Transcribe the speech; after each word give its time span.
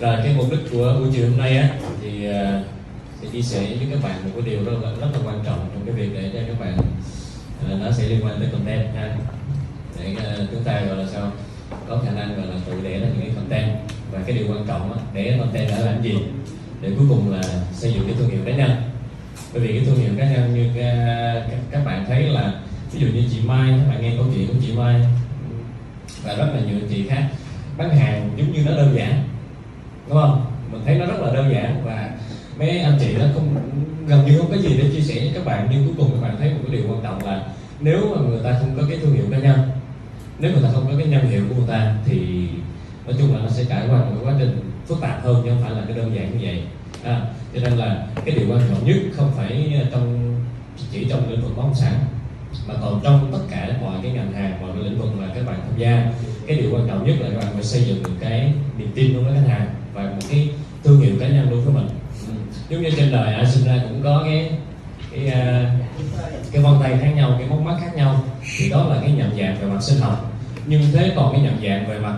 rồi 0.00 0.16
cái 0.24 0.34
mục 0.36 0.50
đích 0.50 0.60
của 0.72 0.96
buổi 0.98 1.08
chiều 1.12 1.28
hôm 1.28 1.38
nay 1.38 1.56
á 1.56 1.70
thì 2.02 2.26
à, 2.30 2.62
sẽ 3.22 3.28
chia 3.32 3.42
sẻ 3.42 3.60
với 3.60 3.88
các 3.90 4.02
bạn 4.02 4.24
một 4.24 4.30
cái 4.34 4.42
điều 4.46 4.64
rất 4.64 4.72
là 4.82 4.90
rất 4.90 5.06
là 5.12 5.18
quan 5.24 5.40
trọng 5.44 5.70
trong 5.74 5.86
cái 5.86 5.94
việc 5.94 6.10
để 6.14 6.30
cho 6.32 6.38
các 6.46 6.60
bạn 6.60 6.78
à, 7.68 7.74
nó 7.84 7.90
sẽ 7.92 8.08
liên 8.08 8.24
quan 8.24 8.40
tới 8.40 8.48
content 8.52 8.94
ha. 8.96 9.16
Để 9.98 10.14
à, 10.24 10.36
chúng 10.52 10.64
ta 10.64 10.80
gọi 10.80 10.96
là 10.96 11.06
sao? 11.12 11.32
Có 11.88 12.00
khả 12.04 12.10
năng 12.10 12.36
gọi 12.36 12.46
là 12.46 12.54
tự 12.66 12.72
đẻ 12.84 12.98
ra 12.98 13.06
những 13.06 13.20
cái 13.20 13.30
content. 13.36 13.70
Và 14.12 14.20
cái 14.26 14.36
điều 14.36 14.46
quan 14.48 14.66
trọng 14.66 14.92
á, 14.92 14.98
để 15.14 15.36
content 15.38 15.70
đã 15.70 15.78
làm 15.78 16.02
gì? 16.02 16.14
Để 16.80 16.90
cuối 16.98 17.06
cùng 17.08 17.32
là 17.32 17.42
xây 17.72 17.92
dựng 17.92 18.04
cái 18.06 18.14
thương 18.18 18.30
hiệu 18.30 18.40
cá 18.46 18.52
nhân. 18.52 18.70
Bởi 19.52 19.62
vì 19.62 19.72
cái 19.72 19.84
thương 19.84 19.96
hiệu 19.96 20.10
cá 20.18 20.30
nhân 20.30 20.54
như 20.54 20.70
các, 20.74 21.46
các 21.70 21.84
bạn 21.84 22.04
thấy 22.08 22.22
là 22.22 22.52
ví 22.92 23.00
dụ 23.00 23.06
như 23.06 23.22
chị 23.30 23.38
Mai 23.44 23.70
các 23.70 23.92
bạn 23.92 24.02
nghe 24.02 24.12
câu 24.16 24.26
chuyện 24.34 24.46
của 24.48 24.54
chị 24.66 24.72
Mai 24.72 25.00
và 26.22 26.34
rất 26.34 26.46
là 26.54 26.60
nhiều 26.60 26.76
chị 26.90 27.08
khác 27.08 27.28
bán 27.76 27.96
hàng 27.96 28.30
giống 28.36 28.52
như 28.52 28.62
nó 28.66 28.76
đơn 28.76 28.94
giản 28.96 29.27
đúng 30.08 30.18
không? 30.18 30.46
Mình 30.72 30.82
thấy 30.84 30.94
nó 30.94 31.06
rất 31.06 31.20
là 31.20 31.32
đơn 31.32 31.52
giản 31.52 31.82
và 31.84 32.10
mấy 32.58 32.78
anh 32.78 32.98
chị 33.00 33.16
nó 33.18 33.24
không 33.34 33.56
gần 34.06 34.26
như 34.26 34.38
không 34.38 34.50
có 34.50 34.56
gì 34.56 34.76
để 34.78 34.90
chia 34.92 35.00
sẻ. 35.00 35.14
Với 35.20 35.30
các 35.34 35.44
bạn 35.44 35.68
nhưng 35.70 35.84
cuối 35.84 35.94
cùng 35.98 36.10
các 36.12 36.28
bạn 36.28 36.36
thấy 36.38 36.50
một 36.50 36.60
cái 36.66 36.76
điều 36.76 36.90
quan 36.90 37.00
trọng 37.02 37.26
là 37.26 37.42
nếu 37.80 38.00
mà 38.14 38.22
người 38.22 38.40
ta 38.44 38.58
không 38.60 38.76
có 38.76 38.82
cái 38.88 38.98
thương 38.98 39.14
hiệu 39.14 39.24
cá 39.30 39.38
nhân 39.38 39.58
nếu 40.38 40.52
người 40.52 40.62
ta 40.62 40.68
không 40.72 40.86
có 40.86 40.92
cái 40.98 41.06
nhân 41.06 41.30
hiệu 41.30 41.42
của 41.48 41.54
người 41.54 41.68
ta 41.68 41.94
thì 42.04 42.48
nói 43.06 43.14
chung 43.18 43.34
là 43.34 43.42
nó 43.42 43.48
sẽ 43.48 43.64
trải 43.68 43.82
qua 43.88 43.98
một 43.98 44.12
cái 44.14 44.24
quá 44.24 44.34
trình 44.38 44.60
phức 44.86 45.00
tạp 45.00 45.24
hơn 45.24 45.42
chứ 45.44 45.50
không 45.50 45.62
phải 45.62 45.70
là 45.70 45.82
cái 45.86 45.96
đơn 45.96 46.14
giản 46.14 46.30
như 46.30 46.46
vậy. 46.46 46.62
À, 47.04 47.20
cho 47.54 47.60
nên 47.60 47.72
là 47.72 48.06
cái 48.24 48.34
điều 48.34 48.46
quan 48.50 48.60
trọng 48.68 48.86
nhất 48.86 48.96
không 49.12 49.32
phải 49.36 49.82
trong 49.92 50.34
chỉ 50.92 51.06
trong 51.10 51.30
lĩnh 51.30 51.42
vực 51.42 51.56
bất 51.56 51.62
động 51.62 51.74
sản 51.74 51.94
mà 52.68 52.74
còn 52.80 53.00
trong 53.04 53.28
tất 53.32 53.38
cả 53.50 53.68
mọi 53.82 53.94
cái 54.02 54.12
ngành 54.12 54.32
hàng 54.32 54.60
mọi 54.60 54.70
cái 54.74 54.82
lĩnh 54.84 54.98
vực 54.98 55.08
mà 55.18 55.26
các 55.34 55.46
bạn 55.46 55.60
tham 55.62 55.78
gia. 55.78 56.12
Cái 56.46 56.56
điều 56.56 56.70
quan 56.74 56.88
trọng 56.88 57.06
nhất 57.06 57.16
là 57.20 57.28
các 57.30 57.38
bạn 57.38 57.54
phải 57.54 57.62
xây 57.62 57.84
dựng 57.84 58.02
được 58.02 58.14
cái 58.20 58.52
niềm 58.78 58.92
tin 58.94 59.14
đối 59.14 59.24
với 59.24 59.34
khách 59.34 59.48
hàng 59.48 59.66
và 59.98 60.10
một 60.10 60.26
cái 60.30 60.48
thương 60.84 61.00
hiệu 61.00 61.14
cá 61.20 61.28
nhân 61.28 61.50
luôn 61.50 61.62
của 61.64 61.70
mình. 61.70 61.88
Ừ. 62.26 62.32
giống 62.68 62.82
như 62.82 62.90
trên 62.96 63.12
đời 63.12 63.34
ai 63.34 63.46
sinh 63.46 63.64
ra 63.64 63.80
cũng 63.88 64.00
có 64.04 64.22
cái 64.24 64.50
cái 65.12 65.26
uh, 65.26 66.52
cái 66.52 66.62
vân 66.62 66.72
tay 66.82 66.98
khác 67.00 67.12
nhau 67.16 67.34
cái 67.38 67.48
móc 67.48 67.60
mắt 67.60 67.76
khác 67.80 67.94
nhau. 67.96 68.24
Thì 68.58 68.70
đó 68.70 68.86
là 68.88 68.96
cái 69.00 69.12
nhận 69.12 69.30
dạng 69.38 69.56
về 69.60 69.66
mặt 69.66 69.82
sinh 69.82 70.00
học. 70.00 70.32
Nhưng 70.66 70.82
thế 70.92 71.12
còn 71.16 71.32
cái 71.32 71.42
nhận 71.42 71.56
dạng 71.62 71.88
về 71.88 71.98
mặt 71.98 72.16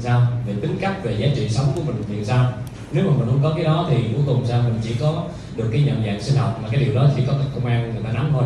sao? 0.00 0.26
Về 0.46 0.54
tính 0.62 0.76
cách 0.80 1.04
về 1.04 1.16
giá 1.18 1.28
trị 1.36 1.48
sống 1.48 1.66
của 1.74 1.80
mình 1.86 1.96
thì 2.08 2.24
sao? 2.24 2.52
Nếu 2.92 3.04
mà 3.04 3.16
mình 3.16 3.26
không 3.26 3.42
có 3.42 3.52
cái 3.54 3.64
đó 3.64 3.86
thì 3.90 3.96
cuối 4.14 4.22
cùng 4.26 4.46
sao? 4.46 4.62
Mình 4.62 4.80
chỉ 4.82 4.94
có 5.00 5.24
được 5.56 5.68
cái 5.72 5.82
nhận 5.82 6.02
dạng 6.06 6.22
sinh 6.22 6.36
học 6.36 6.60
mà 6.62 6.68
cái 6.72 6.84
điều 6.84 6.94
đó 6.94 7.10
chỉ 7.16 7.22
có 7.26 7.34
công 7.54 7.66
an 7.66 7.92
người 7.94 8.02
ta 8.04 8.12
nắm 8.12 8.28
thôi. 8.32 8.44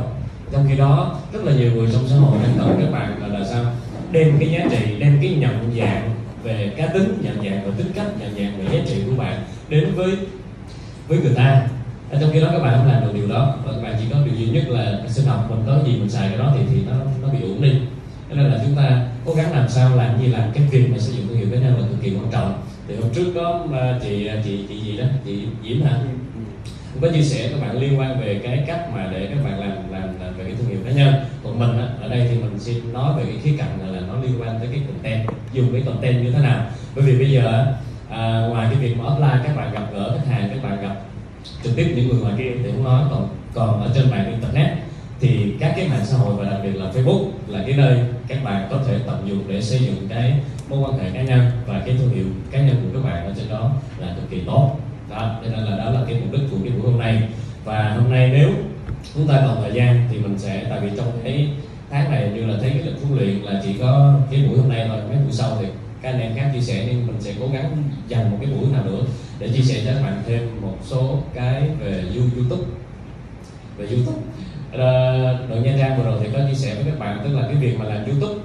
Trong 0.53 0.67
khi 0.69 0.77
đó 0.77 1.19
rất 1.33 1.45
là 1.45 1.53
nhiều 1.53 1.73
người 1.73 1.89
trong 1.93 2.09
xã 2.09 2.17
hội 2.17 2.39
đang 2.43 2.55
cần 2.59 2.81
các 2.83 2.93
bạn 2.93 3.23
là, 3.23 3.39
là 3.39 3.47
sao? 3.51 3.65
Đem 4.13 4.37
cái 4.39 4.51
giá 4.51 4.67
trị 4.71 4.97
đem 4.99 5.19
cái 5.23 5.31
nhận 5.31 5.73
dạng 5.79 6.16
về 6.47 6.73
cá 6.77 6.87
tính 6.87 7.19
nhận 7.23 7.37
dạng 7.37 7.65
về 7.65 7.71
tính 7.77 7.93
cách 7.95 8.07
nhận 8.21 8.35
dạng 8.37 8.59
về 8.59 8.65
giá 8.79 8.85
trị 8.87 9.03
của 9.11 9.17
bạn 9.17 9.43
đến 9.69 9.95
với 9.95 10.17
với 11.09 11.19
người 11.19 11.35
ta. 11.35 11.69
Ở 12.11 12.19
trong 12.21 12.31
khi 12.33 12.41
đó 12.41 12.49
các 12.53 12.59
bạn 12.59 12.79
không 12.79 12.93
làm 12.93 13.03
được 13.03 13.15
điều 13.15 13.29
đó 13.29 13.57
và 13.65 13.73
các 13.73 13.83
bạn 13.83 13.95
chỉ 13.99 14.05
có 14.11 14.17
điều 14.25 14.35
duy 14.35 14.47
nhất 14.47 14.69
là 14.69 15.01
sinh 15.09 15.27
học 15.27 15.51
mình 15.51 15.63
có 15.67 15.79
gì 15.87 15.99
mình 15.99 16.11
xài 16.11 16.29
cái 16.29 16.39
đó 16.39 16.53
thì 16.59 16.65
thì 16.71 16.81
nó 16.91 16.97
nó 17.23 17.29
bị 17.29 17.39
uổng 17.43 17.63
đi. 17.63 17.73
Cho 18.31 18.37
nên 18.37 18.47
là 18.47 18.61
chúng 18.65 18.77
ta 18.77 19.07
cố 19.25 19.35
gắng 19.35 19.53
làm 19.53 19.69
sao 19.69 19.97
làm 19.97 20.23
như 20.23 20.33
làm 20.33 20.51
cái 20.55 20.65
việc 20.71 20.91
mà 20.91 20.99
sử 20.99 21.13
dụng 21.13 21.29
thương 21.29 21.39
hiệu 21.39 21.49
cá 21.53 21.59
nhân 21.59 21.81
là 21.81 21.87
cực 21.89 22.03
kỳ 22.03 22.11
quan 22.11 22.31
trọng. 22.33 22.63
Thì 22.89 22.95
hôm 22.97 23.11
trước 23.15 23.33
có 23.35 23.67
chị 24.03 24.31
chị 24.45 24.65
chị 24.69 24.81
gì 24.81 24.97
đó 24.97 25.05
chị 25.25 25.39
diễm 25.65 25.83
hả? 25.83 25.99
Có 27.01 27.09
chia 27.09 27.23
sẻ 27.23 27.49
các 27.49 27.61
bạn 27.61 27.79
liên 27.79 27.99
quan 27.99 28.21
về 28.21 28.41
cái 28.45 28.65
cách 28.67 28.89
mà 28.95 29.09
để 29.13 29.27
các 29.27 29.45
bạn 29.45 29.61
làm 29.61 29.71
làm, 29.91 30.21
làm 30.21 30.37
về 30.39 30.45
cái 30.45 30.55
thương 30.59 30.69
hiệu 30.69 30.79
cá 30.85 30.91
nhân 30.91 31.15
mình 31.59 31.79
á, 31.79 31.89
ở 32.03 32.09
đây 32.09 32.29
thì 32.31 32.37
mình 32.39 32.59
sẽ 32.59 32.73
nói 32.93 33.13
về 33.17 33.25
cái 33.25 33.37
khía 33.43 33.57
cạnh 33.59 33.79
là, 33.83 34.01
là 34.01 34.07
nó 34.07 34.15
liên 34.23 34.41
quan 34.41 34.59
tới 34.59 34.69
cái 34.73 34.81
content 34.87 35.29
dùng 35.53 35.73
cái 35.73 35.83
content 35.87 36.25
như 36.25 36.33
thế 36.33 36.39
nào. 36.39 36.67
Bởi 36.95 37.05
vì 37.05 37.19
bây 37.19 37.31
giờ 37.31 37.67
à, 38.11 38.47
ngoài 38.51 38.67
cái 38.71 38.79
việc 38.81 38.97
mà 38.99 39.05
offline 39.05 39.45
các 39.45 39.57
bạn 39.57 39.73
gặp 39.73 39.87
gỡ 39.95 40.19
khách 40.19 40.33
hàng 40.33 40.49
các 40.49 40.63
bạn 40.63 40.83
gặp 40.83 40.97
trực 41.63 41.77
tiếp 41.77 41.93
những 41.97 42.09
người 42.09 42.21
ngoài 42.21 42.35
kia 42.39 42.51
thì 42.63 42.71
không 42.71 42.85
nói 42.85 43.03
còn 43.11 43.29
còn 43.55 43.83
ở 43.83 43.91
trên 43.95 44.11
mạng 44.11 44.33
internet 44.33 44.69
thì 45.21 45.55
các 45.61 45.73
cái 45.77 45.89
mạng 45.89 46.05
xã 46.05 46.17
hội 46.17 46.35
và 46.35 46.51
đặc 46.51 46.61
biệt 46.63 46.75
là 46.75 46.91
Facebook 46.91 47.25
là 47.49 47.63
cái 47.67 47.77
nơi 47.77 47.99
các 48.29 48.45
bạn 48.45 48.69
có 48.71 48.79
thể 48.87 48.99
tận 49.07 49.29
dụng 49.29 49.45
để 49.49 49.63
xây 49.63 49.79
dựng 49.79 50.09
cái 50.09 50.35
mối 50.69 50.79
quan 50.79 50.99
hệ 50.99 51.11
cá 51.11 51.23
nhân 51.23 51.51
và 51.67 51.83
cái 51.87 51.97
thương 51.99 52.11
hiệu 52.11 52.25
cá 52.51 52.59
nhân 52.59 52.77
của 52.83 52.99
các 53.01 53.11
bạn 53.11 53.27
ở 53.27 53.33
trên 53.37 53.49
đó 53.49 53.71
là 53.99 54.07
cực 54.17 54.31
kỳ 54.31 54.41
tốt. 54.47 54.77
Đó 55.11 55.39
cho 55.45 55.51
nên 55.51 55.65
là 55.65 55.77
đó 55.77 55.91
là 55.91 56.01
cái 56.09 56.21
mục 56.21 56.33
đích 56.33 56.51
của 56.51 56.57
cái 56.65 56.73
buổi 56.73 56.91
hôm 56.91 57.01
nay. 57.01 57.23
Và 57.65 57.95
hôm 58.01 58.11
nay 58.11 58.31
nếu 58.33 58.51
chúng 59.15 59.29
ta 59.29 59.43
còn 59.47 59.63
thời 59.63 59.73
gian 59.73 60.09
thì 60.11 60.19
mình 60.19 60.39
sẽ 60.39 60.67
tại 60.71 60.81
vì 60.81 60.91
trong 60.97 61.21
cái 61.25 61.49
tháng 61.91 62.11
này 62.11 62.31
như 62.35 62.47
là 62.47 62.55
thấy 62.61 62.71
cái 62.71 62.83
lịch 62.83 63.03
huấn 63.03 63.19
luyện 63.19 63.43
là 63.43 63.61
chỉ 63.65 63.75
có 63.81 64.21
cái 64.31 64.43
buổi 64.49 64.59
hôm 64.59 64.69
nay 64.69 64.87
thôi 64.89 65.01
mấy 65.09 65.17
buổi 65.17 65.33
sau 65.33 65.59
thì 65.61 65.67
các 66.03 66.11
anh 66.11 66.21
em 66.21 66.37
khác 66.37 66.51
chia 66.55 66.61
sẻ 66.61 66.87
nhưng 66.89 67.07
mình 67.07 67.17
sẽ 67.21 67.35
cố 67.41 67.49
gắng 67.53 67.77
dành 68.09 68.31
một 68.31 68.37
cái 68.41 68.51
buổi 68.51 68.67
nào 68.73 68.85
nữa 68.85 69.03
để 69.39 69.49
chia 69.49 69.63
sẻ 69.63 69.83
cho 69.85 69.93
các 69.93 70.03
bạn 70.03 70.23
thêm 70.27 70.49
một 70.63 70.77
số 70.83 71.19
cái 71.35 71.63
về 71.81 72.05
YouTube. 72.17 72.63
Về 73.79 73.87
YouTube. 73.87 74.19
Ờ, 74.73 75.47
đội 75.51 75.61
Nha 75.61 75.77
Trang 75.79 75.99
vừa 75.99 76.05
rồi 76.05 76.21
thì 76.23 76.29
có 76.33 76.39
chia 76.49 76.55
sẻ 76.55 76.75
với 76.75 76.85
các 76.85 76.99
bạn 76.99 77.21
tức 77.25 77.37
là 77.37 77.43
cái 77.43 77.55
việc 77.55 77.79
mà 77.79 77.85
làm 77.85 78.05
YouTube 78.05 78.41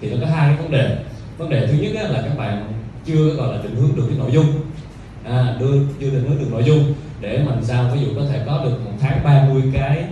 thì 0.00 0.10
nó 0.10 0.16
có 0.20 0.26
hai 0.26 0.48
cái 0.48 0.62
vấn 0.62 0.70
đề. 0.70 0.96
Vấn 1.38 1.50
đề 1.50 1.66
thứ 1.66 1.74
nhất 1.78 2.10
là 2.10 2.22
các 2.22 2.38
bạn 2.38 2.72
chưa 3.06 3.34
gọi 3.34 3.56
là 3.56 3.62
định 3.62 3.74
hướng 3.74 3.96
được 3.96 4.04
cái 4.08 4.18
nội 4.18 4.30
dung. 4.32 4.46
À, 5.24 5.56
đưa 5.60 5.72
chưa 6.00 6.10
định 6.10 6.24
hướng 6.28 6.38
được 6.38 6.48
nội 6.50 6.64
dung 6.64 6.94
để 7.22 7.38
mình 7.46 7.58
sao? 7.62 7.84
Ví 7.94 8.00
dụ 8.00 8.06
có 8.16 8.22
thể 8.30 8.40
có 8.46 8.60
được 8.64 8.80
một 8.84 8.92
tháng 9.00 9.24
30 9.24 9.62
cái 9.72 10.04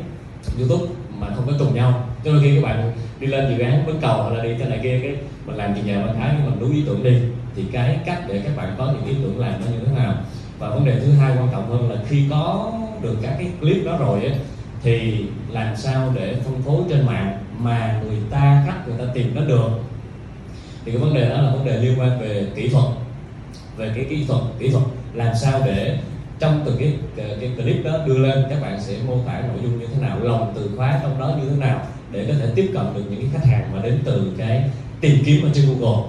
youtube 0.58 0.84
mà 1.18 1.26
không 1.36 1.46
có 1.46 1.52
trùng 1.58 1.74
nhau. 1.74 2.04
Cho 2.24 2.32
nên 2.32 2.42
khi 2.42 2.54
các 2.54 2.62
bạn 2.62 2.92
đi 3.20 3.26
lên 3.26 3.56
dự 3.56 3.64
án 3.64 3.86
bến 3.86 3.96
cầu 4.00 4.22
hoặc 4.22 4.30
là 4.30 4.44
đi 4.44 4.50
cái 4.58 4.68
này 4.68 4.80
kia 4.82 4.98
cái 5.02 5.16
mình 5.46 5.56
làm 5.56 5.74
chừng 5.74 5.86
nhà 5.86 6.06
bên 6.06 6.16
tháng 6.18 6.34
nhưng 6.38 6.50
mình 6.50 6.60
đúng 6.60 6.72
ý 6.72 6.82
tưởng 6.86 7.02
đi 7.02 7.14
thì 7.56 7.64
cái 7.72 7.98
cách 8.06 8.22
để 8.28 8.40
các 8.44 8.56
bạn 8.56 8.74
có 8.78 8.86
những 8.86 9.16
ý 9.16 9.22
tưởng 9.22 9.38
làm 9.38 9.52
nó 9.60 9.66
như 9.66 9.78
thế 9.86 9.92
nào? 9.96 10.14
Và 10.58 10.68
vấn 10.70 10.84
đề 10.84 11.00
thứ 11.00 11.12
hai 11.12 11.36
quan 11.36 11.48
trọng 11.52 11.70
hơn 11.70 11.90
là 11.90 11.96
khi 12.08 12.24
có 12.30 12.72
được 13.02 13.16
các 13.22 13.34
cái 13.38 13.48
clip 13.60 13.84
đó 13.84 13.96
rồi 13.98 14.20
ấy, 14.20 14.34
thì 14.82 15.24
làm 15.50 15.76
sao 15.76 16.12
để 16.14 16.34
phân 16.44 16.62
phối 16.62 16.82
trên 16.90 17.06
mạng 17.06 17.38
mà 17.58 18.00
người 18.04 18.18
ta 18.30 18.64
khách 18.66 18.88
người 18.88 18.98
ta 18.98 19.12
tìm 19.14 19.34
nó 19.34 19.40
được? 19.40 19.68
Thì 20.84 20.92
cái 20.92 21.00
vấn 21.00 21.14
đề 21.14 21.28
đó 21.28 21.42
là 21.42 21.50
vấn 21.50 21.64
đề 21.64 21.76
liên 21.76 22.00
quan 22.00 22.20
về 22.20 22.46
kỹ 22.54 22.68
thuật 22.68 22.84
về 23.76 23.92
cái 23.94 24.04
kỹ 24.10 24.24
thuật 24.28 24.40
kỹ 24.58 24.70
thuật 24.70 24.84
làm 25.14 25.34
sao 25.34 25.60
để 25.66 25.98
trong 26.40 26.62
từng 26.64 26.76
cái, 26.78 26.94
ờ, 27.16 27.36
cái 27.40 27.50
clip 27.56 27.84
đó 27.84 27.92
đưa 28.06 28.18
lên 28.18 28.44
các 28.50 28.62
bạn 28.62 28.80
sẽ 28.80 28.94
mô 29.06 29.18
tả 29.26 29.40
nội 29.40 29.58
dung 29.62 29.80
như 29.80 29.86
thế 29.86 30.02
nào 30.02 30.20
lòng 30.20 30.52
từ 30.56 30.70
khóa 30.76 31.00
trong 31.02 31.20
đó 31.20 31.32
như 31.42 31.50
thế 31.50 31.56
nào 31.56 31.80
để 32.10 32.24
có 32.28 32.34
thể 32.38 32.52
tiếp 32.54 32.70
cận 32.74 32.84
được 32.94 33.02
những 33.10 33.20
cái 33.20 33.30
khách 33.32 33.48
hàng 33.50 33.72
mà 33.74 33.82
đến 33.82 33.98
từ 34.04 34.32
cái 34.38 34.70
tìm 35.00 35.18
kiếm 35.24 35.44
ở 35.44 35.50
trên 35.54 35.64
Google. 35.66 36.02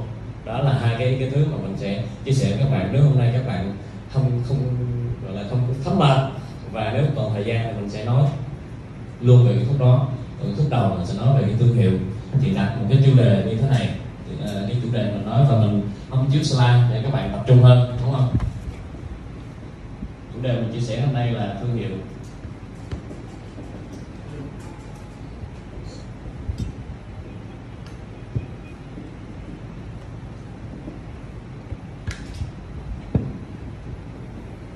Đó 0.46 0.62
là 0.62 0.74
hai 0.74 0.96
cái 1.00 1.18
cái 1.20 1.30
thứ 1.30 1.46
mà 1.52 1.58
mình 1.64 1.75
sẽ 1.78 2.03
chia 2.25 2.31
sẻ 2.31 2.50
với 2.50 2.59
các 2.59 2.72
bạn. 2.72 2.90
Nếu 2.94 3.03
hôm 3.03 3.18
nay 3.18 3.30
các 3.34 3.47
bạn 3.47 3.75
không 4.14 4.31
không 4.47 4.58
gọi 5.25 5.36
là 5.36 5.44
không 5.50 5.74
thấm 5.84 6.00
mệt 6.00 6.18
và 6.72 6.91
nếu 6.94 7.03
còn 7.16 7.34
thời 7.34 7.46
gian 7.46 7.66
thì 7.66 7.81
mình 7.81 7.90
sẽ 7.90 8.06
nói 8.06 8.24
luôn 9.22 9.47
về 9.47 9.53
cái 9.56 9.66
khúc 9.68 9.80
đó. 9.80 10.08
Ở 10.41 10.47
khúc 10.58 10.66
đầu 10.70 10.94
mình 10.97 11.06
sẽ 11.06 11.14
nói 11.18 11.41
về 11.41 11.47
cái 11.47 11.56
thương 11.59 11.75
hiệu. 11.75 11.91
Thì 12.41 12.53
đặt 12.56 12.75
một 12.80 12.86
cái 12.90 13.00
chủ 13.06 13.12
đề 13.18 13.44
như 13.47 13.58
thế 13.58 13.70
này. 13.70 13.90
Ờ, 14.46 14.66
cái 14.68 14.78
chủ 14.84 14.88
đề 14.94 15.03
mình 15.03 15.25
nói 15.25 15.46
và 15.50 15.58
mình 15.58 15.81
không 16.09 16.30
chiếu 16.31 16.44
slide 16.44 16.84
để 16.94 17.02
các 17.03 17.14
bạn 17.14 17.30
tập 17.31 17.44
trung 17.47 17.64
hơn 17.64 17.97
đúng 18.02 18.14
không? 18.14 18.51
Chủ 20.41 20.47
đề 20.47 20.53
mình 20.53 20.72
chia 20.74 20.79
sẻ 20.79 21.02
hôm 21.02 21.13
nay 21.13 21.31
là 21.31 21.57
thương 21.62 21.75
hiệu. 21.75 21.90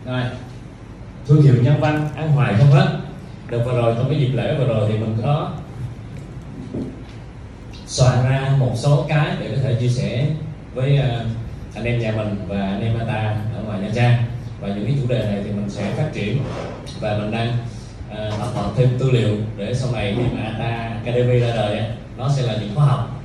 Rồi, 0.06 0.22
thương 1.28 1.42
hiệu 1.42 1.56
nhân 1.64 1.80
văn 1.80 2.10
ăn 2.16 2.32
hoài 2.32 2.56
không 2.60 2.72
hết. 2.72 3.00
Đợt 3.50 3.64
vừa 3.66 3.78
rồi, 3.78 3.96
trong 3.98 4.10
cái 4.10 4.20
dịp 4.20 4.32
lễ 4.34 4.56
vừa 4.58 4.68
rồi 4.68 4.90
thì 4.90 4.98
mình 4.98 5.18
có 5.24 5.52
soạn 7.86 8.24
ra 8.30 8.56
một 8.60 8.72
số 8.76 9.06
cái 9.10 9.36
để 9.40 9.52
có 9.56 9.62
thể 9.64 9.78
chia 9.80 9.90
sẻ 9.90 10.28
với 10.74 10.98
ờ, 10.98 11.26
anh 11.76 11.84
em 11.84 12.00
nhà 12.00 12.12
mình 12.12 12.36
và 12.48 12.62
anh 12.62 12.82
em 12.82 13.00
ta 13.08 13.36
ở 13.56 13.64
ngoài 13.66 13.80
Nha 13.80 13.90
Trang 13.96 14.25
và 14.66 14.76
những 14.76 14.86
cái 14.86 14.96
chủ 15.02 15.08
đề 15.08 15.20
này 15.20 15.42
thì 15.44 15.52
mình 15.52 15.70
sẽ 15.70 15.92
phát 15.92 16.10
triển. 16.14 16.38
Và 17.00 17.18
mình 17.18 17.32
đang 17.32 17.54
uh, 18.12 18.40
tập 18.40 18.50
hợp 18.56 18.72
thêm 18.78 18.90
tư 19.00 19.12
liệu 19.12 19.38
để 19.58 19.74
sau 19.74 19.92
này 19.92 20.16
khi 20.18 20.24
mà 20.38 20.44
Ata 20.44 21.00
Academy 21.06 21.40
ra 21.40 21.56
đời 21.56 21.82
nó 22.18 22.30
sẽ 22.38 22.44
là 22.44 22.56
những 22.62 22.76
khóa 22.76 22.86
học. 22.86 23.24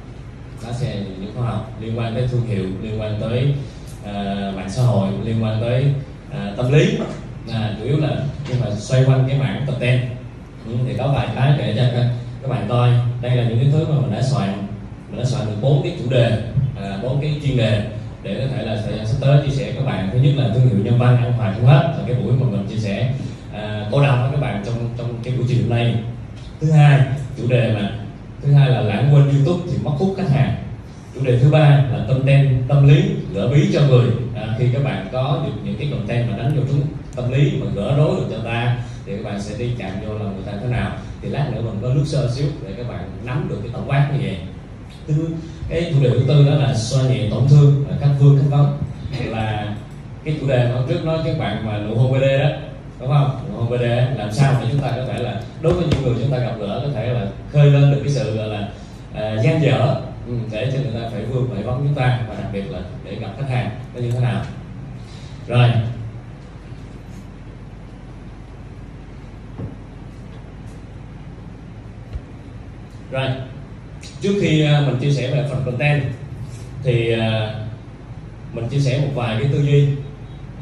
Nó 0.66 0.72
sẽ 0.72 0.94
là 0.94 1.00
những 1.20 1.32
khóa 1.36 1.50
học 1.50 1.72
liên 1.80 1.98
quan 1.98 2.14
tới 2.14 2.28
thương 2.30 2.46
hiệu 2.46 2.64
liên 2.82 3.00
quan 3.00 3.20
tới 3.20 3.54
uh, 4.02 4.56
mạng 4.56 4.70
xã 4.70 4.82
hội 4.82 5.08
liên 5.24 5.44
quan 5.44 5.60
tới 5.60 5.84
uh, 6.30 6.56
tâm 6.56 6.72
lý. 6.72 6.98
Là 7.46 7.74
chủ 7.78 7.84
yếu 7.84 7.96
là 7.96 8.16
khi 8.46 8.54
mà 8.64 8.70
xoay 8.70 9.04
quanh 9.04 9.24
cái 9.28 9.38
mảng 9.38 9.64
content. 9.66 10.00
Ừ, 10.66 10.72
thì 10.88 10.94
có 10.98 11.12
vài 11.16 11.28
cái 11.36 11.54
để 11.58 11.74
cho 11.76 11.82
các, 11.92 12.08
các 12.42 12.48
bạn 12.50 12.66
coi. 12.68 12.90
Đây 13.20 13.36
là 13.36 13.44
những 13.48 13.58
cái 13.58 13.68
thứ 13.72 13.86
mà 13.88 14.00
mình 14.00 14.12
đã 14.12 14.22
soạn. 14.22 14.66
Mình 15.10 15.18
đã 15.18 15.24
soạn 15.24 15.46
được 15.46 15.56
bốn 15.60 15.82
cái 15.82 15.96
chủ 15.98 16.10
đề 16.10 16.38
bốn 17.02 17.16
à, 17.16 17.20
cái 17.20 17.40
chuyên 17.42 17.56
đề 17.56 17.82
để 18.22 18.34
có 18.40 18.56
thể 18.56 18.62
là 18.62 18.82
thời 18.84 18.96
gian 18.96 19.06
sắp 19.06 19.16
tới 19.20 19.42
chia 19.46 19.52
sẻ 19.52 19.72
các 19.76 19.84
bạn. 19.84 20.10
Thứ 20.12 20.18
nhất 20.18 20.32
là 20.36 20.54
thương 20.54 20.68
hiệu 20.68 20.78
nhân 20.84 20.98
văn 20.98 21.16
an 21.16 21.32
hòa 21.32 21.52
không 21.52 21.66
hết. 21.66 21.94
Là 21.98 22.04
cái 22.06 22.16
buổi 22.16 22.32
mà 22.32 22.46
mình 22.50 22.66
chia 22.68 22.76
sẻ 22.76 23.12
à, 23.52 23.88
cô 23.92 24.02
đọc 24.02 24.18
với 24.22 24.30
các 24.32 24.40
bạn 24.40 24.62
trong 24.66 24.74
trong 24.98 25.14
cái 25.22 25.34
buổi 25.36 25.46
chiều 25.48 25.58
hôm 25.60 25.70
nay. 25.70 25.94
Thứ 26.60 26.70
hai 26.70 27.00
chủ 27.36 27.48
đề 27.48 27.74
mà 27.74 27.90
thứ 28.42 28.52
hai 28.52 28.70
là 28.70 28.80
lãng 28.80 29.14
quên 29.14 29.28
youtube 29.28 29.62
thì 29.72 29.78
mất 29.84 29.92
hút 29.98 30.14
khách 30.16 30.30
hàng. 30.30 30.54
Chủ 31.14 31.24
đề 31.24 31.38
thứ 31.38 31.50
ba 31.50 31.84
là 31.92 32.04
tâm 32.08 32.26
đen 32.26 32.62
tâm 32.68 32.88
lý 32.88 33.02
gỡ 33.34 33.48
bí 33.48 33.70
cho 33.72 33.80
người. 33.88 34.10
À, 34.34 34.54
khi 34.58 34.66
các 34.72 34.84
bạn 34.84 35.08
có 35.12 35.42
được 35.46 35.52
những 35.64 35.76
cái 35.78 35.88
content 35.90 36.30
mà 36.30 36.36
đánh 36.36 36.56
vô 36.56 36.62
chúng 36.68 36.80
tâm 37.16 37.32
lý 37.32 37.52
mà 37.60 37.66
gỡ 37.74 37.94
rối 37.96 38.16
được 38.16 38.26
cho 38.30 38.44
ta 38.44 38.76
thì 39.06 39.16
các 39.16 39.24
bạn 39.24 39.42
sẽ 39.42 39.58
đi 39.58 39.70
chạm 39.78 39.90
vô 40.06 40.14
lòng 40.18 40.34
người 40.34 40.44
ta 40.46 40.52
thế 40.62 40.68
nào. 40.68 40.92
Thì 41.22 41.28
lát 41.28 41.50
nữa 41.52 41.60
mình 41.62 41.78
có 41.82 41.88
nước 41.88 42.04
sơ 42.06 42.30
xíu 42.30 42.46
để 42.66 42.74
các 42.76 42.88
bạn 42.88 43.00
nắm 43.24 43.46
được 43.50 43.58
cái 43.62 43.70
tổng 43.72 43.90
quát 43.90 44.10
như 44.12 44.18
vậy. 44.22 44.36
Thứ 45.06 45.26
cái 45.70 45.92
chủ 45.94 46.02
đề 46.02 46.10
thứ 46.10 46.24
tư 46.28 46.46
đó 46.46 46.54
là 46.54 46.74
xoa 46.74 47.02
nhẹ 47.02 47.28
tổn 47.30 47.48
thương 47.48 47.84
là 47.88 47.96
các 48.00 48.10
vương 48.20 48.38
các 48.38 48.56
vấn 48.58 48.78
là 49.24 49.74
cái 50.24 50.36
chủ 50.40 50.48
đề 50.48 50.68
hôm 50.68 50.88
trước 50.88 51.04
nói 51.04 51.18
các 51.24 51.38
bạn 51.38 51.66
mà 51.66 51.78
nụ 51.78 51.94
hôn 51.94 52.12
BD 52.12 52.22
đó 52.22 52.48
đúng 53.00 53.08
không? 53.08 53.40
Nụ 53.48 53.58
hôn 53.58 53.70
BD 53.70 53.82
làm 54.18 54.32
sao 54.32 54.54
để 54.60 54.68
chúng 54.72 54.80
ta 54.80 54.90
có 54.96 55.04
thể 55.04 55.18
là 55.22 55.40
đối 55.60 55.72
với 55.72 55.84
những 55.90 56.02
người 56.02 56.14
chúng 56.22 56.32
ta 56.32 56.38
gặp 56.38 56.54
gỡ 56.60 56.80
có 56.84 56.92
thể 56.94 57.12
là 57.12 57.26
khơi 57.52 57.70
lên 57.70 57.92
được 57.92 58.00
cái 58.04 58.12
sự 58.12 58.36
gọi 58.36 58.48
là 58.48 58.68
uh, 59.12 59.44
gian 59.44 59.62
dở 59.62 60.00
ừ, 60.26 60.32
để 60.50 60.70
cho 60.72 60.78
người 60.78 61.02
ta 61.02 61.08
phải 61.12 61.24
vương 61.24 61.50
phải 61.54 61.62
vấn 61.62 61.76
chúng 61.78 61.94
ta 61.94 62.20
và 62.28 62.34
đặc 62.34 62.46
biệt 62.52 62.70
là 62.70 62.80
để 63.04 63.14
gặp 63.14 63.30
khách 63.38 63.48
hàng 63.48 63.70
nó 63.94 64.00
như 64.00 64.10
thế 64.10 64.20
nào. 64.20 64.42
Rồi. 65.46 65.68
Rồi 73.10 73.30
trước 74.20 74.34
khi 74.40 74.64
à, 74.64 74.82
mình 74.86 74.96
chia 75.00 75.12
sẻ 75.12 75.30
về 75.30 75.44
phần 75.50 75.62
content 75.66 76.02
thì 76.82 77.12
à, 77.12 77.54
mình 78.52 78.68
chia 78.68 78.80
sẻ 78.80 78.98
một 78.98 79.10
vài 79.14 79.36
cái 79.40 79.50
tư 79.52 79.62
duy. 79.62 79.86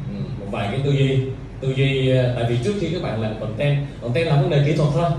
Ừ, 0.09 0.15
một 0.39 0.45
vài 0.51 0.67
cái 0.71 0.79
tư 0.83 0.91
duy. 0.91 1.19
Tư 1.61 1.73
duy 1.75 2.09
à, 2.09 2.33
tại 2.35 2.45
vì 2.49 2.57
trước 2.63 2.73
khi 2.79 2.87
các 2.93 3.01
bạn 3.03 3.21
làm 3.21 3.39
content 3.39 3.77
content 4.01 4.27
là 4.27 4.35
vấn 4.35 4.49
đề 4.49 4.63
kỹ 4.65 4.73
thuật 4.73 4.89
thôi 4.93 5.09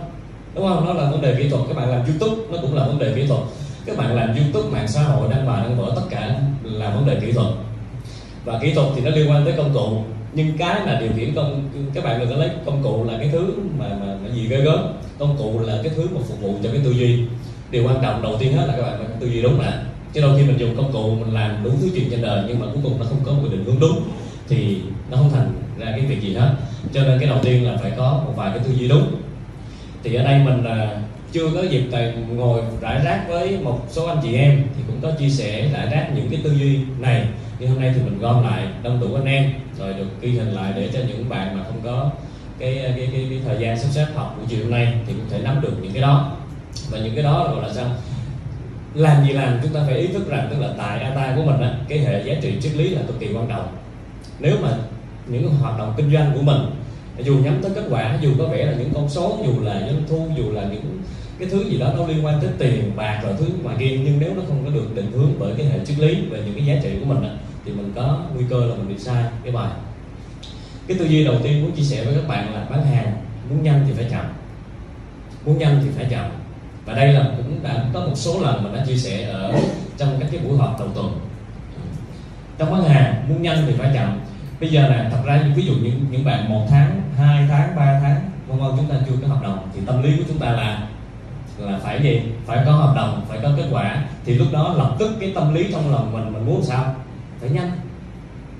đúng 0.54 0.68
không? 0.68 0.86
Nó 0.86 0.92
là 0.92 1.10
vấn 1.10 1.20
đề 1.20 1.34
kỹ 1.34 1.48
thuật. 1.48 1.62
Các 1.68 1.76
bạn 1.76 1.90
làm 1.90 2.04
youtube 2.04 2.42
nó 2.50 2.58
cũng 2.62 2.74
là 2.74 2.86
vấn 2.86 2.98
đề 2.98 3.12
kỹ 3.14 3.26
thuật. 3.26 3.40
Các 3.86 3.96
bạn 3.96 4.16
làm 4.16 4.34
youtube 4.36 4.70
mạng 4.72 4.88
xã 4.88 5.02
hội 5.02 5.28
đăng 5.30 5.46
bài 5.46 5.62
đăng 5.62 5.76
vở 5.76 5.92
tất 5.96 6.02
cả 6.10 6.40
là 6.62 6.90
vấn 6.90 7.06
đề 7.06 7.20
kỹ 7.20 7.32
thuật. 7.32 7.46
Và 8.44 8.58
kỹ 8.62 8.72
thuật 8.74 8.86
thì 8.96 9.00
nó 9.00 9.10
liên 9.10 9.30
quan 9.30 9.44
tới 9.44 9.54
công 9.56 9.74
cụ. 9.74 10.04
Nhưng 10.32 10.58
cái 10.58 10.80
mà 10.86 10.98
điều 11.00 11.10
khiển 11.16 11.34
công 11.34 11.68
các 11.94 12.04
bạn 12.04 12.20
đừng 12.20 12.30
có 12.30 12.36
lấy 12.36 12.50
công 12.66 12.82
cụ 12.82 13.04
là 13.04 13.18
cái 13.18 13.28
thứ 13.32 13.52
mà 13.78 13.88
mà, 13.88 14.16
mà 14.22 14.34
gì 14.34 14.48
ghê 14.48 14.56
gớm. 14.56 14.92
Công 15.18 15.36
cụ 15.38 15.60
là 15.66 15.78
cái 15.82 15.92
thứ 15.96 16.08
mà 16.14 16.20
phục 16.28 16.40
vụ 16.40 16.54
cho 16.62 16.70
cái 16.72 16.80
tư 16.84 16.90
duy 16.90 17.24
điều 17.70 17.84
quan 17.86 17.96
trọng 18.02 18.22
đầu 18.22 18.36
tiên 18.38 18.52
hết 18.52 18.66
là 18.66 18.74
các 18.76 18.82
bạn 18.82 18.98
phải 18.98 19.06
tư 19.20 19.26
duy 19.26 19.42
đúng 19.42 19.62
đã. 19.62 19.82
Chứ 20.12 20.20
đôi 20.20 20.38
khi 20.38 20.44
mình 20.44 20.58
dùng 20.58 20.76
công 20.76 20.92
cụ 20.92 21.10
mình 21.10 21.34
làm 21.34 21.64
đúng 21.64 21.80
thứ 21.80 21.90
chuyện 21.94 22.10
trên 22.10 22.22
đời 22.22 22.44
nhưng 22.48 22.60
mà 22.60 22.66
cuối 22.72 22.82
cùng 22.82 22.98
nó 22.98 23.06
không 23.08 23.20
có 23.24 23.32
một 23.32 23.48
định 23.50 23.64
hướng 23.64 23.80
đúng 23.80 24.02
thì 24.48 24.76
nó 25.10 25.16
không 25.16 25.30
thành 25.30 25.52
ra 25.78 25.86
cái 25.90 26.00
việc 26.00 26.20
gì 26.20 26.34
hết. 26.34 26.54
Cho 26.92 27.02
nên 27.02 27.18
cái 27.18 27.28
đầu 27.28 27.38
tiên 27.42 27.66
là 27.66 27.76
phải 27.76 27.92
có 27.96 28.22
một 28.26 28.32
vài 28.36 28.50
cái 28.54 28.58
tư 28.58 28.74
duy 28.78 28.88
đúng. 28.88 29.06
Thì 30.02 30.14
ở 30.14 30.24
đây 30.24 30.38
mình 30.44 30.64
là 30.64 31.00
chưa 31.32 31.50
có 31.54 31.62
dịp 31.62 31.82
tại 31.92 32.14
ngồi 32.36 32.62
rải 32.80 33.00
rác 33.04 33.24
với 33.28 33.58
một 33.62 33.86
số 33.90 34.06
anh 34.06 34.18
chị 34.22 34.34
em 34.34 34.62
thì 34.76 34.82
cũng 34.86 34.96
có 35.02 35.10
chia 35.10 35.28
sẻ 35.28 35.68
rải 35.72 35.86
rác 35.86 36.10
những 36.14 36.28
cái 36.30 36.40
tư 36.44 36.54
duy 36.54 36.78
này. 36.98 37.24
Nhưng 37.58 37.70
hôm 37.70 37.80
nay 37.80 37.92
thì 37.94 38.02
mình 38.02 38.18
gom 38.18 38.44
lại 38.44 38.66
đông 38.82 39.00
đủ 39.00 39.14
anh 39.14 39.24
em 39.24 39.52
rồi 39.78 39.92
được 39.92 40.08
ghi 40.20 40.30
hình 40.30 40.52
lại 40.52 40.72
để 40.76 40.88
cho 40.92 40.98
những 41.08 41.28
bạn 41.28 41.56
mà 41.56 41.64
không 41.64 41.80
có 41.84 42.10
cái 42.58 42.78
à, 42.78 42.92
cái 42.96 43.08
cái, 43.12 43.26
cái 43.30 43.40
thời 43.46 43.56
gian 43.60 43.78
sắp 43.78 43.88
xếp 43.92 44.06
học 44.14 44.34
buổi 44.38 44.46
chiều 44.50 44.60
hôm 44.62 44.70
nay 44.70 44.92
thì 45.06 45.12
cũng 45.12 45.28
thể 45.30 45.38
nắm 45.44 45.60
được 45.60 45.72
những 45.82 45.92
cái 45.92 46.02
đó 46.02 46.36
và 46.90 46.98
những 46.98 47.14
cái 47.14 47.24
đó 47.24 47.50
gọi 47.54 47.68
là 47.68 47.74
sao? 47.74 47.90
Làm 48.94 49.26
gì 49.26 49.32
làm 49.32 49.58
chúng 49.62 49.72
ta 49.72 49.80
phải 49.86 49.98
ý 49.98 50.06
thức 50.06 50.28
rằng 50.28 50.48
tức 50.50 50.56
là 50.60 50.74
tại 50.78 51.00
ATA 51.00 51.36
của 51.36 51.42
mình 51.42 51.60
á, 51.60 51.74
cái 51.88 51.98
hệ 51.98 52.22
giá 52.22 52.34
trị 52.42 52.54
triết 52.62 52.76
lý 52.76 52.88
là 52.88 53.02
cực 53.06 53.20
kỳ 53.20 53.32
quan 53.32 53.46
trọng. 53.48 53.76
Nếu 54.38 54.56
mà 54.62 54.76
những 55.26 55.54
hoạt 55.54 55.78
động 55.78 55.94
kinh 55.96 56.12
doanh 56.12 56.32
của 56.34 56.42
mình 56.42 56.60
dù 57.18 57.36
nhắm 57.38 57.58
tới 57.62 57.70
kết 57.74 57.84
quả 57.90 58.18
dù 58.20 58.30
có 58.38 58.44
vẻ 58.44 58.66
là 58.66 58.72
những 58.72 58.90
con 58.94 59.08
số 59.08 59.38
dù 59.46 59.60
là 59.62 59.80
doanh 59.80 60.02
thu 60.08 60.26
dù 60.36 60.52
là 60.52 60.62
những 60.62 61.02
cái 61.38 61.48
thứ 61.48 61.64
gì 61.70 61.78
đó 61.78 61.92
nó 61.96 62.06
liên 62.06 62.26
quan 62.26 62.40
tới 62.40 62.50
tiền 62.58 62.92
bạc 62.96 63.20
rồi 63.24 63.34
thứ 63.38 63.46
ngoài 63.62 63.76
kia 63.78 63.98
nhưng 64.04 64.20
nếu 64.20 64.34
nó 64.34 64.42
không 64.48 64.64
có 64.64 64.70
được 64.70 64.94
định 64.94 65.12
hướng 65.12 65.32
bởi 65.38 65.54
cái 65.56 65.66
hệ 65.66 65.78
triết 65.84 65.98
lý 65.98 66.14
về 66.30 66.42
những 66.44 66.54
cái 66.54 66.66
giá 66.66 66.74
trị 66.82 66.90
của 67.00 67.14
mình 67.14 67.22
á, 67.22 67.30
thì 67.64 67.72
mình 67.72 67.92
có 67.96 68.20
nguy 68.34 68.44
cơ 68.50 68.66
là 68.66 68.74
mình 68.74 68.88
bị 68.88 68.98
sai. 68.98 69.24
Cái 69.44 69.52
bài. 69.52 69.70
Cái 70.86 70.98
tư 70.98 71.04
duy 71.04 71.24
đầu 71.24 71.34
tiên 71.42 71.62
muốn 71.62 71.72
chia 71.72 71.82
sẻ 71.82 72.04
với 72.04 72.14
các 72.14 72.28
bạn 72.28 72.54
là 72.54 72.66
bán 72.70 72.86
hàng 72.86 73.12
muốn 73.50 73.62
nhanh 73.62 73.84
thì 73.86 73.92
phải 73.92 74.06
chậm. 74.10 74.24
Muốn 75.44 75.58
nhanh 75.58 75.80
thì 75.84 75.90
phải 75.96 76.06
chậm 76.10 76.30
và 76.90 76.96
đây 76.96 77.12
là 77.12 77.24
cũng 77.36 77.62
đã 77.62 77.84
có 77.92 78.00
một 78.00 78.12
số 78.14 78.40
lần 78.40 78.62
mình 78.62 78.74
đã 78.74 78.84
chia 78.86 78.96
sẻ 78.96 79.30
ở 79.32 79.52
trong 79.96 80.16
các 80.20 80.28
cái 80.32 80.40
buổi 80.40 80.58
họp 80.58 80.78
đầu 80.78 80.88
tuần. 80.94 81.20
Trong 82.58 82.72
bán 82.72 82.84
hàng, 82.84 83.14
muốn 83.28 83.42
nhanh 83.42 83.64
thì 83.66 83.72
phải 83.78 83.90
chậm. 83.94 84.20
Bây 84.60 84.70
giờ 84.70 84.88
là 84.88 85.08
thật 85.10 85.18
ra, 85.24 85.42
ví 85.56 85.66
dụ 85.66 85.72
những 85.72 86.06
những 86.10 86.24
bạn 86.24 86.48
một 86.48 86.66
tháng, 86.70 87.02
hai 87.18 87.46
tháng, 87.48 87.76
ba 87.76 88.00
tháng, 88.02 88.30
vân 88.48 88.58
vân, 88.58 88.70
chúng 88.76 88.86
ta 88.86 88.94
chưa 89.06 89.14
có 89.22 89.28
hợp 89.28 89.42
đồng, 89.42 89.68
thì 89.74 89.80
tâm 89.86 90.02
lý 90.02 90.16
của 90.16 90.24
chúng 90.28 90.38
ta 90.38 90.50
là 90.50 90.88
là 91.58 91.78
phải 91.82 92.02
gì? 92.02 92.20
Phải 92.46 92.58
có 92.66 92.72
hợp 92.72 92.92
đồng, 92.96 93.24
phải 93.28 93.38
có 93.42 93.50
kết 93.56 93.66
quả. 93.70 94.04
Thì 94.24 94.34
lúc 94.34 94.48
đó 94.52 94.74
lập 94.76 94.96
tức 94.98 95.10
cái 95.20 95.32
tâm 95.34 95.54
lý 95.54 95.66
trong 95.72 95.92
lòng 95.92 96.12
mình 96.12 96.32
mình 96.32 96.46
muốn 96.46 96.62
sao? 96.62 96.94
Phải 97.40 97.50
nhanh. 97.50 97.70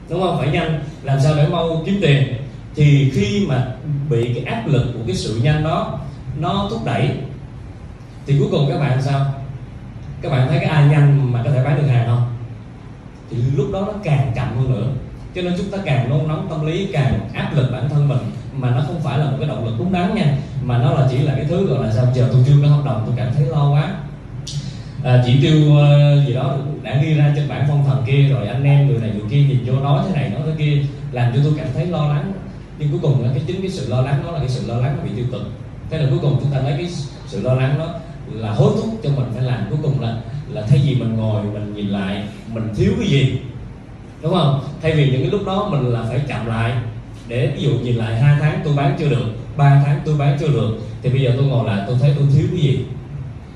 Đúng 0.09 0.21
không? 0.21 0.38
Phải 0.38 0.49
nhanh. 0.49 0.81
Làm 1.03 1.21
sao 1.21 1.35
để 1.37 1.49
mau 1.49 1.82
kiếm 1.87 1.99
tiền? 2.03 2.35
Thì 2.75 3.11
khi 3.15 3.47
mà 3.49 3.67
bị 4.11 4.35
cái 4.35 4.55
áp 4.55 4.62
lực 4.67 4.85
của 4.94 5.00
cái 5.06 5.17
sự 5.17 5.41
nhanh 5.43 5.65
đó, 5.65 5.99
nó 6.38 6.67
thúc 6.71 6.85
đẩy 6.85 7.11
thì 8.26 8.38
cuối 8.38 8.49
cùng 8.50 8.69
các 8.69 8.78
bạn 8.78 9.02
sao? 9.02 9.26
Các 10.22 10.32
bạn 10.32 10.49
thấy 10.49 10.58
cái 10.58 10.69
ai 10.69 10.88
nhanh 10.88 11.32
mà 11.32 11.43
có 11.44 11.50
thể 11.50 11.64
bán 11.64 11.76
được 11.76 11.88
hàng 11.88 12.06
không? 12.06 12.22
Thì 13.31 13.37
lúc 13.56 13.67
đó 13.72 13.81
nó 13.81 13.93
càng 14.05 14.32
chậm 14.34 14.56
hơn 14.56 14.72
nữa. 14.72 14.87
Cho 15.34 15.43
nên 15.43 15.55
chúng 15.58 15.70
ta 15.70 15.78
càng 15.84 16.11
nôn 16.11 16.28
nóng 16.28 16.46
tâm 16.50 16.67
lý 16.67 16.88
càng 16.93 17.28
áp 17.34 17.50
lực 17.55 17.72
bản 17.72 17.88
thân 17.88 18.08
mình 18.08 18.19
mà 18.52 18.70
nó 18.70 18.81
không 18.87 19.00
phải 19.02 19.19
là 19.19 19.25
một 19.25 19.37
cái 19.40 19.49
động 19.49 19.67
lực 19.67 19.75
đúng 19.78 19.93
đắn 19.93 20.14
nha 20.14 20.37
mà 20.62 20.78
nó 20.78 20.93
là 20.93 21.06
chỉ 21.11 21.19
là 21.19 21.34
cái 21.37 21.44
thứ 21.44 21.67
gọi 21.67 21.87
là 21.87 21.93
sao? 21.93 22.06
Chờ 22.14 22.28
tôi 22.32 22.43
chưa 22.46 22.55
có 22.62 22.69
hợp 22.69 22.82
đồng 22.84 23.02
tôi 23.06 23.14
cảm 23.17 23.32
thấy 23.34 23.46
lo 23.46 23.70
quá. 23.72 23.94
À, 25.05 25.22
chỉ 25.26 25.38
tiêu 25.43 25.56
uh, 25.56 26.26
gì 26.26 26.34
đó 26.34 26.56
đã 26.82 27.02
ghi 27.02 27.14
ra 27.14 27.32
trên 27.37 27.49
bản 27.49 27.64
phong 27.69 27.84
thần 27.84 28.02
kia 28.06 28.28
rồi 28.28 28.46
anh 28.46 28.64
em 28.64 28.88
người 28.88 28.99
này 28.99 29.11
người 29.14 29.31
kia 29.31 29.43
nhìn 29.43 29.64
vô 29.67 29.81
nói 29.81 30.05
thế 30.08 30.20
này 30.20 30.31
nói 30.31 30.40
thế 30.46 30.52
kia 30.58 30.82
làm 31.12 31.32
cho 31.34 31.40
tôi 31.44 31.52
cảm 31.56 31.67
thấy 31.75 31.87
lo 31.87 32.08
lắng. 32.08 32.32
Nhưng 32.78 32.90
cuối 32.90 33.00
cùng 33.02 33.25
là 33.25 33.31
cái 33.34 33.43
chính 33.46 33.61
cái 33.61 33.70
sự 33.70 33.88
lo 33.88 34.00
lắng 34.00 34.22
đó 34.25 34.31
là 34.32 34.38
cái 34.38 34.49
sự 34.49 34.67
lo 34.67 34.76
lắng 34.76 34.99
bị 35.05 35.11
tiêu 35.17 35.25
cực. 35.32 35.43
Thế 35.90 35.99
là 35.99 36.06
cuối 36.11 36.19
cùng 36.22 36.37
chúng 36.40 36.50
ta 36.52 36.58
lấy 36.58 36.72
cái 36.72 36.87
sự 37.26 37.43
lo 37.43 37.55
lắng 37.55 37.78
đó 37.78 37.94
là 38.35 38.53
hối 38.53 38.73
thúc 38.77 39.00
cho 39.03 39.11
mình 39.11 39.27
phải 39.35 39.43
làm. 39.43 39.67
Cuối 39.71 39.79
cùng 39.82 40.00
là 40.00 40.17
là 40.53 40.62
thay 40.69 40.81
vì 40.87 40.94
mình 40.94 41.17
ngồi, 41.17 41.44
mình 41.44 41.75
nhìn 41.75 41.88
lại, 41.88 42.23
mình 42.53 42.69
thiếu 42.77 42.93
cái 43.00 43.09
gì, 43.09 43.38
đúng 44.23 44.32
không? 44.32 44.61
Thay 44.82 44.93
vì 44.93 45.11
những 45.11 45.21
cái 45.21 45.31
lúc 45.31 45.47
đó 45.47 45.69
mình 45.73 45.87
là 45.87 46.03
phải 46.09 46.21
chậm 46.29 46.47
lại 46.47 46.73
để 47.29 47.53
ví 47.56 47.62
dụ 47.62 47.71
nhìn 47.71 47.97
lại 47.97 48.21
hai 48.21 48.37
tháng 48.41 48.61
tôi 48.65 48.75
bán 48.77 48.97
chưa 48.99 49.09
được, 49.09 49.27
ba 49.56 49.82
tháng 49.87 50.00
tôi 50.05 50.15
bán 50.19 50.37
chưa 50.41 50.49
được, 50.49 50.79
thì 51.03 51.11
bây 51.11 51.21
giờ 51.21 51.32
tôi 51.37 51.47
ngồi 51.47 51.67
lại 51.67 51.85
tôi 51.87 51.97
thấy 52.00 52.12
tôi 52.19 52.27
thiếu 52.35 52.47
cái 52.50 52.61
gì? 52.61 52.79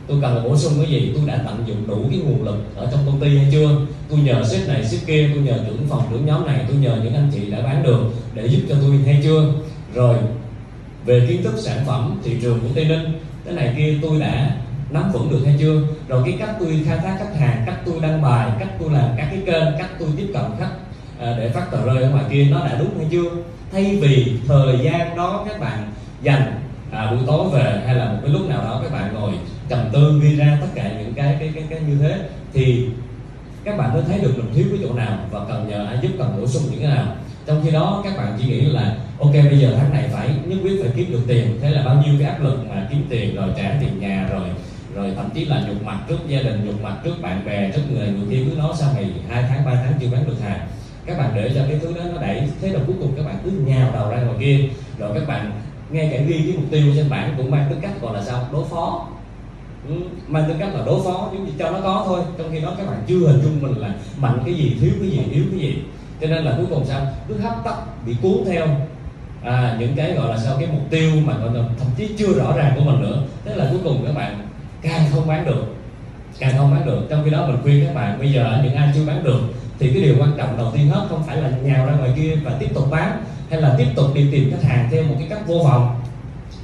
Tôi 0.07 0.19
cần 0.23 0.45
bổ 0.45 0.57
sung 0.57 0.73
cái 0.77 0.91
gì? 0.91 1.13
Tôi 1.15 1.27
đã 1.27 1.37
tận 1.47 1.65
dụng 1.67 1.87
đủ 1.87 2.07
cái 2.11 2.19
nguồn 2.19 2.45
lực 2.45 2.57
ở 2.77 2.89
trong 2.93 3.01
công 3.07 3.21
ty 3.21 3.39
hay 3.39 3.49
chưa? 3.53 3.77
Tôi 4.09 4.19
nhờ 4.19 4.45
sếp 4.45 4.69
này, 4.69 4.85
sếp 4.85 5.07
kia, 5.07 5.31
tôi 5.35 5.43
nhờ 5.43 5.59
trưởng 5.67 5.87
phòng, 5.89 6.03
trưởng 6.11 6.27
nhóm 6.27 6.47
này, 6.47 6.65
tôi 6.69 6.77
nhờ 6.77 6.99
những 7.05 7.15
anh 7.15 7.31
chị 7.35 7.51
đã 7.51 7.63
bán 7.63 7.83
được 7.83 8.01
để 8.35 8.47
giúp 8.47 8.61
cho 8.69 8.75
tôi 8.83 8.97
hay 9.07 9.21
chưa? 9.23 9.53
Rồi, 9.95 10.17
về 11.07 11.27
kiến 11.29 11.43
thức 11.43 11.55
sản 11.59 11.85
phẩm 11.87 12.21
thị 12.25 12.37
trường 12.43 12.61
của 12.61 12.69
tây 12.75 12.85
ninh, 12.85 13.13
cái 13.45 13.55
này 13.55 13.75
kia 13.77 13.99
tôi 14.03 14.21
đã 14.21 14.57
nắm 14.95 15.13
vững 15.13 15.31
được 15.31 15.41
hay 15.45 15.55
chưa? 15.59 15.81
Rồi 16.09 16.23
cái 16.25 16.37
cách 16.39 16.57
tôi 16.61 16.83
khai 16.87 16.99
thác 16.99 17.17
khách 17.19 17.37
hàng 17.41 17.63
cách 17.67 17.79
tôi 17.87 17.95
đăng 18.03 18.23
bài 18.23 18.51
cách 18.59 18.69
tôi 18.81 18.91
làm 18.91 19.09
các 19.17 19.29
cái 19.31 19.41
kênh 19.47 19.79
cách 19.79 19.91
tôi 19.99 20.09
tiếp 20.17 20.27
cận 20.35 20.43
khách 20.59 20.73
à, 21.21 21.35
để 21.39 21.49
phát 21.49 21.71
tờ 21.71 21.85
rơi 21.85 22.03
ở 22.03 22.11
ngoài 22.11 22.25
kia 22.31 22.47
nó 22.51 22.67
đã 22.67 22.77
đúng 22.79 22.99
hay 22.99 23.07
chưa? 23.11 23.31
Thay 23.73 23.99
vì 24.01 24.33
thời 24.49 24.79
gian 24.83 25.17
đó 25.17 25.45
các 25.49 25.61
bạn 25.61 25.93
dành 26.23 26.61
à, 26.91 27.11
buổi 27.11 27.21
tối 27.27 27.49
về 27.53 27.83
hay 27.87 27.95
là 27.95 28.05
một 28.05 28.19
cái 28.23 28.31
lúc 28.31 28.49
nào 28.49 28.63
đó 28.63 28.81
các 28.83 28.93
bạn 28.93 29.15
ngồi 29.15 29.33
trầm 29.69 29.81
tư 29.93 30.21
ghi 30.23 30.37
ra 30.37 30.59
tất 30.61 30.67
cả 30.75 30.91
những 30.99 31.15
cái 31.15 31.37
cái 31.41 31.53
cái, 31.55 31.65
cái 31.71 31.81
như 31.89 31.97
thế 32.01 32.21
thì 32.53 32.87
các 33.65 33.79
bạn 33.79 33.93
mới 33.93 34.03
thấy 34.09 34.19
được 34.19 34.33
mình 34.37 34.55
thiếu 34.55 34.67
cái 34.71 34.79
chỗ 34.83 34.95
nào 34.95 35.19
và 35.31 35.41
cần 35.49 35.69
nhờ 35.69 35.87
ai 35.87 35.99
giúp 36.03 36.11
cần 36.19 36.37
bổ 36.41 36.47
sung 36.47 36.63
những 36.71 36.81
cái 36.81 36.91
nào. 36.91 37.07
Trong 37.47 37.61
khi 37.65 37.71
đó 37.71 38.01
các 38.05 38.17
bạn 38.17 38.37
chỉ 38.39 38.47
nghĩ 38.47 38.61
là 38.61 38.97
ok 39.19 39.33
bây 39.33 39.59
giờ 39.59 39.75
tháng 39.79 39.93
này 39.93 40.05
phải 40.13 40.31
nhất 40.47 40.59
quyết 40.63 40.79
phải 40.83 40.91
kiếm 40.97 41.13
được 41.13 41.23
tiền. 41.27 41.59
Thế 41.63 41.71
là 41.71 41.83
bao 41.83 42.03
nhiêu 42.05 42.15
cái 42.19 42.29
áp 42.29 42.43
lực 42.43 42.59
mà 42.71 42.87
kiếm 42.91 43.07
tiền 43.09 43.37
rồi 43.37 43.49
trả 43.57 43.77
tiền 43.81 44.01
nhà 44.01 44.29
rồi 44.33 44.49
rồi 44.95 45.13
thậm 45.17 45.31
chí 45.35 45.45
là 45.45 45.63
nhục 45.69 45.83
mặt 45.83 45.99
trước 46.09 46.19
gia 46.29 46.43
đình 46.43 46.65
nhục 46.67 46.83
mặt 46.83 46.97
trước 47.05 47.15
bạn 47.23 47.45
bè 47.47 47.71
trước 47.71 47.83
người. 47.91 48.09
Người 48.09 48.27
kia 48.31 48.45
cứ 48.51 48.57
nói 48.57 48.73
sao 48.79 48.91
mày 48.95 49.11
hai 49.29 49.45
tháng 49.49 49.65
ba 49.65 49.75
tháng 49.75 49.93
chưa 50.01 50.09
bán 50.13 50.27
được 50.27 50.41
hàng. 50.43 50.69
Các 51.07 51.19
bạn 51.19 51.31
để 51.35 51.51
cho 51.55 51.61
cái 51.69 51.79
thứ 51.83 51.95
đó 51.95 52.03
nó 52.15 52.21
đẩy. 52.21 52.43
Thế 52.61 52.69
là 52.69 52.81
cuối 52.87 52.97
cùng 53.01 53.13
các 53.17 53.27
bạn 53.27 53.37
cứ 53.45 53.51
nhào 53.51 53.91
đầu 53.93 54.11
ra 54.11 54.17
ngoài 54.17 54.37
kia. 54.41 54.59
Rồi 54.99 55.11
các 55.15 55.29
bạn 55.29 55.53
ngay 55.91 56.09
cả 56.13 56.19
ghi 56.19 56.39
cái 56.39 56.57
mục 56.57 56.71
tiêu 56.71 56.93
trên 56.97 57.11
bảng 57.11 57.35
cũng 57.37 57.51
mang 57.51 57.67
tính 57.71 57.81
cách 57.81 58.01
gọi 58.03 58.15
là 58.15 58.23
sao? 58.25 58.49
Đối 58.53 58.65
phó. 58.65 59.09
Ừ, 59.89 59.95
mang 60.27 60.45
tính 60.49 60.57
cách 60.59 60.75
là 60.75 60.85
đối 60.87 61.01
phó 61.05 61.31
giống 61.33 61.45
như 61.45 61.53
cho 61.59 61.71
nó 61.71 61.81
có 61.81 62.03
thôi. 62.07 62.21
Trong 62.39 62.53
khi 62.53 62.61
đó 62.61 62.75
các 62.79 62.87
bạn 62.87 63.03
chưa 63.07 63.19
hình 63.27 63.43
dung 63.43 63.63
mình 63.63 63.81
là 63.81 63.95
mạnh 64.19 64.39
cái 64.45 64.55
gì 64.55 64.77
thiếu 64.81 64.91
cái 65.01 65.11
gì 65.11 65.21
yếu 65.33 65.45
cái 65.51 65.61
gì. 65.61 65.79
Cho 66.21 66.27
nên 66.27 66.45
là 66.45 66.55
cuối 66.57 66.67
cùng 66.71 66.85
sao? 66.87 67.07
Cứ 67.29 67.39
hấp 67.39 67.65
tấp 67.65 68.07
bị 68.07 68.17
cuốn 68.23 68.45
theo. 68.47 68.67
À, 69.43 69.77
những 69.81 69.97
cái 69.97 70.13
gọi 70.13 70.29
là 70.29 70.39
sao? 70.39 70.57
Cái 70.59 70.69
mục 70.73 70.91
tiêu 70.91 71.11
mà 71.25 71.37
gọi 71.39 71.55
là 71.55 71.65
thậm 71.79 71.89
chí 71.97 72.09
chưa 72.19 72.33
rõ 72.33 72.57
ràng 72.57 72.73
của 72.77 72.85
mình 72.85 73.03
nữa. 73.03 73.23
Thế 73.45 73.55
là 73.55 73.67
cuối 73.71 73.81
cùng 73.85 74.05
các 74.07 74.15
bạn 74.15 74.49
càng 74.85 75.05
không 75.13 75.27
bán 75.27 75.47
được 75.47 75.65
càng 76.39 76.55
không 76.59 76.71
bán 76.71 76.87
được. 76.87 77.07
Trong 77.11 77.25
khi 77.25 77.31
đó 77.31 77.47
mình 77.47 77.57
khuyên 77.63 77.87
các 77.87 77.95
bạn 77.95 78.19
bây 78.19 78.33
giờ 78.33 78.61
những 78.65 78.75
ai 78.75 78.89
chưa 78.95 79.07
bán 79.07 79.25
được 79.25 79.41
thì 79.79 79.91
cái 79.93 80.03
điều 80.03 80.15
quan 80.19 80.33
trọng 80.37 80.57
đầu 80.57 80.73
tiên 80.75 80.89
hết 80.89 81.07
không 81.09 81.23
phải 81.27 81.37
là 81.37 81.51
nhào 81.63 81.87
ra 81.87 81.93
ngoài 81.93 82.11
kia 82.17 82.35
và 82.45 82.53
tiếp 82.61 82.75
tục 82.75 82.91
bán 82.91 83.25
hay 83.51 83.61
là 83.61 83.75
tiếp 83.79 83.87
tục 83.97 84.15
đi 84.15 84.27
tìm 84.33 84.51
khách 84.51 84.69
hàng 84.69 84.89
theo 84.91 85.03
một 85.03 85.15
cái 85.19 85.29
cách 85.31 85.47
vô 85.47 85.59
vọng. 85.59 86.01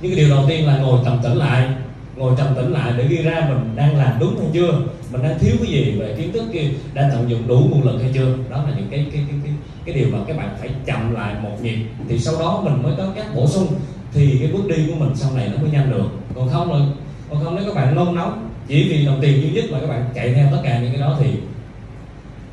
Nhưng 0.02 0.16
cái 0.16 0.24
điều 0.24 0.36
đầu 0.36 0.44
tiên 0.48 0.66
là 0.66 0.76
ngồi 0.78 0.98
trầm 1.04 1.18
tĩnh 1.22 1.36
lại 1.36 1.68
ngồi 2.16 2.34
trầm 2.38 2.46
tĩnh 2.56 2.72
lại 2.72 2.92
để 2.96 3.06
ghi 3.08 3.16
ra 3.16 3.46
mình 3.48 3.76
đang 3.76 3.96
làm 3.96 4.16
đúng 4.20 4.38
hay 4.38 4.48
chưa 4.52 4.72
mình 5.12 5.22
đang 5.22 5.38
thiếu 5.38 5.52
cái 5.58 5.72
gì 5.72 5.96
về 6.00 6.14
kiến 6.18 6.32
thức 6.32 6.44
kia 6.52 6.68
đang 6.94 7.10
tận 7.10 7.30
dụng 7.30 7.48
đủ 7.48 7.68
nguồn 7.70 7.82
lực 7.82 7.98
hay 8.02 8.10
chưa. 8.14 8.36
Đó 8.50 8.64
là 8.68 8.76
những 8.76 8.88
cái 8.90 9.06
cái 9.12 9.22
cái, 9.28 9.38
cái 9.44 9.52
cái 9.84 9.94
điều 9.94 10.06
mà 10.12 10.18
các 10.26 10.36
bạn 10.36 10.48
phải 10.60 10.68
chậm 10.86 11.14
lại 11.14 11.34
một 11.42 11.62
nhịp 11.62 11.78
thì 12.08 12.18
sau 12.18 12.34
đó 12.40 12.60
mình 12.64 12.82
mới 12.82 12.92
có 12.98 13.04
cách 13.16 13.26
bổ 13.34 13.46
sung 13.46 13.66
thì 14.12 14.36
cái 14.40 14.52
bước 14.52 14.68
đi 14.68 14.86
của 14.88 14.94
mình 15.04 15.10
sau 15.14 15.30
này 15.34 15.48
nó 15.48 15.62
mới 15.62 15.70
nhanh 15.70 15.90
được. 15.90 16.06
Còn 16.34 16.48
không 16.48 16.72
là 16.72 16.86
còn 17.30 17.44
không 17.44 17.56
nếu 17.56 17.64
các 17.64 17.74
bạn 17.74 17.94
nôn 17.94 18.14
nóng 18.14 18.50
chỉ 18.68 18.88
vì 18.88 19.06
đồng 19.06 19.18
tiền 19.20 19.42
duy 19.42 19.50
nhất 19.50 19.64
mà 19.72 19.78
các 19.80 19.86
bạn 19.86 20.04
chạy 20.14 20.34
theo 20.34 20.46
tất 20.50 20.58
cả 20.64 20.78
những 20.78 20.92
cái 20.92 21.00
đó 21.00 21.16
thì 21.20 21.30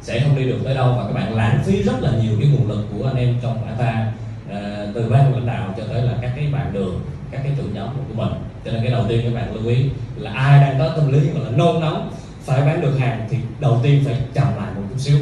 sẽ 0.02 0.20
không 0.20 0.36
đi 0.36 0.44
được 0.44 0.60
tới 0.64 0.76
đâu 0.76 0.94
và 0.98 1.04
các 1.04 1.14
bạn 1.14 1.36
lãng 1.36 1.64
phí 1.66 1.84
rất 1.84 2.02
là 2.02 2.12
nhiều 2.22 2.32
cái 2.40 2.48
nguồn 2.48 2.70
lực 2.70 2.86
của 2.92 3.08
anh 3.08 3.16
em 3.16 3.36
trong 3.42 3.66
ATA 3.66 3.86
à, 3.86 4.14
ờ, 4.50 4.92
từ 4.96 5.10
ban 5.10 5.34
lãnh 5.34 5.46
đạo 5.46 5.74
cho 5.78 5.84
tới 5.90 6.02
là 6.02 6.14
các 6.22 6.32
cái 6.36 6.48
bạn 6.52 6.74
đường 6.74 7.00
các 7.32 7.42
cái 7.44 7.52
trưởng 7.58 7.74
nhóm 7.74 7.90
của 7.90 8.24
mình. 8.24 8.34
Cho 8.66 8.72
nên 8.72 8.82
cái 8.82 8.92
đầu 8.92 9.06
tiên 9.10 9.22
các 9.24 9.34
bạn 9.34 9.56
lưu 9.56 9.68
ý 9.68 9.86
là 10.18 10.32
ai 10.32 10.62
đang 10.62 10.80
có 10.80 10.90
tâm 10.98 11.14
lý 11.14 11.20
gọi 11.20 11.44
là 11.46 11.52
nôn 11.58 11.82
nóng 11.82 12.10
phải 12.42 12.62
bán 12.62 12.82
được 12.82 12.98
hàng 13.00 13.28
thì 13.30 13.38
đầu 13.60 13.80
tiên 13.84 14.04
phải 14.06 14.16
chậm 14.34 14.48
lại 14.58 14.68
một 14.76 14.82
chút 14.90 14.98
xíu 14.98 15.18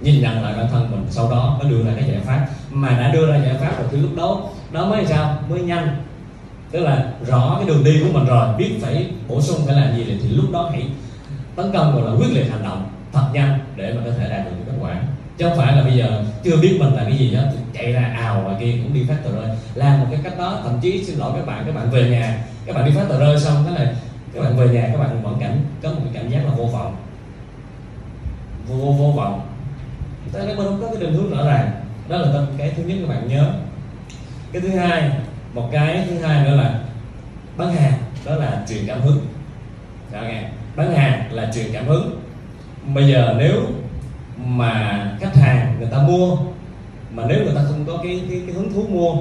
nhìn 0.00 0.22
nhận 0.22 0.42
lại 0.42 0.54
bản 0.56 0.66
thân 0.70 0.90
mình 0.90 1.06
sau 1.10 1.30
đó 1.30 1.56
mới 1.62 1.70
đưa 1.70 1.84
ra 1.84 1.92
cái 1.96 2.04
giải 2.10 2.20
pháp. 2.24 2.46
Mà 2.70 2.90
đã 2.90 3.10
đưa 3.12 3.26
ra 3.26 3.36
giải 3.44 3.54
pháp 3.60 3.78
rồi 3.78 3.88
thì 3.90 3.98
lúc 3.98 4.10
đó 4.16 4.40
đó 4.72 4.86
mới 4.86 5.06
sao? 5.06 5.38
Mới 5.48 5.60
nhanh 5.60 5.96
tức 6.70 6.80
là 6.80 7.12
rõ 7.26 7.56
cái 7.58 7.68
đường 7.68 7.84
đi 7.84 8.00
của 8.00 8.18
mình 8.18 8.26
rồi 8.26 8.56
biết 8.58 8.78
phải 8.82 9.10
bổ 9.28 9.40
sung 9.40 9.60
phải 9.66 9.74
làm 9.74 9.96
gì 9.96 10.18
thì 10.22 10.28
lúc 10.28 10.44
đó 10.52 10.68
hãy 10.72 10.86
tấn 11.56 11.72
công 11.72 11.94
gọi 11.94 12.10
là 12.10 12.16
quyết 12.16 12.32
liệt 12.32 12.50
hành 12.50 12.62
động 12.62 12.88
thật 13.12 13.26
nhanh 13.32 13.58
để 13.76 13.92
mà 13.92 14.00
có 14.04 14.10
thể 14.18 14.28
đạt 14.30 14.44
được 14.44 14.52
kết 14.66 14.72
quả. 14.80 15.02
Chứ 15.38 15.48
không 15.48 15.58
phải 15.58 15.76
là 15.76 15.82
bây 15.82 15.96
giờ 15.96 16.24
chưa 16.44 16.56
biết 16.56 16.76
mình 16.80 16.94
là 16.94 17.04
cái 17.04 17.18
gì 17.18 17.30
đó 17.30 17.40
chạy 17.72 17.92
ra 17.92 18.14
ào 18.16 18.44
và 18.46 18.56
kia 18.60 18.74
cũng 18.82 18.94
đi 18.94 19.04
phát 19.08 19.16
tờ 19.24 19.30
rơi. 19.32 19.56
Làm 19.74 20.00
một 20.00 20.06
cái 20.10 20.20
cách 20.24 20.38
đó 20.38 20.60
thậm 20.62 20.78
chí 20.80 21.04
xin 21.04 21.18
lỗi 21.18 21.32
các 21.36 21.46
bạn 21.46 21.62
các 21.66 21.74
bạn 21.74 21.90
về 21.90 22.10
nhà 22.10 22.44
các 22.66 22.76
bạn 22.76 22.84
đi 22.86 22.92
phát 22.94 23.04
tờ 23.08 23.18
rơi 23.18 23.40
xong 23.40 23.64
cái 23.66 23.84
này 23.84 23.94
các 24.34 24.42
bạn 24.42 24.56
về 24.56 24.68
nhà 24.68 24.88
các 24.92 24.98
bạn 24.98 25.22
vẫn 25.22 25.36
cảnh 25.40 25.60
có 25.82 25.88
một 25.88 26.00
cái 26.04 26.22
cảm 26.22 26.30
giác 26.30 26.44
là 26.44 26.50
vô 26.56 26.64
vọng. 26.64 26.96
Vô 28.68 28.76
vô, 28.76 28.92
vô 28.92 29.12
vọng. 29.16 29.40
Tại 30.32 30.46
mình 30.46 30.56
không 30.56 30.80
có 30.80 30.86
cái 30.86 31.00
đường 31.00 31.14
hướng 31.14 31.30
rõ 31.30 31.44
ràng. 31.44 31.70
Đó 32.08 32.16
là 32.16 32.46
cái 32.58 32.72
thứ 32.76 32.82
nhất 32.82 32.96
các 33.00 33.08
bạn 33.08 33.28
nhớ. 33.28 33.52
Cái 34.52 34.62
thứ 34.62 34.68
hai 34.68 35.10
một 35.54 35.68
cái 35.72 36.06
thứ 36.10 36.18
hai 36.18 36.44
nữa 36.44 36.56
là 36.56 36.80
bán 37.56 37.74
hàng 37.74 37.92
đó 38.24 38.34
là 38.34 38.64
truyền 38.68 38.86
cảm 38.86 39.00
hứng. 39.00 39.26
Đó 40.12 40.20
nghe 40.22 40.42
bán 40.76 40.94
hàng 40.94 41.32
là 41.32 41.50
truyền 41.54 41.66
cảm 41.72 41.86
hứng. 41.86 42.20
Bây 42.94 43.08
giờ 43.08 43.34
nếu 43.38 43.62
mà 44.36 45.04
khách 45.20 45.36
hàng 45.36 45.76
người 45.78 45.88
ta 45.90 45.98
mua 45.98 46.36
mà 47.14 47.22
nếu 47.28 47.44
người 47.44 47.54
ta 47.54 47.60
không 47.68 47.84
có 47.86 47.96
cái 48.02 48.22
cái, 48.30 48.40
cái 48.46 48.54
hứng 48.54 48.72
thú 48.72 48.86
mua 48.88 49.16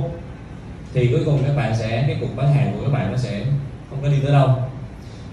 thì 0.94 1.08
cuối 1.08 1.22
cùng 1.26 1.44
các 1.48 1.56
bạn 1.56 1.76
sẽ 1.76 2.04
cái 2.08 2.18
cuộc 2.22 2.36
bán 2.36 2.54
hàng 2.54 2.74
của 2.74 2.84
các 2.84 2.92
bạn 2.94 3.12
nó 3.12 3.18
sẽ 3.18 3.46
không 3.90 4.00
có 4.02 4.08
đi 4.08 4.18
tới 4.24 4.32
đâu. 4.32 4.50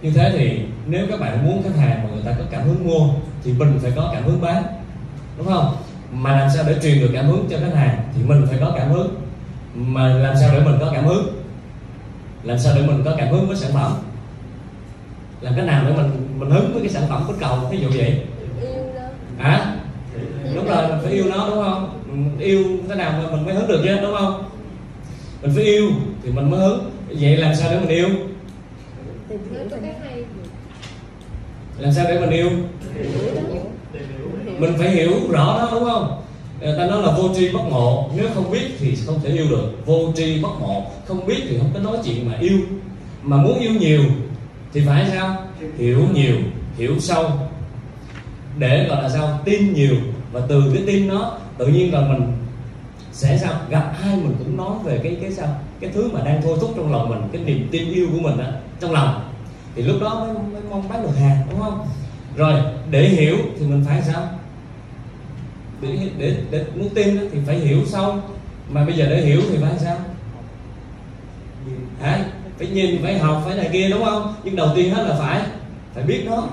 Như 0.02 0.10
thế 0.10 0.32
thì 0.38 0.60
nếu 0.86 1.06
các 1.10 1.20
bạn 1.20 1.46
muốn 1.46 1.62
khách 1.62 1.80
hàng 1.80 2.02
mà 2.04 2.10
người 2.14 2.22
ta 2.24 2.32
có 2.38 2.44
cảm 2.50 2.62
hứng 2.62 2.88
mua 2.88 3.08
thì 3.44 3.52
mình 3.52 3.78
phải 3.82 3.92
có 3.96 4.10
cảm 4.14 4.24
hứng 4.24 4.40
bán 4.40 4.62
đúng 5.38 5.46
không? 5.46 5.76
Mà 6.12 6.40
làm 6.40 6.50
sao 6.50 6.64
để 6.66 6.76
truyền 6.82 7.00
được 7.00 7.10
cảm 7.12 7.26
hứng 7.26 7.46
cho 7.50 7.58
khách 7.58 7.74
hàng 7.74 7.98
thì 8.14 8.22
mình 8.22 8.46
phải 8.48 8.58
có 8.60 8.74
cảm 8.76 8.90
hứng 8.90 9.25
mà 9.76 10.08
làm 10.08 10.36
sao 10.40 10.50
để 10.52 10.60
mình 10.64 10.74
có 10.80 10.90
cảm 10.94 11.06
hứng? 11.06 11.42
Làm 12.42 12.58
sao 12.58 12.76
để 12.76 12.86
mình 12.86 13.02
có 13.04 13.14
cảm 13.18 13.28
hứng 13.28 13.46
với 13.48 13.56
sản 13.56 13.70
phẩm? 13.74 13.92
Làm 15.40 15.54
cách 15.56 15.64
nào 15.64 15.84
để 15.86 15.96
mình 15.96 16.10
mình 16.38 16.50
hứng 16.50 16.72
với 16.72 16.82
cái 16.82 16.90
sản 16.90 17.02
phẩm 17.08 17.24
kích 17.26 17.36
cầu 17.40 17.56
ví 17.70 17.78
dụ 17.80 17.88
vậy? 17.94 18.22
À 19.38 19.76
đúng 20.54 20.66
rồi, 20.66 20.88
mình 20.88 20.98
phải 21.02 21.12
yêu 21.12 21.24
nó, 21.24 21.48
đúng 21.48 21.64
không? 21.64 22.02
Mình 22.06 22.38
yêu 22.38 22.64
thế 22.88 22.94
nào 22.94 23.12
mà 23.22 23.30
mình 23.30 23.44
mới 23.44 23.54
hứng 23.54 23.68
được 23.68 23.80
chứ, 23.84 23.96
đúng 24.02 24.14
không? 24.18 24.44
Mình 25.42 25.52
phải 25.54 25.64
yêu 25.64 25.90
thì 26.22 26.30
mình 26.32 26.50
mới 26.50 26.60
hứng. 26.60 26.90
Vậy 27.08 27.36
làm 27.36 27.54
sao 27.54 27.70
để 27.70 27.80
mình 27.80 27.88
yêu? 27.88 28.08
Làm 31.78 31.92
sao 31.92 32.04
để 32.08 32.20
mình 32.20 32.30
yêu? 32.30 32.50
Mình 34.58 34.74
phải 34.78 34.90
hiểu 34.90 35.12
rõ 35.30 35.58
nó, 35.58 35.68
đúng 35.72 35.84
không? 35.84 36.22
Người 36.60 36.74
ta 36.78 36.86
nói 36.86 37.02
là 37.02 37.16
vô 37.16 37.34
tri 37.34 37.52
bất 37.52 37.60
ngộ 37.70 38.10
nếu 38.16 38.28
không 38.34 38.50
biết 38.50 38.66
thì 38.78 38.96
không 39.06 39.20
thể 39.22 39.30
yêu 39.30 39.46
được. 39.50 39.86
Vô 39.86 40.12
tri 40.16 40.42
bất 40.42 40.60
ngộ 40.60 40.82
không 41.06 41.26
biết 41.26 41.42
thì 41.48 41.58
không 41.58 41.70
có 41.74 41.80
nói 41.80 41.96
chuyện 42.04 42.28
mà 42.28 42.38
yêu. 42.38 42.58
Mà 43.22 43.36
muốn 43.36 43.58
yêu 43.58 43.72
nhiều 43.72 44.02
thì 44.72 44.82
phải 44.86 45.06
sao? 45.10 45.36
Hiểu 45.78 46.02
nhiều 46.14 46.36
hiểu 46.78 47.00
sâu. 47.00 47.30
Để 48.58 48.86
gọi 48.88 49.02
là 49.02 49.08
sao? 49.08 49.40
Tin 49.44 49.72
nhiều. 49.72 49.96
Và 50.32 50.40
từ 50.48 50.62
cái 50.74 50.82
tin 50.86 51.08
nó 51.08 51.38
tự 51.58 51.66
nhiên 51.66 51.94
là 51.94 52.00
mình 52.00 52.32
sẽ 53.12 53.38
sao? 53.38 53.52
Gặp 53.70 53.92
ai 54.02 54.16
mình 54.16 54.34
cũng 54.38 54.56
nói 54.56 54.74
về 54.84 55.00
cái 55.02 55.16
cái 55.22 55.32
sao? 55.32 55.48
Cái 55.80 55.90
thứ 55.94 56.10
mà 56.12 56.20
đang 56.24 56.42
thôi 56.42 56.58
thúc 56.60 56.72
trong 56.76 56.92
lòng 56.92 57.08
mình 57.08 57.20
cái 57.32 57.42
niềm 57.44 57.68
tin 57.70 57.92
yêu 57.92 58.06
của 58.12 58.20
mình 58.20 58.38
á 58.38 58.52
trong 58.80 58.92
lòng. 58.92 59.30
Thì 59.74 59.82
lúc 59.82 59.96
đó 60.00 60.14
mới, 60.14 60.34
mới 60.52 60.62
mong 60.70 60.88
bán 60.88 61.02
được 61.02 61.16
hàng 61.18 61.36
đúng 61.50 61.60
không? 61.60 61.86
Rồi 62.36 62.60
để 62.90 63.08
hiểu 63.08 63.36
thì 63.58 63.66
mình 63.66 63.84
phải 63.86 64.02
sao? 64.02 64.28
Để 65.80 65.98
để 66.18 66.36
để 66.50 66.64
muốn 66.74 66.88
tin 66.94 67.18
thì 67.32 67.38
phải 67.46 67.58
hiểu 67.58 67.78
sâu. 67.86 68.14
Mà 68.70 68.84
bây 68.84 68.94
giờ 68.94 69.06
để 69.10 69.20
hiểu 69.20 69.40
thì 69.50 69.56
phải 69.62 69.72
sao? 69.78 69.96
Hả? 72.02 72.24
Phải 72.58 72.68
nhìn, 72.68 73.02
phải 73.02 73.18
học, 73.18 73.42
phải 73.46 73.56
này 73.56 73.68
kia, 73.72 73.88
đúng 73.90 74.04
không? 74.04 74.34
Nhưng 74.44 74.56
đầu 74.56 74.68
tiên 74.76 74.94
hết 74.94 75.02
là 75.08 75.16
phải 75.18 75.42
phải 75.94 76.04
biết 76.04 76.22
nó, 76.26 76.48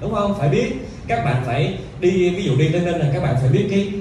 đúng 0.00 0.14
không? 0.14 0.34
Phải 0.38 0.48
biết. 0.48 0.72
Các 1.06 1.24
bạn 1.24 1.42
phải 1.46 1.78
đi, 2.00 2.30
ví 2.30 2.42
dụ 2.44 2.56
đi 2.56 2.68
tây 2.68 2.80
ninh 2.80 2.98
là 2.98 3.10
các 3.12 3.22
bạn 3.22 3.36
phải 3.40 3.48
biết 3.48 3.66
cái 3.70 3.92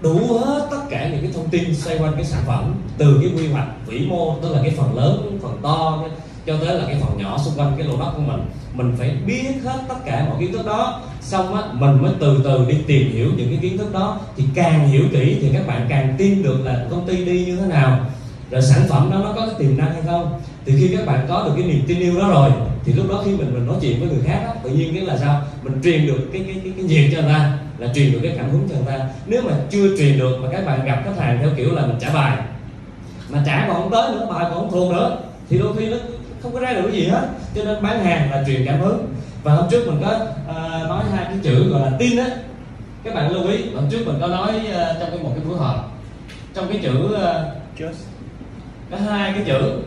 đủ 0.00 0.38
hết 0.38 0.68
tất 0.70 0.80
cả 0.90 1.08
những 1.08 1.20
cái 1.20 1.30
thông 1.34 1.48
tin 1.48 1.74
xoay 1.74 1.98
quanh 1.98 2.12
cái 2.14 2.24
sản 2.24 2.42
phẩm, 2.46 2.74
từ 2.98 3.18
cái 3.22 3.30
quy 3.36 3.48
hoạch 3.48 3.68
vĩ 3.86 4.06
mô, 4.06 4.36
tức 4.42 4.54
là 4.54 4.62
cái 4.62 4.70
phần 4.70 4.96
lớn, 4.96 5.38
phần 5.42 5.58
to, 5.62 6.04
cho 6.46 6.56
tới 6.56 6.74
là 6.74 6.84
cái 6.86 6.96
phần 7.00 7.18
nhỏ 7.18 7.38
xung 7.44 7.54
quanh 7.56 7.74
cái 7.78 7.86
lô 7.86 7.96
đất 7.96 8.12
của 8.16 8.22
mình. 8.22 8.40
Mình 8.74 8.94
phải 8.98 9.16
biết 9.26 9.44
hết 9.64 9.78
tất 9.88 9.94
cả 10.04 10.26
mọi 10.28 10.40
kiến 10.40 10.52
thức 10.52 10.66
đó 10.66 11.02
xong 11.22 11.54
á 11.54 11.62
mình 11.72 12.02
mới 12.02 12.12
từ 12.20 12.40
từ 12.44 12.66
đi 12.68 12.76
tìm 12.86 13.12
hiểu 13.12 13.30
những 13.36 13.48
cái 13.48 13.58
kiến 13.62 13.78
thức 13.78 13.92
đó. 13.92 14.20
Thì 14.36 14.44
càng 14.54 14.88
hiểu 14.88 15.02
kỹ 15.12 15.38
thì 15.40 15.48
các 15.52 15.66
bạn 15.66 15.86
càng 15.88 16.14
tin 16.18 16.42
được 16.42 16.58
là 16.64 16.84
công 16.90 17.06
ty 17.06 17.24
đi 17.24 17.44
như 17.44 17.56
thế 17.56 17.66
nào. 17.66 18.06
Rồi 18.50 18.62
sản 18.62 18.82
phẩm 18.88 19.10
đó 19.12 19.18
nó 19.24 19.32
có 19.36 19.46
cái 19.46 19.54
tiềm 19.58 19.76
năng 19.78 19.92
hay 19.92 20.02
không. 20.06 20.40
Thì 20.66 20.72
khi 20.78 20.96
các 20.96 21.06
bạn 21.06 21.26
có 21.28 21.44
được 21.44 21.52
cái 21.56 21.64
niềm 21.64 21.82
tin 21.86 21.98
yêu 21.98 22.18
đó 22.18 22.28
rồi 22.28 22.50
thì 22.84 22.92
lúc 22.92 23.10
đó 23.10 23.22
khi 23.24 23.30
mình 23.30 23.54
mình 23.54 23.66
nói 23.66 23.76
chuyện 23.80 24.00
với 24.00 24.08
người 24.08 24.22
khác 24.24 24.42
đó, 24.46 24.54
tự 24.64 24.70
nhiên 24.70 24.94
cái 24.94 25.06
là 25.06 25.16
sao? 25.16 25.42
Mình 25.62 25.80
truyền 25.84 26.06
được 26.06 26.28
cái 26.32 26.42
cái 26.46 26.56
cái, 26.64 26.72
cái 26.76 26.84
nhiệt 26.84 27.10
cho 27.12 27.22
người 27.22 27.32
ta 27.32 27.58
là 27.78 27.92
truyền 27.94 28.12
được 28.12 28.18
cái 28.22 28.32
cảm 28.36 28.50
hứng 28.50 28.68
cho 28.68 28.74
người 28.74 28.84
ta. 28.86 29.04
Nếu 29.26 29.42
mà 29.42 29.52
chưa 29.70 29.96
truyền 29.96 30.18
được 30.18 30.38
mà 30.42 30.48
các 30.52 30.66
bạn 30.66 30.84
gặp 30.84 31.02
khách 31.04 31.18
hàng 31.18 31.38
theo 31.40 31.50
kiểu 31.56 31.74
là 31.74 31.86
mình 31.86 31.96
trả 32.00 32.10
bài 32.10 32.38
mà 33.30 33.42
trả 33.46 33.66
còn 33.68 33.76
không 33.76 33.90
tới 33.90 34.12
nữa 34.12 34.26
bài 34.30 34.44
còn 34.44 34.54
không 34.54 34.70
thuộc 34.70 34.92
nữa 34.92 35.16
thì 35.50 35.58
đôi 35.58 35.76
khi 35.78 35.86
nó 35.86 35.96
không 36.42 36.54
có 36.54 36.60
ra 36.60 36.72
được 36.72 36.82
cái 36.82 37.00
gì 37.00 37.06
hết. 37.06 37.28
Cho 37.54 37.64
nên 37.64 37.82
bán 37.82 38.04
hàng 38.04 38.30
là 38.30 38.44
truyền 38.46 38.66
cảm 38.66 38.80
hứng. 38.80 39.06
Và 39.42 39.54
hôm 39.54 39.64
trước 39.70 39.86
mình 39.86 40.02
có 40.04 40.10
uh, 40.50 40.71
nói 40.92 41.04
hai 41.12 41.24
cái 41.24 41.38
chữ 41.42 41.68
gọi 41.70 41.80
là 41.80 41.96
tin 41.98 42.18
á. 42.18 42.26
Các 43.04 43.14
bạn 43.14 43.32
lưu 43.32 43.46
ý 43.46 43.74
hôm 43.74 43.90
trước 43.90 44.06
mình 44.06 44.16
có 44.20 44.26
nói 44.26 44.50
uh, 44.54 45.00
trong 45.00 45.10
cái 45.10 45.18
một 45.22 45.32
cái 45.34 45.44
buổi 45.44 45.58
họp 45.58 45.98
trong 46.54 46.68
cái 46.68 46.78
chữ 46.82 47.04
uh, 47.04 47.18
Just. 47.78 47.92
có 48.90 48.96
hai 49.10 49.32
cái 49.32 49.42
chữ 49.46 49.78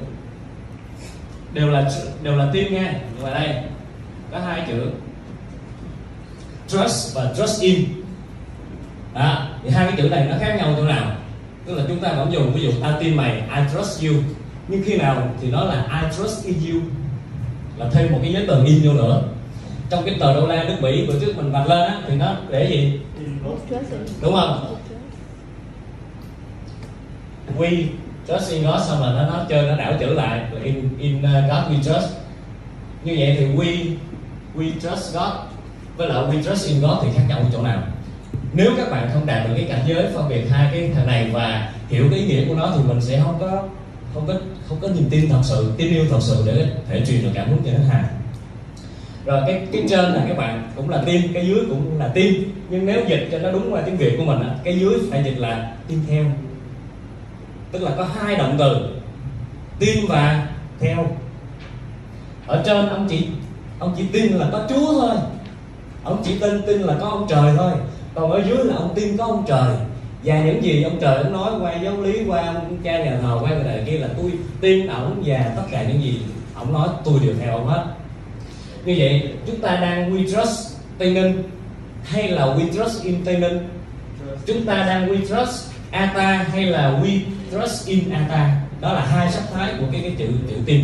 đều 1.53 1.69
là 1.69 1.91
đều 2.23 2.37
là 2.37 2.49
tin 2.53 2.73
nha 2.73 2.93
và 3.21 3.29
đây 3.29 3.55
có 4.31 4.39
hai 4.39 4.63
chữ 4.67 4.91
trust 6.67 7.15
và 7.15 7.33
trust 7.37 7.61
in. 7.61 7.85
Đó 9.13 9.47
thì 9.63 9.69
hai 9.69 9.87
cái 9.87 9.95
chữ 9.97 10.09
này 10.09 10.27
nó 10.29 10.35
khác 10.39 10.55
nhau 10.57 10.73
chỗ 10.77 10.83
nào? 10.83 11.15
Tức 11.65 11.75
là 11.75 11.83
chúng 11.87 11.99
ta 11.99 12.13
vẫn 12.13 12.33
dùng 12.33 12.53
ví 12.53 12.61
dụ 12.61 12.71
ta 12.81 12.97
tin 12.99 13.15
mày 13.15 13.31
I 13.31 13.61
trust 13.73 14.03
you. 14.03 14.13
Nhưng 14.67 14.83
khi 14.85 14.97
nào 14.97 15.27
thì 15.41 15.51
nó 15.51 15.63
là 15.63 16.01
I 16.01 16.17
trust 16.17 16.45
in 16.45 16.55
you. 16.71 16.81
Là 17.77 17.89
thêm 17.91 18.11
một 18.11 18.19
cái 18.21 18.33
giấy 18.33 18.45
tờ 18.47 18.63
in 18.63 18.81
vô 18.83 18.93
nữa 18.93 19.23
trong 19.89 20.05
cái 20.05 20.15
tờ 20.19 20.33
đô 20.33 20.47
la 20.47 20.63
nước 20.63 20.75
Mỹ 20.81 21.05
bữa 21.07 21.19
trước 21.19 21.37
mình 21.37 21.51
vạch 21.51 21.69
lên 21.69 21.79
á, 21.79 22.01
thì 22.07 22.15
nó 22.15 22.35
để 22.49 22.67
gì? 22.69 22.99
Đúng 24.21 24.33
không? 24.33 24.75
We 27.57 27.83
trust 28.27 28.51
in 28.51 28.63
God, 28.63 28.81
xong 28.87 28.99
rồi 28.99 29.13
nó 29.13 29.27
nó 29.27 29.45
chơi, 29.49 29.67
nó 29.67 29.75
đảo 29.75 29.93
chữ 29.99 30.13
lại, 30.13 30.41
in 30.63 30.89
in 30.99 31.17
uh, 31.17 31.23
God 31.23 31.71
we 31.71 31.77
trust. 31.83 32.09
Như 33.03 33.15
vậy 33.17 33.35
thì 33.39 33.45
we 33.45 33.95
we 34.55 34.71
trust 34.73 35.13
God. 35.13 35.33
Với 35.97 36.07
lại 36.07 36.23
we 36.23 36.43
trust 36.43 36.67
in 36.67 36.81
God 36.81 36.97
thì 37.03 37.09
khác 37.15 37.23
nhau 37.27 37.39
ở 37.39 37.45
chỗ 37.53 37.61
nào? 37.61 37.83
Nếu 38.53 38.71
các 38.77 38.91
bạn 38.91 39.09
không 39.13 39.25
đạt 39.25 39.47
được 39.47 39.53
cái 39.57 39.65
cảnh 39.69 39.83
giới 39.87 40.07
phân 40.13 40.29
biệt 40.29 40.43
hai 40.49 40.69
cái 40.71 40.91
thằng 40.95 41.07
này 41.07 41.29
và 41.33 41.73
hiểu 41.89 42.07
cái 42.11 42.19
ý 42.19 42.25
nghĩa 42.25 42.47
của 42.47 42.55
nó 42.55 42.73
thì 42.77 42.83
mình 42.87 43.01
sẽ 43.01 43.21
không 43.23 43.37
có 43.39 43.63
không 44.13 44.27
có 44.27 44.33
không 44.69 44.77
có 44.81 44.87
niềm 44.87 45.09
tin 45.09 45.29
thật 45.29 45.41
sự, 45.43 45.73
tin 45.77 45.93
yêu 45.93 46.05
thật 46.09 46.19
sự 46.21 46.43
để 46.45 46.67
thể 46.89 47.05
truyền 47.07 47.23
được 47.23 47.29
cảm 47.33 47.49
hứng 47.49 47.61
cho 47.65 47.71
khách 47.71 47.93
hàng 47.93 48.05
rồi 49.25 49.41
cái 49.47 49.67
cái 49.71 49.83
trên 49.89 50.05
là 50.05 50.25
các 50.27 50.37
bạn 50.37 50.63
cũng 50.75 50.89
là 50.89 51.03
tin 51.05 51.33
cái 51.33 51.47
dưới 51.47 51.59
cũng 51.69 51.99
là 51.99 52.07
tin 52.07 52.43
nhưng 52.69 52.85
nếu 52.85 53.01
dịch 53.07 53.27
cho 53.31 53.39
nó 53.39 53.51
đúng 53.51 53.73
qua 53.73 53.81
tiếng 53.81 53.97
việt 53.97 54.15
của 54.17 54.23
mình 54.23 54.39
cái 54.63 54.79
dưới 54.79 54.93
phải 55.11 55.23
dịch 55.23 55.37
là 55.37 55.73
tin 55.87 55.99
theo. 56.09 56.25
Tức 57.71 57.81
là 57.81 57.91
có 57.97 58.07
hai 58.19 58.35
động 58.35 58.55
từ 58.59 58.89
tin 59.79 60.05
và 60.09 60.47
theo. 60.79 61.07
Ở 62.47 62.63
trên 62.65 62.89
ông 62.89 63.07
chỉ 63.09 63.27
ông 63.79 63.93
chỉ 63.97 64.03
tin 64.13 64.33
là 64.33 64.49
có 64.51 64.65
chúa 64.69 65.01
thôi. 65.01 65.15
Ông 66.03 66.21
chỉ 66.25 66.39
tin 66.39 66.61
tin 66.67 66.81
là 66.81 66.95
có 67.01 67.07
ông 67.09 67.25
trời 67.29 67.53
thôi. 67.57 67.71
Còn 68.13 68.31
ở 68.31 68.41
dưới 68.47 68.57
là 68.63 68.75
ông 68.75 68.93
tin 68.95 69.17
có 69.17 69.25
ông 69.25 69.43
trời. 69.47 69.75
Và 70.23 70.43
những 70.43 70.63
gì 70.63 70.83
ông 70.83 70.97
trời 71.01 71.23
ông 71.23 71.33
nói 71.33 71.51
qua 71.61 71.73
giáo 71.83 72.01
lý, 72.01 72.25
qua 72.27 72.45
ông 72.45 72.77
cha 72.83 73.03
nhà 73.03 73.17
thờ, 73.21 73.37
qua 73.41 73.49
người 73.49 73.63
này 73.63 73.83
kia 73.85 73.97
là 73.97 74.07
tôi 74.17 74.31
tin 74.61 74.87
ổng 74.87 75.23
và 75.25 75.53
tất 75.55 75.63
cả 75.71 75.83
những 75.83 76.03
gì 76.03 76.21
ông 76.55 76.73
nói, 76.73 76.87
tôi 77.05 77.19
đều 77.23 77.33
theo 77.39 77.51
ông 77.51 77.67
hết 77.67 77.85
như 78.85 78.95
vậy 78.97 79.29
chúng 79.47 79.59
ta 79.59 79.75
đang 79.81 80.13
we 80.13 80.23
trust 80.25 80.77
tây 80.97 81.13
ninh 81.13 81.43
hay 82.03 82.27
là 82.27 82.45
we 82.45 82.67
trust 82.67 83.03
in 83.03 83.25
tây 83.25 83.37
ninh? 83.37 83.67
Chúng 84.45 84.65
ta 84.65 84.75
đang 84.75 85.07
we 85.07 85.19
trust 85.19 85.71
ata 85.91 86.45
hay 86.51 86.65
là 86.65 86.99
we 87.03 87.19
trust 87.51 87.87
in 87.87 88.09
ata? 88.09 88.61
Đó 88.81 88.93
là 88.93 89.05
hai 89.05 89.31
sắc 89.31 89.43
thái 89.53 89.73
của 89.79 89.85
cái 89.91 90.01
cái 90.01 90.11
chữ 90.17 90.27
chữ 90.49 90.55
tin 90.65 90.81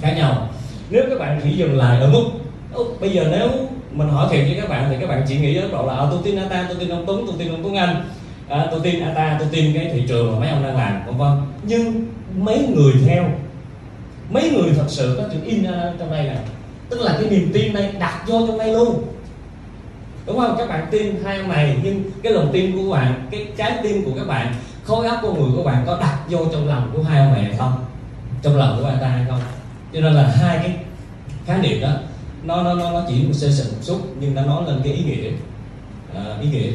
khác 0.00 0.14
nhau. 0.16 0.48
Nếu 0.90 1.04
các 1.10 1.18
bạn 1.18 1.40
chỉ 1.44 1.50
dừng 1.50 1.78
lại 1.78 2.00
ở 2.00 2.10
mức 2.10 2.24
bây 3.00 3.10
giờ 3.10 3.28
nếu 3.30 3.48
mình 3.92 4.08
hỏi 4.08 4.28
thiệt 4.30 4.44
với 4.44 4.58
các 4.60 4.68
bạn 4.68 4.86
thì 4.90 4.96
các 5.00 5.08
bạn 5.08 5.22
chỉ 5.28 5.38
nghĩ 5.38 5.56
ở 5.56 5.68
độ 5.72 5.86
là 5.86 5.94
ờ, 5.94 6.08
tôi 6.10 6.20
tin 6.24 6.36
ata 6.36 6.66
tôi 6.68 6.76
tin 6.80 6.88
ông 6.88 7.04
tuấn 7.06 7.24
tôi 7.26 7.34
tin 7.38 7.48
ông 7.48 7.62
tuấn 7.62 7.74
anh. 7.74 8.04
À, 8.48 8.66
tôi 8.70 8.80
tin 8.82 9.00
ata 9.00 9.36
tôi 9.38 9.48
tin 9.52 9.74
cái 9.74 9.90
thị 9.92 10.02
trường 10.08 10.32
mà 10.32 10.38
mấy 10.38 10.48
ông 10.48 10.62
đang 10.62 10.76
làm 10.76 11.06
vân 11.06 11.16
vân. 11.16 11.30
Nhưng 11.62 12.06
mấy 12.36 12.66
người 12.74 12.92
theo 13.06 13.24
mấy 14.30 14.50
người 14.50 14.72
thật 14.76 14.86
sự 14.88 15.14
có 15.18 15.28
chữ 15.32 15.38
in 15.46 15.64
ờ, 15.64 15.92
trong 15.98 16.10
đây 16.10 16.24
này 16.24 16.36
tức 16.88 17.00
là 17.00 17.18
cái 17.20 17.30
niềm 17.30 17.50
tin 17.52 17.72
này 17.72 17.92
đặt 17.98 18.24
vô 18.26 18.46
trong 18.46 18.58
đây 18.58 18.72
luôn. 18.72 19.04
Đúng 20.26 20.38
không? 20.38 20.54
Các 20.58 20.68
bạn 20.68 20.86
tin 20.90 21.14
hai 21.24 21.38
ông 21.38 21.48
này 21.48 21.76
nhưng 21.82 22.02
cái 22.22 22.32
lòng 22.32 22.50
tin 22.52 22.72
của 22.72 22.92
các 22.92 23.00
bạn 23.00 23.28
cái 23.30 23.46
trái 23.56 23.78
tim 23.82 24.04
của 24.04 24.12
các 24.16 24.26
bạn 24.26 24.54
khối 24.84 25.06
óc 25.06 25.18
của 25.22 25.34
người 25.34 25.50
của 25.56 25.62
bạn 25.62 25.84
có 25.86 25.98
đặt 26.00 26.18
vô 26.30 26.38
trong 26.52 26.68
lòng 26.68 26.90
của 26.94 27.02
hai 27.02 27.18
ông 27.18 27.32
này 27.32 27.54
không? 27.58 27.84
Trong 28.42 28.56
lòng 28.56 28.78
của 28.80 28.88
anh 28.88 28.98
ta 29.00 29.08
hay 29.08 29.24
không? 29.28 29.40
Cho 29.92 30.00
nên 30.00 30.12
là 30.12 30.26
hai 30.26 30.58
cái 30.58 30.76
khái 31.46 31.58
niệm 31.58 31.80
đó 31.80 31.90
nó 32.44 32.62
nó 32.62 32.74
nó, 32.74 32.90
nó 32.90 33.02
chỉ 33.08 33.14
một 33.22 33.32
sơ 33.32 33.50
sơ 33.50 33.64
một 33.64 33.78
chút 33.84 34.00
nhưng 34.20 34.34
nó 34.34 34.42
nói 34.42 34.62
lên 34.66 34.80
cái 34.84 34.92
ý 34.92 35.04
nghĩa. 35.04 35.30
À, 36.14 36.36
ý 36.42 36.48
nghĩa 36.48 36.70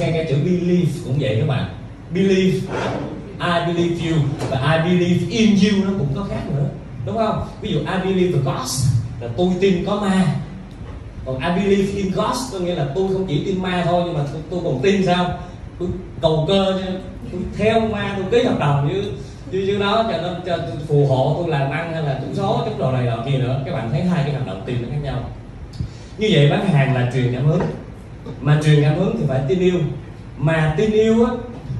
ngay 0.00 0.12
cái 0.12 0.26
chữ 0.28 0.36
believe 0.44 0.92
cũng 1.04 1.16
vậy 1.20 1.36
các 1.40 1.46
bạn. 1.48 1.68
Believe 2.14 2.58
I 3.40 3.74
believe 3.74 4.10
you 4.10 4.18
và 4.50 4.72
I 4.72 4.90
believe 4.90 5.26
in 5.30 5.50
you 5.50 5.84
nó 5.84 5.90
cũng 5.98 6.08
có 6.14 6.26
khác 6.30 6.40
nữa. 6.56 6.68
Đúng 7.06 7.16
không? 7.16 7.46
Ví 7.60 7.72
dụ 7.72 7.78
I 7.78 8.12
believe 8.12 8.32
the 8.32 8.38
God 8.38 8.70
là 9.20 9.28
tôi 9.36 9.48
tin 9.60 9.84
có 9.86 9.96
ma. 9.96 10.26
Còn 11.26 11.38
I 11.38 11.62
believe 11.62 11.92
in 11.96 12.12
God 12.12 12.36
có 12.52 12.58
nghĩa 12.58 12.74
là 12.74 12.86
tôi 12.94 13.08
không 13.12 13.26
chỉ 13.28 13.44
tin 13.44 13.62
ma 13.62 13.84
thôi 13.86 14.02
nhưng 14.06 14.14
mà 14.14 14.20
tôi, 14.32 14.42
tôi 14.50 14.60
còn 14.64 14.82
tin 14.82 15.06
sao? 15.06 15.38
Tôi 15.78 15.88
cầu 16.20 16.44
cơ 16.48 16.80
tôi 17.32 17.40
theo 17.56 17.80
ma 17.80 18.14
tôi 18.16 18.26
ký 18.30 18.48
hợp 18.48 18.58
đồng 18.58 18.88
với 18.88 19.02
chứ 19.52 19.64
chứ 19.66 19.78
đó 19.78 20.04
cho 20.12 20.22
nên 20.22 20.34
cho 20.46 20.58
phù 20.88 21.06
hộ 21.06 21.36
tôi 21.38 21.50
làm 21.50 21.70
ăn 21.70 21.92
hay 21.92 22.02
là 22.02 22.20
trúng 22.20 22.34
số 22.34 22.62
trúng 22.64 22.78
đồ 22.78 22.92
này 22.92 23.06
đồ 23.06 23.16
kia 23.26 23.38
nữa. 23.38 23.62
Các 23.66 23.72
bạn 23.72 23.88
thấy 23.92 24.02
hai 24.02 24.22
cái 24.24 24.32
hành 24.32 24.46
động 24.46 24.62
tiền 24.66 24.82
nó 24.82 24.88
khác 24.90 24.98
nhau. 25.02 25.30
Như 26.18 26.28
vậy 26.32 26.50
bán 26.50 26.68
hàng 26.68 26.94
là 26.94 27.10
truyền 27.14 27.32
cảm 27.32 27.46
hứng. 27.46 27.60
Mà 28.40 28.60
truyền 28.64 28.82
cảm 28.82 28.98
hứng 28.98 29.16
thì 29.18 29.24
phải 29.28 29.40
tin 29.48 29.58
yêu. 29.58 29.74
Mà 30.38 30.74
tin 30.76 30.90
yêu 30.90 31.24
á 31.24 31.32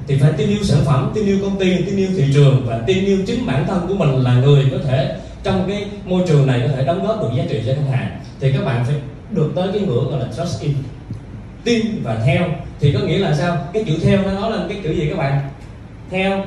thì 0.07 0.17
phải 0.17 0.31
tin 0.37 0.49
yêu 0.49 0.63
sản 0.63 0.79
phẩm 0.85 1.11
tin 1.15 1.25
yêu 1.25 1.37
công 1.41 1.59
ty 1.59 1.81
tin 1.85 1.97
yêu 1.97 2.09
thị 2.17 2.23
trường 2.33 2.65
và 2.65 2.81
tin 2.87 3.05
yêu 3.05 3.17
chính 3.27 3.45
bản 3.45 3.65
thân 3.67 3.85
của 3.87 3.93
mình 3.93 4.09
là 4.09 4.33
người 4.33 4.65
có 4.71 4.77
thể 4.87 5.17
trong 5.43 5.65
cái 5.67 5.85
môi 6.05 6.23
trường 6.27 6.47
này 6.47 6.61
có 6.61 6.67
thể 6.67 6.85
đóng 6.85 7.07
góp 7.07 7.21
được 7.21 7.29
giá 7.35 7.43
trị 7.49 7.63
cho 7.65 7.73
khách 7.73 7.97
hàng, 7.97 8.19
thì 8.39 8.53
các 8.53 8.65
bạn 8.65 8.85
phải 8.85 8.95
được 9.31 9.51
tới 9.55 9.69
cái 9.73 9.81
ngưỡng 9.81 10.11
gọi 10.11 10.19
là 10.19 10.25
trust 10.37 10.61
in. 10.61 10.73
Tin 11.63 12.03
và 12.03 12.17
theo, 12.25 12.43
thì 12.79 12.93
có 12.93 12.99
nghĩa 12.99 13.17
là 13.19 13.33
sao? 13.33 13.57
Cái 13.73 13.83
chữ 13.87 13.93
theo 14.03 14.21
nó 14.21 14.31
nói 14.31 14.51
lên 14.51 14.69
cái 14.69 14.79
chữ 14.83 14.91
gì 14.91 15.09
các 15.09 15.17
bạn? 15.17 15.39
Theo. 16.09 16.43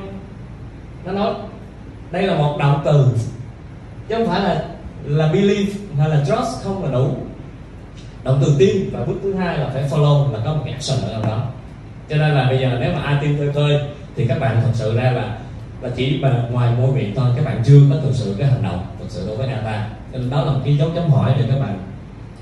Nó 1.05 1.11
nói, 1.11 1.33
đây 2.11 2.23
là 2.23 2.37
một 2.37 2.57
động 2.59 2.81
từ. 2.85 3.07
Chứ 4.09 4.15
không 4.15 4.27
phải 4.27 4.41
là 4.41 4.65
là 5.05 5.27
believe 5.27 5.73
hay 5.97 6.09
là 6.09 6.17
trust 6.19 6.63
không 6.63 6.83
là 6.83 6.91
đủ. 6.91 7.15
Động 8.23 8.39
từ 8.45 8.55
tin 8.59 8.89
và 8.91 9.05
bước 9.05 9.15
thứ 9.23 9.33
hai 9.33 9.57
là 9.57 9.69
phải 9.73 9.83
follow, 9.89 10.33
là 10.33 10.39
có 10.45 10.53
một 10.53 10.61
cái 10.65 10.73
action 10.73 11.01
ở 11.01 11.13
đâu 11.13 11.21
đó. 11.21 11.43
Cho 12.09 12.15
nên 12.15 12.35
là 12.35 12.45
bây 12.49 12.59
giờ 12.59 12.77
nếu 12.79 12.93
mà 12.93 13.01
ai 13.01 13.15
tin 13.21 13.37
khơi 13.37 13.51
khơi 13.53 13.79
thì 14.15 14.27
các 14.27 14.39
bạn 14.39 14.61
thật 14.61 14.71
sự 14.73 14.95
ra 14.95 15.11
là 15.11 15.37
là 15.83 15.89
chỉ 15.95 16.19
mà 16.21 16.43
ngoài 16.51 16.73
môi 16.77 16.91
miệng 16.91 17.15
thôi 17.15 17.29
các 17.35 17.45
bạn 17.45 17.63
chưa 17.65 17.79
có 17.89 17.95
thực 18.03 18.13
sự 18.13 18.35
cái 18.39 18.47
hành 18.47 18.63
động 18.63 18.85
thực 18.99 19.09
sự 19.09 19.27
đối 19.27 19.37
với 19.37 19.47
data 19.47 19.87
nên 20.11 20.29
đó 20.29 20.45
là 20.45 20.51
một 20.51 20.59
cái 20.65 20.77
dấu 20.77 20.89
chấm 20.95 21.09
hỏi 21.09 21.33
để 21.39 21.45
các 21.49 21.59
bạn 21.59 21.79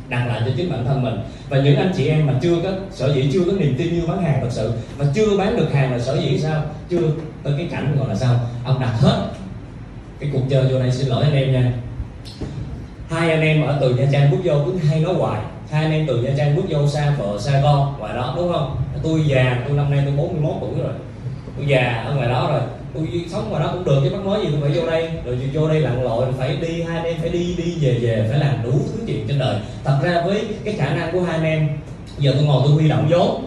đặt 0.10 0.28
lại 0.28 0.42
cho 0.46 0.52
chính 0.58 0.72
bản 0.72 0.86
thân 0.86 1.04
mình. 1.04 1.20
Và 1.50 1.58
những 1.58 1.76
anh 1.76 1.92
chị 1.98 2.08
em 2.08 2.28
mà 2.28 2.34
chưa 2.42 2.56
có, 2.64 2.70
sở 2.92 3.14
dĩ 3.14 3.30
chưa 3.34 3.44
có 3.46 3.52
niềm 3.52 3.76
tin 3.78 3.94
như 3.94 4.08
bán 4.08 4.24
hàng 4.24 4.40
thật 4.42 4.50
sự 4.50 4.72
và 4.98 5.06
chưa 5.14 5.38
bán 5.38 5.58
được 5.58 5.74
hàng 5.74 5.92
là 5.92 6.00
sở 6.00 6.20
dĩ 6.22 6.40
sao? 6.40 6.64
Chưa 6.90 7.12
tới 7.44 7.54
cái 7.58 7.68
cảnh 7.72 7.96
gọi 8.00 8.10
là 8.10 8.16
sao? 8.16 8.36
Ông 8.66 8.80
đặt 8.80 8.94
hết 9.00 9.28
cái 10.20 10.30
cuộc 10.34 10.42
chơi 10.50 10.64
vô 10.64 10.80
đây. 10.80 10.92
Xin 10.92 11.08
lỗi 11.08 11.24
anh 11.24 11.34
em 11.34 11.54
nha. 11.54 11.74
Hai 13.10 13.30
anh 13.32 13.42
em 13.42 13.66
ở 13.66 13.78
từ 13.82 13.96
nha 13.96 14.06
trang 14.12 14.32
bước 14.32 14.38
vô, 14.44 14.54
cứ 14.66 14.78
hay 14.90 15.00
nói 15.00 15.14
hoài. 15.14 15.42
Hai 15.72 15.84
anh 15.84 15.92
em 15.92 16.08
từ 16.08 16.22
nha 16.22 16.32
trang 16.38 16.56
bước 16.56 16.64
vô, 16.70 16.88
xa 16.88 17.14
vợ 17.20 17.38
xa 17.40 17.60
con, 17.64 17.94
ngoài 18.00 18.14
đó, 18.16 18.34
đúng 18.38 18.54
không? 18.54 18.76
Tôi 19.04 19.24
già, 19.28 19.64
tôi 19.68 19.78
năm 19.78 19.92
nay 19.92 20.02
tôi 20.06 20.16
41 20.16 20.54
tuổi 20.62 20.84
rồi. 20.84 20.94
Tôi 21.58 21.68
già 21.68 22.04
ở 22.06 22.16
ngoài 22.16 22.30
đó 22.30 22.50
rồi 22.52 22.62
tôi 22.94 23.26
sống 23.32 23.50
ngoài 23.50 23.64
đó 23.64 23.70
cũng 23.74 23.84
được, 23.84 24.02
chứ 24.04 24.10
bác 24.10 24.26
nói 24.26 24.40
gì 24.42 24.48
tôi 24.52 24.62
phải 24.62 24.80
vô 24.80 24.92
đây. 24.92 25.10
Rồi 25.26 25.38
vô 25.54 25.68
đây 25.68 25.80
lặn 25.80 26.04
lội, 26.04 26.26
phải 26.38 26.56
đi, 26.56 26.82
hai 26.82 26.98
anh 26.98 27.06
em 27.06 27.18
phải 27.22 27.30
đi 27.30 27.56
đi 27.58 27.76
về 27.82 28.00
về, 28.02 28.28
phải 28.30 28.40
làm 28.40 28.64
đủ 28.64 28.72
thứ 28.72 29.04
chuyện 29.08 29.28
trên 29.28 29.40
đời. 29.40 29.56
Thật 29.84 29.98
ra 30.04 30.22
với 30.26 30.46
cái 30.66 30.74
khả 30.74 30.96
năng 30.96 31.12
của 31.12 31.22
hai 31.22 31.36
anh 31.36 31.46
em 31.46 31.70
giờ 32.18 32.32
tôi 32.36 32.44
ngồi 32.44 32.62
tôi 32.66 32.74
huy 32.74 32.90
động 32.90 33.08
vốn. 33.10 33.46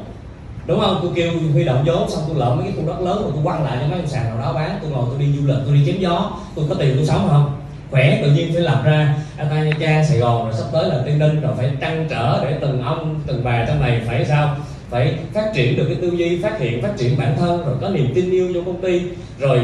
Đúng 0.67 0.81
không? 0.81 0.99
Tôi 1.03 1.11
kêu 1.15 1.33
huy 1.53 1.65
động 1.65 1.85
vốn, 1.87 2.11
xong 2.11 2.23
tôi 2.29 2.37
lợm 2.39 2.57
mấy 2.57 2.67
cái 2.67 2.75
khu 2.77 2.87
đất 2.87 3.01
lớn 3.01 3.23
rồi 3.23 3.31
tôi 3.35 3.45
quăng 3.45 3.65
lại 3.65 3.79
cho 3.81 3.87
mấy 3.87 3.99
ông 3.99 4.09
sàn 4.09 4.25
nào 4.25 4.39
đó 4.39 4.53
bán. 4.53 4.79
Tôi 4.83 4.91
ngồi 4.91 5.05
tôi 5.11 5.19
đi 5.19 5.27
du 5.37 5.47
lịch, 5.47 5.59
tôi 5.67 5.75
đi 5.75 5.87
chém 5.87 6.01
gió. 6.01 6.31
Tôi 6.57 6.65
có 6.69 6.75
tiền 6.75 6.93
tôi 6.97 7.07
sống 7.07 7.29
không? 7.31 7.61
Khỏe, 7.91 8.21
tự 8.23 8.31
nhiên 8.31 8.53
phải 8.53 8.63
làm 8.63 8.85
ra 8.85 9.17
ta 9.37 9.63
nha 9.63 9.73
trang 9.81 10.05
sài 10.05 10.19
gòn, 10.19 10.45
rồi 10.45 10.53
sắp 10.55 10.65
tới 10.73 10.89
là 10.89 10.97
tây 11.05 11.15
ninh, 11.15 11.41
rồi 11.41 11.53
phải 11.57 11.71
trăn 11.81 12.07
trở 12.11 12.45
để 12.45 12.57
từng 12.61 12.83
ông, 12.83 13.21
từng 13.27 13.45
bà 13.45 13.65
trong 13.69 13.81
này 13.81 14.01
phải 14.07 14.25
sao? 14.25 14.57
Phải 14.91 15.19
phát 15.33 15.51
triển 15.55 15.77
được 15.77 15.85
cái 15.87 15.97
tư 16.01 16.11
duy, 16.17 16.43
phát 16.43 16.59
hiện, 16.59 16.83
phát 16.83 16.93
triển 16.97 17.19
bản 17.19 17.37
thân, 17.39 17.67
rồi 17.67 17.77
có 17.81 17.89
niềm 17.89 18.13
tin 18.15 18.31
yêu 18.31 18.51
cho 18.55 18.61
công 18.67 18.83
ty, 18.83 19.03
rồi 19.39 19.61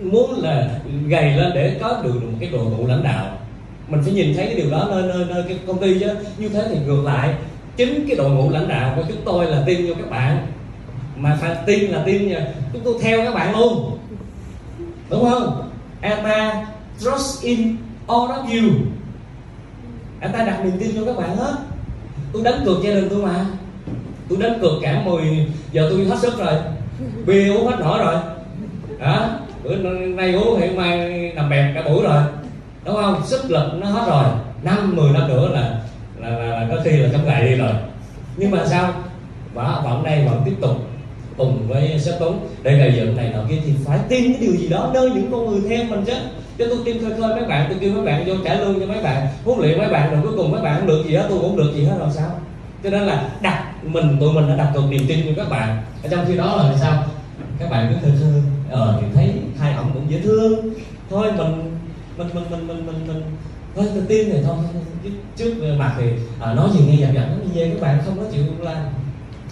muốn 0.00 0.42
là 0.42 0.78
gầy 1.08 1.32
lên 1.32 1.52
để 1.54 1.76
có 1.80 2.00
được 2.04 2.22
một 2.22 2.36
cái 2.40 2.48
đội 2.52 2.64
ngũ 2.64 2.86
lãnh 2.86 3.02
đạo. 3.02 3.38
Mình 3.88 4.00
phải 4.02 4.12
nhìn 4.12 4.34
thấy 4.36 4.46
cái 4.46 4.54
điều 4.54 4.70
đó 4.70 4.88
nơi 4.90 5.02
nơi 5.02 5.26
nơi 5.28 5.44
cái 5.48 5.58
công 5.66 5.78
ty 5.78 5.98
chứ. 5.98 6.08
Như 6.38 6.48
thế 6.48 6.64
thì 6.68 6.76
ngược 6.86 7.02
lại, 7.04 7.34
chính 7.76 8.04
cái 8.08 8.16
đội 8.16 8.30
ngũ 8.30 8.50
lãnh 8.50 8.68
đạo 8.68 8.92
của 8.96 9.02
chúng 9.08 9.22
tôi 9.24 9.46
là 9.46 9.62
tin 9.66 9.86
cho 9.88 9.94
các 9.94 10.10
bạn. 10.10 10.46
Mà 11.16 11.38
phải 11.40 11.56
tin 11.66 11.90
là 11.90 12.02
tin 12.06 12.28
nha, 12.28 12.46
chúng 12.72 12.82
tôi 12.84 12.94
theo 13.02 13.24
các 13.24 13.34
bạn 13.34 13.58
luôn. 13.58 13.98
Đúng 15.10 15.30
không? 15.30 15.70
Ata 16.00 16.66
trust 16.98 17.42
in 17.42 17.76
all 18.06 18.30
of 18.30 18.44
you. 18.44 18.70
Ata 20.20 20.44
đặt 20.44 20.64
niềm 20.64 20.72
tin 20.80 20.90
cho 20.96 21.04
các 21.04 21.16
bạn 21.16 21.36
hết. 21.36 21.54
Tôi 22.32 22.42
đánh 22.42 22.62
cược 22.64 22.82
gia 22.84 22.90
đình 22.90 23.08
tôi 23.10 23.22
mà 23.22 23.46
tôi 24.28 24.38
đánh 24.42 24.58
cược 24.60 24.72
cả 24.82 25.02
10 25.04 25.46
giờ 25.72 25.88
tôi 25.90 26.04
hết 26.04 26.18
sức 26.18 26.38
rồi. 26.38 26.54
Bia 27.26 27.48
uống 27.48 27.66
hết 27.66 27.76
nổi 27.80 27.98
rồi. 27.98 28.14
Đó 28.98 29.28
bữa 29.64 29.76
nay 29.76 30.32
uống 30.32 30.60
hiện 30.60 30.76
mai 30.76 31.32
nằm 31.34 31.50
bẹp 31.50 31.72
cả 31.74 31.82
buổi 31.82 32.02
rồi. 32.02 32.22
Đúng 32.84 32.94
không? 32.94 33.22
Sức 33.26 33.50
lực 33.50 33.70
nó 33.80 33.86
hết 33.86 34.06
rồi. 34.08 34.24
Năm 34.62 34.96
mười 34.96 35.10
năm 35.12 35.28
nữa 35.28 35.48
là 35.52 35.80
là, 36.20 36.30
là, 36.30 36.46
là 36.46 36.66
có 36.70 36.76
khi 36.84 36.90
là 36.90 37.08
trong 37.12 37.26
ngày 37.26 37.42
đi 37.42 37.54
rồi. 37.54 37.72
Nhưng 38.36 38.50
mà 38.50 38.66
sao? 38.66 38.92
Và 39.54 39.80
vẫn 39.84 40.04
đây 40.04 40.24
vẫn 40.24 40.42
tiếp 40.44 40.54
tục 40.60 40.76
cùng 41.36 41.68
với 41.68 41.98
sếp 41.98 42.14
tuấn. 42.18 42.48
Để 42.62 42.78
gây 42.78 42.92
dựng 42.96 43.16
này 43.16 43.32
nọ 43.34 43.40
kia 43.50 43.56
thì 43.64 43.72
phải 43.84 43.98
tin 44.08 44.32
cái 44.32 44.40
điều 44.40 44.56
gì 44.56 44.68
đó 44.68 44.90
nơi 44.94 45.10
những 45.10 45.28
con 45.32 45.50
người 45.50 45.60
theo 45.68 45.84
mình 45.84 46.04
chứ. 46.06 46.12
Chứ 46.58 46.66
tôi 46.68 46.78
tin 46.84 47.02
khơi 47.02 47.20
khơi 47.20 47.34
mấy 47.34 47.44
bạn 47.44 47.66
tôi 47.68 47.78
kêu 47.80 47.92
mấy 47.92 48.04
bạn 48.04 48.24
vô 48.26 48.34
trả 48.44 48.54
lương 48.54 48.80
cho 48.80 48.86
mấy 48.86 49.02
bạn 49.02 49.26
huấn 49.44 49.58
luyện 49.58 49.78
mấy 49.78 49.88
bạn 49.88 50.10
rồi 50.10 50.20
cuối 50.22 50.32
cùng 50.36 50.52
mấy 50.52 50.62
bạn 50.62 50.76
không 50.78 50.86
được 50.86 51.04
gì 51.06 51.14
hết 51.14 51.26
tôi 51.28 51.38
cũng 51.40 51.56
được 51.56 51.72
gì 51.74 51.84
hết 51.84 51.96
làm 52.00 52.10
sao? 52.10 52.30
Cho 52.84 52.90
nên 52.90 53.02
là 53.02 53.28
đặt 53.40 53.65
mình 53.86 54.16
tụi 54.20 54.32
mình 54.32 54.48
đã 54.48 54.56
đặt 54.56 54.72
cược 54.74 54.84
niềm 54.90 55.06
tin 55.08 55.26
của 55.26 55.32
các 55.42 55.50
bạn. 55.50 55.82
Ở 56.02 56.08
trong 56.08 56.24
khi 56.28 56.36
đó 56.36 56.56
là 56.56 56.76
sao? 56.80 57.04
Các 57.58 57.70
bạn 57.70 57.92
cứ 57.94 58.06
thơ 58.06 58.16
thơ 58.20 58.40
ờ 58.70 58.98
thì 59.00 59.06
thấy 59.14 59.32
hai 59.58 59.74
ổng 59.74 59.90
cũng 59.94 60.10
dễ 60.10 60.20
thương. 60.20 60.74
Thôi 61.10 61.32
mình 61.32 61.78
mình 62.16 62.28
mình 62.34 62.44
mình 62.50 62.66
mình 62.66 62.86
mình, 62.86 63.06
mình 63.06 63.22
thôi 63.76 63.86
tự 63.94 64.00
tin 64.00 64.30
thì 64.30 64.38
thôi. 64.44 64.56
Trước 65.36 65.74
mặt 65.78 65.94
thì 65.98 66.06
à, 66.40 66.54
nói 66.54 66.68
gì 66.74 66.80
nghe 66.86 66.94
dập 66.96 67.14
dập 67.14 67.24
nó 67.30 67.44
về 67.54 67.70
các 67.74 67.80
bạn 67.80 68.02
không 68.06 68.18
có 68.18 68.24
chịu 68.32 68.44
làm 68.60 68.76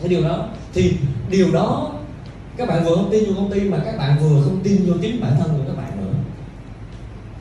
cái 0.01 0.09
điều 0.09 0.23
đó. 0.23 0.49
Thì 0.75 0.93
điều 1.31 1.53
đó 1.53 1.93
các 2.57 2.69
bạn 2.69 2.85
vừa 2.85 2.97
không 2.97 3.11
tin 3.13 3.25
vô 3.25 3.33
công 3.37 3.53
ty 3.53 3.61
mà 3.61 3.79
các 3.85 3.99
bạn 3.99 4.19
vừa 4.21 4.43
không 4.43 4.61
tin 4.63 4.87
vô 4.87 4.95
chính 5.03 5.21
bản 5.21 5.33
thân 5.39 5.49
của 5.49 5.65
các 5.67 5.77
bạn 5.77 6.01
nữa. 6.01 6.13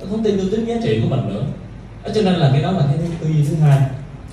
Không 0.10 0.24
tin 0.24 0.38
vô 0.38 0.44
tính 0.52 0.66
giá 0.66 0.76
trị 0.84 1.02
của 1.02 1.16
mình 1.16 1.30
nữa. 1.30 1.44
Cho 2.16 2.22
nên 2.22 2.34
là 2.34 2.50
cái 2.54 2.62
đó 2.62 2.72
là 2.72 2.86
cái 2.88 2.98
tư 3.20 3.28
duy 3.28 3.46
thứ 3.46 3.56
hai. 3.56 3.80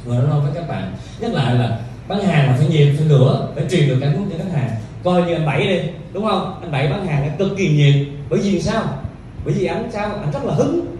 Vừa 0.05 0.15
nói 0.15 0.41
với 0.41 0.51
các 0.55 0.69
bạn. 0.69 0.95
Nhắc 1.21 1.35
lại 1.35 1.55
là 1.55 1.81
bán 2.11 2.25
hàng 2.25 2.47
là 2.47 2.57
phải 2.59 2.67
nhiều, 2.69 2.87
phải 2.97 3.07
lửa 3.07 3.49
phải 3.55 3.65
truyền 3.71 3.89
được 3.89 3.99
cảm 4.01 4.13
hứng 4.13 4.31
cho 4.31 4.37
khách 4.39 4.59
hàng. 4.59 4.71
Coi 5.05 5.23
như 5.23 5.35
anh 5.35 5.47
bảy 5.47 5.67
đi, 5.67 5.81
đúng 6.13 6.25
không? 6.25 6.59
Anh 6.63 6.73
bảy 6.73 6.89
bán 6.89 7.07
hàng 7.07 7.27
là 7.27 7.35
cực 7.39 7.57
kỳ 7.57 7.69
nhiệt 7.69 7.95
bởi 8.31 8.41
vì 8.41 8.63
sao? 8.63 8.83
Bởi 9.45 9.55
vì 9.55 9.67
anh 9.67 9.91
sao? 9.93 10.11
Anh 10.21 10.31
rất 10.33 10.45
là 10.45 10.55
hứng. 10.55 10.97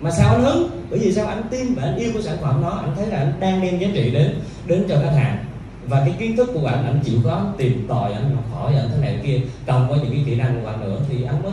Mà 0.00 0.10
sao 0.10 0.34
anh 0.34 0.44
hứng? 0.44 0.70
Bởi 0.90 0.98
vì 0.98 1.12
sao? 1.12 1.26
Anh 1.26 1.42
tin 1.50 1.74
và 1.74 1.82
anh 1.82 1.96
yêu 1.96 2.10
cái 2.12 2.22
sản 2.22 2.36
phẩm 2.40 2.62
đó 2.62 2.80
anh 2.82 2.96
thấy 2.96 3.06
là 3.06 3.16
anh 3.16 3.32
đang 3.40 3.62
đem 3.62 3.78
giá 3.78 3.88
trị 3.94 4.10
đến 4.10 4.34
đến 4.66 4.84
cho 4.88 4.96
khách 5.02 5.16
hàng. 5.16 5.44
Và 5.86 6.00
cái 6.00 6.14
kiến 6.18 6.36
thức 6.36 6.50
của 6.54 6.66
anh 6.66 6.86
anh 6.86 7.00
chịu 7.04 7.18
khó 7.24 7.46
tìm 7.58 7.86
tòi, 7.88 8.12
anh 8.12 8.34
học 8.34 8.44
hỏi, 8.52 8.74
anh 8.74 8.90
thế 8.90 9.00
này 9.00 9.20
kia. 9.24 9.40
Cộng 9.66 9.88
với 9.88 9.98
những 9.98 10.12
cái 10.12 10.22
kỹ 10.26 10.34
năng 10.34 10.62
của 10.62 10.68
anh 10.68 10.80
nữa 10.80 11.00
thì 11.08 11.24
anh 11.24 11.42
mới 11.42 11.52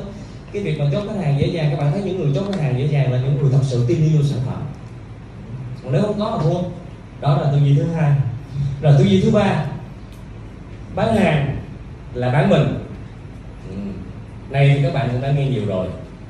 cái 0.54 0.64
việc 0.64 0.80
mà 0.80 0.86
chốt 0.94 1.04
khách 1.08 1.24
hàng 1.24 1.40
dễ 1.40 1.48
dàng, 1.48 1.70
các 1.72 1.84
bạn 1.84 1.92
thấy 1.92 2.02
những 2.02 2.20
người 2.20 2.32
chốt 2.36 2.44
khách 2.52 2.62
hàng 2.62 2.80
dễ 2.80 2.86
dàng 2.86 3.12
là 3.12 3.22
những 3.22 3.38
người 3.42 3.52
thật 3.52 3.64
sự 3.64 3.86
tin 3.88 3.98
yêu 3.98 4.24
sản 4.24 4.40
phẩm. 4.46 4.62
Còn 5.84 5.94
nếu 5.94 6.02
không 6.02 6.20
có 6.20 6.30
là 6.30 6.44
thua. 6.44 6.60
Đó 7.22 7.38
là 7.42 7.52
tư 7.52 7.58
duy 7.58 7.76
thứ 7.76 7.86
hai 7.96 8.12
rồi 8.82 8.94
tư 8.98 9.04
duy 9.04 9.22
thứ 9.22 9.32
ba? 9.32 9.66
Bán 10.96 11.16
hàng 11.16 11.58
là 12.14 12.32
bán 12.32 12.50
mình. 12.50 12.86
Ừ. 13.70 13.76
này 14.50 14.74
thì 14.76 14.84
các 14.84 14.94
bạn 14.94 15.10
cũng 15.12 15.22
đã 15.22 15.32
nghe 15.32 15.48
nhiều 15.48 15.66
rồi. 15.68 15.88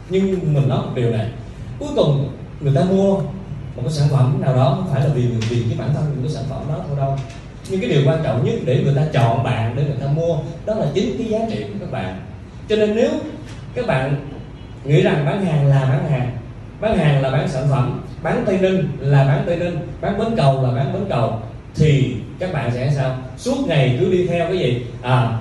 Nhưng 0.09 0.53
mình 0.53 0.69
nói 0.69 0.77
một 0.77 0.91
điều 0.95 1.11
này, 1.11 1.29
cuối 1.79 1.89
cùng 1.95 2.29
người 2.59 2.75
ta 2.75 2.83
mua 2.83 3.17
một 3.75 3.81
cái 3.81 3.91
sản 3.91 4.07
phẩm 4.11 4.41
nào 4.41 4.55
đó, 4.55 4.73
không 4.75 4.93
phải 4.93 5.01
là 5.01 5.07
vì 5.13 5.27
vì 5.49 5.63
cái 5.69 5.77
bản 5.77 5.93
thân 5.93 6.05
của 6.15 6.21
cái 6.21 6.31
sản 6.31 6.43
phẩm 6.49 6.61
đó 6.69 6.83
thôi 6.87 6.97
đâu. 6.97 7.17
Nhưng 7.69 7.81
cái 7.81 7.89
điều 7.89 8.01
quan 8.05 8.23
trọng 8.23 8.45
nhất 8.45 8.55
để 8.65 8.81
người 8.83 8.95
ta 8.95 9.01
chọn 9.13 9.43
bạn 9.43 9.73
để 9.75 9.83
người 9.83 9.97
ta 10.01 10.07
mua, 10.07 10.37
đó 10.65 10.75
là 10.75 10.85
chính 10.93 11.17
cái 11.17 11.27
giá 11.27 11.39
trị 11.49 11.63
của 11.63 11.79
các 11.79 11.91
bạn. 11.91 12.21
Cho 12.69 12.75
nên 12.75 12.95
nếu 12.95 13.11
các 13.75 13.87
bạn 13.87 14.15
nghĩ 14.83 15.01
rằng 15.01 15.25
bán 15.25 15.45
hàng 15.45 15.67
là 15.67 15.85
bán 15.85 16.09
hàng 16.11 16.31
bán 16.81 16.97
hàng 16.97 17.21
là 17.21 17.31
bán 17.31 17.47
sản 17.47 17.67
phẩm, 17.71 18.01
bán 18.23 18.43
tây 18.45 18.57
ninh 18.61 18.87
là 18.99 19.23
bán 19.23 19.43
tây 19.45 19.57
ninh, 19.57 19.77
bán 20.01 20.17
bến 20.17 20.27
cầu 20.37 20.63
là 20.63 20.71
bán 20.71 20.93
bến 20.93 21.05
cầu 21.09 21.39
thì 21.75 22.15
các 22.39 22.53
bạn 22.53 22.71
sẽ 22.73 22.91
sao? 22.95 23.17
Suốt 23.37 23.67
ngày 23.67 23.97
cứ 23.99 24.11
đi 24.11 24.27
theo 24.27 24.47
cái 24.47 24.57
gì? 24.57 24.85
À 25.01 25.37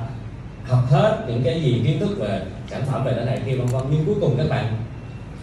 học 0.64 0.84
hết 0.90 1.24
những 1.28 1.42
cái 1.44 1.62
gì, 1.62 1.82
kiến 1.86 2.00
thức 2.00 2.18
về 2.18 2.42
sản 2.70 2.82
phẩm 2.92 3.04
về 3.04 3.12
cái 3.16 3.24
này, 3.24 3.40
kia, 3.46 3.56
vân 3.56 3.66
vân. 3.66 3.82
Nhưng 3.90 4.04
cuối 4.06 4.14
cùng 4.20 4.36
các 4.36 4.48
bạn 4.50 4.76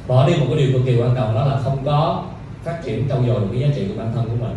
bỏ 0.07 0.27
đi 0.27 0.33
một 0.35 0.45
cái 0.49 0.57
điều 0.57 0.73
cực 0.73 0.85
kỳ 0.85 1.01
quan 1.01 1.15
trọng, 1.15 1.35
đó 1.35 1.45
là 1.45 1.59
không 1.63 1.77
có 1.85 2.25
phát 2.63 2.79
triển 2.85 3.09
trau 3.09 3.23
dồi 3.27 3.41
được 3.41 3.47
cái 3.51 3.61
giá 3.61 3.67
trị 3.75 3.85
của 3.87 3.99
bản 3.99 4.11
thân 4.15 4.25
của 4.25 4.45
mình. 4.45 4.55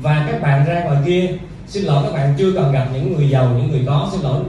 Và 0.00 0.26
các 0.30 0.42
bạn 0.42 0.66
ra 0.66 0.84
ngoài 0.84 0.96
kia, 1.06 1.28
xin 1.66 1.84
lỗi 1.84 2.02
các 2.04 2.12
bạn, 2.12 2.34
chưa 2.38 2.52
cần 2.52 2.72
gặp 2.72 2.88
những 2.92 3.16
người 3.16 3.28
giàu, 3.28 3.54
những 3.58 3.70
người 3.70 3.82
có. 3.86 4.08
Xin 4.12 4.20
lỗi 4.20 4.40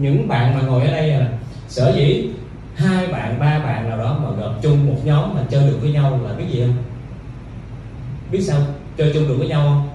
những 0.00 0.28
bạn 0.28 0.54
mà 0.54 0.60
ngồi 0.60 0.84
ở 0.84 0.90
đây 0.90 1.10
à. 1.10 1.28
Sở 1.68 1.92
dĩ 1.96 2.28
hai 2.74 3.06
bạn, 3.06 3.38
ba 3.40 3.58
bạn 3.58 3.88
nào 3.88 3.98
đó 3.98 4.18
mà 4.22 4.30
gặp 4.40 4.52
chung 4.62 4.86
một 4.86 4.96
nhóm 5.04 5.34
mà 5.34 5.40
chơi 5.50 5.62
được 5.62 5.78
với 5.80 5.92
nhau 5.92 6.20
là 6.24 6.34
cái 6.38 6.46
gì 6.46 6.62
không 6.62 6.76
biết 8.30 8.40
sao? 8.40 8.60
Chơi 8.96 9.10
chung 9.14 9.28
được 9.28 9.36
với 9.38 9.48
nhau 9.48 9.62
không? 9.64 9.89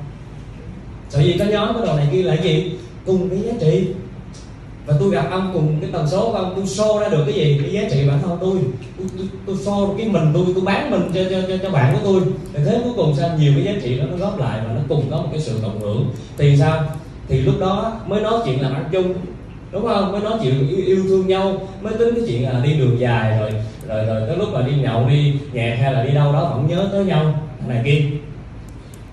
Sở 1.15 1.21
dĩ 1.21 1.35
cái 1.39 1.47
nhóm 1.47 1.73
cái 1.73 1.87
đồ 1.87 1.95
này 1.97 2.07
kia 2.11 2.23
là 2.23 2.33
gì? 2.33 2.71
Cùng 3.05 3.29
cái 3.29 3.39
giá 3.39 3.51
trị. 3.59 3.87
Và 4.85 4.93
tôi 4.99 5.09
gặp 5.09 5.27
ông 5.31 5.51
cùng 5.53 5.77
cái 5.81 5.89
tần 5.93 6.07
số 6.07 6.31
của 6.31 6.37
ông 6.37 6.53
tôi 6.55 6.65
show 6.65 6.99
ra 6.99 7.09
được 7.09 7.23
cái 7.25 7.35
gì? 7.35 7.59
Cái 7.61 7.71
giá 7.73 7.81
trị 7.91 8.07
bản 8.07 8.19
thân 8.21 8.37
tôi. 8.41 8.55
Tôi, 8.97 9.07
tôi, 9.17 9.27
tôi 9.45 9.55
show 9.55 9.97
cái 9.97 10.07
mình 10.07 10.31
tôi 10.33 10.45
tôi 10.55 10.63
bán 10.65 10.91
mình 10.91 11.01
cho 11.13 11.21
cho 11.29 11.41
cho, 11.47 11.57
cho 11.63 11.69
bạn 11.69 11.93
của 11.93 11.99
tôi. 12.03 12.21
Thì 12.53 12.59
thế 12.65 12.81
cuối 12.83 12.93
cùng 12.95 13.15
sao 13.15 13.29
nhiều 13.39 13.53
cái 13.55 13.65
giá 13.65 13.81
trị 13.83 13.97
đó 13.97 14.05
nó 14.11 14.17
góp 14.17 14.39
lại 14.39 14.59
và 14.67 14.73
nó 14.73 14.81
cùng 14.89 15.03
có 15.11 15.17
một 15.17 15.27
cái 15.31 15.41
sự 15.41 15.59
cộng 15.61 15.79
hưởng? 15.79 16.09
Thì 16.37 16.57
sao? 16.57 16.83
Thì 17.27 17.41
lúc 17.41 17.55
đó 17.59 17.93
mới 18.07 18.21
nói 18.21 18.39
chuyện 18.45 18.61
làm 18.61 18.73
ăn 18.73 18.89
chung 18.91 19.13
đúng 19.71 19.87
không? 19.87 20.11
Mới 20.11 20.21
nói 20.21 20.33
chuyện 20.43 20.67
yêu, 20.69 20.85
yêu 20.85 21.03
thương 21.07 21.27
nhau 21.27 21.67
mới 21.81 21.93
tính 21.93 22.15
cái 22.15 22.23
chuyện 22.27 22.43
là 22.43 22.61
đi 22.63 22.73
đường 22.73 22.99
dài 22.99 23.39
rồi 23.39 23.51
rồi 23.87 24.05
rồi 24.05 24.21
tới 24.27 24.37
lúc 24.37 24.53
mà 24.53 24.61
đi 24.61 24.73
nhậu 24.81 25.09
đi 25.09 25.33
nhạc 25.53 25.77
hay 25.81 25.93
là 25.93 26.03
đi 26.03 26.13
đâu 26.13 26.33
đó 26.33 26.51
vẫn 26.55 26.67
nhớ 26.67 26.89
tới 26.91 27.05
nhau 27.05 27.47
này 27.67 27.81
kia. 27.85 28.01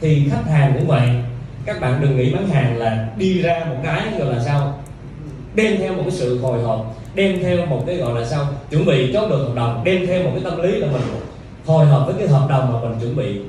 Thì 0.01 0.23
khách 0.31 0.51
hàng 0.51 0.75
cũng 0.79 0.87
vậy 0.87 1.09
các 1.67 1.81
bạn 1.81 1.99
đừng 2.01 2.17
nghĩ 2.17 2.35
bán 2.35 2.49
hàng 2.49 2.77
là 2.77 3.09
đi 3.17 3.43
ra 3.43 3.65
một 3.71 3.77
cái 3.83 4.03
gọi 4.19 4.35
là 4.35 4.43
sao? 4.45 4.79
Đem 5.55 5.77
theo 5.79 5.95
một 5.95 6.03
cái 6.03 6.11
sự 6.11 6.39
hồi 6.41 6.63
hộp, 6.63 6.95
đem 7.15 7.43
theo 7.43 7.67
một 7.67 7.85
cái 7.87 7.97
gọi 7.97 8.21
là 8.21 8.27
sao? 8.27 8.47
Chuẩn 8.71 8.87
bị 8.87 9.13
chốt 9.13 9.31
được 9.31 9.45
hợp 9.45 9.55
đồng, 9.55 9.85
đem 9.85 10.07
theo 10.07 10.23
một 10.23 10.31
cái 10.35 10.45
tâm 10.45 10.63
lý 10.63 10.73
là 10.73 10.87
mình 10.93 11.03
hồi 11.67 11.87
hộp 11.87 12.07
với 12.07 12.15
cái 12.19 12.29
hợp 12.29 12.47
đồng 12.49 12.73
mà 12.73 12.89
mình 12.89 13.01
chuẩn 13.01 13.17
bị. 13.17 13.41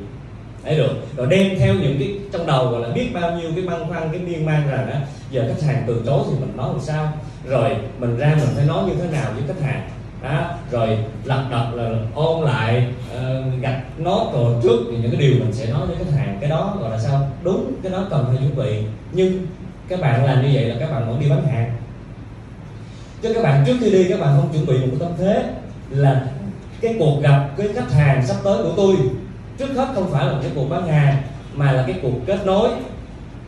Đấy 0.63 0.78
được? 0.78 0.93
Rồi 1.17 1.28
đem 1.28 1.60
theo 1.60 1.73
những 1.73 1.95
cái 1.99 2.19
trong 2.32 2.47
đầu 2.47 2.67
gọi 2.67 2.82
là 2.82 2.89
biết 2.89 3.10
bao 3.13 3.32
nhiêu 3.32 3.52
cái 3.56 3.65
băn 3.65 3.88
khoăn, 3.89 4.10
cái 4.12 4.21
miên 4.21 4.45
man 4.45 4.67
rằng 4.69 4.91
á, 4.91 5.02
giờ 5.32 5.45
khách 5.47 5.67
hàng 5.67 5.84
từ 5.88 6.02
chối 6.06 6.23
thì 6.30 6.36
mình 6.39 6.58
nói 6.58 6.69
làm 6.71 6.82
sao? 6.82 7.13
Rồi 7.47 7.69
mình 7.99 8.17
ra 8.17 8.36
mình 8.39 8.49
phải 8.56 8.65
nói 8.65 8.84
như 8.88 8.93
thế 9.02 9.08
nào 9.12 9.32
với 9.36 9.43
khách 9.47 9.65
hàng? 9.67 9.89
Đó 10.23 10.49
rồi 10.71 10.97
lật 11.23 11.43
đật 11.51 11.65
là 11.73 11.89
ôn 12.15 12.45
lại 12.45 12.88
uh, 13.17 13.62
gạch 13.62 13.99
nốt 13.99 14.31
rồi 14.33 14.55
trước 14.63 14.79
thì 14.91 14.97
những 14.97 15.12
cái 15.12 15.21
điều 15.21 15.33
mình 15.39 15.53
sẽ 15.53 15.71
nói 15.71 15.88
với 15.88 15.95
khách 15.95 16.17
hàng. 16.17 16.38
Cái 16.41 16.49
đó 16.49 16.77
gọi 16.81 16.91
là 16.91 16.99
sao? 16.99 17.29
Đúng 17.43 17.73
cái 17.83 17.91
đó 17.91 18.07
cần 18.09 18.25
phải 18.27 18.38
chuẩn 18.38 18.55
bị. 18.55 18.83
Nhưng 19.12 19.47
các 19.88 20.01
bạn 20.01 20.25
làm 20.25 20.41
như 20.41 20.49
vậy 20.53 20.65
là 20.65 20.75
các 20.79 20.91
bạn 20.91 21.07
vẫn 21.07 21.19
đi 21.19 21.29
bán 21.29 21.47
hàng. 21.47 21.71
Cho 23.23 23.33
các 23.33 23.43
bạn 23.43 23.63
trước 23.67 23.75
khi 23.79 23.91
đi 23.91 24.03
các 24.09 24.19
bạn 24.19 24.38
không 24.38 24.49
chuẩn 24.53 24.65
bị 24.65 24.77
một 24.86 24.97
tâm 24.99 25.12
thế 25.17 25.43
là 25.89 26.25
cái 26.81 26.95
cuộc 26.99 27.21
gặp 27.21 27.49
cái 27.57 27.67
khách 27.75 27.91
hàng 27.91 28.27
sắp 28.27 28.36
tới 28.43 28.57
của 28.63 28.73
tôi. 28.77 28.95
Trước 29.57 29.73
hết 29.75 29.88
không 29.95 30.12
phải 30.12 30.25
là 30.25 30.33
cái 30.41 30.51
cuộc 30.55 30.69
bán 30.69 30.88
hàng 30.88 31.17
mà 31.53 31.71
là 31.71 31.83
cái 31.88 31.95
cuộc 32.01 32.13
kết 32.25 32.45
nối. 32.45 32.69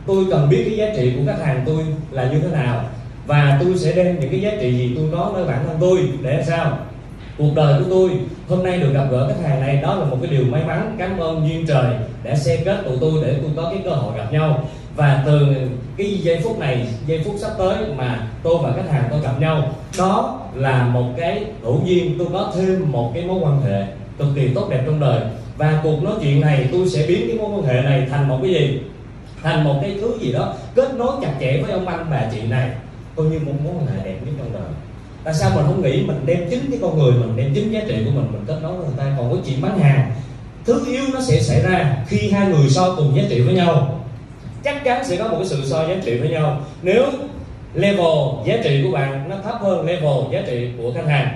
Tôi 0.06 0.24
cần 0.30 0.48
biết 0.48 0.64
cái 0.68 0.76
giá 0.76 0.86
trị 0.96 1.12
của 1.16 1.22
khách 1.26 1.44
hàng 1.44 1.62
tôi 1.66 1.84
là 2.10 2.30
như 2.30 2.40
thế 2.40 2.48
nào 2.48 2.84
và 3.26 3.58
tôi 3.60 3.78
sẽ 3.78 3.92
đem 3.92 4.20
những 4.20 4.30
cái 4.30 4.40
giá 4.40 4.50
trị 4.60 4.72
gì 4.72 4.92
tôi 4.96 5.04
có 5.12 5.32
nơi 5.34 5.46
bản 5.46 5.64
thân 5.66 5.76
tôi 5.80 5.98
để 6.22 6.44
sao? 6.46 6.78
Cuộc 7.38 7.50
đời 7.54 7.82
của 7.82 7.90
tôi 7.90 8.10
hôm 8.48 8.62
nay 8.64 8.78
được 8.78 8.92
gặp 8.94 9.06
gỡ 9.10 9.28
khách 9.28 9.48
hàng 9.48 9.60
này, 9.60 9.76
đó 9.76 9.94
là 9.94 10.04
một 10.04 10.16
cái 10.22 10.30
điều 10.30 10.44
may 10.44 10.64
mắn. 10.64 10.96
Cảm 10.98 11.18
ơn 11.18 11.48
duyên 11.48 11.66
trời 11.66 11.94
đã 12.24 12.36
xe 12.36 12.56
kết 12.64 12.82
tụi 12.84 12.96
tôi 13.00 13.12
để 13.26 13.36
tôi 13.42 13.50
có 13.56 13.70
cái 13.70 13.80
cơ 13.84 13.90
hội 13.90 14.18
gặp 14.18 14.32
nhau. 14.32 14.68
Và 14.96 15.22
từ 15.26 15.46
cái 15.96 16.18
giây 16.22 16.40
phút 16.44 16.58
này, 16.58 16.86
giây 17.06 17.20
phút 17.24 17.34
sắp 17.38 17.50
tới 17.58 17.76
mà 17.96 18.28
tôi 18.42 18.54
và 18.62 18.72
khách 18.76 18.90
hàng 18.90 19.04
tôi 19.10 19.20
gặp 19.20 19.40
nhau, 19.40 19.70
đó 19.98 20.40
là 20.54 20.84
một 20.86 21.06
cái 21.16 21.44
hữu 21.62 21.80
duyên. 21.84 22.14
Tôi 22.18 22.28
có 22.32 22.52
thêm 22.56 22.92
một 22.92 23.10
cái 23.14 23.24
mối 23.24 23.40
quan 23.42 23.60
hệ 23.62 23.84
cực 24.18 24.28
kỳ 24.34 24.48
tốt 24.54 24.68
đẹp 24.70 24.82
trong 24.86 25.00
đời. 25.00 25.20
Và 25.56 25.80
cuộc 25.82 26.02
nói 26.02 26.14
chuyện 26.20 26.40
này, 26.40 26.68
tôi 26.72 26.88
sẽ 26.88 27.06
biến 27.06 27.24
cái 27.28 27.38
mối 27.38 27.50
quan 27.50 27.62
hệ 27.62 27.82
này 27.82 28.06
thành 28.10 28.28
một 28.28 28.38
cái 28.42 28.50
gì? 28.50 28.80
Thành 29.42 29.64
một 29.64 29.78
cái 29.82 29.96
thứ 30.00 30.18
gì 30.20 30.32
đó 30.32 30.54
kết 30.74 30.94
nối 30.94 31.12
chặt 31.22 31.32
chẽ 31.40 31.62
với 31.62 31.72
ông 31.72 31.88
anh 31.88 32.06
bà 32.10 32.22
chị 32.32 32.42
này 32.48 32.70
coi 33.16 33.26
như 33.26 33.38
một 33.38 33.52
mối 33.64 33.74
quan 33.78 33.86
hệ 33.86 34.04
đẹp 34.04 34.18
nhất 34.24 34.32
trong 34.38 34.52
đời. 34.52 34.70
Tại 35.24 35.34
sao 35.34 35.50
mình 35.54 35.64
không 35.66 35.82
nghĩ 35.82 36.02
mình 36.06 36.20
đem 36.26 36.50
chính 36.50 36.70
cái 36.70 36.78
con 36.82 36.98
người 36.98 37.12
mình 37.12 37.36
đem 37.36 37.54
chính 37.54 37.72
giá 37.72 37.80
trị 37.88 37.94
của 38.04 38.10
mình 38.10 38.32
mình 38.32 38.44
kết 38.46 38.58
nối 38.62 38.76
với 38.76 38.86
người 38.86 38.96
ta? 38.96 39.14
Còn 39.18 39.30
có 39.30 39.36
chuyện 39.46 39.60
bán 39.62 39.78
hàng. 39.78 40.10
Thứ 40.64 40.84
yếu 40.86 41.04
nó 41.14 41.20
sẽ 41.20 41.40
xảy 41.40 41.62
ra 41.62 41.96
khi 42.06 42.30
hai 42.30 42.48
người 42.48 42.68
so 42.68 42.94
cùng 42.96 43.16
giá 43.16 43.22
trị 43.28 43.40
với 43.40 43.54
nhau. 43.54 44.00
Chắc 44.64 44.84
chắn 44.84 45.04
sẽ 45.04 45.16
có 45.16 45.28
một 45.28 45.36
cái 45.38 45.48
sự 45.48 45.62
so 45.64 45.88
giá 45.88 45.94
trị 46.04 46.18
với 46.18 46.28
nhau. 46.28 46.60
Nếu 46.82 47.04
level 47.74 48.46
giá 48.46 48.56
trị 48.64 48.80
của 48.84 48.90
bạn 48.90 49.28
nó 49.28 49.36
thấp 49.44 49.56
hơn 49.60 49.86
level 49.86 50.32
giá 50.32 50.42
trị 50.46 50.68
của 50.78 50.92
khách 50.94 51.06
hàng 51.06 51.28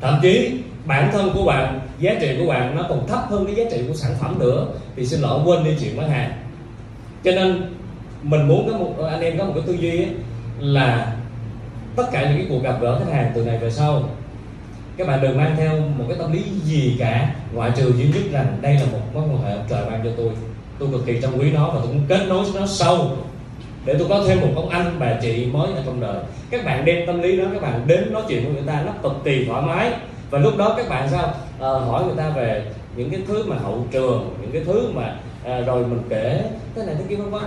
thậm 0.00 0.18
chí 0.22 0.52
bản 0.84 1.08
thân 1.12 1.30
của 1.34 1.44
bạn 1.44 1.80
giá 1.98 2.14
trị 2.20 2.36
của 2.38 2.46
bạn 2.46 2.76
nó 2.76 2.86
còn 2.88 3.06
thấp 3.06 3.20
hơn 3.28 3.46
cái 3.46 3.54
giá 3.54 3.64
trị 3.70 3.82
của 3.88 3.94
sản 3.94 4.12
phẩm 4.20 4.38
nữa 4.38 4.66
thì 4.96 5.06
xin 5.06 5.20
lỗi 5.20 5.40
quên 5.44 5.64
đi 5.64 5.70
chuyện 5.80 5.96
bán 5.96 6.10
hàng. 6.10 6.32
Cho 7.24 7.32
nên 7.32 7.74
mình 8.22 8.48
muốn 8.48 8.70
có 8.70 8.78
một 8.78 8.94
anh 9.10 9.20
em 9.20 9.38
có 9.38 9.44
một 9.44 9.52
cái 9.54 9.62
tư 9.66 9.72
duy 9.72 9.90
ấy, 9.90 10.08
là 10.60 11.16
tất 11.96 12.04
cả 12.12 12.22
những 12.22 12.38
cái 12.38 12.46
cuộc 12.48 12.62
gặp 12.62 12.78
gỡ 12.80 12.98
khách 12.98 13.12
hàng 13.12 13.32
từ 13.34 13.44
này 13.44 13.58
về 13.58 13.70
sau 13.70 14.02
các 14.96 15.06
bạn 15.06 15.20
đừng 15.22 15.36
mang 15.36 15.54
theo 15.56 15.80
một 15.98 16.04
cái 16.08 16.18
tâm 16.18 16.32
lý 16.32 16.42
gì 16.64 16.96
cả 16.98 17.34
ngoại 17.52 17.70
trừ 17.76 17.92
duy 17.96 18.04
nhất 18.04 18.22
rằng 18.32 18.58
đây 18.60 18.74
là 18.74 18.86
một 18.92 18.98
mối 19.14 19.22
quan 19.22 19.42
hệ 19.42 19.52
ông 19.52 19.64
trời 19.68 19.84
ban 19.90 20.00
cho 20.04 20.10
tôi. 20.16 20.28
Tôi 20.78 20.88
cực 20.92 21.06
kỳ 21.06 21.20
trân 21.20 21.38
quý 21.38 21.52
nó 21.52 21.70
và 21.70 21.80
tôi 21.82 21.86
cũng 21.86 22.02
kết 22.08 22.26
nối 22.28 22.44
nó 22.54 22.66
sâu 22.66 23.10
để 23.84 23.94
tôi 23.98 24.08
có 24.08 24.24
thêm 24.26 24.40
một 24.40 24.52
ông 24.56 24.68
anh 24.68 24.96
bà 24.98 25.14
chị 25.22 25.46
mới 25.46 25.72
ở 25.72 25.82
trong 25.86 26.00
đời. 26.00 26.16
Các 26.50 26.64
bạn 26.64 26.84
đem 26.84 27.06
tâm 27.06 27.22
lý 27.22 27.36
đó 27.36 27.44
các 27.52 27.62
bạn 27.62 27.82
đến 27.86 28.12
nói 28.12 28.22
chuyện 28.28 28.44
với 28.44 28.54
người 28.54 28.62
ta 28.66 28.82
nó 28.86 28.92
cực 29.02 29.24
kỳ 29.24 29.44
thoải 29.44 29.62
mái. 29.62 29.92
Và 30.30 30.38
lúc 30.38 30.56
đó 30.56 30.74
các 30.76 30.88
bạn 30.88 31.08
sao? 31.10 31.34
À, 31.60 31.68
hỏi 31.68 32.04
người 32.04 32.16
ta 32.16 32.30
về 32.30 32.64
những 32.96 33.10
cái 33.10 33.20
thứ 33.28 33.44
mà 33.46 33.56
hậu 33.56 33.86
trường 33.90 34.36
những 34.40 34.50
cái 34.52 34.62
thứ 34.64 34.90
mà 34.94 35.16
à, 35.44 35.60
rồi 35.60 35.86
mình 35.86 36.02
kể 36.08 36.44
thế 36.74 36.86
này 36.86 36.94
thế 36.98 37.04
kia 37.08 37.16
vân 37.16 37.30
vân 37.30 37.42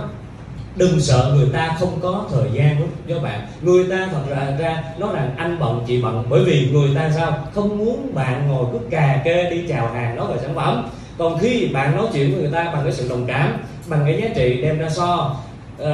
đừng 0.76 1.00
sợ 1.00 1.34
người 1.36 1.48
ta 1.52 1.76
không 1.80 1.98
có 2.02 2.24
thời 2.32 2.50
gian 2.52 2.80
lúc 2.80 2.88
các 3.08 3.22
bạn. 3.22 3.46
Người 3.62 3.84
ta 3.90 4.08
thật 4.12 4.22
ra 4.30 4.56
ra 4.58 4.82
nó 4.98 5.12
rằng 5.12 5.34
anh 5.36 5.58
bận 5.60 5.84
chị 5.86 6.02
bận. 6.02 6.24
Bởi 6.28 6.44
vì 6.44 6.70
người 6.72 6.90
ta 6.94 7.10
sao? 7.16 7.38
Không 7.54 7.78
muốn 7.78 8.14
bạn 8.14 8.48
ngồi 8.48 8.64
cứ 8.72 8.78
cà 8.90 9.20
kê 9.24 9.50
đi 9.50 9.64
chào 9.68 9.92
hàng 9.92 10.16
nói 10.16 10.26
về 10.32 10.38
sản 10.42 10.54
phẩm. 10.54 10.88
Còn 11.18 11.38
khi 11.38 11.70
bạn 11.72 11.96
nói 11.96 12.06
chuyện 12.12 12.32
với 12.32 12.42
người 12.42 12.52
ta 12.52 12.64
bằng 12.64 12.80
cái 12.84 12.92
sự 12.92 13.08
đồng 13.08 13.26
cảm 13.26 13.56
bằng 13.86 14.00
cái 14.06 14.20
giá 14.22 14.28
trị 14.34 14.62
đem 14.62 14.78
ra 14.78 14.88
so 14.88 15.36
uh, 15.82 15.86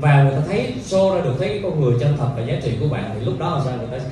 và 0.00 0.22
người 0.22 0.32
ta 0.32 0.40
thấy 0.48 0.72
so 0.82 1.14
ra 1.14 1.20
được 1.20 1.34
thấy 1.38 1.48
cái 1.48 1.60
con 1.62 1.80
người 1.80 1.94
chân 2.00 2.16
thật 2.18 2.28
và 2.36 2.42
giá 2.42 2.54
trị 2.62 2.72
của 2.80 2.88
bạn 2.88 3.10
thì 3.14 3.24
lúc 3.24 3.38
đó 3.38 3.54
là 3.56 3.60
sao 3.64 3.74
người 3.78 3.98
ta 3.98 4.04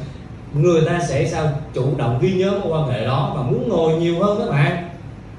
người 0.54 0.80
ta 0.86 1.00
sẽ 1.08 1.26
sao? 1.26 1.48
Chủ 1.74 1.96
động 1.96 2.18
ghi 2.22 2.32
nhớ 2.32 2.50
mối 2.50 2.72
quan 2.72 2.88
hệ 2.88 3.04
đó 3.04 3.32
và 3.36 3.42
muốn 3.42 3.68
ngồi 3.68 3.94
nhiều 3.94 4.22
hơn 4.22 4.38
các 4.38 4.50
bạn 4.50 4.87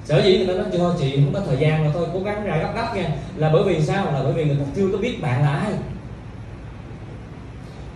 sở 0.10 0.24
dĩ 0.24 0.38
người 0.38 0.48
ta 0.48 0.54
nói 0.54 0.66
cho 0.74 0.96
chị 1.00 1.16
không 1.16 1.34
có 1.34 1.40
thời 1.48 1.58
gian 1.58 1.86
mà 1.86 1.92
thôi, 1.94 2.08
cố 2.14 2.20
gắng 2.20 2.46
ra 2.46 2.58
gấp 2.58 2.76
gấp 2.76 2.96
nha. 2.96 3.10
Là 3.36 3.50
bởi 3.54 3.64
vì 3.64 3.82
sao? 3.82 4.06
Là 4.06 4.22
bởi 4.24 4.34
vì 4.34 4.46
người 4.46 4.56
ta 4.56 4.64
chưa 4.76 4.88
có 4.92 4.98
biết 4.98 5.22
bạn 5.22 5.42
là 5.42 5.56
ai. 5.56 5.72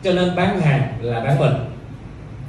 Cho 0.03 0.11
nên 0.13 0.35
bán 0.35 0.61
hàng 0.61 0.93
là 1.01 1.19
bán 1.19 1.39
mình. 1.39 1.53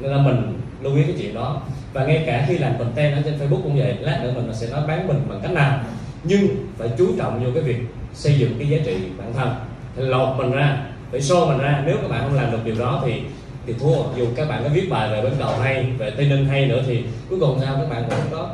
Nên 0.00 0.10
là 0.12 0.18
mình 0.18 0.58
lưu 0.82 0.96
ý 0.96 1.02
cái 1.02 1.14
chuyện 1.18 1.34
đó. 1.34 1.62
Và 1.92 2.04
ngay 2.04 2.22
cả 2.26 2.44
khi 2.48 2.58
làm 2.58 2.78
content 2.78 3.14
ở 3.14 3.22
trên 3.24 3.38
Facebook 3.38 3.62
cũng 3.62 3.78
vậy, 3.78 3.96
lát 4.00 4.20
nữa 4.22 4.32
mình 4.34 4.54
sẽ 4.54 4.66
nói 4.70 4.82
bán 4.88 5.08
mình 5.08 5.20
bằng 5.28 5.40
cách 5.42 5.52
nào. 5.52 5.80
Nhưng 6.24 6.46
phải 6.78 6.88
chú 6.98 7.06
trọng 7.18 7.44
vô 7.44 7.50
cái 7.54 7.62
việc 7.62 7.78
xây 8.14 8.38
dựng 8.38 8.54
cái 8.58 8.68
giá 8.68 8.78
trị 8.84 8.96
bản 9.18 9.32
thân. 9.36 9.54
Phải 9.96 10.04
lột 10.04 10.38
mình 10.38 10.52
ra, 10.52 10.86
phải 11.10 11.20
show 11.20 11.48
mình 11.48 11.58
ra. 11.58 11.82
Nếu 11.86 11.96
các 12.02 12.10
bạn 12.10 12.20
không 12.20 12.36
làm 12.36 12.52
được 12.52 12.64
điều 12.64 12.74
đó 12.78 13.02
thì 13.06 13.22
thì 13.66 13.72
thua. 13.72 13.96
Dù 14.16 14.26
các 14.36 14.48
bạn 14.48 14.62
có 14.64 14.68
viết 14.68 14.90
bài 14.90 15.10
về 15.10 15.22
bến 15.22 15.32
cầu 15.38 15.52
hay, 15.62 15.86
về 15.98 16.10
tây 16.10 16.26
ninh 16.26 16.46
hay 16.46 16.66
nữa 16.66 16.82
thì 16.86 17.04
cuối 17.30 17.40
cùng 17.40 17.58
sao? 17.60 17.76
Các 17.80 17.90
bạn 17.90 18.04
cũng 18.10 18.18
không 18.18 18.30
có 18.30 18.50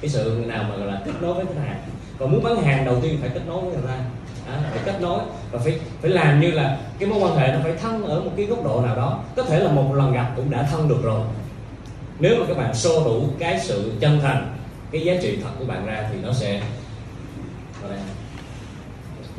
cái 0.00 0.08
sự 0.08 0.44
nào 0.46 0.64
mà 0.68 0.76
gọi 0.76 0.86
là 0.86 1.00
kết 1.04 1.12
nối 1.20 1.34
với 1.34 1.44
khách 1.46 1.60
hàng. 1.66 1.76
Còn 2.18 2.32
muốn 2.32 2.42
bán 2.42 2.62
hàng 2.62 2.84
đầu 2.84 3.00
tiên 3.00 3.18
phải 3.20 3.30
kết 3.34 3.42
nối 3.46 3.60
với 3.60 3.72
người 3.72 3.82
ta. 3.88 3.98
À, 4.52 4.60
phải 4.70 4.80
kết 4.84 5.00
nối 5.00 5.20
và 5.50 5.58
phải 5.58 5.78
phải 6.00 6.10
làm 6.10 6.40
như 6.40 6.50
là 6.50 6.78
cái 6.98 7.08
mối 7.08 7.18
quan 7.22 7.36
hệ 7.36 7.52
nó 7.52 7.58
phải 7.62 7.72
thân 7.82 8.04
ở 8.04 8.20
một 8.20 8.30
cái 8.36 8.46
góc 8.46 8.64
độ 8.64 8.80
nào 8.80 8.96
đó. 8.96 9.22
Có 9.36 9.42
thể 9.42 9.58
là 9.58 9.70
một 9.70 9.94
lần 9.94 10.12
gặp 10.12 10.32
cũng 10.36 10.50
đã 10.50 10.68
thân 10.70 10.88
được 10.88 11.02
rồi. 11.02 11.20
Nếu 12.18 12.36
mà 12.40 12.46
các 12.48 12.56
bạn 12.56 12.74
xô 12.74 13.04
đủ 13.04 13.28
cái 13.38 13.60
sự 13.60 13.92
chân 14.00 14.20
thành 14.22 14.54
cái 14.92 15.00
giá 15.00 15.14
trị 15.22 15.38
thật 15.42 15.50
của 15.58 15.64
bạn 15.64 15.86
ra 15.86 16.08
thì 16.12 16.18
nó 16.22 16.32
sẽ 16.32 16.60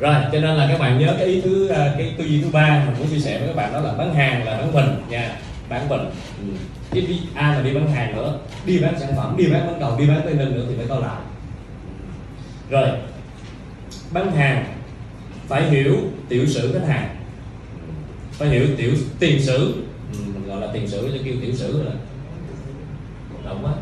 rồi 0.02 0.14
cho 0.32 0.40
nên 0.40 0.56
là 0.56 0.66
các 0.70 0.80
bạn 0.80 0.98
nhớ 0.98 1.14
cái 1.18 1.26
ý 1.26 1.40
thứ 1.40 1.68
à, 1.68 1.94
cái 1.98 2.14
tư 2.18 2.24
duy 2.24 2.42
thứ 2.42 2.48
ba 2.52 2.84
mình 2.86 2.96
muốn 2.98 3.08
chia 3.08 3.18
sẻ 3.18 3.38
với 3.38 3.48
các 3.48 3.56
bạn 3.56 3.72
đó 3.72 3.80
là 3.80 3.92
bán 3.92 4.14
hàng 4.14 4.44
là 4.44 4.56
bán 4.56 4.72
mình 4.72 4.96
nha. 5.08 5.36
Bán 5.68 5.88
mình. 5.88 6.00
Ừ 6.40 6.48
cái 6.92 7.02
đi 7.02 7.20
a 7.34 7.54
là 7.54 7.62
đi 7.62 7.74
bán 7.74 7.90
hàng 7.90 8.16
nữa. 8.16 8.38
Đi 8.66 8.78
bán 8.78 9.00
sản 9.00 9.12
phẩm 9.16 9.36
đi 9.36 9.46
bán 9.46 9.66
bán 9.66 9.76
cầu 9.80 9.98
đi 9.98 10.06
bán 10.06 10.20
tây 10.24 10.34
ninh 10.34 10.54
nữa 10.54 10.64
thì 10.68 10.74
phải 10.76 10.86
coi 10.86 11.00
lại 11.02 11.20
rồi 12.70 12.88
bán 14.10 14.32
hàng 14.32 14.64
phải 15.48 15.70
hiểu 15.70 15.96
tiểu 16.28 16.46
sử 16.46 16.72
khách 16.72 16.88
hàng. 16.88 17.16
Phải 18.32 18.48
hiểu 18.48 18.66
tiểu 18.76 18.90
tiền 19.18 19.42
sử. 19.42 19.74
Ừ, 20.12 20.18
mình 20.34 20.48
gọi 20.48 20.60
là 20.60 20.66
tiền 20.72 20.88
sử 20.88 21.10
chứ 21.12 21.18
kêu 21.24 21.34
tiểu 21.42 21.54
sử 21.54 21.82
là 21.82 21.92
động 23.44 23.64
quá 23.64 23.72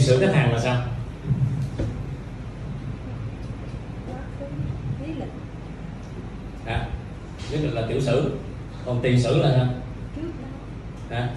tiền 0.00 0.06
sử 0.06 0.20
khách 0.20 0.34
hàng 0.34 0.52
là 0.52 0.60
sao? 0.60 0.82
À, 6.66 6.86
lý 7.50 7.58
lịch 7.58 7.74
là 7.74 7.82
tiểu 7.88 8.00
sử 8.00 8.30
còn 8.86 9.00
tiền 9.02 9.20
sử 9.20 9.42
là 9.42 9.52
sao? 9.56 9.66
À, 11.10 11.28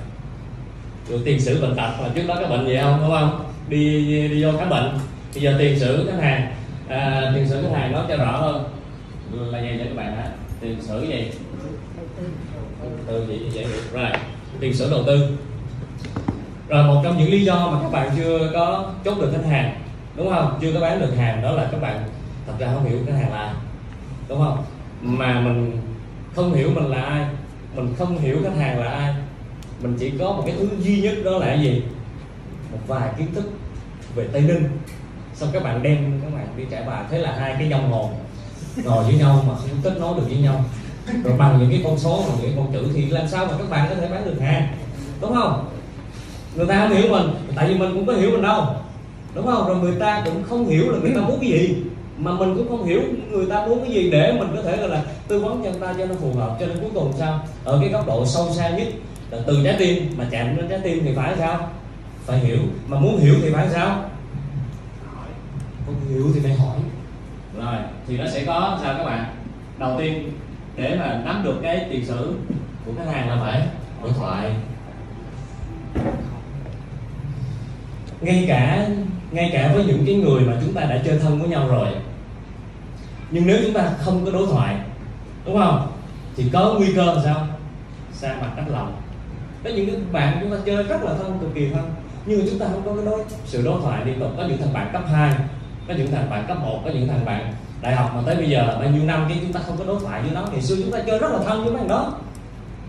rồi 1.09 1.21
tiền 1.25 1.39
sử 1.39 1.61
bệnh 1.61 1.75
tật 1.75 1.91
là 2.01 2.09
trước 2.15 2.23
đó 2.27 2.35
các 2.39 2.49
bệnh 2.49 2.67
gì 2.67 2.77
không 2.81 2.99
đúng 3.01 3.11
không? 3.11 3.51
Đi 3.69 4.05
đi 4.29 4.43
vô 4.43 4.51
khám 4.59 4.69
bệnh. 4.69 4.97
Bây 5.33 5.43
giờ 5.43 5.55
tiền 5.59 5.79
sử 5.79 6.09
khách 6.11 6.23
hàng 6.23 6.55
à, 6.87 7.31
tiền 7.35 7.49
sử 7.49 7.61
khách 7.61 7.79
hàng 7.79 7.91
nói 7.91 8.05
cho 8.09 8.17
rõ 8.17 8.37
hơn. 8.37 8.63
Là 9.51 9.61
gì 9.61 9.69
cho 9.79 9.85
các 9.85 9.95
bạn 9.95 10.15
hả? 10.15 10.29
Tiền 10.61 10.77
sử 10.81 11.05
gì? 11.07 11.31
Từ 13.07 13.27
gì 13.27 13.49
dễ 13.53 13.61
hiểu. 13.61 13.81
Rồi 13.93 14.09
tiền 14.59 14.73
sử 14.73 14.91
đầu 14.91 15.03
tư 15.07 15.37
rồi 16.73 16.83
một 16.83 17.01
trong 17.03 17.17
những 17.17 17.31
lý 17.31 17.45
do 17.45 17.69
mà 17.71 17.77
các 17.81 17.91
bạn 17.91 18.09
chưa 18.17 18.51
có 18.53 18.91
chốt 19.05 19.17
được 19.21 19.31
khách 19.33 19.49
hàng, 19.49 19.75
đúng 20.15 20.29
không? 20.29 20.57
Chưa 20.61 20.73
có 20.73 20.79
bán 20.79 20.99
được 20.99 21.13
hàng, 21.17 21.41
đó 21.41 21.51
là 21.51 21.67
các 21.71 21.81
bạn 21.81 22.03
thật 22.47 22.53
ra 22.59 22.67
không 22.73 22.85
hiểu 22.85 22.99
khách 23.05 23.13
hàng 23.13 23.31
là 23.31 23.37
ai, 23.37 23.49
đúng 24.29 24.39
không? 24.39 24.63
Mà 25.01 25.39
mình 25.39 25.81
không 26.35 26.53
hiểu 26.53 26.69
mình 26.75 26.85
là 26.85 27.01
ai, 27.01 27.25
mình 27.75 27.95
không 27.97 28.17
hiểu 28.17 28.37
khách 28.43 28.57
hàng 28.57 28.79
là 28.79 28.89
ai, 28.89 29.13
mình 29.81 29.95
chỉ 29.99 30.11
có 30.19 30.31
một 30.31 30.43
cái 30.45 30.55
thứ 30.59 30.69
duy 30.79 31.01
nhất 31.01 31.15
đó 31.25 31.31
là 31.31 31.53
gì? 31.53 31.83
Một 32.71 32.79
vài 32.87 33.09
kiến 33.17 33.27
thức 33.35 33.51
về 34.15 34.27
tây 34.33 34.41
ninh. 34.41 34.69
Xong 35.33 35.49
các 35.53 35.63
bạn 35.63 35.83
đem, 35.83 36.21
các 36.23 36.33
bạn 36.35 36.47
đi 36.57 36.63
trải 36.71 36.83
bài, 36.83 37.03
thế 37.11 37.17
là 37.17 37.35
hai 37.39 37.55
cái 37.59 37.69
dòng 37.69 37.91
hồn 37.91 38.09
ngồi 38.83 39.03
với 39.03 39.13
nhau 39.13 39.43
mà 39.47 39.55
không 39.55 39.81
kết 39.83 39.97
nối 39.99 40.15
được 40.15 40.25
với 40.27 40.37
nhau. 40.37 40.63
Rồi 41.23 41.33
bằng 41.37 41.59
những 41.59 41.69
cái 41.69 41.81
con 41.83 41.97
số, 41.97 42.23
bằng 42.27 42.37
những 42.41 42.55
cái 42.55 42.57
con 42.57 42.73
chữ 42.73 42.91
thì 42.95 43.05
làm 43.05 43.27
sao 43.27 43.45
mà 43.45 43.53
các 43.57 43.69
bạn 43.69 43.89
có 43.89 43.95
thể 43.95 44.07
bán 44.07 44.25
được 44.25 44.41
hàng, 44.41 44.67
đúng 45.21 45.33
không? 45.33 45.69
Người 46.55 46.67
ta 46.67 46.79
không 46.79 46.97
hiểu 46.97 47.11
mình, 47.11 47.29
tại 47.55 47.67
vì 47.67 47.75
mình 47.75 47.93
cũng 47.93 48.05
có 48.05 48.13
hiểu 48.13 48.31
mình 48.31 48.41
đâu. 48.41 48.65
Đúng 49.35 49.45
không? 49.45 49.67
Rồi 49.67 49.77
người 49.77 49.99
ta 49.99 50.21
cũng 50.25 50.43
không 50.49 50.67
hiểu 50.67 50.91
là 50.91 50.97
người 50.99 51.11
ta 51.15 51.21
muốn 51.21 51.39
cái 51.41 51.49
gì. 51.49 51.75
Mà 52.17 52.31
mình 52.31 52.55
cũng 52.57 52.69
không 52.69 52.85
hiểu 52.85 53.01
người 53.31 53.45
ta 53.45 53.65
muốn 53.65 53.81
cái 53.81 53.91
gì 53.91 54.11
để 54.11 54.33
mình 54.39 54.47
có 54.55 54.61
thể 54.61 54.77
gọi 54.77 54.89
là 54.89 55.03
tư 55.27 55.39
vấn 55.39 55.63
cho 55.63 55.71
người 55.71 55.79
ta 55.81 55.93
cho 55.97 56.05
nó 56.05 56.15
phù 56.15 56.33
hợp. 56.33 56.57
Cho 56.59 56.65
nên 56.65 56.79
cuối 56.79 56.89
cùng 56.93 57.13
sao? 57.19 57.39
Ở 57.63 57.77
cái 57.81 57.89
góc 57.89 58.07
độ 58.07 58.25
sâu 58.25 58.49
xa 58.53 58.69
nhất 58.69 58.87
là 59.29 59.37
từ 59.45 59.61
trái 59.63 59.75
tim, 59.79 60.13
mà 60.17 60.27
chạm 60.31 60.57
đến 60.57 60.65
trái 60.69 60.79
tim 60.83 61.03
thì 61.05 61.11
phải 61.15 61.33
sao? 61.37 61.69
Phải 62.25 62.39
hiểu. 62.39 62.59
Mà 62.87 62.99
muốn 62.99 63.17
hiểu 63.17 63.35
thì 63.41 63.49
phải 63.53 63.67
sao? 63.69 64.09
Không 65.85 65.95
hiểu 66.09 66.25
thì 66.33 66.39
phải 66.39 66.53
hỏi. 66.53 66.77
Rồi, 67.57 67.75
thì 68.07 68.17
nó 68.17 68.25
sẽ 68.27 68.43
có 68.45 68.79
sao 68.83 68.93
các 68.97 69.03
bạn? 69.03 69.25
Đầu 69.79 69.95
tiên, 69.99 70.31
để 70.75 70.95
mà 70.99 71.21
nắm 71.25 71.41
được 71.43 71.55
cái 71.63 71.85
tiền 71.89 72.05
sử 72.05 72.33
của 72.85 72.91
khách 72.97 73.11
hàng 73.11 73.29
là 73.29 73.37
phải 73.41 73.61
đối 74.03 74.11
thoại 74.11 74.51
ngay 78.23 78.45
cả 78.47 78.87
ngay 79.31 79.49
cả 79.53 79.71
với 79.75 79.85
những 79.85 80.03
cái 80.05 80.15
người 80.15 80.41
mà 80.41 80.53
chúng 80.61 80.73
ta 80.73 80.81
đã 80.81 81.01
chơi 81.05 81.19
thân 81.19 81.39
với 81.39 81.49
nhau 81.49 81.67
rồi. 81.67 81.87
Nhưng 83.31 83.47
nếu 83.47 83.57
chúng 83.63 83.73
ta 83.73 83.89
không 83.97 84.25
có 84.25 84.31
đối 84.31 84.47
thoại, 84.47 84.75
đúng 85.45 85.57
không? 85.57 85.87
Thì 86.35 86.45
có 86.53 86.75
nguy 86.77 86.93
cơ 86.95 87.05
là 87.05 87.21
sao? 87.23 87.47
Xa 88.13 88.35
mặt 88.41 88.51
cách 88.55 88.65
lòng. 88.71 89.01
Có 89.63 89.69
những 89.69 89.85
cái 89.85 89.95
bạn 90.11 90.37
chúng 90.41 90.51
ta 90.51 90.57
chơi 90.65 90.83
rất 90.83 91.03
là 91.03 91.13
thân, 91.13 91.37
cực 91.41 91.55
kỳ 91.55 91.69
thân. 91.69 91.93
Nhưng 92.25 92.39
mà 92.39 92.45
chúng 92.49 92.59
ta 92.59 92.65
không 92.71 92.81
có 92.85 92.95
cái 92.95 93.05
đối, 93.05 93.23
sự 93.45 93.61
đối 93.65 93.81
thoại 93.81 94.05
liên 94.05 94.19
tục. 94.19 94.31
Có 94.37 94.43
những 94.43 94.57
thằng 94.57 94.73
bạn 94.73 94.89
cấp 94.93 95.03
2 95.11 95.33
có 95.87 95.93
những 95.93 96.11
thằng 96.11 96.29
bạn 96.29 96.45
cấp 96.47 96.57
1 96.61 96.81
có 96.85 96.91
những 96.91 97.07
thằng 97.07 97.25
bạn 97.25 97.53
đại 97.81 97.95
học 97.95 98.11
mà 98.15 98.21
tới 98.25 98.35
bây 98.35 98.49
giờ 98.49 98.77
bao 98.79 98.89
nhiêu 98.89 99.03
năm 99.03 99.25
cái 99.29 99.37
chúng 99.41 99.53
ta 99.53 99.59
không 99.67 99.77
có 99.77 99.85
đối 99.85 99.99
thoại 99.99 100.21
với 100.21 100.31
nó. 100.31 100.45
Ngày 100.51 100.61
xưa 100.61 100.75
chúng 100.75 100.91
ta 100.91 100.99
chơi 101.07 101.19
rất 101.19 101.31
là 101.31 101.39
thân 101.45 101.63
với 101.63 101.73
mấy 101.73 101.79
thằng 101.79 101.87
đó 101.87 102.13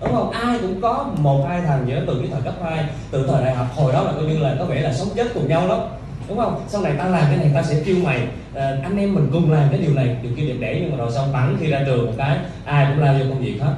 đúng 0.05 0.15
không? 0.15 0.31
Ai 0.31 0.59
cũng 0.59 0.81
có 0.81 1.07
một 1.19 1.47
hai 1.49 1.61
thằng 1.61 1.87
nhớ 1.87 2.03
từ 2.07 2.19
cái 2.19 2.29
thời 2.33 2.43
cấp 2.43 2.55
2 2.63 2.85
từ 3.11 3.27
thời 3.27 3.45
đại 3.45 3.55
học. 3.55 3.67
Hồi 3.75 3.93
đó 3.93 4.03
là 4.03 4.13
coi 4.13 4.25
như 4.25 4.39
là 4.39 4.57
có 4.59 4.65
vẻ 4.65 4.81
là 4.81 4.93
sống 4.93 5.09
chết 5.17 5.27
cùng 5.35 5.49
nhau 5.49 5.69
lắm, 5.69 5.79
đúng 6.29 6.39
không? 6.39 6.65
Sau 6.69 6.83
này 6.83 6.93
ta 6.99 7.05
làm 7.05 7.25
cái 7.29 7.37
này 7.37 7.51
ta 7.55 7.63
sẽ 7.63 7.83
kêu 7.87 7.97
mày 8.05 8.21
à, 8.55 8.77
anh 8.83 8.99
em 8.99 9.15
mình 9.15 9.29
cùng 9.33 9.53
làm 9.53 9.69
cái 9.71 9.81
điều 9.81 9.95
này. 9.95 10.17
Điều 10.23 10.33
kia 10.37 10.47
đẹp 10.47 10.57
đẽ 10.61 10.79
nhưng 10.81 10.91
mà 10.91 10.97
rồi 10.97 11.13
sau 11.15 11.27
bắn 11.33 11.57
khi 11.61 11.67
ra 11.67 11.83
trường 11.87 12.07
một 12.07 12.13
cái 12.19 12.39
ai 12.65 12.87
cũng 12.89 13.05
lao 13.05 13.15
vô 13.15 13.25
công 13.29 13.41
việc 13.41 13.59
hết. 13.61 13.75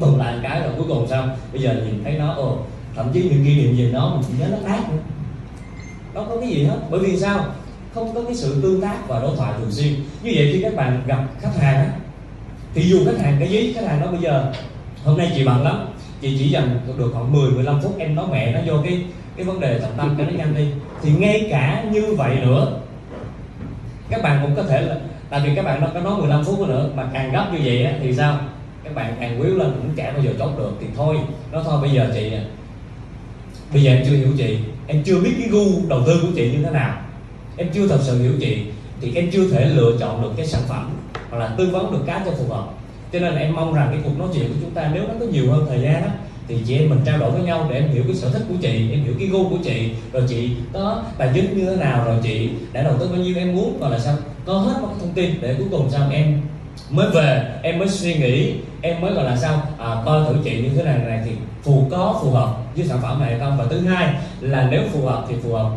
Cùng 0.00 0.18
làm 0.18 0.40
cái 0.42 0.60
rồi 0.60 0.70
cuối 0.76 0.86
cùng 0.88 1.06
sao? 1.08 1.28
Bây 1.52 1.62
giờ 1.62 1.74
nhìn 1.74 2.04
thấy 2.04 2.18
nó 2.18 2.34
ồ 2.34 2.58
thậm 2.96 3.10
chí 3.12 3.22
những 3.22 3.44
kỷ 3.44 3.54
niệm 3.54 3.76
gì 3.76 3.90
nó 3.92 4.14
mình 4.14 4.24
chỉ 4.28 4.34
nhớ 4.38 4.46
nó 4.50 4.58
khác 4.66 4.80
nữa. 4.90 4.98
Nó 6.14 6.24
có 6.28 6.36
cái 6.40 6.48
gì 6.48 6.64
hết. 6.64 6.76
Bởi 6.90 7.00
vì 7.00 7.20
sao? 7.20 7.44
Không 7.94 8.14
có 8.14 8.22
cái 8.22 8.34
sự 8.34 8.62
tương 8.62 8.80
tác 8.80 9.08
và 9.08 9.20
đối 9.20 9.36
thoại 9.36 9.52
thường 9.58 9.70
xuyên. 9.70 9.94
Như 9.94 10.32
vậy 10.34 10.50
khi 10.52 10.62
các 10.62 10.76
bạn 10.76 11.02
gặp 11.06 11.24
khách 11.40 11.56
hàng 11.60 11.76
á 11.76 11.90
thì 12.74 12.82
dù 12.82 13.04
khách 13.06 13.24
hàng 13.24 13.36
cái 13.38 13.48
giấy 13.48 13.72
khách 13.76 13.86
hàng 13.86 14.00
nó 14.00 14.06
bây 14.06 14.20
giờ 14.20 14.52
hôm 15.04 15.18
nay 15.18 15.32
chị 15.34 15.44
bận 15.44 15.62
lắm. 15.62 15.86
Chị 16.20 16.36
chỉ 16.38 16.48
dành 16.48 16.80
được 16.98 17.10
khoảng 17.12 17.32
10 17.32 17.50
15 17.50 17.80
phút 17.82 17.98
em 17.98 18.14
nói 18.14 18.26
mẹ 18.30 18.52
nó 18.52 18.60
vô 18.66 18.82
cái 18.84 19.04
cái 19.36 19.46
vấn 19.46 19.60
đề 19.60 19.78
trọng 19.82 19.96
tâm 19.96 20.14
cho 20.18 20.24
nó 20.24 20.30
nhanh 20.30 20.54
đi. 20.54 20.66
Thì 21.02 21.10
ngay 21.18 21.48
cả 21.50 21.84
như 21.90 22.14
vậy 22.14 22.36
nữa 22.42 22.72
các 24.10 24.22
bạn 24.22 24.38
cũng 24.42 24.56
có 24.56 24.62
thể 24.62 24.82
là 24.82 24.96
tại 25.30 25.40
vì 25.44 25.54
các 25.54 25.64
bạn 25.64 25.80
nó 25.80 25.86
có 25.94 26.00
nói 26.00 26.20
15 26.20 26.44
phút 26.44 26.68
nữa 26.68 26.90
mà 26.94 27.08
càng 27.12 27.32
gấp 27.32 27.46
như 27.52 27.58
vậy 27.64 27.84
á, 27.84 27.92
thì 28.02 28.14
sao? 28.14 28.38
Các 28.84 28.94
bạn 28.94 29.16
càng 29.20 29.40
quýu 29.40 29.56
lên 29.56 29.72
cũng 29.72 29.96
chả 29.96 30.12
bao 30.12 30.22
giờ 30.22 30.30
chốt 30.38 30.50
được 30.58 30.72
thì 30.80 30.86
thôi 30.96 31.16
nó 31.52 31.62
thôi 31.62 31.80
bây 31.82 31.90
giờ 31.90 32.10
chị 32.14 32.32
bây 33.72 33.82
giờ 33.82 33.92
em 33.92 34.04
chưa 34.06 34.16
hiểu 34.16 34.28
chị. 34.38 34.58
Em 34.86 35.02
chưa 35.02 35.20
biết 35.20 35.34
cái 35.38 35.48
gu 35.48 35.66
đầu 35.88 36.02
tư 36.06 36.18
của 36.22 36.28
chị 36.36 36.52
như 36.52 36.62
thế 36.62 36.70
nào. 36.70 36.98
Em 37.56 37.68
chưa 37.72 37.88
thật 37.88 37.98
sự 38.02 38.22
hiểu 38.22 38.32
chị. 38.40 38.62
Thì 39.00 39.14
em 39.14 39.30
chưa 39.30 39.50
thể 39.50 39.64
lựa 39.68 39.92
chọn 40.00 40.22
được 40.22 40.30
cái 40.36 40.46
sản 40.46 40.62
phẩm 40.68 40.90
hoặc 41.30 41.38
là 41.38 41.54
tư 41.58 41.70
vấn 41.72 41.92
được 41.92 42.02
cái 42.06 42.20
cho 42.24 42.30
phù 42.30 42.54
hợp 42.54 42.64
cho 43.12 43.18
nên 43.18 43.34
là 43.34 43.40
em 43.40 43.54
mong 43.54 43.74
rằng 43.74 43.88
cái 43.90 44.00
cuộc 44.04 44.18
nói 44.18 44.28
chuyện 44.34 44.48
của 44.48 44.58
chúng 44.60 44.70
ta 44.70 44.90
nếu 44.94 45.02
nó 45.08 45.14
có 45.20 45.26
nhiều 45.26 45.52
hơn 45.52 45.66
thời 45.68 45.80
gian 45.80 45.94
á 45.94 46.10
thì 46.48 46.56
chị 46.66 46.76
em 46.78 46.90
mình 46.90 47.00
trao 47.04 47.18
đổi 47.18 47.30
với 47.30 47.42
nhau 47.42 47.66
để 47.70 47.76
em 47.76 47.88
hiểu 47.88 48.02
cái 48.06 48.16
sở 48.16 48.30
thích 48.30 48.42
của 48.48 48.54
chị 48.60 48.90
em 48.92 49.02
hiểu 49.04 49.14
cái 49.18 49.28
gu 49.28 49.48
của 49.48 49.58
chị. 49.64 49.90
Rồi 50.12 50.22
chị 50.28 50.50
có 50.72 51.02
tài 51.18 51.30
chính 51.34 51.58
như 51.58 51.70
thế 51.70 51.76
nào 51.76 52.04
rồi 52.04 52.16
chị 52.22 52.48
đã 52.72 52.82
đầu 52.82 52.94
tư 53.00 53.08
bao 53.08 53.18
nhiêu 53.18 53.36
em 53.36 53.56
muốn 53.56 53.80
gọi 53.80 53.90
là 53.90 53.98
sao? 53.98 54.14
Có 54.46 54.58
hết 54.58 54.74
mọi 54.82 54.90
thông 55.00 55.12
tin 55.14 55.30
để 55.40 55.54
cuối 55.58 55.66
cùng 55.70 55.90
sao 55.90 56.08
em 56.10 56.40
mới 56.90 57.10
về 57.10 57.48
em 57.62 57.78
mới 57.78 57.88
suy 57.88 58.14
nghĩ 58.14 58.54
em 58.82 59.00
mới 59.00 59.12
gọi 59.12 59.24
là 59.24 59.36
sao? 59.36 59.62
À, 59.78 60.02
coi 60.04 60.24
thử 60.24 60.34
chị 60.44 60.60
như 60.62 60.68
thế 60.76 60.82
này 60.82 60.98
này 60.98 61.20
thì 61.24 61.30
phù 61.62 61.86
có 61.90 62.20
phù 62.22 62.30
hợp 62.30 62.56
với 62.76 62.86
sản 62.86 62.98
phẩm 63.02 63.20
này 63.20 63.30
hay 63.30 63.40
không? 63.40 63.56
Và 63.58 63.64
thứ 63.70 63.80
hai 63.80 64.14
là 64.40 64.68
nếu 64.70 64.82
phù 64.92 65.06
hợp 65.06 65.24
thì 65.28 65.34
phù 65.42 65.52
hợp 65.52 65.70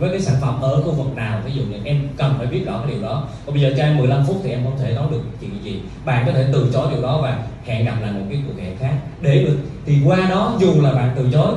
với 0.00 0.10
cái 0.10 0.20
sản 0.20 0.34
phẩm 0.40 0.60
ở 0.60 0.82
khu 0.82 0.90
vực 0.90 1.16
nào 1.16 1.40
ví 1.44 1.52
dụ 1.52 1.62
như 1.62 1.76
em 1.84 2.08
cần 2.16 2.34
phải 2.38 2.46
biết 2.46 2.62
rõ 2.66 2.78
cái 2.78 2.92
điều 2.92 3.02
đó. 3.02 3.22
Còn 3.46 3.54
bây 3.54 3.62
giờ 3.62 3.72
cho 3.76 3.82
em 3.82 3.98
15 3.98 4.24
phút 4.26 4.36
thì 4.44 4.50
em 4.50 4.64
không 4.64 4.78
thể 4.78 4.94
nói 4.94 5.06
được 5.10 5.20
chuyện 5.40 5.50
gì. 5.64 5.80
Bạn 6.04 6.22
có 6.26 6.32
thể 6.32 6.46
từ 6.52 6.70
chối 6.72 6.86
điều 6.90 7.02
đó 7.02 7.20
và 7.22 7.38
hẹn 7.64 7.84
gặp 7.84 7.94
lại 8.02 8.12
một 8.12 8.24
cái 8.30 8.42
cuộc 8.46 8.62
hẹn 8.62 8.76
khác. 8.76 8.94
Để 9.20 9.44
được, 9.44 9.58
thì 9.86 9.98
qua 10.04 10.18
đó 10.30 10.56
dù 10.60 10.72
là 10.82 10.92
bạn 10.92 11.10
từ 11.16 11.28
chối, 11.32 11.54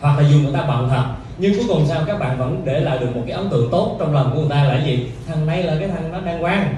hoặc 0.00 0.18
là 0.18 0.28
dù 0.28 0.38
người 0.38 0.52
ta 0.52 0.64
bận 0.68 0.88
thật, 0.88 1.04
nhưng 1.38 1.54
cuối 1.54 1.64
cùng 1.68 1.86
sao 1.86 2.02
các 2.06 2.18
bạn 2.18 2.38
vẫn 2.38 2.62
để 2.64 2.80
lại 2.80 2.98
được 2.98 3.16
một 3.16 3.22
cái 3.26 3.36
ấn 3.36 3.50
tượng 3.50 3.70
tốt 3.70 3.96
trong 3.98 4.14
lòng 4.14 4.30
của 4.34 4.40
người 4.40 4.50
ta 4.50 4.64
là 4.64 4.84
gì? 4.84 5.06
Thằng 5.26 5.46
này 5.46 5.62
là 5.62 5.76
cái 5.80 5.88
thằng 5.88 6.12
nó 6.12 6.20
đang 6.20 6.44
quan 6.44 6.74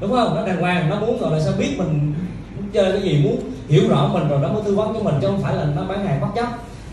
đúng 0.00 0.12
không? 0.12 0.34
Nó 0.36 0.46
đang 0.46 0.62
quan 0.62 0.90
nó 0.90 1.00
muốn 1.00 1.18
rồi 1.20 1.32
là 1.32 1.40
sao 1.40 1.52
biết 1.58 1.74
mình 1.78 2.14
chơi 2.72 2.92
cái 2.92 3.02
gì, 3.02 3.20
muốn 3.24 3.36
hiểu 3.68 3.88
rõ 3.88 4.10
mình 4.12 4.28
rồi 4.28 4.38
nó 4.42 4.48
mới 4.48 4.62
tư 4.64 4.74
vấn 4.74 4.94
cho 4.94 5.00
mình, 5.00 5.14
chứ 5.20 5.26
không 5.26 5.42
phải 5.42 5.54
là 5.54 5.64
nó 5.76 5.84
bán 5.84 6.06
hàng 6.06 6.20
bất 6.20 6.28
chấp 6.36 6.46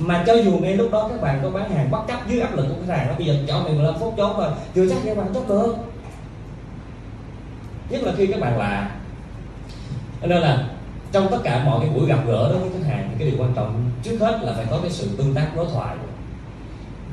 mà 0.07 0.23
cho 0.27 0.33
dù 0.33 0.51
ngay 0.51 0.75
lúc 0.75 0.91
đó 0.91 1.07
các 1.11 1.21
bạn 1.21 1.39
có 1.43 1.49
bán 1.49 1.69
hàng 1.69 1.91
bất 1.91 2.01
chấp 2.07 2.27
dưới 2.27 2.39
áp 2.39 2.55
lực 2.55 2.65
của 2.69 2.75
khách 2.87 2.97
hàng 2.97 3.07
đó, 3.07 3.13
bây 3.17 3.27
giờ 3.27 3.35
cho 3.47 3.63
mình 3.63 3.75
15 3.75 3.95
phút 3.99 4.13
chốt 4.17 4.37
rồi 4.37 4.49
chưa 4.75 4.89
chắc 4.89 4.97
các 5.05 5.17
bạn 5.17 5.27
chốt 5.33 5.49
được 5.49 5.75
nhất 7.89 8.03
là 8.03 8.13
khi 8.17 8.27
các 8.27 8.39
bạn 8.39 8.57
lạ. 8.57 8.91
Nên 10.21 10.41
là 10.41 10.67
trong 11.11 11.27
tất 11.31 11.37
cả 11.43 11.63
mọi 11.65 11.79
cái 11.79 11.89
buổi 11.89 12.07
gặp 12.07 12.19
gỡ 12.27 12.49
đối 12.51 12.59
với 12.59 12.69
khách 12.69 12.89
hàng 12.89 13.09
thì 13.09 13.15
cái 13.19 13.31
điều 13.31 13.39
quan 13.41 13.53
trọng 13.55 13.91
trước 14.03 14.17
hết 14.19 14.39
là 14.41 14.53
phải 14.55 14.65
có 14.69 14.79
cái 14.81 14.91
sự 14.91 15.09
tương 15.17 15.33
tác 15.33 15.47
đối 15.55 15.65
thoại. 15.73 15.95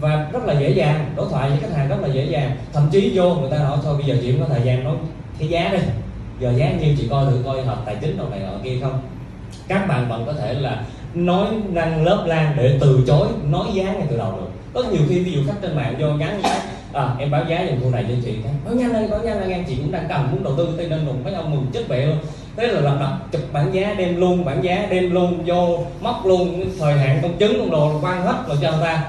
Và 0.01 0.29
rất 0.33 0.45
là 0.45 0.61
dễ 0.61 0.71
dàng, 0.71 1.13
đối 1.17 1.29
thoại 1.29 1.51
với 1.51 1.59
khách 1.61 1.77
hàng 1.77 1.89
rất 1.89 1.97
là 2.03 2.09
dễ 2.09 2.25
dàng. 2.25 2.57
Thậm 2.73 2.89
chí 2.91 3.13
vô 3.15 3.35
người 3.35 3.51
ta 3.51 3.59
nói 3.59 3.79
thôi, 3.85 3.97
bây 3.97 4.07
giờ 4.07 4.17
chị 4.23 4.35
có 4.41 4.47
thời 4.49 4.63
gian 4.63 4.85
nói 4.85 4.95
cái 5.39 5.49
giá 5.49 5.71
đi. 5.73 5.79
Giờ 6.41 6.53
giá 6.57 6.73
nhiêu 6.73 6.95
chị 6.99 7.09
coi 7.11 7.27
thử 7.27 7.43
coi 7.45 7.63
hợp 7.63 7.83
tài 7.87 7.97
chính 7.97 8.19
đầu 8.19 8.29
này 8.29 8.43
ở 8.43 8.59
kia 8.65 8.79
không? 8.83 9.01
Các 9.69 9.89
bạn 9.89 10.09
vẫn 10.09 10.27
có 10.27 10.33
thể 10.33 10.55
là 10.55 10.85
nói 11.15 11.47
năng 11.69 12.05
lớp 12.05 12.25
lan 12.27 12.55
để 12.57 12.79
từ 12.81 13.01
chối 13.07 13.29
nói 13.51 13.67
giá 13.75 13.83
ngay 13.83 14.07
từ 14.11 14.17
đầu 14.17 14.33
được. 14.33 14.49
Có 14.75 14.83
nhiều 14.93 15.03
khi 15.09 15.21
ví 15.21 15.33
dụ 15.33 15.41
khách 15.47 15.59
trên 15.63 15.77
mạng 15.77 15.95
vô 15.99 16.09
nhắn 16.09 16.41
giá 16.43 16.63
à, 16.93 17.15
em 17.19 17.31
báo 17.31 17.45
giá 17.49 17.67
dùm 17.71 17.83
khu 17.83 17.91
này 17.91 18.05
cho 18.09 18.15
chị. 18.25 18.35
Báo 18.65 18.75
nhanh 18.75 18.93
lên 18.93 19.11
báo 19.11 19.21
nhanh 19.25 19.41
lên 19.41 19.51
em 19.51 19.65
chị 19.69 19.77
cũng 19.77 19.93
đang 19.93 20.07
cần 20.09 20.29
muốn 20.33 20.45
đầu 20.45 20.55
tư 20.57 20.69
tây 20.77 20.89
ninh 20.89 21.07
đùng 21.07 21.25
mấy 21.25 21.35
ông 21.35 21.51
mừng 21.51 21.67
chết 21.73 21.89
bẹ 21.89 22.07
luôn. 22.07 22.17
Thế 22.57 22.67
là 22.67 22.81
lập 22.81 22.97
lập 23.01 23.19
chụp 23.33 23.43
bản 23.53 23.75
giá 23.75 23.95
đem 23.99 24.21
luôn 24.21 24.45
bản 24.45 24.65
giá 24.65 24.87
đem 24.91 25.11
luôn 25.11 25.43
vô 25.47 25.79
móc 26.01 26.27
luôn 26.27 26.65
thời 26.79 26.95
hạn 26.95 27.19
công 27.23 27.39
chứng 27.39 27.59
công 27.59 27.71
đồ 27.71 28.01
quan 28.03 28.23
hết 28.23 28.37
rồi 28.49 28.57
cho 28.63 28.71
người 28.71 28.81
ta. 28.83 29.05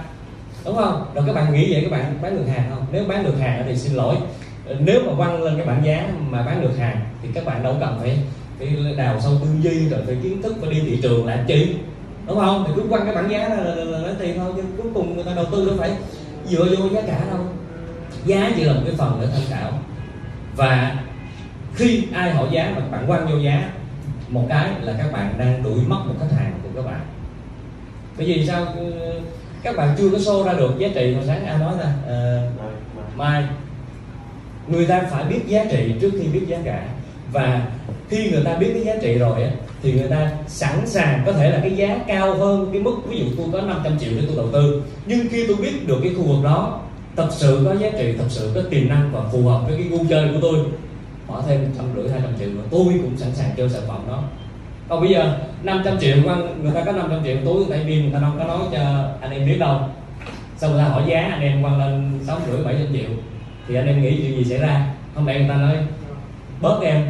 Đúng 0.66 0.76
không? 0.76 1.06
Rồi 1.14 1.24
các 1.28 1.34
bạn 1.34 1.54
nghĩ 1.54 1.74
vậy 1.74 1.82
các 1.82 1.92
bạn 1.92 2.18
bán 2.22 2.38
được 2.38 2.52
hàng 2.52 2.64
không? 2.70 2.86
Nếu 2.92 3.04
bán 3.08 3.24
được 3.24 3.40
hàng 3.40 3.64
thì 3.68 3.76
xin 3.76 3.94
lỗi. 3.94 4.16
Nếu 4.80 5.02
mà 5.06 5.12
quăng 5.18 5.44
lên 5.44 5.58
cái 5.58 5.66
bảng 5.66 5.86
giá 5.86 6.08
mà 6.30 6.42
bán 6.42 6.62
được 6.62 6.78
hàng 6.80 6.98
thì 7.24 7.30
các 7.34 7.46
bạn 7.46 7.64
đâu 7.64 7.76
cần 7.80 7.98
phải 8.02 8.18
phải 8.60 8.96
đào 8.98 9.22
sâu 9.22 9.32
tư 9.42 9.48
duy 9.62 9.90
rồi 9.90 10.00
phải 10.06 10.16
kiến 10.24 10.42
thức 10.42 10.56
phải 10.62 10.70
đi 10.70 10.80
thị 10.80 11.00
trường 11.02 11.26
làm 11.26 11.40
chi 11.48 11.76
đúng 12.28 12.40
không? 12.40 12.64
Thì 12.68 12.74
cứ 12.76 12.84
quăng 12.90 13.06
cái 13.06 13.16
bảng 13.16 13.32
giá 13.32 13.50
là, 13.50 13.56
là, 13.56 13.76
là 13.76 14.00
lấy 14.00 14.14
tiền 14.20 14.38
thôi 14.38 14.54
chứ 14.56 14.64
cuối 14.78 14.92
cùng 14.94 15.16
người 15.16 15.24
ta 15.24 15.32
đầu 15.36 15.46
tư 15.52 15.66
đâu 15.66 15.76
phải 15.78 15.92
dựa 16.46 16.66
vô 16.66 16.90
giá 16.90 17.02
cả 17.02 17.20
đâu. 17.32 17.40
Giá 18.26 18.52
chỉ 18.56 18.64
là 18.64 18.74
một 18.74 18.82
cái 18.86 18.96
phần 18.98 19.18
để 19.22 19.28
tham 19.34 19.42
khảo. 19.50 19.80
Và 20.56 20.98
khi 21.76 22.04
ai 22.14 22.32
hỏi 22.32 22.48
giá 22.52 22.72
mà 22.76 22.82
các 22.82 22.92
bạn 22.92 23.08
quăng 23.08 23.28
vô 23.28 23.38
giá 23.38 23.72
một 24.30 24.46
cái 24.50 24.70
là 24.82 24.94
các 24.98 25.12
bạn 25.12 25.34
đang 25.38 25.64
đuổi 25.64 25.80
mất 25.88 26.00
một 26.06 26.14
khách 26.20 26.36
hàng 26.38 26.54
của 26.64 26.70
các 26.76 26.92
bạn. 26.92 27.02
Bởi 28.18 28.28
vì 28.28 28.48
sao? 28.48 28.66
Các 29.64 29.76
bạn 29.76 29.96
chưa 29.98 30.10
có 30.10 30.18
show 30.18 30.44
ra 30.44 30.54
được 30.54 30.74
giá 30.78 30.88
trị 30.96 31.14
hồi 31.14 31.24
sáng 31.28 31.46
ai 31.46 31.58
nói 31.58 31.74
ra 31.80 31.94
uh, 32.06 33.18
mai. 33.18 33.44
Người 34.68 34.86
ta 34.86 35.02
phải 35.12 35.24
biết 35.24 35.40
giá 35.48 35.66
trị 35.72 35.94
trước 36.02 36.12
khi 36.22 36.28
biết 36.28 36.46
giá 36.48 36.58
cả 36.66 36.84
và 37.32 37.68
khi 38.10 38.32
người 38.32 38.44
ta 38.46 38.56
biết 38.56 38.72
cái 38.74 38.84
giá 38.84 38.94
trị 39.02 39.18
rồi 39.18 39.44
á, 39.44 39.50
thì 39.84 39.94
người 39.94 40.08
ta 40.08 40.32
sẵn 40.48 40.86
sàng, 40.86 41.24
có 41.26 41.32
thể 41.32 41.50
là 41.50 41.60
cái 41.62 41.76
giá 41.76 42.00
cao 42.08 42.36
hơn 42.36 42.70
cái 42.74 42.82
mức, 42.82 42.96
ví 43.08 43.20
dụ 43.20 43.26
tôi 43.38 43.48
có 43.54 43.68
500 43.68 44.00
triệu 44.00 44.10
để 44.16 44.22
tôi 44.28 44.36
đầu 44.36 44.48
tư. 44.54 44.84
Nhưng 45.06 45.28
khi 45.32 45.48
tôi 45.48 45.56
biết 45.56 45.88
được 45.88 46.00
cái 46.04 46.14
khu 46.18 46.24
vực 46.24 46.44
đó, 46.44 46.80
thật 47.16 47.28
sự 47.32 47.62
có 47.66 47.76
giá 47.76 47.90
trị, 47.98 48.14
thật 48.18 48.28
sự 48.30 48.52
có 48.56 48.62
tiềm 48.70 48.90
năng 48.90 49.12
và 49.12 49.22
phù 49.32 49.44
hợp 49.48 49.62
với 49.68 49.78
cái 49.78 49.88
gu 49.88 50.06
chơi 50.10 50.30
của 50.34 50.40
tôi 50.42 50.66
bỏ 51.28 51.44
thêm 51.48 51.72
trăm 51.78 51.86
rưỡi, 51.96 52.10
hai 52.10 52.20
trăm 52.24 52.32
triệu 52.40 52.50
nữa, 52.50 52.64
tôi 52.72 52.86
cũng 52.86 53.18
sẵn 53.18 53.30
sàng 53.34 53.50
chơi 53.58 53.70
sản 53.70 53.82
phẩm 53.88 54.00
đó. 54.08 54.24
Còn 54.90 55.02
bây 55.02 55.10
giờ 55.10 55.38
500 55.64 56.00
triệu 56.00 56.16
vâng, 56.26 56.60
người 56.64 56.72
ta 56.72 56.84
có 56.86 56.92
500 56.92 57.24
triệu 57.24 57.38
túi 57.46 57.66
tại 57.70 57.80
vì 57.86 58.02
người 58.02 58.12
ta 58.14 58.20
đâu 58.20 58.32
có 58.40 58.44
nói 58.44 58.60
cho 58.72 58.80
anh 59.22 59.32
em 59.32 59.46
biết 59.46 59.58
đâu. 59.60 59.80
Xong 60.58 60.72
người 60.72 60.84
ta 60.84 60.90
hỏi 60.90 61.04
giá, 61.08 61.20
anh 61.20 61.42
em 61.42 61.62
quăng 61.62 61.80
lên 61.80 62.20
sáu 62.28 62.38
rưỡi, 62.52 62.64
bảy 62.64 62.76
trăm 62.80 62.94
triệu. 62.94 63.10
Thì 63.68 63.76
anh 63.76 63.88
em 63.88 64.02
nghĩ 64.02 64.18
chuyện 64.22 64.38
gì 64.38 64.44
xảy 64.44 64.60
ra? 64.60 64.94
Không 65.16 65.28
lẽ 65.28 65.40
người 65.40 65.50
ta 65.50 65.56
nói, 65.56 65.76
bớt 66.62 66.82
em 66.84 67.06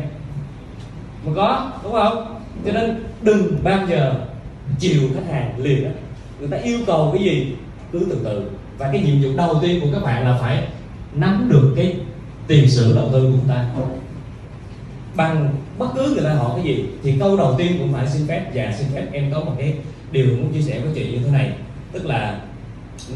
mà 1.25 1.32
có 1.36 1.71
đúng 1.84 1.91
không? 1.91 2.41
Cho 2.65 2.71
nên 2.71 3.03
đừng 3.21 3.63
bao 3.63 3.88
giờ 3.89 4.15
chiều 4.79 5.01
khách 5.15 5.34
hàng 5.34 5.60
liền 5.60 5.84
đó 5.84 5.89
người 6.39 6.49
ta 6.49 6.58
yêu 6.58 6.79
cầu 6.88 7.12
cái 7.13 7.23
gì 7.23 7.55
cứ 7.91 8.08
từ 8.10 8.17
từ. 8.23 8.51
Và 8.77 8.89
cái 8.91 9.01
nhiệm 9.01 9.21
vụ 9.21 9.38
đầu 9.38 9.60
tiên 9.62 9.82
của 9.82 9.88
các 9.93 10.03
bạn 10.03 10.27
là 10.27 10.38
phải 10.41 10.67
nắm 11.13 11.49
được 11.51 11.73
cái 11.75 11.95
tiền 12.47 12.69
sử 12.69 12.95
đầu 12.95 13.10
tư 13.12 13.32
của 13.32 13.53
ta. 13.53 13.65
Bằng 15.15 15.49
bất 15.77 15.88
cứ 15.95 16.13
người 16.13 16.23
ta 16.23 16.34
hỏi 16.34 16.51
cái 16.55 16.65
gì 16.65 16.86
thì 17.03 17.15
câu 17.19 17.38
đầu 17.38 17.55
tiên 17.58 17.75
cũng 17.79 17.93
phải 17.93 18.08
xin 18.08 18.27
phép 18.27 18.51
và 18.53 18.73
xin 18.77 18.88
phép 18.93 19.08
em 19.12 19.32
có 19.34 19.39
một 19.39 19.53
cái 19.58 19.73
điều 20.12 20.25
muốn 20.25 20.53
chia 20.53 20.62
sẻ 20.62 20.79
với 20.79 20.91
chị 20.95 21.12
như 21.12 21.19
thế 21.25 21.32
này. 21.32 21.51
Tức 21.91 22.05
là 22.05 22.41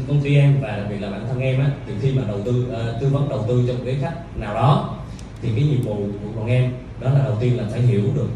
công 0.08 0.20
ty 0.20 0.36
em 0.36 0.60
và 0.60 0.76
đặc 0.76 0.86
biệt 0.90 0.96
là 1.00 1.10
bản 1.10 1.26
thân 1.28 1.40
em 1.40 1.60
á 1.60 1.70
từ 1.86 1.94
khi 2.02 2.12
mà 2.12 2.22
đầu 2.28 2.40
tư 2.44 2.66
uh, 2.70 3.00
tư 3.00 3.08
vấn 3.08 3.28
đầu 3.28 3.44
tư 3.48 3.64
cho 3.66 3.72
một 3.72 3.82
cái 3.86 3.96
khách 4.00 4.38
nào 4.40 4.54
đó 4.54 4.96
thì 5.42 5.48
cái 5.56 5.64
nhiệm 5.64 5.82
vụ 5.82 5.94
của 5.94 6.40
bọn 6.40 6.48
em 6.48 6.72
đó 7.00 7.10
là 7.10 7.24
đầu 7.24 7.36
tiên 7.40 7.58
là 7.58 7.64
phải 7.70 7.80
hiểu 7.80 8.02
được 8.14 8.28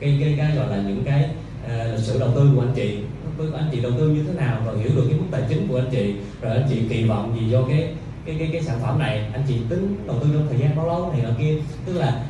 cái 0.00 0.18
cái 0.20 0.34
cái 0.38 0.56
gọi 0.56 0.68
là 0.70 0.82
những 0.82 1.02
cái 1.04 1.30
uh, 1.64 1.92
lịch 1.92 2.04
sử 2.04 2.18
đầu 2.18 2.30
tư 2.34 2.50
của 2.54 2.60
anh 2.60 2.72
chị. 2.74 2.98
Với 3.36 3.48
anh 3.56 3.68
chị 3.72 3.80
đầu 3.80 3.92
tư 3.98 4.08
như 4.08 4.22
thế 4.22 4.32
nào 4.32 4.62
rồi 4.66 4.78
hiểu 4.78 4.90
được 4.96 5.04
cái 5.08 5.18
mức 5.18 5.26
tài 5.30 5.42
chính 5.48 5.68
của 5.68 5.76
anh 5.76 5.88
chị. 5.90 6.14
Rồi 6.40 6.52
anh 6.52 6.66
chị 6.70 6.82
kỳ 6.88 7.04
vọng 7.04 7.36
gì 7.40 7.50
do 7.50 7.62
cái 7.62 7.88
cái 8.26 8.36
cái 8.38 8.48
cái 8.52 8.62
sản 8.62 8.78
phẩm 8.82 8.98
này. 8.98 9.30
Anh 9.32 9.42
chị 9.48 9.54
tính 9.68 9.96
đầu 10.06 10.16
tư 10.20 10.30
trong 10.32 10.46
thời 10.48 10.58
gian 10.58 10.76
bao 10.76 10.86
lâu 10.86 11.12
này 11.12 11.22
là 11.22 11.30
kia. 11.38 11.54
Tức 11.86 11.92
là 11.92 12.24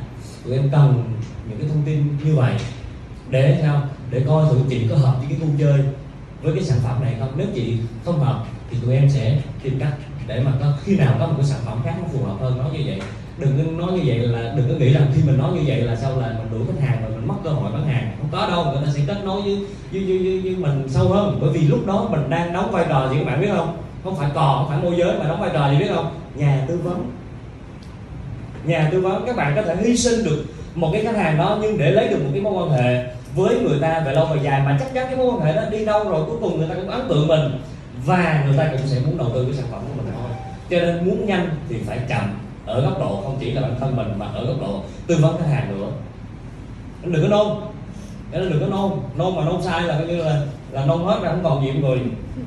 tụi 0.45 0.55
em 0.55 0.69
cần 0.71 1.03
những 1.49 1.59
cái 1.59 1.67
thông 1.69 1.83
tin 1.85 2.17
như 2.23 2.35
vậy 2.35 2.53
để 3.29 3.59
sao? 3.61 3.81
Để 4.11 4.21
coi 4.27 4.45
thử 4.49 4.59
chị 4.69 4.87
có 4.89 4.95
hợp 4.95 5.15
với 5.19 5.27
cái 5.29 5.37
khu 5.39 5.47
chơi 5.59 5.83
với 6.43 6.55
cái 6.55 6.63
sản 6.63 6.77
phẩm 6.83 7.03
này 7.03 7.15
không? 7.19 7.33
Nếu 7.35 7.47
chị 7.55 7.77
không 8.05 8.19
hợp 8.19 8.45
thì 8.71 8.77
tụi 8.81 8.95
em 8.95 9.09
sẽ 9.09 9.41
tìm 9.63 9.79
cách 9.79 9.93
để 10.27 10.39
mà 10.39 10.51
có 10.59 10.73
khi 10.83 10.97
nào 10.97 11.15
có 11.19 11.27
một 11.27 11.33
cái 11.37 11.45
sản 11.45 11.59
phẩm 11.65 11.81
khác 11.83 11.95
nó 12.01 12.07
phù 12.13 12.25
hợp 12.25 12.35
hơn 12.39 12.57
nói 12.57 12.69
như 12.73 12.83
vậy 12.85 12.99
đừng 13.37 13.57
có 13.57 13.85
nói 13.85 13.97
như 13.97 14.03
vậy 14.05 14.17
là 14.17 14.53
đừng 14.55 14.69
có 14.69 14.75
nghĩ 14.75 14.93
rằng 14.93 15.07
khi 15.15 15.21
mình 15.25 15.37
nói 15.37 15.51
như 15.53 15.61
vậy 15.65 15.81
là 15.81 15.95
sau 15.95 16.19
là 16.19 16.27
mình 16.27 16.51
đuổi 16.51 16.61
khách 16.67 16.87
hàng 16.87 17.01
rồi 17.01 17.11
mình 17.11 17.27
mất 17.27 17.35
cơ 17.43 17.49
hội 17.49 17.71
bán 17.71 17.87
hàng. 17.87 18.11
Không 18.17 18.29
có 18.31 18.47
đâu 18.47 18.65
người 18.65 18.85
ta 18.85 18.91
sẽ 18.93 19.01
kết 19.07 19.17
nối 19.25 19.41
với 19.41 19.57
với, 19.91 20.03
với, 20.03 20.17
với, 20.17 20.39
với 20.43 20.55
mình 20.55 20.89
sâu 20.89 21.07
hơn. 21.07 21.37
Bởi 21.41 21.49
vì 21.49 21.61
lúc 21.61 21.85
đó 21.87 22.07
mình 22.11 22.29
đang 22.29 22.53
đóng 22.53 22.71
vai 22.71 22.85
trò 22.89 23.09
gì 23.09 23.17
các 23.19 23.25
bạn 23.25 23.41
biết 23.41 23.49
không? 23.55 23.77
Không 24.03 24.15
phải 24.15 24.29
cò 24.35 24.55
không 24.57 24.69
phải 24.69 24.79
môi 24.83 24.95
giới 24.97 25.19
mà 25.19 25.27
đóng 25.27 25.41
vai 25.41 25.49
trò 25.53 25.71
gì 25.71 25.77
biết 25.77 25.89
không? 25.95 26.11
Nhà 26.35 26.65
tư 26.67 26.79
vấn. 26.83 27.11
Nhà 28.63 28.89
tư 28.91 29.01
vấn 29.01 29.25
các 29.25 29.35
bạn 29.35 29.53
có 29.55 29.61
thể 29.61 29.75
hy 29.75 29.97
sinh 29.97 30.23
được 30.23 30.43
một 30.75 30.89
cái 30.93 31.03
khách 31.03 31.15
hàng 31.15 31.37
đó 31.37 31.57
nhưng 31.61 31.77
để 31.77 31.91
lấy 31.91 32.07
được 32.07 32.23
một 32.23 32.29
cái 32.33 32.41
mối 32.41 32.53
quan 32.53 32.69
hệ 32.69 33.05
với 33.35 33.59
người 33.59 33.79
ta 33.81 34.03
về 34.05 34.13
lâu 34.13 34.25
về 34.25 34.39
dài 34.43 34.61
mà 34.65 34.77
chắc 34.79 34.93
chắn 34.93 35.05
cái 35.07 35.15
mối 35.15 35.27
quan 35.27 35.41
hệ 35.41 35.53
đó 35.53 35.61
đi 35.71 35.85
đâu 35.85 36.09
rồi 36.09 36.25
cuối 36.25 36.37
cùng 36.41 36.57
người 36.57 36.67
ta 36.69 36.75
cũng 36.75 36.89
ấn 36.89 37.07
tượng 37.09 37.27
mình 37.27 37.41
và 38.05 38.43
người 38.47 38.57
ta 38.57 38.67
cũng 38.71 38.87
sẽ 38.87 38.99
muốn 39.05 39.17
đầu 39.17 39.27
tư 39.33 39.43
cái 39.43 39.53
sản 39.53 39.65
phẩm 39.71 39.81
của 39.87 40.03
mình 40.03 40.13
thôi. 40.15 40.31
Cho 40.69 40.79
nên 40.79 41.05
muốn 41.05 41.25
nhanh 41.25 41.49
thì 41.69 41.75
phải 41.85 41.99
chậm 42.09 42.46
ở 42.67 42.81
góc 42.81 42.99
độ 42.99 43.21
không 43.23 43.37
chỉ 43.39 43.51
là 43.51 43.61
bản 43.61 43.75
thân 43.79 43.95
mình 43.95 44.07
mà 44.17 44.25
ở 44.25 44.45
góc 44.45 44.61
độ 44.61 44.81
tư 45.07 45.17
vấn 45.21 45.37
khách 45.37 45.49
hàng 45.49 45.79
nữa. 45.79 45.87
Đừng 47.03 47.23
có 47.23 47.27
nôn. 47.29 47.47
Để 48.31 48.39
đừng 48.39 48.59
có 48.59 48.67
nôn. 48.67 48.91
Nôn 49.15 49.35
mà 49.35 49.45
nôn 49.45 49.61
sai 49.61 49.83
là 49.83 49.97
coi 49.97 50.07
như 50.07 50.23
là 50.23 50.41
là 50.71 50.85
nôn 50.85 51.03
hết 51.03 51.19
ra 51.23 51.29
không 51.29 51.43
còn 51.43 51.65
gì 51.65 51.71
người 51.71 51.99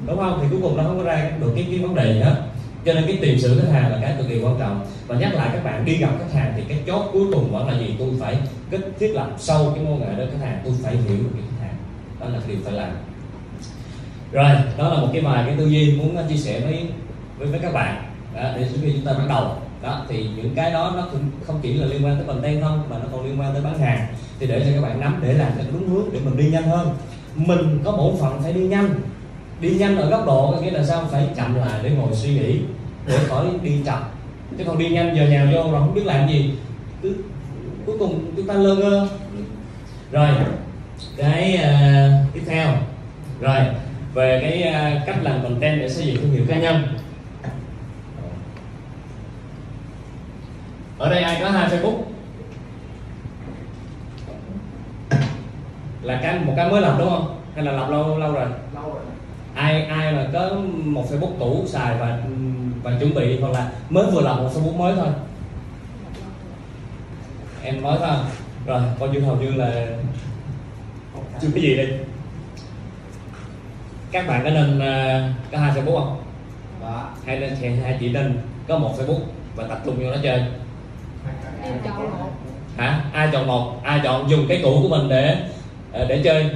đúng 0.06 0.18
không? 0.18 0.38
Thì 0.42 0.46
cuối 0.50 0.60
cùng 0.62 0.76
nó 0.76 0.82
không 0.82 0.98
có 0.98 1.04
ra 1.04 1.30
được 1.40 1.52
cái 1.54 1.66
cái 1.70 1.78
vấn 1.78 1.94
đề 1.94 2.12
gì 2.12 2.20
hết. 2.20 2.42
Cho 2.84 2.92
nên 2.92 3.04
cái 3.06 3.18
tiền 3.20 3.40
sử 3.40 3.60
khách 3.60 3.72
hàng 3.72 3.90
là 3.90 3.98
cái 4.02 4.14
cực 4.18 4.28
kỳ 4.28 4.40
quan 4.40 4.56
trọng. 4.58 4.86
Và 5.06 5.16
nhắc 5.16 5.34
lại 5.34 5.48
các 5.52 5.64
bạn 5.64 5.84
đi 5.84 5.96
gặp 5.96 6.10
khách 6.18 6.38
hàng 6.40 6.52
thì 6.56 6.62
cái 6.68 6.78
chốt 6.86 7.02
cuối 7.12 7.26
cùng 7.32 7.52
vẫn 7.52 7.68
là 7.68 7.78
gì? 7.78 7.94
Tôi 7.98 8.08
phải 8.20 8.36
kết 8.70 8.80
thiết 8.98 9.12
lập 9.14 9.30
sâu 9.38 9.72
cái 9.74 9.84
mối 9.84 9.92
quan 10.00 10.16
hệ 10.16 10.26
khách 10.26 10.46
hàng. 10.46 10.60
Tôi 10.64 10.72
phải 10.82 10.96
hiểu 10.96 11.18
được 11.18 11.30
cái 11.32 11.42
khách 11.50 11.64
hàng. 11.64 11.74
Đó 12.20 12.26
là 12.26 12.40
điều 12.48 12.56
phải 12.64 12.72
làm. 12.72 12.90
Rồi 14.32 14.50
đó 14.78 14.88
là 14.88 15.00
một 15.00 15.08
cái 15.12 15.22
bài 15.22 15.44
cái 15.46 15.56
tư 15.58 15.66
duy 15.66 15.96
muốn 15.96 16.16
chia 16.28 16.36
sẻ 16.36 16.60
với 16.60 16.88
với, 17.38 17.48
với 17.48 17.60
các 17.60 17.72
bạn. 17.72 18.02
Đó, 18.34 18.42
để 18.56 18.68
chúng 18.74 19.04
ta 19.04 19.12
bắt 19.12 19.24
đầu 19.28 19.50
đó 19.82 20.04
thì 20.08 20.26
những 20.36 20.54
cái 20.54 20.70
đó 20.70 20.92
nó 20.96 21.08
cũng 21.12 21.20
không 21.46 21.58
chỉ 21.62 21.74
là 21.74 21.86
liên 21.86 22.04
quan 22.04 22.16
tới 22.16 22.26
content 22.26 22.62
không 22.62 22.82
mà 22.90 22.98
nó 22.98 23.04
còn 23.12 23.24
liên 23.26 23.40
quan 23.40 23.52
tới 23.52 23.62
bán 23.62 23.78
hàng. 23.78 24.06
Thì 24.40 24.46
để 24.46 24.60
cho 24.60 24.70
các 24.74 24.88
bạn 24.88 25.00
nắm 25.00 25.20
để 25.22 25.32
làm 25.32 25.52
cho 25.58 25.64
đúng 25.72 25.88
hướng 25.88 26.04
để 26.12 26.20
mình 26.24 26.36
đi 26.36 26.50
nhanh 26.50 26.68
hơn. 26.68 26.94
Mình 27.34 27.78
có 27.84 27.92
bổn 27.92 28.14
phận 28.20 28.42
phải 28.42 28.52
đi 28.52 28.60
nhanh. 28.60 28.94
Đi 29.60 29.70
nhanh 29.70 29.96
ở 29.96 30.10
góc 30.10 30.26
độ 30.26 30.52
có 30.52 30.60
nghĩa 30.60 30.70
là 30.70 30.84
sao? 30.84 31.08
Phải 31.10 31.28
chậm 31.36 31.54
lại 31.54 31.80
để 31.82 31.90
ngồi 31.90 32.14
suy 32.14 32.34
nghĩ 32.34 32.58
để 33.06 33.18
khỏi 33.28 33.46
đi 33.62 33.72
chậm. 33.86 34.02
Chứ 34.58 34.64
còn 34.64 34.78
đi 34.78 34.88
nhanh 34.88 35.16
giờ 35.16 35.26
nhào 35.26 35.46
vô 35.46 35.72
rồi 35.72 35.80
không 35.80 35.94
biết 35.94 36.06
làm 36.06 36.28
gì. 36.28 36.54
Cứ 37.02 37.14
cuối 37.86 37.98
cùng 37.98 38.32
chúng 38.36 38.46
ta 38.46 38.54
lơ 38.54 38.74
ngơ. 38.74 39.08
Rồi 40.12 40.28
cái 41.16 41.58
uh, 41.58 42.34
tiếp 42.34 42.42
theo. 42.46 42.68
Rồi 43.40 43.58
về 44.14 44.38
cái 44.42 44.64
uh, 44.68 45.06
cách 45.06 45.16
làm 45.22 45.42
content 45.42 45.80
để 45.80 45.88
xây 45.88 46.06
dựng 46.06 46.16
thương 46.16 46.32
hiệu 46.32 46.44
cá 46.48 46.56
nhân. 46.56 46.82
Ở 51.00 51.10
đây 51.10 51.22
ai 51.22 51.40
có 51.40 51.50
hai 51.50 51.68
facebook? 51.70 52.02
Là 56.02 56.20
cái 56.22 56.38
một 56.38 56.52
cái 56.56 56.70
mới 56.70 56.80
lập 56.80 56.96
đúng 56.98 57.08
không? 57.08 57.40
Hay 57.54 57.64
là 57.64 57.72
lập 57.72 57.90
lâu 57.90 58.18
lâu 58.18 58.32
rồi? 58.32 58.46
Lâu 58.74 58.94
rồi. 58.94 59.02
Ai 59.54 59.82
ai 59.82 60.12
mà 60.12 60.26
có 60.32 60.50
một 60.84 61.06
facebook 61.10 61.38
cũ 61.38 61.64
xài 61.66 61.96
và 61.98 62.18
và 62.82 62.92
chuẩn 63.00 63.14
bị 63.14 63.40
hoặc 63.40 63.52
là 63.52 63.70
mới 63.90 64.10
vừa 64.10 64.20
lập 64.20 64.34
một 64.34 64.50
facebook 64.54 64.76
mới 64.76 64.94
thôi? 64.96 65.08
Em 67.62 67.82
nói 67.82 67.96
thôi. 68.00 68.16
Rồi 68.66 68.80
coi 68.98 69.08
như 69.08 69.20
hầu 69.20 69.36
như 69.36 69.50
là 69.50 69.86
chưa 71.40 71.48
cái 71.54 71.62
gì 71.62 71.76
đi. 71.76 71.84
Các 74.10 74.26
bạn 74.26 74.44
có 74.44 74.50
nên 74.50 74.78
uh, 74.78 75.36
có 75.52 75.58
hai 75.58 75.72
facebook 75.72 75.98
không? 75.98 76.22
Đó. 76.80 77.10
hay 77.26 77.40
nên 77.40 77.80
hay 77.82 77.96
chỉ 78.00 78.08
nên 78.08 78.38
có 78.68 78.78
một 78.78 78.94
facebook 78.98 79.20
và 79.56 79.64
tập 79.66 79.80
trung 79.84 79.96
vô 79.98 80.10
nó 80.10 80.16
chơi 80.22 80.44
em 81.62 81.74
chọn 81.84 82.10
một 82.10 82.30
hả? 82.76 83.04
Ai 83.12 83.28
chọn 83.32 83.46
một? 83.46 83.72
Ai 83.82 84.00
chọn 84.04 84.30
dùng 84.30 84.46
cái 84.48 84.60
cũ 84.62 84.78
của 84.82 84.88
mình 84.88 85.08
để 85.08 85.36
ờ, 85.92 86.04
để 86.04 86.20
chơi 86.24 86.50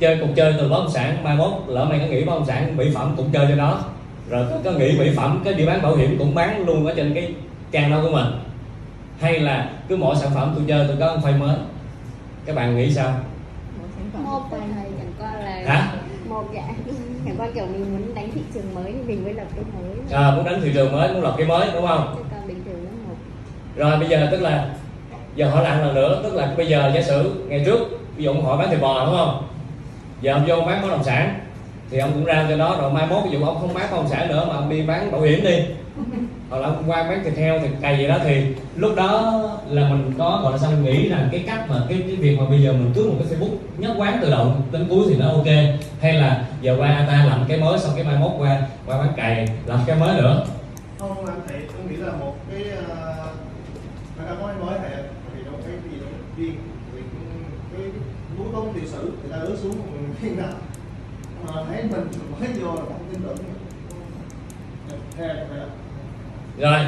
chơi 0.00 0.18
cùng 0.20 0.34
chơi 0.34 0.54
từ 0.58 0.68
bất 0.68 0.78
động 0.78 0.90
sản? 0.90 1.24
Mai 1.24 1.36
mốt 1.36 1.52
lỡ 1.66 1.84
mày 1.84 1.98
có 1.98 2.06
nghĩ 2.06 2.24
bất 2.24 2.34
động 2.34 2.46
sản 2.46 2.76
mỹ 2.76 2.90
phẩm 2.94 3.14
cũng 3.16 3.30
chơi 3.32 3.46
cho 3.48 3.56
đó. 3.56 3.84
Rồi 4.28 4.46
có 4.64 4.70
nghĩ 4.70 4.98
mỹ 4.98 5.10
phẩm 5.16 5.42
cái 5.44 5.54
đi 5.54 5.66
bán 5.66 5.82
bảo 5.82 5.96
hiểm 5.96 6.18
cũng 6.18 6.34
bán 6.34 6.66
luôn 6.66 6.86
ở 6.86 6.94
trên 6.96 7.14
cái 7.14 7.34
trang 7.70 7.90
đó 7.90 7.98
của 8.02 8.10
mình. 8.10 8.26
Hay 9.20 9.38
là 9.38 9.70
cứ 9.88 9.96
mỗi 9.96 10.16
sản 10.16 10.30
phẩm 10.34 10.52
tôi 10.54 10.64
chơi 10.68 10.86
tôi 10.88 10.96
có 11.00 11.14
một 11.14 11.20
file 11.22 11.38
mới? 11.38 11.56
Các 12.46 12.56
bạn 12.56 12.76
nghĩ 12.76 12.90
sao? 12.90 13.14
Một 14.24 14.40
thầy 14.50 14.60
chẳng 14.98 15.12
qua 15.18 15.32
là 15.32 15.62
hả? 15.66 15.92
một 16.28 16.44
dạ. 16.54 16.62
Chẳng 17.26 17.34
qua 17.38 17.46
kiểu 17.54 17.66
mình 17.66 17.92
muốn 17.92 18.14
đánh 18.14 18.30
thị 18.34 18.40
trường 18.54 18.74
mới 18.74 18.92
thì 18.92 19.02
mình 19.06 19.24
mới 19.24 19.34
lập 19.34 19.46
cái 19.54 19.64
mới. 19.64 20.22
À, 20.22 20.34
muốn 20.36 20.44
đánh 20.44 20.60
thị 20.62 20.70
trường 20.74 20.92
mới 20.92 21.12
muốn 21.12 21.22
lập 21.22 21.34
cái 21.38 21.46
mới 21.46 21.68
đúng 21.74 21.86
không 21.86 22.14
chứ 22.16 22.22
còn 22.30 22.48
bình 22.48 22.62
thường 22.64 22.84
nó 22.84 22.90
một 23.08 23.16
rồi 23.76 23.98
bây 23.98 24.08
giờ 24.08 24.28
tức 24.30 24.40
là 24.40 24.68
giờ 25.36 25.48
hỏi 25.48 25.64
lại 25.64 25.78
lần 25.78 25.94
nữa 25.94 26.20
tức 26.22 26.34
là 26.34 26.54
bây 26.56 26.66
giờ 26.66 26.90
giả 26.94 27.02
sử 27.02 27.44
ngày 27.48 27.62
trước 27.66 27.78
ví 28.16 28.24
dụ 28.24 28.30
ông 28.30 28.44
hỏi 28.44 28.58
bán 28.58 28.70
thịt 28.70 28.80
bò 28.80 29.06
đúng 29.06 29.16
không? 29.16 29.42
Giờ 30.20 30.32
ông 30.32 30.44
vô 30.46 30.60
bán 30.66 30.82
bất 30.82 30.88
động 30.90 31.04
sản 31.04 31.40
thì 31.90 31.98
ông 31.98 32.12
cũng 32.12 32.24
ra 32.24 32.46
cho 32.48 32.56
đó 32.56 32.76
rồi 32.80 32.92
mai 32.92 33.06
mốt 33.06 33.24
ví 33.24 33.30
dụ 33.30 33.44
ông 33.44 33.60
không 33.60 33.74
bán 33.74 33.86
bất 33.90 33.96
động 33.96 34.08
sản 34.08 34.28
nữa 34.28 34.46
mà 34.48 34.54
ông 34.54 34.70
đi 34.70 34.82
bán 34.82 35.12
bảo 35.12 35.20
hiểm 35.20 35.44
đi. 35.44 35.58
Hoặc 36.50 36.58
là 36.58 36.68
ông 36.68 36.82
qua 36.86 37.02
bán 37.02 37.24
thịt 37.24 37.36
heo 37.36 37.60
thịt 37.60 37.70
cày 37.80 37.98
gì 37.98 38.08
đó 38.08 38.18
thì 38.24 38.42
lúc 38.76 38.96
đó 38.96 39.42
là 39.70 39.88
mình 39.88 40.12
có 40.18 40.40
gọi 40.42 40.52
là 40.52 40.58
sao 40.58 40.70
nghĩ 40.70 41.08
rằng 41.08 41.28
cái 41.32 41.44
cách 41.46 41.70
mà 41.70 41.76
cái 41.88 42.02
cái 42.06 42.16
việc 42.16 42.36
mà 42.38 42.44
bây 42.50 42.62
giờ 42.62 42.72
mình 42.72 42.92
cứ 42.94 43.10
một 43.10 43.14
cái 43.18 43.38
facebook 43.38 43.56
nhất 43.78 43.90
quán 43.98 44.18
tự 44.22 44.30
động 44.30 44.62
đến 44.72 44.86
cuối 44.90 45.04
thì 45.08 45.16
nó 45.16 45.28
ok. 45.28 45.46
Hay 46.00 46.12
là 46.12 46.44
giờ 46.60 46.76
qua 46.78 47.04
ta 47.08 47.24
làm 47.28 47.44
cái 47.48 47.58
mới 47.58 47.78
xong 47.78 47.92
cái 47.94 48.04
mai 48.04 48.16
mốt 48.18 48.32
qua 48.38 48.60
qua 48.86 48.98
bán 48.98 49.12
cày 49.16 49.48
làm 49.66 49.78
cái 49.86 49.96
mới 49.96 50.20
nữa. 50.22 50.46
Không 50.98 51.26
anh 51.26 51.40
thầy 51.48 51.58
tôi 51.58 51.90
nghĩ 51.90 51.96
là 51.96 52.12
một 52.12 52.34
cái 52.50 52.60
uh, 52.60 52.96
người 54.16 54.26
ta 54.28 54.34
nói 54.40 54.52
mới 54.60 54.78
này 54.78 54.90
thì 55.34 55.44
đâu 55.44 55.54
cái 55.66 55.74
gì 56.36 56.46
đâu 56.46 56.56
cái 57.72 57.82
núi 58.38 58.46
tốn 58.52 58.72
tiền 58.74 58.86
sử 58.86 59.02
người 59.02 59.30
ta 59.30 59.36
lướt 59.36 59.56
xuống 59.62 59.76
thiên 60.20 60.36
nào. 60.36 60.52
Mà 61.46 61.52
thấy 61.68 61.82
mình 61.82 62.06
mới 62.40 62.48
vô 62.60 62.74
là 62.74 62.80
không 62.80 63.08
tin 63.12 63.22
tưởng. 63.22 63.36
Rồi. 66.58 66.80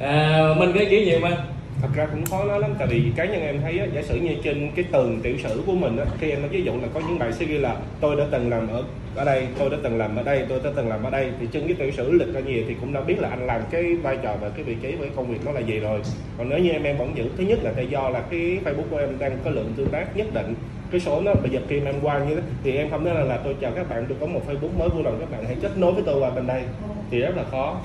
À, 0.00 0.48
mình 0.58 0.72
cái 0.74 0.86
kiểu 0.90 1.04
gì 1.04 1.18
mà 1.22 1.44
thật 1.84 1.90
ra 1.94 2.06
cũng 2.06 2.26
khó 2.26 2.44
nói 2.44 2.60
lắm 2.60 2.74
tại 2.78 2.88
vì 2.88 3.02
cá 3.16 3.24
nhân 3.24 3.42
em 3.42 3.60
thấy 3.60 3.78
á, 3.78 3.86
giả 3.94 4.02
sử 4.02 4.16
như 4.16 4.34
trên 4.42 4.70
cái 4.74 4.84
tường 4.92 5.20
tiểu 5.22 5.36
sử 5.42 5.62
của 5.66 5.72
mình 5.72 5.96
á, 5.96 6.04
khi 6.20 6.30
em 6.30 6.40
nói 6.40 6.48
ví 6.48 6.62
dụ 6.62 6.72
là 6.72 6.88
có 6.94 7.00
những 7.00 7.18
bài 7.18 7.32
sẽ 7.32 7.46
ghi 7.46 7.58
là 7.58 7.76
tôi 8.00 8.16
đã 8.16 8.24
từng 8.30 8.50
làm 8.50 8.68
ở 8.68 8.84
ở 9.14 9.24
đây 9.24 9.46
tôi 9.58 9.70
đã 9.70 9.76
từng 9.82 9.98
làm 9.98 10.16
ở 10.16 10.22
đây 10.22 10.44
tôi 10.48 10.60
đã 10.64 10.70
từng 10.76 10.88
làm 10.88 11.02
ở 11.04 11.10
đây 11.10 11.30
thì 11.40 11.46
trên 11.52 11.66
cái 11.66 11.76
tiểu 11.78 11.90
sử 11.90 12.12
lịch 12.12 12.34
ra 12.34 12.40
nhiều 12.40 12.62
thì 12.68 12.74
cũng 12.80 12.92
đã 12.92 13.00
biết 13.00 13.18
là 13.20 13.28
anh 13.28 13.46
làm 13.46 13.60
cái 13.70 13.94
vai 13.94 14.18
trò 14.22 14.36
và 14.40 14.48
cái 14.48 14.64
vị 14.64 14.76
trí 14.82 14.94
với 14.94 15.08
công 15.16 15.26
việc 15.26 15.38
nó 15.44 15.52
là 15.52 15.60
gì 15.60 15.78
rồi. 15.78 16.00
Còn 16.38 16.48
nếu 16.48 16.58
như 16.58 16.70
em 16.70 16.82
em 16.82 16.96
vẫn 16.96 17.16
giữ 17.16 17.24
thứ 17.36 17.44
nhất 17.44 17.58
là 17.62 17.72
tại 17.76 17.86
do 17.86 18.08
là 18.08 18.20
cái 18.30 18.58
facebook 18.64 18.88
của 18.90 18.98
em 18.98 19.18
đang 19.18 19.38
có 19.44 19.50
lượng 19.50 19.72
tương 19.76 19.88
tác 19.88 20.16
nhất 20.16 20.26
định 20.34 20.54
cái 20.90 21.00
số 21.00 21.20
nó 21.20 21.34
bây 21.34 21.50
giờ 21.50 21.60
khi 21.68 21.80
mà 21.80 21.90
em 21.90 22.00
qua 22.02 22.18
như 22.18 22.34
thế 22.34 22.42
thì 22.64 22.76
em 22.76 22.90
không 22.90 23.04
nói 23.04 23.14
là, 23.14 23.24
là 23.24 23.36
tôi 23.36 23.54
chào 23.60 23.72
các 23.76 23.88
bạn 23.88 24.04
tôi 24.08 24.18
có 24.20 24.26
một 24.26 24.40
facebook 24.48 24.78
mới 24.78 24.88
vui 24.88 25.02
lòng 25.02 25.16
các 25.20 25.30
bạn 25.30 25.44
hãy 25.44 25.56
kết 25.62 25.78
nối 25.78 25.92
với 25.92 26.02
tôi 26.06 26.20
qua 26.20 26.30
bên 26.30 26.46
đây 26.46 26.62
thì 27.10 27.20
rất 27.20 27.36
là 27.36 27.44
khó 27.50 27.76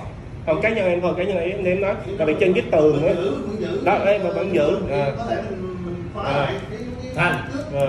còn 0.50 0.62
cá 0.62 0.70
nhân 0.70 0.86
em 0.86 1.02
thôi 1.02 1.14
cá 1.18 1.24
nhân 1.24 1.38
em 1.38 1.64
em 1.64 1.82
nói 1.82 1.96
tại 2.18 2.28
vì 2.28 2.36
trên 2.40 2.54
cái 2.54 2.64
tường 2.72 3.08
á. 3.08 3.14
Đó 3.84 4.00
em 4.06 4.24
mà 4.24 4.30
vẫn 4.30 4.54
giữ. 4.56 4.78
À, 4.92 5.12
có 6.16 6.22
À. 6.22 6.34
lại 6.34 6.54
cái 6.70 6.80
cái 7.04 7.12
Thành. 7.16 7.36
à, 7.76 7.88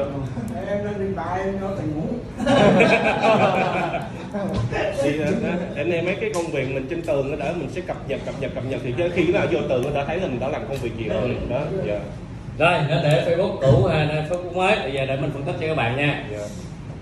em 0.69 0.85
lên 0.85 0.95
điện 0.99 1.15
thoại 1.17 1.41
em 1.41 1.61
nó 1.61 1.69
tình 1.77 1.95
ngủ 1.97 2.07
thì 5.03 5.19
đó, 5.19 5.27
em 5.77 5.91
em 5.91 6.05
mấy 6.05 6.15
cái 6.21 6.31
công 6.35 6.47
việc 6.47 6.75
mình 6.75 6.87
trên 6.91 7.03
tường 7.03 7.39
đó 7.39 7.47
mình 7.57 7.69
sẽ 7.73 7.81
cập 7.81 8.09
nhật 8.09 8.21
cập 8.27 8.35
nhật 8.41 8.51
cập 8.55 8.65
nhật. 8.65 8.81
Thì 8.85 8.95
khi 9.15 9.33
nó 9.33 9.41
vô 9.51 9.59
tường 9.69 9.83
người 9.83 9.93
ta 9.95 10.05
thấy 10.05 10.17
là 10.17 10.27
mình 10.27 10.41
đã 10.41 10.49
làm 10.49 10.63
công 10.69 10.77
việc 10.77 10.93
gì 10.99 11.05
rồi. 11.05 11.37
Đó 11.51 11.61
dạ. 11.87 11.99
Rồi 12.59 12.75
nó 12.91 12.97
để 13.03 13.25
facebook 13.27 13.57
cũ 13.61 13.87
hay 13.87 14.07
là 14.07 14.27
facebook 14.31 14.55
mới. 14.55 14.77
Bây 14.83 14.93
giờ 14.93 15.07
để 15.07 15.17
mình 15.17 15.31
phân 15.33 15.43
tích 15.43 15.55
cho 15.61 15.67
các 15.67 15.77
bạn 15.77 15.97
nha. 15.97 16.25
Dạ. 16.33 16.45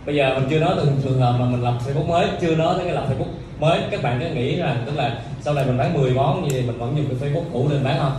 Bây 0.06 0.14
giờ 0.14 0.34
mình 0.38 0.48
chưa 0.50 0.60
nói 0.60 0.74
từ 0.76 0.88
trường 1.04 1.20
hợp 1.20 1.34
mà 1.40 1.46
mình 1.46 1.62
lập 1.62 1.74
facebook 1.86 2.06
mới 2.08 2.26
chưa 2.40 2.56
nói 2.56 2.74
tới 2.76 2.84
cái 2.84 2.94
lập 2.94 3.06
facebook 3.10 3.32
mới. 3.60 3.80
Các 3.90 4.02
bạn 4.02 4.20
cứ 4.20 4.34
nghĩ 4.34 4.56
rằng 4.56 4.76
tức 4.86 4.92
là 4.96 5.18
sau 5.48 5.54
này 5.54 5.66
mình 5.66 5.78
bán 5.78 5.94
10 5.94 6.10
món 6.10 6.42
như 6.42 6.48
thì 6.50 6.62
mình 6.62 6.78
vẫn 6.78 6.96
dùng 6.96 7.06
cái 7.08 7.30
facebook 7.30 7.44
cũ 7.52 7.68
lên 7.70 7.84
bán 7.84 7.98
không? 7.98 8.12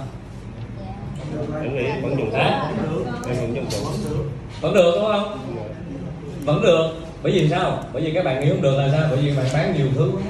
Em 1.63 1.75
nghĩ 1.75 2.01
vẫn 2.01 2.17
dùng 2.17 2.34
em 2.34 2.53
vẫn 3.23 3.55
dùng 3.55 3.65
được 3.69 4.30
vẫn 4.61 4.73
được 4.73 4.91
đúng 4.95 5.05
không? 5.11 5.39
Vẫn 6.45 6.61
được. 6.61 6.88
Bởi 7.23 7.32
vì 7.32 7.49
sao? 7.49 7.84
Bởi 7.93 8.01
vì 8.01 8.11
các 8.13 8.25
bạn 8.25 8.39
nghĩ 8.39 8.49
không 8.49 8.61
được 8.61 8.77
là 8.77 8.89
sao? 8.91 9.07
Bởi 9.09 9.17
vì 9.17 9.36
các 9.36 9.43
bạn 9.43 9.49
bán 9.53 9.75
nhiều 9.77 9.88
thứ 9.95 10.11
quá. 10.13 10.21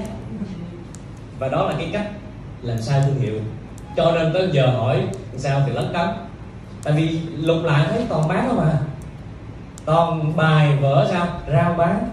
và 1.40 1.48
đó 1.48 1.66
là 1.70 1.76
cái 1.78 1.90
cách 1.94 2.12
làm 2.62 2.82
sai 2.82 3.02
thương 3.06 3.20
hiệu. 3.20 3.40
Cho 3.96 4.12
nên 4.12 4.34
tới 4.34 4.50
giờ 4.52 4.68
hỏi 4.68 5.04
sao 5.38 5.62
thì 5.66 5.74
lấn 5.74 5.94
cấn. 5.94 6.08
Tại 6.84 6.94
vì 6.94 7.20
lục 7.38 7.64
lại 7.64 7.86
thấy 7.90 8.06
toàn 8.10 8.28
bán 8.28 8.46
không 8.48 8.60
à. 8.60 8.78
Toàn 9.86 10.36
bài 10.36 10.78
vở 10.82 11.08
sao? 11.12 11.28
Rao 11.52 11.74
bán. 11.74 12.10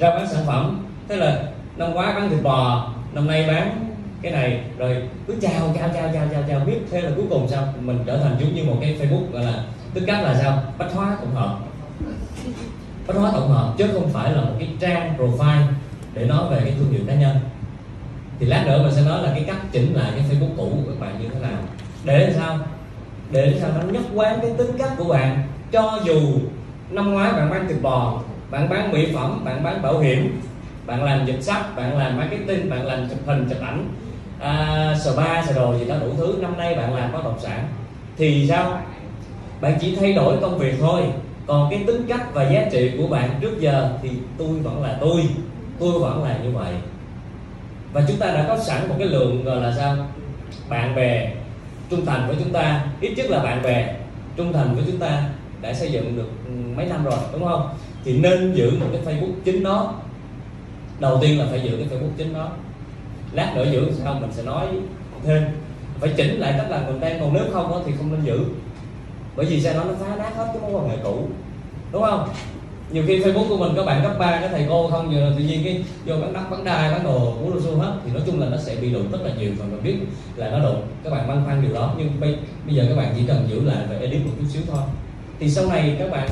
Rao 0.00 0.10
bán 0.10 0.28
sản 0.28 0.42
phẩm. 0.46 0.86
Thế 1.08 1.16
là 1.16 1.42
năm 1.76 1.94
ngoái 1.94 2.14
bán 2.14 2.30
thịt 2.30 2.42
bò 2.42 2.88
năm 3.18 3.26
nay 3.26 3.44
bán 3.48 3.84
cái 4.22 4.32
này, 4.32 4.60
rồi 4.78 5.02
cứ 5.26 5.34
chào 5.40 5.74
chào 5.78 5.88
chào 5.94 6.10
chào 6.14 6.26
chào 6.32 6.42
chào, 6.48 6.60
biết 6.60 6.78
thế 6.90 7.00
là 7.00 7.10
cuối 7.16 7.24
cùng 7.30 7.48
sao? 7.48 7.74
Mình 7.80 7.98
trở 8.06 8.18
thành 8.18 8.36
giống 8.40 8.54
như 8.54 8.64
một 8.64 8.76
cái 8.80 8.96
facebook 9.00 9.32
gọi 9.32 9.44
là 9.44 9.64
tức 9.94 10.04
cách 10.06 10.22
là 10.22 10.38
sao? 10.42 10.62
Bách 10.78 10.92
hóa 10.92 11.16
tổng 11.20 11.34
hợp. 11.34 11.58
Bách 13.06 13.16
hóa 13.16 13.30
tổng 13.34 13.48
hợp, 13.48 13.74
chứ 13.78 13.88
không 13.92 14.08
phải 14.08 14.32
là 14.32 14.40
một 14.40 14.52
cái 14.58 14.68
trang 14.80 15.14
profile 15.18 15.62
để 16.14 16.24
nói 16.24 16.50
về 16.50 16.60
cái 16.64 16.74
thương 16.78 16.92
hiệu 16.92 17.00
cá 17.06 17.14
nhân. 17.14 17.36
Thì 18.40 18.46
lát 18.46 18.64
nữa 18.66 18.82
mình 18.82 18.94
sẽ 18.94 19.02
nói 19.02 19.22
là 19.22 19.30
cái 19.30 19.44
cách 19.46 19.72
chỉnh 19.72 19.94
lại 19.94 20.12
cái 20.16 20.24
facebook 20.30 20.56
cũ 20.56 20.72
của 20.72 20.92
các 20.92 21.00
bạn 21.00 21.22
như 21.22 21.28
thế 21.28 21.40
nào. 21.40 21.58
Để 22.04 22.18
làm 22.18 22.32
sao? 22.34 22.58
Để 23.30 23.58
sao 23.60 23.70
nó 23.74 23.92
nhất 23.92 24.02
quán 24.14 24.38
cái 24.42 24.50
tính 24.58 24.70
cách 24.78 24.92
của 24.98 25.04
bạn. 25.04 25.42
Cho 25.72 26.00
dù 26.04 26.20
năm 26.90 27.12
ngoái 27.12 27.32
bạn 27.32 27.50
bán 27.50 27.68
thịt 27.68 27.82
bò, 27.82 28.22
bạn 28.50 28.68
bán 28.68 28.92
mỹ 28.92 29.08
phẩm, 29.14 29.44
bạn 29.44 29.62
bán 29.62 29.82
bảo 29.82 29.98
hiểm 29.98 30.40
bạn 30.88 31.04
làm 31.04 31.26
dịch 31.26 31.42
sách 31.42 31.76
bạn 31.76 31.98
làm 31.98 32.16
marketing 32.16 32.70
bạn 32.70 32.86
làm 32.86 33.08
chụp 33.08 33.18
hình 33.26 33.46
chụp 33.48 33.58
ảnh 33.60 33.88
à, 34.40 34.94
spa 35.04 35.44
sờ 35.46 35.52
đồ 35.54 35.78
gì 35.78 35.84
đó 35.84 35.94
đủ 36.00 36.06
thứ. 36.16 36.38
Năm 36.40 36.56
nay 36.58 36.74
bạn 36.74 36.94
làm 36.94 37.12
bất 37.12 37.24
động 37.24 37.38
sản. 37.40 37.68
Thì 38.16 38.46
sao? 38.48 38.80
Bạn 39.60 39.78
chỉ 39.80 39.96
thay 39.96 40.12
đổi 40.12 40.36
công 40.40 40.58
việc 40.58 40.74
thôi. 40.80 41.02
Còn 41.46 41.70
cái 41.70 41.84
tính 41.86 42.06
cách 42.08 42.34
và 42.34 42.50
giá 42.50 42.68
trị 42.72 42.90
của 42.98 43.06
bạn 43.06 43.30
trước 43.40 43.60
giờ 43.60 43.90
thì 44.02 44.10
tôi 44.38 44.48
vẫn 44.48 44.82
là 44.82 44.96
tôi. 45.00 45.22
Tôi 45.78 45.98
vẫn 45.98 46.24
là 46.24 46.38
như 46.42 46.50
vậy. 46.50 46.74
Và 47.92 48.02
chúng 48.08 48.16
ta 48.16 48.26
đã 48.26 48.44
có 48.48 48.58
sẵn 48.58 48.88
một 48.88 48.94
cái 48.98 49.08
lượng 49.08 49.44
gọi 49.44 49.60
là 49.60 49.74
sao? 49.76 49.96
Bạn 50.68 50.94
bè 50.94 51.32
trung 51.90 52.06
thành 52.06 52.26
với 52.26 52.36
chúng 52.38 52.52
ta. 52.52 52.84
Ít 53.00 53.14
nhất 53.16 53.30
là 53.30 53.38
bạn 53.38 53.62
bè 53.62 53.94
trung 54.36 54.52
thành 54.52 54.74
với 54.74 54.84
chúng 54.86 54.98
ta 54.98 55.22
đã 55.60 55.74
xây 55.74 55.92
dựng 55.92 56.16
được 56.16 56.28
ừ, 56.46 56.52
mấy 56.76 56.86
năm 56.86 57.04
rồi 57.04 57.18
đúng 57.32 57.44
không? 57.44 57.68
Thì 58.04 58.18
nên 58.18 58.52
giữ 58.52 58.70
một 58.80 58.86
cái 58.92 59.00
facebook 59.04 59.32
chính 59.44 59.62
nó 59.62 59.94
đầu 61.00 61.18
tiên 61.20 61.38
là 61.38 61.46
phải 61.50 61.60
giữ 61.60 61.70
cái 61.70 61.86
facebook 61.86 62.16
chính 62.16 62.32
nó 62.32 62.48
lát 63.32 63.52
nữa 63.56 63.66
giữ 63.72 63.90
sau 64.04 64.14
mình 64.20 64.32
sẽ 64.32 64.42
nói 64.42 64.66
thêm. 65.24 65.42
Phải 66.00 66.10
chỉnh 66.16 66.40
lại 66.40 66.54
cách 66.56 66.70
làm 66.70 67.00
đang 67.00 67.20
còn 67.20 67.34
nếu 67.34 67.44
không 67.52 67.82
thì 67.86 67.92
không 67.98 68.12
nên 68.12 68.24
giữ. 68.24 68.44
Bởi 69.36 69.46
vì 69.46 69.60
sao 69.60 69.74
nó 69.74 69.84
nó 69.84 69.94
phá 70.00 70.16
nát 70.16 70.36
hết 70.36 70.46
cái 70.52 70.62
mối 70.62 70.72
quan 70.72 70.88
hệ 70.88 70.96
cũ. 71.04 71.28
Đúng 71.92 72.02
không? 72.02 72.28
Nhiều 72.90 73.04
khi 73.06 73.20
facebook 73.20 73.48
của 73.48 73.56
mình 73.56 73.72
có 73.76 73.84
bạn 73.84 74.02
cấp 74.02 74.12
3 74.18 74.38
các 74.40 74.50
thầy 74.52 74.66
cô 74.68 74.88
không 74.90 75.14
giờ 75.14 75.32
tự 75.38 75.44
nhiên 75.44 75.60
cái 75.64 75.84
vô 76.06 76.14
bán 76.22 76.32
đất 76.32 76.50
bán 76.50 76.64
đai 76.64 76.90
bán 76.90 77.04
đồ 77.04 77.34
của 77.42 77.50
đồ 77.50 77.60
xu 77.60 77.76
hết. 77.76 77.92
Thì 78.04 78.12
nói 78.12 78.22
chung 78.26 78.40
là 78.40 78.48
nó 78.48 78.56
sẽ 78.56 78.76
bị 78.76 78.92
đụng 78.92 79.12
rất 79.12 79.18
là 79.22 79.30
nhiều 79.38 79.52
và 79.58 79.64
mình 79.64 79.82
biết 79.82 79.96
là 80.36 80.50
nó 80.50 80.58
đụng. 80.58 80.82
Các 81.04 81.10
bạn 81.10 81.28
băn 81.28 81.42
khoăn 81.44 81.62
điều 81.62 81.74
đó 81.74 81.94
nhưng 81.98 82.20
bây, 82.20 82.36
bây 82.66 82.74
giờ 82.74 82.86
các 82.88 82.96
bạn 82.96 83.14
chỉ 83.16 83.22
cần 83.26 83.48
giữ 83.50 83.64
lại 83.64 83.84
và 83.90 83.96
edit 83.98 84.26
một 84.26 84.32
chút 84.38 84.46
xíu 84.52 84.62
thôi. 84.70 84.82
Thì 85.40 85.50
sau 85.50 85.66
này 85.66 85.96
các 85.98 86.10
bạn 86.10 86.28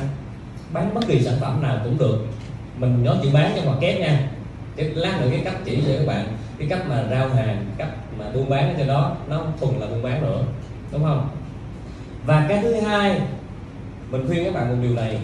bán 0.73 0.93
bất 0.93 1.07
kỳ 1.07 1.21
sản 1.21 1.35
phẩm 1.39 1.61
nào 1.61 1.77
cũng 1.83 1.97
được. 1.97 2.25
Mình 2.77 3.03
nhớ 3.03 3.15
chữ 3.23 3.29
bán 3.33 3.51
cho 3.55 3.61
ngoặc 3.63 3.79
kép 3.81 3.99
nha 3.99 4.29
cái 4.77 4.89
lát 4.95 5.21
nữa 5.21 5.27
cái 5.31 5.41
cách 5.45 5.55
chỉ 5.65 5.83
cho 5.87 5.93
các 5.97 6.07
bạn, 6.07 6.25
cái 6.59 6.67
cách 6.69 6.89
mà 6.89 7.05
rao 7.11 7.29
hàng, 7.29 7.65
cách 7.77 7.89
mà 8.17 8.25
buôn 8.33 8.49
bán 8.49 8.75
cho 8.77 8.85
đó 8.85 9.15
nó 9.29 9.45
thuần 9.59 9.79
là 9.79 9.87
buôn 9.87 10.03
bán 10.03 10.21
nữa, 10.21 10.43
đúng 10.91 11.03
không? 11.03 11.29
Và 12.25 12.45
cái 12.49 12.59
thứ 12.61 12.73
hai, 12.73 13.21
mình 14.11 14.27
khuyên 14.27 14.43
các 14.43 14.53
bạn 14.53 14.69
một 14.69 14.75
điều 14.81 14.95
này. 14.95 15.19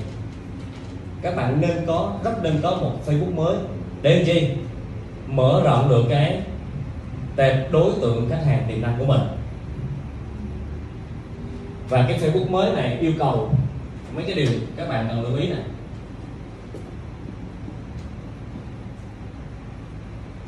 Các 1.22 1.36
bạn 1.36 1.62
nên 1.62 1.86
có, 1.88 2.14
rất 2.24 2.43
nên 2.43 2.60
có 2.64 2.72
một 2.72 2.91
Facebook 3.06 3.36
mới 3.36 3.56
để 4.01 4.16
làm 4.16 4.26
chi? 4.26 4.49
Mở 5.28 5.62
rộng 5.64 5.89
được 5.89 6.04
cái 6.10 6.41
tệp 7.36 7.72
đối 7.72 7.91
tượng 8.01 8.30
khách 8.30 8.45
hàng 8.45 8.66
tiềm 8.68 8.82
năng 8.82 8.95
của 8.99 9.06
mình. 9.06 9.22
Và 11.89 12.06
cái 12.08 12.20
Facebook 12.20 12.51
mới 12.51 12.74
này 12.74 12.97
yêu 12.99 13.12
cầu 13.20 13.49
mấy 14.16 14.26
cái 14.26 14.36
điều 14.36 14.51
các 14.78 14.89
bạn 14.89 15.08
cần 15.10 15.24
lưu 15.24 15.38
ý 15.38 15.47
này. 15.47 15.60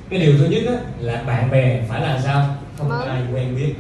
Cái 0.09 0.19
điều 0.19 0.37
thứ 0.37 0.45
nhất 0.45 0.61
á, 0.67 0.73
là 0.99 1.23
bạn 1.27 1.51
bè 1.51 1.81
phải 1.89 2.01
là 2.01 2.21
sao? 2.23 2.45
Không 2.77 2.89
Mới. 2.89 3.07
ai 3.07 3.21
quen 3.33 3.55
biết. 3.55 3.73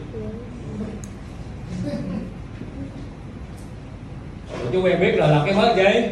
Chứ 4.71 4.79
quen 4.79 4.99
biết 4.99 5.15
là 5.15 5.27
lập 5.27 5.43
cái 5.45 5.55
mới 5.55 5.75
gì? 5.75 6.07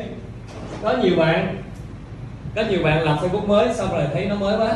Có 0.83 0.97
nhiều 1.03 1.15
bạn. 1.17 1.57
Có 2.55 2.63
nhiều 2.69 2.83
bạn 2.83 3.03
lập 3.03 3.19
facebook 3.21 3.47
mới 3.47 3.73
xong 3.73 3.91
rồi 3.91 4.03
thấy 4.13 4.25
nó 4.25 4.35
mới 4.35 4.57
quá. 4.57 4.75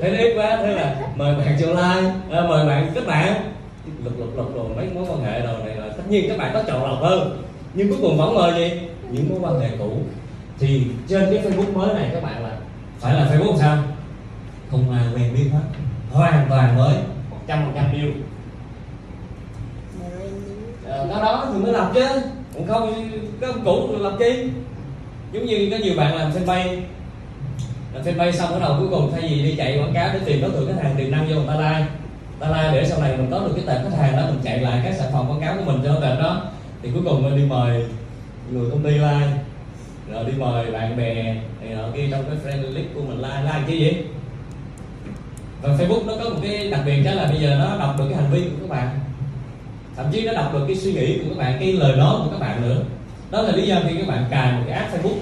Thấy 0.00 0.10
nó 0.10 0.18
ít 0.18 0.34
quá 0.36 0.56
thế 0.56 0.74
là 0.74 0.96
mời 1.16 1.34
bạn 1.34 1.56
cho 1.60 1.66
like 1.66 2.12
à, 2.30 2.40
mời 2.48 2.66
bạn 2.66 2.92
kết 2.94 3.06
bạn. 3.06 3.34
Lục 4.04 4.12
lục 4.18 4.36
lục 4.36 4.54
đồ 4.54 4.68
mấy 4.76 4.88
mối 4.94 5.04
quan 5.08 5.24
hệ 5.24 5.40
đồ 5.40 5.58
này 5.64 5.74
rồi 5.76 5.88
tất 5.96 6.02
nhiên 6.08 6.28
các 6.28 6.38
bạn 6.38 6.50
có 6.54 6.62
chọn 6.66 6.82
lọc 6.82 7.02
hơn. 7.02 7.42
Nhưng 7.74 7.88
cuối 7.88 7.98
cùng 8.02 8.16
vẫn 8.18 8.34
mời 8.34 8.52
gì? 8.54 8.80
Những 9.10 9.30
mối 9.30 9.38
quan 9.42 9.60
hệ 9.60 9.68
cũ. 9.78 9.98
Thì 10.58 10.82
trên 11.08 11.24
cái 11.30 11.44
facebook 11.44 11.72
mới 11.72 11.94
này 11.94 12.10
các 12.12 12.22
bạn 12.22 12.42
là 12.42 12.56
phải 13.00 13.14
là 13.14 13.30
facebook 13.32 13.56
sao 13.56 13.78
không 14.72 14.90
ai 14.90 15.04
quen 15.14 15.34
biết 15.34 15.50
hết. 15.52 15.78
Hoàn 16.12 16.46
toàn 16.50 16.78
mới. 16.78 16.94
Một 17.30 17.38
trăm 17.46 17.64
phần 17.64 17.72
trăm 17.74 17.92
yêu. 17.92 18.10
Ờ, 20.86 21.06
đó 21.08 21.22
đó 21.22 21.48
thì 21.52 21.60
mới 21.60 21.72
lập 21.72 21.90
chứ. 21.94 22.06
Cũng 22.54 22.66
không 22.66 23.10
cái 23.40 23.50
ông 23.50 23.64
cũ 23.64 23.88
làm 23.98 24.18
chi? 24.18 24.48
Giống 25.32 25.46
như 25.46 25.68
có 25.70 25.76
nhiều 25.76 25.94
bạn 25.96 26.16
làm 26.16 26.32
sân 26.32 26.46
bay 26.46 26.82
làm 27.94 28.04
sân 28.04 28.18
bay 28.18 28.32
xong 28.32 28.52
ở 28.52 28.60
đầu 28.60 28.76
cuối 28.78 28.88
cùng 28.90 29.12
thay 29.12 29.20
vì 29.22 29.42
đi 29.42 29.54
chạy 29.56 29.78
quảng 29.78 29.94
cáo 29.94 30.10
để 30.12 30.20
tìm 30.24 30.40
đối 30.42 30.50
tượng 30.50 30.66
khách 30.66 30.82
hàng 30.82 30.94
tiềm 30.96 31.10
năng 31.10 31.28
vô 31.28 31.34
người 31.34 31.46
ta 31.46 31.54
like 31.54 31.86
ta 32.40 32.48
like 32.48 32.72
để 32.72 32.88
sau 32.88 33.00
này 33.00 33.16
mình 33.16 33.28
có 33.30 33.38
được 33.38 33.52
cái 33.56 33.64
tệp 33.66 33.90
khách 33.90 33.98
hàng 33.98 34.16
đó, 34.16 34.22
mình 34.26 34.40
chạy 34.44 34.58
lại 34.58 34.80
các 34.84 34.94
sản 34.94 35.12
phẩm 35.12 35.28
quảng 35.28 35.40
cáo 35.40 35.56
của 35.56 35.72
mình 35.72 35.80
cho 35.84 35.94
tệp 35.94 36.18
đó. 36.18 36.42
Thì 36.82 36.90
cuối 36.94 37.02
cùng 37.04 37.22
mình 37.22 37.36
đi 37.36 37.44
mời 37.44 37.86
người 38.50 38.70
công 38.70 38.82
ty 38.82 38.90
like 38.90 39.28
rồi 40.12 40.24
đi 40.24 40.32
mời 40.38 40.70
bạn 40.70 40.96
bè 40.96 41.14
này 41.60 41.74
nọ 41.74 41.82
kia 41.94 42.08
trong 42.10 42.24
cái 42.24 42.36
friend 42.44 42.74
list 42.74 42.86
của 42.94 43.00
mình 43.00 43.18
like 43.18 43.42
like 43.42 43.62
chứ 43.66 43.72
gì 43.72 43.96
và 45.62 45.68
Facebook 45.68 46.06
nó 46.06 46.12
có 46.24 46.30
một 46.30 46.40
cái 46.42 46.70
đặc 46.70 46.80
biệt 46.86 47.02
đó 47.04 47.12
là 47.12 47.26
bây 47.26 47.40
giờ 47.40 47.56
nó 47.58 47.78
đọc 47.78 47.94
được 47.98 48.04
cái 48.10 48.22
hành 48.22 48.32
vi 48.32 48.42
của 48.42 48.56
các 48.60 48.68
bạn. 48.68 48.88
Thậm 49.96 50.06
chí 50.12 50.24
nó 50.24 50.32
đọc 50.32 50.52
được 50.52 50.64
cái 50.66 50.76
suy 50.76 50.92
nghĩ 50.92 51.18
của 51.18 51.24
các 51.28 51.38
bạn, 51.38 51.56
cái 51.60 51.72
lời 51.72 51.96
nói 51.96 52.16
của 52.24 52.30
các 52.30 52.38
bạn 52.40 52.62
nữa. 52.62 52.82
Đó 53.30 53.42
là 53.42 53.52
lý 53.56 53.66
do 53.66 53.76
khi 53.88 53.96
các 53.98 54.08
bạn 54.08 54.24
cài 54.30 54.52
một 54.52 54.62
cái 54.68 54.78
app 54.78 54.94
Facebook. 54.94 55.16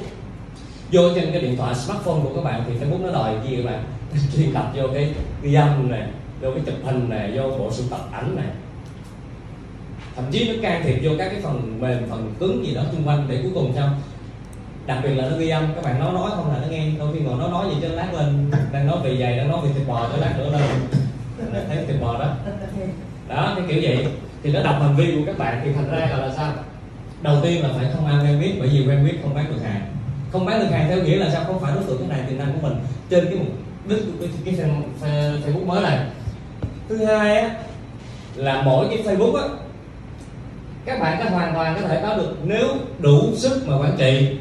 Vô 0.93 1.15
trên 1.15 1.33
cái 1.33 1.43
điện 1.43 1.57
thoại 1.57 1.75
smartphone 1.75 2.21
của 2.23 2.35
các 2.35 2.45
bạn 2.45 2.65
thì 2.67 2.75
Facebook 2.75 3.03
nó 3.03 3.13
đòi 3.13 3.35
gì 3.49 3.57
các 3.57 3.71
bạn? 3.71 3.85
Truy 4.37 4.47
cập 4.55 4.73
vô 4.75 4.85
cái 4.95 5.15
ghi 5.43 5.55
âm 5.55 5.91
này, 5.91 6.03
vô 6.41 6.51
cái 6.51 6.63
chụp 6.67 6.75
hình 6.85 7.09
này, 7.09 7.31
vô 7.35 7.43
bộ 7.43 7.71
sưu 7.73 7.87
tập 7.91 8.01
ảnh 8.13 8.37
này. 8.37 8.47
Thậm 10.17 10.25
chí 10.31 10.49
nó 10.49 10.55
can 10.63 10.83
thiệp 10.85 10.99
vô 11.03 11.11
các 11.19 11.29
cái 11.29 11.41
phần 11.43 11.81
mềm, 11.81 12.07
phần 12.11 12.35
cứng 12.41 12.67
gì 12.67 12.75
đó 12.75 12.83
xung 12.93 13.09
quanh 13.09 13.27
để 13.29 13.39
cuối 13.43 13.53
cùng 13.55 13.73
sao? 13.75 13.89
Đặc 14.91 14.99
biệt 15.03 15.15
là 15.15 15.29
nó 15.31 15.37
ghi 15.37 15.49
âm 15.49 15.75
các 15.75 15.85
bạn 15.85 16.01
nói 16.01 16.13
nói 16.13 16.31
không 16.35 16.53
là 16.53 16.59
nó 16.63 16.69
nghe. 16.69 16.91
Đôi 16.99 17.09
khi 17.15 17.21
ngồi 17.21 17.39
nói 17.39 17.51
nói 17.51 17.67
gì 17.71 17.77
cho 17.83 17.89
lát 17.89 18.15
lên 18.15 18.51
đang 18.73 18.87
nói 18.87 18.97
về 19.05 19.17
giày 19.17 19.37
đang 19.37 19.49
nói 19.49 19.61
về 19.65 19.71
thịt 19.75 19.89
bò 19.89 20.09
cho 20.13 20.17
lát 20.17 20.35
nữa 20.39 20.51
lên 21.53 21.65
thấy 21.69 21.85
thịt 21.87 22.01
bò 22.01 22.19
đó. 22.19 22.35
Đó 23.29 23.53
cái 23.57 23.65
kiểu 23.69 23.81
vậy. 23.83 24.07
Thì 24.43 24.53
nó 24.53 24.63
đọc 24.63 24.77
hành 24.81 24.97
vi 24.97 25.15
của 25.15 25.21
các 25.27 25.39
bạn 25.39 25.61
thì 25.65 25.73
thành 25.73 25.91
ra 25.91 25.99
là, 25.99 26.17
là 26.17 26.33
sao? 26.37 26.53
Đầu 27.23 27.37
tiên 27.43 27.63
là 27.63 27.69
phải 27.77 27.87
không 27.95 28.07
ăn 28.07 28.25
quen 28.25 28.41
biết 28.41 28.55
bởi 28.59 28.69
vì 28.69 28.87
quen 28.87 29.05
biết 29.05 29.19
không 29.23 29.35
bán 29.35 29.45
được 29.53 29.61
hàng. 29.65 29.83
Không 30.33 30.47
bán 30.47 30.61
được 30.61 30.71
hàng 30.71 30.87
theo 30.89 31.03
nghĩa 31.03 31.17
là 31.17 31.31
sao? 31.31 31.45
Không 31.47 31.61
phải 31.61 31.73
đối 31.75 31.85
tượng 31.85 31.99
cái 31.99 32.09
này 32.09 32.29
tiềm 32.29 32.39
năng 32.39 32.53
của 32.53 32.69
mình. 32.69 32.79
Trên 33.11 33.25
cái 33.25 33.35
mục 33.35 33.49
đích 33.89 33.99
của 34.07 34.27
cái, 34.27 34.29
cái 34.45 34.71
Facebook 35.45 35.67
mới 35.67 35.83
này. 35.83 35.99
Thứ 36.89 37.05
hai 37.05 37.37
á 37.37 37.51
là 38.35 38.63
mỗi 38.63 38.87
cái 38.91 38.99
Facebook 39.05 39.35
á 39.35 39.45
các 40.85 41.01
bạn 41.01 41.21
có 41.25 41.31
hoàn 41.31 41.55
toàn 41.55 41.77
có 41.81 41.89
thể 41.89 42.01
có 42.03 42.17
được 42.17 42.37
nếu 42.45 42.67
đủ 42.99 43.35
sức 43.37 43.63
mà 43.67 43.77
quản 43.77 43.97
trị 43.99 44.39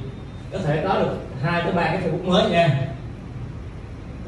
có 0.52 0.60
thể 0.60 0.84
có 0.88 1.00
được 1.00 1.18
hai 1.42 1.62
tới 1.62 1.72
ba 1.74 1.84
cái 1.84 1.98
Facebook 1.98 2.32
mới 2.32 2.50
nha. 2.50 2.88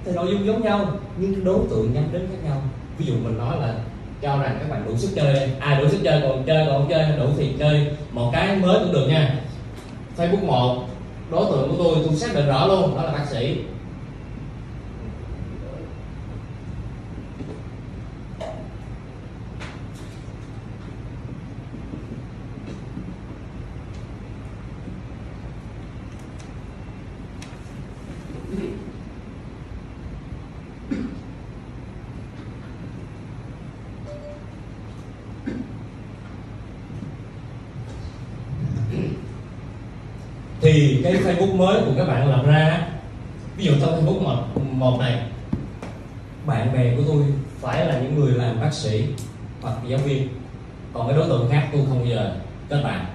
Thì 0.05 0.11
nội 0.11 0.27
dung 0.31 0.45
giống 0.45 0.61
nhau, 0.61 0.87
nhưng 1.17 1.45
đối 1.45 1.59
tượng 1.69 1.93
nhắm 1.93 2.03
đến 2.11 2.27
khác 2.29 2.37
nhau. 2.43 2.61
Ví 2.97 3.05
dụ 3.05 3.13
mình 3.13 3.37
nói 3.37 3.57
là 3.61 3.73
cho 4.21 4.37
rằng 4.37 4.57
các 4.59 4.69
bạn 4.69 4.85
đủ 4.85 4.97
sức 4.97 5.09
chơi, 5.15 5.49
ai 5.59 5.81
đủ 5.81 5.89
sức 5.89 5.99
chơi 6.03 6.21
còn 6.21 6.43
chơi, 6.47 6.65
còn 6.65 6.77
không 6.77 6.89
chơi, 6.89 7.17
đủ 7.17 7.25
thì 7.37 7.53
chơi. 7.59 7.87
Một 8.11 8.29
cái 8.33 8.55
mới 8.55 8.79
cũng 8.79 8.93
được 8.93 9.07
nha. 9.09 9.35
Facebook 10.17 10.45
một, 10.45 10.85
đối 11.31 11.45
tượng 11.45 11.69
của 11.69 11.83
tôi 11.83 11.95
tôi 12.05 12.15
xác 12.15 12.35
định 12.35 12.47
rõ 12.47 12.67
luôn, 12.67 12.95
đó 12.95 13.03
là 13.03 13.11
bác 13.11 13.25
sĩ 13.29 13.57
thì 40.61 41.01
cái 41.03 41.13
Facebook 41.13 41.55
mới 41.55 41.80
của 41.91 41.97
các 41.97 42.13
bạn 42.13 42.29
lập 42.29 42.43
ra. 42.45 42.87
Ví 43.57 43.65
dụ 43.65 43.73
trong 43.81 44.05
Facebook 44.05 44.21
một, 44.21 44.61
một 44.71 44.99
này 44.99 45.21
bạn 46.45 46.73
bè 46.73 46.95
của 46.95 47.03
tôi 47.07 47.23
phải 47.61 47.85
là 47.85 47.99
những 47.99 48.19
người 48.19 48.31
làm 48.31 48.61
bác 48.61 48.73
sĩ 48.73 49.05
hoặc 49.61 49.75
giáo 49.87 49.99
viên. 49.99 50.27
Còn 50.93 51.07
cái 51.07 51.17
đối 51.17 51.29
tượng 51.29 51.49
khác 51.51 51.67
tôi 51.71 51.81
không 51.89 51.99
bao 51.99 52.07
giờ 52.07 52.35
kết 52.69 52.81
bạn. 52.83 53.05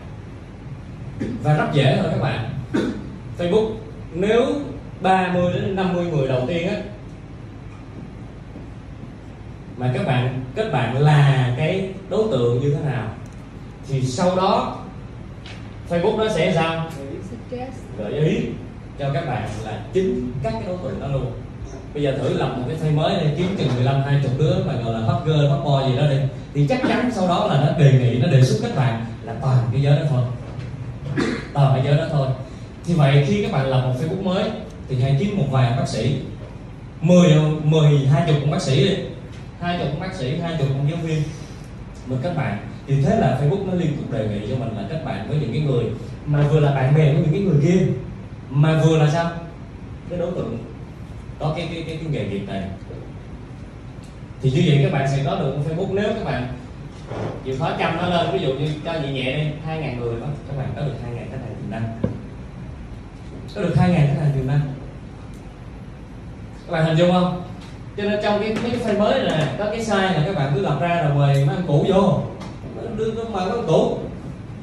Và 1.43 1.55
rất 1.57 1.67
dễ 1.73 1.99
thôi 2.03 2.11
các 2.11 2.23
bạn. 2.23 2.51
Facebook 3.39 3.73
nếu 4.15 4.43
30 5.01 5.53
đến 5.53 5.77
50 5.77 6.05
người 6.05 6.29
đầu 6.29 6.45
tiên 6.49 6.69
á 6.69 6.77
mà 9.77 9.91
các 9.95 10.07
bạn 10.07 10.45
kết 10.55 10.71
bạn 10.73 10.99
là 10.99 11.55
cái 11.57 11.91
đối 12.09 12.25
tượng 12.31 12.61
như 12.61 12.75
thế 12.75 12.91
nào 12.91 13.09
thì 13.89 14.03
sau 14.03 14.37
đó 14.37 14.79
Facebook 15.89 16.19
nó 16.19 16.29
sẽ 16.29 16.53
sao? 16.55 16.87
Gợi 17.99 18.13
ý 18.13 18.39
cho 18.99 19.11
các 19.13 19.27
bạn 19.27 19.49
là 19.65 19.81
chính 19.93 20.33
các 20.43 20.53
cái 20.53 20.63
đối 20.67 20.77
tượng 20.77 21.01
đó 21.01 21.07
luôn. 21.13 21.33
Bây 21.95 22.03
giờ 22.03 22.19
thử 22.19 22.39
lập 22.39 22.55
một 22.59 22.65
cái 22.69 22.77
thay 22.83 22.91
mới 22.91 23.21
đi, 23.21 23.27
kiếm 23.37 23.55
chừng 23.59 23.69
15 23.75 24.03
20 24.03 24.31
đứa 24.39 24.55
mà 24.67 24.75
gọi 24.85 24.95
là 24.95 25.01
hot 25.01 25.27
girl 25.27 25.47
hot 25.47 25.65
boy 25.65 25.91
gì 25.91 25.99
đó 25.99 26.07
đi. 26.11 26.17
Thì 26.55 26.67
chắc 26.69 26.81
chắn 26.89 27.11
sau 27.15 27.29
đó 27.29 27.47
là 27.47 27.61
nó 27.61 27.79
đề 27.79 27.93
nghị, 27.93 28.19
nó 28.19 28.29
đề 28.29 28.43
xuất 28.43 28.57
các 28.63 28.77
bạn 28.77 29.05
là 29.25 29.35
toàn 29.43 29.59
cái 29.73 29.83
giới 29.83 29.97
đó 29.97 30.03
thôi. 30.11 30.23
Toàn 31.55 31.75
cái 31.75 31.87
giới 31.87 31.97
đó 31.97 32.05
thôi. 32.13 32.29
Thì 32.85 32.95
vậy 32.95 33.25
khi 33.29 33.43
các 33.43 33.53
bạn 33.53 33.67
lập 33.67 33.83
một 33.87 33.95
facebook 34.01 34.23
mới, 34.23 34.45
thì 34.89 35.01
hãy 35.03 35.17
kiếm 35.21 35.37
một 35.37 35.47
vài 35.51 35.73
bác 35.77 35.89
sĩ. 35.89 36.17
10 37.01 37.29
10 37.65 38.07
20 38.07 38.37
con 38.41 38.51
bác 38.51 38.63
sĩ 38.63 38.89
đi. 38.89 38.97
20 39.61 39.87
con 39.91 40.01
bác 40.01 40.15
sĩ 40.15 40.39
20 40.39 40.67
con 40.69 40.91
giáo 40.91 40.99
viên. 41.03 41.23
Mời 42.07 42.19
các 42.23 42.37
bạn. 42.37 42.59
Thì 42.87 43.03
thế 43.03 43.17
là 43.17 43.41
Facebook 43.43 43.67
nó 43.67 43.75
liên 43.75 43.97
tục 43.97 44.13
đề 44.13 44.29
nghị 44.29 44.49
cho 44.51 44.57
mình 44.57 44.77
là 44.77 44.83
các 44.91 45.05
bạn 45.05 45.29
với 45.29 45.39
những 45.39 45.53
cái 45.53 45.61
người 45.61 45.85
mà 46.27 46.43
vừa 46.43 46.61
là 46.61 46.75
bạn 46.75 46.95
bè 46.95 47.13
với 47.13 47.23
những 47.23 47.33
cái 47.33 47.41
người 47.41 47.57
kia 47.63 47.87
mà 48.51 48.83
vừa 48.85 48.99
là 48.99 49.11
sao? 49.11 49.31
Cái 50.11 50.19
đối 50.19 50.31
tượng 50.31 50.59
có 51.39 51.53
cái 51.57 51.69
cái 51.73 51.85
cái, 51.87 51.97
cái 51.97 52.11
nghề 52.11 52.25
nghiệp 52.25 52.49
này. 52.49 52.63
Thì 54.43 54.51
như 54.51 54.63
vậy 54.67 54.81
các 54.83 54.93
bạn 54.93 55.09
sẽ 55.09 55.23
có 55.25 55.37
được 55.37 55.57
Facebook 55.69 55.95
nếu 55.95 56.09
các 56.15 56.25
bạn 56.25 56.49
chịu 57.45 57.57
khó 57.59 57.71
chăm 57.79 57.97
nó 57.97 58.09
lên. 58.09 58.27
Ví 58.33 58.39
dụ 58.39 58.55
như 58.55 58.69
cho 58.85 58.93
nhẹ 58.93 59.13
nhẹ 59.13 59.37
đi 59.37 59.45
hai 59.67 59.79
ngàn 59.79 60.01
người 60.01 60.21
đó 60.21 60.27
các 60.49 60.57
bạn 60.59 60.69
có 60.77 60.83
được 60.83 60.95
hai 61.03 61.13
ngàn 61.15 61.29
khách 61.31 61.39
hàng 61.47 61.55
tiềm 61.61 61.71
năng. 61.71 62.01
Có 63.55 63.63
được 63.63 63.75
hai 63.77 63.91
ngàn 63.91 64.07
khách 64.07 64.23
hàng 64.23 64.33
tiềm 64.35 64.47
năng. 64.47 64.61
Các 66.67 66.73
bạn 66.73 66.85
hình 66.85 66.97
dung 66.97 67.13
không? 67.13 67.43
Cho 67.97 68.03
nên 68.03 68.21
trong 68.23 68.41
cái 68.41 68.55
mấy 68.63 68.71
cái 68.71 68.81
fan 68.81 68.99
mới 68.99 69.23
này 69.23 69.55
có 69.59 69.65
cái 69.65 69.85
sai 69.85 70.15
là 70.15 70.23
các 70.27 70.35
bạn 70.35 70.53
cứ 70.55 70.61
lập 70.61 70.79
ra 70.81 71.03
rồi 71.03 71.15
mời 71.15 71.45
mấy 71.45 71.57
anh 71.57 71.65
cũ 71.67 71.87
vô. 71.89 72.23
Đưa 72.97 73.13
mời 73.15 73.47
mấy 73.47 73.59
anh 73.59 73.67
cũ. 73.67 73.99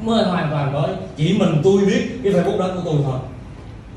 Mới 0.02 0.24
hoàn 0.24 0.52
toàn 0.52 0.74
mới 0.74 0.96
chỉ 1.16 1.38
mình 1.40 1.62
tôi 1.64 1.86
biết 1.86 2.20
cái 2.24 2.34
facebook 2.34 2.60
đó 2.60 2.70
của 2.76 2.82
tôi 2.86 2.96
thôi 3.04 3.20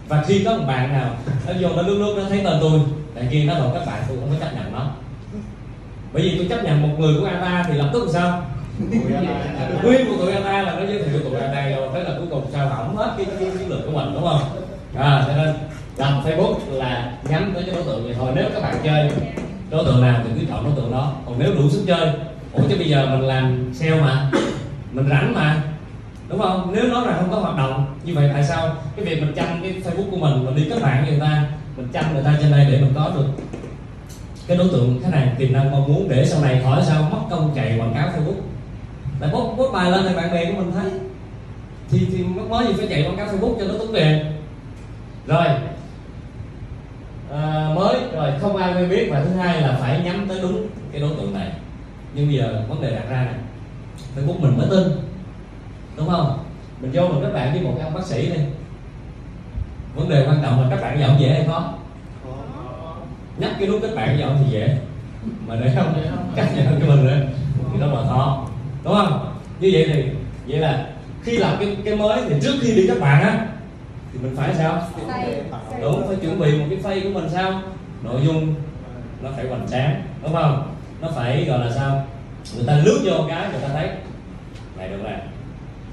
và 0.08 0.24
khi 0.26 0.44
có 0.44 0.56
một 0.56 0.64
bạn 0.66 0.92
nào 0.92 1.10
nó 1.46 1.52
vô 1.60 1.68
nó 1.76 1.82
lướt 1.82 1.94
lướt, 1.94 2.14
nó 2.16 2.28
thấy 2.28 2.40
tên 2.44 2.58
tôi, 2.60 2.80
tại 3.14 3.28
kia 3.30 3.44
nó 3.44 3.54
bảo 3.54 3.70
các 3.74 3.86
bạn 3.86 4.02
tôi 4.08 4.16
không 4.20 4.30
có 4.30 4.46
chấp 4.46 4.54
nhận 4.54 4.72
nó. 4.72 4.86
Bởi 6.12 6.22
vì 6.22 6.38
tôi 6.38 6.46
chấp 6.48 6.64
nhận 6.64 6.82
một 6.82 6.94
người 6.98 7.14
của 7.20 7.26
ata 7.26 7.64
thì 7.68 7.74
lập 7.74 7.90
tức 7.92 8.08
sao? 8.12 8.42
Nguyên 9.82 10.06
của 10.08 10.16
tụi 10.16 10.32
ata 10.32 10.62
là 10.62 10.74
nó 10.74 10.86
giới 10.86 11.02
thiệu 11.02 11.20
tụi 11.20 11.40
ata 11.40 11.68
rồi, 11.68 11.88
thế 11.94 12.02
là 12.02 12.10
cuối 12.18 12.26
cùng 12.30 12.46
sao 12.52 12.68
hỏng 12.68 12.96
hết 12.96 13.14
cái 13.16 13.26
cái 13.26 13.50
chiến 13.58 13.70
lược 13.70 13.86
của 13.86 13.92
mình, 13.92 14.10
đúng 14.14 14.24
không? 14.24 14.40
À 14.98 15.24
cho 15.26 15.36
nên 15.36 15.54
làm 15.96 16.22
facebook 16.24 16.56
là 16.70 17.12
nhắm 17.28 17.52
tới 17.54 17.62
cái 17.66 17.74
đối 17.74 17.84
tượng 17.84 18.04
vậy 18.04 18.14
thôi. 18.18 18.32
Nếu 18.34 18.44
các 18.54 18.62
bạn 18.62 18.74
chơi 18.84 19.10
đối 19.70 19.84
tượng 19.84 20.02
nào 20.02 20.20
thì 20.24 20.40
cứ 20.40 20.46
chọn 20.48 20.64
đối 20.64 20.72
tượng 20.76 20.92
đó. 20.92 21.12
Còn 21.26 21.34
nếu 21.38 21.54
đủ 21.54 21.70
sức 21.70 21.84
chơi, 21.86 22.10
ủa 22.52 22.62
chứ 22.68 22.76
bây 22.78 22.88
giờ 22.88 23.06
mình 23.06 23.20
làm 23.20 23.74
sale 23.74 24.00
mà, 24.00 24.30
mình 24.92 25.08
rảnh 25.08 25.34
mà 25.34 25.62
đúng 26.28 26.40
không? 26.40 26.72
Nếu 26.74 26.84
nói 26.84 27.06
là 27.06 27.16
không 27.16 27.30
có 27.30 27.38
hoạt 27.38 27.56
động 27.56 27.98
như 28.04 28.14
vậy 28.14 28.30
tại 28.32 28.44
sao 28.44 28.76
cái 28.96 29.04
việc 29.04 29.20
mình 29.20 29.32
chăm 29.36 29.46
cái 29.62 29.74
facebook 29.84 30.10
của 30.10 30.16
mình 30.16 30.44
mình 30.44 30.56
đi 30.56 30.66
kết 30.70 30.82
bạn 30.82 31.02
với 31.02 31.10
người 31.10 31.20
ta 31.20 31.48
mình 31.76 31.88
chăm 31.92 32.14
người 32.14 32.24
ta 32.24 32.34
trên 32.42 32.52
đây 32.52 32.66
để 32.70 32.80
mình 32.80 32.92
có 32.94 33.12
được 33.14 33.26
cái 34.46 34.56
đối 34.56 34.68
tượng 34.68 35.00
khách 35.02 35.12
hàng 35.12 35.34
tiềm 35.38 35.52
năng 35.52 35.70
mong 35.70 35.88
muốn 35.88 36.08
để 36.08 36.26
sau 36.26 36.40
này 36.40 36.60
khỏi 36.64 36.82
sao 36.86 37.02
mất 37.02 37.18
công 37.30 37.52
chạy 37.54 37.78
quảng 37.78 37.94
cáo 37.94 38.08
facebook? 38.08 38.40
Lại 39.20 39.30
post, 39.32 39.58
post 39.58 39.72
bài 39.72 39.90
lên 39.90 40.00
thì 40.08 40.16
bạn 40.16 40.32
bè 40.32 40.44
của 40.44 40.62
mình 40.62 40.72
thấy. 40.72 40.90
Thì 41.90 42.06
thì 42.12 42.22
mất 42.22 42.42
mới 42.48 42.66
gì 42.66 42.72
phải 42.76 42.86
chạy 42.86 43.02
quảng 43.02 43.16
cáo 43.16 43.26
facebook 43.26 43.58
cho 43.58 43.64
nó 43.64 43.74
tốn 43.78 43.92
tiền 43.92 44.18
rồi. 45.26 45.46
À, 47.32 47.72
mới 47.74 47.96
rồi 48.12 48.30
không 48.40 48.56
ai 48.56 48.74
quen 48.74 48.90
biết. 48.90 49.08
Và 49.10 49.24
thứ 49.24 49.30
hai 49.30 49.60
là 49.60 49.78
phải 49.80 50.00
nhắm 50.04 50.26
tới 50.28 50.38
đúng 50.42 50.66
cái 50.92 51.00
đối 51.00 51.10
tượng 51.10 51.34
này. 51.34 51.50
Nhưng 52.14 52.26
bây 52.26 52.36
giờ 52.36 52.62
vấn 52.68 52.82
đề 52.82 52.90
đặt 52.90 53.04
ra 53.10 53.24
này. 53.24 53.34
Facebook 54.16 54.40
mình 54.40 54.58
mới 54.58 54.66
tin 54.70 55.05
đúng 55.96 56.08
không? 56.08 56.38
Mình 56.80 56.90
vô 56.94 57.08
mình 57.08 57.22
kết 57.22 57.32
bạn 57.32 57.52
với 57.52 57.62
một 57.62 57.78
ông 57.82 57.94
bác 57.94 58.06
sĩ 58.06 58.28
đi. 58.28 58.40
Vấn 59.94 60.08
đề 60.08 60.26
quan 60.26 60.42
trọng 60.42 60.62
là 60.62 60.66
các 60.70 60.82
bạn 60.82 61.00
giọng 61.00 61.16
dễ 61.20 61.28
hay 61.28 61.44
khó? 61.48 61.72
Nhắc 63.38 63.50
cái 63.58 63.68
nút 63.68 63.82
kết 63.82 63.94
bạn 63.96 64.18
giọng 64.18 64.38
thì 64.44 64.50
dễ. 64.50 64.78
Mà 65.46 65.56
để 65.56 65.72
không 65.76 65.94
cách 66.36 66.48
nhận 66.56 66.80
cho 66.80 66.86
mình 66.86 67.06
nữa 67.06 67.18
thì 67.72 67.78
nó 67.80 67.86
mà 67.86 68.08
khó. 68.08 68.46
Đúng 68.84 68.94
không? 68.94 69.34
Như 69.60 69.70
vậy 69.72 69.90
thì 69.92 70.04
vậy 70.46 70.58
là 70.58 70.86
khi 71.22 71.36
làm 71.36 71.56
cái 71.58 71.76
cái 71.84 71.96
mới 71.96 72.22
thì 72.28 72.34
trước 72.42 72.54
khi 72.60 72.74
đi 72.74 72.86
các 72.88 73.00
bạn 73.00 73.22
á 73.22 73.46
thì 74.12 74.18
mình 74.18 74.36
phải 74.36 74.54
sao? 74.54 74.82
Đúng 75.82 76.06
phải 76.08 76.16
chuẩn 76.16 76.38
bị 76.38 76.58
một 76.58 76.66
cái 76.70 76.78
phay 76.78 77.00
của 77.00 77.10
mình 77.10 77.28
sao? 77.32 77.62
Nội 78.02 78.20
dung 78.24 78.54
nó 79.22 79.30
phải 79.36 79.48
hoành 79.48 79.66
tráng 79.70 80.02
đúng 80.22 80.32
không? 80.32 80.74
Nó 81.00 81.08
phải 81.14 81.44
gọi 81.44 81.58
là 81.58 81.70
sao? 81.74 82.06
Người 82.56 82.64
ta 82.66 82.76
lướt 82.84 83.00
vô 83.04 83.24
cái 83.28 83.48
người 83.50 83.60
ta 83.60 83.68
thấy. 83.68 83.88
Này 84.76 84.88
được 84.88 84.98
nè 85.04 85.18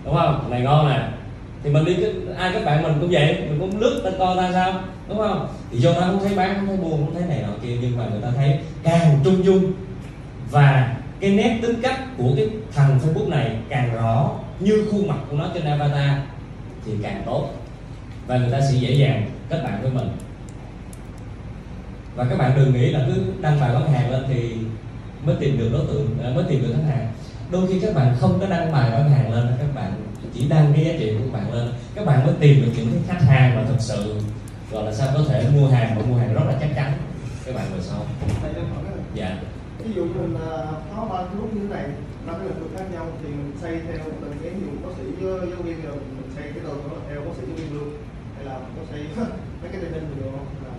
đúng 0.05 0.15
không? 0.15 0.51
Này 0.51 0.61
ngon 0.61 0.89
nè. 0.89 1.07
Thì 1.63 1.69
mình 1.69 1.85
đi 1.85 1.95
cái 1.95 2.11
ai 2.37 2.51
các 2.53 2.65
bạn 2.65 2.83
mình 2.83 2.93
cũng 2.99 3.09
vậy, 3.11 3.37
mình 3.49 3.59
cũng 3.59 3.79
lướt 3.79 4.01
tên 4.03 4.13
coi 4.19 4.37
ta 4.37 4.49
sao? 4.53 4.73
Đúng 5.09 5.17
không? 5.17 5.47
Thì 5.71 5.77
do 5.77 5.93
ta 5.93 5.99
không 5.99 6.19
thấy 6.23 6.35
bán, 6.35 6.55
không 6.55 6.67
thấy 6.67 6.77
buồn 6.77 7.05
không 7.05 7.15
thấy 7.15 7.23
này 7.29 7.43
nọ 7.47 7.53
kia, 7.63 7.77
nhưng 7.81 7.97
mà 7.97 8.05
người 8.11 8.21
ta 8.21 8.27
thấy 8.35 8.59
càng 8.83 9.19
trung 9.23 9.45
dung 9.45 9.71
và 10.51 10.95
cái 11.19 11.29
nét 11.29 11.59
tính 11.61 11.81
cách 11.81 11.99
của 12.17 12.33
cái 12.35 12.49
thằng 12.75 12.99
facebook 13.03 13.29
này 13.29 13.55
càng 13.69 13.93
rõ 13.93 14.31
như 14.59 14.87
khuôn 14.91 15.07
mặt 15.07 15.17
của 15.29 15.37
nó 15.37 15.47
trên 15.53 15.65
avatar 15.65 16.11
thì 16.85 16.91
càng 17.03 17.21
tốt. 17.25 17.49
Và 18.27 18.37
người 18.37 18.51
ta 18.51 18.61
sẽ 18.61 18.77
dễ 18.77 18.91
dàng 18.91 19.25
kết 19.49 19.63
bạn 19.63 19.81
với 19.81 19.91
mình. 19.91 20.09
Và 22.15 22.25
các 22.29 22.37
bạn 22.37 22.51
đừng 22.55 22.73
nghĩ 22.73 22.89
là 22.89 23.05
cứ 23.07 23.21
đăng 23.41 23.59
bài 23.59 23.73
bán 23.73 23.93
hàng 23.93 24.11
lên 24.11 24.23
thì 24.27 24.55
mới 25.25 25.35
tìm 25.39 25.57
được 25.57 25.69
đối 25.73 25.85
tượng 25.85 26.17
à, 26.23 26.29
mới 26.35 26.43
tìm 26.49 26.61
được 26.61 26.73
khách 26.75 26.93
hàng 26.95 27.07
đôi 27.53 27.67
khi 27.67 27.79
các 27.79 27.95
bạn 27.95 28.15
không 28.19 28.39
có 28.39 28.47
đăng 28.47 28.71
bài 28.71 28.91
bán 28.91 29.09
hàng 29.09 29.33
lên 29.33 29.47
các 29.59 29.75
bạn 29.75 29.93
chỉ 30.33 30.49
đăng 30.49 30.73
cái 30.75 30.85
giá 30.85 30.91
trị 30.99 31.13
của 31.17 31.31
bạn 31.33 31.53
lên. 31.53 31.67
Các 31.95 32.05
bạn 32.05 32.25
mới 32.25 32.33
tìm 32.39 32.61
được 32.61 32.71
những 32.75 32.87
cái 32.91 33.01
khách 33.07 33.25
hàng 33.25 33.55
mà 33.55 33.63
thực 33.67 33.79
sự 33.79 34.15
gọi 34.71 34.83
là 34.85 34.93
sao 34.93 35.07
có 35.13 35.23
thể 35.27 35.49
mua 35.55 35.67
hàng 35.67 35.95
và 35.95 36.05
mua 36.09 36.15
hàng 36.15 36.33
rất 36.33 36.41
là 36.47 36.53
chắc 36.61 36.69
chắn. 36.75 36.93
Các 37.45 37.55
bạn 37.55 37.65
về 37.73 37.79
sau. 37.81 37.99
Dạ. 39.13 39.37
Ví 39.83 39.93
dụ 39.95 40.05
mình 40.05 40.35
à, 40.51 40.57
có 40.95 41.07
ba 41.11 41.23
group 41.23 41.53
như 41.53 41.61
thế 41.61 41.75
này 41.75 41.85
ba 42.27 42.33
cái 42.33 42.47
lĩnh 42.47 42.59
vực 42.59 42.71
khác 42.77 42.83
nhau 42.93 43.05
thì 43.23 43.29
mình 43.29 43.51
xây 43.61 43.71
theo 43.71 44.05
từng 44.21 44.33
cái 44.43 44.51
ví 44.51 44.61
dụ 44.65 44.87
bác 44.87 44.93
sĩ 44.97 45.03
với 45.19 45.49
giáo 45.49 45.61
viên 45.61 45.81
rồi 45.85 45.95
mình 45.95 46.31
xây 46.35 46.43
cái 46.43 46.63
đó 46.63 46.69
là 46.69 46.99
theo 47.09 47.21
bác 47.21 47.31
sĩ 47.37 47.43
giáo 47.47 47.55
viên 47.55 47.73
luôn. 47.73 47.89
Hay 48.35 48.45
là 48.45 48.53
có 48.53 48.81
xây 48.91 48.99
mấy 49.61 49.71
cái 49.71 49.81
training 49.81 50.09
gì 50.15 50.21
không? 50.21 50.45
Là 50.63 50.71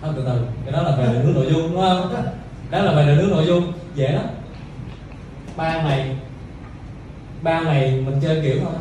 không 0.00 0.14
từ 0.16 0.22
từ. 0.26 0.46
Cái 0.64 0.72
đó 0.72 0.82
là 0.82 0.96
về 0.96 1.12
định 1.12 1.24
hướng 1.24 1.34
nội 1.34 1.46
dung 1.52 1.72
đúng 1.72 1.80
không? 1.80 2.14
Đó 2.70 2.82
là 2.82 2.94
về 2.94 3.06
định 3.06 3.16
hướng 3.16 3.30
nội 3.30 3.46
dung. 3.46 3.72
Dễ 3.94 4.12
lắm 4.12 4.26
ba 5.56 5.82
ngày 5.82 6.16
ba 7.42 7.60
ngày 7.60 8.02
mình 8.06 8.18
chơi 8.22 8.40
kiểu 8.42 8.56
thôi. 8.60 8.74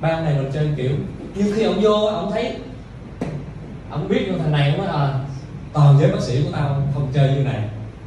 Ba 0.00 0.20
ngày 0.20 0.34
mình 0.34 0.50
chơi 0.54 0.68
kiểu 0.76 0.90
nhưng 1.34 1.52
khi 1.56 1.62
ông 1.62 1.80
vô 1.80 2.06
ông 2.06 2.30
thấy 2.32 2.56
ông 3.90 4.08
biết 4.08 4.26
con 4.30 4.38
thằng 4.38 4.52
này 4.52 4.70
ông 4.70 4.78
nói 4.78 4.96
à 4.96 5.18
toàn 5.72 5.98
giới 6.00 6.12
bác 6.12 6.20
sĩ 6.20 6.42
của 6.42 6.50
tao 6.52 6.82
không 6.94 7.10
chơi 7.12 7.30
như 7.30 7.42
này. 7.42 7.60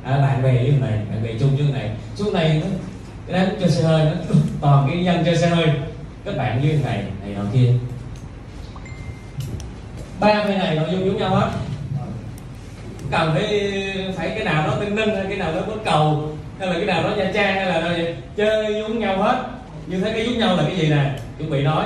À, 0.03 0.17
bạn 0.17 0.43
bè 0.43 0.63
như 0.63 0.71
này 0.71 0.99
bạn 1.09 1.23
bè 1.23 1.29
chung 1.39 1.55
như 1.55 1.63
này. 1.63 1.91
Xuống 2.15 2.33
này 2.33 2.61
nó 2.63 2.67
cái 3.27 3.39
đám 3.39 3.55
chơi 3.59 3.69
xe 3.69 3.83
hơi 3.83 4.05
nó 4.05 4.11
toàn 4.61 4.87
cái 4.89 5.05
dân 5.05 5.25
chơi 5.25 5.37
xe 5.37 5.47
hơi. 5.49 5.69
Các 6.25 6.37
bạn 6.37 6.61
như 6.61 6.79
này 6.83 7.03
này 7.21 7.35
nọ 7.35 7.41
kia. 7.53 7.73
Ba 10.19 10.43
cái 10.47 10.57
này 10.57 10.75
nội 10.75 10.87
dung 10.91 11.05
giống 11.05 11.17
nhau 11.17 11.35
hết 11.35 11.49
cần 13.11 13.31
phải 13.33 13.73
phải 14.17 14.29
cái 14.29 14.43
nào 14.43 14.67
đó 14.67 14.77
tinh 14.79 14.95
ninh 14.95 15.15
hay 15.15 15.25
cái 15.29 15.37
nào 15.37 15.53
đó 15.53 15.61
có 15.67 15.73
cầu, 15.85 16.31
hay 16.59 16.67
là 16.67 16.73
cái 16.73 16.85
nào 16.85 17.03
đó 17.03 17.09
nha 17.17 17.31
trang 17.33 17.55
hay 17.55 17.65
là 17.65 17.81
đâu 17.81 17.91
vậy? 17.91 18.15
Chơi 18.35 18.73
giống 18.73 18.99
nhau 18.99 19.17
hết. 19.17 19.43
Như 19.87 19.99
thế 19.99 20.13
cái 20.13 20.25
giống 20.25 20.37
nhau 20.37 20.55
là 20.55 20.63
cái 20.63 20.75
gì 20.75 20.89
nè? 20.89 21.11
Chuẩn 21.37 21.49
bị 21.49 21.61
nói. 21.61 21.85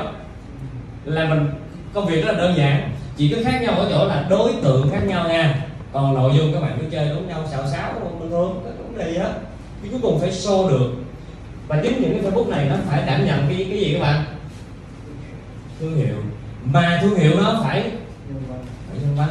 Là 1.06 1.26
mình, 1.26 1.48
công 1.94 2.06
việc 2.06 2.26
rất 2.26 2.32
là 2.32 2.38
đơn 2.38 2.58
giản. 2.58 2.90
Chỉ 3.18 3.30
có 3.30 3.38
khác 3.44 3.60
nhau 3.62 3.74
ở 3.74 3.88
chỗ 3.92 4.06
là 4.06 4.26
đối 4.30 4.54
tượng 4.64 4.90
khác 4.92 5.02
nhau 5.08 5.30
nha. 5.30 5.56
Còn 5.94 6.14
nội 6.14 6.32
dung 6.38 6.54
các 6.54 6.60
bạn 6.60 6.78
cứ 6.82 6.86
chơi 6.92 7.10
đúng 7.10 7.28
nhau, 7.28 7.44
xào 7.52 7.68
xáo 7.68 7.94
bình 8.20 8.30
thường 8.30 8.62
cái 8.64 8.74
vấn 8.78 8.98
đề 8.98 9.12
gì 9.12 9.18
hết. 9.18 9.34
Chứ 9.84 9.90
cuối 9.92 10.00
cùng 10.04 10.20
phải 10.20 10.30
show 10.30 10.70
được. 10.70 10.94
Và 11.68 11.80
chính 11.84 12.02
những 12.02 12.12
cái 12.12 12.32
facebook 12.32 12.50
này 12.50 12.66
nó 12.70 12.76
phải 12.90 13.02
đảm 13.06 13.26
nhận 13.26 13.46
cái 13.50 13.68
cái 13.70 13.80
gì 13.80 13.94
các 13.94 14.02
bạn? 14.02 14.24
Thương 15.80 15.96
hiệu. 15.96 16.16
Mà 16.66 17.00
thương 17.02 17.16
hiệu 17.16 17.32
nó 17.38 17.60
phải 17.64 17.82
phải 18.90 19.00
nhân 19.02 19.16
văn 19.18 19.30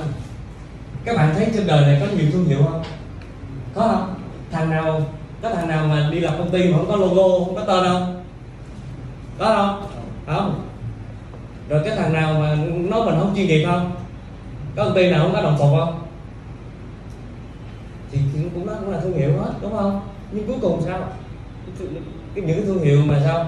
các 1.05 1.17
bạn 1.17 1.35
thấy 1.35 1.49
trên 1.55 1.67
đời 1.67 1.83
này 1.83 1.99
có 2.01 2.07
nhiều 2.17 2.31
thương 2.33 2.45
hiệu 2.45 2.59
không? 2.65 2.83
Có 3.75 3.89
không? 3.89 4.15
Thằng 4.51 4.71
nào 4.71 5.01
có 5.43 5.51
thằng 5.51 5.69
nào 5.69 5.87
mà 5.87 6.09
đi 6.13 6.21
lập 6.21 6.35
công 6.39 6.51
ty 6.51 6.73
mà 6.73 6.77
không 6.77 6.89
có 6.89 6.97
logo 6.97 7.45
không 7.45 7.55
có 7.55 7.65
tên 7.65 7.85
không? 7.85 8.25
Có 9.39 9.55
không? 9.57 9.87
Không. 10.27 10.69
Rồi 11.69 11.83
cái 11.85 11.97
thằng 11.97 12.13
nào 12.13 12.35
mà 12.41 12.55
nói 12.65 13.07
mình 13.07 13.15
không 13.19 13.33
chuyên 13.37 13.47
nghiệp 13.47 13.65
không? 13.67 13.93
Có 14.77 14.85
công 14.85 14.95
ty 14.95 15.11
nào 15.11 15.23
không 15.23 15.33
có 15.33 15.43
đồng 15.43 15.59
phục 15.59 15.71
không? 15.79 16.01
Thì, 18.13 18.19
cũng 18.55 18.67
đó 18.67 18.73
cũng 18.81 18.91
là 18.91 19.01
thương 19.01 19.19
hiệu 19.19 19.31
hết 19.39 19.53
đúng 19.63 19.77
không? 19.77 20.01
Nhưng 20.33 20.47
cuối 20.47 20.57
cùng 20.61 20.83
sao? 20.85 21.09
Cái 22.35 22.45
những 22.45 22.57
cái 22.57 22.67
thương 22.67 22.85
hiệu 22.85 23.03
mà 23.05 23.21
sao? 23.25 23.47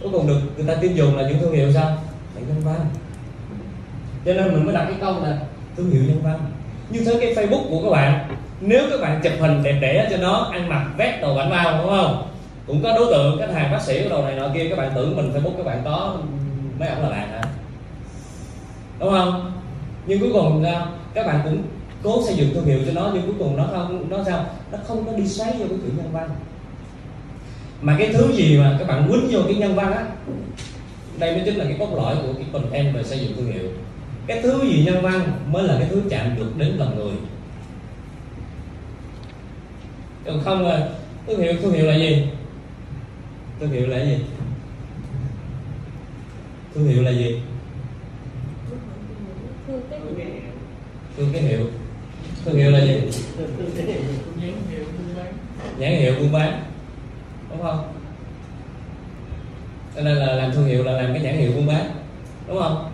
Cuối 0.00 0.10
cùng 0.12 0.26
được 0.26 0.40
người 0.56 0.66
ta 0.66 0.74
tin 0.74 0.94
dùng 0.94 1.16
là 1.16 1.28
những 1.28 1.38
thương 1.38 1.52
hiệu 1.52 1.72
sao? 1.72 1.96
Phải 2.34 2.42
nhân 2.48 2.62
văn. 2.64 2.86
Cho 4.24 4.34
nên 4.34 4.52
mình 4.52 4.64
mới 4.64 4.74
đặt 4.74 4.84
cái 4.84 4.96
câu 5.00 5.22
là 5.22 5.38
thương 5.76 5.90
hiệu 5.90 6.02
nhân 6.02 6.20
văn 6.22 6.40
như 6.90 7.04
thế 7.04 7.18
cái 7.20 7.34
facebook 7.34 7.70
của 7.70 7.82
các 7.84 7.90
bạn, 7.90 8.28
nếu 8.60 8.82
các 8.90 9.00
bạn 9.00 9.20
chụp 9.22 9.32
hình 9.40 9.62
đẹp 9.62 9.78
đẽ 9.80 10.08
cho 10.10 10.16
nó, 10.16 10.48
ăn 10.52 10.68
mặc 10.68 10.86
vét 10.96 11.20
đồ 11.22 11.34
bảnh 11.34 11.50
bao, 11.50 11.78
đúng 11.82 11.90
không? 11.90 12.28
Cũng 12.66 12.82
có 12.82 12.92
đối 12.92 13.12
tượng, 13.12 13.38
khách 13.38 13.54
hàng, 13.54 13.72
bác 13.72 13.82
sĩ 13.82 13.98
cái 13.98 14.08
đồ 14.08 14.22
này 14.22 14.36
nọ 14.36 14.48
kia, 14.54 14.66
các 14.70 14.78
bạn 14.78 14.92
tưởng 14.94 15.16
mình 15.16 15.32
facebook 15.34 15.56
các 15.56 15.66
bạn 15.66 15.80
có 15.84 16.16
mấy 16.78 16.88
ông 16.88 17.02
là 17.02 17.08
bạn 17.08 17.30
hả? 17.30 17.42
Đúng 19.00 19.10
không? 19.10 19.52
Nhưng 20.06 20.20
cuối 20.20 20.30
cùng 20.32 20.64
sao? 20.64 20.86
Các 21.14 21.26
bạn 21.26 21.40
cũng 21.44 21.62
cố 22.02 22.22
xây 22.26 22.36
dựng 22.36 22.54
thương 22.54 22.64
hiệu 22.64 22.78
cho 22.86 22.92
nó, 22.92 23.10
nhưng 23.14 23.22
cuối 23.22 23.34
cùng 23.38 23.56
nó 23.56 23.64
không, 23.72 24.10
nó 24.10 24.16
sao? 24.26 24.46
Nó 24.72 24.78
không 24.84 25.06
có 25.06 25.12
đi 25.12 25.26
xoáy 25.26 25.52
vô 25.52 25.66
cái 25.68 25.78
kiểu 25.82 25.92
nhân 25.96 26.10
văn. 26.12 26.30
Mà 27.80 27.96
cái 27.98 28.10
thứ 28.12 28.32
gì 28.32 28.58
mà 28.58 28.76
các 28.78 28.88
bạn 28.88 29.08
quýnh 29.08 29.28
vô 29.30 29.40
cái 29.46 29.54
nhân 29.54 29.74
văn 29.74 29.92
á, 29.92 30.04
đây 31.18 31.32
mới 31.32 31.42
chính 31.44 31.56
là 31.56 31.64
cái 31.64 31.76
cốt 31.78 31.88
lõi 31.96 32.16
của 32.16 32.32
cái 32.36 32.46
content 32.52 32.94
về 32.94 33.04
xây 33.04 33.18
dựng 33.18 33.36
thương 33.36 33.52
hiệu 33.52 33.70
cái 34.28 34.42
thứ 34.42 34.62
gì 34.62 34.84
nhân 34.84 35.02
văn 35.02 35.32
mới 35.50 35.64
là 35.64 35.76
cái 35.78 35.88
thứ 35.90 36.02
chạm 36.10 36.36
được 36.36 36.56
đến 36.56 36.68
lòng 36.68 36.96
người? 36.96 37.16
Còn 40.26 40.40
không 40.44 40.66
là 40.66 40.88
thương 41.26 41.40
hiệu 41.40 41.52
thương 41.62 41.72
hiệu 41.72 41.86
là 41.86 41.96
gì? 41.96 42.26
Thương 43.60 43.70
hiệu 43.70 43.86
là 43.86 44.04
gì? 44.04 44.18
Thương 46.74 46.88
hiệu 46.88 47.02
là 47.02 47.10
gì? 47.10 47.40
Thương 51.16 51.30
cái 51.32 51.42
hiệu. 51.42 51.66
Thương 52.44 52.56
hiệu 52.56 52.70
là 52.70 52.80
gì? 52.80 53.00
Nhãn 55.78 55.92
hiệu 55.92 56.14
buôn 56.20 56.32
bán. 56.32 56.62
Đúng 57.50 57.62
không? 57.62 57.92
Cho 59.96 60.00
nên 60.00 60.16
là 60.16 60.34
làm 60.34 60.52
thương 60.52 60.66
hiệu 60.66 60.84
là 60.84 60.92
làm 60.92 61.12
cái 61.12 61.22
nhãn 61.22 61.36
hiệu 61.36 61.52
buôn 61.52 61.66
bán. 61.66 61.90
Đúng 62.48 62.58
không? 62.58 62.92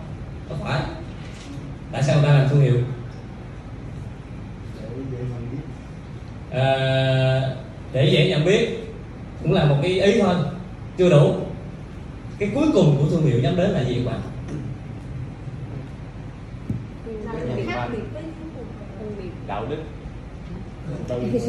Không 0.49 0.59
phải 0.64 0.80
tại 1.95 2.03
sao 2.03 2.16
người 2.16 2.24
ta 2.24 2.34
làm 2.34 2.49
thương 2.49 2.61
hiệu? 2.61 2.76
À, 6.51 7.40
để 7.92 8.11
dễ 8.12 8.28
nhận 8.28 8.45
biết 8.45 8.68
cũng 9.42 9.53
là 9.53 9.64
một 9.64 9.76
cái 9.82 10.01
ý 10.01 10.20
thôi 10.20 10.34
chưa 10.99 11.11
đủ. 11.11 11.34
Cái 12.38 12.51
cuối 12.55 12.66
cùng 12.74 12.97
của 12.99 13.07
thương 13.11 13.22
hiệu 13.22 13.40
nhắm 13.42 13.57
đến 13.57 13.70
là 13.70 13.84
gì 13.84 13.95
các 14.05 14.12
bạn? 14.12 14.20
Đạo 19.47 19.66
đức. 19.70 19.76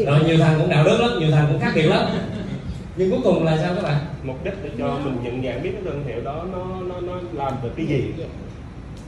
Rồi 0.06 0.24
nhiều 0.26 0.38
thằng 0.38 0.60
cũng 0.60 0.70
đạo 0.70 0.84
đức 0.84 0.98
lắm 1.02 1.12
nhiều 1.20 1.32
thằng 1.32 1.48
cũng 1.52 1.62
khác 1.62 1.72
biệt 1.76 1.86
lắm. 1.86 2.06
Nhưng 2.96 3.12
cuối 3.12 3.20
cùng 3.24 3.44
là 3.44 3.58
sao 3.58 3.76
các 3.76 3.84
bạn? 3.84 3.98
Mục 4.24 4.44
đích 4.44 4.54
để 4.64 4.70
cho 4.78 5.00
mình 5.04 5.18
nhận 5.24 5.44
dạng 5.44 5.64
biết 5.64 5.72
cái 5.74 5.82
thương 5.86 6.04
hiệu 6.08 6.22
đó 6.24 6.46
nó 6.52 6.66
nó 6.88 7.00
nó 7.02 7.20
làm 7.34 7.54
về 7.64 7.70
cái 7.78 7.86
gì 7.86 8.04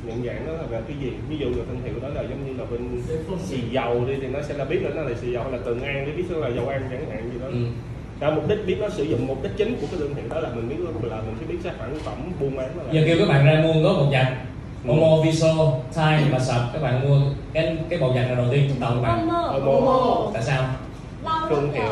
nhận 0.07 0.25
dạng 0.25 0.47
nó 0.47 0.53
là 0.53 0.63
về 0.69 0.81
cái 0.87 0.97
gì? 1.01 1.11
Ví 1.29 1.37
dụ 1.37 1.45
là 1.49 1.63
thương 1.67 1.81
hiệu 1.83 1.93
đó 2.01 2.07
là 2.15 2.21
giống 2.21 2.47
như 2.47 2.53
là 2.59 2.65
bên 2.71 3.01
xì 3.45 3.57
dầu 3.71 4.05
đi 4.07 4.13
thì 4.21 4.27
nó 4.27 4.39
sẽ 4.41 4.53
là 4.53 4.65
biết 4.65 4.79
là 4.83 4.89
nó 4.95 5.01
là 5.01 5.15
xì 5.21 5.31
dầu 5.31 5.43
hay 5.43 5.51
là 5.51 5.57
tường 5.65 5.81
an 5.83 6.03
để 6.05 6.11
biết 6.11 6.23
nó 6.29 6.37
là 6.37 6.49
dầu 6.55 6.67
ăn 6.67 6.81
chẳng 6.91 7.09
hạn 7.09 7.29
gì 7.33 7.39
đó. 7.41 7.47
Ừ. 7.47 7.65
Và 8.19 8.29
mục 8.29 8.47
đích 8.47 8.65
biết 8.67 8.77
nó 8.81 8.89
sử 8.89 9.03
dụng 9.03 9.27
mục 9.27 9.43
đích 9.43 9.51
chính 9.57 9.75
của 9.81 9.87
cái 9.91 9.99
thương 9.99 10.15
hiệu 10.15 10.25
đó 10.29 10.39
là 10.39 10.49
mình 10.55 10.69
biết 10.69 10.75
là 11.09 11.21
mình 11.21 11.35
sẽ 11.39 11.45
biết 11.45 11.57
sản 11.63 11.73
phẩm 12.05 12.13
buôn 12.39 12.57
bán 12.57 12.69
là 12.77 12.83
giờ 12.91 13.01
kêu 13.05 13.17
các 13.19 13.27
bạn 13.29 13.45
ra 13.45 13.63
mua 13.63 13.81
gói 13.81 13.93
bột 13.93 14.13
giặt. 14.13 14.27
Momo, 14.83 15.23
Viso, 15.25 15.53
Thai 15.93 16.23
và 16.31 16.39
sập 16.39 16.61
các 16.73 16.81
bạn 16.81 17.09
mua 17.09 17.21
cái 17.53 17.77
cái 17.89 17.99
bột 17.99 18.15
giặt 18.15 18.27
nào 18.27 18.35
đầu 18.35 18.45
tiên 18.51 18.69
trong 18.69 18.79
đầu 18.79 18.91
các 18.91 19.01
bạn? 19.01 19.29
Omo. 19.29 19.71
Omo. 19.71 20.31
Tại 20.33 20.43
sao? 20.43 20.65
Thương 21.49 21.71
hiệu. 21.71 21.91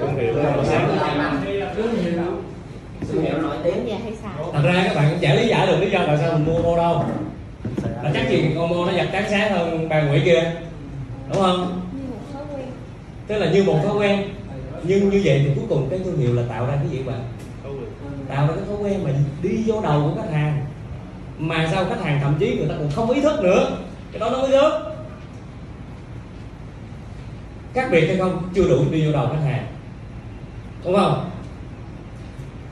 Thương 0.00 0.14
hiệu. 0.16 0.34
Thương 1.76 1.94
hiệu 1.94 2.22
thật 4.52 4.62
ra 4.64 4.82
các 4.84 4.94
bạn 4.94 5.10
cũng 5.10 5.18
chả 5.20 5.34
lý 5.34 5.48
giải 5.48 5.66
được 5.66 5.76
lý 5.80 5.90
do 5.90 6.00
tại 6.06 6.18
sao 6.20 6.32
mình 6.32 6.44
mua 6.46 6.56
Omo 6.56 6.76
đâu. 6.76 7.04
Là 8.02 8.10
chắc 8.14 8.30
gì 8.30 8.54
Omo 8.56 8.86
nó 8.86 8.92
giặt 8.92 9.08
trắng 9.12 9.24
sáng 9.30 9.52
hơn 9.52 9.88
bà 9.88 10.02
quỷ 10.12 10.20
kia. 10.24 10.52
Đúng 11.28 11.42
không? 11.42 11.80
Như 11.92 12.02
một 12.10 12.16
thói 12.32 12.42
quen. 12.54 12.66
Tức 13.26 13.38
là 13.38 13.50
như 13.50 13.64
một 13.64 13.78
thói 13.84 13.96
quen. 13.96 14.28
Nhưng 14.82 15.10
như 15.10 15.20
vậy 15.24 15.42
thì 15.44 15.50
cuối 15.54 15.64
cùng 15.68 15.90
cái 15.90 15.98
thương 16.04 16.18
hiệu 16.18 16.34
là 16.34 16.42
tạo 16.48 16.66
ra 16.66 16.72
cái 16.76 16.88
gì 16.90 17.02
bạn? 17.02 17.20
Tạo 18.28 18.46
ra 18.46 18.54
cái 18.54 18.64
thói 18.66 18.76
quen 18.82 19.04
mà 19.04 19.10
đi 19.42 19.62
vô 19.66 19.80
đầu 19.80 20.02
của 20.02 20.22
khách 20.22 20.32
hàng. 20.32 20.66
Mà 21.38 21.68
sao 21.72 21.84
khách 21.84 22.04
hàng 22.04 22.20
thậm 22.22 22.36
chí 22.40 22.56
người 22.56 22.68
ta 22.68 22.74
còn 22.78 22.90
không 22.90 23.10
ý 23.10 23.20
thức 23.20 23.40
nữa? 23.42 23.78
Cái 24.12 24.20
đó 24.20 24.30
nó 24.30 24.38
mới 24.38 24.50
thức 24.50 24.72
khác 27.74 27.88
biệt 27.90 28.06
hay 28.06 28.16
không? 28.16 28.42
Chưa 28.54 28.68
đủ 28.68 28.84
đi 28.90 29.06
vô 29.06 29.12
đầu 29.12 29.26
khách 29.26 29.44
hàng. 29.44 29.66
Đúng 30.84 30.96
không 30.96 31.30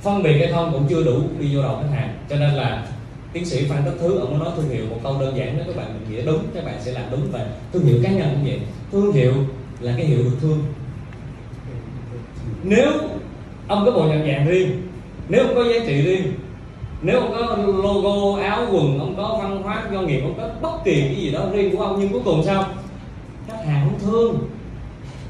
phân 0.02 0.22
biệt 0.22 0.38
hay 0.38 0.52
không 0.52 0.72
cũng 0.72 0.86
chưa 0.88 1.02
đủ 1.02 1.22
đi 1.40 1.56
vô 1.56 1.62
đầu 1.62 1.76
khách 1.76 1.96
hàng. 1.96 2.14
Cho 2.30 2.36
nên 2.36 2.54
là 2.54 2.86
tiến 3.32 3.44
sĩ 3.44 3.64
phan 3.64 3.82
tất 3.84 3.92
thứ 4.00 4.18
ông 4.18 4.32
có 4.32 4.44
nói 4.44 4.54
thương 4.56 4.68
hiệu 4.68 4.84
một 4.90 4.96
câu 5.02 5.16
đơn 5.20 5.36
giản 5.36 5.54
nếu 5.56 5.64
các 5.66 5.76
bạn 5.76 5.86
mình 5.94 6.16
nghĩa 6.16 6.24
đúng, 6.24 6.44
các 6.54 6.64
bạn 6.64 6.74
sẽ 6.80 6.92
làm 6.92 7.04
đúng 7.10 7.20
và 7.32 7.46
thương 7.72 7.84
hiệu 7.84 7.96
cá 8.02 8.10
nhân 8.10 8.28
cũng 8.34 8.44
vậy. 8.44 8.60
Thương 8.92 9.12
hiệu 9.12 9.32
là 9.80 9.94
cái 9.96 10.06
hiệu 10.06 10.18
được 10.18 10.36
thương. 10.40 10.62
Nếu 12.62 12.92
ông 13.66 13.84
có 13.86 13.90
bộ 13.90 14.02
nhận 14.02 14.26
dạng 14.26 14.46
riêng, 14.46 14.82
nếu 15.28 15.46
ông 15.46 15.54
có 15.54 15.64
giá 15.64 15.86
trị 15.86 16.02
riêng, 16.02 16.32
nếu 17.02 17.20
ông 17.20 17.30
có 17.30 17.56
logo 17.56 18.42
áo 18.42 18.66
quần, 18.72 18.98
ông 18.98 19.14
có 19.16 19.38
văn 19.42 19.62
hóa 19.62 19.84
doanh 19.92 20.06
nghiệp, 20.06 20.20
ông 20.22 20.34
có 20.36 20.48
bất 20.62 20.84
kỳ 20.84 21.00
cái 21.00 21.16
gì 21.16 21.30
đó 21.30 21.46
riêng 21.52 21.76
của 21.76 21.82
ông, 21.82 22.00
nhưng 22.00 22.12
cuối 22.12 22.20
cùng 22.24 22.42
sao? 22.44 22.66
Khách 23.48 23.64
hàng 23.66 23.88
không 23.90 24.10
thương, 24.10 24.38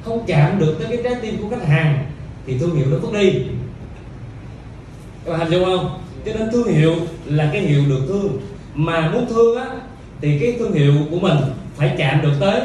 không 0.04 0.24
chạm 0.26 0.58
được 0.58 0.76
tới 0.78 0.88
cái 0.88 0.98
trái 1.04 1.14
tim 1.22 1.36
của 1.42 1.48
khách 1.50 1.66
hàng, 1.66 2.04
thì 2.46 2.58
thương 2.58 2.74
hiệu 2.74 2.86
nó 2.90 2.96
vứt 2.96 3.12
đi 3.12 3.42
các 5.24 5.32
bạn 5.32 5.40
hình 5.40 5.50
dung 5.50 5.64
không? 5.64 6.00
Cho 6.26 6.32
nên 6.38 6.50
thương 6.52 6.68
hiệu 6.68 6.94
là 7.24 7.50
cái 7.52 7.62
hiệu 7.62 7.82
được 7.88 8.00
thương. 8.08 8.40
Mà 8.74 9.10
muốn 9.10 9.26
thương 9.28 9.58
á 9.58 9.66
thì 10.20 10.38
cái 10.38 10.56
thương 10.58 10.72
hiệu 10.72 10.94
của 11.10 11.20
mình 11.20 11.36
phải 11.76 11.94
chạm 11.98 12.22
được 12.22 12.32
tới 12.40 12.60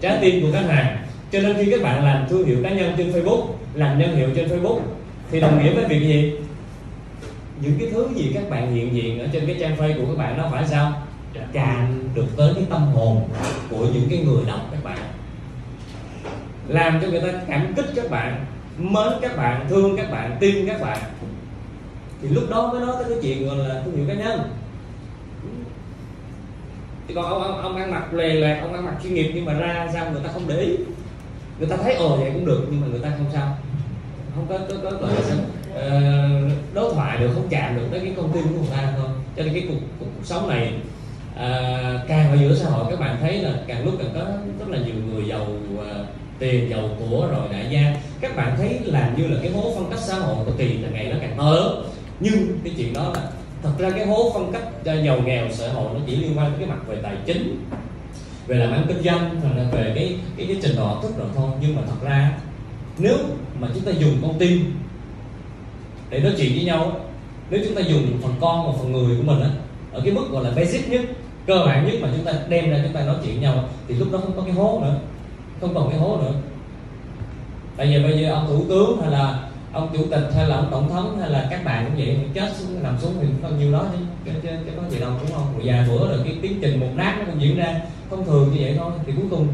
trái 0.00 0.18
tim 0.20 0.42
của 0.42 0.52
khách 0.52 0.66
hàng. 0.68 0.96
Cho 1.32 1.40
nên 1.40 1.56
khi 1.56 1.70
các 1.70 1.82
bạn 1.82 2.04
làm 2.04 2.26
thương 2.28 2.46
hiệu 2.46 2.58
cá 2.62 2.70
nhân 2.70 2.94
trên 2.96 3.12
Facebook 3.12 3.46
làm 3.74 3.98
nhân 3.98 4.16
hiệu 4.16 4.28
trên 4.36 4.48
Facebook 4.48 4.80
thì 5.30 5.40
đồng 5.40 5.62
nghĩa 5.62 5.72
với 5.72 5.84
việc 5.84 6.00
gì? 6.00 6.32
Những 7.62 7.78
cái 7.78 7.88
thứ 7.92 8.06
gì 8.14 8.30
các 8.34 8.50
bạn 8.50 8.74
hiện 8.74 8.94
diện 8.94 9.20
ở 9.20 9.26
trên 9.32 9.46
cái 9.46 9.56
trang 9.60 9.76
Facebook 9.76 10.00
của 10.00 10.06
các 10.06 10.18
bạn 10.18 10.38
nó 10.38 10.48
phải 10.52 10.64
sao? 10.68 11.02
Chạm 11.52 12.08
được 12.14 12.26
tới 12.36 12.54
cái 12.54 12.64
tâm 12.70 12.82
hồn 12.82 13.28
của 13.70 13.86
những 13.94 14.06
cái 14.10 14.18
người 14.18 14.44
đọc 14.46 14.60
các 14.70 14.84
bạn. 14.84 14.98
Làm 16.68 17.00
cho 17.02 17.08
người 17.08 17.20
ta 17.20 17.28
cảm 17.48 17.74
kích 17.76 17.86
các 17.94 18.10
bạn 18.10 18.44
mến 18.78 19.12
các 19.22 19.36
bạn 19.36 19.66
thương 19.68 19.96
các 19.96 20.10
bạn 20.10 20.36
tin 20.40 20.66
các 20.66 20.80
bạn 20.80 20.98
thì 22.22 22.28
lúc 22.28 22.44
đó 22.50 22.72
mới 22.72 22.80
nói 22.80 22.96
tới 22.98 23.10
cái 23.10 23.18
chuyện 23.22 23.46
gọi 23.46 23.56
là 23.56 23.82
thương 23.84 23.96
hiệu 23.96 24.04
cá 24.08 24.14
nhân. 24.14 24.40
Thì 27.08 27.14
còn 27.14 27.24
ông, 27.24 27.42
ông, 27.42 27.62
ông 27.62 27.76
ăn 27.76 27.90
mặc 27.90 28.14
lề 28.14 28.28
lẹt 28.28 28.62
ông 28.62 28.72
ăn 28.72 28.84
mặc 28.84 28.94
chuyên 29.02 29.14
nghiệp 29.14 29.32
nhưng 29.34 29.44
mà 29.44 29.52
ra 29.52 29.88
sao 29.92 30.10
người 30.10 30.20
ta 30.24 30.30
không 30.32 30.48
để 30.48 30.56
ý. 30.56 30.76
Người 31.58 31.68
ta 31.68 31.76
thấy 31.76 31.94
ồ 31.94 32.16
vậy 32.16 32.30
cũng 32.34 32.46
được 32.46 32.66
nhưng 32.70 32.80
mà 32.80 32.86
người 32.86 33.00
ta 33.00 33.10
không 33.10 33.26
sao. 33.32 33.56
Không 34.34 34.46
có 34.48 34.58
có, 34.68 34.74
có 34.82 34.90
gọi 34.90 35.14
là 35.14 35.20
sao? 35.22 35.38
Ờ, 35.74 36.00
đối 36.74 36.94
thoại 36.94 37.18
được 37.18 37.30
không 37.34 37.48
chạm 37.50 37.76
được 37.76 37.86
tới 37.90 38.00
cái 38.00 38.12
công 38.16 38.32
ty 38.32 38.40
của 38.40 38.48
người 38.48 38.76
ta 38.76 38.92
thôi. 38.96 39.08
Cho 39.36 39.42
nên 39.42 39.54
cái 39.54 39.64
cuộc, 39.68 39.80
cuộc, 39.98 40.06
cuộc 40.16 40.24
sống 40.24 40.48
này 40.48 40.72
uh, 41.34 42.08
càng 42.08 42.30
ở 42.30 42.36
giữa 42.40 42.54
xã 42.54 42.68
hội 42.68 42.84
các 42.90 43.00
bạn 43.00 43.16
thấy 43.20 43.38
là 43.38 43.52
càng 43.66 43.84
lúc 43.84 43.94
càng 43.98 44.10
có 44.14 44.20
rất 44.58 44.68
là 44.68 44.78
nhiều 44.78 44.94
người 44.94 45.28
giàu 45.28 45.46
uh, 45.74 46.06
tiền 46.38 46.70
giàu 46.70 46.88
của 46.98 47.28
rồi 47.30 47.48
đại 47.52 47.66
gia. 47.70 47.94
Các 48.20 48.36
bạn 48.36 48.54
thấy 48.56 48.80
làm 48.84 49.16
như 49.16 49.28
là 49.28 49.36
cái 49.42 49.52
hố 49.52 49.72
phân 49.76 49.90
cách 49.90 50.00
xã 50.02 50.14
hội 50.14 50.44
của 50.44 50.52
tiền 50.56 50.82
là 50.82 50.88
ngày 50.92 51.06
nó 51.12 51.16
càng 51.20 51.34
to 51.36 51.50
lớn 51.50 51.89
nhưng 52.20 52.58
cái 52.64 52.74
chuyện 52.76 52.92
đó 52.92 53.12
là 53.14 53.30
thật 53.62 53.70
ra 53.78 53.90
cái 53.90 54.06
hố 54.06 54.30
phân 54.34 54.52
cách 54.52 54.62
cho 54.84 54.94
giàu 54.94 55.20
nghèo, 55.24 55.46
xã 55.50 55.72
hội 55.72 55.94
nó 55.94 56.00
chỉ 56.06 56.16
liên 56.16 56.38
quan 56.38 56.50
tới 56.50 56.58
cái 56.58 56.68
mặt 56.68 56.86
về 56.86 56.96
tài 57.02 57.16
chính, 57.26 57.66
về 58.46 58.56
làm 58.56 58.72
ăn 58.72 58.84
kinh 58.88 59.02
doanh, 59.02 59.40
hoặc 59.42 59.56
là 59.56 59.64
về 59.72 59.92
cái 59.94 60.16
cái 60.36 60.46
cái 60.46 60.56
trình 60.62 60.76
độ 60.76 60.86
học 60.86 60.98
thức 61.02 61.12
rồi 61.18 61.28
thôi. 61.36 61.50
Nhưng 61.60 61.76
mà 61.76 61.82
thật 61.86 62.08
ra, 62.08 62.38
nếu 62.98 63.16
mà 63.60 63.68
chúng 63.74 63.84
ta 63.84 63.92
dùng 63.92 64.18
con 64.22 64.38
tim 64.38 64.74
để 66.10 66.20
nói 66.20 66.32
chuyện 66.38 66.52
với 66.54 66.64
nhau 66.64 67.00
nếu 67.50 67.60
chúng 67.64 67.74
ta 67.74 67.80
dùng 67.80 68.18
phần 68.22 68.34
con 68.40 68.66
và 68.66 68.78
phần 68.78 68.92
người 68.92 69.16
của 69.16 69.22
mình 69.22 69.40
á, 69.40 69.50
ở 69.92 70.00
cái 70.04 70.12
mức 70.14 70.30
gọi 70.30 70.44
là 70.44 70.50
basic 70.50 70.90
nhất, 70.90 71.00
cơ 71.46 71.62
bản 71.66 71.86
nhất 71.86 71.94
mà 72.02 72.08
chúng 72.16 72.24
ta 72.24 72.32
đem 72.48 72.70
ra 72.70 72.80
chúng 72.84 72.92
ta 72.92 73.00
nói 73.00 73.16
chuyện 73.24 73.34
với 73.34 73.42
nhau 73.42 73.64
thì 73.88 73.94
lúc 73.94 74.12
đó 74.12 74.18
không 74.18 74.36
có 74.36 74.42
cái 74.42 74.52
hố 74.52 74.80
nữa, 74.82 74.94
không 75.60 75.74
còn 75.74 75.90
cái 75.90 75.98
hố 75.98 76.16
nữa. 76.16 76.32
Tại 77.76 77.86
vì 77.86 78.02
bây 78.02 78.18
giờ 78.18 78.32
ông 78.32 78.46
thủ 78.46 78.64
tướng 78.68 79.00
hay 79.02 79.10
là 79.10 79.49
ông 79.72 79.88
chủ 79.92 80.04
tịch 80.10 80.30
hay 80.36 80.46
là 80.46 80.56
ông 80.56 80.68
tổng 80.70 80.88
thống 80.88 81.18
hay 81.20 81.30
là 81.30 81.48
các 81.50 81.64
bạn 81.64 81.86
cũng 81.86 81.96
vậy 81.96 82.18
chết 82.34 82.52
xuống 82.56 82.82
nằm 82.82 82.96
xuống 83.00 83.14
thì 83.20 83.26
cũng 83.26 83.42
bao 83.42 83.52
nhiêu 83.52 83.72
đó 83.72 83.84
chứ. 83.92 83.98
Chứ, 84.24 84.30
chứ, 84.42 84.48
chứ 84.64 84.70
có 84.76 84.82
gì 84.90 84.98
đâu 84.98 85.10
đúng 85.20 85.32
không? 85.32 85.46
Rồi 85.56 85.62
vài 85.64 85.84
bữa 85.88 86.08
rồi 86.08 86.18
cái 86.24 86.36
tiến 86.42 86.58
trình 86.62 86.80
một 86.80 86.90
nát 86.94 87.16
nó 87.18 87.24
cũng 87.24 87.42
diễn 87.42 87.56
ra. 87.56 87.80
Thông 88.10 88.24
thường 88.24 88.50
như 88.52 88.58
vậy 88.60 88.74
thôi 88.78 88.92
thì 89.06 89.12
cuối 89.16 89.26
cùng 89.30 89.48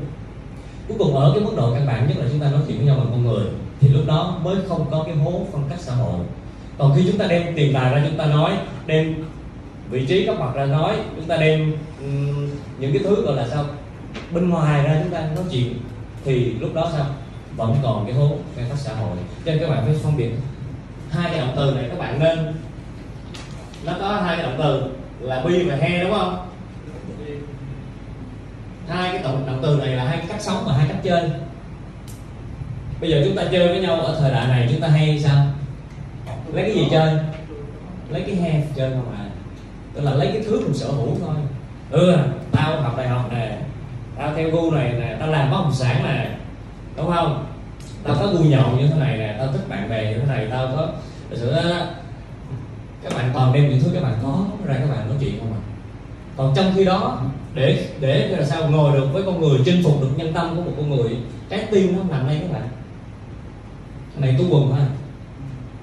cuối 0.88 0.96
cùng 0.98 1.16
ở 1.16 1.32
cái 1.34 1.44
mức 1.44 1.52
độ 1.56 1.74
căn 1.74 1.86
bản 1.86 2.08
nhất 2.08 2.16
là 2.18 2.26
chúng 2.30 2.40
ta 2.40 2.50
nói 2.50 2.60
chuyện 2.66 2.76
với 2.76 2.86
nhau 2.86 2.96
bằng 2.96 3.08
con 3.10 3.26
người. 3.26 3.44
Thì 3.80 3.88
lúc 3.88 4.02
đó 4.06 4.38
mới 4.42 4.56
không 4.68 4.86
có 4.90 5.02
cái 5.06 5.14
hố 5.16 5.46
phân 5.52 5.62
cách 5.68 5.80
xã 5.80 5.94
hội. 5.94 6.20
Còn 6.78 6.92
khi 6.96 7.02
chúng 7.06 7.18
ta 7.18 7.26
đem 7.26 7.54
tiền 7.56 7.74
tài 7.74 7.94
ra 7.94 8.02
chúng 8.08 8.18
ta 8.18 8.26
nói 8.26 8.52
đem 8.86 9.24
vị 9.90 10.06
trí 10.06 10.26
các 10.26 10.40
mặt 10.40 10.54
ra 10.54 10.66
nói 10.66 10.96
chúng 11.16 11.24
ta 11.24 11.36
đem 11.36 11.72
um, 12.00 12.50
những 12.78 12.92
cái 12.92 13.02
thứ 13.04 13.22
gọi 13.22 13.36
là 13.36 13.48
sao? 13.48 13.64
Bên 14.30 14.50
ngoài 14.50 14.82
ra 14.82 15.00
chúng 15.02 15.12
ta 15.12 15.20
nói 15.20 15.44
chuyện 15.50 15.74
thì 16.24 16.44
lúc 16.44 16.74
đó 16.74 16.90
sao? 16.92 17.06
Vẫn 17.56 17.76
còn 17.82 18.06
cái 18.06 18.14
hố 18.14 18.28
ngăn 18.56 18.66
cách 18.68 18.78
xã 18.78 18.94
hội. 18.94 19.16
Cho 19.44 19.52
nên 19.52 19.58
các 19.60 19.70
bạn 19.70 19.82
phải 19.84 19.94
phân 20.02 20.16
biệt 20.16 20.30
hai 21.10 21.30
cái 21.30 21.40
động 21.40 21.52
từ 21.56 21.74
này 21.74 21.84
các 21.88 21.98
bạn 21.98 22.18
nên 22.18 22.54
nó 23.84 23.92
có 24.00 24.08
hai 24.08 24.36
cái 24.36 24.46
động 24.46 24.56
từ 24.58 24.90
là 25.20 25.42
bi 25.42 25.62
và 25.62 25.76
he 25.76 26.04
đúng 26.04 26.12
không? 26.12 26.48
Hai 28.88 29.12
cái 29.12 29.22
động, 29.22 29.44
động 29.46 29.58
từ 29.62 29.76
này 29.76 29.88
là 29.88 30.04
hai 30.04 30.18
cái 30.18 30.26
cách 30.28 30.42
sống 30.42 30.64
và 30.66 30.72
hai 30.72 30.88
cách 30.88 31.00
chơi. 31.02 31.30
Bây 33.00 33.10
giờ 33.10 33.22
chúng 33.24 33.36
ta 33.36 33.42
chơi 33.52 33.68
với 33.68 33.80
nhau 33.80 34.00
ở 34.00 34.20
thời 34.20 34.30
đại 34.30 34.46
này 34.46 34.68
chúng 34.70 34.80
ta 34.80 34.88
hay 34.88 35.20
sao? 35.24 35.46
Lấy 36.52 36.64
cái 36.64 36.74
gì 36.74 36.86
chơi? 36.90 37.18
Lấy 38.08 38.22
cái 38.26 38.34
he 38.34 38.62
chơi 38.76 38.90
không 38.90 39.14
à? 39.18 39.24
Tức 39.94 40.00
là 40.00 40.14
lấy 40.14 40.26
cái 40.32 40.42
thứ 40.46 40.60
mình 40.60 40.74
sở 40.74 40.86
hữu 40.86 41.16
thôi. 41.20 41.36
Ừ 41.90 42.16
tao 42.52 42.80
học 42.82 42.94
đại 42.96 43.08
học 43.08 43.30
nè 43.32 43.58
tao 44.18 44.34
theo 44.36 44.50
gu 44.50 44.70
này 44.70 44.92
nè 45.00 45.16
tao 45.20 45.28
làm 45.28 45.50
bất 45.50 45.56
động 45.62 45.74
sản 45.74 46.02
nè 46.04 46.35
đúng 46.96 47.10
không? 47.14 47.46
Tao 48.04 48.16
có 48.20 48.26
gu 48.26 48.44
nhậu 48.44 48.70
như 48.76 48.86
thế 48.86 48.98
này 48.98 49.18
nè 49.18 49.36
tao 49.38 49.52
thích 49.52 49.68
bạn 49.68 49.88
bè 49.90 50.12
như 50.12 50.18
thế 50.18 50.26
này 50.26 50.46
tao 50.50 50.66
có 50.76 50.88
thật 51.30 51.36
sự 51.36 51.52
đó, 51.52 51.62
các 53.02 53.12
bạn 53.16 53.30
toàn 53.34 53.52
đem 53.52 53.70
những 53.70 53.80
thứ 53.80 53.90
các 53.94 54.02
bạn 54.02 54.14
có 54.22 54.44
ra 54.66 54.74
các 54.74 54.90
bạn 54.90 55.08
nói 55.08 55.16
chuyện 55.20 55.38
không 55.38 55.52
à? 55.52 55.60
Còn 56.36 56.52
trong 56.56 56.72
khi 56.76 56.84
đó 56.84 57.22
để 57.54 57.88
để 58.00 58.28
là 58.28 58.44
sao 58.44 58.70
ngồi 58.70 58.92
được 58.92 59.06
với 59.12 59.22
con 59.22 59.40
người 59.40 59.58
chinh 59.64 59.82
phục 59.84 60.00
được 60.00 60.10
nhân 60.16 60.32
tâm 60.32 60.56
của 60.56 60.62
một 60.62 60.72
con 60.76 60.90
người 60.90 61.16
trái 61.48 61.66
tim 61.70 61.96
nó 61.96 62.02
nằm 62.10 62.28
đây 62.28 62.38
các 62.42 62.52
bạn. 62.52 62.68
Cái 64.14 64.20
này 64.20 64.34
tôi 64.38 64.46
quần 64.50 64.72
ha 64.72 64.78
à. 64.78 64.86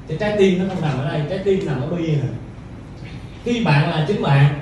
cái 0.07 0.17
trái 0.19 0.35
tim 0.37 0.59
nó 0.59 0.65
không 0.67 0.81
nằm 0.81 0.97
ở 0.97 1.09
đây 1.09 1.21
trái 1.29 1.39
tim 1.45 1.65
nằm 1.65 1.81
ở 1.81 1.87
bi 1.87 2.07
nè 2.07 2.27
khi 3.43 3.63
bạn 3.65 3.89
là 3.89 4.05
chính 4.07 4.21
bạn 4.21 4.59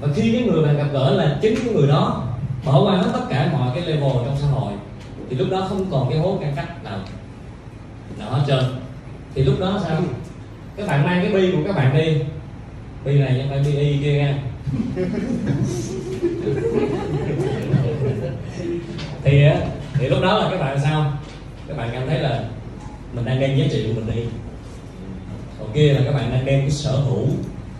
và 0.00 0.08
khi 0.14 0.32
cái 0.32 0.42
người 0.42 0.64
bạn 0.64 0.76
gặp 0.76 0.86
gỡ 0.92 1.10
là 1.10 1.38
chính 1.42 1.54
cái 1.56 1.74
người 1.74 1.88
đó 1.88 2.24
bỏ 2.64 2.82
qua 2.84 2.96
hết 2.96 3.10
tất 3.12 3.24
cả 3.30 3.48
mọi 3.52 3.70
cái 3.74 3.86
level 3.86 4.12
trong 4.24 4.36
xã 4.40 4.46
hội 4.46 4.72
thì 5.30 5.36
lúc 5.36 5.48
đó 5.50 5.66
không 5.68 5.90
còn 5.90 6.10
cái 6.10 6.18
hố 6.18 6.38
ngăn 6.40 6.52
cách 6.56 6.84
nào. 6.84 6.98
Nào 8.18 8.30
hết 8.30 8.44
trơn 8.46 8.64
thì 9.34 9.42
lúc 9.42 9.60
đó 9.60 9.80
sao? 9.84 10.02
Các 10.76 10.86
bạn 10.86 11.06
mang 11.06 11.22
cái 11.22 11.32
bi 11.32 11.52
của 11.52 11.62
các 11.66 11.76
bạn 11.76 11.96
đi. 11.96 12.16
Bi 13.04 13.18
này 13.18 13.34
nhưng 13.36 13.48
phải 13.48 13.58
bi 13.58 13.78
y 13.78 13.98
kia 14.02 14.12
nha. 14.12 14.38
Thì 19.24 19.44
á, 19.44 19.56
thì 19.94 20.08
lúc 20.08 20.18
đó 20.22 20.38
là 20.38 20.50
các 20.50 20.60
bạn 20.60 20.78
sao? 20.82 21.12
Các 21.68 21.76
bạn 21.76 21.90
cảm 21.92 22.08
thấy 22.08 22.18
là 22.18 22.44
mình 23.12 23.24
đang 23.24 23.40
đem 23.40 23.58
giá 23.58 23.64
trị 23.70 23.84
của 23.86 24.00
mình 24.00 24.14
đi. 24.14 24.22
Còn 25.58 25.72
kia 25.72 25.92
là 25.92 26.00
các 26.04 26.12
bạn 26.12 26.30
đang 26.30 26.44
đem 26.44 26.60
cái 26.60 26.70
sở 26.70 26.96
hữu 26.96 27.26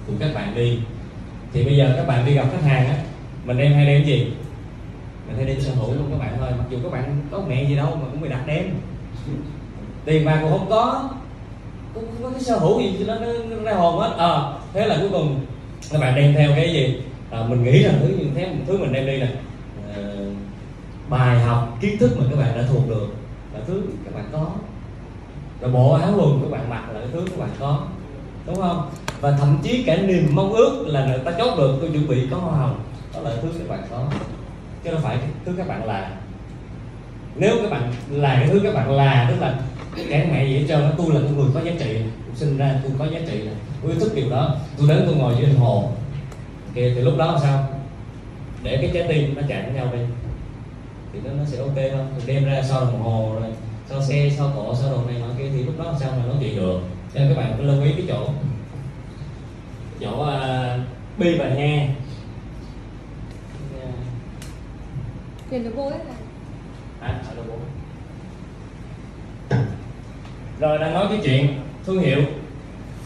của 0.06 0.12
các 0.20 0.34
bạn 0.34 0.54
đi. 0.54 0.78
Thì 1.52 1.64
bây 1.64 1.76
giờ 1.76 1.92
các 1.96 2.06
bạn 2.06 2.26
đi 2.26 2.34
gặp 2.34 2.46
khách 2.52 2.68
hàng 2.68 2.86
á 2.86 2.96
mình 3.44 3.58
đem 3.58 3.72
hay 3.72 3.86
đem 3.86 4.02
cái 4.04 4.10
gì? 4.10 4.26
Mình 5.36 5.46
hay 5.46 5.60
sở 5.60 5.74
hữu 5.74 5.94
luôn 5.94 6.06
các 6.10 6.18
bạn 6.18 6.36
thôi 6.40 6.48
mặc 6.58 6.64
dù 6.70 6.78
các 6.82 6.92
bạn 6.92 7.16
có 7.30 7.40
mẹ 7.48 7.64
gì 7.64 7.76
đâu 7.76 7.86
mà 7.86 8.06
cũng 8.12 8.20
bị 8.20 8.28
đặt 8.28 8.42
đem 8.46 8.64
tiền 10.04 10.24
bạc 10.24 10.38
cũng 10.42 10.50
không 10.50 10.70
có 10.70 11.08
cũng 11.94 12.04
không 12.06 12.22
có 12.22 12.30
cái 12.30 12.40
sở 12.40 12.58
hữu 12.58 12.80
gì 12.80 12.94
cho 12.98 13.14
nó, 13.14 13.20
nó, 13.20 13.32
nó 13.56 13.62
ra 13.62 13.72
hồn 13.72 13.98
hết. 13.98 14.14
À, 14.18 14.52
thế 14.72 14.86
là 14.86 14.96
cuối 15.00 15.08
cùng 15.12 15.40
các 15.90 16.00
bạn 16.00 16.14
đem 16.14 16.34
theo 16.34 16.50
cái 16.56 16.72
gì? 16.72 17.02
À, 17.30 17.44
mình 17.48 17.64
nghĩ 17.64 17.82
rằng 17.82 17.94
thứ 18.00 18.08
như 18.08 18.24
thế 18.34 18.46
một 18.46 18.64
thứ 18.66 18.78
mình 18.78 18.92
đem 18.92 19.06
đi 19.06 19.16
là 19.16 19.26
à, 19.26 19.96
ờ, 19.96 20.16
bài 21.08 21.40
học 21.40 21.78
kiến 21.80 21.98
thức 21.98 22.10
mà 22.18 22.24
các 22.30 22.36
bạn 22.36 22.56
đã 22.56 22.64
thuộc 22.68 22.88
được 22.88 23.06
là 23.54 23.60
thứ 23.66 23.82
các 24.04 24.14
bạn 24.14 24.24
có. 24.32 24.50
Rồi 25.60 25.72
bộ 25.72 25.92
áo 25.92 26.12
quần 26.16 26.40
các 26.42 26.50
bạn 26.50 26.70
mặc 26.70 26.82
là 26.94 27.00
cái 27.00 27.08
thứ 27.12 27.24
các 27.30 27.38
bạn 27.38 27.50
có. 27.58 27.82
Đúng 28.46 28.56
không? 28.56 28.90
Và 29.20 29.36
thậm 29.40 29.58
chí 29.62 29.82
cả 29.82 29.96
niềm 29.96 30.28
mong 30.32 30.52
ước 30.52 30.84
là 30.86 31.06
người 31.06 31.18
ta 31.18 31.32
chốt 31.38 31.58
được 31.58 31.78
tôi 31.80 31.90
chuẩn 31.92 32.08
bị 32.08 32.26
có 32.30 32.36
hoa 32.36 32.58
hồng. 32.58 32.80
Đó 33.14 33.20
là 33.20 33.36
thứ 33.42 33.48
các 33.58 33.68
bạn 33.68 33.80
có 33.90 34.06
chứ 34.84 34.90
nó 34.90 34.98
phải 35.02 35.18
thứ 35.44 35.54
các 35.58 35.68
bạn 35.68 35.84
là. 35.84 36.10
Nếu 37.36 37.56
các 37.62 37.70
bạn 37.70 37.92
là 38.10 38.36
cái 38.40 38.48
thứ 38.48 38.60
các 38.62 38.74
bạn 38.74 38.90
là 38.90 39.26
tức 39.30 39.36
là 39.40 39.58
cái 39.96 40.28
mẹ 40.32 40.44
gì 40.44 40.58
hết 40.58 40.64
trơn 40.68 40.80
tôi 40.98 41.06
là 41.14 41.20
con 41.20 41.36
người 41.36 41.50
có 41.54 41.60
giá 41.60 41.72
trị 41.78 41.96
tôi 42.26 42.36
sinh 42.36 42.56
ra 42.56 42.74
tôi 42.82 42.92
có 42.98 43.04
giá 43.04 43.20
trị 43.26 43.44
này 43.44 43.54
tôi 43.82 43.92
ý 43.92 43.98
thức 43.98 44.12
điều 44.14 44.30
đó 44.30 44.56
tôi 44.78 44.88
đến 44.88 45.02
tôi 45.06 45.16
ngồi 45.16 45.34
dưới 45.38 45.46
đồng 45.46 45.60
hồ. 45.60 45.92
Thì, 46.74 46.94
thì 46.94 47.00
lúc 47.00 47.14
đó 47.18 47.26
làm 47.26 47.40
sao? 47.42 47.68
Để 48.62 48.76
cái 48.76 48.90
trái 48.94 49.04
tim 49.08 49.34
nó 49.34 49.42
chạm 49.48 49.64
với 49.64 49.74
nhau 49.74 49.88
đi. 49.92 49.98
Thì 51.12 51.18
nó, 51.24 51.30
nó 51.32 51.44
sẽ 51.44 51.58
ok 51.58 51.76
không 51.96 52.14
thì 52.18 52.34
đem 52.34 52.44
ra 52.44 52.62
sau 52.62 52.80
đồng 52.80 53.02
hồ 53.02 53.36
rồi 53.40 53.50
sau 53.88 54.02
xe 54.02 54.30
sau 54.36 54.52
cổ 54.56 54.74
sau 54.74 54.90
đồ 54.90 54.98
này 55.06 55.16
nọ 55.20 55.26
kia 55.38 55.48
thì 55.52 55.62
lúc 55.62 55.78
đó 55.78 55.84
làm 55.84 55.94
sao 56.00 56.10
mà 56.18 56.26
nói 56.26 56.36
chuyện 56.40 56.56
được? 56.56 56.80
Cho 57.14 57.20
nên 57.20 57.28
các 57.28 57.42
bạn 57.42 57.54
cứ 57.58 57.64
lưu 57.64 57.82
ý 57.82 57.92
cái 57.92 58.04
chỗ 58.08 58.28
chỗ 60.00 60.22
uh, 60.22 60.80
bi 61.18 61.38
và 61.38 61.46
he. 61.46 61.88
Tiền 65.52 65.64
được 65.64 65.76
vô 65.76 65.90
hết 65.90 65.98
à, 67.00 67.14
rồi 70.60 70.78
đang 70.78 70.94
nói 70.94 71.06
cái 71.08 71.18
chuyện 71.24 71.60
thương 71.86 72.00
hiệu. 72.00 72.22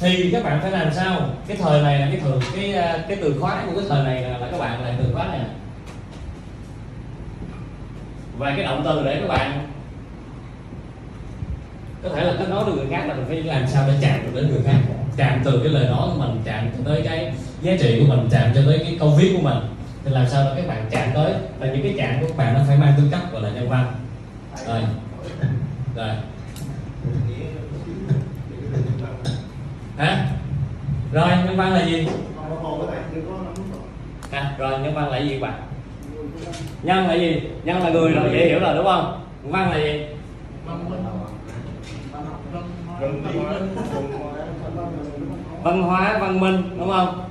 Thì 0.01 0.31
các 0.33 0.45
bạn 0.45 0.61
phải 0.63 0.71
làm 0.71 0.95
sao? 0.95 1.31
Cái 1.49 1.57
thời 1.57 1.83
này 1.83 1.99
là 1.99 2.09
cái 2.11 2.21
thường 2.21 2.41
cái 2.57 2.75
à, 2.75 3.05
cái 3.09 3.19
từ 3.21 3.39
khóa 3.41 3.63
của 3.67 3.81
cái 3.81 3.85
thời 3.89 4.05
này 4.05 4.23
là, 4.23 4.39
là 4.39 4.49
các 4.51 4.59
bạn 4.59 4.85
là 4.85 4.95
từ 4.99 5.15
khóa 5.15 5.27
này 5.27 5.39
à? 5.39 5.49
và 8.39 8.55
cái 8.57 8.65
động 8.65 8.83
từ 8.85 9.05
để 9.05 9.21
các 9.21 9.29
bạn 9.29 9.69
có 12.03 12.09
thể 12.09 12.25
là 12.25 12.35
kết 12.39 12.49
nối 12.49 12.65
được 12.67 12.75
người 12.77 12.87
khác 12.91 13.05
là 13.09 13.15
mình 13.15 13.25
phải 13.29 13.43
làm 13.43 13.67
sao 13.67 13.85
để 13.89 13.95
chạm 14.01 14.21
được 14.25 14.41
đến 14.41 14.51
người 14.51 14.63
khác. 14.67 14.79
Chạm 15.17 15.41
từ 15.45 15.61
cái 15.65 15.69
lời 15.69 15.87
nói 15.87 16.09
của 16.13 16.19
mình 16.19 16.41
chạm 16.45 16.69
cho 16.77 16.91
tới 16.91 17.03
cái 17.03 17.33
giá 17.63 17.73
trị 17.81 18.01
của 18.01 18.17
mình 18.17 18.29
chạm 18.31 18.51
cho 18.55 18.61
tới 18.67 18.79
cái 18.79 18.97
câu 19.01 19.11
viết 19.11 19.33
của 19.37 19.43
mình 19.43 19.76
thì 20.07 20.13
làm 20.13 20.29
sao 20.29 20.45
để 20.45 20.63
các 20.63 20.69
bạn 20.69 20.87
chạm 20.91 21.09
tới? 21.15 21.35
Là 21.59 21.67
những 21.67 21.83
cái 21.83 21.95
chạm 21.99 22.21
của 22.21 22.27
các 22.29 22.37
bạn 22.37 22.55
nó 22.55 22.61
phải 22.69 22.77
mang 22.77 22.95
tư 22.97 23.03
chất 23.11 23.33
gọi 23.33 23.43
là 23.43 23.51
nhân 23.51 23.69
văn. 23.69 23.93
Rồi. 24.67 24.83
Rồi. 25.97 26.09
Hả? 29.99 30.27
Rồi 31.13 31.29
nhân 31.29 31.57
văn 31.57 31.73
là 31.73 31.87
gì? 31.87 32.09
À, 34.31 34.55
rồi 34.59 34.79
nhân 34.79 34.95
văn 34.95 35.11
là 35.11 35.19
gì 35.19 35.39
bạn? 35.39 35.63
Nhân 36.83 37.09
là 37.09 37.15
gì? 37.15 37.43
Nhân 37.65 37.83
là 37.83 37.91
người 37.91 38.13
rồi 38.13 38.31
dễ 38.33 38.49
hiểu 38.49 38.61
rồi 38.61 38.75
đúng 38.75 38.85
không? 38.85 39.21
Văn 39.43 39.71
là 39.71 39.79
gì? 39.79 40.07
Văn 45.63 45.83
hóa 45.83 46.19
văn 46.21 46.41
minh 46.41 46.63
đúng 46.79 46.91
không? 46.91 47.29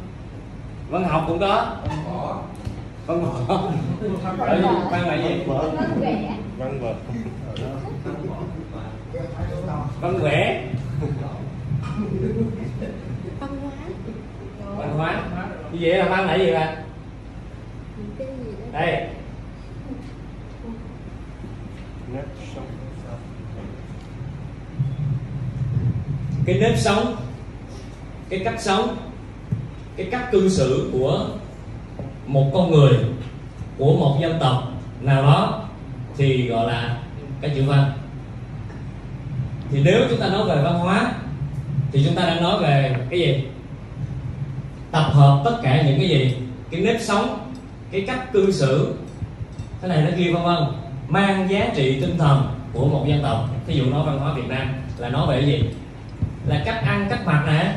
Văn 0.90 1.04
học 1.04 1.24
cũng 1.28 1.40
có 1.40 1.76
văn 3.08 3.22
võ 3.48 3.72
văn 4.92 5.08
là 5.08 5.16
gì 5.16 5.44
Vâng. 5.48 5.76
Văn 6.58 6.80
vật 6.82 6.96
văn 10.02 10.20
vẽ 10.22 10.68
văn 13.40 13.50
hóa. 13.62 13.72
Văn 14.78 14.98
hóa 14.98 15.22
như 15.72 15.78
vậy 15.82 15.98
là 15.98 16.10
văn 16.10 16.26
là 16.28 16.36
gì 16.36 16.54
bạn 16.54 16.78
đây. 18.72 19.08
Cái 26.46 26.60
nếp 26.60 26.78
sống, 26.78 27.16
cái 28.30 28.42
cách 28.46 28.62
sống, 28.62 28.98
cái 29.98 30.08
cách 30.12 30.30
cư 30.32 30.50
xử 30.50 30.90
của 30.94 31.30
một 32.28 32.52
con 32.54 32.72
người 32.72 32.94
của 33.78 33.94
một 33.94 34.18
dân 34.22 34.38
tộc 34.40 34.64
nào 35.02 35.24
đó 35.24 35.62
thì 36.18 36.48
gọi 36.48 36.68
là 36.68 36.98
cái 37.42 37.52
chữ 37.56 37.64
văn. 37.64 37.92
Thì 39.72 39.82
nếu 39.84 40.02
chúng 40.10 40.20
ta 40.20 40.30
nói 40.30 40.48
về 40.48 40.62
văn 40.64 40.80
hóa 40.80 41.12
thì 41.92 42.04
chúng 42.06 42.16
ta 42.16 42.26
đang 42.26 42.44
nói 42.44 42.62
về 42.62 42.96
cái 43.10 43.20
gì? 43.20 43.44
Tập 44.92 45.10
hợp 45.14 45.42
tất 45.46 45.58
cả 45.64 45.82
những 45.82 46.00
cái 46.00 46.10
gì? 46.10 46.36
Cái 46.72 46.82
nếp 46.82 47.02
sống, 47.02 47.40
cái 47.92 48.02
cách 48.08 48.34
cư 48.34 48.52
xử. 48.52 48.94
Thế 49.82 49.88
này 49.88 50.02
nó 50.02 50.10
kia 50.18 50.32
vân 50.32 50.44
vân, 50.44 50.64
mang 51.08 51.50
giá 51.50 51.70
trị 51.76 52.02
tinh 52.02 52.18
thần 52.18 52.48
của 52.74 52.86
một 52.86 53.06
dân 53.08 53.24
tộc. 53.24 53.50
Thí 53.68 53.74
dụ 53.74 53.86
nói 53.86 54.06
văn 54.06 54.20
hóa 54.20 54.34
việt 54.34 54.48
nam 54.48 54.74
là 54.98 55.10
nói 55.10 55.28
về 55.28 55.42
cái 55.42 55.48
gì? 55.48 55.70
Là 56.48 56.62
cách 56.66 56.84
ăn, 56.86 57.08
cách 57.10 57.26
mặc 57.26 57.44
nè, 57.48 57.76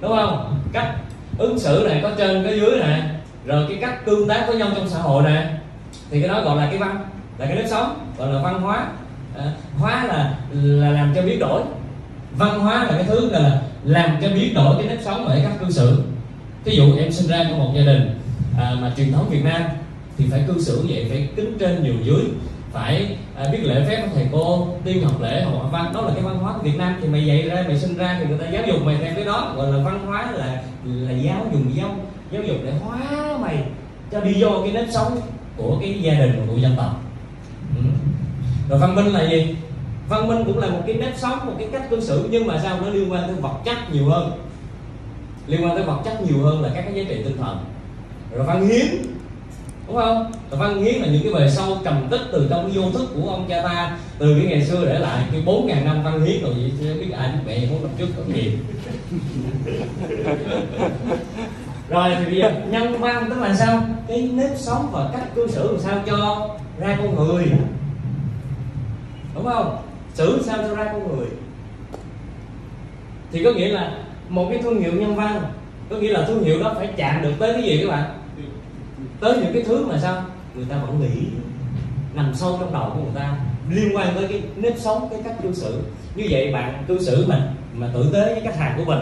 đúng 0.00 0.16
không? 0.16 0.60
Cách 0.72 0.94
ứng 1.38 1.58
xử 1.58 1.86
này 1.88 2.00
có 2.02 2.10
trên, 2.18 2.44
có 2.44 2.50
dưới 2.50 2.78
nè 2.80 3.13
rồi 3.46 3.66
cái 3.68 3.78
cách 3.80 4.06
tương 4.06 4.28
tác 4.28 4.44
với 4.48 4.56
nhau 4.56 4.68
trong 4.76 4.88
xã 4.88 4.98
hội 4.98 5.22
nè 5.22 5.50
thì 6.10 6.20
cái 6.20 6.28
đó 6.28 6.42
gọi 6.42 6.56
là 6.56 6.66
cái 6.66 6.78
văn 6.78 6.98
là 7.38 7.46
cái 7.46 7.56
nếp 7.56 7.68
sống 7.68 8.06
gọi 8.18 8.32
là 8.32 8.42
văn 8.42 8.60
hóa. 8.60 8.86
À, 9.38 9.44
hóa 9.78 10.04
là 10.04 10.34
là 10.52 10.90
làm 10.90 11.12
cho 11.14 11.22
biến 11.22 11.38
đổi. 11.38 11.62
Văn 12.36 12.60
hóa 12.60 12.84
là 12.84 12.92
cái 12.92 13.04
thứ 13.04 13.30
là 13.30 13.62
làm 13.84 14.16
cho 14.22 14.28
biến 14.28 14.54
đổi 14.54 14.74
cái 14.78 14.86
nếp 14.88 15.02
sống 15.04 15.24
và 15.28 15.34
cái 15.34 15.44
cách 15.44 15.60
cư 15.60 15.70
xử 15.70 16.02
ví 16.64 16.76
dụ 16.76 16.96
em 16.98 17.12
sinh 17.12 17.28
ra 17.28 17.44
trong 17.48 17.58
một 17.58 17.72
gia 17.76 17.82
đình 17.82 18.20
à, 18.58 18.72
mà 18.80 18.92
truyền 18.96 19.12
thống 19.12 19.28
Việt 19.30 19.44
Nam 19.44 19.62
thì 20.18 20.24
phải 20.30 20.44
cư 20.46 20.60
xử 20.60 20.86
vậy 20.88 21.06
phải 21.08 21.28
kính 21.36 21.56
trên 21.58 21.84
nhường 21.84 22.04
dưới 22.04 22.24
phải 22.72 23.16
à, 23.36 23.44
biết 23.52 23.58
lễ 23.62 23.84
phép 23.88 24.02
của 24.02 24.10
thầy 24.14 24.28
cô 24.32 24.68
tiên 24.84 25.04
học 25.04 25.20
lễ 25.20 25.42
học 25.42 25.68
văn. 25.72 25.92
Đó 25.94 26.00
là 26.00 26.10
cái 26.14 26.22
văn 26.22 26.38
hóa 26.38 26.52
của 26.52 26.62
Việt 26.62 26.76
Nam. 26.78 26.96
Thì 27.02 27.08
mày 27.08 27.26
dạy 27.26 27.42
ra 27.42 27.64
mày 27.66 27.78
sinh 27.78 27.96
ra 27.96 28.16
thì 28.20 28.26
người 28.26 28.38
ta 28.38 28.46
giáo 28.50 28.62
dục 28.66 28.76
mày 28.84 28.96
theo 28.96 29.12
cái 29.14 29.24
đó. 29.24 29.52
Gọi 29.56 29.72
là 29.72 29.84
văn 29.84 30.06
hóa 30.06 30.32
là 30.32 30.62
là 30.84 31.12
giáo 31.12 31.46
dùng 31.52 31.76
giáo 31.76 31.96
giáo 32.34 32.42
dục 32.42 32.56
để 32.64 32.72
hóa 32.72 33.38
mày 33.40 33.64
cho 34.12 34.20
đi 34.20 34.34
vô 34.38 34.60
cái 34.62 34.72
nếp 34.72 34.86
sống 34.90 35.20
của 35.56 35.78
cái 35.80 36.00
gia 36.02 36.14
đình 36.14 36.46
của 36.48 36.56
dân 36.56 36.74
tộc. 36.76 37.00
Ừ. 37.76 37.82
rồi 38.68 38.78
văn 38.78 38.94
minh 38.94 39.06
là 39.06 39.30
gì? 39.30 39.56
Văn 40.08 40.28
minh 40.28 40.44
cũng 40.46 40.58
là 40.58 40.68
một 40.68 40.80
cái 40.86 40.96
nếp 40.96 41.18
sống, 41.18 41.46
một 41.46 41.52
cái 41.58 41.68
cách 41.72 41.90
cư 41.90 42.00
xử, 42.00 42.28
nhưng 42.30 42.46
mà 42.46 42.60
sao 42.62 42.80
nó 42.80 42.88
liên 42.88 43.12
quan 43.12 43.22
tới 43.26 43.36
vật 43.36 43.54
chất 43.64 43.92
nhiều 43.92 44.08
hơn? 44.08 44.32
Liên 45.46 45.64
quan 45.64 45.76
tới 45.76 45.84
vật 45.84 46.00
chất 46.04 46.22
nhiều 46.22 46.42
hơn 46.42 46.62
là 46.62 46.70
các 46.74 46.82
cái 46.82 46.94
giá 46.94 47.02
trị 47.08 47.22
tinh 47.24 47.36
thần. 47.36 47.58
Rồi 48.32 48.46
văn 48.46 48.68
hiến, 48.68 48.86
đúng 49.86 49.96
không? 49.96 50.32
Rồi 50.50 50.60
văn 50.60 50.84
hiến 50.84 50.94
là 50.94 51.08
những 51.08 51.22
cái 51.22 51.32
bề 51.32 51.50
sâu 51.50 51.78
trầm 51.84 52.06
tích 52.10 52.20
từ 52.32 52.46
trong 52.50 52.70
cái 52.70 52.82
vô 52.82 52.90
thức 52.90 53.08
của 53.14 53.28
ông 53.30 53.46
cha 53.48 53.62
ta, 53.62 53.98
từ 54.18 54.34
cái 54.38 54.46
ngày 54.46 54.64
xưa 54.64 54.84
để 54.84 54.98
lại, 54.98 55.24
cái 55.32 55.42
bốn 55.44 55.66
ngàn 55.66 55.84
năm 55.84 56.02
văn 56.02 56.24
hiến 56.24 56.42
rồi 56.42 56.54
vậy 56.54 56.94
biết 56.94 57.10
ai 57.12 57.28
biết 57.32 57.38
mẹ 57.46 57.66
muốn 57.70 57.82
năm 57.82 57.90
trước 57.98 58.08
có 58.16 58.22
cái 58.28 58.42
gì. 58.42 58.58
rồi, 61.94 62.14
thì 62.18 62.24
bây 62.24 62.36
giờ 62.36 62.52
nhân 62.70 63.00
văn 63.00 63.26
tức 63.30 63.40
là 63.40 63.54
sao? 63.54 63.82
Cái 64.08 64.30
nếp 64.34 64.50
sống 64.56 64.88
và 64.92 65.10
cách 65.12 65.34
cư 65.34 65.48
xử 65.48 65.72
làm 65.72 65.80
sao 65.80 66.02
cho 66.06 66.48
ra 66.78 66.96
con 66.98 67.14
người? 67.14 67.44
Đúng 69.34 69.44
không? 69.44 69.76
Xử 70.14 70.42
sao 70.42 70.58
cho 70.58 70.74
ra 70.74 70.84
con 70.84 71.16
người? 71.16 71.26
Thì 73.32 73.44
có 73.44 73.50
nghĩa 73.52 73.68
là 73.68 73.98
một 74.28 74.46
cái 74.50 74.62
thương 74.62 74.80
hiệu 74.80 74.92
nhân 74.92 75.16
văn, 75.16 75.42
có 75.90 75.96
nghĩa 75.96 76.12
là 76.12 76.24
thương 76.26 76.44
hiệu 76.44 76.60
đó 76.60 76.72
phải 76.76 76.88
chạm 76.96 77.22
được 77.22 77.32
tới 77.38 77.52
cái 77.52 77.62
gì 77.62 77.78
các 77.82 77.90
bạn? 77.90 78.18
Tới 79.20 79.38
những 79.38 79.52
cái 79.52 79.62
thứ 79.62 79.86
mà 79.86 79.98
sao? 79.98 80.22
Người 80.54 80.66
ta 80.70 80.76
vẫn 80.76 81.00
nghĩ, 81.00 81.26
nằm 82.14 82.34
sâu 82.34 82.56
trong 82.60 82.72
đầu 82.72 82.90
của 82.94 83.02
người 83.02 83.14
ta, 83.14 83.36
liên 83.70 83.96
quan 83.96 84.08
tới 84.14 84.26
cái 84.28 84.42
nếp 84.56 84.78
sống, 84.78 85.08
cái 85.10 85.20
cách 85.24 85.34
cư 85.42 85.52
xử. 85.52 85.82
Như 86.14 86.26
vậy 86.30 86.52
bạn 86.52 86.84
cư 86.88 87.04
xử 87.04 87.26
mình 87.28 87.40
mà 87.74 87.88
tử 87.94 88.10
tế 88.14 88.34
với 88.34 88.40
khách 88.40 88.56
hàng 88.56 88.74
của 88.78 88.84
mình 88.84 89.00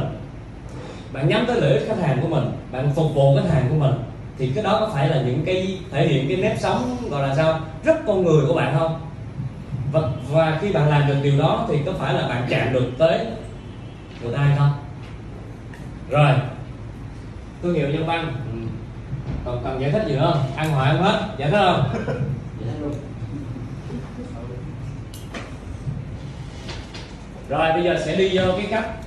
bạn 1.13 1.29
nhắm 1.29 1.45
tới 1.47 1.61
lợi 1.61 1.79
ích 1.79 1.89
khách 1.89 2.07
hàng 2.07 2.19
của 2.23 2.29
mình 2.29 2.45
bạn 2.73 2.91
phục 2.95 3.15
vụ 3.15 3.37
khách 3.37 3.55
hàng 3.55 3.67
của 3.69 3.75
mình 3.75 3.93
thì 4.39 4.53
cái 4.55 4.65
đó 4.65 4.77
có 4.81 4.91
phải 4.95 5.09
là 5.09 5.23
những 5.23 5.43
cái 5.47 5.79
thể 5.91 6.09
hiện 6.09 6.29
cái 6.29 6.37
nếp 6.37 6.59
sống 6.61 6.97
gọi 7.11 7.29
là 7.29 7.35
sao 7.35 7.61
rất 7.85 8.07
con 8.07 8.25
người 8.25 8.47
của 8.47 8.55
bạn 8.55 8.77
không? 8.79 9.01
Và, 9.93 10.01
và 10.31 10.59
khi 10.61 10.73
bạn 10.73 10.89
làm 10.89 11.09
được 11.09 11.17
điều 11.23 11.39
đó 11.39 11.67
thì 11.69 11.79
có 11.87 11.93
phải 11.99 12.15
là 12.15 12.29
bạn 12.29 12.47
chạm 12.51 12.73
được 12.73 12.91
tới 12.99 13.27
người 14.23 14.33
ta 14.33 14.39
hay 14.39 14.57
không? 14.59 14.73
Rồi 16.11 16.33
thương 17.63 17.75
hiệu 17.75 17.89
nhân 17.89 18.07
văn. 18.07 18.33
Ừ. 18.53 18.59
còn 19.45 19.65
cần 19.65 19.81
giải 19.81 19.91
thích 19.91 20.03
gì 20.07 20.15
nữa 20.15 20.31
không? 20.33 20.57
Ăn 20.57 20.71
hoài 20.71 20.93
không 20.93 21.03
hết. 21.03 21.21
Giải 21.39 21.51
thích 21.51 21.59
không? 21.67 21.89
Rồi 27.49 27.73
bây 27.73 27.85
giờ 27.85 27.97
sẽ 28.05 28.17
đi 28.17 28.39
vô 28.39 28.45
cái 28.57 28.67
cách 28.71 29.02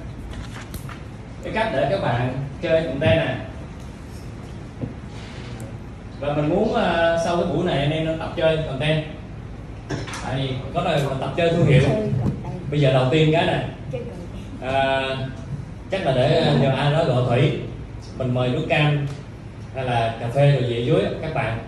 cái 1.46 1.54
cách 1.54 1.70
để 1.74 1.88
các 1.91 2.02
bạn 2.02 2.34
chơi 2.62 2.84
cùng 2.84 3.00
tay 3.00 3.16
nè. 3.16 3.36
Và 6.20 6.34
mình 6.34 6.50
muốn 6.50 6.70
uh, 6.72 6.78
sau 7.26 7.38
cái 7.38 7.46
buổi 7.54 7.66
này 7.66 7.80
anh 7.80 7.91
em 7.91 8.06
nó 8.06 8.14
tập 8.20 8.34
chơi 8.38 8.58
content 8.68 9.04
tại 10.26 10.36
vì 10.38 10.50
có 10.74 10.82
mà 10.84 11.16
tập 11.20 11.34
chơi 11.38 11.50
thương 11.50 11.66
hiệu. 11.66 11.84
Bây 12.72 12.82
giờ 12.82 12.93
đầu 12.93 13.08
tiên 13.12 13.30
cái 13.34 13.46
này. 13.46 13.66
À, 14.62 15.02
chắc 15.91 16.06
là 16.06 16.12
để 16.16 16.54
nhờ 16.62 16.70
ai 16.70 16.91
đó 16.91 17.04
gọi 17.04 17.24
thủy. 17.30 17.60
Mình 18.18 18.34
mời 18.34 18.50
nước 18.50 18.66
cam 18.70 19.08
hay 19.76 19.86
là 19.86 20.16
cà 20.20 20.28
phê 20.36 20.52
rồi 20.52 20.62
về 20.62 20.80
dưới 20.80 21.02
các 21.22 21.34
bạn. 21.34 21.60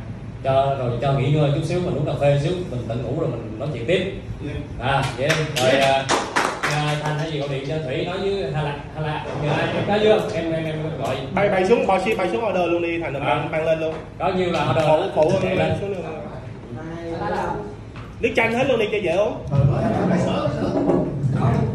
Cho 0.43 0.75
rồi 0.79 0.91
cho 1.01 1.13
nghỉ 1.13 1.31
ngơi 1.31 1.51
chút 1.55 1.63
xíu 1.63 1.79
mình 1.79 1.95
uống 1.95 2.05
cà 2.05 2.13
phê 2.21 2.39
xíu 2.43 2.53
mình 2.71 2.81
tỉnh 2.87 3.03
ngủ 3.03 3.19
rồi 3.19 3.29
mình 3.29 3.59
nói 3.59 3.67
chuyện 3.73 3.85
tiếp. 3.87 4.13
À 4.79 5.03
vậy 5.17 5.29
đi. 5.29 5.61
rồi 5.61 5.71
à, 5.71 6.05
thành 7.03 7.19
hay 7.19 7.31
gì 7.31 7.39
gọi 7.39 7.49
điện 7.49 7.63
cho 7.67 7.75
thủy 7.85 8.05
nói 8.05 8.17
với 8.17 8.31
là 8.31 8.49
hay 8.95 9.03
là 9.03 9.25
nhờ 9.43 9.49
ai 9.51 9.67
có 9.87 9.97
chưa? 10.03 10.21
Em 10.35 10.51
em 10.51 10.65
em 10.65 10.75
gọi. 11.03 11.15
Bay 11.33 11.49
bay 11.49 11.65
xuống 11.67 11.87
bay 11.87 11.99
xuống 12.05 12.17
bay 12.17 12.29
xuống 12.31 12.45
order 12.49 12.71
luôn 12.71 12.81
đi 12.81 12.99
thành 13.01 13.13
À. 13.13 13.19
mang 13.19 13.51
mang 13.51 13.65
lên 13.65 13.79
luôn. 13.79 13.93
Có 14.19 14.29
nhiêu 14.29 14.51
là 14.51 14.69
order? 14.71 14.85
Phụ 15.15 15.31
phụ 15.31 15.47
lên 15.47 15.57
lên 15.57 15.73
xuống 15.81 15.89
luôn 15.89 16.01
nước 18.19 18.29
chanh 18.35 18.53
hết 18.53 18.63
luôn 18.69 18.79
đi 18.79 18.85
cho 18.91 18.97
dễ 18.97 19.11
uống. 19.11 19.37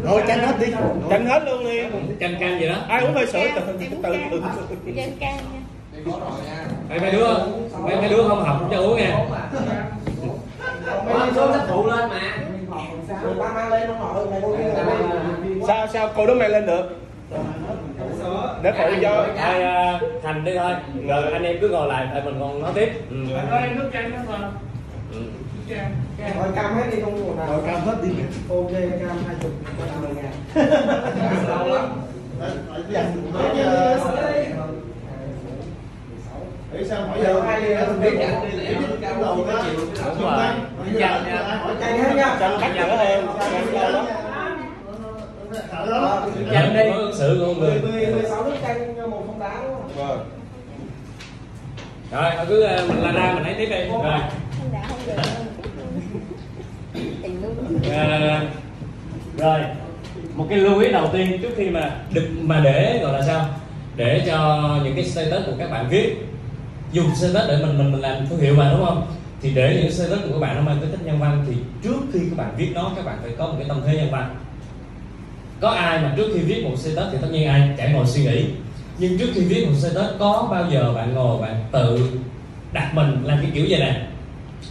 Rồi 0.03 0.23
tranh 0.27 0.39
hết 0.39 0.53
đi. 0.59 0.67
Chanh 1.09 1.25
hết 1.25 1.43
luôn 1.45 1.63
đi. 1.65 1.79
Canh 2.19 2.35
canh 2.39 2.59
gì 2.59 2.67
đó. 2.67 2.75
Ai 2.87 3.01
uống 3.01 3.13
hơi 3.13 3.25
sữa 3.27 3.47
từ 3.55 3.61
từ 3.79 3.85
từ 4.03 4.13
dân 4.93 5.11
cam 5.19 5.35
nha. 5.35 5.59
Mấy 6.89 6.99
mấy 6.99 7.11
đứa 7.11 7.27
mấy 7.79 7.95
mấy 7.95 8.09
đứa 8.09 8.27
không 8.27 8.43
học 8.43 8.57
không 8.59 8.69
cho 8.71 8.77
uống 8.77 8.97
nha. 8.97 9.25
Mấy 11.05 11.29
số 11.35 11.53
sách 11.53 11.61
phụ 11.69 11.87
lên 11.87 12.09
mà 12.09 12.37
mang 13.39 13.69
lên 13.69 13.89
mày 14.31 14.41
sao 15.67 15.87
sao 15.87 16.09
cô 16.15 16.27
đó 16.27 16.33
mang 16.33 16.49
lên 16.49 16.65
được? 16.65 16.89
Để 18.61 18.71
phụ 18.77 18.83
cho 19.01 19.27
thôi 19.37 19.63
à, 19.63 19.99
thành 20.23 20.43
đi 20.45 20.57
thôi. 20.57 20.73
Rồi 21.07 21.33
anh 21.33 21.43
em 21.43 21.57
cứ 21.61 21.69
ngồi 21.69 21.87
lại 21.87 22.07
tại 22.13 22.21
mình 22.25 22.35
còn 22.39 22.61
nói 22.61 22.71
tiếp. 22.75 22.89
Ừ. 23.09 23.15
nước 23.75 23.89
chanh 23.93 24.11
đó 24.11 24.17
mà. 24.29 24.51
Ừ. 25.11 25.17
rồi 26.39 26.47
cam 26.55 26.75
hết 26.75 26.83
đi 26.91 27.01
không 27.01 27.37
nào 27.37 27.47
rồi 27.47 27.61
cam 27.65 27.81
hết 27.81 27.95
đi. 28.03 28.09
Ok 28.49 28.71
cam 28.99 29.17
hai 29.27 29.35
chục 29.41 29.51
cam 29.79 30.01
mười 30.01 30.11
ngàn. 30.15 30.33
Lâu 31.47 31.67
lắm 31.67 32.03
Để 36.73 36.83
sao 36.89 37.07
hỏi 37.07 37.17
giờ 37.23 37.33
giờ 37.33 37.41
ai 37.47 37.73
ai 37.73 37.87
mình 37.87 38.01
biết 38.01 38.17
chặt 38.19 38.41
đi 38.51 38.57
lẻ 38.57 38.73
cái 39.01 39.13
đầu 39.21 39.45
đó. 39.47 39.63
Đúng 40.05 40.21
rồi. 40.21 40.45
Chặt 40.99 41.21
nha. 41.27 41.57
Hỏi 41.57 41.75
Chặt 41.79 41.87
hết 41.91 42.15
nha. 42.15 42.37
chanh 42.39 42.57
cắt 42.61 42.73
lắm 43.89 44.05
đó. 45.91 46.27
Chanh 46.53 46.73
đi. 46.73 46.83
của 47.39 47.45
con 47.45 47.59
người. 47.59 47.81
Mười 47.81 48.05
mười 48.07 48.23
sáu 48.29 48.43
nước 48.43 48.55
chanh 48.67 48.93
cho 48.97 49.07
một 49.07 49.23
không 49.27 49.39
đá 49.39 49.61
đúng 49.63 49.73
không? 49.75 50.07
Vâng. 50.07 50.29
Rồi 52.11 52.31
thôi 52.37 52.45
cứ 52.49 52.61
ờ, 52.63 52.85
mình 52.87 53.01
la 53.01 53.11
ra 53.11 53.31
mình 53.35 53.43
lấy 53.43 53.53
tiếp 53.57 53.65
đi. 53.69 53.87
Rồi. 53.89 54.19
không 54.59 54.71
đã 54.73 54.81
không 54.87 54.99
được. 55.07 55.13
Tình 57.23 57.41
luôn 57.43 57.79
Ờ, 57.91 58.39
rồi. 59.37 59.59
Một 60.35 60.45
cái 60.49 60.57
lưu 60.59 60.79
ý 60.79 60.91
đầu 60.91 61.09
tiên 61.13 61.39
trước 61.41 61.49
khi 61.57 61.69
mà 61.69 61.91
được 62.13 62.27
mà 62.41 62.59
để 62.63 62.99
gọi 63.03 63.13
là 63.13 63.21
sao? 63.21 63.45
Để 63.95 64.23
cho 64.27 64.69
những 64.83 64.95
cái 64.95 65.05
status 65.05 65.45
của 65.45 65.53
các 65.59 65.71
bạn 65.71 65.85
viết 65.89 66.15
dùng 66.93 67.15
status 67.15 67.49
để 67.49 67.57
mình 67.65 67.77
mình 67.77 67.91
mình 67.91 68.01
làm 68.01 68.27
thương 68.27 68.39
hiệu 68.39 68.55
mà 68.55 68.71
đúng 68.71 68.85
không? 68.85 69.07
Thì 69.41 69.51
để 69.53 69.79
những 69.81 69.91
status 69.91 70.19
của 70.23 70.33
các 70.33 70.39
bạn 70.39 70.55
nó 70.55 70.61
mang 70.61 70.77
tính 70.81 70.91
chất 70.91 71.05
nhân 71.05 71.19
văn 71.19 71.45
thì 71.47 71.53
trước 71.83 71.99
khi 72.13 72.19
các 72.19 72.37
bạn 72.37 72.53
viết 72.57 72.71
nó 72.73 72.91
các 72.95 73.05
bạn 73.05 73.17
phải 73.21 73.31
có 73.37 73.47
một 73.47 73.53
cái 73.57 73.67
tâm 73.67 73.81
thế 73.85 73.95
nhân 73.95 74.11
văn. 74.11 74.35
Có 75.59 75.69
ai 75.69 75.99
mà 75.99 76.13
trước 76.17 76.31
khi 76.33 76.39
viết 76.39 76.63
một 76.63 76.75
status 76.77 77.11
thì 77.11 77.17
tất 77.21 77.27
nhiên 77.31 77.47
ai 77.47 77.69
chả 77.77 77.87
ngồi 77.87 78.05
suy 78.05 78.23
nghĩ. 78.23 78.45
Nhưng 78.97 79.19
trước 79.19 79.29
khi 79.33 79.41
viết 79.41 79.65
một 79.67 79.75
status 79.77 80.19
có 80.19 80.47
bao 80.51 80.65
giờ 80.71 80.93
bạn 80.93 81.13
ngồi 81.13 81.41
bạn 81.41 81.63
tự 81.71 82.09
đặt 82.73 82.95
mình 82.95 83.23
làm 83.23 83.37
cái 83.41 83.51
kiểu 83.53 83.65
vậy 83.69 83.79
nè? 83.79 84.07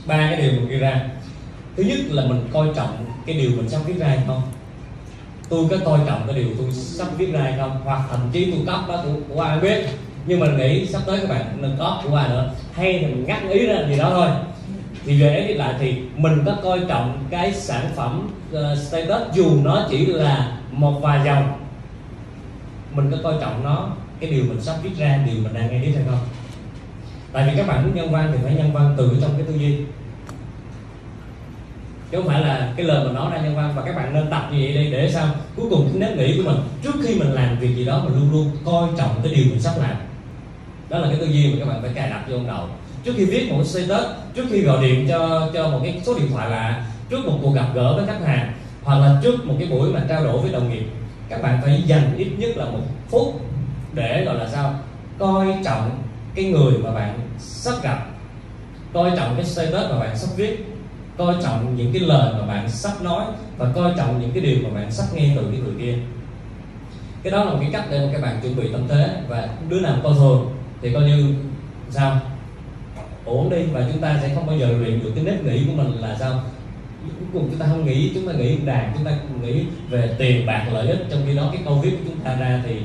Ba 0.06 0.16
cái 0.16 0.36
điều 0.36 0.52
mình 0.52 0.68
ghi 0.68 0.76
ra. 0.76 1.04
Thứ 1.76 1.82
nhất 1.82 1.98
là 2.10 2.26
mình 2.26 2.48
coi 2.52 2.68
trọng 2.76 3.06
cái 3.26 3.36
điều 3.36 3.50
mình 3.50 3.68
sắp 3.68 3.80
viết 3.86 3.98
ra 3.98 4.06
hay 4.06 4.18
không? 4.26 4.42
Tôi 5.48 5.66
có 5.70 5.76
coi 5.84 6.00
trọng 6.06 6.22
cái 6.26 6.36
điều 6.36 6.48
tôi 6.58 6.72
sắp 6.72 7.08
viết 7.18 7.32
ra 7.32 7.40
hay 7.40 7.54
không? 7.58 7.80
Hoặc 7.84 8.02
thậm 8.10 8.20
chí 8.32 8.50
tôi 8.50 8.60
cấp 8.66 8.80
đó 8.88 9.04
của, 9.04 9.34
của 9.34 9.40
ai 9.40 9.60
biết 9.60 9.84
nhưng 10.26 10.40
mà 10.40 10.46
nghĩ 10.46 10.86
sắp 10.86 11.02
tới 11.06 11.18
các 11.20 11.28
bạn 11.28 11.58
nên 11.60 11.76
có 11.78 12.02
của 12.04 12.16
ai 12.16 12.28
nữa. 12.28 12.50
Hay 12.72 12.98
thì 12.98 13.06
mình 13.06 13.24
ngắt 13.26 13.42
ý 13.50 13.66
ra 13.66 13.76
gì 13.88 13.98
đó 13.98 14.10
thôi. 14.10 14.28
Thì 15.04 15.22
về 15.22 15.36
edit 15.36 15.56
lại 15.56 15.74
thì 15.78 15.94
mình 16.16 16.42
có 16.46 16.56
coi 16.62 16.80
trọng 16.88 17.24
cái 17.30 17.52
sản 17.54 17.86
phẩm 17.96 18.30
uh, 18.52 18.78
status 18.78 19.34
dù 19.34 19.64
nó 19.64 19.86
chỉ 19.90 20.06
là 20.06 20.56
một 20.70 21.00
vài 21.02 21.20
dòng. 21.24 21.52
Mình 22.92 23.10
có 23.10 23.16
coi 23.22 23.34
trọng 23.40 23.64
nó 23.64 23.88
cái 24.20 24.30
điều 24.30 24.44
mình 24.44 24.60
sắp 24.60 24.76
viết 24.82 24.90
ra 24.98 25.18
điều 25.26 25.34
mình 25.42 25.54
đang 25.54 25.70
nghe 25.70 25.78
đến 25.78 25.92
hay 25.94 26.04
không? 26.06 26.18
Tại 27.32 27.46
vì 27.46 27.56
các 27.56 27.66
bạn 27.66 27.82
muốn 27.82 27.94
nhân 27.94 28.12
văn 28.12 28.32
thì 28.32 28.38
phải 28.44 28.54
nhân 28.54 28.72
văn 28.72 28.94
từ 28.96 29.18
trong 29.20 29.30
cái 29.36 29.46
tư 29.46 29.54
duy. 29.54 29.76
Chứ 32.10 32.18
không 32.18 32.26
phải 32.26 32.40
là 32.40 32.72
cái 32.76 32.86
lời 32.86 33.04
mình 33.04 33.14
nói 33.14 33.30
ra 33.30 33.42
nhân 33.42 33.56
văn 33.56 33.72
và 33.76 33.82
các 33.82 33.96
bạn 33.96 34.14
nên 34.14 34.30
tập 34.30 34.48
như 34.52 34.58
vậy 34.58 34.72
đi 34.72 34.90
để 34.90 35.10
sao? 35.12 35.26
Cuối 35.56 35.66
cùng 35.70 35.88
cái 35.92 36.00
nếp 36.00 36.18
nghĩ 36.18 36.36
của 36.36 36.50
mình 36.50 36.60
trước 36.82 36.94
khi 37.02 37.14
mình 37.14 37.32
làm 37.32 37.58
việc 37.58 37.76
gì 37.76 37.84
đó 37.84 38.02
mình 38.04 38.14
luôn 38.14 38.32
luôn 38.32 38.50
coi 38.64 38.88
trọng 38.98 39.20
cái 39.22 39.32
điều 39.34 39.44
mình 39.44 39.60
sắp 39.60 39.72
làm 39.78 39.96
đó 40.92 40.98
là 40.98 41.08
cái 41.08 41.16
tư 41.16 41.26
duy 41.26 41.52
mà 41.52 41.58
các 41.58 41.68
bạn 41.72 41.82
phải 41.82 41.90
cài 41.94 42.10
đặt 42.10 42.24
vô 42.28 42.36
đầu. 42.46 42.68
Trước 43.04 43.12
khi 43.16 43.24
viết 43.24 43.48
một 43.50 43.56
cái 43.56 43.64
status, 43.64 44.06
trước 44.34 44.44
khi 44.50 44.60
gọi 44.60 44.82
điện 44.82 45.06
cho 45.08 45.50
cho 45.54 45.68
một 45.68 45.80
cái 45.82 46.00
số 46.06 46.18
điện 46.18 46.28
thoại 46.32 46.50
lạ, 46.50 46.86
trước 47.08 47.26
một 47.26 47.38
cuộc 47.42 47.54
gặp 47.54 47.66
gỡ 47.74 47.96
với 47.96 48.06
khách 48.06 48.26
hàng, 48.26 48.52
hoặc 48.82 48.98
là 48.98 49.20
trước 49.22 49.46
một 49.46 49.54
cái 49.58 49.68
buổi 49.68 49.92
mà 49.92 50.00
trao 50.08 50.24
đổi 50.24 50.38
với 50.38 50.52
đồng 50.52 50.70
nghiệp, 50.70 50.84
các 51.28 51.42
bạn 51.42 51.58
phải 51.62 51.82
dành 51.86 52.14
ít 52.16 52.28
nhất 52.38 52.56
là 52.56 52.64
một 52.64 52.80
phút 53.08 53.40
để 53.92 54.24
gọi 54.24 54.34
là 54.34 54.48
sao? 54.48 54.74
Coi 55.18 55.54
trọng 55.64 55.90
cái 56.34 56.44
người 56.44 56.72
mà 56.78 56.90
bạn 56.90 57.20
sắp 57.38 57.74
gặp. 57.82 58.06
Coi 58.92 59.10
trọng 59.16 59.36
cái 59.36 59.44
status 59.44 59.90
mà 59.90 59.98
bạn 59.98 60.16
sắp 60.16 60.28
viết. 60.36 60.66
Coi 61.18 61.34
trọng 61.42 61.76
những 61.76 61.92
cái 61.92 62.02
lời 62.02 62.32
mà 62.38 62.46
bạn 62.46 62.70
sắp 62.70 63.02
nói 63.02 63.24
và 63.58 63.72
coi 63.74 63.92
trọng 63.96 64.20
những 64.20 64.30
cái 64.30 64.42
điều 64.42 64.56
mà 64.62 64.80
bạn 64.80 64.90
sắp 64.90 65.04
nghe 65.14 65.32
từ 65.36 65.42
cái 65.52 65.60
người 65.60 65.74
kia. 65.78 65.94
Cái 67.22 67.30
đó 67.30 67.44
là 67.44 67.50
một 67.50 67.58
cái 67.60 67.70
cách 67.72 67.84
để 67.90 68.06
mà 68.06 68.12
các 68.12 68.22
bạn 68.22 68.40
chuẩn 68.42 68.56
bị 68.56 68.72
tâm 68.72 68.88
thế 68.88 69.16
và 69.28 69.48
đứa 69.68 69.80
nào 69.80 69.96
coi 70.02 70.14
thường 70.14 70.52
thì 70.82 70.92
coi 70.92 71.02
như 71.02 71.34
sao? 71.90 72.20
Ổn 73.24 73.50
đi 73.50 73.62
và 73.72 73.86
chúng 73.92 74.02
ta 74.02 74.18
sẽ 74.22 74.34
không 74.34 74.46
bao 74.46 74.56
giờ 74.56 74.66
luyện 74.66 75.02
được 75.02 75.12
cái 75.14 75.24
nếp 75.24 75.44
nghĩ 75.44 75.64
của 75.66 75.82
mình 75.82 75.92
là 76.00 76.16
sao? 76.20 76.40
Cuối 77.04 77.28
cùng 77.32 77.48
chúng 77.50 77.58
ta 77.58 77.66
không 77.66 77.86
nghĩ 77.86 78.10
chúng 78.14 78.26
ta 78.28 78.32
nghĩ 78.32 78.56
đàn 78.56 78.92
chúng 78.94 79.04
ta 79.04 79.10
nghĩ 79.42 79.64
về 79.90 80.14
tiền 80.18 80.46
bạc 80.46 80.66
lợi 80.72 80.88
ích 80.88 81.06
trong 81.10 81.22
khi 81.26 81.36
đó 81.36 81.48
cái 81.52 81.62
câu 81.64 81.74
viết 81.74 81.90
của 81.90 82.04
chúng 82.08 82.20
ta 82.24 82.34
ra 82.34 82.62
thì 82.66 82.76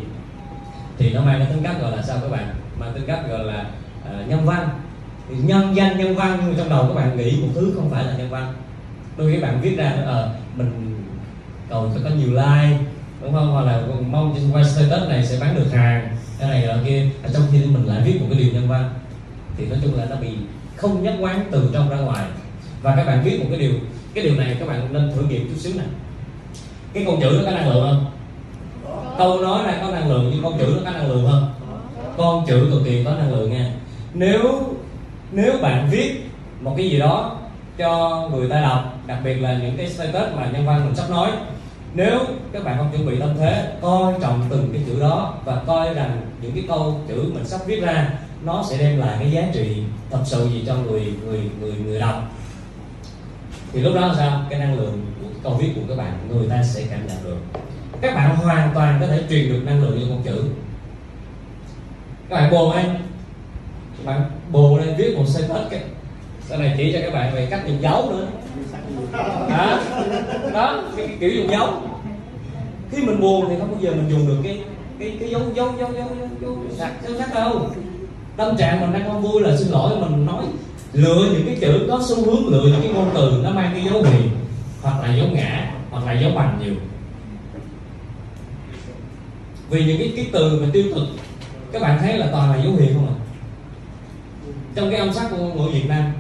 thì 0.98 1.14
nó 1.14 1.22
mang 1.22 1.39
cái 1.39 1.48
tính 1.54 1.64
cách 1.64 1.82
gọi 1.82 1.91
là 1.98 2.04
sao 2.04 2.18
các 2.22 2.32
bạn? 2.32 2.56
Mang 2.80 2.93
tính 2.93 3.04
cách 3.08 3.20
gọi 3.30 3.43
là 3.43 3.66
uh, 4.10 4.30
nhân 4.30 4.45
văn. 4.45 4.70
Thì 5.30 5.36
nhân 5.36 5.76
danh 5.76 5.98
nhân 5.98 6.16
văn 6.16 6.38
nhưng 6.41 6.50
mà 6.50 6.56
trong 6.58 6.70
đầu 6.70 6.88
các 6.88 6.93
bạn 6.93 7.18
nghĩ 7.18 7.41
một 7.41 7.48
thứ 7.56 7.74
không 7.76 7.89
phải 7.89 8.04
là 8.04 8.14
nhân 8.18 8.30
văn. 8.30 8.54
Đôi 9.18 9.34
khi 9.34 9.41
bạn 9.41 9.62
viết 9.62 9.78
ra 9.78 9.93
ờ 10.06 10.30
uh, 10.36 10.58
mình 10.58 10.95
cầu 11.70 11.91
cho 11.95 12.02
có 12.04 12.10
nhiều 12.10 12.30
like 12.30 12.78
đúng 13.22 13.34
không? 13.34 13.52
Hoặc 13.52 13.62
là 13.62 13.82
mong 14.08 14.34
trên 14.36 14.52
quay 14.52 14.64
status 14.64 15.10
này 15.10 15.26
sẽ 15.26 15.38
bán 15.41 15.56
được 15.56 15.72
hàng 15.74 16.16
cái 16.40 16.50
này 16.50 16.64
ở 16.64 16.80
kia 16.86 17.06
ở 17.24 17.30
trong 17.34 17.44
khi 17.52 17.58
mình 17.66 17.86
lại 17.86 18.02
viết 18.06 18.22
một 18.22 18.28
cái 18.30 18.40
điều 18.40 18.54
nhân 18.54 18.68
văn, 18.68 18.90
thì 19.58 19.66
nói 19.66 19.80
chung 19.84 19.96
là 19.98 20.06
nó 20.10 20.16
bị 20.16 20.30
không 20.76 21.04
nhất 21.04 21.16
quán 21.20 21.48
từ 21.52 21.70
trong 21.74 21.90
ra 21.90 21.98
ngoài. 21.98 22.26
Và 22.82 22.96
các 22.96 23.06
bạn 23.06 23.22
viết 23.24 23.40
một 23.40 23.46
cái 23.50 23.60
điều 23.60 23.72
cái 24.14 24.24
điều 24.24 24.36
này 24.36 24.56
các 24.60 24.68
bạn 24.68 24.94
nên 24.94 25.12
thử 25.16 25.22
nghiệm 25.22 25.48
chút 25.48 25.58
xíu 25.58 25.74
này 25.78 25.88
cái 26.94 27.04
con 27.08 27.22
chữ 27.22 27.32
nó 27.38 27.44
có 27.46 27.52
năng 27.52 27.70
lượng 27.70 27.88
không? 27.90 28.06
Câu 29.18 29.42
nói 29.42 29.64
là 29.64 29.78
có 29.82 29.92
năng 29.92 30.10
lượng, 30.10 30.32
nhưng 30.34 30.44
con 30.44 30.60
chữ 30.60 30.66
nó 30.76 30.92
có 30.92 30.98
năng 30.98 31.10
lượng 31.10 31.28
không? 31.32 31.54
Con 32.18 32.46
chữ 32.48 32.68
cực 32.72 32.82
kỳ 32.86 33.04
có 33.04 33.12
năng 33.12 33.34
lượng 33.34 33.52
nha. 33.52 33.72
Nếu 34.14 34.76
nếu 35.32 35.54
bạn 35.62 35.88
viết 35.92 36.30
một 36.62 36.74
cái 36.78 36.90
gì 36.90 37.00
đó 37.00 37.38
cho 37.78 38.22
người 38.34 38.50
ta 38.50 38.62
đọc, 38.62 39.00
đặc 39.08 39.20
biệt 39.24 39.34
là 39.34 39.58
những 39.58 39.78
cái 39.78 39.90
status 39.90 40.36
mà 40.36 40.50
nhân 40.54 40.66
văn 40.66 40.86
mình 40.86 40.96
sắp 40.96 41.10
nói 41.10 41.32
nếu 41.94 42.20
các 42.52 42.64
bạn 42.64 42.78
không 42.78 42.92
chuẩn 42.92 43.06
bị 43.06 43.20
tâm 43.20 43.30
thế, 43.40 43.74
coi 43.82 44.14
trọng 44.22 44.46
từng 44.50 44.70
cái 44.74 44.82
chữ 44.88 45.00
đó 45.00 45.34
và 45.46 45.62
coi 45.68 45.94
rằng 45.94 46.22
những 46.42 46.52
cái 46.52 46.64
câu 46.68 47.02
chữ 47.08 47.32
mình 47.34 47.46
sắp 47.46 47.62
viết 47.66 47.82
ra, 47.82 48.10
nó 48.44 48.64
sẽ 48.70 48.78
đem 48.78 49.00
lại 49.00 49.18
cái 49.20 49.32
giá 49.32 49.44
trị 49.54 49.84
thật 50.12 50.22
sự 50.26 50.50
gì 50.50 50.64
cho 50.68 50.76
người 50.76 51.14
người 51.26 51.42
người 51.60 51.74
người 51.86 52.00
đọc. 52.00 52.24
Thì 53.74 53.82
lúc 53.82 53.96
đó 53.96 54.08
là 54.08 54.14
sao? 54.18 54.46
Cái 54.50 54.60
năng 54.60 54.80
lượng 54.80 55.06
của 55.22 55.28
câu 55.44 55.54
viết 55.54 55.72
của 55.76 55.82
các 55.90 55.98
bạn, 55.98 56.14
người 56.30 56.50
ta 56.50 56.64
sẽ 56.64 56.84
cảm 56.90 57.08
nhận 57.08 57.18
được. 57.24 57.38
Các 58.02 58.16
bạn 58.16 58.36
hoàn 58.36 58.72
toàn 58.74 58.98
có 59.02 59.08
thể 59.08 59.24
truyền 59.30 59.50
được 59.50 59.62
năng 59.66 59.84
lượng 59.84 60.00
như 60.00 60.06
con 60.10 60.24
chữ. 60.24 60.44
Các 62.30 62.36
bạn 62.36 62.52
bồ 62.52 62.70
anh 62.70 63.00
bạn 64.06 64.22
bồ 64.52 64.78
lên, 64.78 64.96
viết 64.98 65.18
một 65.18 65.24
status 65.28 65.72
cái 65.72 65.82
sau 66.48 66.58
này 66.58 66.74
chỉ 66.78 66.94
cho 66.94 67.00
các 67.02 67.14
bạn 67.14 67.36
về 67.36 67.46
cách 67.46 67.62
dùng 67.68 67.82
dấu 67.82 68.12
nữa 68.12 68.28
đó, 69.49 69.80
đó 70.53 70.84
cái, 70.97 71.08
cái 71.08 71.18
kiểu 71.20 71.30
dùng 71.30 71.51
dấu. 71.51 71.74
Khi 72.91 73.03
mình 73.03 73.22
buồn 73.22 73.45
thì 73.49 73.55
không 73.60 73.72
bao 73.72 73.82
giờ 73.82 73.91
mình 73.91 74.10
dùng 74.10 74.28
được 74.28 74.38
cái 74.43 74.62
cái 74.99 75.18
cái 75.20 75.30
dấu 75.30 75.41
dấu 75.55 75.74
dấu 75.80 75.91
dấu 75.93 76.08
dấu 76.18 76.28
dấu 76.41 76.58
sắc 76.78 76.91
dấu 77.03 77.18
sắc 77.18 77.34
đâu. 77.36 77.70
Tâm 78.38 78.58
trạng 78.58 78.82
mình 78.82 78.93
đang 78.93 79.12
không 79.12 79.22
vui 79.22 79.41
là 79.41 79.58
xin 79.58 79.68
lỗi 79.68 79.91
mình 79.99 80.26
nói 80.26 80.43
lựa 80.93 81.30
những 81.34 81.45
cái 81.45 81.58
chữ 81.62 81.88
có 81.89 82.01
xu 82.08 82.16
hướng 82.26 82.47
lựa 82.47 82.64
những 82.64 82.82
cái 82.82 82.91
ngôn 82.93 83.10
từ 83.14 83.41
nó 83.43 83.51
mang 83.51 83.72
cái 83.74 83.84
dấu 83.84 84.03
huyền 84.03 84.30
hoặc 84.82 85.03
là 85.03 85.16
dấu 85.16 85.28
ngã 85.28 85.72
hoặc 85.91 86.05
là 86.05 86.14
dấu 86.14 86.32
bằng 86.36 86.60
nhiều. 86.64 86.74
Vì 89.70 89.86
những 89.86 89.97
cái 89.97 90.14
cái 90.16 90.30
từ 90.34 90.60
mà 90.62 90.68
tiêu 90.74 90.84
cực 90.95 91.03
các 91.72 91.82
bạn 91.82 91.99
thấy 92.01 92.18
là 92.18 92.28
toàn 92.32 92.51
là 92.51 92.64
dấu 92.64 92.74
huyền 92.74 92.93
không 92.93 93.08
à? 93.08 93.16
Trong 94.76 94.91
cái 94.91 94.99
âm 94.99 95.14
sắc 95.14 95.28
của 95.30 95.38
ngữ 95.38 95.70
Việt 95.74 95.89
Nam. 95.89 96.12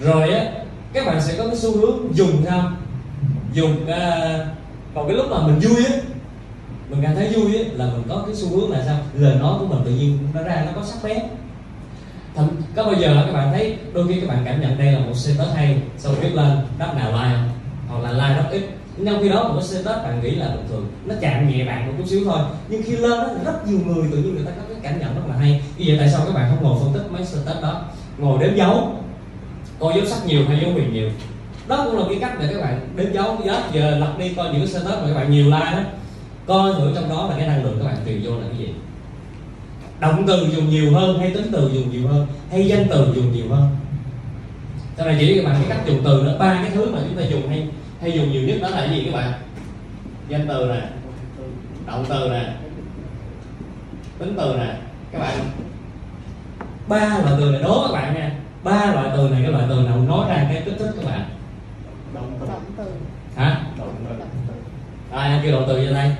Rồi 0.00 0.30
á 0.30 0.44
các 0.94 1.06
bạn 1.06 1.22
sẽ 1.22 1.34
có 1.38 1.46
cái 1.46 1.56
xu 1.56 1.78
hướng 1.78 2.16
dùng 2.16 2.44
sao 2.46 2.70
dùng 3.52 3.82
uh, 3.82 3.88
vào 4.94 5.04
cái 5.06 5.16
lúc 5.16 5.26
mà 5.30 5.46
mình 5.46 5.58
vui 5.58 5.84
á 5.84 5.92
mình 6.88 7.00
cảm 7.02 7.14
thấy 7.14 7.28
vui 7.28 7.58
á 7.58 7.64
là 7.72 7.86
mình 7.86 8.02
có 8.08 8.22
cái 8.26 8.34
xu 8.34 8.48
hướng 8.48 8.70
là 8.70 8.82
sao? 8.86 8.96
Lời 9.14 9.36
nói 9.40 9.54
của 9.58 9.66
mình 9.66 9.78
tự 9.84 9.90
nhiên 9.90 10.18
nó 10.34 10.42
ra 10.42 10.62
nó 10.66 10.72
có 10.74 10.86
sắc 10.86 10.98
bén. 11.02 11.18
Thậm, 12.34 12.48
có 12.76 12.84
bao 12.84 12.94
giờ 12.94 13.22
các 13.26 13.32
bạn 13.32 13.52
thấy 13.52 13.76
đôi 13.92 14.08
khi 14.08 14.20
các 14.20 14.28
bạn 14.28 14.42
cảm 14.44 14.60
nhận 14.60 14.78
đây 14.78 14.92
là 14.92 14.98
một 14.98 15.14
status 15.14 15.54
hay 15.54 15.78
sau 15.98 16.12
viết 16.12 16.34
lên 16.34 16.58
đắp 16.78 16.96
nào 16.96 17.12
like 17.12 17.38
hoặc 17.88 18.02
là 18.02 18.12
like 18.12 18.42
rất 18.42 18.48
ít. 18.50 18.62
Nhưng 18.96 19.22
khi 19.22 19.28
đó 19.28 19.48
một 19.48 19.54
cái 19.54 19.62
status 19.62 20.02
bạn 20.04 20.22
nghĩ 20.22 20.30
là 20.30 20.48
bình 20.48 20.64
thường 20.68 20.86
nó 21.04 21.14
chạm 21.20 21.48
nhẹ 21.48 21.64
bạn 21.64 21.86
một 21.86 21.92
chút 21.98 22.08
xíu 22.08 22.20
thôi. 22.24 22.38
Nhưng 22.68 22.82
khi 22.82 22.96
lên 22.96 23.20
đó 23.20 23.28
rất 23.44 23.68
nhiều 23.68 23.78
người 23.86 24.08
tự 24.12 24.18
nhiên 24.18 24.34
người 24.34 24.44
ta 24.44 24.50
có 24.50 24.62
cái 24.68 24.78
cảm 24.82 25.00
nhận 25.00 25.14
rất 25.14 25.22
là 25.28 25.36
hay. 25.36 25.62
Như 25.78 25.84
vậy 25.88 25.96
tại 25.98 26.08
sao 26.08 26.20
các 26.26 26.34
bạn 26.34 26.50
không 26.50 26.64
ngồi 26.64 26.78
phân 26.82 26.92
tích 26.92 27.12
mấy 27.12 27.24
status 27.24 27.62
đó? 27.62 27.82
Ngồi 28.18 28.38
đếm 28.38 28.56
dấu 28.56 29.03
cô 29.78 29.92
dấu 29.96 30.06
sắc 30.06 30.26
nhiều 30.26 30.44
hay 30.48 30.58
dấu 30.62 30.72
huyền 30.72 30.92
nhiều? 30.92 31.10
Đó 31.68 31.84
cũng 31.84 31.98
là 31.98 32.04
cái 32.08 32.18
cách 32.20 32.36
để 32.40 32.48
các 32.52 32.60
bạn 32.60 32.80
đến 32.96 33.12
dấu 33.12 33.40
giết 33.44 33.60
giờ 33.72 33.96
lật 33.96 34.18
đi 34.18 34.34
coi 34.34 34.48
những 34.48 34.58
cái 34.58 34.66
status 34.66 34.94
mà 35.02 35.08
các 35.08 35.14
bạn 35.14 35.30
nhiều 35.30 35.44
like 35.44 35.72
đó. 35.72 35.82
Coi 36.46 36.74
thử 36.74 36.92
trong 36.94 37.08
đó 37.08 37.26
là 37.30 37.36
cái 37.38 37.46
năng 37.46 37.64
lượng 37.64 37.78
các 37.78 37.84
bạn 37.84 37.96
truyền 38.06 38.20
vô 38.24 38.30
là 38.30 38.46
cái 38.48 38.58
gì. 38.58 38.68
Động 40.00 40.24
từ 40.26 40.48
dùng 40.56 40.70
nhiều 40.70 40.92
hơn 40.94 41.18
hay 41.18 41.30
tính 41.30 41.46
từ 41.52 41.70
dùng 41.74 41.90
nhiều 41.90 42.08
hơn 42.08 42.26
hay 42.50 42.66
danh 42.66 42.86
từ 42.90 43.12
dùng 43.14 43.32
nhiều 43.32 43.48
hơn? 43.50 43.68
Sau 44.96 45.06
này 45.06 45.16
chỉ 45.20 45.36
các 45.36 45.44
bạn 45.44 45.54
cái 45.54 45.64
cách 45.68 45.86
dùng 45.86 46.00
từ 46.04 46.26
đó, 46.26 46.32
ba 46.38 46.54
cái 46.62 46.70
thứ 46.74 46.90
mà 46.92 46.98
chúng 47.08 47.16
ta 47.16 47.22
dùng 47.22 47.48
hay 47.48 47.68
hay 48.00 48.12
dùng 48.12 48.32
nhiều 48.32 48.42
nhất 48.42 48.58
đó 48.62 48.68
là 48.68 48.76
cái 48.76 48.90
gì 48.90 49.04
các 49.04 49.12
bạn? 49.14 49.32
Danh 50.28 50.48
từ 50.48 50.66
nè, 50.66 50.88
động 51.86 52.04
từ 52.08 52.28
nè, 52.28 52.54
tính 54.18 54.34
từ 54.36 54.54
nè, 54.58 54.76
các 55.12 55.18
bạn. 55.18 55.38
Ba 56.88 56.98
loại 56.98 57.34
từ 57.38 57.50
này 57.50 57.62
đố 57.62 57.86
các 57.86 57.92
bạn 57.92 58.14
nha 58.14 58.30
ba 58.64 58.92
loại 58.94 59.08
từ 59.16 59.28
này 59.28 59.42
cái 59.42 59.52
loại 59.52 59.64
từ 59.68 59.74
nào 59.74 59.98
nói 59.98 60.28
ra 60.28 60.46
cái 60.48 60.62
kích 60.64 60.74
thích 60.78 60.90
các 60.96 61.04
bạn? 61.06 61.22
Động 62.14 62.38
từ. 62.76 62.84
Hả? 63.36 63.60
Động 63.78 63.94
từ. 64.08 64.14
Ai 65.10 65.40
kêu 65.42 65.52
động 65.52 65.64
từ 65.68 65.86
cho 65.86 65.92
đây? 65.94 66.10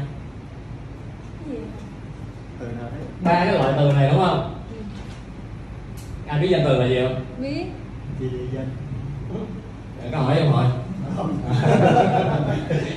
Ba 3.21 3.45
cái 3.45 3.55
loại 3.55 3.75
từ 3.79 3.93
này 3.93 4.11
đúng 4.11 4.21
không? 4.25 4.55
Anh 6.27 6.43
biết 6.43 6.49
danh 6.51 6.61
từ 6.65 6.79
là 6.79 6.87
gì 6.87 7.01
không? 7.03 7.25
Biết. 7.39 7.65
Gì 8.21 8.29
danh? 8.55 8.69
Có 10.13 10.19
hỏi 10.19 10.37
không 10.39 10.53
hỏi 10.53 10.67
không 11.17 11.39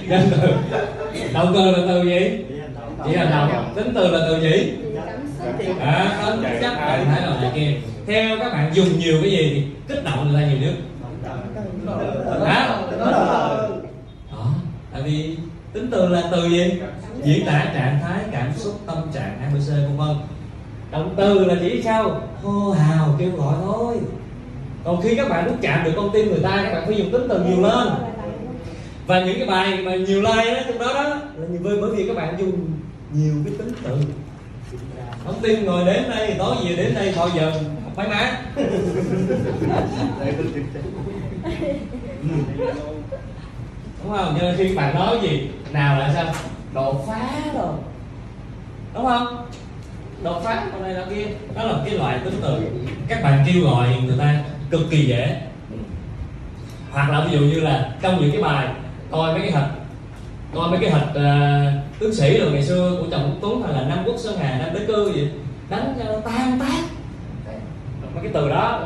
danh 0.08 0.30
từ. 0.32 0.54
Động 1.34 1.52
từ 1.54 1.72
là 1.72 1.88
từ 1.88 2.04
gì? 2.04 2.46
Chỉ 3.06 3.16
hành 3.16 3.30
động 3.30 3.74
tính 3.76 3.92
từ 3.96 4.08
là 4.08 4.20
từ 4.28 4.42
gì? 4.42 4.74
À 5.80 6.22
tấm 6.26 6.44
chắc 6.62 6.76
bạn 6.76 7.06
thấy 7.06 7.22
là 7.22 7.42
này 7.42 7.52
kia 7.56 7.74
theo 8.08 8.38
các 8.40 8.54
bạn 8.54 8.72
dùng 8.74 9.00
nhiều 9.00 9.18
cái 9.22 9.32
gì 9.32 9.52
thì 9.54 9.64
kích 9.88 10.04
động 10.04 10.32
người 10.32 10.42
ta 10.42 10.48
nhiều 10.48 10.60
nhất 10.62 10.74
hả? 12.46 12.82
Đó, 14.32 14.48
tại 14.92 15.02
vì 15.02 15.38
tính 15.74 15.88
từ 15.92 16.08
là 16.08 16.24
từ 16.32 16.50
gì? 16.50 16.74
Diễn 17.24 17.46
tả 17.46 17.66
trạng 17.74 18.00
thái, 18.02 18.24
cảm 18.32 18.54
xúc, 18.56 18.80
tâm 18.86 18.98
trạng, 19.14 19.40
abc, 19.42 19.68
vân 19.68 19.98
vân. 19.98 20.16
Động 20.92 21.14
từ 21.18 21.46
là 21.46 21.56
chỉ 21.62 21.82
sao 21.84 22.22
hô 22.44 22.72
hào, 22.72 23.16
kêu 23.20 23.32
gọi 23.32 23.56
thôi. 23.64 23.98
Còn 24.84 25.02
khi 25.02 25.16
các 25.16 25.30
bạn 25.30 25.46
muốn 25.46 25.58
chạm 25.62 25.84
được 25.84 25.92
con 25.96 26.10
tim 26.14 26.28
người 26.30 26.44
ta, 26.44 26.62
các 26.64 26.74
bạn 26.74 26.84
phải 26.86 26.96
dùng 26.96 27.12
tính 27.12 27.28
từ 27.30 27.44
nhiều 27.44 27.62
lên. 27.62 27.88
Và 29.08 29.26
những 29.26 29.40
cái 29.40 29.48
bài 29.48 29.78
mà 29.86 29.96
nhiều 29.96 30.22
like 30.22 30.54
đó, 30.54 30.60
trong 30.68 30.80
đó 30.80 30.94
đó, 30.94 31.04
là 31.36 31.48
nhiều 31.52 31.62
bởi 31.82 31.92
vì 31.96 32.08
các 32.08 32.16
bạn 32.16 32.36
dùng 32.40 32.72
nhiều 33.14 33.34
cái 33.46 33.54
tính 33.58 33.72
từ. 33.84 33.98
Không 35.26 35.40
tin 35.42 35.66
ngồi 35.66 35.86
đến 35.86 36.04
đây, 36.10 36.36
tối 36.38 36.56
về 36.64 36.76
đến 36.76 36.94
đây 36.96 37.14
thôi 37.16 37.30
giờ 37.36 37.54
học 37.98 38.08
máy 38.08 38.08
má 38.08 38.42
đúng 44.04 44.18
không? 44.18 44.38
Cho 44.40 44.42
nên 44.42 44.56
khi 44.58 44.76
bạn 44.76 44.96
nói 44.96 45.18
gì 45.22 45.50
nào 45.72 46.00
là 46.00 46.12
sao? 46.14 46.26
Đột 46.74 47.06
phá 47.08 47.30
rồi. 47.54 47.74
Đúng 48.94 49.06
không? 49.06 49.48
Đột 50.24 50.42
phá 50.44 50.68
còn 50.72 50.84
đây 50.84 50.94
là 50.94 51.06
kia. 51.10 51.26
Đó 51.56 51.64
là 51.64 51.74
cái 51.86 51.94
loại 51.94 52.20
tính 52.26 52.34
từ 52.42 52.62
các 53.08 53.24
bạn 53.24 53.46
kêu 53.48 53.64
gọi 53.64 53.88
người 54.06 54.18
ta 54.20 54.40
cực 54.70 54.82
kỳ 54.90 55.06
dễ. 55.06 55.42
Hoặc 56.92 57.10
là 57.10 57.26
ví 57.26 57.32
dụ 57.32 57.40
như 57.40 57.60
là 57.60 57.92
trong 58.02 58.22
những 58.22 58.32
cái 58.32 58.42
bài 58.42 58.68
coi 59.12 59.34
mấy 59.34 59.42
cái 59.42 59.52
hình 59.52 59.72
coi 60.56 60.70
mấy 60.70 60.80
cái 60.80 60.90
hình 60.90 61.10
uh, 61.10 61.16
ờ, 61.16 61.72
tướng 62.00 62.16
sĩ 62.16 62.40
rồi 62.40 62.52
ngày 62.52 62.64
xưa 62.64 62.98
của 63.00 63.08
chồng 63.12 63.30
Quốc 63.30 63.38
Tuấn 63.42 63.64
hay 63.64 63.74
là 63.74 63.90
Nam 63.90 64.04
Quốc 64.06 64.16
Sơn 64.18 64.38
Hà 64.40 64.58
Nam 64.58 64.74
Đế 64.74 64.86
Cư 64.88 65.12
gì 65.16 65.30
đánh 65.70 65.96
cho 66.00 66.06
nó 66.06 66.20
tan 66.20 66.60
tác 66.60 66.97
mà 68.18 68.24
cái 68.24 68.32
từ 68.34 68.50
đó, 68.50 68.82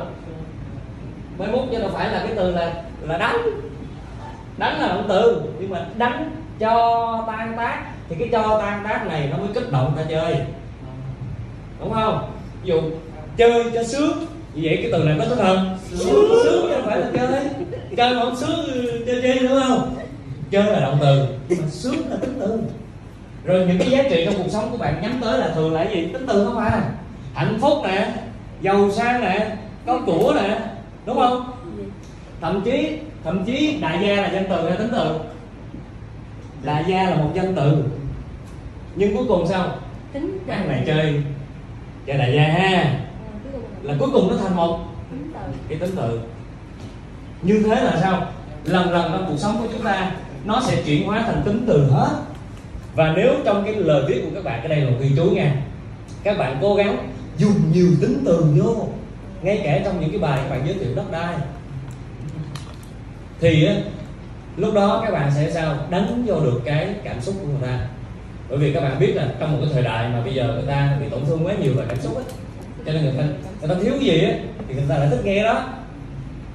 mới 1.37 1.47
mốt 1.47 1.61
chứ 1.71 1.79
đâu 1.79 1.89
phải 1.93 2.11
là 2.11 2.19
cái 2.19 2.33
từ 2.35 2.51
là 2.51 2.73
là 3.01 3.17
đánh. 3.17 3.37
Đánh 4.57 4.81
là 4.81 4.87
động 4.87 5.05
từ. 5.09 5.41
Nhưng 5.59 5.69
mà 5.69 5.85
đánh 5.97 6.31
cho 6.59 7.23
tan 7.27 7.53
tác, 7.57 7.81
thì 8.09 8.15
cái 8.19 8.29
cho 8.31 8.59
tan 8.61 8.83
tác 8.83 9.07
này 9.07 9.29
nó 9.31 9.37
mới 9.37 9.47
kích 9.53 9.71
động 9.71 9.93
ta 9.97 10.03
chơi. 10.09 10.35
Đúng 11.79 11.93
không? 11.93 12.31
Ví 12.63 12.69
dụ, 12.69 12.81
chơi 13.37 13.63
cho 13.73 13.83
sướng. 13.83 14.25
Như 14.53 14.61
vậy 14.63 14.79
cái 14.81 14.91
từ 14.91 15.03
này 15.03 15.15
có 15.19 15.25
thích 15.25 15.43
hơn. 15.43 15.77
Sướng 15.89 16.31
sướng 16.43 16.65
chứ 16.69 16.73
không 16.75 16.85
phải 16.85 16.99
là 16.99 17.07
chơi. 17.13 17.43
Chơi 17.97 18.15
mà 18.15 18.21
không 18.25 18.35
sướng 18.35 18.65
chơi 19.05 19.21
chơi 19.21 19.39
đúng 19.39 19.61
không? 19.67 19.95
Chơi 20.51 20.63
là 20.63 20.79
động 20.79 20.97
từ. 21.01 21.25
Mà 21.49 21.67
sướng 21.69 22.09
là 22.09 22.15
tính 22.21 22.37
từ. 22.39 22.59
Rồi 23.45 23.65
những 23.67 23.79
cái 23.79 23.89
giá 23.89 24.03
trị 24.09 24.25
trong 24.25 24.43
cuộc 24.43 24.49
sống 24.49 24.71
của 24.71 24.77
bạn 24.77 25.01
nhắm 25.01 25.19
tới 25.21 25.39
là 25.39 25.47
thường 25.55 25.73
là 25.73 25.83
gì? 25.83 26.09
Tính 26.13 26.25
từ 26.27 26.45
không 26.45 26.57
à. 26.57 26.81
Hạnh 27.33 27.57
phúc 27.61 27.77
nè 27.83 28.13
giàu 28.61 28.91
sang 28.91 29.21
nè 29.21 29.55
có 29.85 29.99
của 30.05 30.33
nè 30.35 30.59
đúng 31.05 31.17
không? 31.17 31.51
Thậm 32.41 32.61
chí 32.65 32.97
thậm 33.23 33.45
chí 33.45 33.77
đại 33.81 33.99
gia 34.01 34.15
là 34.15 34.29
danh 34.33 34.45
từ 34.49 34.69
hay 34.69 34.77
tính 34.77 34.89
từ? 34.91 35.19
Đại 36.63 36.83
gia 36.87 37.09
là 37.09 37.15
một 37.15 37.29
danh 37.33 37.55
từ. 37.55 37.83
Nhưng 38.95 39.15
cuối 39.17 39.25
cùng 39.27 39.47
sao? 39.47 39.67
Tính 40.13 40.39
các 40.47 40.67
này 40.67 40.83
chơi. 40.85 41.23
Chơi 42.05 42.17
đại 42.17 42.33
gia 42.35 42.43
ha. 42.43 42.99
Là 43.81 43.93
cuối 43.99 44.09
cùng 44.13 44.27
nó 44.31 44.37
thành 44.37 44.55
một. 44.55 44.79
Cái 45.69 45.77
tính 45.77 45.91
từ. 45.95 46.19
Như 47.41 47.63
thế 47.65 47.83
là 47.83 47.97
sao? 48.01 48.25
Lần 48.63 48.91
lần 48.91 49.11
trong 49.11 49.25
cuộc 49.29 49.37
sống 49.37 49.57
của 49.59 49.67
chúng 49.73 49.83
ta 49.83 50.11
nó 50.45 50.61
sẽ 50.65 50.81
chuyển 50.85 51.07
hóa 51.07 51.23
thành 51.25 51.41
tính 51.45 51.63
từ 51.67 51.89
hết. 51.91 52.09
Và 52.95 53.13
nếu 53.15 53.33
trong 53.45 53.65
cái 53.65 53.75
lời 53.75 54.03
viết 54.07 54.21
của 54.23 54.29
các 54.35 54.43
bạn 54.43 54.59
cái 54.59 54.69
đây 54.69 54.81
là 54.81 54.89
một 54.89 54.97
ghi 55.01 55.11
chú 55.15 55.23
nha. 55.23 55.55
Các 56.23 56.37
bạn 56.37 56.57
cố 56.61 56.75
gắng 56.75 56.97
dùng 57.41 57.71
nhiều 57.73 57.87
tính 58.01 58.23
từ 58.25 58.45
vô. 58.55 58.87
Ngay 59.41 59.61
cả 59.63 59.81
trong 59.85 60.01
những 60.01 60.11
cái 60.11 60.19
bài 60.19 60.39
các 60.43 60.49
bạn 60.49 60.67
giới 60.67 60.75
thiệu 60.77 60.95
đất 60.95 61.11
đai. 61.11 61.35
Thì 63.39 63.67
lúc 64.57 64.73
đó 64.73 65.01
các 65.05 65.11
bạn 65.11 65.31
sẽ 65.35 65.51
sao? 65.51 65.75
Đánh 65.89 66.23
vô 66.27 66.39
được 66.39 66.61
cái 66.65 66.87
cảm 67.03 67.21
xúc 67.21 67.35
của 67.41 67.47
người 67.47 67.67
ta. 67.67 67.87
Bởi 68.49 68.57
vì 68.57 68.73
các 68.73 68.81
bạn 68.81 68.99
biết 68.99 69.13
là 69.15 69.27
trong 69.39 69.51
một 69.51 69.57
cái 69.61 69.69
thời 69.73 69.83
đại 69.83 70.09
mà 70.09 70.21
bây 70.21 70.33
giờ 70.33 70.53
người 70.53 70.67
ta 70.67 70.97
bị 71.01 71.09
tổn 71.09 71.25
thương 71.25 71.45
quá 71.45 71.53
nhiều 71.61 71.73
về 71.73 71.85
cảm 71.89 72.01
xúc 72.01 72.17
á, 72.17 72.23
cho 72.85 72.93
nên 72.93 73.03
người 73.03 73.13
ta 73.17 73.23
người 73.59 73.69
ta 73.69 73.81
thiếu 73.83 73.93
cái 73.99 74.05
gì 74.05 74.23
á, 74.23 74.33
thì 74.67 74.73
người 74.73 74.83
ta 74.89 74.97
lại 74.97 75.07
thích 75.11 75.21
nghe 75.23 75.43
đó. 75.43 75.69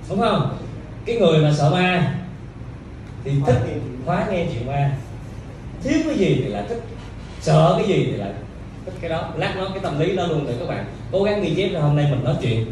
Đúng 0.09 0.20
không? 0.20 0.59
Cái 1.07 1.16
người 1.16 1.39
mà 1.39 1.53
sợ 1.53 1.70
ma 1.70 2.14
thì 3.24 3.30
thích 3.47 3.57
khóa 4.07 4.26
nghe 4.30 4.47
chuyện 4.53 4.66
ma. 4.66 4.91
Thiếu 5.82 5.99
cái 6.07 6.18
gì 6.18 6.41
thì 6.45 6.49
lại 6.49 6.64
thích, 6.68 6.82
sợ 7.41 7.74
cái 7.78 7.89
gì 7.89 8.05
thì 8.07 8.12
lại 8.12 8.30
cái 9.01 9.11
đó 9.11 9.30
lát 9.37 9.55
nó 9.57 9.68
cái 9.68 9.78
tâm 9.82 10.01
lý 10.01 10.16
đó 10.16 10.26
luôn 10.26 10.45
để 10.49 10.55
các 10.61 10.68
bạn. 10.68 10.84
Cố 11.12 11.22
gắng 11.22 11.43
ghi 11.43 11.55
chép 11.57 11.68
là 11.68 11.80
hôm 11.80 11.97
nay 11.97 12.07
mình 12.11 12.24
nói 12.24 12.34
chuyện. 12.41 12.66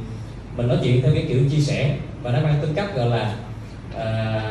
Mình 0.56 0.68
nói 0.68 0.78
chuyện 0.82 1.02
theo 1.02 1.14
cái 1.14 1.24
kiểu 1.28 1.38
chia 1.50 1.60
sẻ. 1.60 1.96
Và 2.22 2.30
nó 2.30 2.40
mang 2.40 2.58
tính 2.62 2.74
cách 2.74 2.96
gọi 2.96 3.06
là 3.06 3.34
à, 3.96 4.42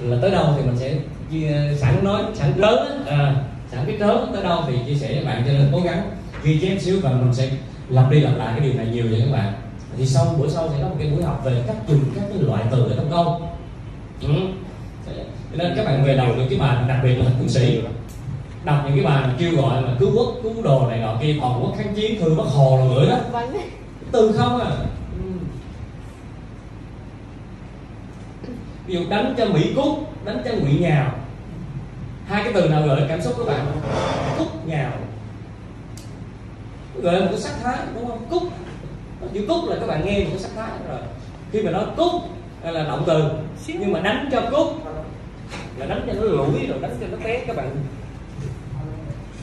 là 0.00 0.16
tới 0.22 0.30
đâu 0.30 0.54
thì 0.56 0.62
mình 0.62 0.76
sẽ 0.78 0.94
chia, 1.30 1.74
sẵn 1.76 2.04
nói 2.04 2.22
sẵn 2.34 2.52
lớn 2.56 3.04
à, 3.06 3.34
sẵn 3.70 3.86
biết 3.86 4.00
lớn 4.00 4.30
tới 4.34 4.42
đâu 4.42 4.64
thì 4.66 4.74
chia 4.86 4.94
sẻ 4.94 5.14
với 5.14 5.24
bạn. 5.24 5.42
Cho 5.46 5.52
nên 5.52 5.68
cố 5.72 5.80
gắng 5.80 6.10
ghi 6.44 6.58
chép 6.62 6.78
xíu 6.80 6.96
và 7.02 7.10
mình 7.10 7.34
sẽ 7.34 7.48
lặp 7.88 8.10
đi 8.10 8.20
lặp 8.20 8.36
lại 8.36 8.54
cái 8.56 8.68
điều 8.68 8.74
này 8.74 8.86
nhiều 8.86 9.04
vậy 9.10 9.22
các 9.26 9.32
bạn. 9.32 9.52
Thì 9.98 10.06
sau 10.06 10.34
buổi 10.38 10.48
sau 10.50 10.68
sẽ 10.68 10.82
có 10.82 10.88
một 10.88 10.96
cái 10.98 11.10
buổi 11.10 11.22
học 11.22 11.42
về 11.44 11.62
cách 11.66 11.76
dùng 11.88 12.04
các 12.14 12.24
cái 12.28 12.42
loại 12.42 12.64
từ 12.70 12.82
ở 12.82 12.96
trong 12.96 13.10
câu 13.10 13.40
ừ. 14.22 14.28
nên 15.52 15.72
các 15.76 15.84
bạn 15.84 16.04
về 16.04 16.16
đầu 16.16 16.26
những 16.36 16.48
cái 16.48 16.58
bài 16.58 16.76
đặc 16.88 17.00
biệt 17.04 17.14
là 17.14 17.24
quân 17.38 17.48
sĩ 17.48 17.80
đọc 18.64 18.82
những 18.84 18.94
cái 18.94 19.04
bài 19.04 19.26
mà 19.26 19.34
kêu 19.38 19.56
gọi 19.56 19.82
mà 19.82 19.94
cứu 19.98 20.10
quốc 20.16 20.34
cứu 20.42 20.62
đồ 20.62 20.86
này 20.88 20.98
nọ 20.98 21.16
kia 21.20 21.36
toàn 21.40 21.62
quốc 21.62 21.74
kháng 21.78 21.94
chiến 21.94 22.20
thư 22.20 22.34
bắc 22.34 22.44
hồ 22.44 22.76
rồi 22.76 22.94
gửi 22.94 23.10
đó. 23.10 23.18
Vâng. 23.32 23.56
Từ 24.12 24.32
không 24.38 24.60
à. 24.60 24.70
Ví 28.86 28.94
dụ 28.94 29.00
đánh 29.08 29.34
cho 29.38 29.46
mỹ 29.46 29.72
cúc 29.76 30.24
đánh 30.24 30.42
cho 30.44 30.50
ngụy 30.50 30.78
nhào. 30.80 31.14
Hai 32.26 32.44
cái 32.44 32.52
từ 32.52 32.68
nào 32.68 32.82
gợi 32.86 33.02
cảm 33.08 33.22
xúc 33.22 33.34
của 33.36 33.44
bạn 33.44 33.66
cúc 34.38 34.66
nhào. 34.66 34.92
Gợi 37.02 37.20
một 37.20 37.26
cái 37.30 37.40
sắc 37.40 37.54
thái 37.62 37.76
đúng 37.94 38.08
không? 38.08 38.26
Cúc 38.30 38.42
chữ 39.34 39.44
cúc 39.48 39.68
là 39.68 39.76
các 39.80 39.86
bạn 39.86 40.06
nghe 40.06 40.18
một 40.18 40.30
cái 40.30 40.38
sắc 40.38 40.50
thái 40.56 40.70
rồi. 40.88 40.98
Khi 41.52 41.62
mà 41.62 41.70
nói 41.70 41.84
hay 42.64 42.72
là 42.72 42.84
động 42.84 43.04
từ 43.06 43.24
nhưng 43.66 43.92
mà 43.92 44.00
đánh 44.00 44.28
cho 44.32 44.42
cúc 44.50 44.86
là 45.76 45.86
đánh 45.86 46.04
cho 46.06 46.12
nó 46.12 46.22
lủi 46.22 46.66
rồi 46.66 46.78
đánh 46.80 46.96
cho 47.00 47.06
nó 47.06 47.16
té 47.24 47.44
các 47.46 47.56
bạn 47.56 47.76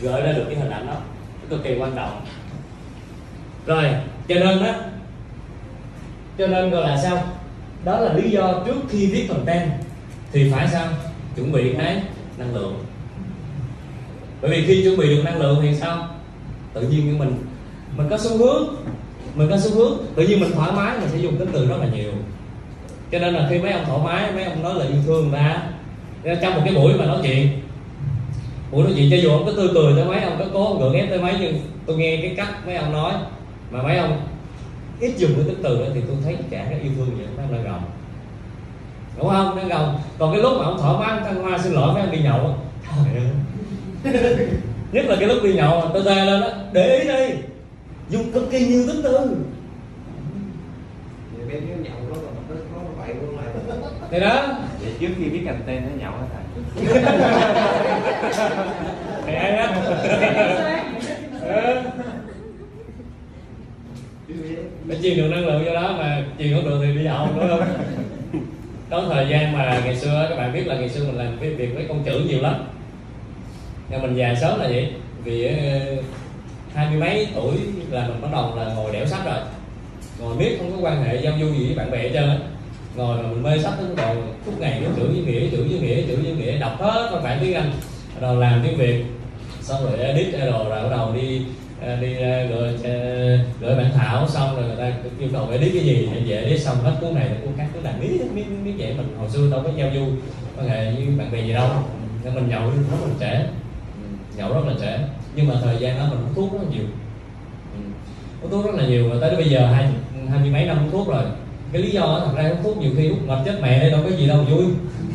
gợi 0.02 0.22
ra 0.22 0.32
được 0.32 0.44
cái 0.50 0.56
hình 0.56 0.70
ảnh 0.70 0.88
đó. 0.88 0.96
Cực 1.50 1.64
kỳ 1.64 1.78
quan 1.80 1.92
trọng. 1.96 2.22
Rồi, 3.66 3.84
cho 4.28 4.36
nên 4.36 4.64
đó, 4.64 4.74
cho 6.38 6.48
nên 6.48 6.70
gọi 6.70 6.90
là 6.90 6.98
sao? 6.98 7.24
Đó 7.84 8.00
là 8.00 8.14
lý 8.14 8.30
do 8.30 8.64
trước 8.66 8.76
khi 8.90 9.08
viết 9.08 9.28
content 9.30 9.72
thì 10.32 10.52
phải 10.52 10.68
sao? 10.68 10.88
Chuẩn 11.36 11.52
bị 11.52 11.74
cái 11.78 12.02
năng 12.38 12.56
lượng. 12.56 12.86
Bởi 14.42 14.52
vì 14.52 14.66
khi 14.66 14.84
chuẩn 14.84 14.98
bị 14.98 15.08
được 15.16 15.22
năng 15.26 15.42
lượng 15.42 15.60
thì 15.62 15.76
sao? 15.76 16.08
Tự 16.74 16.82
nhiên 16.82 17.06
như 17.06 17.18
mình 17.18 17.34
mình 17.98 18.08
có 18.10 18.18
xu 18.18 18.38
hướng, 18.38 18.76
mình 19.36 19.50
có 19.50 19.58
xu 19.60 19.76
hướng. 19.76 19.98
Tự 20.16 20.28
nhiên 20.28 20.40
mình 20.40 20.52
thoải 20.52 20.72
mái, 20.72 21.00
mình 21.00 21.10
sẽ 21.10 21.18
dùng 21.18 21.38
tính 21.38 21.50
từ 21.54 21.68
rất 21.68 21.78
là 21.80 21.88
nhiều. 21.96 22.12
Cho 23.12 23.20
nên 23.20 23.34
là 23.34 23.48
khi 23.50 23.60
mấy 23.60 23.72
ông 23.72 23.86
thoải 23.86 24.00
mái, 24.04 24.32
mấy 24.32 24.44
ông 24.44 24.64
nói 24.64 24.74
là 24.76 24.86
yêu 24.86 25.02
thương 25.06 25.30
người 25.30 25.40
ta 25.40 25.64
trong 26.42 26.54
một 26.56 26.62
cái 26.66 26.76
buổi 26.76 26.94
mà 26.94 27.06
nói 27.06 27.20
chuyện 27.24 27.62
buổi 28.72 28.84
nói 28.84 28.94
chuyện 28.96 29.12
cho 29.12 29.18
dù 29.18 29.30
ông 29.30 29.46
có 29.46 29.52
tươi 29.58 29.68
cười 29.74 29.94
tới 29.96 30.06
mấy 30.06 30.22
ông 30.22 30.36
có 30.40 30.46
cố 30.54 30.78
gượng 30.80 30.94
ép 30.94 31.10
tới 31.10 31.20
mấy 31.20 31.34
nhưng 31.40 31.60
tôi 31.86 31.98
nghe 31.98 32.20
cái 32.22 32.34
cách 32.38 32.66
mấy 32.66 32.76
ông 32.76 32.94
nói. 32.94 33.14
Mà 33.72 33.82
mấy 33.82 33.98
ông 33.98 34.22
ít 35.00 35.18
dùng 35.18 35.32
cái 35.36 35.44
tính 35.48 35.60
từ 35.64 35.80
đó 35.80 35.86
thì 35.94 36.02
tôi 36.08 36.16
thấy 36.24 36.38
chả 36.52 36.66
cái 36.70 36.80
yêu 36.80 36.92
thương 36.98 37.18
gì 37.18 37.24
mấy 37.38 37.46
ông 37.46 37.54
đang 37.54 37.64
gồng. 37.64 37.84
Đúng 39.18 39.30
không? 39.30 39.56
Đang 39.56 39.68
gồng. 39.68 40.00
Còn 40.18 40.34
cái 40.34 40.42
lúc 40.42 40.54
mà 40.60 40.66
ông 40.66 40.78
thoải 40.80 40.96
mái 41.00 41.20
thăng 41.20 41.44
hoa 41.44 41.58
xin 41.58 41.74
lỗi 41.74 41.94
mấy 41.94 42.02
ông 42.02 42.12
đi 42.12 42.20
nhậu 42.20 42.56
trời 43.06 43.16
ơi. 43.16 43.28
Nhất 44.92 45.06
là 45.06 45.16
cái 45.20 45.28
lúc 45.28 45.44
đi 45.44 45.54
nhậu 45.54 45.82
mà 45.82 45.88
tôi 45.94 46.04
tê 46.06 46.26
lên 46.26 46.42
đó 46.42 46.48
để 46.74 47.00
ý 47.00 47.08
đi. 47.08 47.36
Dùng 48.10 48.32
cực 48.32 48.52
kỳ 48.52 48.68
nhiều 48.68 48.84
tính 48.88 49.02
từ. 49.04 49.18
Vậy 51.38 51.46
bên 51.48 51.68
cái 51.68 51.78
nhậu 51.78 52.10
đó 52.10 52.22
là 52.22 52.32
nó 52.50 52.56
nó 52.76 53.06
vậy 53.06 53.16
luôn 53.22 53.38
lại 53.38 53.46
thì 54.12 54.20
đó. 54.20 54.44
Vậy 54.82 54.94
trước 55.00 55.08
khi 55.18 55.30
biết 55.30 55.42
content 55.46 55.84
nó 55.84 56.04
nhậu 56.04 56.12
hả 56.12 56.37
thầy? 59.26 59.36
ai 59.36 59.52
á 59.58 59.74
Ừ. 61.48 61.76
để 64.86 64.98
truyền 65.04 65.18
được 65.18 65.28
năng 65.28 65.46
lượng 65.48 65.66
do 65.66 65.74
đó 65.74 65.96
mà 66.00 66.24
truyền 66.40 66.54
không 66.54 66.66
được 66.66 66.80
thì 66.86 66.94
đi 67.00 67.04
nhậu 67.04 67.28
đúng 67.36 67.50
không 67.50 67.68
có 68.90 69.04
thời 69.14 69.28
gian 69.30 69.54
mà 69.54 69.82
ngày 69.86 69.96
xưa 69.96 70.26
các 70.30 70.36
bạn 70.36 70.54
biết 70.54 70.68
là 70.68 70.76
ngày 70.76 70.90
xưa 70.90 71.06
mình 71.06 71.18
làm 71.18 71.38
cái 71.42 71.50
việc 71.50 71.76
với 71.76 71.86
con 71.90 72.04
chữ 72.06 72.20
nhiều 72.28 72.42
lắm 72.42 72.56
nhưng 73.90 74.02
mình 74.02 74.16
già 74.16 74.36
sớm 74.42 74.60
là 74.60 74.68
vậy 74.68 74.92
vì 75.24 75.46
ờ, 75.46 75.54
hai 76.76 76.90
mươi 76.90 77.00
mấy 77.00 77.28
tuổi 77.36 77.56
là 77.92 78.08
mình 78.08 78.22
bắt 78.22 78.28
đầu 78.32 78.54
là 78.56 78.74
ngồi 78.74 78.92
đẻo 78.92 79.06
sách 79.06 79.26
rồi 79.26 79.40
ngồi 80.20 80.38
biết 80.38 80.58
không 80.60 80.72
có 80.72 80.78
quan 80.90 81.04
hệ 81.04 81.16
giao 81.22 81.34
du 81.40 81.54
gì 81.54 81.66
với 81.66 81.76
bạn 81.76 81.92
bè 81.92 81.98
hết 81.98 82.10
trơn 82.14 82.30
á 82.30 82.38
ngồi 82.98 83.18
mà 83.18 83.30
mình 83.30 83.44
mê 83.44 83.60
sách 83.60 83.74
đến 83.80 83.96
rồi 83.96 84.16
suốt 84.46 84.52
ngày 84.60 84.82
nó 84.84 84.90
chữ 84.96 85.08
với 85.08 85.34
nghĩa, 85.34 85.50
chữ 85.52 85.66
với 85.70 85.80
nghĩa, 85.80 86.02
chữ 86.02 86.20
với 86.24 86.32
nghĩa, 86.32 86.58
đọc 86.58 86.78
hết 86.80 87.10
văn 87.14 87.24
bản 87.24 87.38
tiếng 87.42 87.54
anh. 87.54 87.72
Rồi 88.22 88.36
làm 88.36 88.62
tiếng 88.64 88.78
việt 88.78 89.06
xong 89.62 89.84
rồi 89.84 90.00
edit 90.00 90.34
rồi 90.34 90.66
rồi 90.70 90.84
bắt 90.84 90.90
đầu 90.90 91.14
đi 91.14 91.42
à, 91.82 91.98
đi 92.02 92.22
à, 92.22 92.46
gửi 92.50 92.74
à, 92.84 92.96
gửi 93.62 93.76
bản 93.76 93.92
thảo, 93.96 94.28
xong 94.28 94.56
rồi 94.56 94.66
người 94.66 94.76
ta 94.76 94.92
yêu 95.20 95.30
cầu 95.34 95.50
edit 95.52 95.74
cái 95.74 95.84
gì 95.84 96.10
thì 96.14 96.32
về 96.32 96.38
edit, 96.38 96.62
xong 96.62 96.78
hết 96.84 96.94
cuốn 97.02 97.16
này 97.16 97.30
là 97.30 97.36
cuốn 97.44 97.54
khác. 97.58 97.68
Cứ 97.74 97.80
làm 97.84 97.94
biết 98.02 98.20
biết 98.36 98.44
biết 98.66 98.74
vậy 98.78 98.94
mình, 98.98 99.16
hồi 99.20 99.30
xưa 99.30 99.52
đâu 99.52 99.62
có 99.64 99.70
giao 99.78 99.90
du 99.96 100.06
quan 100.58 100.70
hệ 100.70 100.92
với 100.92 101.06
bạn 101.18 101.32
bè 101.32 101.42
gì 101.42 101.54
đâu. 101.54 101.70
Nên 102.24 102.36
mình 102.36 102.50
nhậu 102.50 102.70
rất 102.70 102.98
là 103.08 103.14
trễ, 103.20 103.46
nhậu 104.38 104.54
rất 104.54 104.68
là 104.68 104.74
trễ. 104.82 105.04
Nhưng 105.36 105.48
mà 105.48 105.56
thời 105.64 105.78
gian 105.80 106.00
đó 106.00 106.06
mình 106.10 106.20
hút 106.20 106.32
thuốc 106.36 106.54
rất 106.54 106.60
là 106.62 106.70
nhiều. 106.76 106.86
Hút 108.42 108.52
thuốc 108.52 108.66
rất 108.66 108.76
là 108.76 108.88
nhiều, 108.88 109.10
và 109.10 109.16
tới 109.22 109.36
bây 109.36 109.50
giờ 109.50 109.68
hai 109.68 109.88
hai 110.30 110.40
mươi 110.40 110.50
mấy 110.50 110.66
năm 110.66 110.78
hút 110.78 110.90
thuốc 110.92 111.08
rồi 111.08 111.24
cái 111.72 111.82
lý 111.82 111.90
do 111.90 112.22
thật 112.26 112.32
ra 112.36 112.50
hút 112.50 112.58
thuốc 112.64 112.78
nhiều 112.78 112.92
khi 112.98 113.10
hút 113.10 113.20
mệt 113.28 113.38
chết 113.46 113.60
mẹ 113.62 113.80
đây 113.80 113.92
đâu 113.92 114.02
có 114.04 114.10
gì 114.10 114.28
đâu 114.28 114.46
vui. 114.50 114.66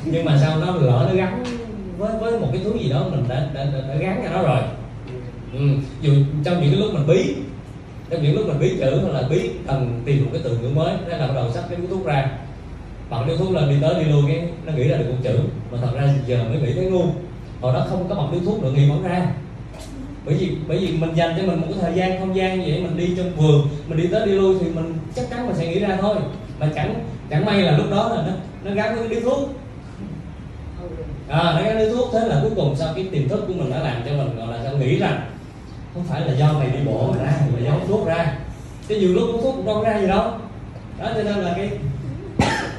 Nhưng 0.04 0.24
mà 0.24 0.38
sao 0.40 0.58
nó 0.58 0.74
lỡ 0.74 1.06
nó 1.08 1.14
gắn 1.14 1.44
với 1.98 2.12
với 2.20 2.40
một 2.40 2.48
cái 2.52 2.60
thứ 2.64 2.72
gì 2.78 2.90
đó 2.90 3.04
mình 3.10 3.24
đã 3.28 3.46
đã, 3.54 3.64
đã, 3.64 3.80
đã 3.88 3.94
gắn 3.94 4.20
cho 4.24 4.30
nó 4.30 4.42
rồi. 4.42 4.60
Ừ. 5.52 5.60
dù 6.02 6.12
trong 6.44 6.60
những 6.60 6.70
cái 6.70 6.80
lúc 6.80 6.94
mình 6.94 7.06
bí 7.06 7.34
trong 8.10 8.22
những 8.22 8.34
lúc 8.34 8.46
mình 8.46 8.60
bí 8.60 8.76
chữ 8.80 9.00
hoặc 9.02 9.12
là 9.12 9.28
bí 9.28 9.50
cần 9.66 10.02
tìm 10.04 10.24
một 10.24 10.30
cái 10.32 10.40
từ 10.44 10.58
ngữ 10.58 10.68
mới 10.68 10.94
nên 11.08 11.18
là 11.18 11.26
bắt 11.26 11.34
đầu 11.34 11.50
sắp 11.54 11.64
cái 11.68 11.78
hút 11.78 11.90
thuốc 11.90 12.06
ra. 12.06 12.30
Bằng 13.10 13.26
điếu 13.26 13.36
thuốc 13.36 13.52
lên 13.52 13.68
đi 13.68 13.76
tới 13.80 14.04
đi 14.04 14.10
lui 14.10 14.22
cái 14.28 14.48
nó 14.64 14.72
nghĩ 14.72 14.88
ra 14.88 14.96
được 14.96 15.10
một 15.10 15.16
chữ 15.22 15.38
mà 15.72 15.78
thật 15.80 15.90
ra 15.94 16.14
giờ 16.26 16.44
mới 16.44 16.60
nghĩ 16.60 16.72
thấy 16.72 16.84
ngu. 16.84 17.04
Hồi 17.60 17.74
đó 17.74 17.86
không 17.88 18.08
có 18.08 18.14
bằng 18.14 18.32
điếu 18.32 18.40
thuốc 18.40 18.62
nữa 18.62 18.70
nghĩ 18.74 18.88
bóng 18.88 19.02
ra. 19.02 19.26
Bởi 20.26 20.34
vì 20.34 20.50
bởi 20.68 20.78
vì 20.78 20.92
mình 20.92 21.10
dành 21.14 21.34
cho 21.36 21.46
mình 21.46 21.60
một 21.60 21.66
cái 21.70 21.78
thời 21.80 21.94
gian 21.94 22.20
không 22.20 22.36
gian 22.36 22.60
vậy 22.60 22.82
mình 22.82 22.96
đi 22.96 23.14
trong 23.16 23.36
vườn 23.36 23.66
mình 23.86 23.98
đi 23.98 24.08
tới 24.12 24.26
đi 24.26 24.32
lui 24.32 24.56
thì 24.60 24.66
mình 24.74 24.94
chắc 25.16 25.30
chắn 25.30 25.46
mình 25.46 25.56
sẽ 25.56 25.66
nghĩ 25.66 25.78
ra 25.78 25.98
thôi 26.00 26.16
mà 26.62 26.68
chẳng 26.74 26.94
chẳng 27.30 27.44
may 27.44 27.62
là 27.62 27.76
lúc 27.76 27.86
đó 27.90 28.08
là 28.16 28.22
nó 28.26 28.32
nó 28.64 28.74
gắn 28.74 28.96
với 28.96 29.08
điếu 29.08 29.20
thuốc. 29.20 29.38
À 31.28 31.52
nó 31.56 31.62
gắn 31.64 31.78
điếu 31.78 31.96
thuốc 31.96 32.08
thế 32.12 32.28
là 32.28 32.38
cuối 32.42 32.50
cùng 32.56 32.76
sau 32.76 32.92
cái 32.94 33.08
tiềm 33.12 33.28
thức 33.28 33.44
của 33.48 33.54
mình 33.54 33.70
đã 33.70 33.78
làm 33.78 34.02
cho 34.06 34.12
mình 34.12 34.36
gọi 34.36 34.46
là 34.46 34.64
sao 34.64 34.76
nghĩ 34.76 34.98
rằng 34.98 35.20
không 35.94 36.04
phải 36.08 36.20
là 36.20 36.32
do 36.32 36.52
mày 36.52 36.70
đi 36.70 36.78
bộ 36.86 37.12
mà 37.12 37.24
ra 37.24 37.32
mà 37.52 37.60
do 37.60 37.70
hút 37.70 37.82
thuốc 37.88 38.06
ra. 38.06 38.36
Cái 38.88 38.98
nhiều 38.98 39.14
lúc 39.14 39.28
hút 39.32 39.40
thuốc 39.42 39.54
cũng 39.56 39.66
đâu 39.66 39.82
ra 39.82 40.00
gì 40.00 40.06
đâu. 40.06 40.30
Đó 40.98 41.10
cho 41.14 41.22
nên 41.22 41.38
là 41.38 41.52
cái 41.56 41.70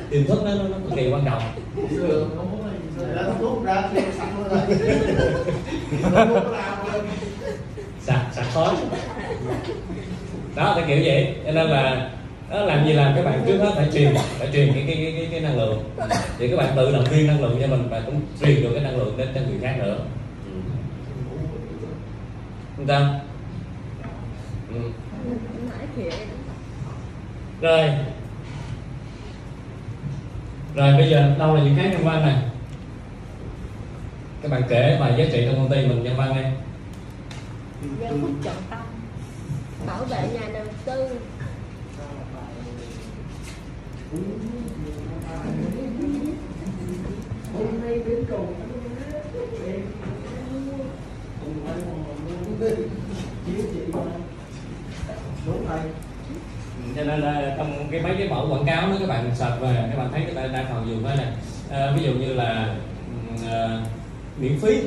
tiềm 0.10 0.26
thức 0.26 0.43
nó 0.45 0.51
nó, 0.53 0.64
cực 0.64 0.95
kỳ 0.95 1.11
quan 1.11 1.26
trọng. 1.26 1.41
Sạch 8.01 8.26
sạch 8.31 8.47
khói. 8.53 8.76
Đó 10.55 10.76
là 10.77 10.84
kiểu 10.88 10.97
vậy. 11.03 11.35
Cho 11.45 11.51
nên 11.51 11.68
là 11.68 12.10
đó, 12.53 12.65
làm 12.65 12.85
gì 12.85 12.93
làm 12.93 13.15
các 13.15 13.25
bạn 13.25 13.43
trước 13.47 13.57
hết 13.57 13.71
phải 13.75 13.89
truyền 13.93 14.15
phải 14.38 14.49
truyền 14.53 14.73
cái 14.73 14.84
cái 14.88 14.95
cái 14.95 15.13
cái, 15.17 15.27
cái 15.31 15.39
năng 15.39 15.57
lượng. 15.57 15.84
Thì 16.38 16.49
các 16.49 16.57
bạn 16.57 16.73
tự 16.75 16.91
động 16.91 17.03
viên 17.03 17.27
năng 17.27 17.41
lượng 17.41 17.57
cho 17.61 17.67
mình 17.67 17.88
và 17.89 18.01
cũng 18.05 18.21
truyền 18.41 18.63
được 18.63 18.71
cái 18.73 18.84
năng 18.84 18.97
lượng 18.97 19.17
đến 19.17 19.27
cho 19.35 19.41
người 19.41 19.59
khác 19.61 19.75
nữa. 19.80 19.97
Ừ. 20.45 20.51
Chúng 22.77 22.85
ta 22.85 23.19
ừ. 24.73 24.80
rồi. 27.61 27.89
Rồi 30.75 30.93
bây 30.97 31.09
giờ 31.09 31.35
đâu 31.39 31.55
là 31.55 31.63
những 31.63 31.75
cái 31.77 31.89
nhân 31.89 32.03
văn 32.03 32.21
này? 32.21 32.35
Các 34.41 34.51
bạn 34.51 34.61
kể 34.69 34.97
bài 34.99 35.13
giá 35.17 35.25
trị 35.31 35.45
trong 35.45 35.55
công 35.55 35.69
ty 35.69 35.88
mình 35.88 36.03
nhân 36.03 36.17
văn 36.17 36.35
đi. 36.35 36.41
Giây 38.01 38.11
phúc 38.21 38.31
trọng 38.43 38.63
tâm 38.69 38.80
bảo 39.88 40.03
vệ 40.05 40.27
nhà 40.34 40.49
đầu 40.53 40.65
tư 40.85 41.19
hôm 47.53 47.68
nay 47.84 47.99
đến 48.06 48.26
cầu 48.30 48.48
chiếu 53.45 53.65
chị 53.73 53.80
đúng 55.45 55.68
rồi 55.69 55.80
cho 56.95 57.03
nên 57.03 57.19
là 57.19 57.56
trong 57.57 57.88
cái 57.91 58.02
mấy 58.02 58.15
cái 58.18 58.30
mẫu 58.30 58.48
quảng 58.52 58.65
cáo 58.65 58.90
đó 58.90 58.95
các 58.99 59.10
bạn 59.10 59.31
sạch 59.35 59.57
về 59.61 59.90
các 59.91 59.98
bạn 59.98 60.10
thấy 60.11 60.26
người 60.26 60.34
ta 60.34 60.48
đang 60.48 60.65
còn 60.69 60.90
dùng 60.90 61.03
cái 61.03 61.18
này. 61.18 61.27
À, 61.72 61.94
ví 61.98 62.03
dụ 62.03 62.11
như 62.11 62.34
là 62.34 62.76
à, 63.52 63.85
miễn 64.38 64.60
phí. 64.60 64.81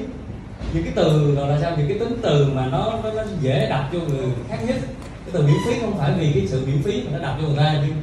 Những 0.72 0.84
cái 0.84 0.92
từ 0.96 1.34
rồi 1.36 1.48
là 1.48 1.58
sao? 1.60 1.76
Những 1.78 1.88
cái 1.88 1.98
tính 1.98 2.18
từ 2.22 2.46
mà 2.54 2.66
nó 2.66 2.98
nó, 3.02 3.12
nó 3.12 3.22
dễ 3.40 3.66
đọc 3.70 3.84
cho 3.92 3.98
người 3.98 4.26
khác 4.48 4.58
nhất. 4.66 4.76
Cái 5.24 5.32
từ 5.32 5.42
miễn 5.42 5.56
phí 5.66 5.80
không 5.80 5.98
phải 5.98 6.12
vì 6.18 6.32
cái 6.32 6.46
sự 6.46 6.66
miễn 6.66 6.82
phí 6.82 7.02
mà 7.02 7.18
nó 7.18 7.24
đọc 7.24 7.36
cho 7.40 7.46
người 7.48 7.56
ta 7.56 7.82
nhưng 7.86 7.96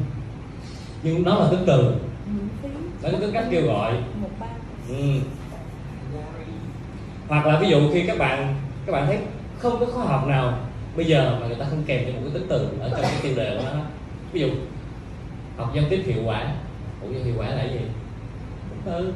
nhưng 1.04 1.24
nó 1.24 1.40
là 1.40 1.48
tính 1.52 1.64
từ. 1.66 1.96
Đó 3.02 3.10
là 3.10 3.20
cái 3.20 3.30
cách 3.34 3.46
kêu 3.52 3.66
gọi. 3.66 3.94
Ừ. 4.90 4.96
hoặc 7.28 7.46
là 7.46 7.60
ví 7.60 7.70
dụ 7.70 7.94
khi 7.94 8.04
các 8.08 8.18
bạn 8.18 8.56
các 8.86 8.92
bạn 8.92 9.06
thấy 9.08 9.18
không 9.58 9.80
có 9.80 9.86
khóa 9.86 10.06
học 10.06 10.28
nào 10.28 10.60
bây 10.96 11.06
giờ 11.06 11.38
mà 11.42 11.48
người 11.48 11.56
ta 11.56 11.66
không 11.70 11.84
kèm 11.86 12.06
cho 12.06 12.12
một 12.12 12.20
cái 12.24 12.34
tính 12.34 12.46
từ 12.50 12.68
ở 12.80 12.90
trong 12.90 13.02
cái 13.02 13.20
tiêu 13.22 13.34
đề 13.36 13.58
của 13.58 13.64
nó 13.74 13.80
ví 14.34 14.42
dụ 14.42 14.48
học 15.58 15.72
giao 15.76 15.86
tiếp 15.90 16.04
hiệu 16.06 16.24
quả. 16.26 16.54
Ủa 17.02 17.10
hiệu 17.10 17.34
quả 17.38 17.50
là 17.50 17.64
gì? 17.64 17.80
Tính 18.70 18.82
từ. 18.86 19.14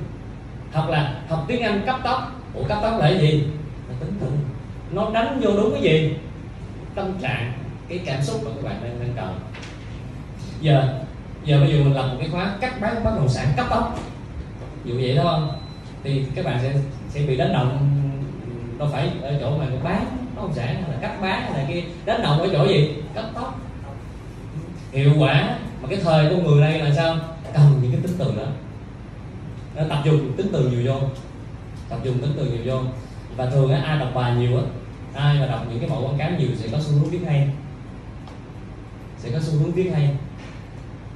Hoặc 0.74 0.90
là 0.90 1.22
học 1.30 1.46
tiếng 1.48 1.62
anh 1.62 1.82
cấp 1.86 2.00
tốc. 2.04 2.42
Ủa 2.54 2.64
cấp 2.64 2.78
tốc 2.82 3.00
là 3.00 3.10
gì? 3.10 3.44
Là 3.90 3.96
tính 4.00 4.14
từ. 4.22 4.28
Nó 4.92 5.10
đánh 5.14 5.40
vô 5.42 5.52
đúng 5.58 5.72
cái 5.74 5.82
gì? 5.82 6.16
Tâm 6.96 7.14
trạng 7.22 7.54
cái 7.90 8.00
cảm 8.06 8.22
xúc 8.22 8.42
mà 8.46 8.52
các 8.56 8.64
bạn 8.70 8.76
đang 8.84 9.00
đang 9.00 9.14
cần. 9.16 9.40
Giờ 10.62 11.00
giờ 11.48 11.60
bây 11.60 11.70
giờ 11.70 11.84
mình 11.84 11.94
làm 11.94 12.10
một 12.10 12.16
cái 12.20 12.30
khóa 12.30 12.56
cắt 12.62 12.82
bán 12.82 13.04
bất 13.04 13.12
động 13.16 13.30
sản 13.30 13.48
cấp 13.58 13.66
tốc. 13.70 14.00
Dụ 14.86 14.96
vậy 14.96 15.16
đó 15.16 15.24
không 15.24 15.60
thì 16.04 16.26
các 16.36 16.46
bạn 16.46 16.60
sẽ 16.62 16.74
sẽ 17.10 17.22
bị 17.22 17.38
đánh 17.38 17.54
động 17.54 17.90
ừ, 18.46 18.80
đâu 18.80 18.90
phải 18.92 19.10
ở 19.22 19.38
chỗ 19.40 19.58
mà 19.58 19.66
bán 19.84 20.06
bất 20.36 20.42
động 20.42 20.54
sản 20.54 20.68
hay 20.68 20.92
là 20.92 20.98
cắt 21.02 21.22
bán 21.22 21.42
hay 21.42 21.64
là 21.64 21.70
kia, 21.70 21.82
đánh 22.06 22.22
động 22.24 22.40
ở 22.40 22.50
chỗ 22.54 22.68
gì? 22.68 22.94
Cấp 23.16 23.26
tốc. 23.36 23.60
Hiệu 24.92 25.12
quả 25.20 25.58
mà 25.82 25.88
cái 25.90 26.00
thời 26.04 26.30
của 26.30 26.42
người 26.42 26.62
đây 26.62 26.80
là 26.80 26.94
sao? 26.96 27.18
Cần 27.54 27.80
những 27.82 27.92
cái 27.92 28.02
tính 28.02 28.16
từ 28.18 28.36
đó. 28.38 28.46
Nó 29.76 29.84
tập 29.90 30.02
dùng 30.06 30.34
tính 30.38 30.48
từ 30.54 30.70
nhiều 30.70 30.82
vô. 30.86 31.08
Tập 31.90 32.00
dùng 32.04 32.20
tính 32.20 32.34
từ 32.38 32.46
nhiều 32.46 32.62
vô. 32.66 32.90
Và 33.36 33.46
thường 33.46 33.74
á, 33.74 33.82
ai 33.86 34.00
đọc 34.00 34.10
bài 34.16 34.36
nhiều 34.36 34.58
á 34.58 34.64
ai 35.14 35.40
mà 35.40 35.46
đọc 35.46 35.66
những 35.70 35.80
cái 35.80 35.90
mẫu 35.90 36.06
quảng 36.06 36.18
cáo 36.18 36.32
nhiều 36.32 36.50
sẽ 36.56 36.68
có 36.72 36.80
xu 36.80 36.92
hướng 36.94 37.10
viết 37.10 37.20
hay. 37.28 37.50
Sẽ 39.18 39.30
có 39.32 39.40
xu 39.40 39.60
hướng 39.60 39.72
viết 39.72 39.92
hay 39.94 40.10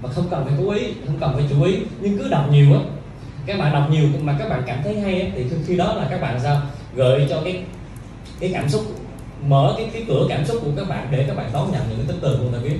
mà 0.02 0.10
không 0.10 0.28
cần 0.32 0.45
phải 0.45 0.53
cố 0.57 0.72
ý 0.72 0.94
không 1.06 1.18
cần 1.19 1.32
phải 1.34 1.44
chú 1.49 1.64
ý. 1.64 1.78
Nhưng 2.02 2.18
cứ 2.18 2.30
đọc 2.30 2.52
nhiều 2.52 2.73
á 2.73 2.80
các 3.45 3.60
bạn 3.60 3.73
đọc 3.73 3.88
nhiều 3.91 4.03
mà 4.22 4.36
các 4.40 4.49
bạn 4.49 4.64
cảm 4.65 4.80
thấy 4.84 4.99
hay 4.99 5.22
á, 5.22 5.28
thì 5.36 5.45
khi- 5.68 5.78
đó 5.78 5.94
là 5.94 6.07
các 6.10 6.22
bạn 6.22 6.40
sao? 6.40 6.61
Gợi 6.95 7.28
cho 7.30 7.41
cái 7.44 7.64
cái 8.40 8.49
cảm 8.53 8.69
xúc 8.69 8.82
mở 9.48 9.73
cái 9.78 9.90
cái 9.94 10.03
cửa 10.07 10.26
cảm 10.30 10.45
xúc 10.45 10.61
của 10.65 10.72
các 10.78 10.88
bạn 10.90 11.07
để 11.11 11.23
các 11.28 11.38
bạn 11.38 11.49
đón 11.53 11.72
nhận 11.72 11.82
những 11.90 11.98
cái 11.98 12.07
tính 12.07 12.19
từ 12.22 12.38
của 12.38 12.44
người 12.44 12.53
ta 12.53 12.60
viết. 12.64 12.78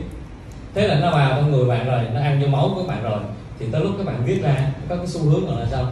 Thế 0.74 0.88
là 0.88 1.00
nó 1.00 1.12
vào 1.12 1.30
trong 1.36 1.52
người 1.52 1.66
bạn 1.66 1.86
rồi 1.86 2.02
nó 2.14 2.22
ăn 2.22 2.42
vô 2.42 2.48
máu 2.48 2.72
của 2.76 2.82
các 2.82 2.88
bạn 2.88 3.04
rồi 3.04 3.20
thì 3.60 3.66
tới 3.72 3.82
lúc 3.82 3.92
các 3.98 4.06
bạn 4.06 4.26
viết 4.26 4.42
ra 4.44 4.72
có 4.90 4.96
cái 4.96 5.08
xu 5.08 5.20
hướng 5.20 5.60
là 5.60 5.66
sao? 5.72 5.92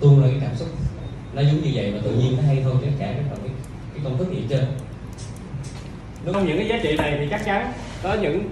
Tuôn 0.00 0.22
ra 0.22 0.28
cái 0.30 0.38
cảm 0.40 0.56
xúc. 0.56 0.68
Nó 1.34 1.42
giống 1.42 1.62
như 1.62 1.70
vậy 1.74 1.92
mà 1.94 1.98
tự 2.04 2.10
nhiên 2.10 2.36
nó 2.36 2.42
hay 2.46 2.60
thôi 2.64 2.74
chứ 2.80 2.86
chả 2.98 3.06
cái 3.06 3.22
cái, 3.30 3.50
cái 3.94 4.00
công 4.04 4.18
thức 4.18 4.30
gì 4.30 4.36
hết 4.40 4.46
trơn. 4.50 4.64
Không 6.32 6.46
những 6.46 6.58
cái 6.58 6.68
giá 6.68 6.78
trị 6.82 6.96
này 6.96 7.16
thì 7.18 7.26
chắc 7.30 7.44
chắn 7.44 7.72
có 8.02 8.14
những 8.14 8.48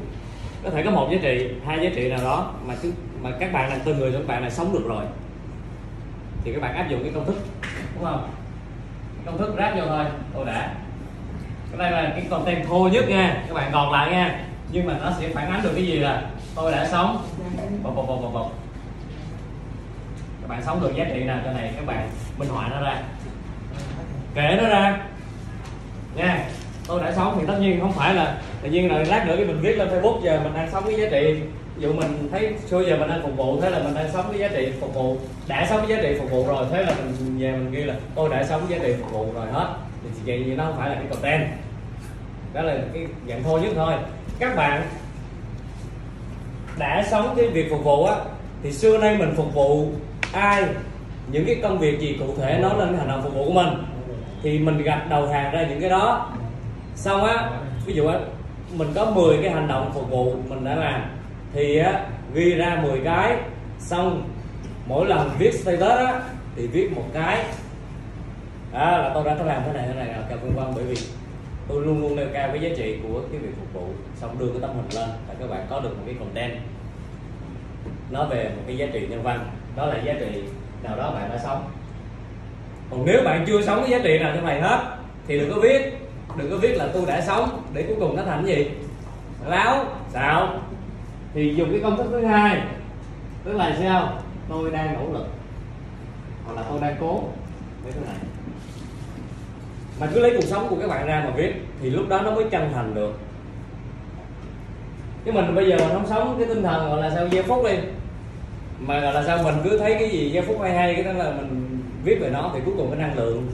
có 0.64 0.70
thể 0.70 0.82
có 0.82 0.90
một 0.90 1.09
giá 1.10 1.18
trị, 1.22 1.51
hai 1.66 1.78
giá 1.82 1.90
trị 1.94 2.09
nào 2.09 2.20
đó 2.24 2.52
mà 2.66 2.74
chứ 2.82 2.93
mà 3.22 3.30
các 3.40 3.52
bạn 3.52 3.70
là 3.70 3.78
từ 3.84 3.94
người 3.94 4.12
các 4.12 4.26
bạn 4.26 4.43
là 4.43 4.51
sống 4.51 4.72
được 4.72 4.84
rồi. 4.89 5.05
Thì 6.44 6.52
các 6.52 6.62
bạn 6.62 6.74
áp 6.74 6.89
dụng 6.89 7.02
cái 7.02 7.12
công 7.14 7.26
thức 7.26 7.36
đúng 7.94 8.05
không? 8.05 8.30
Công 9.26 9.39
thức 9.39 9.55
ráp 9.59 9.74
vô 9.76 9.82
thôi, 9.89 10.05
tôi 10.34 10.47
đã. 10.47 10.74
Cái 11.70 11.78
đây 11.78 11.90
là 11.90 12.10
cái 12.10 12.26
content 12.30 12.66
thô 12.66 12.89
nhất 12.89 13.09
nha 13.09 13.44
các 13.48 13.55
bạn 13.55 13.70
còn 13.72 13.93
lại 13.93 14.10
nha. 14.10 14.44
Nhưng 14.72 14.86
mà 14.86 14.98
nó 15.02 15.12
sẽ 15.20 15.28
phản 15.28 15.51
ánh 15.51 15.62
được 15.62 15.72
cái 15.74 15.86
gì 15.86 15.98
là 15.98 16.22
tôi 16.55 16.72
đã 16.72 16.89
sống. 16.89 17.26
Bột 17.82 17.94
bột 17.94 18.06
bột 18.06 18.20
bột 18.22 18.32
bột 18.32 18.47
các 20.43 20.48
bạn 20.48 20.62
sống 20.62 20.80
được 20.80 20.97
giá 20.97 21.05
trị 21.05 21.24
nào 21.24 21.40
cho 21.44 21.52
này 21.52 21.72
các 21.76 21.86
bạn 21.86 22.09
minh 22.39 22.48
họa 22.48 22.68
nó 22.68 22.80
ra. 22.80 23.02
Kể 24.34 24.59
nó 24.62 24.68
ra. 24.68 25.01
Nha 26.14 26.44
tôi 26.87 27.03
đã 27.03 27.13
sống 27.13 27.37
thì 27.41 27.47
tất 27.47 27.59
nhiên 27.61 27.81
không 27.81 27.93
phải 27.93 28.15
là 28.15 28.39
tự 28.63 28.71
nhiên 28.71 28.93
là 28.93 29.05
lát 29.09 29.27
nữa 29.27 29.35
cái 29.37 29.47
mình 29.47 29.61
viết 29.61 29.79
lên 29.79 29.89
facebook 29.89 30.23
giờ 30.23 30.41
mình 30.45 30.55
đang 30.55 30.71
sống 30.71 30.85
cái 30.87 31.01
giá 31.01 31.09
trị. 31.11 31.41
Ví 31.77 31.83
dụ 31.83 31.93
mình 31.93 32.29
thấy 32.31 32.55
xưa 32.67 32.81
giờ 32.81 32.97
mình 32.97 33.09
đang 33.09 33.23
phục 33.23 33.37
vụ, 33.37 33.61
thế 33.61 33.71
là 33.71 33.79
mình 33.79 33.95
đang 33.95 34.13
sống 34.13 34.25
cái 34.31 34.39
giá 34.39 34.49
trị 34.49 34.73
phục 34.81 34.95
vụ. 34.95 35.17
Đã 35.49 35.67
sống 35.71 35.85
cái 35.89 35.97
giá 35.97 36.03
trị 36.03 36.17
phục 36.19 36.31
vụ 36.31 36.47
rồi, 36.47 36.67
thế 36.71 36.83
là 36.83 36.95
mình 37.05 37.39
về 37.39 37.53
mình 37.53 37.71
ghi 37.71 37.83
là, 37.83 37.95
tôi 38.15 38.29
đã 38.29 38.45
sống 38.45 38.63
cái 38.69 38.79
giá 38.79 38.87
trị 38.87 38.95
phục 39.01 39.13
vụ 39.13 39.27
rồi 39.35 39.47
hết. 39.53 39.67
Thì 40.03 40.09
vậy 40.27 40.43
thì 40.47 40.55
nó 40.55 40.65
không 40.65 40.77
phải 40.79 40.89
là 40.89 40.95
cái 40.95 41.05
content. 41.11 41.43
Đó 42.53 42.63
là 42.63 42.77
cái 42.95 43.07
dạng 43.29 43.43
thô 43.43 43.59
nhất 43.59 43.73
thôi. 43.75 43.95
Các 44.39 44.57
bạn 44.57 44.83
đã 46.79 47.05
sống 47.11 47.35
cái 47.37 47.49
việc 47.49 47.71
phục 47.71 47.85
vụ 47.85 48.05
á, 48.05 48.17
thì 48.63 48.73
xưa 48.73 48.99
nay 48.99 49.17
mình 49.19 49.35
phục 49.37 49.55
vụ 49.55 49.87
ai? 50.33 50.65
Những 51.33 51.45
cái 51.47 51.57
công 51.63 51.79
việc 51.79 52.01
gì 52.01 52.17
cụ 52.19 52.35
thể 52.41 52.59
nói 52.59 52.75
lên 52.79 52.89
cái 52.89 52.99
hành 52.99 53.09
động 53.09 53.23
phục 53.23 53.35
vụ 53.35 53.45
của 53.45 53.53
mình. 53.53 53.69
Thì 54.43 54.59
mình 54.59 54.83
gạch 54.83 55.11
đầu 55.11 55.27
hàng 55.27 55.53
ra 55.53 55.67
những 55.69 55.81
cái 55.81 55.91
đó 55.91 56.31
xong 56.94 57.24
á, 57.24 57.51
ví 57.86 57.94
dụ 57.94 58.06
á, 58.06 58.19
mình 58.77 58.89
có 58.94 59.10
10 59.10 59.39
cái 59.43 59.51
hành 59.51 59.69
động 59.69 59.90
phục 59.94 60.10
vụ 60.10 60.35
mình 60.48 60.64
đã 60.64 60.74
làm, 60.74 61.02
thì 61.52 61.78
á, 61.78 62.06
ghi 62.35 62.55
ra 62.55 62.81
10 62.82 63.01
cái, 63.05 63.36
xong 63.78 64.31
mỗi 64.86 65.06
lần 65.06 65.31
viết 65.39 65.55
status 65.55 66.06
á, 66.06 66.23
thì 66.56 66.66
viết 66.66 66.93
một 66.97 67.05
cái. 67.14 67.44
Đó, 68.73 68.98
là 68.98 69.10
tôi 69.14 69.24
đã 69.24 69.35
có 69.39 69.44
làm 69.44 69.62
thế 69.66 69.73
này 69.73 69.85
thế 69.89 69.94
này 69.94 70.06
là 70.06 70.36
vân 70.43 70.55
vân 70.55 70.66
bởi 70.74 70.85
vì 70.85 70.94
tôi 71.69 71.82
luôn 71.82 72.01
luôn 72.02 72.16
nêu 72.16 72.27
cao 72.32 72.48
cái 72.48 72.60
giá 72.60 72.69
trị 72.77 72.98
của 73.02 73.20
cái 73.32 73.40
việc 73.40 73.52
phục 73.56 73.73
vụ, 73.74 73.89
xong 74.16 74.39
đưa 74.39 74.48
cái 74.48 74.59
tấm 74.60 74.70
hình 74.77 75.01
lên, 75.01 75.09
để 75.28 75.35
các 75.40 75.51
bạn 75.51 75.66
có 75.70 75.81
được 75.81 75.97
một 75.97 76.02
cái 76.06 76.14
content. 76.19 76.52
Nó 78.10 78.24
về 78.24 78.44
một 78.44 78.62
cái 78.66 78.77
giá 78.77 78.86
trị 78.93 79.06
nhân 79.10 79.23
văn, 79.23 79.47
đó 79.77 79.86
là 79.86 79.97
giá 80.05 80.12
trị 80.20 80.43
nào 80.82 80.97
đó 80.97 81.10
bạn 81.10 81.31
đã 81.31 81.39
sống. 81.39 81.70
Còn 82.90 83.05
nếu 83.06 83.23
bạn 83.24 83.44
chưa 83.47 83.62
sống 83.62 83.81
cái 83.81 83.90
giá 83.90 83.98
trị 84.05 84.19
nào 84.19 84.32
trong 84.36 84.47
này 84.47 84.60
hết, 84.60 84.97
thì 85.27 85.39
đừng 85.39 85.51
có 85.51 85.60
viết 85.60 86.02
đừng 86.37 86.51
có 86.51 86.57
viết 86.57 86.77
là 86.77 86.89
tôi 86.95 87.03
đã 87.07 87.21
sống, 87.21 87.63
để 87.73 87.83
cuối 87.83 87.97
cùng 88.01 88.17
nó 88.17 88.23
thành 88.23 88.47
gì? 88.47 88.71
Láo 89.47 89.85
xạo. 90.13 90.61
Thì 91.35 91.55
dùng 91.55 91.71
cái 91.71 91.81
công 91.83 91.97
thức 91.97 92.07
thứ 92.11 92.25
hai. 92.25 92.63
Tức 93.45 93.53
là 93.53 93.77
sao? 93.81 94.13
Tôi 94.49 94.71
đang 94.71 94.95
nỗ 94.95 95.19
lực. 95.19 95.27
Hoặc 96.45 96.55
là 96.57 96.63
tôi 96.71 96.81
đang 96.81 96.97
cố. 97.01 97.23
Cái 97.85 97.93
thứ 97.93 98.01
này. 98.07 98.17
Mà 100.01 100.07
cứ 100.15 100.21
lấy 100.21 100.33
cuộc 100.37 100.45
sống 100.45 100.67
của 100.69 100.77
các 100.81 100.89
bạn 100.89 101.07
ra 101.07 101.23
mà 101.27 101.31
viết, 101.37 101.53
thì 101.83 101.91
lúc 101.91 102.09
đó 102.09 102.21
nó 102.23 102.31
mới 102.31 102.45
chân 102.51 102.71
thành 102.75 102.95
được. 102.95 103.19
Chứ 105.25 105.33
mình 105.33 105.55
bây 105.55 105.69
giờ 105.69 105.77
mình 105.79 105.89
không 105.93 106.07
sống, 106.09 106.35
cái 106.39 106.49
tinh 106.49 106.63
thần 106.63 106.91
gọi 106.91 107.01
là 107.01 107.11
sao? 107.15 107.29
Giây 107.29 107.43
phút 107.43 107.65
đi. 107.65 107.77
Mà 108.81 109.01
gọi 109.01 109.15
là 109.15 109.25
sao? 109.25 109.43
Mình 109.43 109.55
cứ 109.65 109.79
thấy 109.79 109.97
cái 109.99 110.09
gì 110.11 110.31
giây 110.31 110.43
phút 110.47 110.61
hay 110.61 110.75
hay, 110.75 110.95
cái 110.95 111.05
đó 111.05 111.13
là 111.13 111.31
mình 111.31 111.83
viết 112.05 112.19
về 112.21 112.31
nó 112.31 112.51
thì 112.55 112.61
cuối 112.65 112.75
cùng 112.77 112.91
cái 112.91 113.01
năng 113.01 113.17
lượng 113.17 113.47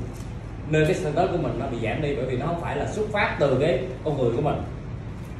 nơi 0.70 0.85
cái 0.85 0.95
status 0.95 1.31
của 1.31 1.39
mình 1.43 1.53
nó 1.59 1.66
bị 1.66 1.78
giảm 1.82 2.03
đi 2.03 2.15
bởi 2.16 2.24
vì 2.27 2.36
nó 2.36 2.47
không 2.47 2.61
phải 2.61 2.77
là 2.77 2.86
xuất 2.86 3.07
phát 3.12 3.36
từ 3.40 3.59
cái 3.61 3.81
con 4.05 4.19
người 4.19 4.31
của 4.36 4.43
mình. 4.43 4.57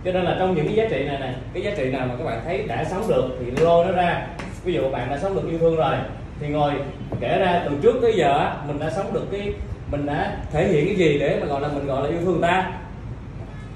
Cho 0.05 0.13
nên 0.13 0.25
là 0.25 0.37
trong 0.39 0.55
những 0.55 0.67
cái 0.67 0.75
giá 0.75 0.85
trị 0.91 1.05
này 1.05 1.19
nè 1.21 1.35
cái 1.55 1.63
giá 1.63 1.71
trị 1.77 1.91
nào 1.91 2.07
mà 2.07 2.15
các 2.19 2.25
bạn 2.25 2.41
thấy 2.45 2.63
đã 2.63 2.85
sống 2.85 3.09
được 3.09 3.25
thì 3.41 3.63
lôi 3.63 3.87
nó 3.87 3.93
ra. 3.93 4.27
Ví 4.65 4.73
dụ 4.73 4.91
bạn 4.91 5.11
đã 5.11 5.19
sống 5.19 5.35
được 5.35 5.49
yêu 5.51 5.59
thương 5.59 5.77
rồi, 5.77 5.97
thì 6.41 6.49
ngồi 6.49 6.73
kể 7.21 7.39
ra 7.39 7.63
từ 7.65 7.77
trước 7.83 7.99
tới 8.03 8.13
giờ 8.17 8.53
mình 8.67 8.79
đã 8.79 8.91
sống 8.91 9.13
được 9.13 9.27
cái, 9.33 9.53
mình 9.91 10.07
đã 10.07 10.37
thể 10.53 10.69
hiện 10.69 10.87
cái 10.87 10.97
gì 10.97 11.19
để 11.19 11.39
mà 11.41 11.47
gọi 11.47 11.61
là 11.61 11.69
mình 11.69 11.87
gọi 11.87 12.03
là 12.03 12.09
yêu 12.09 12.19
thương 12.25 12.33
người 12.33 12.43
ta? 12.43 12.73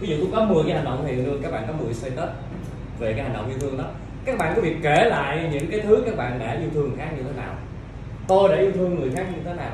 Ví 0.01 0.09
dụ 0.09 0.17
tôi 0.19 0.29
có 0.33 0.45
10 0.45 0.65
cái 0.67 0.77
hành 0.77 0.85
động 0.85 1.05
thì 1.07 1.15
các 1.43 1.53
bạn 1.53 1.65
có 1.67 1.73
10 1.85 1.95
status 1.95 2.31
về 2.99 3.13
cái 3.13 3.23
hành 3.23 3.33
động 3.35 3.49
yêu 3.49 3.59
thương 3.59 3.79
đó. 3.79 3.85
Các 4.25 4.39
bạn 4.39 4.53
có 4.57 4.63
việc 4.63 4.77
kể 4.83 5.05
lại 5.05 5.49
những 5.53 5.71
cái 5.71 5.81
thứ 5.81 6.03
các 6.07 6.17
bạn 6.17 6.39
đã 6.39 6.53
yêu 6.53 6.71
thương 6.75 6.97
khác 6.99 7.09
như 7.17 7.23
thế 7.23 7.31
nào? 7.37 7.55
Tôi 8.29 8.49
đã 8.49 8.57
yêu 8.57 8.73
thương 8.75 9.01
người 9.01 9.11
khác 9.17 9.27
như 9.35 9.43
thế 9.45 9.55
nào? 9.55 9.73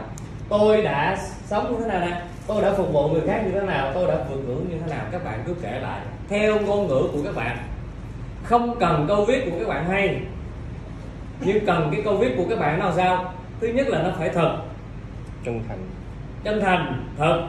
Tôi 0.48 0.82
đã 0.82 1.16
sống 1.48 1.72
như 1.72 1.84
thế 1.84 1.88
nào 1.88 2.00
nè? 2.00 2.22
Tôi 2.46 2.62
đã 2.62 2.72
phục 2.76 2.92
vụ 2.92 3.08
người 3.08 3.22
khác 3.26 3.42
như 3.44 3.50
thế 3.52 3.60
nào? 3.60 3.90
Tôi 3.94 4.06
đã 4.06 4.14
vượt 4.30 4.36
ngưỡng 4.36 4.66
như 4.68 4.76
thế 4.80 4.90
nào? 4.90 5.04
Các 5.12 5.24
bạn 5.24 5.42
cứ 5.46 5.54
kể 5.62 5.80
lại. 5.82 6.00
Theo 6.28 6.60
ngôn 6.60 6.88
ngữ 6.88 7.08
của 7.12 7.18
các 7.24 7.34
bạn. 7.36 7.56
Không 8.44 8.78
cần 8.80 9.04
câu 9.08 9.24
viết 9.24 9.50
của 9.50 9.58
các 9.58 9.68
bạn 9.68 9.84
hay. 9.88 10.20
Nhưng 11.40 11.66
cần 11.66 11.88
cái 11.92 12.02
câu 12.04 12.16
viết 12.16 12.34
của 12.36 12.44
các 12.50 12.58
bạn 12.58 12.78
nào 12.78 12.92
sao? 12.96 13.34
Thứ 13.60 13.66
nhất 13.66 13.88
là 13.88 14.02
nó 14.02 14.10
phải 14.18 14.28
thật. 14.28 14.56
Chân 15.44 15.60
thành. 15.68 15.78
Chân 16.44 16.60
thành 16.60 17.04
thật. 17.18 17.46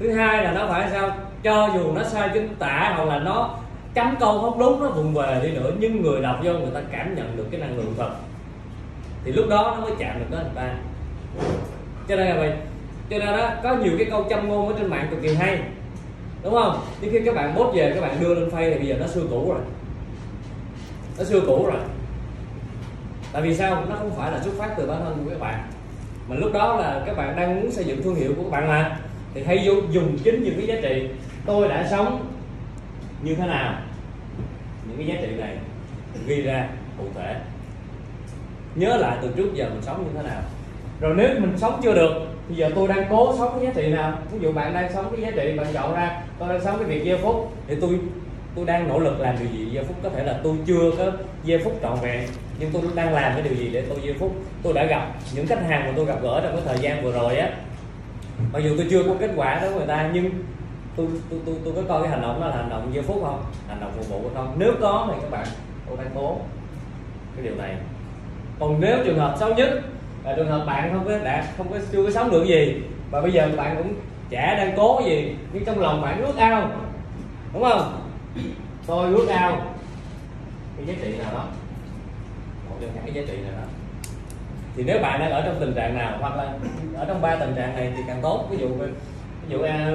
Thứ 0.00 0.12
hai 0.12 0.44
là 0.44 0.52
nó 0.52 0.66
phải 0.68 0.90
sao? 0.90 1.16
Cho 1.42 1.70
dù 1.74 1.92
nó 1.92 2.02
sai 2.02 2.30
chính 2.34 2.54
tả 2.58 2.92
hoặc 2.96 3.04
là 3.04 3.18
nó 3.18 3.58
chấm 3.94 4.16
câu 4.20 4.40
không 4.40 4.58
đúng 4.58 4.80
nó 4.80 4.88
vùng 4.88 5.14
về 5.14 5.40
đi 5.42 5.50
nữa 5.50 5.72
nhưng 5.78 6.02
người 6.02 6.22
đọc 6.22 6.36
vô 6.42 6.52
người 6.52 6.70
ta 6.74 6.80
cảm 6.90 7.14
nhận 7.14 7.36
được 7.36 7.46
cái 7.50 7.60
năng 7.60 7.76
lượng 7.76 7.94
thật. 7.98 8.10
Thì 9.24 9.32
lúc 9.32 9.46
đó 9.50 9.76
nó 9.76 9.86
mới 9.86 9.92
chạm 9.98 10.18
được 10.18 10.26
đến 10.30 10.40
người 10.40 10.50
ta. 10.54 10.74
Cho 12.08 12.16
nên 12.16 12.26
là 12.26 12.36
vậy 12.36 12.52
cho 13.12 13.18
nên 13.18 13.38
đó, 13.38 13.50
có 13.62 13.74
nhiều 13.76 13.92
cái 13.98 14.06
câu 14.10 14.26
châm 14.30 14.48
ngôn 14.48 14.68
ở 14.68 14.74
trên 14.78 14.90
mạng 14.90 15.06
cực 15.10 15.22
kỳ 15.22 15.34
hay. 15.34 15.60
Đúng 16.42 16.54
không? 16.54 16.80
Nhưng 17.00 17.12
khi 17.12 17.20
các 17.24 17.34
bạn 17.34 17.54
bốt 17.54 17.72
về, 17.74 17.92
các 17.94 18.00
bạn 18.00 18.16
đưa 18.20 18.34
lên 18.34 18.50
phay 18.50 18.70
thì 18.70 18.78
bây 18.78 18.86
giờ 18.86 18.96
nó 19.00 19.06
xưa 19.06 19.22
cũ 19.30 19.52
rồi. 19.52 19.60
Nó 21.18 21.24
xưa 21.24 21.40
cũ 21.40 21.66
rồi. 21.66 21.80
Tại 23.32 23.42
vì 23.42 23.54
sao? 23.54 23.84
Nó 23.88 23.96
không 23.96 24.10
phải 24.16 24.32
là 24.32 24.40
xuất 24.40 24.54
phát 24.58 24.70
từ 24.76 24.86
bản 24.86 25.00
thân 25.04 25.24
của 25.24 25.30
các 25.30 25.40
bạn. 25.40 25.68
Mà 26.28 26.36
lúc 26.36 26.52
đó 26.52 26.76
là 26.76 27.02
các 27.06 27.16
bạn 27.16 27.36
đang 27.36 27.60
muốn 27.60 27.70
xây 27.70 27.84
dựng 27.84 28.02
thương 28.02 28.14
hiệu 28.14 28.32
của 28.36 28.42
các 28.42 28.50
bạn 28.50 28.68
mà. 28.68 28.98
Thì 29.34 29.44
hãy 29.44 29.64
dùng 29.90 30.18
chính 30.24 30.42
những 30.42 30.54
cái 30.56 30.66
giá 30.66 30.74
trị. 30.82 31.08
Tôi 31.46 31.68
đã 31.68 31.88
sống 31.90 32.26
như 33.22 33.34
thế 33.34 33.46
nào? 33.46 33.74
Những 34.88 34.96
cái 34.96 35.06
giá 35.06 35.14
trị 35.22 35.36
này 35.36 35.56
ghi 36.26 36.42
ra 36.42 36.68
cụ 36.98 37.04
thể. 37.14 37.36
Nhớ 38.74 38.96
lại 38.96 39.16
từ 39.22 39.28
trước 39.36 39.54
giờ 39.54 39.68
mình 39.68 39.82
sống 39.82 40.04
như 40.04 40.10
thế 40.16 40.28
nào. 40.28 40.42
Rồi 41.00 41.14
nếu 41.16 41.28
mình 41.38 41.52
sống 41.56 41.80
chưa 41.82 41.94
được 41.94 42.12
thì 42.48 42.54
giờ 42.54 42.70
tôi 42.74 42.88
đang 42.88 43.06
cố 43.10 43.34
sống 43.38 43.52
cái 43.54 43.66
giá 43.66 43.72
trị 43.74 43.92
nào 43.92 44.18
ví 44.32 44.38
dụ 44.40 44.52
bạn 44.52 44.74
đang 44.74 44.92
sống 44.92 45.12
cái 45.12 45.20
giá 45.20 45.42
trị 45.42 45.58
bạn 45.58 45.66
chọn 45.74 45.94
ra, 45.94 46.22
tôi 46.38 46.48
đang 46.48 46.60
sống 46.60 46.76
cái 46.78 46.88
việc 46.88 47.04
giây 47.04 47.18
phút, 47.22 47.52
thì 47.68 47.74
tôi 47.80 47.98
tôi 48.54 48.64
đang 48.64 48.88
nỗ 48.88 48.98
lực 48.98 49.20
làm 49.20 49.36
điều 49.38 49.48
gì 49.48 49.66
giây 49.70 49.84
phút? 49.84 49.96
Có 50.02 50.08
thể 50.08 50.24
là 50.24 50.40
tôi 50.42 50.56
chưa 50.66 50.90
có 50.98 51.12
giây 51.44 51.58
phút 51.64 51.78
trọn 51.82 51.98
vẹn, 52.02 52.28
nhưng 52.58 52.70
tôi 52.72 52.82
đang 52.94 53.14
làm 53.14 53.32
cái 53.32 53.42
điều 53.42 53.54
gì 53.54 53.70
để 53.72 53.84
tôi 53.88 53.98
giây 54.02 54.14
phút? 54.18 54.32
Tôi 54.62 54.72
đã 54.72 54.84
gặp 54.84 55.12
những 55.34 55.46
khách 55.46 55.62
hàng 55.68 55.84
mà 55.86 55.92
tôi 55.96 56.04
gặp 56.04 56.22
gỡ 56.22 56.40
trong 56.42 56.52
cái 56.52 56.62
thời 56.66 56.78
gian 56.78 57.04
vừa 57.04 57.12
rồi 57.12 57.36
á. 57.36 57.50
Mặc 58.52 58.58
dù 58.58 58.74
tôi 58.76 58.86
chưa 58.90 59.02
có 59.02 59.14
kết 59.20 59.30
quả 59.36 59.58
đối 59.60 59.70
với 59.70 59.78
người 59.78 59.88
ta, 59.88 60.10
nhưng 60.14 60.30
tôi 60.96 61.06
tôi 61.30 61.40
tôi 61.46 61.54
tôi 61.64 61.74
có 61.76 61.82
coi 61.88 62.02
cái 62.02 62.10
hành 62.10 62.22
động 62.22 62.40
đó 62.40 62.46
là 62.46 62.56
hành 62.56 62.70
động 62.70 62.90
giây 62.92 63.02
phút 63.02 63.22
không? 63.22 63.42
Hành 63.68 63.80
động 63.80 63.92
phục 63.96 64.08
vụ 64.08 64.30
không 64.34 64.54
nếu 64.58 64.72
có 64.80 65.08
thì 65.08 65.20
các 65.22 65.30
bạn, 65.30 65.46
tôi 65.88 65.96
đang 65.96 66.10
cố 66.14 66.36
cái 67.36 67.44
điều 67.44 67.54
này. 67.54 67.76
Còn 68.60 68.80
nếu 68.80 68.98
trường 69.04 69.18
hợp 69.18 69.36
xấu 69.40 69.54
nhất 69.54 69.68
là 70.24 70.34
trường 70.36 70.48
hợp 70.48 70.64
bạn 70.66 70.90
không 70.92 71.04
có 71.06 71.18
đã 71.24 71.46
không 71.56 71.72
có 71.72 71.78
chưa 71.92 72.04
có 72.04 72.10
sống 72.10 72.30
được 72.30 72.44
gì 72.44 72.82
và 73.10 73.20
bây 73.20 73.32
giờ 73.32 73.50
bạn 73.56 73.76
cũng 73.76 73.94
trẻ 74.30 74.54
đang 74.56 74.74
cố 74.76 75.02
gì 75.04 75.36
nhưng 75.52 75.64
trong 75.64 75.80
lòng 75.80 76.02
bạn 76.02 76.22
ước 76.22 76.36
ao 76.36 76.70
đúng 77.52 77.62
không? 77.62 78.02
Tôi 78.86 79.14
ước 79.14 79.28
ao. 79.28 79.56
Cái 80.76 80.86
giá 80.86 80.94
trị 81.02 81.18
nào 81.18 81.32
đó? 81.34 81.44
Một 82.70 82.76
trong 82.80 82.90
những 82.94 83.04
cái 83.04 83.14
giá 83.14 83.22
trị 83.32 83.42
nào 83.42 83.52
đó? 83.52 83.66
Thì 84.76 84.82
nếu 84.86 84.98
bạn 84.98 85.20
đang 85.20 85.30
ở 85.30 85.42
trong 85.46 85.56
tình 85.60 85.74
trạng 85.74 85.98
nào 85.98 86.16
hoặc 86.20 86.36
là 86.36 86.52
ở 86.96 87.04
trong 87.08 87.22
ba 87.22 87.36
tình 87.36 87.54
trạng 87.56 87.76
này 87.76 87.92
thì 87.96 88.02
càng 88.06 88.18
tốt. 88.22 88.46
Ví 88.50 88.56
dụ 88.56 88.68
ví 88.68 88.86
dụ 89.48 89.62
à, 89.62 89.90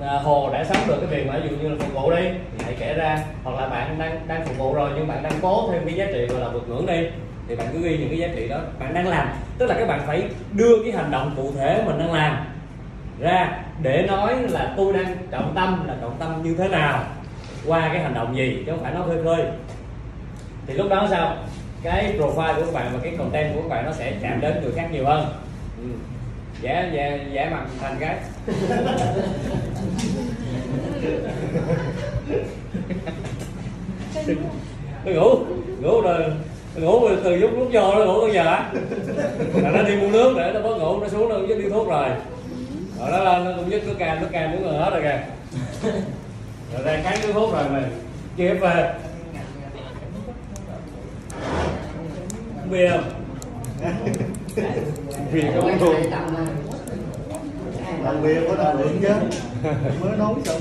à 0.00 0.18
hồ 0.18 0.50
đã 0.52 0.64
sống 0.64 0.88
được 0.88 0.96
cái 1.00 1.06
việc 1.06 1.26
mà 1.26 1.38
ví 1.38 1.48
dụ 1.48 1.56
như 1.56 1.68
là 1.68 1.76
phục 1.78 1.94
vụ 1.94 2.10
đi 2.10 2.22
thì 2.58 2.64
hãy 2.64 2.74
kể 2.78 2.94
ra. 2.94 3.24
Hoặc 3.44 3.60
là 3.60 3.68
bạn 3.68 3.98
đang 3.98 4.20
đang 4.28 4.46
phục 4.46 4.58
vụ 4.58 4.74
rồi 4.74 4.90
nhưng 4.94 5.08
bạn 5.08 5.22
đang 5.22 5.32
cố 5.42 5.68
thêm 5.72 5.82
cái 5.84 5.94
giá 5.94 6.06
trị 6.12 6.26
gọi 6.26 6.40
là 6.40 6.48
vượt 6.48 6.68
ngưỡng 6.68 6.86
đi 6.86 7.08
thì 7.48 7.56
bạn 7.56 7.66
cứ 7.72 7.78
ghi 7.78 7.98
những 7.98 8.08
cái 8.08 8.18
giá 8.18 8.28
trị 8.36 8.48
đó 8.48 8.60
bạn 8.78 8.94
đang 8.94 9.08
làm 9.08 9.28
tức 9.58 9.66
là 9.66 9.74
các 9.74 9.88
bạn 9.88 10.00
phải 10.06 10.28
đưa 10.52 10.82
cái 10.82 10.92
hành 10.92 11.10
động 11.10 11.32
cụ 11.36 11.52
thể 11.56 11.82
mình 11.86 11.98
đang 11.98 12.12
làm 12.12 12.36
ra 13.20 13.58
để 13.82 14.04
nói 14.08 14.36
là 14.50 14.74
tôi 14.76 14.92
đang 14.92 15.16
trọng 15.30 15.52
tâm 15.54 15.88
là 15.88 15.96
trọng 16.00 16.16
tâm 16.18 16.42
như 16.42 16.54
thế 16.58 16.68
nào 16.68 17.04
qua 17.66 17.88
cái 17.92 18.02
hành 18.02 18.14
động 18.14 18.36
gì 18.36 18.62
chứ 18.66 18.72
không 18.72 18.82
phải 18.82 18.94
nói 18.94 19.02
khơi 19.06 19.24
khơi. 19.24 19.44
Thì 20.66 20.74
lúc 20.74 20.90
đó 20.90 21.06
sao? 21.10 21.36
Cái 21.82 22.14
profile 22.18 22.54
của 22.54 22.62
các 22.64 22.74
bạn 22.74 22.90
và 22.92 22.98
cái 23.02 23.14
content 23.18 23.54
của 23.54 23.62
các 23.62 23.68
bạn 23.68 23.84
nó 23.84 23.92
sẽ 23.92 24.12
chạm 24.22 24.40
đến 24.40 24.60
người 24.62 24.72
khác 24.76 24.88
nhiều 24.92 25.04
hơn. 25.04 25.26
Ừ. 25.78 25.84
giả 26.60 26.90
giả 26.92 27.18
giả 27.32 27.48
mặt 27.50 27.66
thành 27.80 27.96
cái. 28.00 28.16
Tôi 35.04 35.14
ngủ 35.14 35.36
ngủ 35.80 36.00
rồi 36.00 36.24
ngủ 36.80 37.08
từ 37.24 37.36
lúc 37.36 37.50
lúc 37.58 37.68
vô 37.72 37.94
nó 37.94 38.04
ngủ 38.04 38.20
tới 38.20 38.34
giờ 38.34 38.44
á 38.44 38.70
là 39.54 39.70
nó 39.70 39.82
đi 39.82 39.96
mua 39.96 40.08
nước 40.08 40.34
để 40.36 40.50
nó 40.54 40.60
bớt 40.60 40.76
ngủ 40.76 41.00
nó 41.00 41.08
xuống 41.08 41.28
nó 41.28 41.34
cũng 41.34 41.48
đi 41.48 41.68
thuốc 41.70 41.88
rồi. 41.88 42.08
Rồi 43.00 43.10
đó 43.10 43.18
lên 43.24 43.44
nó 43.44 43.50
cũng 43.56 43.70
dứt 43.70 43.86
nước 43.86 43.94
cam 43.98 44.20
nước 44.20 44.28
cam 44.32 44.50
nước 44.50 44.70
hết 44.70 44.90
rồi 44.90 45.02
kìa. 45.02 45.20
Rồi 46.74 46.84
đang 46.84 47.02
kháng 47.02 47.18
nước 47.22 47.32
thuốc 47.32 47.52
rồi 47.52 47.64
mà 47.72 47.82
kia 48.36 48.54
về. 48.54 48.94
Bia 52.70 52.90
không? 52.90 53.04
Vì 55.32 55.42
không 55.54 55.78
thường 55.78 55.94
làm 58.04 58.22
bia 58.22 58.40
có 58.48 58.64
năng 58.64 58.80
lượng 58.80 58.98
chứ. 59.02 59.08
Mới 60.00 60.16
nấu 60.18 60.36
xong. 60.44 60.60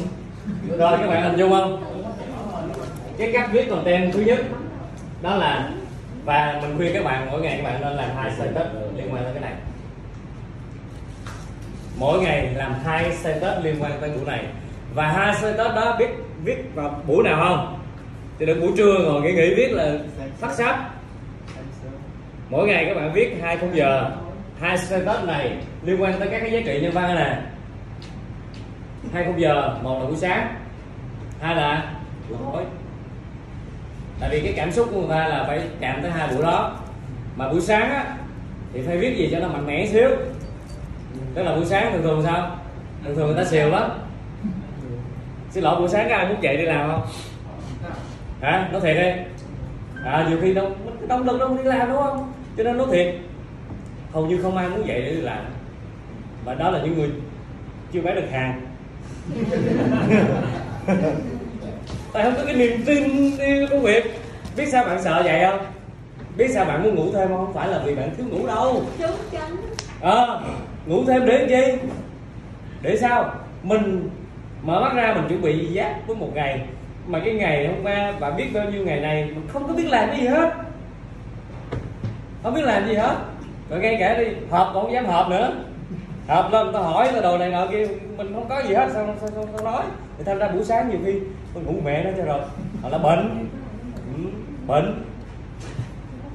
Rồi 0.78 0.98
các 1.02 1.08
bạn 1.08 1.24
hình 1.24 1.40
dung 1.40 1.52
không? 1.52 1.84
Cái 3.18 3.32
cách 3.34 3.50
viết 3.52 3.70
content 3.70 4.14
thứ 4.14 4.22
nhất 4.22 4.40
đó 5.22 5.36
là 5.36 5.70
và 6.28 6.60
mình 6.62 6.78
khuyên 6.78 6.94
các 6.94 7.04
bạn, 7.04 7.28
mỗi 7.32 7.42
ngày 7.42 7.58
các 7.58 7.64
bạn 7.64 7.82
nên 7.82 7.94
làm 7.94 8.10
hai 8.16 8.32
setup 8.32 8.68
liên 8.96 9.14
quan 9.14 9.24
tới 9.24 9.34
cái 9.34 9.42
này. 9.42 9.54
Mỗi 12.00 12.22
ngày 12.22 12.54
làm 12.56 12.76
hai 12.86 13.12
setup 13.12 13.64
liên 13.64 13.84
quan 13.84 13.92
tới 14.02 14.10
buổi 14.10 14.26
này. 14.26 14.46
Và 14.94 15.12
hai 15.12 15.36
setup 15.36 15.76
đó 15.76 15.96
biết, 16.00 16.10
viết 16.44 16.58
vào 16.76 17.02
buổi 17.08 17.24
nào 17.24 17.46
không? 17.48 17.80
Thì 18.40 18.46
đừng 18.46 18.62
buổi 18.62 18.72
trưa 18.78 18.94
ngồi 19.00 19.22
nghỉ 19.22 19.32
nghỉ 19.32 19.54
viết 19.56 19.72
là 19.72 19.94
phát 20.40 20.54
sắp. 20.54 20.90
Mỗi 22.50 22.68
ngày 22.68 22.86
các 22.86 22.94
bạn 22.94 23.14
viết 23.14 23.38
hai 23.42 23.58
khung 23.58 23.76
giờ, 23.76 24.12
hai 24.60 24.78
status 24.78 25.24
này 25.28 25.58
liên 25.84 26.02
quan 26.02 26.20
tới 26.20 26.28
các 26.32 26.40
cái 26.40 26.52
giá 26.52 26.60
trị 26.66 26.80
nhân 26.82 26.92
văn 26.92 27.16
này. 27.16 27.38
Hai 29.14 29.26
khung 29.26 29.42
giờ, 29.42 29.78
một 29.84 30.00
là 30.00 30.06
buổi 30.06 30.18
sáng, 30.18 30.56
hai 31.42 31.56
là 31.56 31.94
buổi 32.30 32.38
tối 32.54 32.64
tại 34.20 34.30
vì 34.30 34.42
cái 34.42 34.54
cảm 34.56 34.72
xúc 34.72 34.88
của 34.92 35.00
người 35.00 35.10
ta 35.10 35.28
là 35.28 35.44
phải 35.48 35.62
chạm 35.80 36.02
tới 36.02 36.12
hai 36.12 36.28
buổi 36.28 36.44
đó. 36.44 36.80
Mà 37.36 37.50
buổi 37.50 37.62
sáng 37.62 37.90
á, 37.90 38.16
thì 38.74 38.82
phải 38.82 38.98
viết 38.98 39.18
gì 39.18 39.30
cho 39.32 39.40
nó 39.40 39.48
mạnh 39.48 39.66
mẽ 39.68 39.88
xíu. 39.88 40.10
Tức 41.34 41.44
là 41.44 41.56
buổi 41.56 41.66
sáng 41.66 41.94
thường 41.94 42.04
thường 42.04 42.24
sao? 42.24 42.58
Thường 43.06 43.16
thường 43.16 43.28
người 43.28 43.44
ta 43.44 43.50
xìu 43.50 43.70
lắm. 43.70 43.90
Xin 45.52 45.64
lỗi, 45.64 45.80
buổi 45.80 45.90
sáng 45.90 46.10
có 46.10 46.16
ai 46.16 46.28
muốn 46.28 46.44
dậy 46.44 46.58
đi 46.58 46.64
làm 46.64 46.92
không? 46.92 47.02
Hả? 48.42 48.70
Nói 48.72 48.82
thiệt 48.82 48.96
đi. 48.96 49.10
À 50.04 50.26
nhiều 50.30 50.38
khi 50.42 50.54
đông 50.54 50.76
đông 51.08 51.24
lực 51.24 51.40
đâu, 51.40 51.58
đi 51.58 51.64
làm 51.64 51.90
đúng 51.90 51.98
không? 51.98 52.34
Cho 52.58 52.64
nên 52.64 52.78
nói 52.78 52.88
thiệt, 52.92 53.16
hầu 54.14 54.26
như 54.26 54.42
không 54.42 54.58
ai 54.58 54.70
muốn 54.70 54.88
dậy 54.88 55.02
để 55.02 55.12
đi 55.12 55.22
làm. 55.22 55.46
Và 56.46 56.54
đó 56.54 56.70
là 56.70 56.82
những 56.84 56.98
người 56.98 57.10
chưa 57.94 58.02
bán 58.02 58.16
được 58.16 58.28
hàng. 58.32 58.62
tại 62.18 62.26
không 62.26 62.36
có 62.38 62.46
cái 62.46 62.56
niềm 62.56 62.84
tin 62.86 63.38
đi 63.38 63.68
công 63.68 63.82
việc. 63.82 64.20
Biết 64.56 64.66
sao 64.72 64.84
bạn 64.86 65.04
sợ 65.04 65.22
vậy 65.26 65.42
không? 65.46 65.60
Biết 66.38 66.48
sao 66.54 66.66
bạn 66.66 66.84
muốn 66.84 66.96
ngủ 66.96 67.12
thêm 67.14 67.28
không? 67.28 67.46
Không 67.46 67.54
phải 67.54 67.68
là 67.68 67.82
vì 67.86 67.96
bạn 67.96 68.10
thiếu 68.18 68.26
ngủ 68.30 68.48
đâu. 68.48 68.82
Đúng 69.00 69.12
chắn. 69.32 69.56
Ờ 70.02 70.26
à, 70.26 70.40
ngủ 70.86 71.04
thêm 71.08 71.26
để 71.26 71.46
chi 71.50 71.88
để 72.82 72.98
sao? 72.98 73.32
Mình 73.64 74.10
mở 74.64 74.82
mắt 74.82 74.94
ra 74.96 75.14
mình 75.14 75.28
chuẩn 75.30 75.42
bị 75.42 75.76
giáp 75.76 76.08
với 76.08 76.16
một 76.16 76.30
ngày. 76.34 76.62
Mà 77.08 77.20
cái 77.26 77.34
ngày 77.34 77.68
hôm 77.68 77.86
qua 77.86 78.12
bạn 78.20 78.38
biết 78.38 78.48
bao 78.54 78.66
nhiêu 78.72 78.86
ngày 78.86 79.00
này 79.00 79.26
mình 79.26 79.48
không 79.48 79.68
có 79.68 79.74
biết 79.74 79.88
làm 79.90 80.10
cái 80.10 80.20
gì 80.20 80.28
hết. 80.28 80.54
Không 82.44 82.54
biết 82.54 82.64
làm 82.64 82.88
gì 82.88 82.94
hết. 82.94 83.16
Rồi 83.70 83.80
ngay 83.80 83.98
cả 84.00 84.18
đi 84.18 84.26
họp 84.50 84.72
còn 84.74 84.84
không 84.84 84.94
dám 84.94 85.06
họp 85.06 85.30
nữa. 85.30 85.54
Họp 86.28 86.52
lên 86.52 86.68
tao 86.74 86.84
hỏi 86.84 87.10
tao 87.14 87.22
đồ 87.22 87.38
này 87.38 87.50
nọ 87.50 87.68
kia 87.72 87.88
mình 88.18 88.34
không 88.34 88.50
có 88.50 88.62
gì 88.68 88.74
hết 88.74 88.90
sao 88.94 89.16
sao, 89.20 89.30
sao, 89.36 89.48
sao 89.56 89.66
nói? 89.72 89.84
Thì 90.18 90.24
thành 90.24 90.40
ra 90.40 90.48
buổi 90.48 90.64
sáng 90.64 90.90
nhiều 90.90 91.00
khi 91.06 91.14
tôi 91.58 91.74
ngủ 91.74 91.82
mẹ 91.84 92.04
nó 92.04 92.10
cho 92.18 92.24
rồi. 92.24 92.40
Hoặc 92.82 92.90
là 92.90 92.98
bệnh. 92.98 93.50
Ừ, 94.16 94.24
bệnh. 94.68 95.04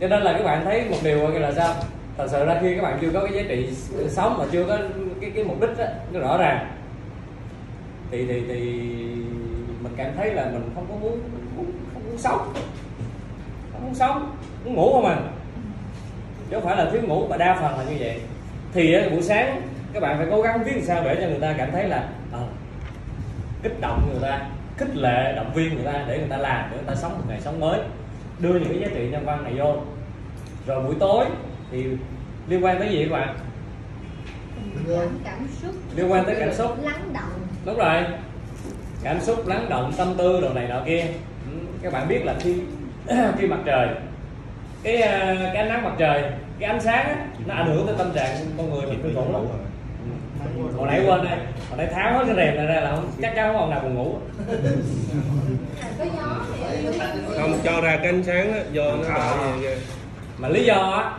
Cho 0.01 0.09
nên 0.09 0.23
là 0.23 0.33
các 0.33 0.45
bạn 0.45 0.65
thấy 0.65 0.89
một 0.91 0.97
điều 1.03 1.29
là 1.29 1.53
sao? 1.53 1.75
Thật 2.17 2.27
sự 2.31 2.45
ra 2.45 2.59
khi 2.63 2.75
các 2.75 2.83
bạn 2.83 2.99
chưa 3.01 3.11
có 3.11 3.21
cái 3.25 3.33
giá 3.33 3.43
trị 3.49 3.69
sống 4.09 4.39
mà 4.39 4.45
chưa 4.53 4.65
có 4.65 4.79
cái 5.21 5.31
cái 5.35 5.45
mục 5.45 5.61
đích 5.61 5.79
đó, 5.79 5.85
nó 6.13 6.21
rõ 6.21 6.39
ràng. 6.39 6.67
Thì 8.11 8.27
thì 8.27 8.43
thì 8.49 8.61
mình 9.83 9.93
cảm 9.97 10.13
thấy 10.17 10.35
là 10.35 10.45
mình 10.53 10.71
không 10.75 10.87
có 10.89 10.95
muốn, 10.95 11.21
muốn 11.57 11.67
không 11.93 12.03
muốn 12.07 12.19
sống. 12.19 12.53
Không 13.73 13.85
muốn 13.85 13.95
sống 13.95 14.37
muốn 14.65 14.75
ngủ 14.75 14.93
không 14.93 15.07
à. 15.07 15.19
Chứ 16.51 16.57
không 16.57 16.65
phải 16.65 16.77
là 16.77 16.91
thiếu 16.91 17.03
ngủ 17.03 17.27
mà 17.29 17.37
đa 17.37 17.59
phần 17.61 17.79
là 17.79 17.85
như 17.85 17.97
vậy. 17.99 18.21
Thì 18.73 18.97
buổi 19.11 19.23
sáng 19.23 19.63
các 19.93 20.01
bạn 20.01 20.19
phải 20.19 20.27
cố 20.31 20.43
gắng 20.43 20.65
viết 20.65 20.73
làm 20.75 20.85
sao 20.85 21.05
để 21.05 21.17
cho 21.21 21.27
người 21.29 21.41
ta 21.41 21.55
cảm 21.59 21.71
thấy 21.73 21.89
là 21.89 22.09
à, 22.33 22.41
kích 23.63 23.81
động 23.81 24.09
người 24.13 24.23
ta 24.23 24.47
khích 24.83 24.97
lệ 24.97 25.33
động 25.37 25.53
viên 25.55 25.75
người 25.75 25.85
ta 25.85 26.05
để 26.09 26.19
người 26.19 26.29
ta 26.29 26.37
làm 26.37 26.69
để 26.71 26.77
người 26.77 26.87
ta 26.87 26.95
sống 26.95 27.13
một 27.13 27.25
ngày 27.29 27.41
sống 27.41 27.61
mới. 27.61 27.81
Đưa 28.39 28.53
những 28.53 28.69
cái 28.69 28.81
giá 28.81 28.89
trị 28.95 29.09
nhân 29.11 29.25
văn 29.25 29.45
này 29.45 29.55
vô. 29.59 29.77
Rồi 30.67 30.85
buổi 30.85 30.95
tối 31.01 31.27
thì 31.71 31.85
liên 32.49 32.65
quan 32.65 32.79
tới 32.79 32.89
gì 32.89 33.05
các 33.05 33.13
bạn? 33.13 33.37
Cảm, 34.89 35.19
cảm 35.25 35.49
xúc. 35.63 35.75
Liên 35.97 36.13
quan 36.13 36.25
tới 36.25 36.37
cảm 36.39 36.53
xúc. 36.55 36.85
Lắng 36.85 37.13
động. 37.13 37.47
Đúng 37.65 37.79
rồi. 37.79 38.03
Cảm 39.03 39.21
xúc 39.21 39.47
lắng 39.47 39.67
động 39.69 39.93
tâm 39.97 40.15
tư 40.19 40.41
đồ 40.41 40.49
này 40.55 40.69
nọ 40.69 40.83
kia. 40.87 41.07
Ừ, 41.51 41.59
các 41.83 41.93
bạn 41.93 42.09
biết 42.09 42.25
là 42.25 42.35
khi 42.41 42.55
khi 43.39 43.47
mặt 43.47 43.59
trời 43.65 43.89
cái 44.83 45.03
ờ, 45.03 45.37
cái 45.43 45.57
ánh 45.57 45.69
nắng 45.69 45.85
mặt 45.85 45.93
trời 45.99 46.23
cái 46.59 46.71
ánh 46.71 46.81
sáng 46.81 47.07
á, 47.07 47.27
nó 47.47 47.55
ảnh 47.55 47.67
hưởng 47.67 47.87
tới 47.87 47.95
tâm 47.99 48.13
trạng 48.15 48.37
con 48.57 48.71
người 48.71 48.87
mình. 48.87 49.01
Khi 49.03 49.11
ngủ 49.11 49.33
lắm. 49.33 49.43
hồi 50.77 50.87
nãy 50.87 51.05
quên 51.07 51.25
đây 51.25 51.39
hồi 51.73 51.79
nãy 51.79 51.95
tháo 51.95 52.13
hết 52.13 52.25
cái 52.27 52.37
rèm 52.37 52.57
này 52.57 52.67
ra 52.67 52.81
là 52.81 52.91
không 52.97 53.11
chắc 53.23 53.33
chắn 53.35 53.53
không 53.53 53.57
ông 53.57 53.71
nào 53.71 53.81
buồn 53.81 53.95
ngủ. 53.95 54.15
Không 57.37 57.59
cho 57.65 57.81
ra 57.81 57.97
cái 57.97 58.07
ánh 58.07 58.23
sáng 58.25 58.53
á, 58.53 58.59
do 58.73 58.85
nó 58.97 59.15
đợi 59.15 59.61
gì 59.61 59.83
mà 60.39 60.49
lý 60.49 60.65
do 60.65 60.75
á 60.75 61.13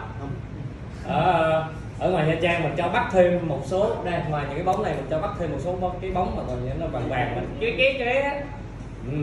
ở 1.05 1.63
ở 1.99 2.11
ngoài 2.11 2.27
nha 2.27 2.35
trang 2.41 2.63
mình 2.63 2.73
cho 2.77 2.87
bắt 2.87 3.09
thêm 3.11 3.47
một 3.47 3.61
số 3.65 3.95
đây 4.05 4.21
ngoài 4.29 4.45
những 4.47 4.55
cái 4.55 4.63
bóng 4.63 4.83
này 4.83 4.93
mình 4.95 5.05
cho 5.09 5.19
bắt 5.19 5.31
thêm 5.39 5.51
một 5.51 5.57
số 5.63 5.75
bóng, 5.75 5.99
cái 6.01 6.11
bóng 6.11 6.35
mà 6.35 6.43
còn 6.47 6.65
những 6.65 6.79
nó 6.79 6.87
vàng 6.87 7.09
vàng 7.09 7.35
mình 7.35 7.57
ké 7.59 7.71
ké 7.77 7.93
ké 7.99 8.21
á. 8.21 8.41
Ừ. 9.11 9.17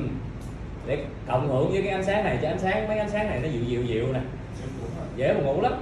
để 0.86 0.98
cộng 1.28 1.48
hưởng 1.48 1.72
với 1.72 1.82
cái 1.82 1.90
ánh 1.90 2.04
sáng 2.04 2.24
này 2.24 2.38
cho 2.42 2.48
ánh 2.48 2.58
sáng 2.58 2.88
mấy 2.88 2.98
ánh 2.98 3.10
sáng 3.10 3.30
này 3.30 3.40
nó 3.42 3.48
dịu 3.48 3.62
dịu 3.66 3.82
dịu 3.82 4.06
nè. 4.12 4.20
Dễ 5.16 5.34
buồn 5.34 5.44
ngủ 5.44 5.60
lắm. 5.60 5.72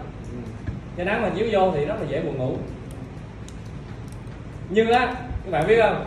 Cái 0.96 1.06
nắng 1.06 1.22
mà 1.22 1.30
chiếu 1.36 1.46
vô 1.52 1.72
thì 1.74 1.84
rất 1.84 1.94
là 2.00 2.06
dễ 2.08 2.20
buồn 2.20 2.38
ngủ. 2.38 2.56
Nhưng 4.70 4.90
á 4.90 5.14
các 5.50 5.58
bạn 5.58 5.68
biết 5.68 5.80
không? 5.82 6.04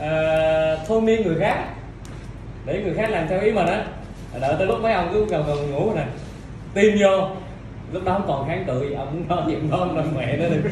À, 0.00 0.76
thôi 0.86 1.00
miên 1.00 1.22
người 1.22 1.36
khác. 1.40 1.64
Để 2.66 2.82
người 2.82 2.94
khác 2.94 3.10
làm 3.10 3.28
theo 3.28 3.40
ý 3.40 3.52
mình 3.52 3.66
á. 3.66 3.84
Đợi 4.40 4.54
tới 4.58 4.66
lúc 4.66 4.82
mấy 4.82 4.92
ông 4.92 5.10
cứ 5.12 5.26
gần 5.26 5.44
gần 5.46 5.70
ngủ 5.70 5.92
nè. 5.94 6.04
Tim 6.74 6.96
vô. 7.00 7.28
Lúc 7.92 8.04
đó 8.04 8.12
không 8.12 8.24
còn 8.26 8.48
kháng 8.48 8.64
cự 8.66 8.88
gì 8.88 8.94
ông 8.94 9.24
ngon 9.28 9.50
gì 9.50 9.56
ngon 9.70 9.94
ngon 9.94 10.14
mẹ 10.16 10.36
nó 10.36 10.48
được. 10.48 10.62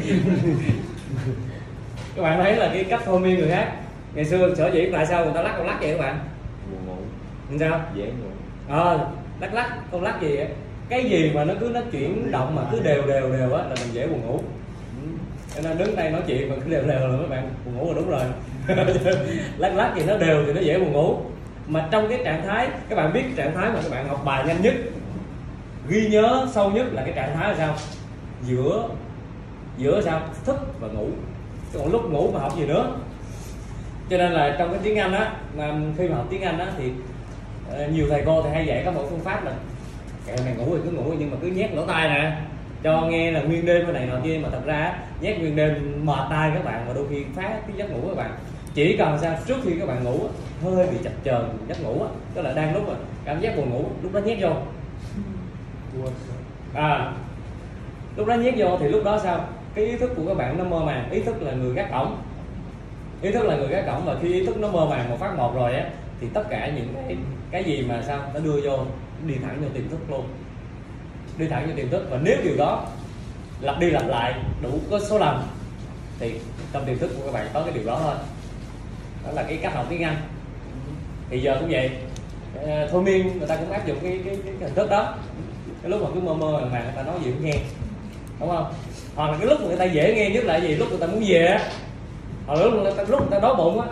Các 2.15 2.21
bạn 2.21 2.43
thấy 2.43 2.55
là 2.55 2.69
cái 2.73 2.83
cách 2.83 3.01
thôi 3.05 3.19
miên 3.19 3.39
người 3.39 3.49
khác. 3.49 3.71
Ngày 4.13 4.25
xưa 4.25 4.55
sở 4.55 4.71
dĩ 4.73 4.89
tại 4.93 5.05
sao 5.05 5.23
người 5.23 5.33
ta 5.33 5.41
lắc 5.41 5.53
con 5.57 5.67
lắc 5.67 5.77
vậy 5.81 5.91
các 5.91 5.99
bạn? 5.99 6.19
Buồn 6.71 6.87
ngủ. 6.87 7.01
Làm 7.49 7.59
sao? 7.59 7.81
Dễ 7.95 8.05
ngủ. 8.05 8.29
Ờ 8.69 9.07
lắc 9.39 9.53
lắc 9.53 9.77
con 9.91 10.03
lắc 10.03 10.21
gì 10.21 10.35
vậy 10.37 10.47
cái 10.89 11.03
gì 11.03 11.31
mà 11.33 11.43
nó 11.43 11.53
cứ 11.59 11.69
nó 11.73 11.81
chuyển 11.91 12.31
động 12.31 12.55
mà 12.55 12.61
cứ 12.71 12.79
đều 12.79 13.07
đều 13.07 13.31
đều 13.31 13.53
á 13.53 13.63
là 13.63 13.75
mình 13.79 13.93
dễ 13.93 14.07
buồn 14.07 14.21
ngủ 14.25 14.39
cho 15.55 15.61
nên 15.61 15.77
đứng 15.77 15.95
đây 15.95 16.09
nói 16.09 16.21
chuyện 16.27 16.49
mà 16.49 16.55
cứ 16.63 16.71
đều 16.71 16.81
đều 16.81 17.07
là 17.07 17.17
các 17.21 17.29
bạn 17.29 17.49
buồn 17.65 17.77
ngủ 17.77 17.87
là 17.87 17.93
đúng 17.95 18.09
rồi. 18.09 18.21
Lắc 19.57 19.75
lắc 19.75 19.93
gì 19.95 20.03
nó 20.07 20.17
đều 20.17 20.45
thì 20.45 20.53
nó 20.53 20.61
dễ 20.61 20.79
buồn 20.79 20.91
ngủ. 20.91 21.17
Mà 21.67 21.87
trong 21.91 22.09
cái 22.09 22.19
trạng 22.23 22.43
thái, 22.47 22.67
các 22.89 22.95
bạn 22.95 23.13
biết 23.13 23.21
cái 23.21 23.33
trạng 23.35 23.55
thái 23.55 23.69
mà 23.69 23.79
các 23.83 23.91
bạn 23.91 24.07
học 24.07 24.21
bài 24.25 24.43
nhanh 24.47 24.61
nhất, 24.61 24.73
ghi 25.87 26.07
nhớ 26.07 26.47
sâu 26.53 26.71
nhất 26.71 26.85
là 26.91 27.01
cái 27.01 27.13
trạng 27.15 27.35
thái 27.35 27.49
là 27.49 27.55
sao? 27.57 27.75
Giữa 28.43 28.89
giữa 29.77 30.01
sao? 30.01 30.21
Thức 30.45 30.57
và 30.79 30.87
ngủ. 30.87 31.07
Chứ 31.73 31.79
còn 31.79 31.91
lúc 31.91 32.11
ngủ 32.11 32.31
mà 32.33 32.39
học 32.39 32.57
gì 32.57 32.65
nữa. 32.65 32.95
Cho 34.09 34.17
nên 34.17 34.31
là 34.31 34.55
trong 34.59 34.69
cái 34.69 34.79
tiếng 34.83 34.99
anh 34.99 35.13
á, 35.13 35.31
mà 35.57 35.75
khi 35.97 36.07
mà 36.07 36.15
học 36.15 36.25
tiếng 36.29 36.41
anh 36.41 36.59
á 36.59 36.67
thì 36.77 36.91
ờ, 37.71 37.87
nhiều 37.87 38.05
thầy 38.09 38.23
cô 38.25 38.43
thì 38.43 38.49
hay 38.49 38.65
dạy 38.65 38.81
các 38.85 38.95
bộ 38.95 39.05
phương 39.09 39.19
pháp 39.19 39.45
là 39.45 39.51
kệ 40.27 40.35
mày 40.45 40.55
ngủ 40.55 40.77
thì 40.77 40.81
cứ 40.83 40.91
ngủ, 40.91 41.13
nhưng 41.19 41.31
mà 41.31 41.37
cứ 41.41 41.47
nhét 41.47 41.73
lỗ 41.73 41.85
tai 41.85 42.09
nè 42.09 42.37
cho 42.83 43.01
nghe 43.01 43.31
là 43.31 43.41
nguyên 43.41 43.65
đêm 43.65 43.83
cái 43.85 43.93
này 43.93 44.05
nọ 44.05 44.19
kia 44.23 44.39
mà 44.43 44.49
thật 44.49 44.61
ra 44.65 44.99
nhét 45.21 45.39
nguyên 45.39 45.55
đêm 45.55 46.01
mệt 46.05 46.27
tai 46.29 46.51
các 46.53 46.65
bạn 46.65 46.85
và 46.87 46.93
đôi 46.93 47.05
khi 47.09 47.23
phá 47.35 47.41
cái 47.41 47.77
giấc 47.77 47.91
ngủ 47.91 48.07
các 48.07 48.17
bạn. 48.17 48.31
Chỉ 48.73 48.97
cần 48.97 49.17
sao 49.21 49.37
trước 49.47 49.57
khi 49.63 49.71
các 49.79 49.85
bạn 49.85 50.03
ngủ 50.03 50.19
hơi 50.63 50.87
bị 50.87 50.97
chập 51.03 51.13
chờn 51.23 51.41
giấc 51.67 51.83
ngủ 51.83 52.01
á 52.01 52.09
tức 52.33 52.41
là 52.41 52.53
đang 52.53 52.73
lúc 52.73 52.87
mà 52.87 52.93
cảm 53.25 53.41
giác 53.41 53.57
buồn 53.57 53.69
ngủ 53.69 53.85
lúc 54.01 54.13
đó 54.13 54.19
nhét 54.19 54.37
vô. 54.41 54.49
À 56.73 57.13
lúc 58.15 58.27
đó 58.27 58.35
nhét 58.35 58.53
vô 58.57 58.77
thì 58.79 58.87
lúc 58.87 59.03
đó 59.03 59.19
sao? 59.23 59.45
Cái 59.75 59.85
ý 59.85 59.97
thức 59.97 60.11
của 60.15 60.23
các 60.27 60.33
bạn 60.33 60.57
nó 60.57 60.63
mơ 60.63 60.79
màng 60.79 61.11
ý 61.11 61.21
thức 61.21 61.41
là 61.41 61.51
người 61.51 61.73
gác 61.73 61.91
cổng. 61.91 62.17
Ý 63.21 63.31
thức 63.31 63.43
là 63.43 63.55
người 63.55 63.67
gác 63.67 63.85
cổng 63.85 64.05
và 64.05 64.15
khi 64.21 64.33
ý 64.33 64.45
thức 64.45 64.57
nó 64.57 64.67
mơ 64.67 64.85
màng 64.85 65.09
một 65.09 65.17
phát 65.19 65.37
một 65.37 65.55
rồi 65.55 65.75
á 65.75 65.85
thì 66.21 66.27
tất 66.33 66.43
cả 66.49 66.71
những 66.75 66.93
cái 67.07 67.17
cái 67.51 67.63
gì 67.63 67.85
mà 67.89 68.03
sao 68.07 68.19
nó 68.33 68.39
đưa 68.39 68.61
vô 68.63 68.77
đi 69.25 69.35
thẳng 69.43 69.61
vô 69.61 69.67
tiềm 69.73 69.89
thức 69.89 69.99
luôn 70.09 70.25
đi 71.37 71.47
thẳng 71.47 71.67
vô 71.67 71.73
tiềm 71.75 71.89
thức. 71.89 72.07
Và 72.09 72.19
nếu 72.23 72.37
điều 72.43 72.57
đó 72.57 72.85
lặp 73.61 73.79
đi 73.79 73.89
lặp 73.89 74.07
lại 74.07 74.33
đủ 74.61 74.79
có 74.91 74.99
số 74.99 75.17
lần 75.17 75.43
thì 76.19 76.33
trong 76.73 76.85
tiềm 76.85 76.97
thức 76.97 77.11
của 77.17 77.25
các 77.25 77.33
bạn 77.33 77.47
có 77.53 77.61
cái 77.63 77.73
điều 77.73 77.83
đó 77.85 77.99
thôi. 78.03 78.15
Đó 79.25 79.31
là 79.31 79.43
cái 79.43 79.57
cách 79.57 79.75
học 79.75 79.85
tiếng 79.89 80.03
anh. 80.03 80.15
Thì 81.29 81.41
giờ 81.41 81.57
cũng 81.59 81.69
vậy. 81.69 81.89
Ờ, 82.61 82.87
thôi 82.91 83.03
miên 83.03 83.37
người 83.37 83.47
ta 83.47 83.55
cũng 83.55 83.71
áp 83.71 83.87
dụng 83.87 83.97
cái 84.01 84.19
cái, 84.25 84.37
cái, 84.45 84.53
hình 84.59 84.75
thức 84.75 84.89
đó. 84.89 85.13
Cái 85.81 85.89
lúc 85.91 86.01
mà 86.01 86.07
cứ 86.13 86.19
mơ 86.19 86.33
mơ 86.33 86.67
mà 86.71 86.83
người 86.83 86.93
ta 86.95 87.03
nói 87.03 87.15
gì 87.23 87.31
cũng 87.31 87.45
nghe. 87.45 87.55
Đúng 88.39 88.49
không? 88.49 88.73
Hoặc 89.15 89.31
là 89.31 89.37
cái 89.37 89.47
lúc 89.47 89.61
mà 89.61 89.67
người 89.67 89.77
ta 89.77 89.85
dễ 89.85 90.15
nghe 90.15 90.29
nhất 90.29 90.43
là 90.43 90.57
gì? 90.57 90.75
Lúc 90.75 90.89
người 90.89 90.99
ta 90.99 91.07
muốn 91.07 91.23
về 91.27 91.45
á. 91.45 91.69
Hoặc 92.47 92.55
là 92.55 92.65
lúc 92.65 92.73
người 92.73 92.91
ta 92.91 93.03
lúc 93.07 93.19
người 93.19 93.31
ta 93.31 93.39
đói 93.39 93.55
bụng 93.55 93.81
á. 93.81 93.87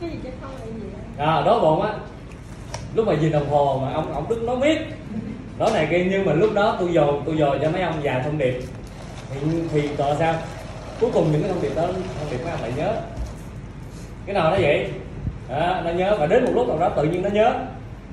Cái 0.00 0.10
gì 0.10 0.16
chứ? 0.24 0.30
Không 0.40 0.50
là 0.60 0.66
gì 0.66 0.82
à, 1.18 1.42
đói 1.46 1.60
bụng 1.60 1.82
á. 1.82 1.94
Lúc 2.94 3.06
mà 3.06 3.14
nhìn 3.14 3.32
đồng 3.32 3.50
hồ 3.50 3.80
mà 3.82 3.92
ông 3.92 4.12
ông 4.12 4.28
đứng 4.28 4.46
nói 4.46 4.56
biết 4.56 4.78
đó 5.60 5.70
này 5.74 5.86
kia 5.90 6.06
nhưng 6.10 6.24
mà 6.26 6.32
lúc 6.32 6.50
đó 6.54 6.76
tôi 6.80 6.92
dồn 6.92 7.22
tôi 7.26 7.36
dồn 7.36 7.58
cho 7.62 7.70
mấy 7.70 7.82
ông 7.82 8.02
già 8.02 8.22
thông 8.24 8.38
điệp. 8.38 8.60
Thì 9.30 9.40
thì 9.72 9.88
gọi 9.96 10.16
sao? 10.18 10.34
Cuối 11.00 11.10
cùng 11.14 11.32
những 11.32 11.42
cái 11.42 11.50
thông 11.50 11.62
điệp 11.62 11.76
đó 11.76 11.82
thông 11.86 12.30
điệp 12.30 12.38
mấy 12.44 12.50
ông 12.50 12.62
lại 12.62 12.72
nhớ. 12.76 12.94
Cái 14.26 14.34
nào 14.34 14.50
nó 14.50 14.56
vậy? 14.60 14.90
Đó, 15.48 15.80
nó 15.84 15.90
nhớ. 15.90 16.16
Và 16.20 16.26
đến 16.26 16.44
một 16.44 16.50
lúc 16.54 16.68
nào 16.68 16.78
đó 16.78 16.88
tự 16.88 17.04
nhiên 17.04 17.22
nó 17.22 17.28
nhớ. 17.28 17.54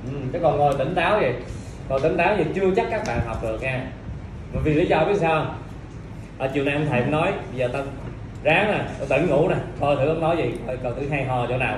Ừ, 0.06 0.12
chứ 0.34 0.40
còn 0.42 0.58
ngồi 0.58 0.74
tỉnh 0.78 0.96
táo 0.96 1.20
vậy. 1.20 1.34
Ngồi 1.90 2.00
tỉnh 2.02 2.18
táo 2.18 2.36
thì 2.38 2.44
chưa 2.56 2.72
chắc 2.76 2.88
các 2.92 3.04
bạn 3.08 3.20
học 3.26 3.44
được 3.44 3.62
nha. 3.62 3.86
Mà 4.54 4.62
vì 4.64 4.74
lý 4.74 4.86
do 4.86 5.06
biết 5.06 5.18
sao 5.20 5.44
không? 5.44 5.56
ở 6.38 6.50
chiều 6.54 6.64
nay 6.64 6.74
ông 6.74 6.86
thầy 6.90 7.02
cũng 7.02 7.12
nói 7.12 7.32
bây 7.32 7.60
giờ 7.60 7.70
tao 7.74 7.84
ráng 8.44 8.72
nè 8.72 8.82
tao 9.00 9.08
tỉnh 9.08 9.30
ngủ 9.30 9.50
nè. 9.50 9.56
Thôi 9.80 9.96
thử 10.00 10.08
ông 10.08 10.22
nói 10.22 10.38
gì 10.38 10.52
coi 10.68 10.94
thử 10.94 11.10
hay 11.10 11.26
hò 11.26 11.46
chỗ 11.50 11.58
nào. 11.58 11.78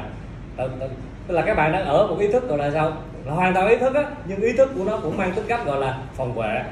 Tao, 0.58 0.68
tao, 0.80 0.90
tức 1.28 1.36
là 1.36 1.42
các 1.42 1.58
bạn 1.58 1.72
đang 1.72 1.86
ở 1.86 2.08
một 2.08 2.20
ý 2.20 2.28
thức 2.32 2.50
gọi 2.50 2.58
là 2.58 2.72
sao? 2.72 2.94
Là 3.30 3.36
hoàn 3.36 3.54
toàn 3.54 3.68
ý 3.68 3.76
thức 3.76 3.96
á 3.96 4.04
nhưng 4.26 4.42
ý 4.42 4.54
thức 4.54 4.70
của 4.78 4.84
nó 4.84 4.98
cũng 5.04 5.18
mang 5.18 5.32
tính 5.32 5.46
cách 5.48 5.66
gọi 5.66 5.80
là 5.80 5.98
phòng 6.14 6.34
vệ. 6.36 6.64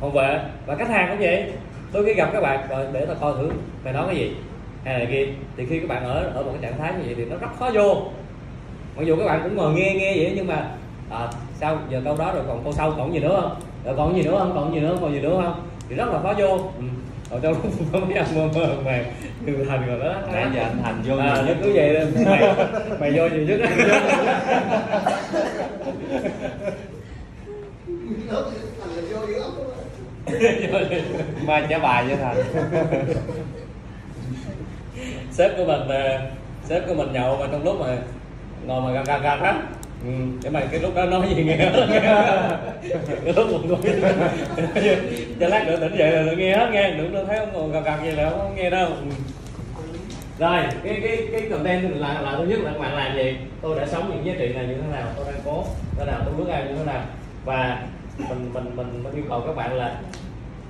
Phòng 0.00 0.12
vệ. 0.12 0.40
Và 0.66 0.74
khách 0.74 0.88
hàng 0.88 1.08
cũng 1.08 1.18
vậy. 1.20 1.52
Tôi 1.92 2.04
khi 2.04 2.14
gặp 2.14 2.30
các 2.32 2.40
bạn 2.40 2.66
rồi 2.70 2.86
để 2.92 3.06
tao 3.06 3.16
coi 3.20 3.32
thử 3.32 3.50
mày 3.84 3.92
nói 3.92 4.04
cái 4.06 4.16
gì 4.16 4.36
hay 4.84 5.00
là 5.00 5.10
kia. 5.10 5.26
Thì 5.56 5.66
khi 5.66 5.80
các 5.80 5.88
bạn 5.88 6.04
ở 6.04 6.32
ở 6.34 6.42
một 6.42 6.50
cái 6.52 6.62
trạng 6.62 6.78
thái 6.78 6.92
như 6.92 7.02
vậy 7.04 7.14
thì 7.16 7.24
nó 7.24 7.36
rất 7.36 7.48
khó 7.58 7.70
vô. 7.74 8.02
Mặc 8.96 9.02
dù 9.06 9.16
các 9.16 9.24
bạn 9.24 9.40
cũng 9.42 9.56
ngồi 9.56 9.74
nghe 9.74 9.94
nghe 9.94 10.16
vậy 10.16 10.32
nhưng 10.36 10.46
mà 10.46 10.70
à, 11.10 11.28
sao 11.54 11.78
giờ 11.90 12.02
câu 12.04 12.16
đó 12.16 12.32
rồi 12.34 12.42
còn 12.48 12.64
câu 12.64 12.72
sau 12.72 12.94
còn 12.96 13.14
gì 13.14 13.20
nữa 13.20 13.40
không? 13.40 13.60
Rồi 13.84 13.94
còn 13.96 14.16
gì 14.16 14.22
nữa 14.22 14.36
không? 14.38 14.52
Còn 14.54 14.74
gì 14.74 14.80
nữa 14.80 14.96
còn 15.00 15.12
gì 15.12 15.20
nữa 15.20 15.40
không? 15.42 15.62
Thì 15.88 15.94
rất 15.94 16.08
là 16.08 16.20
khó 16.22 16.34
vô. 16.38 16.48
Ừ 16.48 16.84
rồi 17.30 17.40
trong 17.42 17.52
lúc 17.52 17.72
có 17.92 17.98
mấy 17.98 18.14
anh 18.14 18.34
mơ 18.34 18.48
mơ 18.54 18.74
mà 18.84 19.04
từ 19.46 19.64
thành 19.68 19.86
rồi 19.86 19.98
đó 19.98 20.14
nãy 20.32 20.46
giờ 20.54 20.62
anh 20.62 20.78
thành 20.82 21.02
vô 21.06 21.16
à, 21.16 21.42
nó 21.46 21.52
cứ 21.62 21.72
vậy 21.74 21.94
đó 21.94 22.00
mày, 22.26 22.54
mày 23.00 23.12
vô 23.12 23.28
nhiều 23.28 23.46
nhất 23.46 23.60
Nó 30.72 30.78
mai 31.46 31.64
trả 31.68 31.78
bài 31.78 32.04
cho 32.08 32.16
thành 32.16 32.36
sếp 35.30 35.56
của 35.56 35.64
mình 35.64 35.88
ờ, 35.88 36.20
sếp 36.64 36.86
của 36.88 36.94
mình 36.94 37.12
nhậu 37.12 37.36
mà 37.36 37.46
trong 37.52 37.64
lúc 37.64 37.80
mà 37.80 37.98
ngồi 38.66 38.80
mà 38.80 38.92
gật 38.92 39.06
gật 39.06 39.22
gật 39.22 39.40
á 39.40 39.62
ừ, 40.04 40.10
để 40.42 40.50
mà 40.50 40.60
cái 40.70 40.80
lúc 40.80 40.94
đó 40.94 41.04
nói 41.04 41.26
gì 41.36 41.44
nghe? 41.44 41.56
Hết 41.56 41.86
cái 43.24 43.34
lúc 43.36 43.46
mình 43.52 43.68
ngồi 43.68 43.78
cho 45.40 45.48
lát 45.48 45.66
nữa 45.66 45.76
tỉnh 45.80 45.96
dậy 45.96 46.12
là 46.12 46.22
được 46.22 46.36
nghe 46.38 46.56
hết 46.56 46.70
nghe 46.72 46.90
đừng 46.90 47.14
có 47.14 47.24
thấy 47.24 47.38
ông 47.38 47.52
ngồi 47.52 47.70
gật 47.70 47.80
gật 47.84 48.04
gì 48.04 48.10
là 48.10 48.30
không 48.30 48.56
nghe 48.56 48.70
đâu. 48.70 48.86
Ừ. 48.88 48.94
rồi 50.38 50.62
cái 50.84 51.00
cái 51.02 51.18
cái 51.32 51.42
content 51.50 51.96
là 51.96 52.20
là 52.20 52.34
thứ 52.38 52.44
nhất 52.44 52.58
là 52.60 52.72
các 52.72 52.78
bạn 52.78 52.94
làm 52.94 53.16
gì? 53.16 53.36
Tôi 53.62 53.80
đã 53.80 53.86
sống 53.86 54.10
những 54.10 54.26
giá 54.26 54.32
trị 54.38 54.54
này 54.54 54.66
như 54.66 54.74
thế 54.74 54.88
nào? 54.92 55.08
Tôi 55.16 55.24
đang 55.32 55.40
cố 55.44 55.64
thế 55.98 56.04
nào? 56.04 56.20
Tôi 56.24 56.34
bước 56.34 56.48
ra 56.48 56.60
như 56.60 56.74
thế 56.78 56.84
nào? 56.84 57.02
Và 57.44 57.82
mình 58.28 58.50
mình 58.52 58.76
mình, 58.76 59.02
mình 59.02 59.14
yêu 59.14 59.24
cầu 59.28 59.40
các 59.46 59.56
bạn 59.56 59.74
là 59.74 60.00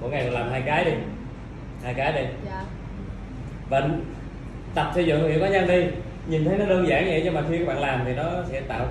mỗi 0.00 0.10
ngày 0.10 0.24
mình 0.24 0.32
làm 0.32 0.50
hai 0.50 0.62
cái 0.66 0.84
đi. 0.84 0.92
Hai 1.84 1.94
cái 1.94 2.12
đi. 2.12 2.28
Dạ. 2.46 2.62
Và 3.70 3.88
tập 4.74 4.90
xây 4.94 5.04
dựng 5.04 5.28
hiệu 5.30 5.40
cá 5.40 5.48
nhân 5.48 5.68
đi. 5.68 5.84
Nhìn 6.26 6.44
thấy 6.44 6.58
nó 6.58 6.64
đơn 6.64 6.88
giản 6.88 7.04
vậy 7.04 7.20
nhưng 7.24 7.34
mà 7.34 7.42
khi 7.50 7.58
các 7.58 7.66
bạn 7.66 7.80
làm 7.80 8.00
thì 8.04 8.12
nó 8.12 8.24
sẽ 8.50 8.60
tạo 8.60 8.86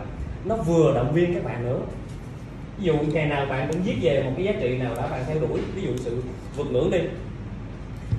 nó 0.45 0.56
vừa 0.56 0.94
động 0.95 1.14
viên 1.14 1.34
các 1.34 1.44
bạn 1.44 1.66
nữa. 1.66 1.80
Ví 2.78 2.86
dụ 2.86 2.94
ngày 2.94 3.26
nào 3.26 3.45
bạn 3.45 3.68
cũng 3.72 3.82
viết 3.82 3.95
về 4.02 4.24
một 4.24 4.32
cái 4.36 4.45
giá 4.45 4.52
trị 4.61 4.78
nào 4.78 4.95
đó 4.95 5.07
bạn 5.11 5.24
theo 5.28 5.40
đuổi 5.40 5.60
ví 5.76 5.82
dụ 5.82 5.98
sự 5.98 6.22
vượt 6.56 6.72
ngưỡng 6.72 6.91
đi. 6.91 6.99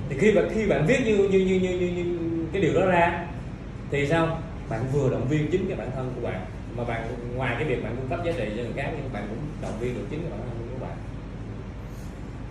Thì 0.09 0.17
khi 0.17 0.31
bạn 0.31 0.49
khi 0.55 0.67
bạn 0.67 0.85
viết 0.87 0.99
như 1.05 1.17
như 1.17 1.39
như 1.39 1.59
như, 1.59 1.77
như, 1.77 1.87
như 1.87 2.17
cái 2.53 2.61
điều 2.61 2.73
đó 2.73 2.85
ra 2.85 3.25
thì 3.91 4.07
sao? 4.07 4.37
Bạn 4.69 4.81
vừa 4.93 5.09
động 5.09 5.27
viên 5.29 5.51
chính 5.51 5.65
cái 5.67 5.77
bản 5.77 5.91
thân 5.95 6.11
của 6.15 6.27
bạn 6.27 6.45
mà 6.77 6.83
bạn 6.83 7.01
ngoài 7.35 7.55
cái 7.59 7.67
việc 7.67 7.83
bạn 7.83 7.95
cung 7.95 8.09
cấp 8.09 8.19
giá 8.25 8.31
trị 8.37 8.45
cho 8.57 8.63
người 8.63 8.73
khác 8.75 8.89
nhưng 8.91 9.13
bạn 9.13 9.23
cũng 9.29 9.37
động 9.61 9.79
viên 9.79 9.93
được 9.93 10.05
chính 10.09 10.21
cái 10.21 10.31
bản 10.31 10.39
thân 10.39 10.67
của 10.73 10.85
bạn. 10.85 10.95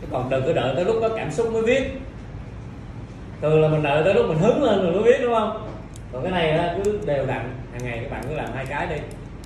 Chứ 0.01 0.07
còn 0.11 0.31
đừng 0.31 0.43
có 0.47 0.53
đợi 0.53 0.75
tới 0.77 0.85
lúc 0.85 0.97
có 1.01 1.09
cảm 1.09 1.31
xúc 1.31 1.53
mới 1.53 1.63
viết. 1.63 1.83
Thường 3.41 3.63
là 3.63 3.69
mình 3.69 3.83
đợi 3.83 4.05
tới 4.05 4.15
lúc 4.15 4.29
mình 4.29 4.39
hứng 4.39 4.63
lên 4.63 4.83
rồi 4.83 4.93
mới 4.93 5.03
viết 5.03 5.19
đúng 5.23 5.35
không? 5.35 5.67
Còn 6.13 6.23
cái 6.23 6.33
này 6.33 6.75
cứ 6.85 6.99
đều 7.07 7.27
đặn 7.27 7.55
hàng 7.73 7.85
ngày 7.85 7.99
các 8.03 8.11
bạn 8.11 8.25
cứ 8.29 8.35
làm 8.35 8.49
hai 8.55 8.67
cái 8.67 8.87
đi 8.87 8.97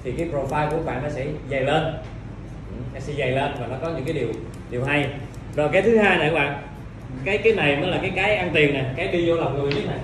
thì 0.05 0.13
cái 0.13 0.29
profile 0.33 0.71
của 0.71 0.83
bạn 0.87 1.03
nó 1.03 1.09
sẽ 1.09 1.27
dày 1.51 1.61
lên. 1.61 1.83
Ừ, 2.71 2.77
nó 2.95 3.01
sẽ 3.01 3.13
dày 3.19 3.31
lên 3.31 3.53
và 3.61 3.67
nó 3.67 3.77
có 3.83 3.89
những 3.89 4.05
cái 4.05 4.15
điều 4.15 4.29
điều 4.71 4.85
hay. 4.85 5.09
Rồi 5.57 5.69
cái 5.73 5.83
thứ 5.83 5.97
hai 5.99 6.19
này 6.19 6.31
các 6.31 6.35
bạn 6.35 6.63
cái 7.25 7.39
cái 7.39 7.53
này 7.53 7.77
mới 7.77 7.91
là 7.91 7.99
cái 8.03 8.13
cái 8.17 8.37
ăn 8.37 8.51
tiền 8.55 8.75
nè 8.75 8.85
cái 8.97 9.09
đi 9.09 9.29
vô 9.29 9.37
lòng 9.37 9.63
người 9.63 9.73
nhất 9.73 9.85
này. 9.87 9.99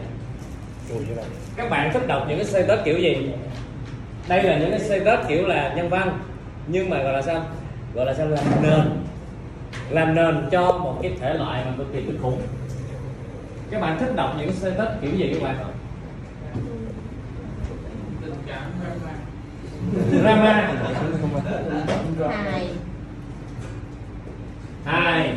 Các 1.56 1.70
bạn 1.70 1.92
thích 1.92 2.06
đọc 2.06 2.26
những 2.28 2.38
cái 2.38 2.46
status 2.46 2.84
kiểu 2.84 2.98
gì? 2.98 3.30
Đây 4.28 4.42
là 4.42 4.58
những 4.58 4.70
cái 4.70 4.80
status 4.80 5.28
kiểu 5.28 5.46
là 5.46 5.72
nhân 5.76 5.88
văn 5.88 6.18
nhưng 6.66 6.90
mà 6.90 7.02
gọi 7.02 7.12
là 7.12 7.22
sao? 7.22 7.44
Gọi 7.94 8.06
là 8.06 8.14
sao? 8.14 8.26
Làm 8.26 8.62
nền. 8.62 8.80
Làm 9.90 10.14
nền 10.14 10.48
cho 10.50 10.72
một 10.72 10.98
cái 11.02 11.12
thể 11.20 11.34
loại 11.34 11.62
mà 11.66 11.72
cực 11.78 11.92
kỳ 11.92 12.02
kinh 12.06 12.18
khủng. 12.22 12.40
Các 13.70 13.80
bạn 13.80 13.98
thích 13.98 14.16
đọc 14.16 14.34
những 14.38 14.46
cái 14.46 14.56
status 14.56 14.88
kiểu 15.02 15.10
gì 15.16 15.34
các 15.34 15.42
bạn 15.42 15.56
drama. 20.10 20.72
Hài 22.28 22.68
hài 24.84 25.34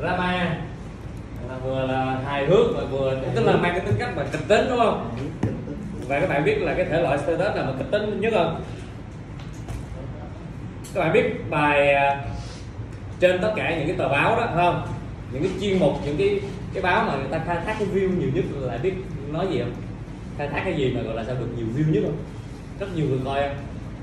drama. 0.00 0.56
Là 1.48 1.56
vừa 1.64 1.86
là 1.86 2.18
hài 2.24 2.46
hước 2.46 2.66
và 2.76 2.84
vừa 2.84 3.16
tức 3.34 3.44
là 3.44 3.56
mang 3.56 3.72
cái 3.72 3.80
tính 3.80 3.96
cách 3.98 4.16
mà 4.16 4.24
kịch 4.32 4.48
tính 4.48 4.66
đúng 4.68 4.78
không? 4.78 5.10
Và 6.08 6.20
các 6.20 6.28
bạn 6.28 6.44
biết 6.44 6.58
là 6.58 6.74
cái 6.74 6.84
thể 6.84 7.02
loại 7.02 7.18
status 7.18 7.56
là 7.56 7.64
mà 7.64 7.72
kịch 7.78 7.90
tính 7.90 8.20
nhất 8.20 8.32
không? 8.36 8.62
Các 10.94 11.00
bạn 11.00 11.12
biết 11.12 11.50
bài 11.50 11.94
à, 11.94 12.24
trên 13.20 13.42
tất 13.42 13.52
cả 13.56 13.76
những 13.78 13.86
cái 13.86 13.96
tờ 13.96 14.08
báo 14.08 14.36
đó 14.36 14.48
không? 14.54 14.86
Những 15.32 15.42
cái 15.42 15.52
chuyên 15.60 15.78
mục 15.78 15.92
những 16.04 16.16
cái 16.16 16.40
cái 16.74 16.82
báo 16.82 17.04
mà 17.04 17.16
người 17.16 17.28
ta 17.30 17.40
khai 17.46 17.56
thác 17.66 17.76
cái 17.78 17.88
view 17.94 18.18
nhiều 18.18 18.30
nhất 18.34 18.44
là 18.60 18.78
biết 18.78 18.94
nói 19.30 19.46
gì 19.50 19.58
không? 19.58 19.72
Khai 20.38 20.48
thác 20.48 20.62
cái 20.64 20.74
gì 20.74 20.92
mà 20.94 21.02
gọi 21.02 21.14
là 21.14 21.24
sao 21.24 21.34
được 21.34 21.48
nhiều 21.56 21.66
view 21.76 21.92
nhất 21.92 22.02
không 22.04 22.16
rất 22.78 22.86
nhiều 22.96 23.06
người 23.08 23.18
coi 23.24 23.42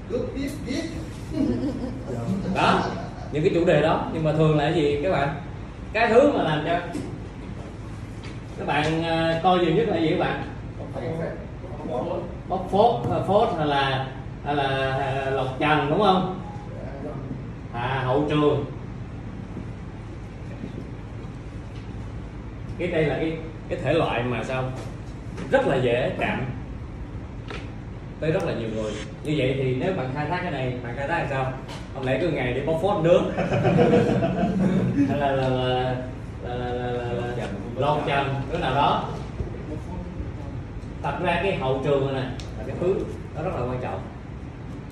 Lúc 0.09 0.21
biết 0.35 0.49
biết. 0.67 0.83
Đó 2.55 2.83
những 3.31 3.43
cái 3.43 3.51
chủ 3.53 3.65
đề 3.65 3.81
đó. 3.81 4.05
Nhưng 4.13 4.23
mà 4.23 4.33
thường 4.33 4.57
là 4.57 4.63
cái 4.63 4.73
gì 4.73 4.99
các 5.03 5.11
bạn? 5.11 5.29
Cái 5.93 6.09
thứ 6.09 6.31
mà 6.31 6.43
làm 6.43 6.63
cho 6.65 6.79
các 8.57 8.67
bạn 8.67 9.03
à, 9.03 9.39
coi 9.43 9.59
nhiều 9.59 9.75
nhất 9.75 9.87
là 9.87 9.97
gì 9.97 10.09
các 10.09 10.19
bạn? 10.19 10.43
Bóc 12.47 12.67
phốt 12.71 13.11
à, 13.11 13.19
phốt 13.27 13.49
hay 13.57 13.67
là 13.67 14.07
hay 14.45 14.55
là 14.55 14.63
à, 14.97 15.29
lọc 15.29 15.59
trần 15.59 15.89
đúng 15.89 16.01
không? 16.01 16.39
À 17.73 18.01
hậu 18.05 18.25
trường. 18.29 18.65
Cái 22.77 22.87
đây 22.87 23.05
là 23.05 23.15
cái 23.15 23.37
cái 23.69 23.79
thể 23.83 23.93
loại 23.93 24.23
mà 24.23 24.43
sao? 24.43 24.63
Rất 25.51 25.67
là 25.67 25.75
dễ 25.75 26.11
chạm 26.19 26.45
tới 28.19 28.31
rất 28.31 28.43
là 28.43 28.53
nhiều 28.53 28.69
người. 28.75 28.91
Như 29.23 29.33
vậy 29.37 29.55
thì 29.57 29.75
nếu 29.75 29.93
bạn 29.93 30.09
khai 30.15 30.25
thác 30.29 30.39
cái 30.41 30.51
này 30.51 30.73
bạn 30.83 30.93
khai 30.97 31.07
thác 31.07 31.19
làm 31.19 31.27
sao? 31.29 31.53
Không 31.93 32.05
lẽ 32.05 32.19
cứ 32.21 32.29
ngày 32.29 32.53
đi 32.53 32.61
bóc 32.61 32.79
phốt 32.81 33.03
nước? 33.03 33.21
Hay 35.09 35.17
là 35.17 35.31
là 35.31 35.49
là 35.49 35.93
là, 36.43 36.55
là, 36.55 36.71
là, 36.73 36.91
là, 36.91 37.13
là 37.13 37.47
lon 37.75 37.99
trần 38.07 38.27
cái 38.51 38.61
nào 38.61 38.75
đó. 38.75 39.09
Thật 41.03 41.13
ra 41.23 41.39
cái 41.43 41.55
hậu 41.55 41.81
trường 41.83 42.13
này 42.13 42.23
nè 42.23 42.29
là 42.57 42.63
cái 42.67 42.75
thứ 42.79 42.95
nó 43.35 43.41
rất 43.41 43.51
là 43.55 43.61
quan 43.61 43.79
trọng. 43.81 43.99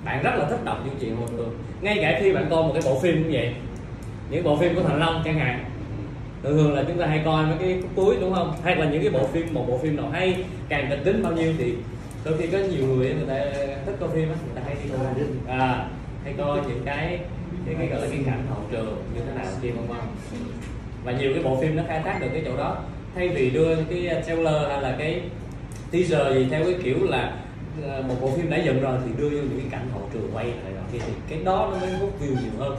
Bạn 0.04 0.22
rất 0.22 0.30
là 0.36 0.46
thích 0.50 0.64
đọc 0.64 0.78
những 0.84 0.94
chuyện 1.00 1.16
hậu 1.16 1.28
trường. 1.36 1.58
Ngay 1.80 1.98
cả 2.02 2.18
khi 2.20 2.32
bạn 2.32 2.46
coi 2.50 2.62
một 2.62 2.70
cái 2.74 2.82
bộ 2.86 3.00
phim 3.00 3.22
cũng 3.22 3.32
vậy. 3.32 3.54
Những 4.30 4.44
bộ 4.44 4.56
phim 4.56 4.74
của 4.74 4.82
thành 4.82 5.00
long 5.00 5.22
chẳng 5.24 5.38
hạn. 5.38 5.64
Thường 6.42 6.56
thường 6.56 6.74
là 6.74 6.84
chúng 6.88 6.98
ta 6.98 7.06
hay 7.06 7.22
coi 7.24 7.46
mấy 7.46 7.56
cái 7.60 7.82
cuối 7.96 8.16
đúng 8.20 8.34
không? 8.34 8.52
Hay 8.64 8.76
là 8.76 8.84
những 8.84 9.02
cái 9.02 9.10
bộ 9.10 9.26
phim 9.26 9.54
một 9.54 9.64
bộ 9.68 9.78
phim 9.78 9.96
nào 9.96 10.08
hay 10.12 10.44
càng 10.68 10.86
kịch 10.90 11.04
tính 11.04 11.22
bao 11.22 11.32
nhiêu 11.32 11.52
thì 11.58 11.74
đôi 12.24 12.34
khi 12.38 12.46
có 12.46 12.58
nhiều 12.58 12.86
người 12.86 13.14
người 13.14 13.26
ta 13.28 13.44
thích 13.86 13.96
coi 14.00 14.08
phim 14.08 14.28
á 14.28 14.34
người 14.46 14.54
ta 14.54 14.62
hay 14.64 14.76
đi 14.84 14.90
coi 14.90 15.58
à. 15.58 15.88
Hay 16.24 16.34
coi 16.38 16.60
những 16.68 16.82
cái 16.84 17.18
cái, 17.66 17.74
cái 17.78 17.86
gọi 17.86 18.00
là 18.00 18.06
cái 18.10 18.20
cảnh 18.26 18.46
hậu 18.50 18.62
trường 18.70 19.04
như 19.14 19.20
thế 19.26 19.34
nào 19.34 19.46
kia 19.62 19.70
vân 19.70 19.86
vân. 19.86 19.98
Và 21.04 21.12
nhiều 21.12 21.30
cái 21.34 21.42
bộ 21.42 21.60
phim 21.60 21.76
nó 21.76 21.82
khai 21.88 22.00
thác 22.04 22.18
được 22.20 22.28
cái 22.32 22.42
chỗ 22.44 22.56
đó. 22.56 22.76
Thay 23.14 23.28
vì 23.28 23.50
đưa 23.50 23.76
cái 23.76 24.22
trailer 24.26 24.68
hay 24.68 24.82
là 24.82 24.94
cái 24.98 25.20
teaser 25.92 26.34
gì 26.34 26.46
theo 26.50 26.64
cái 26.64 26.74
kiểu 26.82 26.96
là 27.04 27.32
ờ, 27.82 28.02
một 28.02 28.14
bộ 28.20 28.30
phim 28.36 28.50
đã 28.50 28.56
dựng 28.56 28.82
rồi 28.82 28.98
thì 29.06 29.12
đưa 29.18 29.28
vô 29.28 29.36
những 29.36 29.60
cái 29.60 29.68
cảnh 29.70 29.88
hậu 29.92 30.08
trường 30.12 30.30
quay 30.34 30.44
này 30.44 30.72
nọ 30.76 30.82
kia 30.92 30.98
thì 31.06 31.12
cái 31.28 31.38
đó 31.44 31.68
nó 31.72 31.86
mới 31.86 31.92
hút 31.92 32.20
view 32.20 32.30
nhiều 32.30 32.52
hơn. 32.58 32.76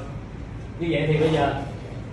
Như 0.79 0.87
vậy 0.91 1.03
thì 1.07 1.17
bây 1.17 1.29
giờ 1.29 1.61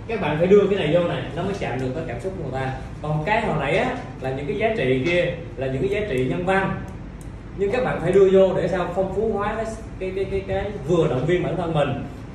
các 0.07 0.21
bạn 0.21 0.37
phải 0.37 0.47
đưa 0.47 0.67
cái 0.67 0.79
này 0.79 0.93
vô 0.93 1.07
này 1.07 1.23
nó 1.35 1.43
mới 1.43 1.53
chạm 1.59 1.79
được 1.79 1.91
tới 1.95 2.03
cảm 2.07 2.19
xúc 2.21 2.33
của 2.37 2.43
người 2.43 2.61
ta. 2.61 2.73
Còn 3.01 3.23
cái 3.25 3.41
hồi 3.41 3.55
nãy 3.59 3.77
á 3.77 3.97
là 4.21 4.31
những 4.31 4.45
cái 4.45 4.57
giá 4.57 4.73
trị 4.77 5.03
kia 5.05 5.33
là 5.57 5.67
những 5.67 5.81
cái 5.81 5.89
giá 5.89 6.07
trị 6.09 6.25
nhân 6.29 6.45
văn 6.45 6.81
nhưng 7.57 7.71
các 7.71 7.83
bạn 7.83 8.01
phải 8.01 8.11
đưa 8.11 8.29
vô 8.29 8.53
để 8.53 8.67
sao 8.67 8.91
phong 8.95 9.13
phú 9.15 9.31
hóa 9.33 9.55
cái 9.55 9.65
cái 9.99 10.11
cái 10.15 10.25
cái, 10.31 10.43
cái 10.47 10.71
vừa 10.87 11.07
động 11.07 11.25
viên 11.25 11.43
bản 11.43 11.57
thân 11.57 11.73
mình 11.73 11.89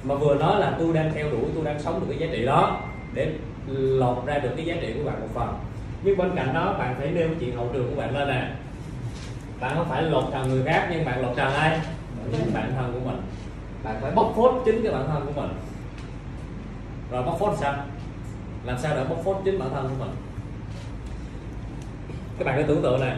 mà 0.05 0.15
vừa 0.15 0.35
nói 0.35 0.61
là 0.61 0.77
tôi 0.79 0.95
đang 0.95 1.13
theo 1.15 1.31
đuổi 1.31 1.45
tôi 1.55 1.65
đang 1.65 1.81
sống 1.81 2.01
được 2.01 2.07
cái 2.09 2.19
giá 2.19 2.27
trị 2.37 2.45
đó 2.45 2.81
để 3.15 3.33
lột 3.67 4.27
ra 4.27 4.39
được 4.39 4.51
cái 4.57 4.67
giá 4.67 4.75
trị 4.81 4.93
của 4.99 5.11
bạn 5.11 5.21
một 5.21 5.29
phần. 5.35 5.55
Nhưng 6.03 6.17
bên 6.17 6.31
cạnh 6.37 6.55
đó 6.55 6.77
bạn 6.79 6.95
phải 6.99 7.11
nêu 7.11 7.29
chuyện 7.41 7.57
hậu 7.57 7.71
trường 7.73 7.91
của 7.91 8.01
bạn 8.01 8.17
lên 8.17 8.29
nè. 8.29 8.51
Bạn 9.61 9.73
không 9.77 9.89
phải 9.89 10.03
lột 10.03 10.25
trần 10.33 10.49
người 10.49 10.63
khác 10.65 10.89
nhưng 10.91 11.05
bạn 11.05 11.23
lột 11.23 11.37
trần 11.37 11.53
ai? 11.53 11.81
Chính 12.33 12.55
bản 12.55 12.73
thân 12.77 12.93
của 12.93 13.11
mình. 13.11 13.23
Bạn 13.85 13.97
phải 14.01 14.13
bóc 14.13 14.33
phốt 14.37 14.63
chính 14.65 14.83
cái 14.83 14.93
bản 14.93 15.07
thân 15.09 15.27
của 15.27 15.41
mình. 15.41 15.51
Rồi 17.11 17.23
bóc 17.23 17.37
phốt 17.41 17.55
sao? 17.61 17.75
Làm 18.65 18.79
sao 18.79 18.97
để 18.97 19.05
bóc 19.05 19.19
phốt 19.25 19.37
chính 19.45 19.59
bản 19.59 19.69
thân 19.75 19.89
của 19.89 20.05
mình? 20.05 20.15
Các 22.39 22.45
bạn 22.45 22.57
cứ 22.59 22.63
tưởng 22.63 22.83
tượng 22.83 23.01
nè 23.01 23.17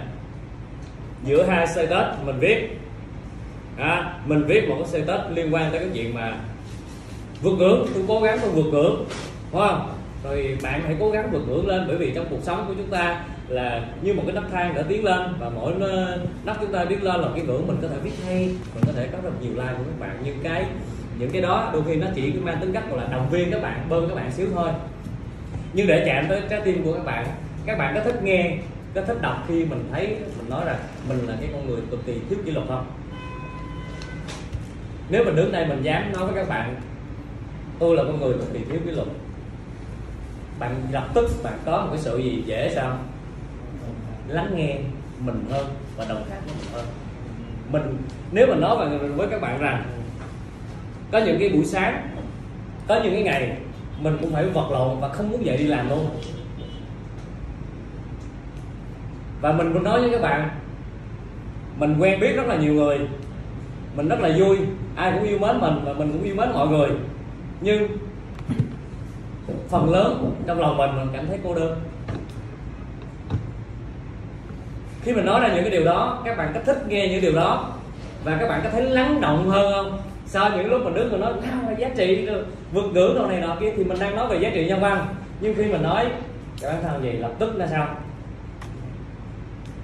giữa 1.24 1.42
hai 1.42 1.66
status 1.66 2.24
mình 2.24 2.38
viết. 2.40 2.78
À, 3.78 4.14
mình 4.26 4.44
viết 4.46 4.68
một 4.68 4.76
cái 4.78 4.88
status 4.88 5.36
liên 5.36 5.54
quan 5.54 5.70
tới 5.70 5.80
cái 5.80 5.88
chuyện 5.94 6.14
mà 6.14 6.34
vượt 7.42 7.54
ngưỡng 7.58 7.86
tôi 7.94 8.04
cố 8.08 8.20
gắng 8.20 8.38
tôi 8.42 8.50
vượt 8.50 8.66
ngưỡng 8.72 9.04
đúng 9.52 9.60
không? 9.60 9.90
Rồi 10.24 10.58
bạn 10.62 10.80
hãy 10.84 10.96
cố 11.00 11.10
gắng 11.10 11.30
vượt 11.32 11.48
ngưỡng 11.48 11.66
lên 11.66 11.84
bởi 11.88 11.96
vì 11.96 12.12
trong 12.14 12.26
cuộc 12.30 12.42
sống 12.42 12.64
của 12.68 12.74
chúng 12.74 12.90
ta 12.90 13.24
là 13.48 13.86
như 14.02 14.14
một 14.14 14.22
cái 14.26 14.34
nấc 14.34 14.44
thang 14.52 14.72
để 14.76 14.82
tiến 14.88 15.04
lên 15.04 15.20
và 15.38 15.50
mỗi 15.50 15.72
nấc 16.44 16.60
chúng 16.60 16.72
ta 16.72 16.84
tiến 16.84 17.02
lên 17.02 17.20
là 17.20 17.28
cái 17.34 17.44
ngưỡng 17.44 17.66
mình 17.66 17.76
có 17.82 17.88
thể 17.88 17.96
viết 18.02 18.12
hay 18.26 18.38
mình 18.74 18.84
có 18.86 18.92
thể 18.96 19.08
có 19.12 19.18
được 19.22 19.32
nhiều 19.42 19.52
like 19.52 19.74
của 19.78 19.84
các 19.84 20.00
bạn. 20.00 20.16
Nhưng 20.24 20.38
cái 20.42 20.64
những 21.18 21.30
cái 21.30 21.42
đó 21.42 21.70
đôi 21.72 21.82
khi 21.86 21.96
nó 21.96 22.06
chỉ 22.14 22.32
mang 22.32 22.56
tính 22.60 22.72
cách 22.72 22.90
gọi 22.90 23.00
là 23.00 23.06
động 23.12 23.30
viên 23.30 23.50
các 23.50 23.62
bạn 23.62 23.86
bơm 23.88 24.08
các 24.08 24.14
bạn 24.14 24.32
xíu 24.32 24.46
thôi. 24.54 24.70
Nhưng 25.72 25.86
để 25.86 26.02
chạm 26.06 26.26
tới 26.28 26.42
trái 26.50 26.60
tim 26.64 26.84
của 26.84 26.92
các 26.92 27.04
bạn 27.04 27.26
các 27.66 27.78
bạn 27.78 27.94
có 27.94 28.00
thích 28.00 28.22
nghe 28.22 28.56
có 28.94 29.02
thích 29.02 29.22
đọc 29.22 29.44
khi 29.48 29.64
mình 29.64 29.88
thấy, 29.92 30.06
mình 30.38 30.50
nói 30.50 30.64
rằng 30.64 30.78
mình 31.08 31.26
là 31.26 31.34
cái 31.40 31.50
con 31.52 31.66
người 31.66 31.80
cực 31.90 32.06
kỳ 32.06 32.20
thiếu 32.28 32.38
kỷ 32.44 32.50
luật 32.50 32.68
không? 32.68 32.86
Nếu 35.08 35.24
mình 35.24 35.36
đứng 35.36 35.52
đây 35.52 35.66
mình 35.66 35.82
dám 35.82 36.12
nói 36.12 36.24
với 36.24 36.34
các 36.34 36.48
bạn, 36.48 36.74
tôi 37.78 37.96
là 37.96 38.02
con 38.02 38.20
người 38.20 38.32
cực 38.32 38.52
kỳ 38.52 38.58
thiếu 38.58 38.80
kỷ 38.84 38.90
luật. 38.90 39.08
Bạn 40.58 40.74
lập 40.92 41.08
tức 41.14 41.30
bạn 41.42 41.58
có 41.64 41.80
một 41.80 41.88
cái 41.90 42.00
sự 42.00 42.18
gì 42.18 42.42
dễ 42.46 42.72
sao? 42.74 42.98
Lắng 44.28 44.52
nghe 44.56 44.78
mình 45.18 45.44
hơn 45.50 45.66
và 45.96 46.04
đồng 46.08 46.24
cảm 46.30 46.38
với 46.46 46.54
mình 46.58 46.68
hơn. 46.72 46.84
Mình, 47.70 47.96
nếu 48.32 48.46
mình 48.46 48.60
nói 48.60 48.98
với 49.16 49.28
các 49.30 49.40
bạn 49.40 49.60
rằng 49.60 49.84
có 51.12 51.18
những 51.18 51.36
cái 51.40 51.48
buổi 51.48 51.64
sáng, 51.64 52.08
có 52.88 53.00
những 53.02 53.12
cái 53.12 53.22
ngày 53.22 53.56
mình 54.00 54.18
cũng 54.20 54.32
phải 54.32 54.44
vật 54.44 54.70
lộn 54.70 55.00
và 55.00 55.08
không 55.08 55.30
muốn 55.30 55.46
dậy 55.46 55.56
đi 55.56 55.64
làm 55.64 55.88
luôn. 55.88 56.10
Và 59.44 59.52
mình 59.52 59.72
cũng 59.72 59.84
nói 59.84 60.00
với 60.00 60.10
các 60.10 60.22
bạn, 60.22 60.48
mình 61.76 61.96
quen 61.98 62.20
biết 62.20 62.32
rất 62.36 62.46
là 62.46 62.56
nhiều 62.56 62.74
người. 62.74 62.98
Mình 63.96 64.08
rất 64.08 64.20
là 64.20 64.30
vui. 64.38 64.58
Ai 64.96 65.12
cũng 65.12 65.28
yêu 65.28 65.38
mến 65.38 65.60
mình 65.60 65.80
và 65.84 65.92
mình 65.92 66.12
cũng 66.12 66.22
yêu 66.22 66.34
mến 66.34 66.48
mọi 66.52 66.68
người. 66.68 66.88
Nhưng 67.60 67.88
phần 69.68 69.90
lớn 69.90 70.34
trong 70.46 70.60
lòng 70.60 70.76
mình 70.76 70.90
mình 70.96 71.08
cảm 71.12 71.26
thấy 71.26 71.38
cô 71.44 71.54
đơn. 71.54 71.80
Khi 75.02 75.12
mình 75.12 75.26
nói 75.26 75.40
ra 75.40 75.48
những 75.48 75.64
cái 75.64 75.70
điều 75.70 75.84
đó, 75.84 76.22
các 76.24 76.36
bạn 76.36 76.50
có 76.54 76.60
thích 76.66 76.84
nghe 76.88 77.08
những 77.08 77.20
điều 77.20 77.34
đó 77.34 77.72
và 78.24 78.36
các 78.40 78.48
bạn 78.48 78.60
có 78.64 78.70
thấy 78.70 78.82
lắng 78.82 79.20
động 79.20 79.48
hơn 79.48 79.72
không? 79.72 79.98
Sau 80.26 80.50
những 80.56 80.70
lúc 80.70 80.84
mình 80.84 80.94
đứng 80.94 81.12
mình 81.12 81.20
nói 81.20 81.32
nào 81.32 81.70
là 81.70 81.76
giá 81.78 81.88
trị 81.96 82.28
vượt 82.72 82.84
ngưỡng 82.92 83.14
đâu 83.14 83.26
này 83.26 83.40
nọ 83.40 83.56
kia, 83.60 83.72
thì 83.76 83.84
mình 83.84 83.98
đang 84.00 84.16
nói 84.16 84.26
về 84.28 84.38
giá 84.38 84.50
trị 84.54 84.66
nhân 84.66 84.80
văn. 84.80 85.06
Nhưng 85.40 85.54
khi 85.54 85.64
mình 85.64 85.82
nói, 85.82 86.06
các 86.60 86.72
bản 86.72 86.82
thân 86.82 87.02
gì? 87.02 87.12
Lập 87.12 87.32
tức 87.38 87.56
là 87.56 87.66
sao? 87.66 87.96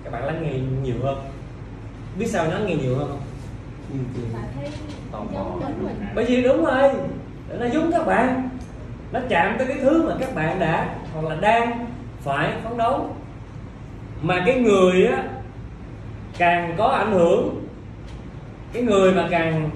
Các 0.05 0.13
bạn 0.13 0.25
lắng 0.25 0.43
nghe 0.43 0.53
nhiều 0.83 0.95
hơn. 1.03 1.19
Biết 2.19 2.27
sao 2.27 2.45
lắng 2.45 2.67
nghe 2.67 2.75
nhiều 2.75 2.97
hơn 2.97 3.09
không? 3.09 3.21
Thấy 4.55 4.71
Tò 5.13 5.21
mò. 5.33 5.57
bởi 6.15 6.25
vì 6.25 6.43
đúng 6.43 6.65
rồi 6.65 6.91
nó 7.59 7.67
giống 7.67 7.93
các 7.93 8.07
bạn. 8.07 8.49
Nó 9.13 9.21
chạm 9.29 9.55
tới 9.59 9.67
cái 9.67 9.77
thứ 9.83 10.03
mà 10.09 10.15
các 10.21 10.35
bạn 10.35 10.59
đã 10.59 10.95
hoặc 11.15 11.29
là 11.29 11.37
đang 11.41 11.87
phải 12.21 12.53
phấn 12.65 12.79
đấu. 12.79 13.17
Mà 14.23 14.43
cái 14.47 14.61
người 14.61 15.07
á 15.07 15.23
càng 16.39 16.75
có 16.79 16.87
ảnh 16.87 17.13
hưởng 17.13 17.65
cái 18.73 18.83
người 18.83 19.13
mà 19.13 19.29
càng 19.31 19.71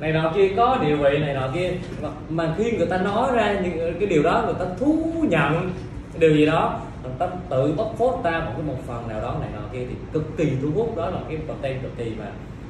này 0.00 0.12
nọ 0.12 0.32
kia 0.34 0.52
có 0.56 0.78
địa 0.82 0.94
vị 0.94 1.18
này 1.18 1.34
nọ 1.34 1.48
kia 1.54 1.70
mà, 2.02 2.08
mà 2.28 2.54
khi 2.58 2.72
người 2.72 2.86
ta 2.86 2.98
nói 2.98 3.32
ra 3.36 3.60
những 3.60 3.96
cái 4.00 4.08
điều 4.08 4.22
đó 4.22 4.42
người 4.44 4.54
ta 4.58 4.64
thú 4.78 5.12
nhận 5.28 5.70
điều 6.18 6.30
gì 6.30 6.46
đó 6.46 6.80
ta 7.18 7.26
tự 7.48 7.74
bóc 7.76 7.94
phốt 7.98 8.14
ta 8.24 8.30
một 8.30 8.52
cái 8.56 8.66
một 8.66 8.78
phần 8.86 9.08
nào 9.08 9.20
đó 9.20 9.36
này 9.40 9.50
nọ 9.52 9.60
kia 9.72 9.86
thì 9.88 9.94
cực 10.12 10.36
kỳ 10.36 10.52
thu 10.62 10.68
hút. 10.74 10.96
Đó 10.96 11.10
là 11.10 11.18
cái 11.28 11.38
content 11.48 11.82
cực 11.82 11.96
kỳ 11.96 12.12
mà 12.18 12.26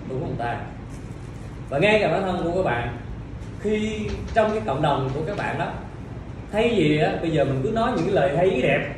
thu 0.09 0.19
hút 0.19 0.29
người 0.29 0.39
ta. 0.39 0.61
Và 1.69 1.79
ngay 1.79 1.99
cả 2.01 2.09
bản 2.13 2.23
thân 2.23 2.41
của 2.45 2.53
các 2.57 2.63
bạn 2.63 2.97
khi 3.61 4.09
trong 4.35 4.51
cái 4.51 4.61
cộng 4.67 4.83
đồng 4.83 5.11
của 5.15 5.21
các 5.27 5.37
bạn 5.37 5.59
đó 5.59 5.73
thay 6.53 6.77
gì 6.77 6.99
á, 6.99 7.13
bây 7.21 7.31
giờ 7.31 7.45
mình 7.45 7.61
cứ 7.63 7.71
nói 7.71 7.93
những 7.97 8.05
cái 8.05 8.15
lời 8.15 8.37
hay 8.37 8.51
ý 8.51 8.63
đẹp 8.63 8.95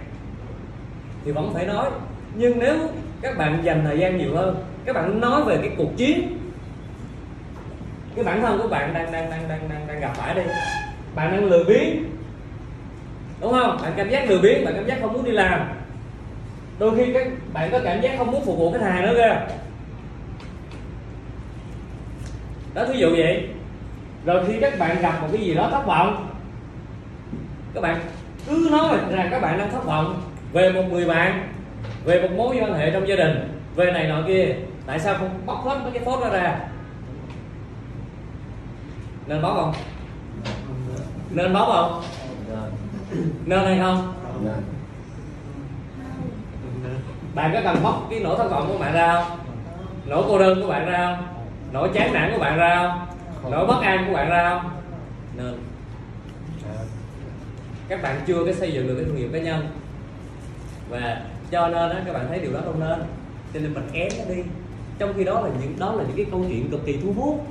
thì 1.25 1.33
vẫn 1.33 1.55
phải 1.55 1.67
nói. 1.67 1.91
Nhưng 2.35 2.59
nếu 2.59 2.77
các 3.23 3.39
bạn 3.39 3.59
dành 3.65 3.85
thời 3.85 3.99
gian 3.99 4.19
nhiều 4.19 4.37
hơn 4.37 4.65
các 4.85 4.93
bạn 4.93 5.21
nói 5.21 5.45
về 5.45 5.57
cái 5.57 5.71
cuộc 5.79 5.97
chiến 5.97 6.39
cái 8.15 8.25
bản 8.25 8.43
thân 8.43 8.59
của 8.63 8.69
bạn 8.69 8.95
đang 8.95 9.13
đang 9.13 9.31
đang 9.31 9.49
đang 9.49 9.69
đang, 9.69 9.87
đang 9.87 10.01
gặp 10.01 10.13
phải 10.17 10.35
đây 10.35 10.47
bạn 11.15 11.31
đang 11.31 11.45
lười 11.45 11.65
biếng 11.65 12.05
đúng 13.41 13.53
không? 13.53 13.79
Bạn 13.83 13.93
cảm 13.97 14.11
giác 14.11 14.29
lười 14.31 14.39
biếng, 14.39 14.65
bạn 14.65 14.75
cảm 14.75 14.87
giác 14.87 14.99
không 15.01 15.13
muốn 15.13 15.25
đi 15.25 15.33
làm. 15.33 15.61
Đôi 16.79 16.97
khi 16.97 17.13
các 17.13 17.27
bạn 17.53 17.69
có 17.73 17.81
cảm 17.85 18.01
giác 18.01 18.15
không 18.19 18.31
muốn 18.33 18.45
phục 18.45 18.59
vụ 18.59 18.73
khách 18.73 18.83
hàng 18.83 19.03
nữa 19.03 19.15
kìa 19.17 19.55
đó, 22.75 22.85
thí 22.87 22.99
dụ 22.99 23.11
vậy. 23.11 23.49
Rồi 24.25 24.45
khi 24.47 24.55
các 24.61 24.79
bạn 24.79 25.03
gặp 25.03 25.23
một 25.23 25.29
cái 25.33 25.41
gì 25.41 25.55
đó 25.55 25.69
thất 25.73 25.87
vọng, 25.87 26.29
các 27.75 27.81
bạn 27.81 28.01
cứ 28.49 28.69
nói 28.73 28.97
rằng 29.11 29.29
các 29.31 29.43
bạn 29.43 29.59
đang 29.59 29.71
thất 29.71 29.85
vọng 29.85 30.23
về 30.53 30.73
một 30.73 30.83
người 30.91 31.05
bạn, 31.05 31.49
về 32.05 32.23
một 32.23 32.29
mối 32.37 32.57
quan 32.61 32.75
hệ 32.75 32.91
trong 32.91 33.09
gia 33.09 33.17
đình, 33.17 33.59
về 33.77 33.93
này 33.93 34.09
nọ 34.09 34.23
kia. 34.27 34.55
Tại 34.87 34.99
sao 34.99 35.15
không 35.15 35.41
bóc 35.47 35.65
hết 35.65 35.79
mấy 35.83 35.93
cái 35.93 36.05
phốt 36.05 36.21
đó 36.21 36.31
ra? 36.31 36.59
Nên 39.27 39.43
bóc 39.43 39.53
không? 39.57 39.75
Nên 41.31 41.53
bóc 41.53 41.69
không? 41.73 42.03
Nên 43.47 43.65
hay 43.65 43.79
không? 43.79 44.13
Bạn 47.35 47.51
có 47.55 47.61
cần 47.65 47.83
bóc 47.83 48.07
cái 48.11 48.21
nỗi 48.21 48.37
thất 48.37 48.51
vọng 48.51 48.69
của 48.69 48.79
bạn 48.79 48.93
ra 48.95 49.13
không? 49.13 49.39
Nỗi 50.07 50.25
cô 50.29 50.39
đơn 50.39 50.63
của 50.63 50.69
bạn 50.69 50.87
ra 50.87 51.17
không? 51.17 51.27
Nỗi 51.73 51.91
chán 51.95 52.13
nản 52.13 52.33
của 52.33 52.39
bạn 52.39 52.57
ra 52.57 52.77
không? 52.77 53.07
Nỗi 53.53 53.67
bất 53.67 53.83
an 53.83 54.05
của 54.07 54.13
bạn 54.13 54.31
ra 54.31 54.51
không? 54.51 54.71
Nên. 55.37 55.59
Các 57.89 58.03
bạn 58.03 58.21
chưa 58.27 58.45
có 58.45 58.53
xây 58.53 58.73
dựng 58.73 58.87
được 58.87 58.95
cái 58.95 59.05
thương 59.05 59.17
hiệu 59.17 59.29
cá 59.33 59.39
nhân. 59.39 59.69
Và 60.89 61.23
cho 61.51 61.69
nên 61.69 61.89
đó, 61.91 61.95
các 62.07 62.13
bạn 62.13 62.27
thấy 62.29 62.39
điều 62.39 62.53
đó 62.53 62.61
không 62.65 62.81
nên. 62.81 63.03
Cho 63.55 63.61
nên 63.61 63.75
mình 63.75 63.89
ém 63.93 64.09
nó 64.19 64.35
đi. 64.35 64.43
Trong 64.99 65.13
khi 65.17 65.25
đó 65.25 65.41
là 65.41 65.51
những 65.61 65.79
đó 65.79 65.93
là 65.93 66.05
những 66.05 66.17
cái 66.17 66.27
câu 66.31 66.45
chuyện 66.49 66.71
cực 66.71 66.87
kỳ 66.87 66.97
thu 67.03 67.13
hút. 67.13 67.47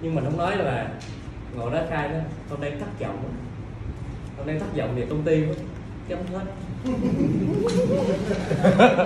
Nhưng 0.00 0.14
mình 0.14 0.24
không 0.24 0.38
nói 0.38 0.56
là 0.56 0.88
ngồi 1.56 1.70
đó 1.70 1.78
khai 1.90 2.08
đó 2.08 2.18
con 2.50 2.60
đang 2.60 2.80
thất 2.80 3.00
vọng 3.00 3.18
hôm 3.22 3.30
con 4.36 4.46
đang 4.46 4.60
thất 4.60 4.76
vọng 4.76 4.96
về 4.96 5.06
công 5.10 5.22
ty 5.22 5.44
quá 5.46 5.54
chấm 6.08 6.18
hết 6.32 6.44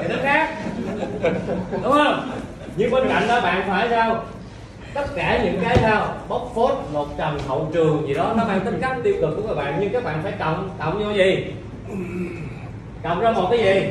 thì 0.03 0.09
nó 0.09 0.17
khác. 0.23 0.57
Đúng 1.83 1.93
không? 1.93 2.31
Nhưng 2.77 2.91
bên 2.91 3.09
cạnh 3.09 3.29
đó 3.29 3.41
bạn 3.41 3.65
phải 3.69 3.89
sao? 3.91 4.25
Tất 4.95 5.07
cả 5.15 5.41
những 5.45 5.61
cái 5.63 5.77
sao? 5.81 6.15
Bóc 6.29 6.53
phốt 6.55 6.75
một 6.93 7.09
trầm 7.19 7.39
hậu 7.49 7.71
trường 7.73 8.09
gì 8.09 8.15
đó, 8.15 8.35
nó 8.37 8.45
mang 8.45 8.61
tính 8.65 8.79
cách 8.81 8.97
tiêu 9.03 9.15
cực 9.21 9.37
của 9.37 9.49
các 9.49 9.55
bạn. 9.55 9.79
Nhưng 9.81 9.93
các 9.93 10.05
bạn 10.05 10.21
phải 10.23 10.33
cộng 10.39 10.71
cộng 10.79 11.05
vô 11.05 11.11
gì? 11.11 11.47
Cộng 13.03 13.21
ra 13.21 13.33
một 13.33 13.49
cái 13.51 13.59
gì? 13.59 13.91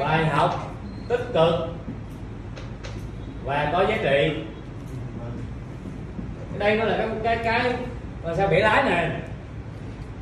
Bài 0.00 0.26
học 0.26 0.74
tích 1.08 1.26
cực. 1.34 1.54
Và 3.44 3.68
có 3.72 3.84
giá 3.88 3.96
trị 4.02 4.32
đây 6.58 6.76
nó 6.76 6.84
là 6.84 6.96
cái 6.96 7.08
cái 7.22 7.36
cái 7.44 7.72
là 8.24 8.34
sao 8.34 8.48
bể 8.48 8.58
lái 8.60 8.82
nè? 8.84 9.10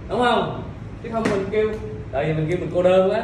Đúng 0.09 0.19
không? 0.19 0.63
Chứ 1.03 1.09
không 1.13 1.23
mình 1.31 1.47
kêu 1.51 1.73
tại 2.13 2.25
vì 2.25 2.33
mình 2.33 2.47
kêu 2.49 2.59
mình 2.61 2.71
cô 2.75 2.83
đơn 2.83 3.11
quá. 3.11 3.23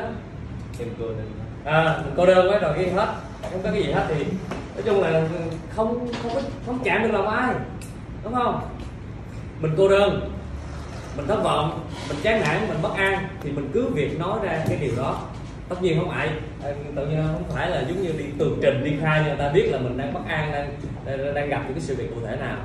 Mình 0.78 0.94
cô 1.00 1.06
đơn 1.08 1.30
à 1.64 1.98
mình 2.04 2.14
cô 2.16 2.26
đơn 2.26 2.50
quá 2.50 2.58
rồi 2.58 2.72
cái 2.76 2.90
hết. 2.90 3.14
Không 3.42 3.62
có 3.62 3.70
cái 3.72 3.82
gì 3.82 3.92
hết 3.92 4.06
thì 4.08 4.24
nói 4.74 4.82
chung 4.84 5.00
là 5.00 5.22
không 5.76 6.08
không 6.22 6.34
có 6.34 6.40
không 6.66 6.78
chạm 6.84 7.02
được 7.02 7.12
lòng 7.12 7.28
ai. 7.28 7.54
Đúng 8.24 8.34
không? 8.34 8.60
Mình 9.60 9.74
cô 9.76 9.88
đơn 9.88 10.30
mình 11.16 11.26
thất 11.26 11.42
vọng 11.42 11.80
mình 12.08 12.18
chán 12.22 12.40
nản 12.40 12.68
mình 12.68 12.78
bất 12.82 12.94
an 12.96 13.28
thì 13.42 13.50
mình 13.50 13.70
cứ 13.74 13.88
việc 13.88 14.18
nói 14.18 14.38
ra 14.42 14.64
cái 14.68 14.78
điều 14.80 14.92
đó. 14.96 15.22
Tất 15.68 15.82
nhiên 15.82 15.98
không 16.00 16.10
ai 16.10 16.30
ờ, 16.62 16.74
tự 16.96 17.06
nhiên 17.06 17.24
không 17.32 17.56
phải 17.56 17.70
là 17.70 17.80
giống 17.80 18.02
như 18.02 18.12
đi 18.18 18.24
tường 18.38 18.58
trình 18.62 18.84
đi 18.84 18.92
khai 19.00 19.20
cho 19.20 19.28
người 19.28 19.38
ta 19.38 19.48
biết 19.48 19.68
là 19.72 19.78
mình 19.78 19.98
đang 19.98 20.14
bất 20.14 20.20
an 20.28 20.52
đang, 20.52 21.34
đang 21.34 21.48
gặp 21.48 21.62
những 21.64 21.74
cái 21.74 21.80
sự 21.80 21.94
việc 21.96 22.10
cụ 22.14 22.20
thể 22.26 22.36
nào 22.36 22.56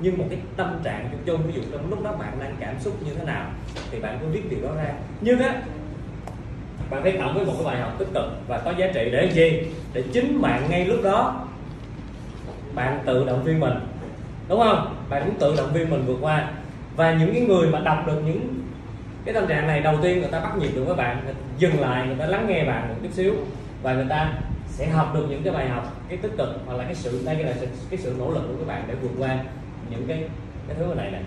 nhưng 0.00 0.18
một 0.18 0.24
cái 0.30 0.38
tâm 0.56 0.80
trạng 0.84 1.08
chung 1.10 1.20
chung 1.26 1.42
ví 1.46 1.52
dụ 1.52 1.62
trong 1.72 1.90
lúc 1.90 2.02
đó 2.02 2.12
bạn 2.12 2.32
đang 2.40 2.56
cảm 2.60 2.74
xúc 2.80 3.02
như 3.06 3.14
thế 3.14 3.24
nào, 3.24 3.50
thì 3.90 4.00
bạn 4.00 4.18
cứ 4.20 4.26
viết 4.26 4.50
điều 4.50 4.62
đó 4.62 4.74
ra. 4.76 4.92
Nhưng 5.20 5.38
á, 5.38 5.62
bạn 6.90 7.02
phải 7.02 7.16
cộng 7.18 7.34
với 7.34 7.44
một 7.44 7.52
cái 7.56 7.64
bài 7.64 7.80
học 7.80 7.92
tích 7.98 8.08
cực 8.14 8.24
và 8.48 8.58
có 8.58 8.70
giá 8.78 8.86
trị 8.94 9.08
để 9.12 9.30
gì? 9.32 9.62
Để 9.92 10.02
chính 10.12 10.42
bạn 10.42 10.62
ngay 10.70 10.84
lúc 10.84 10.98
đó, 11.02 11.46
bạn 12.74 13.02
tự 13.06 13.26
động 13.26 13.44
viên 13.44 13.60
mình. 13.60 13.74
Đúng 14.48 14.60
không? 14.60 14.94
Bạn 15.08 15.22
cũng 15.26 15.38
tự 15.38 15.56
động 15.56 15.72
viên 15.72 15.90
mình 15.90 16.04
vượt 16.06 16.18
qua. 16.20 16.50
Và 16.96 17.12
những 17.12 17.34
cái 17.34 17.42
người 17.42 17.68
mà 17.68 17.80
đọc 17.80 18.06
được 18.06 18.22
những 18.24 18.64
cái 19.24 19.34
tâm 19.34 19.46
trạng 19.46 19.66
này, 19.66 19.80
đầu 19.80 19.96
tiên 20.02 20.20
người 20.20 20.30
ta 20.30 20.40
bắt 20.40 20.58
nhịp 20.58 20.70
được 20.74 20.84
với 20.84 20.96
bạn 20.96 21.34
dừng 21.58 21.80
lại, 21.80 22.06
người 22.06 22.16
ta 22.18 22.26
lắng 22.26 22.46
nghe 22.48 22.64
bạn 22.64 22.88
một 22.88 22.94
chút 23.02 23.12
xíu 23.12 23.34
và 23.82 23.94
người 23.94 24.06
ta 24.08 24.32
sẽ 24.68 24.88
học 24.88 25.14
được 25.14 25.26
những 25.30 25.42
cái 25.42 25.52
bài 25.54 25.68
học, 25.68 25.96
cái 26.08 26.18
tích 26.18 26.32
cực 26.38 26.48
hoặc 26.66 26.74
là 26.74 26.84
cái 26.84 26.94
sự 26.94 27.22
đây 27.24 27.44
là 27.44 27.52
cái 27.90 27.98
sự 27.98 28.14
nỗ 28.18 28.30
lực 28.30 28.42
của 28.48 28.54
các 28.58 28.66
bạn 28.66 28.84
để 28.88 28.94
vượt 28.94 29.10
qua 29.18 29.38
những 29.90 30.04
cái 30.08 30.24
cái 30.68 30.76
thứ 30.78 30.94
này 30.96 31.10
này 31.10 31.22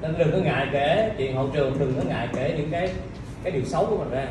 nên 0.00 0.14
đừng 0.18 0.32
có 0.32 0.38
ngại 0.38 0.68
kể 0.72 1.12
chuyện 1.18 1.36
hậu 1.36 1.48
trường 1.52 1.78
đừng 1.78 1.94
có 1.96 2.02
ngại 2.08 2.28
kể 2.34 2.54
những 2.56 2.70
cái 2.70 2.90
cái 3.42 3.52
điều 3.52 3.64
xấu 3.64 3.86
của 3.86 3.96
mình 3.96 4.10
ra. 4.10 4.26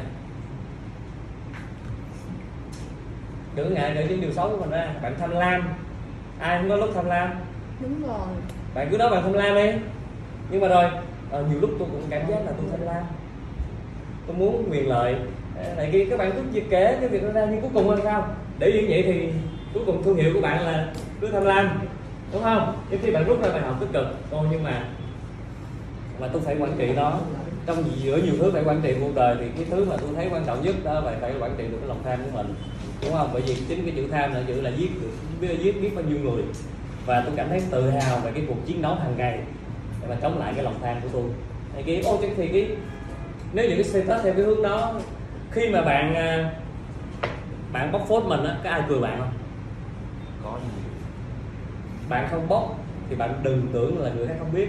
Đừng 3.55 3.73
ngại 3.73 3.91
kể 3.95 4.05
những 4.09 4.21
điều 4.21 4.31
xấu 4.31 4.49
của 4.49 4.57
mình 4.57 4.69
ra. 4.69 4.93
Bạn 5.01 5.15
tham 5.19 5.31
lam. 5.31 5.63
Ai 6.39 6.57
không 6.57 6.69
có 6.69 6.75
lúc 6.75 6.89
tham 6.95 7.05
lam. 7.05 7.29
Đúng 7.79 8.07
rồi. 8.07 8.27
Bạn 8.73 8.87
cứ 8.91 8.97
nói 8.97 9.09
bạn 9.09 9.23
tham 9.23 9.33
lam 9.33 9.55
đi. 9.55 9.71
Nhưng 10.51 10.61
mà 10.61 10.67
rồi 10.67 10.85
ờ, 11.31 11.43
nhiều 11.49 11.59
lúc 11.61 11.69
tôi 11.79 11.87
cũng 11.91 12.03
cảm 12.09 12.21
giác 12.29 12.39
là 12.45 12.51
tôi 12.57 12.65
tham 12.71 12.81
lam. 12.81 13.03
Tôi 14.27 14.35
muốn 14.37 14.69
quyền 14.71 14.89
lợi. 14.89 15.15
Ờ, 15.57 15.75
này 15.77 15.89
kia 15.91 16.05
các 16.09 16.19
bạn 16.19 16.31
cứ 16.53 16.61
kể 16.69 16.97
cái 16.99 17.09
việc 17.09 17.23
đó 17.23 17.29
ra 17.31 17.47
nhưng 17.51 17.61
cuối 17.61 17.71
cùng 17.73 17.89
là 17.89 17.97
sao? 18.03 18.27
Để 18.59 18.71
như 18.71 18.85
vậy 18.89 19.03
thì 19.05 19.29
cuối 19.73 19.83
cùng 19.85 20.03
thương 20.03 20.15
hiệu 20.15 20.33
của 20.33 20.41
bạn 20.41 20.65
là 20.65 20.93
cứ 21.21 21.27
tham 21.31 21.43
lam 21.43 21.79
đúng 22.33 22.43
không? 22.43 22.73
Nhưng 22.89 23.01
khi 23.01 23.11
bạn 23.11 23.25
rút 23.25 23.43
ra 23.43 23.49
bài 23.51 23.61
học 23.61 23.75
tích 23.79 23.89
cực 23.93 24.05
ô 24.31 24.45
nhưng 24.51 24.63
mà 24.63 24.83
mà 26.19 26.27
tôi 26.27 26.41
phải 26.41 26.55
quản 26.59 26.71
trị 26.77 26.91
nó. 26.95 27.19
Trong 27.65 27.83
giữa 28.03 28.17
nhiều 28.17 28.33
thứ 28.39 28.51
phải 28.51 28.63
quản 28.63 28.81
trị 28.81 28.95
cuộc 28.99 29.15
đời 29.15 29.35
thì 29.39 29.45
cái 29.55 29.65
thứ 29.71 29.85
mà 29.85 29.95
tôi 29.97 30.09
thấy 30.15 30.27
quan 30.31 30.45
trọng 30.45 30.63
nhất 30.63 30.75
đó 30.83 30.99
là 30.99 31.13
phải 31.21 31.33
quản 31.39 31.55
trị 31.57 31.63
được 31.63 31.77
cái 31.79 31.87
lòng 31.87 32.01
tham 32.03 32.19
của 32.23 32.37
mình. 32.37 32.53
Đúng 33.01 33.13
không? 33.13 33.29
Bởi 33.33 33.41
vì 33.41 33.55
chính 33.67 33.85
cái 33.85 33.93
chữ 33.95 34.07
tham 34.11 34.33
là 34.33 34.41
chữ 34.47 34.61
là 34.61 34.69
giết 34.69 34.89
được 35.01 35.09
biết 35.41 35.57
giết 35.63 35.81
biết 35.81 35.95
bao 35.95 36.03
nhiêu 36.03 36.17
người. 36.19 36.43
Và 37.05 37.21
tôi 37.21 37.33
cảm 37.35 37.49
thấy 37.49 37.61
tự 37.71 37.89
hào 37.89 38.19
về 38.19 38.31
cái 38.31 38.43
cuộc 38.47 38.65
chiến 38.65 38.81
đấu 38.81 38.95
hàng 38.95 39.13
ngày 39.17 39.39
để 40.01 40.07
mà 40.09 40.15
chống 40.21 40.39
lại 40.39 40.53
cái 40.55 40.63
lòng 40.63 40.79
tham 40.81 40.97
của 41.01 41.09
tôi. 41.13 41.23
Thì 41.75 41.83
cái 41.83 42.01
ô 42.01 42.19
thì 42.37 42.47
cái 42.47 42.67
nếu 43.53 43.69
những 43.69 43.75
cái 43.75 43.83
status 43.83 44.23
theo 44.23 44.33
cái 44.33 44.43
hướng 44.45 44.61
đó, 44.61 44.93
khi 45.51 45.69
mà 45.69 45.81
bạn 45.81 46.15
à, 46.15 46.51
bạn 47.71 47.91
bóc 47.91 48.05
phốt 48.07 48.23
mình 48.23 48.43
á, 48.43 48.57
có 48.63 48.69
ai 48.69 48.81
cười 48.89 48.99
bạn 48.99 49.19
không? 49.19 49.31
Có 50.43 50.57
bạn 52.09 52.27
không 52.31 52.47
bóc 52.47 52.79
thì 53.09 53.15
bạn 53.15 53.33
đừng 53.43 53.67
tưởng 53.73 54.03
là 54.03 54.09
người 54.09 54.27
khác 54.27 54.35
không 54.39 54.53
biết. 54.53 54.67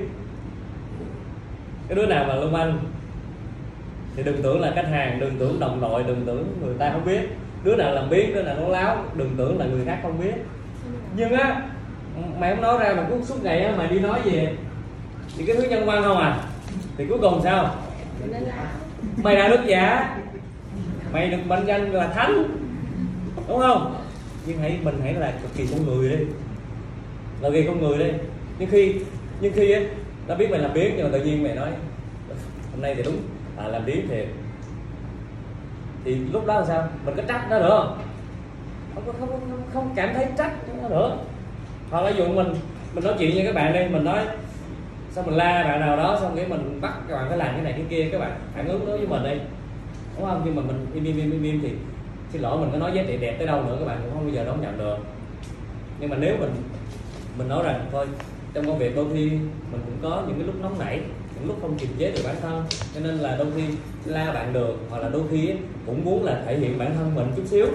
Cái 1.89 1.97
đứa 1.97 2.07
nào 2.07 2.25
mà 2.29 2.35
lưu 2.35 2.51
manh 2.51 2.79
thì 4.17 4.23
đừng 4.23 4.43
tưởng 4.43 4.61
là 4.61 4.73
khách 4.75 4.89
hàng, 4.89 5.21
đừng 5.21 5.37
tưởng 5.39 5.61
đồng 5.61 5.81
đội, 5.81 6.03
đừng 6.03 6.23
tưởng 6.27 6.59
người 6.65 6.75
ta 6.79 6.91
không 6.93 7.05
biết. 7.05 7.21
Đứa 7.65 7.77
nào 7.77 7.93
làm 7.93 8.11
biết 8.11 8.33
đứa 8.35 8.43
nào 8.43 8.57
nói 8.57 8.71
láo, 8.71 9.05
đừng 9.15 9.35
tưởng 9.37 9.59
là 9.59 9.67
người 9.67 9.85
khác 9.87 9.99
không 10.03 10.21
biết. 10.21 10.35
Nhưng 11.17 11.33
á, 11.33 11.63
mày 12.39 12.51
không 12.51 12.63
nói 12.63 12.79
ra 12.79 12.95
mà 12.97 13.07
cứ 13.11 13.25
suốt 13.25 13.45
ngày 13.45 13.65
á, 13.65 13.75
mày 13.77 13.89
đi 13.89 13.99
nói 13.99 14.21
về. 14.25 14.55
Thì 15.37 15.47
cái 15.47 15.57
thứ 15.57 15.63
nhân 15.63 15.87
văn 15.87 16.03
không 16.03 16.19
à? 16.19 16.41
Thì 16.97 17.07
cuối 17.09 17.19
cùng 17.19 17.41
sao? 17.43 17.75
Mày 19.23 19.37
là 19.37 19.49
đức 19.49 19.61
giả. 19.67 20.17
Mày 21.13 21.31
được 21.31 21.39
mệnh 21.47 21.67
danh 21.67 21.93
là 21.93 22.07
thánh. 22.07 22.45
Đúng 23.49 23.59
không? 23.59 23.95
Nhưng 24.47 24.59
hãy, 24.59 24.79
mình 24.83 25.01
hãy 25.03 25.15
là 25.15 25.33
cực 25.43 25.55
kỳ 25.57 25.67
con 25.67 25.87
người 25.87 26.09
đi 26.09 26.25
là 27.41 27.51
vì 27.51 27.67
con 27.67 27.81
người 27.81 27.99
đây. 27.99 28.15
Nhưng 28.59 28.71
khi 28.71 28.95
nhưng 29.41 29.53
khi 29.53 29.73
á 29.73 29.81
nó 30.29 30.35
biết 30.35 30.51
mày 30.51 30.61
làm 30.61 30.73
biến 30.75 30.95
nhưng 30.97 31.13
mà 31.13 31.19
tự 31.19 31.25
nhiên 31.25 31.43
mày 31.43 31.55
nói 31.55 31.69
hôm 32.73 32.83
nay 32.83 32.95
thì 32.95 33.03
đúng 33.03 33.17
à, 33.57 33.69
làm 33.69 33.87
biến 33.87 34.09
thiệt 34.09 34.27
thì 36.05 36.15
lúc 36.15 36.47
đó 36.47 36.61
là 36.61 36.67
sao? 36.67 36.89
Mình 37.05 37.15
có 37.17 37.23
trách 37.29 37.47
nó 37.51 37.59
được 37.59 37.85
không 38.95 39.05
không 39.07 39.17
không 39.19 39.29
không, 39.29 39.63
không 39.73 39.93
cảm 39.97 40.15
thấy 40.15 40.27
trách 40.39 40.53
nó 40.83 40.89
nữa. 40.89 41.17
Hoặc 41.91 42.01
là 42.01 42.11
dụ 42.11 42.25
mình 42.29 42.55
mình 42.95 43.05
nói 43.05 43.15
chuyện 43.19 43.35
với 43.35 43.45
các 43.45 43.55
bạn 43.55 43.73
đây 43.73 43.89
mình 43.89 44.05
nói 44.05 44.25
xong 45.11 45.27
mình 45.27 45.35
la 45.35 45.65
bạn 45.65 45.81
nào 45.81 45.97
đó 45.97 46.19
xong 46.21 46.37
cái 46.37 46.47
mình 46.49 46.81
bắt 46.81 46.93
các 47.09 47.17
bạn 47.17 47.29
phải 47.29 47.39
làm 47.39 47.49
cái 47.55 47.63
này 47.63 47.73
cái 47.73 47.85
kia 47.89 48.09
các 48.13 48.19
bạn 48.19 48.41
phản 48.55 48.69
ứng 48.69 48.87
đối 48.87 48.99
với 48.99 49.07
mình 49.07 49.23
đi 49.23 49.41
đúng 50.17 50.29
không? 50.29 50.43
Nhưng 50.45 50.57
mà 50.57 50.63
mình 50.63 50.87
im 50.95 51.05
im 51.05 51.17
im 51.17 51.31
im, 51.31 51.43
im 51.43 51.61
thì 51.63 51.71
xin 52.33 52.43
lỗi 52.43 52.59
mình 52.59 52.69
có 52.73 52.79
nói 52.79 52.93
giá 52.95 53.03
trị 53.07 53.17
đẹp 53.17 53.35
tới 53.39 53.47
đâu 53.47 53.63
nữa 53.63 53.77
các 53.81 53.87
bạn 53.87 53.99
cũng 54.03 54.15
không 54.15 54.25
bao 54.25 54.35
giờ 54.35 54.45
đón 54.45 54.61
nhận 54.61 54.79
được. 54.79 54.97
Nhưng 56.01 56.11
mà 56.11 56.17
nếu 56.21 56.37
mình 56.41 56.51
mình 57.39 57.49
nói 57.49 57.63
rằng 57.65 57.87
thôi 57.93 58.07
trong 58.55 58.67
công 58.67 58.79
việc 58.79 58.97
đôi 58.97 59.07
khi 59.15 59.31
mình 59.73 59.81
cũng 59.85 59.99
có 60.03 60.23
những 60.27 60.37
cái 60.37 60.47
lúc 60.47 60.55
nóng 60.63 60.79
nảy 60.79 61.01
những 61.35 61.49
lúc 61.49 61.59
không 61.63 61.79
kiềm 61.79 61.89
chế 61.99 62.11
được 62.11 62.23
bản 62.25 62.37
thân. 62.43 62.65
Cho 62.95 63.01
nên 63.01 63.15
là 63.15 63.37
đôi 63.37 63.47
khi 63.57 63.63
la 64.05 64.33
bạn 64.33 64.53
được 64.53 64.77
hoặc 64.91 64.99
là 64.99 65.09
đôi 65.09 65.23
khi 65.31 65.53
cũng 65.87 66.05
muốn 66.05 66.25
là 66.25 66.43
thể 66.47 66.59
hiện 66.59 66.79
bản 66.79 66.95
thân 66.95 67.15
mình 67.15 67.33
chút 67.37 67.43
xíu. 67.47 67.67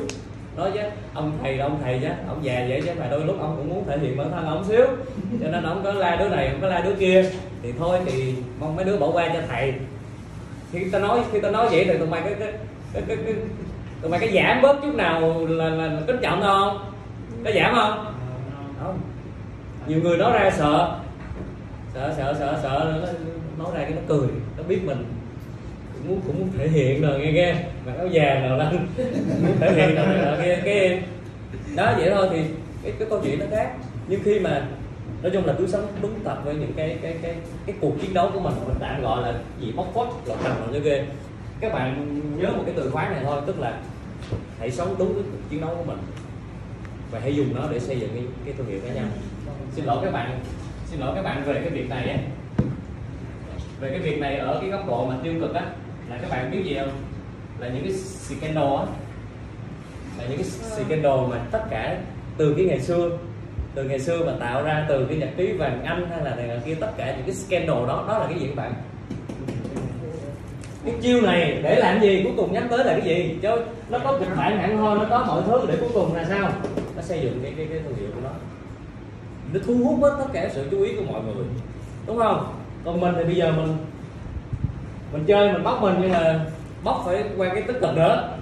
Nói 0.58 0.72
chứ 0.74 0.80
ông 1.14 1.38
thầy 1.42 1.58
là 1.58 1.66
ông 1.66 1.80
thầy 1.84 2.00
chứ 2.02 2.08
ông 2.28 2.40
già 2.44 2.66
vậy 2.70 2.82
chứ 2.86 2.92
mà 3.00 3.08
đôi 3.12 3.26
lúc 3.26 3.40
ông 3.40 3.56
cũng 3.58 3.70
muốn 3.70 3.84
thể 3.88 3.98
hiện 3.98 4.18
bản 4.18 4.32
thân 4.32 4.46
ông 4.46 4.66
xíu. 4.68 4.86
Cho 5.42 5.52
nên 5.52 5.64
ông 5.64 5.82
có 5.84 5.94
la 5.94 6.16
đứa 6.16 6.30
này 6.30 6.48
ông 6.48 6.62
có 6.62 6.68
la 6.68 6.82
đứa 6.82 6.96
kia. 6.96 7.32
Thì 7.64 7.74
thôi 7.80 8.00
thì 8.06 8.36
mong 8.60 8.76
mấy 8.76 8.86
đứa 8.86 8.98
bỏ 8.98 9.12
qua 9.12 9.30
cho 9.34 9.40
thầy. 9.50 9.74
Khi 10.72 10.90
ta 10.90 11.00
nói 11.00 11.20
khi 11.32 11.40
ta 11.40 11.50
nói 11.50 11.68
vậy 11.72 11.86
thì 11.86 11.98
tụi 11.98 12.08
mày 12.08 12.22
cái 12.22 12.34
cái 12.40 12.54
cái, 12.94 13.04
cái, 13.08 13.18
cái 13.26 13.36
tụi 14.02 14.12
mày 14.12 14.20
cái 14.20 14.32
giảm 14.34 14.62
bớt 14.62 14.82
chút 14.82 14.96
nào 14.96 15.48
là, 15.48 15.70
là, 15.70 16.02
kính 16.08 16.18
trọng 16.22 16.42
không? 16.42 16.92
Có 17.44 17.52
giảm 17.52 17.76
không. 17.76 18.06
Không 18.84 19.00
nhiều 19.88 20.00
người 20.02 20.18
nói 20.18 20.32
ra 20.34 20.52
sợ. 20.52 21.00
Sợ 21.94 22.14
sợ 22.18 22.36
sợ 22.40 22.60
sợ. 22.64 23.02
Nó 23.02 23.64
nói 23.64 23.74
ra 23.78 23.84
cái 23.84 23.92
nó 23.92 24.02
cười. 24.08 24.28
Nó 24.58 24.64
biết 24.64 24.80
mình 24.86 25.06
cũng 25.94 26.08
muốn 26.08 26.22
cũng 26.28 26.40
muốn 26.40 26.50
thể 26.58 26.68
hiện 26.68 27.02
rồi 27.02 27.20
nghe 27.20 27.32
nghe. 27.32 27.56
Mà 27.86 27.94
áo 27.98 28.08
già 28.08 28.40
nào 28.40 28.58
lên 28.58 28.88
muốn 29.42 29.58
thể 29.60 29.74
hiện 29.74 29.96
rồi 29.96 30.38
nghe 30.38 30.56
kia 30.66 31.02
cái 31.66 31.76
đó 31.76 31.94
vậy 31.98 32.10
thôi 32.16 32.28
thì 32.32 32.44
cái, 32.84 32.94
cái 33.00 33.08
câu 33.10 33.22
chuyện 33.24 33.40
nó 33.40 33.46
khác. 33.52 33.72
Nhưng 34.08 34.24
khi 34.24 34.40
mà 34.40 34.68
nói 35.22 35.32
chung 35.34 35.46
là 35.46 35.54
cứ 35.58 35.68
sống 35.68 35.88
đúng 36.02 36.20
tập 36.24 36.42
với 36.46 36.56
những 36.56 36.74
cái 36.76 36.98
cái 37.02 37.16
cái 37.22 37.36
cái 37.66 37.76
cuộc 37.82 38.02
chiến 38.02 38.14
đấu 38.14 38.30
của 38.34 38.40
mình 38.40 38.54
mình 38.68 38.78
tạm 38.80 39.02
gọi 39.02 39.22
là 39.22 39.34
gì 39.60 39.72
bóc 39.72 39.92
phốt 39.94 40.08
là 40.26 40.36
trần 40.44 40.72
rồi 40.72 40.82
ghê. 40.82 41.06
Các 41.60 41.74
bạn 41.74 42.22
nhớ 42.38 42.50
một 42.52 42.64
cái 42.66 42.74
từ 42.78 42.90
khóa 42.90 43.10
này 43.10 43.22
thôi 43.24 43.42
tức 43.46 43.60
là 43.60 43.80
hãy 44.60 44.72
sống 44.72 44.96
đúng 45.00 45.14
với 45.14 45.24
cuộc 45.24 45.50
chiến 45.50 45.62
đấu 45.62 45.76
của 45.78 45.84
mình 45.84 45.98
và 47.12 47.20
hãy 47.20 47.36
dùng 47.36 47.56
nó 47.56 47.62
để 47.72 47.80
xây 47.80 48.00
dựng 48.00 48.10
cái, 48.14 48.24
cái 48.46 48.54
thương 48.58 48.68
hiệu 48.68 48.80
cá 48.88 48.94
nhân 48.94 49.08
xin 49.76 49.86
lỗi 49.86 49.98
các 50.04 50.12
bạn. 50.12 50.40
Xin 50.86 51.00
lỗi 51.00 51.12
các 51.16 51.22
bạn 51.22 51.44
về 51.46 51.54
cái 51.54 51.70
việc 51.70 51.90
này 51.90 52.10
á. 52.10 52.18
Về 53.80 53.90
cái 53.90 54.00
việc 54.00 54.20
này 54.20 54.38
ở 54.38 54.58
cái 54.62 54.70
góc 54.70 54.88
độ 54.88 55.06
mà 55.06 55.16
tiêu 55.24 55.34
cực 55.42 55.54
á 55.54 55.66
là 56.10 56.18
các 56.22 56.30
bạn 56.30 56.52
biết 56.52 56.64
gì 56.64 56.78
không? 56.80 56.92
Là 57.60 57.68
những 57.68 57.84
cái 57.84 57.94
scandal 57.94 58.78
á. 58.78 58.86
Là 60.18 60.24
những 60.30 60.38
cái 60.38 60.44
scandal 60.46 61.20
mà 61.30 61.38
tất 61.52 61.62
cả 61.70 61.98
từ 62.38 62.54
cái 62.58 62.66
ngày 62.66 62.80
xưa 62.80 63.18
từ 63.76 63.84
ngày 63.84 64.00
xưa 64.00 64.26
mà 64.26 64.32
tạo 64.40 64.64
ra 64.64 64.86
từ 64.90 65.06
cái 65.06 65.18
nhật 65.18 65.30
ký 65.38 65.52
vàng 65.52 65.84
anh 65.84 66.08
hay 66.10 66.24
là 66.24 66.36
này 66.36 66.48
là 66.48 66.58
kia 66.66 66.76
tất 66.76 66.92
cả 66.98 67.16
những 67.18 67.26
cái 67.26 67.36
scandal 67.36 67.88
đó 67.88 68.06
đó 68.08 68.20
là 68.20 68.26
cái 68.30 68.40
gì 68.40 68.48
các 68.48 68.56
bạn? 68.56 68.74
Cái 70.86 70.94
chiêu 71.02 71.22
này 71.22 71.60
để 71.64 71.76
làm 71.76 72.02
gì? 72.02 72.22
Cuối 72.24 72.34
cùng 72.38 72.54
nhắm 72.54 72.68
tới 72.70 72.86
là 72.86 72.98
cái 73.00 73.02
gì? 73.02 73.38
Chứ 73.42 73.50
nó 73.90 74.00
có 74.00 74.18
kịch 74.20 74.30
bản 74.38 74.58
hẳn 74.58 74.78
hoi 74.78 75.00
nó 75.00 75.06
có 75.10 75.24
mọi 75.28 75.44
thứ 75.46 75.66
để 75.68 75.78
cuối 75.80 75.90
cùng 75.94 76.16
là 76.16 76.26
sao? 76.26 76.52
Nó 76.96 77.02
xây 77.02 77.20
dựng 77.22 77.40
cái 77.44 77.54
cái, 77.58 77.68
cái 77.70 77.80
thương 77.80 77.96
hiệu 77.96 78.08
của 78.16 78.22
nó 79.56 79.62
thu 79.66 79.78
hút 79.84 80.00
hết 80.02 80.16
tất 80.20 80.26
cả 80.34 80.50
sự 80.54 80.68
chú 80.72 80.82
ý 80.82 80.96
của 80.96 81.04
mọi 81.12 81.22
người. 81.24 81.46
Đúng 82.08 82.18
không? 82.18 82.54
Còn 82.86 83.02
mình 83.02 83.14
thì 83.18 83.24
bây 83.24 83.36
giờ 83.36 83.52
mình 83.52 83.78
mình 85.14 85.24
chơi, 85.28 85.54
mình 85.54 85.64
bóc 85.64 85.82
mình 85.82 85.96
nhưng 86.02 86.12
mà 86.12 86.46
bóc 86.84 87.04
phải 87.06 87.24
qua 87.38 87.50
cái 87.54 87.62
tích 87.62 87.78
cực 87.82 87.96
nữa 87.96 88.38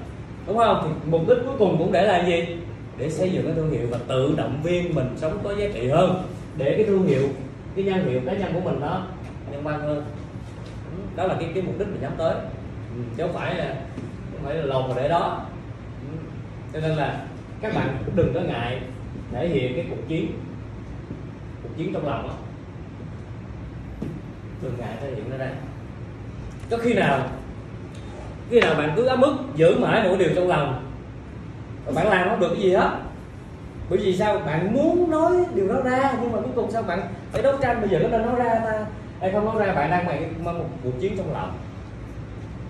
đúng 0.47 0.57
không? 0.57 0.81
Thì 0.83 1.11
mục 1.11 1.29
đích 1.29 1.37
cuối 1.45 1.55
cùng 1.59 1.77
cũng 1.77 1.91
để 1.91 2.07
là 2.07 2.27
gì? 2.27 2.57
Để 2.97 3.09
xây 3.09 3.29
dựng 3.31 3.45
cái 3.45 3.53
thương 3.55 3.71
hiệu 3.71 3.87
và 3.91 3.97
tự 4.07 4.33
động 4.37 4.59
viên 4.63 4.95
mình 4.95 5.07
sống 5.15 5.39
có 5.43 5.55
giá 5.55 5.65
trị 5.73 5.89
hơn. 5.89 6.23
Để 6.57 6.73
cái 6.77 6.85
thương 6.85 7.07
hiệu, 7.07 7.27
cái 7.75 7.85
nhân 7.85 8.09
hiệu 8.09 8.21
cá 8.25 8.33
nhân 8.33 8.53
của 8.53 8.59
mình 8.59 8.79
đó 8.79 9.07
nhân 9.51 9.63
văn 9.63 9.79
hơn. 9.79 10.03
Đó 11.15 11.23
là 11.23 11.35
cái 11.39 11.49
cái 11.53 11.63
mục 11.63 11.79
đích 11.79 11.87
mình 11.87 12.01
nhắm 12.01 12.11
tới. 12.17 12.33
Ừ, 12.95 13.01
chứ 13.17 13.23
không 13.23 13.33
phải 13.33 13.55
là, 13.55 13.75
không 14.31 14.45
phải 14.45 14.55
là 14.55 14.65
lồng 14.65 14.87
mà 14.87 14.93
để 15.01 15.09
đó. 15.09 15.45
Ừ, 16.01 16.17
cho 16.73 16.87
nên 16.87 16.97
là 16.97 17.25
các 17.61 17.75
bạn 17.75 17.97
cũng 18.05 18.15
đừng 18.15 18.33
có 18.33 18.39
ngại 18.41 18.79
thể 19.31 19.47
hiện 19.47 19.75
cái 19.75 19.85
cuộc 19.89 20.07
chiến 20.07 20.31
chiến 21.77 21.93
trong 21.93 22.07
lòng 22.07 22.27
đó 22.27 22.33
đừng 24.61 24.73
ngại 24.79 24.89
thể 25.01 25.11
hiện 25.15 25.29
ra 25.31 25.37
đây. 25.37 25.49
Có 26.69 26.77
khi 26.77 26.93
nào 26.93 27.27
khi 28.49 28.59
nào 28.59 28.75
bạn 28.75 28.93
cứ 28.95 29.05
ấm 29.05 29.21
ức, 29.21 29.35
giữ 29.55 29.79
mãi 29.79 30.03
một 30.03 30.15
điều 30.19 30.29
trong 30.35 30.47
lòng 30.47 30.83
bạn 31.95 32.07
làm 32.07 32.29
không 32.29 32.39
được 32.39 32.49
cái 32.53 32.61
gì 32.61 32.73
hết. 32.73 32.91
Bởi 33.89 33.99
vì 33.99 34.17
sao? 34.17 34.39
Bạn 34.45 34.73
muốn 34.73 35.11
nói 35.11 35.31
điều 35.53 35.67
đó 35.67 35.81
ra, 35.83 36.13
nhưng 36.21 36.31
mà 36.31 36.39
cuối 36.41 36.51
cùng 36.55 36.71
sao 36.71 36.83
bạn 36.83 37.01
phải 37.31 37.41
đấu 37.41 37.53
tranh 37.61 37.81
bây 37.81 37.89
giờ 37.89 37.99
nó 37.99 38.07
nên 38.07 38.21
nói 38.21 38.35
ra 38.35 38.61
ta? 38.65 38.85
Hay 39.21 39.31
không 39.31 39.45
nói 39.45 39.65
ra, 39.65 39.73
bạn 39.73 39.91
đang 39.91 40.05
mày 40.05 40.25
mang 40.43 40.59
một 40.59 40.65
cuộc 40.83 40.91
chiến 40.99 41.17
trong 41.17 41.33
lòng. 41.33 41.57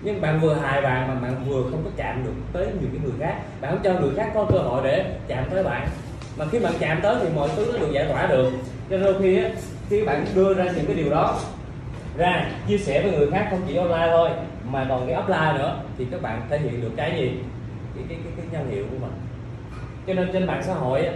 Nhưng 0.02 0.20
bạn 0.20 0.40
vừa 0.40 0.54
hài 0.54 0.82
bạn 0.82 1.08
mà 1.08 1.14
bạn 1.14 1.44
vừa 1.48 1.62
không 1.70 1.84
có 1.84 1.90
chạm 1.96 2.24
được 2.24 2.32
tới 2.52 2.66
nhiều 2.66 2.90
cái 2.92 3.00
người 3.02 3.12
khác. 3.20 3.40
Bạn 3.60 3.70
không 3.70 3.80
cho 3.84 4.00
người 4.00 4.10
khác 4.16 4.30
có 4.34 4.46
cơ 4.50 4.58
hội 4.58 4.80
để 4.84 5.16
chạm 5.28 5.44
tới 5.50 5.64
bạn. 5.64 5.88
Mà 6.36 6.44
khi 6.52 6.58
bạn 6.58 6.72
chạm 6.78 7.00
tới 7.02 7.16
thì 7.20 7.28
mọi 7.34 7.48
thứ 7.56 7.70
nó 7.72 7.78
được 7.78 7.92
giải 7.92 8.06
tỏa 8.08 8.26
được 8.26 8.50
cho 8.90 8.96
nên 8.96 9.02
đôi 9.02 9.22
khi 9.22 9.42
á 9.42 9.50
khi 9.90 10.04
bạn 10.04 10.26
đưa 10.34 10.54
ra 10.54 10.64
những 10.64 10.86
cái 10.86 10.96
điều 10.96 11.10
đó 11.10 11.40
ra 12.16 12.50
chia 12.68 12.78
sẻ 12.78 13.02
với 13.02 13.12
người 13.12 13.30
khác 13.30 13.46
không 13.50 13.60
chỉ 13.68 13.76
online 13.76 14.08
thôi 14.10 14.30
mà 14.70 14.86
còn 14.88 15.06
cái 15.06 15.22
offline 15.22 15.58
nữa 15.58 15.76
thì 15.98 16.06
các 16.10 16.22
bạn 16.22 16.42
thể 16.50 16.58
hiện 16.58 16.80
được 16.80 16.90
cái 16.96 17.10
gì? 17.18 17.32
Cái 17.94 18.04
cái 18.08 18.18
cái, 18.24 18.32
cái 18.36 18.46
nhân 18.52 18.70
hiệu 18.70 18.84
của 18.90 18.98
mình. 19.00 19.12
Cho 20.06 20.14
nên 20.14 20.30
trên 20.32 20.46
mạng 20.46 20.62
xã 20.66 20.74
hội 20.74 21.06
á, 21.06 21.12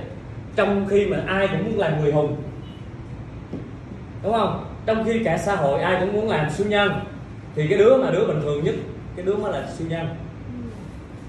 trong 0.57 0.87
khi 0.91 1.07
mà 1.07 1.23
ai 1.27 1.49
cũng 1.49 1.65
muốn 1.65 1.79
làm 1.79 2.01
người 2.01 2.13
hùng 2.13 2.37
đúng 4.23 4.33
không? 4.33 4.65
Trong 4.87 5.05
khi 5.05 5.25
cả 5.25 5.39
xã 5.39 5.57
hội 5.57 5.83
ai 5.83 5.97
cũng 6.01 6.13
muốn 6.13 6.29
làm 6.29 6.51
siêu 6.51 6.67
nhân 6.67 6.93
thì 7.55 7.69
cái 7.69 7.79
đứa 7.79 7.97
mà 7.97 8.11
đứa 8.11 8.27
bình 8.27 8.41
thường 8.43 8.65
nhất 8.65 8.75
cái 9.17 9.27
đứa 9.27 9.37
mới 9.37 9.53
là 9.53 9.69
siêu 9.79 9.89
nhân. 9.91 10.07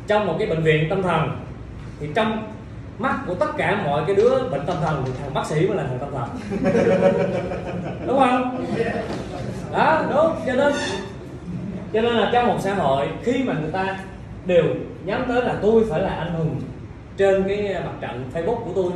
Trong 0.07 0.27
một 0.27 0.35
cái 0.39 0.47
bệnh 0.47 0.63
viện 0.63 0.89
tâm 0.89 1.03
thần 1.03 1.29
thì 1.99 2.07
trong 2.15 2.53
mắt 2.99 3.19
của 3.27 3.35
tất 3.35 3.57
cả 3.57 3.81
mọi 3.85 4.03
cái 4.07 4.15
đứa 4.15 4.49
bệnh 4.51 4.65
tâm 4.65 4.77
thần 4.81 5.03
thì 5.05 5.11
thằng 5.21 5.33
bác 5.33 5.45
sĩ 5.45 5.67
mới 5.67 5.77
là 5.77 5.83
thằng 5.83 5.99
tâm 5.99 6.09
thần. 6.11 6.29
Đúng 8.07 8.19
không? 8.19 8.65
Đó 9.73 10.03
đúng. 10.09 10.35
Cho 10.45 10.53
nên 10.53 10.73
cho 11.93 12.01
nên 12.01 12.13
là 12.13 12.29
trong 12.33 12.47
một 12.47 12.57
xã 12.59 12.73
hội 12.73 13.07
khi 13.23 13.43
mà 13.43 13.53
người 13.61 13.71
ta 13.71 13.99
đều 14.45 14.63
nhắm 15.05 15.25
tới 15.27 15.41
là 15.41 15.55
tôi 15.61 15.83
phải 15.89 16.01
là 16.01 16.09
anh 16.09 16.33
hùng 16.33 16.61
trên 17.17 17.43
cái 17.47 17.75
mặt 17.85 17.93
trận 18.01 18.29
facebook 18.33 18.63
của 18.63 18.71
tôi 18.75 18.91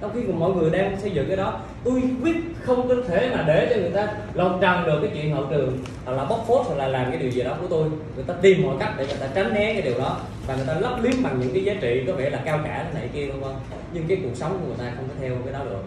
trong 0.00 0.10
khi 0.14 0.20
mọi 0.22 0.50
người 0.50 0.70
đang 0.70 1.00
xây 1.00 1.10
dựng 1.10 1.28
cái 1.28 1.36
đó 1.36 1.60
tôi 1.84 2.02
quyết 2.22 2.36
không 2.62 2.88
có 2.88 2.94
thể 3.08 3.30
mà 3.36 3.44
để 3.46 3.66
cho 3.70 3.80
người 3.80 3.90
ta 3.90 4.08
lột 4.34 4.52
trần 4.60 4.86
được 4.86 4.98
cái 5.02 5.10
chuyện 5.14 5.34
hậu 5.34 5.46
trường, 5.50 5.78
hoặc 6.04 6.12
là 6.12 6.24
bóc 6.24 6.44
phốt, 6.46 6.66
hoặc 6.66 6.74
là 6.74 6.88
làm 6.88 7.10
cái 7.10 7.18
điều 7.18 7.30
gì 7.30 7.42
đó 7.42 7.56
của 7.60 7.66
tôi. 7.70 7.88
Người 8.14 8.24
ta 8.26 8.34
tìm 8.42 8.62
mọi 8.66 8.76
cách 8.80 8.92
để 8.98 9.06
người 9.06 9.16
ta 9.20 9.26
tránh 9.34 9.54
né 9.54 9.72
cái 9.72 9.82
điều 9.82 9.98
đó, 9.98 10.20
và 10.46 10.56
người 10.56 10.66
ta 10.66 10.74
lấp 10.74 11.02
liếm 11.02 11.22
bằng 11.22 11.40
những 11.40 11.54
cái 11.54 11.64
giá 11.64 11.74
trị 11.80 12.04
có 12.06 12.12
vẻ 12.12 12.30
là 12.30 12.38
cao 12.44 12.60
cả 12.64 12.84
thế 12.84 13.00
này 13.00 13.08
kia 13.14 13.26
vân 13.26 13.40
vân 13.40 13.52
nhưng 13.92 14.08
cái 14.08 14.18
cuộc 14.22 14.34
sống 14.34 14.58
của 14.60 14.66
người 14.66 14.76
ta 14.78 14.92
không 14.96 15.08
có 15.08 15.14
theo 15.20 15.32
cái 15.44 15.52
đó 15.52 15.58
được. 15.64 15.82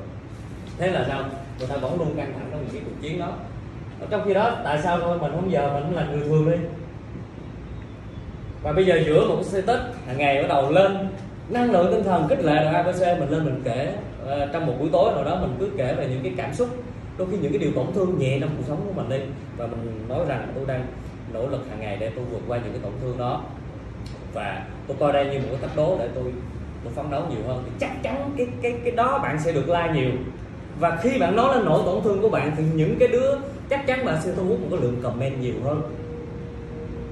Thế 0.78 0.88
là 0.88 1.06
sao? 1.08 1.24
Người 1.60 1.68
ta 1.68 1.76
vẫn 1.76 2.00
luôn 2.00 2.16
căng 2.18 2.34
thẳng 2.34 2.48
trong 2.52 2.62
những 2.62 2.74
cái 2.74 2.82
cuộc 2.86 3.02
chiến 3.02 3.20
đó. 3.20 3.34
Ở 4.00 4.08
trong 4.10 4.22
khi 4.26 4.34
đó, 4.34 4.56
tại 4.64 4.80
sao 4.84 5.00
thôi? 5.00 5.18
Mình 5.22 5.32
không 5.32 5.52
giờ 5.52 5.74
mình 5.74 5.96
là 5.96 6.06
người 6.12 6.24
thường 6.28 6.52
đi. 6.52 6.58
Và 8.64 8.72
bây 8.72 8.86
giờ 8.86 9.00
giữa 9.06 9.28
một 9.28 9.36
cái 9.36 9.44
status 9.44 9.80
hàng 10.08 10.18
ngày 10.18 10.42
bắt 10.42 10.48
đầu 10.50 10.72
lên, 10.72 11.08
năng 11.50 11.72
lượng 11.72 11.92
tinh 11.92 12.04
thần 12.04 12.26
kích 12.30 12.44
lệ 12.44 12.64
rồi 12.64 12.74
abc 12.74 13.20
mình 13.20 13.30
lên 13.30 13.46
mình 13.46 13.62
kể. 13.64 13.94
Ờ, 14.26 14.50
trong 14.54 14.66
một 14.66 14.74
buổi 14.80 14.90
tối 14.92 15.12
nào 15.12 15.24
đó 15.24 15.38
mình 15.42 15.56
cứ 15.60 15.70
kể 15.78 15.94
về 15.98 16.08
những 16.08 16.24
cái 16.24 16.34
cảm 16.38 16.54
xúc, 16.54 16.70
đôi 17.18 17.28
khi 17.32 17.38
những 17.42 17.52
cái 17.52 17.60
điều 17.60 17.72
tổn 17.72 17.86
thương 17.94 18.20
nhẹ 18.20 18.40
trong 18.40 18.50
cuộc 18.58 18.64
sống 18.68 18.82
của 18.88 19.02
mình 19.02 19.10
đi. 19.10 19.26
Và 19.58 19.68
mình 19.68 20.06
nói 20.10 20.26
rằng 20.28 20.48
tôi 20.56 20.64
đang 20.68 20.86
nỗ 21.34 21.48
lực 21.48 21.66
hàng 21.70 21.80
ngày 21.80 21.98
để 22.00 22.10
tôi 22.16 22.26
vượt 22.32 22.42
qua 22.48 22.58
những 22.58 22.74
cái 22.74 22.82
tổn 22.84 22.94
thương 23.02 23.18
đó. 23.18 23.44
Và 24.34 24.66
tôi 24.88 24.98
coi 25.00 25.14
đây 25.14 25.26
như 25.26 25.40
một 25.40 25.46
cái 25.50 25.58
thách 25.62 25.78
đố 25.78 25.98
để 26.00 26.10
tôi 26.16 26.24
tôi 26.84 26.94
phấn 26.94 27.12
đấu 27.12 27.24
nhiều 27.30 27.40
hơn. 27.48 27.64
Thì 27.66 27.72
chắc 27.80 28.04
chắn 28.04 28.32
cái 28.38 28.48
cái 28.62 28.80
cái 28.84 28.92
đó 28.92 29.20
bạn 29.24 29.40
sẽ 29.40 29.52
được 29.52 29.70
like 29.70 29.92
nhiều. 29.94 30.12
Và 30.80 30.98
khi 31.02 31.20
bạn 31.20 31.36
nói 31.36 31.56
lên 31.56 31.66
nỗi 31.66 31.82
tổn 31.86 32.04
thương 32.04 32.22
của 32.22 32.30
bạn 32.30 32.52
thì 32.58 32.64
những 32.74 32.96
cái 33.00 33.08
đứa, 33.08 33.36
chắc 33.70 33.88
chắn 33.88 34.06
bạn 34.06 34.18
sẽ 34.22 34.32
thu 34.36 34.46
hút 34.46 34.60
một 34.60 34.68
cái 34.72 34.80
lượng 34.82 35.00
comment 35.04 35.42
nhiều 35.42 35.54
hơn. 35.64 35.82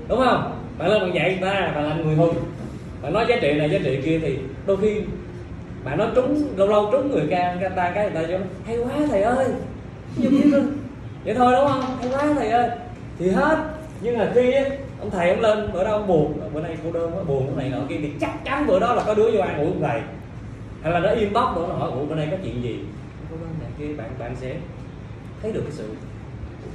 Đúng 0.08 0.20
không? 0.20 0.56
Bạn 0.78 0.90
lên 0.90 1.02
bạn 1.02 1.16
dạy 1.16 1.30
người 1.30 1.50
ta 1.50 1.72
bạn 1.76 1.90
là 1.90 1.96
người 1.96 2.16
hùng 2.16 2.36
bạn 3.02 3.14
nói 3.14 3.26
giá 3.30 3.36
trị 3.42 3.54
này, 3.54 3.70
giá 3.70 3.80
trị 3.84 4.00
kia 4.06 4.20
thì 4.20 4.38
đôi 4.66 4.78
khi 4.78 5.02
bạn 5.84 5.98
nói 5.98 6.08
trúng 6.16 6.44
lâu 6.56 6.68
lâu 6.68 6.90
trúng 6.92 7.12
người 7.12 7.28
ca 7.30 7.56
người 7.56 7.70
ta 7.76 7.92
cái 7.96 8.10
người 8.12 8.24
ta 8.24 8.30
cho 8.30 8.38
hay 8.66 8.78
quá 8.78 8.92
thầy 9.10 9.22
ơi. 9.22 9.48
Như 10.16 10.30
vậy 11.26 11.36
thôi 11.36 11.54
đúng 11.54 11.68
không? 11.68 11.82
Hay 12.00 12.10
quá 12.12 12.34
thầy 12.36 12.50
ơi. 12.50 12.70
Thì 13.20 13.30
hết. 13.30 13.58
Nhưng 14.02 14.18
mà 14.18 14.32
khi 14.36 14.52
á, 14.52 14.64
ông 15.00 15.10
thầy 15.12 15.30
ông 15.30 15.40
lên 15.40 15.74
bữa 15.74 15.84
đó 15.84 15.92
ông 15.92 16.08
buồn 16.08 16.40
bữa 16.54 16.62
nay 16.62 16.78
cô 16.84 16.92
đơn 16.92 17.12
quá 17.16 17.24
buồn 17.24 17.48
cái 17.48 17.56
này 17.56 17.80
nọ 17.80 17.86
kia 17.90 17.98
thì 18.02 18.12
chắc 18.22 18.46
chắn 18.46 18.68
bữa 18.68 18.80
đó 18.80 18.94
là 18.94 19.04
có 19.06 19.14
đứa 19.14 19.32
vô 19.32 19.40
ăn 19.42 19.58
ngủ 19.58 19.64
ông 19.64 19.82
thầy. 19.82 20.02
Hay 20.84 20.94
là 20.94 21.00
nó 21.00 21.10
inbox 21.10 21.56
nữa 21.56 21.66
nó 21.70 21.76
hỏi 21.76 21.92
ủa 21.92 22.06
bữa 22.06 22.16
nay 22.16 22.28
có 22.32 22.38
chuyện 22.44 22.64
gì? 22.64 22.80
Cô 23.30 23.38
đơn 23.42 23.50
này 23.62 23.70
kia 23.80 23.94
bạn 23.98 24.10
bạn 24.20 24.36
sẽ 24.42 24.56
thấy 25.42 25.52
được 25.52 25.62
cái 25.62 25.72
sự 25.72 25.86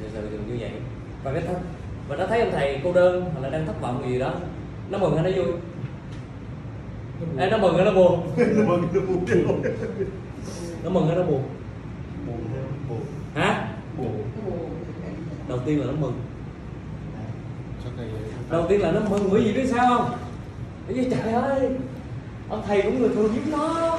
sự, 0.01 0.09
sự, 0.15 0.29
sự 0.31 0.39
như 0.49 0.57
vậy. 0.61 0.71
Và 1.25 1.33
cái 1.33 1.43
thân 1.47 1.57
và 2.09 2.17
nó 2.17 2.27
thấy 2.27 2.41
ông 2.41 2.51
thầy 2.53 2.81
cô 2.85 2.93
đơn 2.93 3.25
hoặc 3.33 3.41
là 3.43 3.49
đang 3.49 3.67
thất 3.67 3.81
vọng 3.81 4.05
gì 4.09 4.19
đó 4.19 4.33
nó 4.91 4.99
mừng 4.99 5.17
hay 5.17 5.33
nó 5.33 5.43
vui 5.43 5.53
Ê, 7.39 7.51
nó 7.51 7.59
mừng 7.59 7.77
hay 7.77 7.85
nó 7.85 7.93
buồn. 7.93 8.21
Nó 8.37 8.65
mừng 8.67 8.89
nó 8.93 9.01
buồn. 9.01 9.63
Nó 10.85 10.91
mừng 10.91 11.07
hay 11.07 11.17
nó 11.17 11.23
buồn. 11.23 11.43
Buồn 12.27 12.39
buồn. 12.89 13.01
Hả? 13.35 13.69
Buồn. 13.99 14.23
Đầu 15.49 15.59
tiên 15.67 15.81
là 15.81 15.87
nó 15.87 15.93
mừng. 15.93 16.21
Đầu 18.51 18.67
tiên 18.69 18.81
là 18.81 18.93
nó 18.93 19.01
mừng 19.11 19.29
bởi 19.31 19.41
vì 19.41 19.53
biết 19.53 19.67
sao 19.67 19.99
không? 19.99 20.11
Bởi 20.87 20.97
vì 20.97 21.11
trời 21.11 21.33
ơi 21.33 21.69
ông 22.49 22.63
thầy 22.67 22.83
cũng 22.83 22.99
người 22.99 23.09
thường 23.09 23.35
giúp 23.35 23.43
nó 23.51 23.99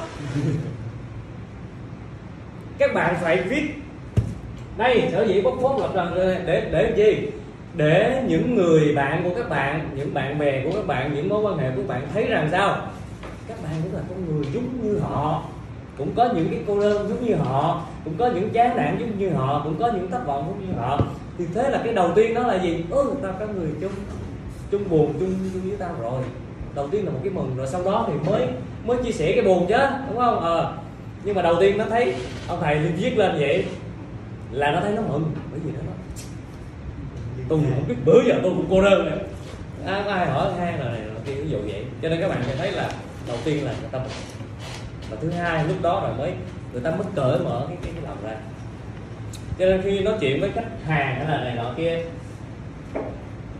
các 2.78 2.94
bạn 2.94 3.16
phải 3.20 3.42
viết. 3.42 3.74
Đây 4.76 5.08
sở 5.12 5.26
dĩ 5.26 5.40
bóc 5.40 5.54
phốt 5.62 5.80
lập 5.80 5.90
rằng 5.94 6.12
để 6.14 6.68
để 6.72 6.94
gì? 6.96 7.28
Để 7.74 8.22
những 8.28 8.54
người 8.54 8.94
bạn 8.94 9.24
của 9.24 9.30
các 9.36 9.48
bạn 9.48 9.90
những 9.96 10.14
bạn 10.14 10.38
bè 10.38 10.64
của 10.64 10.72
các 10.72 10.86
bạn 10.86 11.14
những 11.14 11.28
mối 11.28 11.42
quan 11.42 11.58
hệ 11.58 11.70
của 11.70 11.82
các 11.82 11.88
bạn 11.88 12.08
thấy 12.14 12.26
rằng 12.26 12.48
sao 12.52 12.88
cũng 13.82 13.94
là 13.94 14.00
con 14.08 14.26
người 14.26 14.44
giống 14.52 14.82
như 14.82 14.98
họ 14.98 15.42
cũng 15.98 16.14
có 16.16 16.28
những 16.34 16.48
cái 16.50 16.60
cô 16.66 16.80
đơn 16.80 17.08
giống 17.08 17.26
như 17.26 17.34
họ 17.34 17.82
cũng 18.04 18.14
có 18.18 18.26
những 18.26 18.50
chán 18.50 18.76
nản 18.76 18.96
giống 19.00 19.18
như 19.18 19.30
họ 19.30 19.60
cũng 19.64 19.78
có 19.78 19.92
những 19.92 20.10
thất 20.10 20.26
vọng 20.26 20.44
giống 20.46 20.68
như 20.68 20.80
họ. 20.80 21.00
Thì 21.38 21.44
thế 21.54 21.70
là 21.70 21.80
cái 21.84 21.94
đầu 21.94 22.10
tiên 22.14 22.34
đó 22.34 22.42
là 22.42 22.62
gì? 22.62 22.84
Ừ 22.90 23.14
tao 23.22 23.32
có 23.38 23.46
người 23.46 23.70
chung 23.80 23.92
chung 24.70 24.88
buồn 24.90 25.12
chung 25.20 25.34
chung 25.52 25.62
với 25.62 25.76
tao 25.78 25.94
rồi. 26.02 26.22
Đầu 26.74 26.88
tiên 26.88 27.04
là 27.04 27.10
một 27.10 27.18
cái 27.22 27.32
mừng 27.32 27.56
rồi 27.56 27.66
sau 27.66 27.82
đó 27.84 28.08
thì 28.08 28.30
mới 28.30 28.46
mới 28.84 28.96
chia 29.04 29.12
sẻ 29.12 29.32
cái 29.32 29.44
buồn 29.44 29.66
chứ 29.68 29.76
đúng 30.08 30.18
không? 30.18 30.40
Ờ. 30.40 30.76
Nhưng 31.24 31.34
mà 31.34 31.42
đầu 31.42 31.56
tiên 31.60 31.78
nó 31.78 31.84
thấy 31.90 32.14
ông 32.48 32.58
thầy 32.60 32.78
viết 32.78 33.18
lên 33.18 33.36
vậy 33.38 33.64
là 34.50 34.70
nó 34.70 34.80
thấy 34.80 34.92
nó 34.92 35.02
mừng 35.02 35.32
bởi 35.50 35.60
vì 35.64 35.72
nó 35.72 35.78
nói 35.78 35.94
tôi 37.48 37.58
không 37.58 37.88
biết 37.88 37.94
bữa 38.04 38.22
giờ 38.26 38.34
tôi 38.42 38.52
cũng 38.56 38.66
cô 38.70 38.82
đơn 38.82 39.04
nữa 39.04 39.18
à, 39.86 40.02
có 40.06 40.12
ai 40.12 40.26
hỏi 40.26 40.52
hai 40.58 40.78
là 40.78 40.84
này 40.84 41.00
kia 41.26 41.34
ví 41.34 41.50
dụ 41.50 41.58
vậy. 41.58 41.84
Cho 42.02 42.08
nên 42.08 42.20
các 42.20 42.28
bạn 42.28 42.42
sẽ 42.46 42.56
thấy 42.56 42.72
là 42.72 42.90
đầu 43.26 43.36
tiên 43.44 43.64
là 43.64 43.72
người 43.80 43.88
ta 43.92 43.98
mừng 43.98 44.08
và 45.10 45.16
thứ 45.20 45.30
hai 45.30 45.64
lúc 45.64 45.76
đó 45.82 46.00
rồi 46.00 46.18
mới 46.18 46.34
người 46.72 46.82
ta 46.82 46.90
mới 46.90 47.06
cởi 47.14 47.38
mở 47.38 47.64
cái 47.68 47.76
cái, 47.82 47.92
cái 47.94 48.02
lòng 48.04 48.16
ra. 48.24 48.36
Cho 49.58 49.66
nên 49.66 49.82
khi 49.82 50.00
nói 50.00 50.14
chuyện 50.20 50.40
với 50.40 50.50
khách 50.50 50.66
hàng 50.86 51.14
hay 51.16 51.38
là 51.38 51.44
này 51.44 51.54
nọ 51.56 51.72
kia 51.76 52.02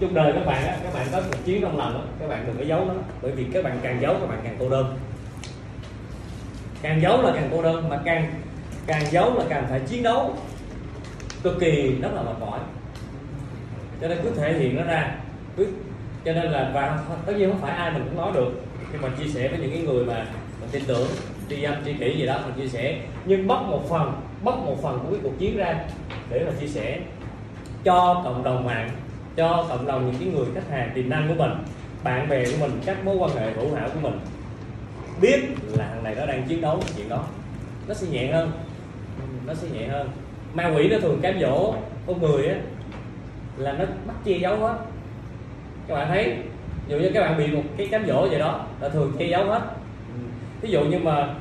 trong 0.00 0.14
đời 0.14 0.32
các 0.32 0.46
bạn 0.46 0.66
á, 0.66 0.76
các 0.82 0.94
bạn 0.94 1.06
có 1.12 1.18
một 1.20 1.38
chiến 1.44 1.62
trong 1.62 1.78
lòng 1.78 1.94
đó, 1.94 2.00
các 2.20 2.28
bạn 2.28 2.44
đừng 2.46 2.56
có 2.58 2.64
giấu 2.64 2.84
nó. 2.84 2.94
Bởi 3.22 3.32
vì 3.32 3.46
các 3.52 3.64
bạn 3.64 3.78
càng 3.82 4.00
giấu 4.00 4.14
các 4.20 4.26
bạn 4.26 4.40
càng 4.44 4.56
cô 4.58 4.68
đơn. 4.68 4.98
Càng 6.82 7.02
giấu 7.02 7.22
là 7.22 7.32
càng 7.34 7.48
cô 7.52 7.62
đơn 7.62 7.88
mà 7.88 8.00
càng 8.04 8.34
càng 8.86 9.02
giấu 9.10 9.38
là 9.38 9.44
càng 9.48 9.66
phải 9.68 9.80
chiến 9.80 10.02
đấu 10.02 10.36
cực 11.42 11.60
kỳ 11.60 11.96
rất 12.02 12.10
là 12.14 12.22
mệt 12.22 12.36
mỏi. 12.40 12.58
Cho 14.00 14.08
nên 14.08 14.18
cứ 14.22 14.30
thể 14.30 14.58
hiện 14.58 14.76
nó 14.76 14.82
ra. 14.82 15.14
Cứ 15.56 15.66
cho 16.24 16.32
nên 16.32 16.50
là 16.50 16.70
và 16.74 16.98
tất 17.26 17.32
nhiên 17.36 17.50
không 17.50 17.60
phải 17.60 17.76
ai 17.76 17.92
mình 17.92 18.04
cũng 18.04 18.16
nói 18.16 18.32
được 18.34 18.65
khi 18.92 18.98
mà 19.02 19.08
chia 19.18 19.28
sẻ 19.28 19.48
với 19.48 19.58
những 19.58 19.70
cái 19.70 19.82
người 19.82 20.04
mà 20.04 20.26
mình 20.60 20.70
tin 20.72 20.82
tưởng, 20.86 21.08
tri 21.48 21.62
âm 21.62 21.84
tri 21.84 21.92
kỷ 21.92 22.18
gì 22.18 22.26
đó, 22.26 22.38
mình 22.44 22.54
chia 22.56 22.68
sẻ. 22.68 23.00
Nhưng 23.24 23.46
mất 23.46 23.62
một 23.68 23.88
phần 23.88 24.12
mất 24.42 24.56
một 24.56 24.82
phần 24.82 24.98
của 25.02 25.10
cái 25.12 25.20
cuộc 25.22 25.38
chiến 25.38 25.56
ra 25.56 25.84
để 26.30 26.44
mà 26.46 26.52
chia 26.60 26.66
sẻ 26.66 27.00
cho 27.84 28.20
cộng 28.24 28.44
đồng 28.44 28.64
mạng, 28.64 28.90
cho 29.36 29.66
cộng 29.68 29.86
đồng 29.86 30.06
những 30.06 30.20
cái 30.20 30.28
người 30.28 30.46
khách 30.54 30.70
hàng 30.70 30.90
tiềm 30.94 31.08
năng 31.08 31.28
của 31.28 31.34
mình, 31.34 31.52
bạn 32.04 32.28
bè 32.28 32.44
của 32.44 32.56
mình, 32.60 32.80
các 32.86 33.04
mối 33.04 33.16
quan 33.16 33.30
hệ 33.30 33.52
hữu 33.52 33.74
hảo 33.74 33.88
của 33.94 34.00
mình 34.00 34.20
biết 35.20 35.40
là 35.72 35.88
thằng 35.88 36.04
này 36.04 36.14
nó 36.14 36.26
đang 36.26 36.48
chiến 36.48 36.60
đấu 36.60 36.80
chuyện 36.96 37.08
đó. 37.08 37.24
Nó 37.88 37.94
sẽ 37.94 38.06
nhẹ 38.06 38.32
hơn. 38.32 38.52
Nó 39.46 39.54
sẽ 39.54 39.68
nhẹ 39.68 39.86
hơn. 39.88 40.10
Ma 40.54 40.72
quỷ 40.76 40.88
nó 40.88 40.98
thường 40.98 41.20
cám 41.22 41.40
dỗ 41.40 41.74
con 42.06 42.22
người 42.22 42.48
á, 42.48 42.56
là 43.56 43.72
nó 43.72 43.84
bắt 44.06 44.14
che 44.24 44.38
giấu 44.38 44.56
hết. 44.56 44.78
Các 45.88 45.94
bạn 45.94 46.08
thấy 46.08 46.36
dụ 46.88 46.98
như 46.98 47.10
các 47.14 47.20
bạn 47.20 47.38
bị 47.38 47.46
một 47.46 47.62
cái 47.76 47.88
cám 47.88 48.06
dỗ 48.06 48.28
gì 48.30 48.38
đó 48.38 48.66
là 48.80 48.88
thường 48.88 49.12
che 49.18 49.26
giấu 49.26 49.44
hết. 49.44 49.60
Ví 50.60 50.70
dụ 50.70 50.84
như 50.84 50.98
mà 50.98 51.34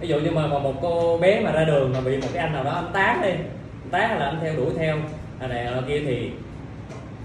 ví 0.00 0.08
dụ 0.08 0.20
như 0.20 0.30
mà 0.30 0.46
một 0.46 0.74
cô 0.82 1.18
bé 1.18 1.40
mà 1.40 1.52
ra 1.52 1.64
đường 1.64 1.92
mà 1.92 2.00
bị 2.00 2.16
một 2.16 2.28
cái 2.32 2.42
anh 2.42 2.52
nào 2.52 2.64
đó 2.64 2.70
anh 2.70 2.90
tán 2.92 3.22
đi 3.22 3.28
anh 3.28 3.90
tán 3.90 4.08
hay 4.08 4.18
là 4.18 4.26
anh 4.26 4.38
theo 4.40 4.56
đuổi 4.56 4.70
theo 4.78 4.96
anh 5.38 5.50
này 5.50 5.66
ở 5.66 5.82
kia 5.88 6.02
thì 6.06 6.30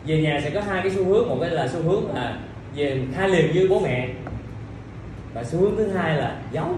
về 0.06 0.22
nhà 0.22 0.40
sẽ 0.44 0.50
có 0.50 0.62
hai 0.62 0.82
cái 0.82 0.92
xu 0.92 1.06
hướng. 1.06 1.30
Một 1.30 1.38
cái 1.42 1.50
là 1.50 1.68
xu 1.68 1.82
hướng 1.82 2.16
là 2.16 2.40
về 2.76 3.02
khai 3.16 3.30
liền 3.30 3.52
với 3.54 3.68
bố 3.68 3.80
mẹ 3.80 4.10
và 5.34 5.44
xu 5.44 5.60
hướng 5.60 5.78
thứ 5.78 5.88
hai 5.88 6.18
là 6.18 6.42
giấu. 6.52 6.76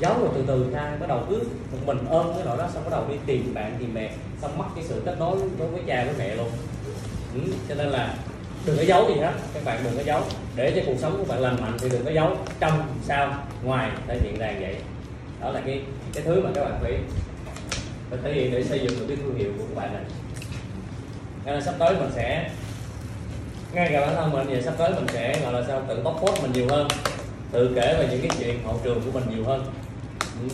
Giấu 0.00 0.14
rồi 0.20 0.30
từ 0.34 0.44
từ 0.46 0.66
khai 0.74 0.90
bắt 1.00 1.08
đầu 1.08 1.20
cứ 1.28 1.42
một 1.72 1.78
mình 1.86 1.98
ôm 2.10 2.26
cái 2.34 2.44
nỗi 2.44 2.58
đó 2.58 2.68
xong 2.74 2.84
bắt 2.84 2.90
đầu 2.90 3.04
đi 3.10 3.16
tìm 3.26 3.54
bạn 3.54 3.76
tìm 3.78 3.94
mẹ 3.94 4.10
xong 4.42 4.58
mất 4.58 4.64
cái 4.74 4.84
sự 4.84 5.02
kết 5.04 5.16
nối 5.18 5.36
đối 5.58 5.68
với 5.68 5.82
cha 5.86 6.04
với 6.04 6.14
mẹ 6.18 6.36
luôn. 6.36 6.48
Ừ, 7.34 7.40
cho 7.68 7.74
nên 7.74 7.86
là 7.86 8.14
đừng 8.66 8.76
có 8.76 8.82
giấu 8.82 9.08
gì 9.08 9.20
hết. 9.20 9.32
Các 9.54 9.64
bạn 9.64 9.78
đừng 9.84 9.96
có 9.96 10.02
giấu. 10.02 10.22
Để 10.56 10.72
cho 10.76 10.82
cuộc 10.86 10.98
sống 10.98 11.18
của 11.18 11.24
bạn 11.24 11.40
lành 11.40 11.56
mạnh 11.60 11.76
thì 11.80 11.88
đừng 11.88 12.04
có 12.04 12.10
giấu 12.10 12.36
trong, 12.60 12.82
sau, 13.02 13.34
ngoài 13.62 13.90
thể 14.06 14.18
hiện 14.22 14.38
ràng 14.38 14.60
vậy. 14.60 14.76
Đó 15.40 15.50
là 15.50 15.60
cái 15.66 15.82
cái 16.14 16.24
thứ 16.24 16.40
mà 16.40 16.50
các 16.54 16.64
bạn 16.64 16.78
phải 16.82 16.92
phải 18.10 18.18
thể 18.22 18.32
hiện 18.32 18.52
để 18.52 18.64
xây 18.64 18.78
dựng 18.78 18.98
được 18.98 19.04
cái 19.08 19.16
thương 19.16 19.38
hiệu 19.38 19.50
của 19.58 19.64
các 19.68 19.82
bạn 19.82 19.92
này. 19.92 20.02
Nên 21.44 21.62
sắp 21.62 21.74
tới 21.78 21.94
mình 21.94 22.10
sẽ, 22.14 22.50
ngay 23.72 23.88
cả 23.92 24.00
bản 24.00 24.14
thân 24.14 24.32
mình 24.32 24.46
thì 24.48 24.62
sắp 24.62 24.74
tới 24.78 24.90
mình 24.90 25.06
sẽ 25.08 25.40
gọi 25.42 25.52
là 25.52 25.62
sao, 25.68 25.82
tự 25.88 26.02
bóc 26.02 26.18
phốt 26.20 26.42
mình 26.42 26.52
nhiều 26.52 26.66
hơn. 26.70 26.88
Tự 27.52 27.72
kể 27.74 27.96
về 27.98 28.08
những 28.10 28.20
cái 28.20 28.30
chuyện 28.38 28.62
hậu 28.64 28.80
trường 28.84 29.00
của 29.00 29.20
mình 29.20 29.24
nhiều 29.30 29.44
hơn. 29.44 29.64
Ừ. 30.42 30.48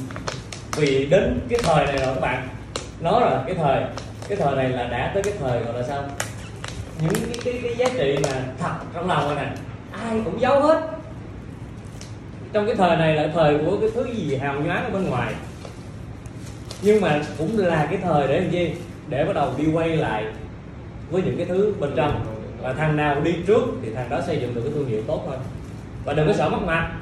Vì 0.77 1.07
đến 1.07 1.41
cái 1.49 1.59
thời 1.63 1.87
này 1.87 1.99
rồi 1.99 2.15
các 2.15 2.21
bạn 2.21 2.49
nó 3.01 3.21
là 3.21 3.43
cái 3.47 3.55
thời 3.55 3.83
cái 4.29 4.39
thời 4.39 4.57
này 4.57 4.69
là 4.69 4.85
đã 4.85 5.11
tới 5.15 5.23
cái 5.23 5.33
thời 5.41 5.61
gọi 5.61 5.75
là 5.75 5.83
sao 5.89 6.05
những 7.01 7.13
cái 7.15 7.39
cái, 7.45 7.61
cái 7.63 7.75
giá 7.77 7.87
trị 7.99 8.19
mà 8.23 8.43
thật 8.59 8.75
trong 8.95 9.09
lòng 9.09 9.27
rồi 9.27 9.37
nè 9.37 9.43
à, 9.43 9.55
ai 9.93 10.21
cũng 10.25 10.41
giấu 10.41 10.61
hết. 10.61 10.91
Trong 12.53 12.67
cái 12.67 12.75
thời 12.75 12.97
này 12.97 13.15
là 13.15 13.29
thời 13.35 13.59
của 13.59 13.77
cái 13.81 13.91
thứ 13.95 14.07
gì 14.13 14.37
hào 14.37 14.61
nhoáng 14.61 14.85
ở 14.85 14.91
bên 14.91 15.11
ngoài. 15.11 15.35
Nhưng 16.83 17.01
mà 17.01 17.23
cũng 17.39 17.59
là 17.59 17.87
cái 17.91 17.99
thời 18.03 18.29
để 18.29 18.41
làm 18.41 18.51
gì? 18.51 18.75
Để 19.09 19.25
bắt 19.25 19.33
đầu 19.33 19.51
đi 19.59 19.65
quay 19.73 19.89
lại 19.89 20.25
với 21.11 21.23
những 21.23 21.37
cái 21.37 21.47
thứ 21.47 21.75
bên 21.81 21.93
trong. 21.97 22.27
Và 22.63 22.73
thằng 22.73 22.97
nào 22.97 23.21
đi 23.21 23.35
trước 23.47 23.63
thì 23.83 23.91
thằng 23.95 24.11
đó 24.11 24.21
xây 24.27 24.39
dựng 24.41 24.55
được 24.55 24.61
cái 24.65 24.73
thương 24.75 24.89
hiệu 24.89 25.03
tốt 25.07 25.27
hơn. 25.29 25.41
Và 26.05 26.13
đừng 26.13 26.27
có 26.27 26.33
sợ 26.33 26.49
mất 26.49 26.63
mặt. 26.67 26.93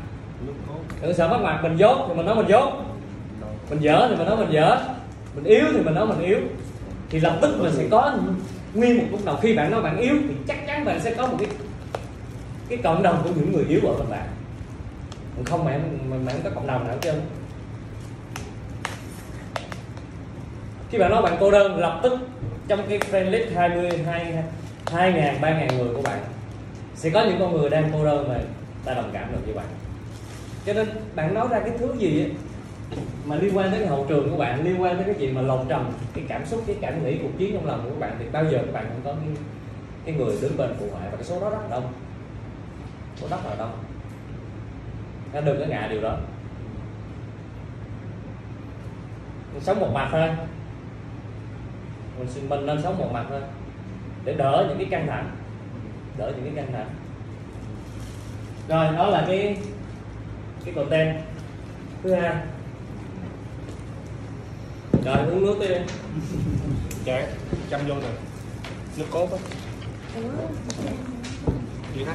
Đừng 1.00 1.10
có 1.10 1.12
sợ 1.12 1.28
mất 1.28 1.38
mặt 1.42 1.60
mình 1.62 1.76
dốt 1.76 2.06
thì 2.08 2.14
mình 2.14 2.26
nói 2.26 2.34
mình 2.34 2.48
dốt. 2.48 2.72
Mình 3.70 3.80
dở 3.80 4.06
thì 4.10 4.16
mình 4.16 4.26
nói 4.26 4.36
mình 4.36 4.52
dở. 4.52 4.76
Mình 5.34 5.44
yếu 5.44 5.64
thì 5.72 5.80
mình 5.80 5.94
nói 5.94 6.06
mình 6.06 6.20
yếu. 6.20 6.38
Thì 7.10 7.20
lập 7.20 7.38
tức 7.42 7.56
mình 7.62 7.72
sẽ 7.72 7.84
có 7.90 8.12
nguyên 8.74 8.98
một 8.98 9.04
lúc 9.10 9.20
đầu 9.24 9.36
khi 9.42 9.56
bạn 9.56 9.70
nói 9.70 9.82
bạn 9.82 9.98
yếu 9.98 10.14
thì 10.28 10.34
chắc 10.48 10.66
chắn 10.66 10.84
bạn 10.84 11.00
sẽ 11.00 11.14
có 11.14 11.26
một 11.26 11.36
cái 11.38 11.48
cái 12.68 12.78
cộng 12.82 13.02
đồng 13.02 13.20
của 13.24 13.30
những 13.36 13.52
người 13.52 13.64
yếu 13.68 13.80
ở 13.86 13.94
bên 13.98 14.10
bạn. 14.10 14.28
Không 15.44 15.64
mà 15.64 15.78
mà 16.10 16.16
bạn 16.26 16.36
có 16.44 16.50
cộng 16.54 16.66
đồng 16.66 16.88
nào 16.88 16.96
chứ 17.00 17.12
khi 20.90 20.98
bạn 20.98 21.10
nói 21.10 21.22
bạn 21.22 21.36
cô 21.40 21.50
đơn 21.50 21.78
lập 21.78 22.00
tức 22.02 22.18
trong 22.68 22.86
cái 22.88 22.98
friend 22.98 23.30
list 23.30 23.54
20 23.54 23.90
2 24.06 24.34
hai 24.92 25.12
ngàn 25.12 25.40
ba 25.40 25.50
ngàn 25.50 25.68
người 25.78 25.94
của 25.94 26.02
bạn 26.02 26.18
sẽ 26.94 27.10
có 27.10 27.24
những 27.24 27.36
con 27.38 27.52
người 27.52 27.70
đang 27.70 27.90
cô 27.92 28.04
đơn 28.04 28.28
mà 28.28 28.38
ta 28.84 28.94
đồng 28.94 29.10
cảm 29.12 29.32
được 29.32 29.38
với 29.44 29.54
bạn. 29.54 29.66
Cho 30.66 30.72
nên 30.72 30.88
bạn 31.14 31.34
nói 31.34 31.48
ra 31.50 31.60
cái 31.60 31.70
thứ 31.78 31.94
gì 31.98 32.20
ấy, 32.20 32.30
mà 33.26 33.36
liên 33.36 33.56
quan 33.56 33.70
đến 33.70 33.80
cái 33.80 33.88
hậu 33.88 34.06
trường 34.08 34.30
của 34.30 34.36
bạn 34.36 34.64
liên 34.64 34.82
quan 34.82 34.96
đến 34.96 35.06
cái 35.06 35.14
chuyện 35.18 35.34
mà 35.34 35.40
lồng 35.40 35.66
trầm 35.68 35.92
cái 36.14 36.24
cảm 36.28 36.46
xúc 36.46 36.62
cái 36.66 36.76
cảm 36.80 37.04
nghĩ 37.04 37.18
cuộc 37.18 37.38
chiến 37.38 37.52
trong 37.54 37.66
lòng 37.66 37.80
của 37.84 37.90
các 37.90 38.00
bạn 38.00 38.16
thì 38.18 38.24
bao 38.32 38.44
giờ 38.44 38.58
các 38.58 38.72
bạn 38.72 38.86
cũng 38.88 39.00
có 39.04 39.12
cái, 39.20 39.36
cái 40.04 40.14
người 40.14 40.36
đứng 40.42 40.56
bên 40.56 40.70
phụ 40.78 40.86
họa 40.92 41.00
và 41.00 41.16
cái 41.16 41.24
số 41.24 41.40
đó 41.40 41.50
rất 41.50 41.70
đông. 41.70 41.92
Số 43.16 43.28
rất 43.28 43.46
là 43.46 43.54
đông. 43.58 43.72
Nên 45.32 45.44
đừng 45.44 45.60
có 45.60 45.66
ngại 45.66 45.88
điều 45.88 46.00
đó. 46.02 46.16
Mình 49.52 49.62
sống 49.62 49.80
một 49.80 49.90
mặt 49.94 50.08
thôi. 50.12 50.28
Mình 52.18 52.48
mình 52.48 52.66
nên 52.66 52.82
sống 52.82 52.98
một 52.98 53.10
mặt 53.12 53.26
thôi. 53.28 53.40
Để 54.24 54.34
đỡ 54.34 54.66
những 54.68 54.78
cái 54.78 54.86
căng 54.90 55.06
thẳng. 55.06 55.30
Đỡ 56.16 56.32
những 56.36 56.44
cái 56.44 56.64
căng 56.64 56.72
thẳng. 56.72 56.88
Rồi 58.68 58.96
đó 58.96 59.06
là 59.06 59.24
cái 59.26 59.56
cái 60.64 60.74
content. 60.74 61.18
Thứ 62.02 62.14
hai 62.14 62.36
rồi 65.04 65.16
uống 65.16 65.42
nước 65.46 65.56
đi. 65.60 65.66
Dạ 67.04 67.26
chăm 67.70 67.80
vô 67.88 67.94
nè. 67.94 68.08
Nước 68.96 69.06
cốt 69.10 69.28
á. 69.32 69.38
Gì 71.96 72.04
hết 72.04 72.14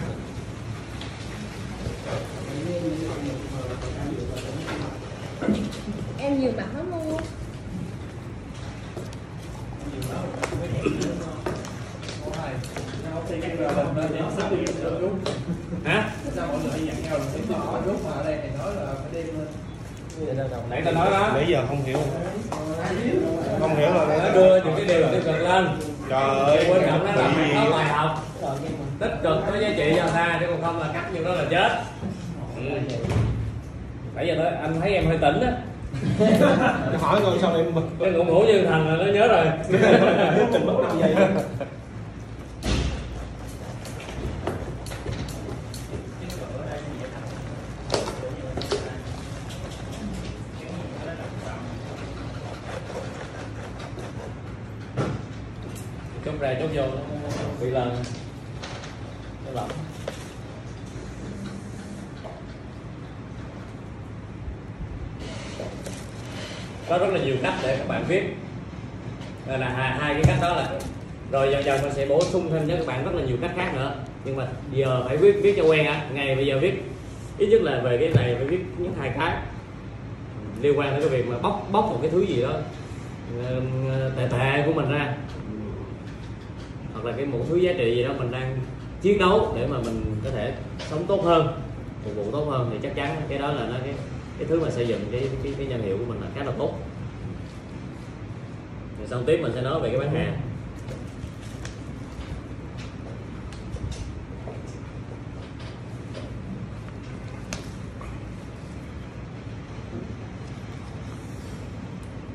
em 6.18 6.40
nhiều 6.40 6.52
mặt 6.58 6.68
lắm 6.78 6.92
luôn. 6.92 7.18
Hả? 15.86 16.10
Sao 16.36 16.48
mọi 16.48 16.60
người 16.64 16.80
nhận 16.80 17.04
nhau 17.04 17.18
là 17.18 17.26
phải 17.34 17.42
bỏ 17.50 17.80
lúc 17.86 18.06
mà 18.06 18.12
ở 18.12 18.24
đây 18.24 18.40
thì 18.44 18.50
nói 18.58 18.76
là 18.76 18.94
phải 18.94 19.24
đem 19.24 19.26
nãy 20.70 20.82
ta 20.86 20.92
nói 20.92 21.12
đó. 21.12 21.32
Nãy 21.34 21.46
giờ 21.48 21.66
không 21.68 21.84
hiểu 21.84 21.98
không 23.60 23.76
hiểu 23.76 23.90
nó 23.94 24.06
rồi 24.06 24.34
đưa 24.34 24.56
những 24.56 24.64
cái 24.64 24.74
điều 24.88 25.08
tiêu 25.12 25.22
cực 25.26 25.42
lên. 25.42 25.68
Trời 26.10 26.22
ơi 26.22 26.66
quan 26.70 26.82
trọng 26.86 27.06
nó 27.06 27.12
là 27.12 27.32
phải 27.36 27.52
có 27.56 27.78
bài 27.78 27.86
học. 27.86 28.26
Rồi 28.42 28.52
nhưng 28.64 28.72
mà 28.80 28.86
tích 29.00 29.18
cực 29.24 29.38
có 29.48 29.58
giá 29.60 29.70
trị 29.78 29.94
cho 29.96 30.04
người 30.04 30.12
ta 30.14 30.38
chứ 30.40 30.46
còn 30.50 30.62
không 30.62 30.80
là 30.80 30.88
cắt 30.94 31.04
như 31.14 31.24
đó 31.24 31.34
là 31.34 31.44
chết. 31.50 31.70
Ừ. 32.56 32.80
nãy 34.16 34.28
giờ 34.28 34.36
đó 34.36 34.44
anh 34.62 34.82
thấy 34.82 34.94
em 34.94 35.06
hơi 35.08 35.18
tỉnh 35.18 35.42
á. 35.42 35.52
Hỏi 37.00 37.22
coi 37.24 37.40
sao 37.42 37.56
em 37.56 37.66
cái 38.00 38.12
ngủ 38.12 38.24
ngủ 38.24 38.42
như 38.48 38.66
thành 38.66 38.88
là 38.88 39.06
nó 39.06 39.12
nhớ 39.12 39.28
rồi. 39.28 39.46
Trình 40.54 40.68
đầu 40.68 40.86
vậy 40.94 41.16
bổ 72.10 72.24
sung 72.24 72.50
thêm 72.50 72.68
cho 72.68 72.76
các 72.76 72.86
bạn 72.86 73.06
rất 73.06 73.16
là 73.16 73.22
nhiều 73.24 73.38
cách 73.42 73.52
khác 73.56 73.74
nữa. 73.76 73.96
Nhưng 74.26 74.36
mà 74.36 74.48
giờ 74.72 75.04
phải 75.08 75.18
viết 75.18 75.40
viết 75.42 75.54
cho 75.58 75.64
quen 75.64 75.86
á 75.86 76.08
ngày 76.14 76.36
bây 76.36 76.46
giờ 76.46 76.60
viết. 76.60 76.84
Ít 77.38 77.48
nhất 77.48 77.62
là 77.62 77.80
về 77.80 77.98
cái 77.98 78.10
này 78.10 78.36
phải 78.36 78.46
viết 78.46 78.60
những 78.78 78.94
hai 79.00 79.12
cái. 79.20 79.36
Liên 80.62 80.80
quan 80.80 80.92
đến 80.92 81.00
cái 81.00 81.10
việc 81.10 81.28
mà 81.28 81.38
bóc 81.38 81.68
bóc 81.72 81.86
một 81.86 82.00
cái 82.02 82.12
thứ 82.12 82.22
gì 82.22 82.42
đó 82.42 82.54
tệ 84.18 84.28
tệ 84.32 84.64
của 84.66 84.74
mình 84.74 84.92
ra. 84.92 85.14
Hoặc 86.94 87.06
là 87.06 87.12
cái 87.18 87.26
một 87.26 87.40
thứ 87.50 87.56
giá 87.56 87.74
trị 87.78 87.96
gì 87.96 88.04
đó 88.04 88.14
mình 88.18 88.32
đang 88.32 88.58
chiến 89.02 89.18
đấu 89.18 89.54
để 89.56 89.68
mà 89.68 89.78
mình 89.78 90.16
có 90.24 90.30
thể 90.30 90.54
sống 90.90 91.06
tốt 91.08 91.24
hơn 91.24 91.48
phục 92.04 92.16
vụ 92.16 92.32
tốt 92.32 92.46
hơn 92.50 92.70
thì 92.72 92.78
chắc 92.84 92.96
chắn 92.96 93.22
cái 93.30 93.40
đó 93.40 93.48
là 93.48 93.66
nó 93.66 93.76
cái 93.84 93.94
cái 94.38 94.48
thứ 94.48 94.60
mà 94.60 94.70
xây 94.70 94.88
dựng 94.88 95.00
cái 95.12 95.22
cái, 95.44 95.54
cái 95.58 95.68
nhân 95.68 95.82
hiệu 95.82 95.98
của 95.98 96.06
mình 96.08 96.22
là 96.22 96.28
khá 96.36 96.44
là 96.44 96.52
tốt. 96.58 96.74
Rồi 99.00 99.08
xong 99.08 99.24
tiếp 99.26 99.40
mình 99.42 99.52
sẽ 99.56 99.62
nói 99.62 99.80
về 99.80 99.90
cái 99.90 100.00
bán 100.00 100.16
hàng. 100.16 100.38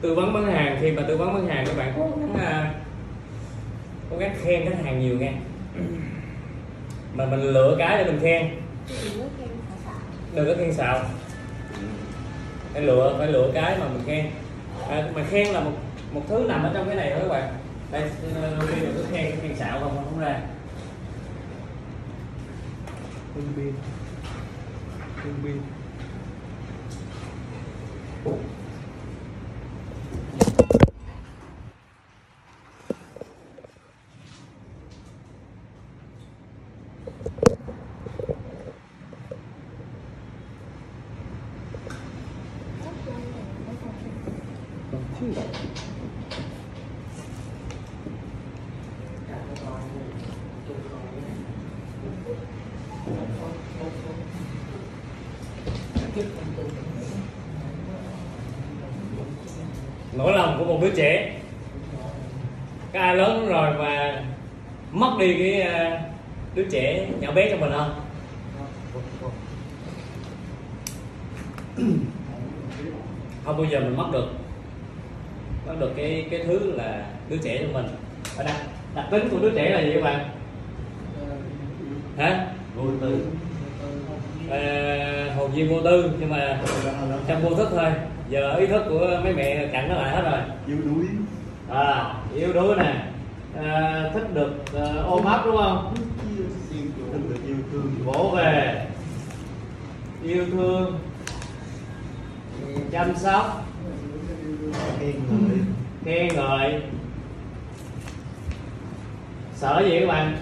Tư 0.02 0.14
vấn 0.14 0.32
bán 0.32 0.52
hàng 0.52 0.78
khi 0.80 0.92
mà 0.92 1.02
tư 1.08 1.16
vấn 1.16 1.34
bán 1.34 1.48
hàng 1.48 1.66
các 1.66 1.76
bạn 1.76 1.92
cố 1.96 2.10
gắng 2.20 2.34
à, 2.44 2.74
cố 4.10 4.16
gắng 4.16 4.36
khen 4.42 4.64
khách 4.64 4.84
hàng 4.84 5.00
nhiều 5.00 5.18
nghe. 5.18 5.32
Mà 7.14 7.26
mình 7.26 7.40
lựa 7.40 7.76
cái 7.78 7.98
để 7.98 8.04
mình 8.04 8.20
khen. 8.22 8.48
Đừng 10.34 10.46
có 10.46 10.54
khen 10.58 10.74
xạo. 10.74 11.00
Phải 12.72 12.82
lựa 12.82 13.14
phải 13.18 13.28
lựa 13.28 13.50
cái 13.54 13.78
mà 13.78 13.88
mình 13.88 14.02
khen. 14.06 14.26
À, 14.88 15.08
mà 15.14 15.22
khen 15.30 15.48
là 15.48 15.60
một 15.60 15.72
một 16.12 16.22
thứ 16.28 16.44
nằm 16.48 16.62
ở 16.62 16.70
trong 16.74 16.86
cái 16.86 16.96
này 16.96 17.10
đó 17.10 17.16
các 17.20 17.28
bạn. 17.28 17.48
Đây 17.90 18.02
đôi 18.58 18.66
khi 18.66 18.80
cứ 18.80 19.04
khen 19.12 19.32
khen 19.42 19.56
xạo 19.56 19.80
không 19.80 19.96
không 19.96 20.20
ra. 20.20 20.40
Hương 23.34 23.52
pin 23.56 23.72
Hương 25.22 25.34
pin 25.44 25.56
nỗi 60.12 60.32
lòng 60.32 60.58
của 60.58 60.64
một 60.64 60.78
đứa 60.82 60.90
trẻ 60.96 61.40
cái 62.92 63.02
ai 63.02 63.16
lớn 63.16 63.48
rồi 63.48 63.74
mà 63.78 64.22
mất 64.92 65.16
đi 65.18 65.34
cái 65.38 65.60
à, 65.60 66.02
đứa 66.62 66.68
trẻ 66.70 67.08
nhỏ 67.20 67.32
bé 67.32 67.50
trong 67.50 67.60
mình 67.60 67.72
không? 67.72 68.00
Không 73.44 73.56
bao 73.56 73.64
giờ 73.64 73.80
mình 73.80 73.96
mất 73.96 74.06
được. 74.12 74.28
Mất 75.66 75.74
được 75.80 75.92
cái 75.96 76.26
cái 76.30 76.40
thứ 76.44 76.72
là 76.76 77.06
đứa 77.28 77.36
trẻ 77.36 77.58
trong 77.62 77.72
mình. 77.72 77.86
Và 78.36 78.44
đặc 78.44 78.56
đặc 78.94 79.06
tính 79.10 79.28
của 79.30 79.38
đứa 79.38 79.50
trẻ 79.50 79.70
là 79.70 79.80
gì 79.80 79.92
các 79.94 80.02
bạn? 80.02 80.28
Hả? 82.18 82.46
Vô 82.76 82.84
tư. 83.00 83.26
À, 84.50 85.34
hồn 85.36 85.50
nhiên 85.54 85.68
vô 85.70 85.80
tư 85.82 86.10
nhưng 86.20 86.30
mà 86.30 86.60
trong 87.26 87.42
vô 87.42 87.54
thức 87.54 87.68
thôi. 87.70 87.90
Giờ 88.28 88.56
ý 88.56 88.66
thức 88.66 88.82
của 88.88 89.20
mấy 89.24 89.34
mẹ 89.34 89.66
cặn 89.72 89.88
nó 89.88 89.94
lại 89.94 90.10
hết 90.10 90.22
rồi. 90.30 90.40
Yêu 90.66 90.76
đuối. 90.84 91.06
À 91.70 92.14
yêu 92.34 92.52
đuối 92.52 92.76
nè. 92.76 93.04
À, 93.64 94.10
thích 94.14 94.34
được 94.34 94.52
à, 94.74 94.86
ôm 95.06 95.24
ấp 95.24 95.42
đúng 95.46 95.56
không 95.56 95.94
thương 97.72 97.94
vỗ 98.04 98.32
về. 98.36 98.86
Yêu 100.22 100.46
thương 100.50 100.98
chăm 102.92 103.16
sóc. 103.16 103.66
Khen 106.04 106.28
ngợi. 106.34 106.82
Sợ 109.56 109.82
gì 109.84 110.00
các 110.00 110.06
bạn? 110.06 110.36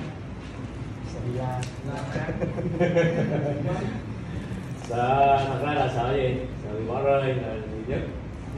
Sợ 4.89 5.45
thật 5.49 5.59
ra 5.67 5.75
là 5.75 5.93
sợ 5.95 6.15
gì? 6.17 6.35
Sợ 6.65 6.79
bị 6.79 6.87
bỏ 6.89 7.03
rơi 7.03 7.23
là 7.23 7.53
nhiều 7.53 7.85
nhất. 7.89 8.01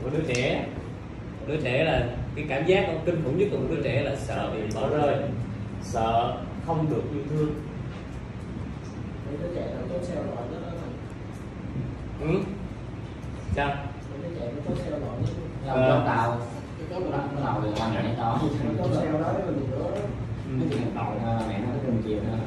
Của 0.03 0.11
đứa 0.11 0.35
trẻ. 0.35 0.67
Đứa 1.47 1.57
trẻ 1.57 1.85
là 1.85 2.09
cái 2.37 2.45
cảm 2.49 2.67
giác 2.67 2.87
kinh 3.07 3.23
khủng 3.25 3.39
nhất 3.39 3.49
của 3.51 3.59
một 3.59 3.67
đứa 3.71 3.83
trẻ 3.83 4.03
là 4.03 4.17
sợ 4.17 4.51
bị 4.55 4.61
bỏ 4.75 4.89
rơi. 4.89 5.17
Sợ 5.83 6.37
không 6.67 6.91
được 6.91 7.03
yêu 7.13 7.23
thương 7.31 7.55
Mấy 9.33 9.49
đứa 9.49 9.55
trẻ 9.55 9.67
nó 9.77 9.83
tốt 9.89 10.01
xeo 10.03 10.23
nổi 10.23 10.45
rất 10.53 10.61
là 10.67 10.73
ừ? 12.21 12.41
sao? 13.57 13.69
Mấy 13.69 14.31
đứa 14.31 14.41
trẻ 14.41 14.47
nó 14.57 14.63
tốt 14.69 14.75
lòng 15.01 15.27
Ờ. 15.67 15.89
trong 15.89 16.07
tàu. 16.07 16.39
Cái 16.79 17.01
thì 17.63 17.71
mẹ 17.95 18.15
đó 18.19 18.41
Nó 18.65 18.85
tốt 18.85 18.91
xeo 19.01 19.13
đó. 19.13 19.33
Mình 19.47 19.71
nữa 19.71 19.91
cái 20.61 20.69
chuyện 20.71 20.95
đầu 20.95 21.05
mẹ 21.49 21.59
nó 21.59 21.67
cái 21.83 21.93
chiều 22.05 22.17
nữa 22.17 22.39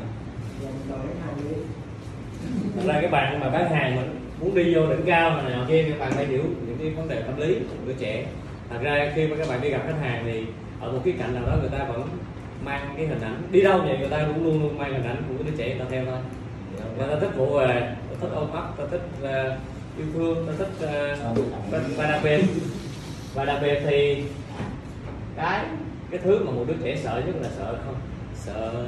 cái 3.01 3.11
bạn 3.11 3.39
mà 3.39 3.49
bán 3.49 3.69
hàng 3.69 3.95
mà 3.95 4.01
muốn 4.39 4.55
đi 4.55 4.75
vô 4.75 4.87
đỉnh 4.87 5.05
cao 5.05 5.29
này 5.29 5.55
nọ 5.57 5.65
kia 5.67 5.85
các 5.89 5.99
bạn 5.99 6.11
phải 6.11 6.25
hiểu 6.25 6.43
những 6.67 6.77
cái 6.79 6.89
vấn 6.89 7.07
đề 7.07 7.21
tâm 7.21 7.37
lý 7.37 7.59
của 7.59 7.75
đứa 7.87 7.93
trẻ. 7.93 8.25
Thật 8.69 8.77
ra 8.81 9.11
khi 9.15 9.27
mà 9.27 9.35
các 9.37 9.47
bạn 9.49 9.61
đi 9.61 9.69
gặp 9.69 9.81
khách 9.87 9.99
hàng 10.01 10.23
thì 10.25 10.45
ở 10.81 10.91
một 10.91 10.99
cái 11.05 11.13
cạnh 11.19 11.33
nào 11.33 11.43
đó 11.45 11.57
người 11.61 11.79
ta 11.79 11.85
vẫn 11.85 12.07
mang 12.65 12.93
cái 12.97 13.07
hình 13.07 13.21
ảnh 13.21 13.41
đi 13.51 13.61
đâu 13.61 13.79
vậy 13.81 13.97
người 13.99 14.09
ta 14.09 14.25
cũng 14.27 14.45
luôn 14.45 14.61
luôn 14.61 14.77
mang 14.77 14.93
hình 14.93 15.03
ảnh 15.03 15.23
của 15.27 15.33
cái 15.43 15.51
đứa 15.51 15.57
trẻ 15.57 15.69
người 15.69 15.79
ta 15.79 15.85
theo 15.89 16.05
thôi 16.05 16.19
người 16.97 17.07
ta 17.07 17.19
thích 17.19 17.35
vụ 17.37 17.57
về 17.57 17.95
ta 18.09 18.15
thích 18.21 18.29
ôm 18.35 18.51
ấp 18.51 18.73
ta 18.77 18.83
thích 18.91 19.01
uh, 19.21 19.97
yêu 19.97 20.07
thương 20.13 20.47
ta 20.47 20.53
thích 20.57 20.89
uh, 21.31 21.97
và, 21.97 22.05
đặc 22.07 22.21
biệt 22.23 22.41
và 23.33 23.45
đặc 23.45 23.57
biệt 23.61 23.79
thì 23.85 24.23
cái 25.35 25.65
cái 26.11 26.19
thứ 26.23 26.43
mà 26.45 26.51
một 26.51 26.63
đứa 26.67 26.73
trẻ 26.83 26.97
sợ 27.03 27.21
nhất 27.25 27.35
là 27.41 27.49
sợ 27.57 27.77
không? 27.85 27.95
Sợ 28.35 28.85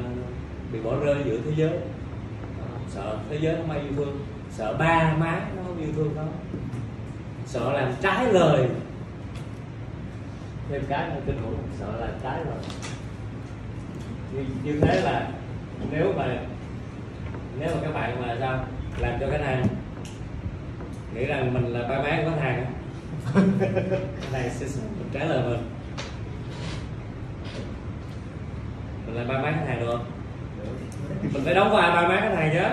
bị 0.73 0.79
bỏ 0.79 0.95
rơi 1.03 1.15
giữa 1.25 1.37
thế 1.45 1.51
giới. 1.55 1.71
Sợ 2.89 3.17
thế 3.29 3.37
giới 3.41 3.55
không 3.55 3.71
ai 3.71 3.79
yêu 3.79 3.91
thương. 3.95 4.19
Sợ 4.51 4.75
ba 4.79 5.15
má 5.17 5.41
nó 5.55 5.63
không 5.63 5.79
yêu 5.79 5.89
thương 5.95 6.15
nó 6.15 6.23
sợ 7.45 7.73
làm 7.73 7.93
trái 8.01 8.33
lời. 8.33 8.67
Thêm 10.69 10.83
cái 10.89 11.09
nữa 11.09 11.21
kinh 11.25 11.41
khủng 11.43 11.57
sợ 11.79 11.97
làm 11.99 12.09
trái 12.23 12.39
lời. 12.45 12.57
Như, 14.33 14.45
như 14.63 14.79
thế 14.81 15.01
là 15.01 15.29
nếu 15.91 16.13
mà 16.17 16.39
nếu 17.59 17.69
mà 17.75 17.81
các 17.83 17.93
bạn 17.93 18.21
mà 18.21 18.35
sao 18.39 18.65
làm 18.97 19.19
cho 19.19 19.27
khách 19.31 19.41
hàng 19.45 19.67
nghĩ 21.15 21.25
rằng 21.25 21.53
mình 21.53 21.73
là 21.73 21.87
ba 21.87 22.01
má 22.01 22.21
của 22.23 22.31
khách 22.31 22.41
hàng 22.41 22.65
khách 23.33 24.31
hàng 24.31 24.49
sẽ 24.49 24.65
trái 25.13 25.27
lời 25.27 25.43
mình. 25.49 25.69
Mình 29.05 29.15
là 29.15 29.23
ba 29.23 29.41
má 29.41 29.51
khách 29.51 29.67
hàng 29.67 29.79
được 29.79 29.87
không? 29.91 30.05
Mình 31.33 31.43
phải 31.45 31.55
đóng 31.55 31.71
vai 31.71 31.91
ba 31.91 32.07
má 32.07 32.19
khách 32.21 32.35
hàng 32.35 32.49
chứ 32.53 32.63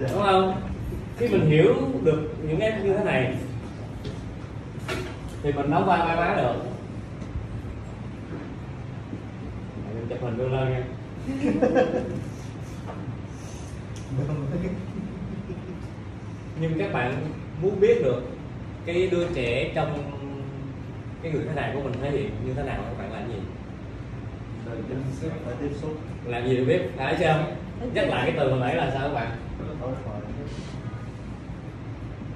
đúng 0.00 0.22
không? 0.22 0.60
Khi 1.18 1.28
mình 1.28 1.46
hiểu 1.46 1.74
được 2.04 2.34
những 2.42 2.60
cái 2.60 2.72
như 2.82 2.96
thế 2.96 3.04
này 3.04 3.34
thì 5.42 5.52
mình 5.52 5.70
đóng 5.70 5.86
vai 5.86 5.98
ba 5.98 6.14
má 6.16 6.34
được. 6.36 6.54
Mình 9.94 10.06
chụp 10.08 10.18
hình 10.22 10.38
đưa 10.38 10.48
lên 10.48 10.70
nha 10.70 10.82
nhưng 16.60 16.78
các 16.78 16.92
bạn 16.92 17.26
muốn 17.62 17.80
biết 17.80 18.02
được 18.04 18.22
cái 18.86 19.08
đứa 19.10 19.26
trẻ 19.34 19.72
trong 19.74 20.10
cái 21.22 21.32
người 21.32 21.42
khách 21.46 21.62
hàng 21.62 21.74
của 21.74 21.82
mình 21.82 21.92
thể 22.02 22.10
hiện 22.10 22.30
như 22.46 22.54
thế 22.54 22.62
nào 22.62 22.76
các 22.76 22.98
bạn 22.98 23.12
làm 23.12 23.28
gì? 23.28 23.38
Rồi 24.66 24.76
tiếp 24.88 24.94
xúc, 25.20 25.32
phải 25.44 25.54
tiếp 25.60 25.70
xúc. 25.80 25.90
Làm 26.24 26.48
gì 26.48 26.56
được 26.56 26.64
biết? 26.64 26.80
Phải 26.96 27.16
chưa? 27.18 27.46
Nhắc 27.94 28.08
lại 28.08 28.22
cái 28.26 28.34
từ 28.38 28.50
hồi 28.50 28.60
nãy 28.60 28.76
là 28.76 28.90
sao 28.90 29.08
các 29.08 29.14
bạn? 29.14 29.36
Đối 29.80 29.92
thoại. 30.04 30.20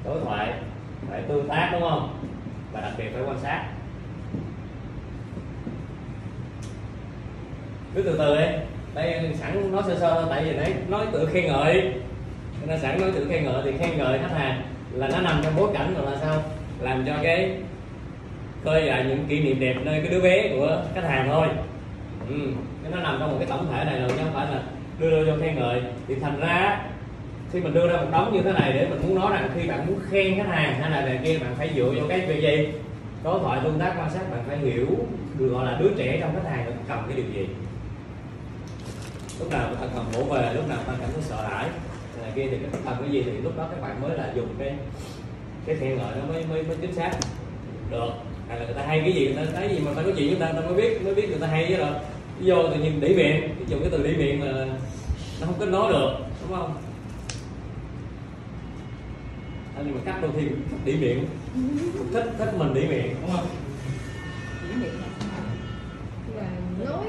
Đối 0.05 0.21
thoại. 0.21 0.55
Phải 1.11 1.23
tương 1.23 1.49
tác 1.49 1.69
đúng 1.73 1.83
không? 1.83 2.19
Và 2.73 2.81
đặc 2.81 2.93
biệt 2.99 3.11
phải 3.15 3.23
quan 3.23 3.39
sát. 3.43 3.65
Cứ 7.95 8.03
từ 8.03 8.19
từ 8.19 8.37
đi 8.37 8.45
đây 8.95 9.31
sẵn 9.35 9.73
nói 9.73 9.83
sơ 9.87 9.99
sơ 10.01 10.27
tại 10.31 10.45
vì 10.45 10.53
nãy 10.53 10.73
nói 10.89 11.07
tự 11.13 11.29
khen 11.33 11.47
ngợi. 11.47 11.93
Nó 12.61 12.67
nên 12.67 12.81
sẵn 12.81 13.01
nói 13.01 13.11
tự 13.15 13.27
khen 13.31 13.45
ngợi 13.45 13.63
thì 13.65 13.73
khen 13.79 13.99
ngợi 13.99 14.19
khách 14.19 14.39
hàng 14.39 14.63
là 14.93 15.09
nó 15.09 15.21
nằm 15.21 15.41
trong 15.45 15.53
bối 15.57 15.71
cảnh 15.75 15.95
rồi 15.95 16.11
là 16.11 16.19
sao? 16.21 16.43
Làm 16.81 17.05
cho 17.07 17.13
cái 17.23 17.51
khơi 18.65 18.83
lại 18.83 19.05
những 19.09 19.25
kỷ 19.29 19.41
niệm 19.41 19.61
đẹp 19.61 19.75
nơi 19.85 20.01
cái 20.01 20.11
đứa 20.11 20.21
bé 20.21 20.49
của 20.49 20.83
khách 20.95 21.05
hàng 21.05 21.29
thôi. 21.33 21.47
Ừ. 22.29 22.35
cái 22.83 22.93
nó 22.93 23.01
nằm 23.01 23.17
trong 23.21 23.31
một 23.31 23.37
cái 23.39 23.49
tổng 23.51 23.67
thể 23.73 23.85
này 23.85 24.01
rồi, 24.01 24.09
chứ 24.09 24.17
không 24.25 24.35
phải 24.35 24.47
là 24.47 24.63
đưa 24.99 25.11
đưa 25.11 25.27
cho 25.27 25.37
khen 25.41 25.57
ngợi. 25.57 25.83
Thì 26.09 26.15
thành 26.15 26.41
ra, 26.41 26.81
khi 27.53 27.61
mình 27.61 27.75
đưa 27.75 27.89
ra 27.89 27.97
một 27.97 28.09
đống 28.13 28.33
như 28.33 28.43
thế 28.43 28.53
này 28.53 28.73
để 28.73 28.87
mình 28.91 29.01
muốn 29.03 29.15
nói 29.15 29.33
rằng 29.33 29.51
khi 29.55 29.69
bạn 29.69 29.87
muốn 29.87 29.99
khen 30.11 30.37
khách 30.37 30.49
hàng 30.49 30.75
hay 30.81 30.91
là 30.91 31.01
này 31.01 31.19
kia, 31.25 31.39
bạn 31.39 31.55
phải 31.59 31.71
dựa 31.77 31.91
vào 31.97 32.09
cái 32.09 32.21
việc 32.21 32.41
gì? 32.43 32.69
Đối 33.25 33.41
thoại 33.41 33.61
tương 33.65 33.79
tác 33.79 33.95
quan 33.99 34.11
sát, 34.11 34.31
bạn 34.31 34.41
phải 34.49 34.59
hiểu 34.59 34.87
được 35.39 35.49
gọi 35.49 35.67
là 35.67 35.77
đứa 35.81 35.89
trẻ 35.97 36.19
trong 36.21 36.31
khách 36.35 36.51
hàng 36.51 36.73
cần 36.89 36.99
cái 37.09 37.17
điều 37.17 37.27
gì 37.35 37.49
lúc 39.39 39.51
nào 39.51 39.75
thần 39.75 39.91
thần 39.95 40.05
bổ 40.13 40.25
về 40.35 40.53
lúc 40.55 40.69
nào 40.69 40.79
người 40.87 40.97
cảm 41.01 41.11
thấy 41.13 41.23
sợ 41.23 41.49
hãi. 41.49 41.69
Này 42.23 42.33
kia 42.35 42.47
thì 42.51 42.59
cái 42.59 42.81
cần 42.85 42.97
cái 43.01 43.11
gì 43.11 43.23
thì 43.23 43.33
lúc 43.33 43.57
đó 43.57 43.69
các 43.71 43.83
bạn 43.83 44.03
mới 44.03 44.19
là 44.19 44.33
dùng 44.37 44.55
cái 44.59 44.75
cái 45.67 45.77
khen 45.81 45.97
ngợi 45.97 46.17
nó 46.17 46.33
mới 46.33 46.45
mới, 46.45 46.63
mới 46.63 46.77
chính 46.81 46.95
xác. 46.95 47.11
Được. 47.91 48.11
Hay 48.49 48.59
là 48.61 48.67
người 48.67 48.75
ta 48.75 48.83
hay 48.87 49.01
cái 49.01 49.13
gì 49.13 49.27
người 49.27 49.47
ta 49.47 49.53
thấy 49.55 49.69
gì 49.69 49.79
mà 49.79 49.91
ta 49.97 50.03
nói 50.03 50.13
chuyện 50.17 50.31
chúng 50.31 50.39
người 50.39 50.49
ta 50.49 50.53
ta 50.53 50.61
mới 50.61 50.75
biết 50.75 51.03
mới 51.05 51.15
biết 51.15 51.29
người 51.29 51.41
ta 51.41 51.47
hay 51.47 51.67
chứ 51.69 51.77
rồi. 51.77 51.91
Vô 52.41 52.69
tự 52.71 52.83
nhiên 52.83 53.01
đỉ 53.01 53.15
miệng 53.15 53.55
dùng 53.69 53.81
cái 53.81 53.91
từ 53.91 54.03
đỉ 54.03 54.17
miệng 54.17 54.41
mà 54.41 54.47
nó 55.41 55.47
không 55.47 55.55
kết 55.59 55.67
nói 55.67 55.93
được 55.93 56.11
đúng 56.43 56.59
không? 56.59 56.75
Anh 59.77 59.85
nhưng 59.87 59.95
mà 59.95 60.01
cắt 60.05 60.19
đôi 60.23 60.31
khi 60.37 60.47
đỉ 60.85 60.97
miệng. 60.97 61.27
Thích 62.13 62.25
thích 62.39 62.55
mình 62.59 62.75
đỉ 62.75 62.87
miệng 62.87 63.15
đúng 63.23 63.31
không? 63.37 63.47
Đĩ 64.69 64.75
miệng? 64.83 65.01
Là 66.37 66.49
nói 66.85 67.07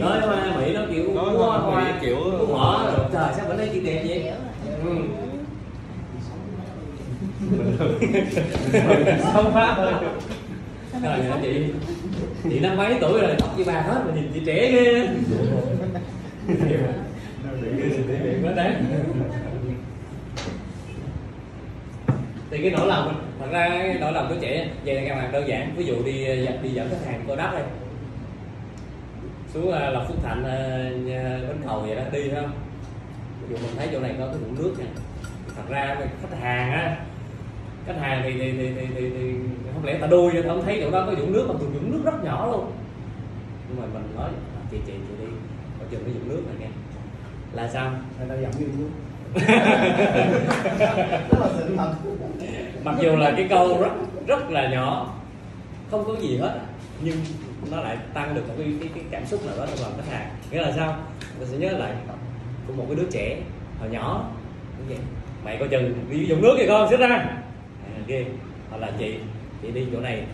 nói 0.00 0.20
hoa 0.20 0.56
mỹ 0.60 0.72
nó 0.74 0.80
kiểu 0.94 1.14
Nói 1.14 1.34
hoa 1.36 1.80
Mỹ 1.84 1.90
kiểu- 2.00 2.46
mở 2.52 2.92
rồi 2.96 3.06
trời 3.12 3.32
sao 3.36 3.46
bữa 3.48 3.54
nay 3.54 3.68
chị 3.72 3.80
đẹp 3.80 4.04
vậy? 4.08 4.32
Ừ. 4.84 4.96
không 9.32 9.52
phá 9.54 9.74
thôi 9.76 9.92
trời 11.02 11.12
ơi 11.12 11.38
chị 11.42 11.64
chị 12.50 12.60
năm 12.60 12.76
mấy 12.76 12.94
tuổi 13.00 13.20
rồi 13.20 13.34
tóc 13.38 13.58
như 13.58 13.64
bà 13.66 13.72
hết 13.72 14.00
mà 14.06 14.12
nhìn 14.14 14.30
chị 14.34 14.40
trẻ 14.46 14.70
ghê. 14.72 15.08
Thì 22.50 22.58
cái 22.62 22.70
nỗi 22.70 22.86
lòng 22.86 23.24
thật 23.40 23.46
ra 23.52 23.68
cái 23.68 23.96
nỗi 24.00 24.12
lòng 24.12 24.26
của 24.28 24.34
trẻ 24.40 24.68
vậy 24.84 24.94
là 24.94 25.02
các 25.08 25.14
bạn 25.14 25.32
đơn 25.32 25.48
giản. 25.48 25.74
Ví 25.76 25.84
dụ 25.84 25.94
đi 26.04 26.24
đi 26.62 26.70
dẫn 26.70 26.88
khách 26.90 27.06
hàng 27.06 27.24
cô 27.28 27.36
đất 27.36 27.50
đây 27.52 27.62
xuống 29.54 29.72
à, 29.72 29.90
lộc 29.90 30.08
phúc 30.08 30.16
thạnh 30.22 30.44
à, 30.44 30.90
bến 31.48 31.56
cầu 31.66 31.80
vậy 31.80 31.96
đó 31.96 32.02
đi 32.12 32.30
không? 32.34 32.50
Ví 33.42 33.54
dụ 33.54 33.66
mình 33.66 33.76
thấy 33.76 33.88
chỗ 33.92 34.00
này 34.00 34.14
có 34.18 34.26
cái 34.26 34.36
vũng 34.36 34.54
nước 34.58 34.74
nha 34.78 34.86
thật 35.56 35.62
ra 35.68 35.96
khách 36.22 36.38
hàng 36.40 36.72
á 36.72 36.96
khách 37.86 37.96
hàng 38.00 38.20
thì 38.24 38.32
thì, 38.32 38.52
thì, 38.52 38.72
thì, 38.76 38.86
thì, 38.94 39.10
thì 39.10 39.34
không 39.74 39.84
lẽ 39.84 39.98
ta 40.00 40.06
đuôi 40.06 40.32
cho 40.34 40.42
ta 40.42 40.48
không 40.48 40.64
thấy 40.64 40.78
chỗ 40.80 40.90
đó 40.90 41.06
có 41.06 41.14
vũng 41.14 41.32
nước 41.32 41.46
mà 41.48 41.54
thường 41.60 41.72
vũng 41.72 41.90
nước 41.90 42.00
rất 42.04 42.24
nhỏ 42.24 42.46
luôn. 42.46 42.72
Nhưng 43.68 43.80
mà 43.80 43.86
mình 43.94 44.16
nói 44.16 44.28
à, 44.28 44.60
chị 44.70 44.78
chị 44.86 44.92
chị 44.92 45.14
đi 45.24 45.26
có 45.80 45.86
chừng 45.90 46.04
cái 46.04 46.14
vũng 46.14 46.28
nước 46.28 46.42
này 46.46 46.54
nghe. 46.60 46.68
Là 47.52 47.68
sao? 47.68 47.92
Ta 48.28 48.34
dẫn 48.34 48.50
như 48.58 48.66
nước 48.78 48.88
mặc 52.84 52.96
dù 53.00 53.16
là 53.16 53.32
cái 53.36 53.46
câu 53.50 53.80
rất 53.80 53.92
rất 54.26 54.50
là 54.50 54.68
nhỏ 54.68 55.14
không 55.90 56.04
có 56.06 56.14
gì 56.20 56.36
hết 56.36 56.60
nhưng 57.00 57.16
nó 57.70 57.80
lại 57.80 57.96
tăng 58.14 58.34
được 58.34 58.48
một 58.48 58.54
cái, 58.58 58.72
cái, 58.80 58.90
cái 58.94 59.04
cảm 59.10 59.26
xúc 59.26 59.46
nào 59.46 59.56
đó 59.56 59.66
trong 59.66 59.82
lòng 59.82 59.92
khách 59.96 60.12
hàng. 60.12 60.30
Nghĩa 60.50 60.60
là 60.60 60.72
sao? 60.72 60.96
Mình 61.38 61.48
sẽ 61.50 61.56
nhớ 61.56 61.70
lại 61.70 61.92
của 62.66 62.72
một 62.72 62.84
cái 62.88 62.96
đứa 62.96 63.10
trẻ 63.10 63.36
hồi 63.80 63.90
nhỏ 63.90 64.30
mày 65.44 65.56
coi 65.56 65.68
chừng 65.68 66.06
đi 66.10 66.26
dùng 66.26 66.42
nước 66.42 66.54
kìa 66.58 66.66
con 66.68 66.90
xích 66.90 67.00
ra. 67.00 67.06
À, 67.08 67.40
hoặc 68.70 68.78
là 68.78 68.92
chị 68.98 69.14
chị 69.62 69.70
đi 69.70 69.86
chỗ 69.92 70.00
này. 70.00 70.24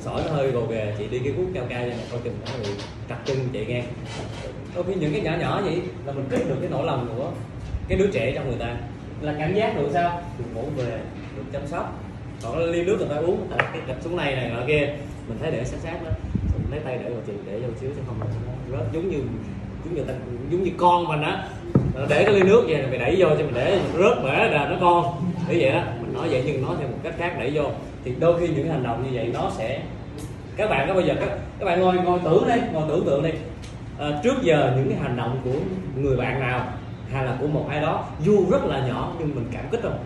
Sỏi 0.00 0.22
nó 0.26 0.32
hơi 0.32 0.50
gồ 0.50 0.66
ghề 0.66 0.94
chị 0.98 1.06
đi 1.10 1.18
cái 1.18 1.32
cuốc 1.36 1.46
cao 1.54 1.64
cao 1.68 1.80
cho 1.82 1.88
này 1.88 2.06
coi 2.10 2.20
chừng 2.24 2.38
nó 2.46 2.52
bị 2.62 2.70
trật 3.08 3.18
chân 3.24 3.36
chị 3.52 3.66
nghe. 3.66 3.82
Đôi 4.74 4.84
khi 4.84 4.94
những 4.94 5.12
cái 5.12 5.20
nhỏ 5.20 5.32
nhỏ 5.40 5.60
vậy 5.64 5.82
là 6.06 6.12
mình 6.12 6.26
kích 6.30 6.48
được 6.48 6.56
cái 6.60 6.70
nỗi 6.70 6.86
lòng 6.86 7.14
của 7.16 7.30
cái 7.88 7.98
đứa 7.98 8.10
trẻ 8.12 8.32
trong 8.34 8.48
người 8.48 8.58
ta. 8.58 8.76
Là 9.20 9.34
cảm 9.38 9.54
giác 9.54 9.76
được 9.76 9.88
sao? 9.92 10.22
Được 10.38 10.44
bổ 10.54 10.62
về 10.76 11.00
được 11.36 11.42
chăm 11.52 11.66
sóc 11.66 12.02
còn 12.42 12.58
cái 12.58 12.66
ly 12.66 12.84
nước 12.84 12.96
người 12.98 13.08
ta 13.08 13.16
uống. 13.16 13.46
Tại 13.50 13.68
cái 13.86 13.96
xuống 14.00 14.16
này 14.16 14.36
này 14.36 14.50
nọ 14.50 14.60
kia 14.66 14.88
mình 15.28 15.38
thấy 15.40 15.50
để 15.50 15.64
sát 15.64 15.76
sát 15.82 16.04
đó. 16.04 16.10
Mình 16.52 16.70
lấy 16.70 16.80
tay 16.80 16.98
để 17.04 17.10
vào 17.10 17.20
chừng 17.26 17.44
để 17.46 17.58
vô 17.58 17.68
xíu 17.80 17.90
chứ 17.96 18.02
không 18.06 18.20
là 18.20 18.26
nó 18.46 18.78
rớt. 18.78 18.92
Giống 18.92 19.10
như 19.10 19.18
giống 19.84 19.94
như 19.94 20.02
ta, 20.02 20.14
giống 20.50 20.62
như 20.62 20.70
con 20.76 21.08
mình 21.08 21.22
á. 21.22 21.48
Để 22.08 22.24
cái 22.24 22.34
ly 22.34 22.42
nước 22.42 22.64
vậy 22.68 22.86
mày 22.90 22.98
đẩy 22.98 23.16
vô 23.18 23.28
cho 23.28 23.36
mình 23.44 23.54
để 23.54 23.80
mình 23.82 24.02
rớt 24.02 24.24
bể 24.24 24.48
ra 24.50 24.68
nó 24.70 24.76
con. 24.80 25.04
Như 25.48 25.56
vậy 25.60 25.72
đó 25.72 25.82
mình 26.00 26.14
nói 26.14 26.28
vậy 26.30 26.42
nhưng 26.46 26.62
nói 26.62 26.74
theo 26.78 26.88
một 26.88 26.98
cách 27.02 27.14
khác 27.18 27.36
đẩy 27.38 27.50
vô. 27.54 27.64
Thì 28.04 28.14
đôi 28.20 28.40
khi 28.40 28.48
những 28.48 28.68
hành 28.68 28.82
động 28.82 29.02
như 29.02 29.10
vậy 29.12 29.30
nó 29.34 29.50
sẽ 29.56 29.82
các 30.56 30.70
bạn 30.70 30.88
có 30.88 30.94
bao 30.94 31.02
giờ 31.02 31.14
các, 31.20 31.28
các 31.58 31.64
bạn 31.64 31.80
ngồi 31.80 31.94
ngồi 31.94 32.18
tưởng 32.24 32.44
đi 32.48 32.60
ngồi 32.72 32.84
tưởng 32.88 33.06
tượng 33.06 33.22
đi. 33.22 33.30
À, 33.98 34.20
trước 34.24 34.42
giờ 34.42 34.72
những 34.76 34.88
cái 34.88 34.98
hành 35.02 35.16
động 35.16 35.40
của 35.44 35.60
người 35.96 36.16
bạn 36.16 36.40
nào 36.40 36.68
hay 37.12 37.24
là 37.24 37.36
của 37.40 37.46
một 37.46 37.66
ai 37.70 37.80
đó 37.80 38.04
dù 38.24 38.50
rất 38.50 38.64
là 38.64 38.86
nhỏ 38.88 39.12
nhưng 39.18 39.34
mình 39.34 39.46
cảm 39.52 39.64
kích 39.70 39.80
không 39.82 39.98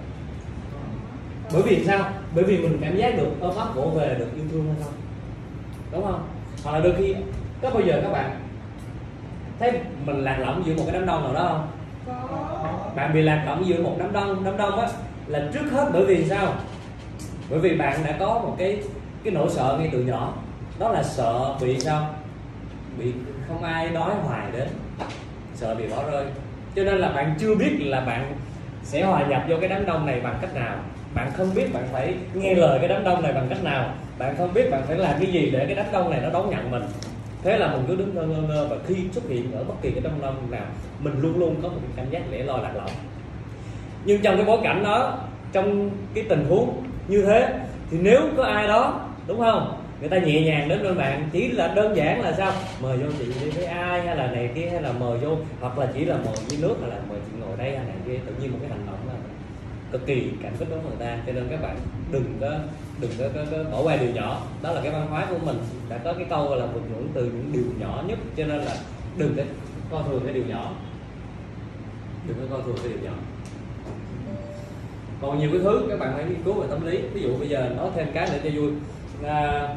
bởi 1.54 1.62
vì 1.62 1.84
sao? 1.84 2.10
Bởi 2.34 2.44
vì 2.44 2.58
mình 2.58 2.78
cảm 2.80 2.96
giác 2.96 3.16
được 3.16 3.28
ôm 3.40 3.56
ấp 3.56 3.74
vỗ 3.74 3.90
về 3.96 4.16
được 4.18 4.28
yêu 4.36 4.44
thương 4.52 4.66
hay 4.66 4.76
không? 4.84 4.92
Đúng 5.92 6.04
không? 6.04 6.28
Hoặc 6.64 6.72
là 6.72 6.80
đôi 6.80 6.94
khi 6.98 7.14
có 7.62 7.70
bao 7.70 7.82
giờ 7.82 8.00
các 8.02 8.12
bạn 8.12 8.40
thấy 9.58 9.72
mình 10.04 10.24
lạc 10.24 10.36
lõng 10.40 10.62
giữa 10.66 10.74
một 10.74 10.82
cái 10.86 10.94
đám 10.94 11.06
đông 11.06 11.22
nào 11.22 11.34
đó 11.34 11.48
không? 11.48 11.68
Bạn 12.96 13.14
bị 13.14 13.22
lạc 13.22 13.44
lõng 13.46 13.66
giữa 13.66 13.82
một 13.82 13.96
đám 13.98 14.12
đông 14.12 14.44
đám 14.44 14.56
đông 14.56 14.80
á 14.80 14.88
là 15.26 15.48
trước 15.52 15.70
hết 15.72 15.90
bởi 15.92 16.04
vì 16.04 16.24
sao? 16.24 16.54
Bởi 17.50 17.58
vì 17.58 17.76
bạn 17.76 18.00
đã 18.04 18.16
có 18.20 18.26
một 18.26 18.54
cái 18.58 18.82
cái 19.24 19.34
nỗi 19.34 19.50
sợ 19.50 19.76
ngay 19.78 19.88
từ 19.92 20.02
nhỏ. 20.02 20.34
Đó 20.78 20.88
là 20.88 21.02
sợ 21.02 21.54
bị 21.60 21.80
sao? 21.80 22.14
Bị 22.98 23.12
không 23.48 23.62
ai 23.62 23.90
nói 23.90 24.14
hoài 24.22 24.46
đến. 24.52 24.68
Sợ 25.54 25.74
bị 25.74 25.86
bỏ 25.86 26.10
rơi. 26.10 26.24
Cho 26.76 26.84
nên 26.84 26.94
là 26.94 27.08
bạn 27.08 27.34
chưa 27.38 27.54
biết 27.54 27.76
là 27.80 28.00
bạn 28.00 28.32
sẽ 28.82 29.04
hòa 29.04 29.26
nhập 29.26 29.42
vô 29.48 29.56
cái 29.60 29.68
đám 29.68 29.86
đông 29.86 30.06
này 30.06 30.20
bằng 30.20 30.38
cách 30.40 30.54
nào 30.54 30.76
bạn 31.14 31.32
không 31.36 31.54
biết 31.54 31.72
bạn 31.74 31.84
phải 31.92 32.14
nghe 32.34 32.54
lời 32.54 32.78
cái 32.78 32.88
đám 32.88 33.04
đông 33.04 33.22
này 33.22 33.32
bằng 33.32 33.46
cách 33.48 33.64
nào. 33.64 33.94
Bạn 34.18 34.34
không 34.38 34.54
biết 34.54 34.70
bạn 34.70 34.82
phải 34.86 34.96
làm 34.96 35.14
cái 35.20 35.32
gì 35.32 35.50
để 35.50 35.64
cái 35.66 35.74
đám 35.74 35.86
đông 35.92 36.10
này 36.10 36.20
nó 36.22 36.30
đón 36.30 36.50
nhận 36.50 36.70
mình. 36.70 36.82
Thế 37.42 37.58
là 37.58 37.72
mình 37.72 37.84
cứ 37.88 37.96
đứng 37.96 38.14
ngơ 38.14 38.22
ngơ 38.22 38.42
ngơ 38.48 38.66
và 38.70 38.76
khi 38.86 38.94
xuất 39.12 39.28
hiện 39.28 39.52
ở 39.52 39.64
bất 39.64 39.74
kỳ 39.82 39.90
cái 39.90 40.00
đám 40.04 40.12
đông 40.22 40.50
nào, 40.50 40.66
mình 41.00 41.14
luôn 41.20 41.38
luôn 41.38 41.56
có 41.62 41.68
một 41.68 41.78
cái 41.82 41.90
cảm 41.96 42.10
giác 42.10 42.22
lẻ 42.30 42.42
loi 42.42 42.62
lạc 42.62 42.72
lõng. 42.76 42.90
Nhưng 44.04 44.22
trong 44.22 44.36
cái 44.36 44.44
bối 44.44 44.58
cảnh 44.62 44.84
đó, 44.84 45.18
trong 45.52 45.90
cái 46.14 46.24
tình 46.28 46.46
huống 46.48 46.82
như 47.08 47.22
thế, 47.22 47.48
thì 47.90 47.98
nếu 48.00 48.20
có 48.36 48.44
ai 48.44 48.68
đó, 48.68 49.00
đúng 49.26 49.40
không? 49.40 49.80
Người 50.00 50.08
ta 50.08 50.18
nhẹ 50.18 50.40
nhàng 50.40 50.68
đến 50.68 50.82
bên 50.82 50.96
bạn, 50.96 51.28
chỉ 51.32 51.48
là 51.48 51.68
đơn 51.68 51.96
giản 51.96 52.22
là 52.22 52.32
sao? 52.32 52.52
Mời 52.82 52.96
vô 52.96 53.06
chị 53.18 53.24
đi 53.44 53.50
với 53.50 53.64
ai, 53.64 54.02
hay 54.02 54.16
là 54.16 54.26
này 54.26 54.50
kia, 54.54 54.68
hay 54.70 54.82
là 54.82 54.92
mời 54.92 55.18
vô, 55.18 55.36
hoặc 55.60 55.78
là 55.78 55.86
chỉ 55.94 56.04
là 56.04 56.16
mời 56.16 56.34
với 56.48 56.58
nước, 56.60 56.76
hay 56.80 56.90
là 56.90 56.96
mời 57.08 57.18
chị 57.26 57.38
ngồi 57.40 57.56
đây, 57.58 57.76
hay 57.76 57.86
này 57.86 57.96
kia. 58.06 58.18
Tự 58.26 58.32
nhiên 58.40 58.52
một 58.52 58.58
cái 58.60 58.70
hành 58.70 58.86
động 58.86 58.98
đó 59.06 59.13
cực 59.94 60.06
kỳ 60.06 60.30
cảm 60.42 60.52
kích 60.58 60.68
đối 60.70 60.78
với 60.78 60.90
người 60.90 61.06
ta. 61.06 61.18
Cho 61.26 61.32
nên 61.32 61.48
các 61.50 61.62
bạn 61.62 61.76
đừng 62.12 62.38
có 62.40 62.50
đừng 63.00 63.10
có, 63.18 63.24
có, 63.34 63.40
có 63.50 63.64
bỏ 63.70 63.82
qua 63.82 63.96
điều 63.96 64.10
nhỏ. 64.10 64.42
Đó 64.62 64.72
là 64.72 64.80
cái 64.80 64.92
văn 64.92 65.06
hóa 65.10 65.26
của 65.30 65.38
mình. 65.44 65.58
Đã 65.88 65.98
có 65.98 66.12
cái 66.12 66.26
câu 66.30 66.54
là 66.54 66.66
vượt 66.66 66.82
ngưỡng 66.90 67.08
từ 67.14 67.24
những 67.24 67.50
điều 67.52 67.64
nhỏ 67.78 68.04
nhất. 68.06 68.18
Cho 68.36 68.44
nên 68.44 68.58
là 68.58 68.76
đừng 69.16 69.36
có 69.36 69.42
coi 69.90 70.02
thường 70.08 70.20
cái 70.24 70.34
điều 70.34 70.44
nhỏ. 70.44 70.72
Đừng 72.28 72.36
có 72.40 72.56
coi 72.56 72.66
thường 72.66 72.76
cái 72.82 72.92
điều 72.92 73.02
nhỏ. 73.02 73.16
Còn 75.22 75.38
nhiều 75.38 75.50
cái 75.52 75.60
thứ 75.64 75.86
các 75.88 75.98
bạn 75.98 76.12
phải 76.14 76.24
nghiên 76.24 76.42
cứu 76.42 76.54
về 76.54 76.66
tâm 76.70 76.86
lý. 76.86 76.98
Ví 77.12 77.22
dụ 77.22 77.38
bây 77.38 77.48
giờ 77.48 77.70
nói 77.76 77.90
thêm 77.96 78.06
cái 78.14 78.28
nữa 78.30 78.38
cho 78.44 78.50
vui. 78.54 78.70
À, 79.24 79.68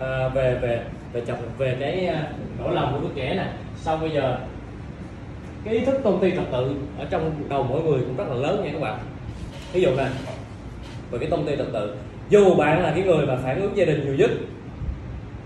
à, 0.00 0.28
về 0.28 0.58
về 0.62 0.84
về 1.12 1.22
chồng 1.26 1.38
về 1.58 1.76
cái 1.80 2.06
à, 2.06 2.32
nỗi 2.58 2.74
lòng 2.74 2.92
của 2.92 3.08
đứa 3.08 3.14
trẻ 3.14 3.34
này 3.34 3.48
sau 3.76 3.96
bây 3.96 4.10
giờ 4.10 4.38
cái 5.66 5.74
ý 5.74 5.84
thức 5.84 6.00
tôn 6.02 6.20
ti 6.20 6.30
trật 6.30 6.44
tự 6.52 6.74
ở 6.98 7.06
trong 7.10 7.34
đầu 7.48 7.62
mỗi 7.62 7.82
người 7.82 8.00
cũng 8.00 8.16
rất 8.16 8.24
là 8.28 8.34
lớn 8.34 8.64
nha 8.64 8.70
các 8.72 8.80
bạn. 8.80 8.98
Ví 9.72 9.80
dụ 9.82 9.96
này 9.96 10.10
về 11.10 11.18
cái 11.18 11.30
tôn 11.30 11.46
ti 11.46 11.56
trật 11.56 11.66
tự, 11.72 11.96
dù 12.28 12.54
bạn 12.54 12.82
là 12.82 12.90
cái 12.90 13.02
người 13.02 13.26
mà 13.26 13.36
phản 13.36 13.60
ứng 13.60 13.76
gia 13.76 13.84
đình 13.84 14.04
nhiều 14.04 14.14
nhất, 14.14 14.30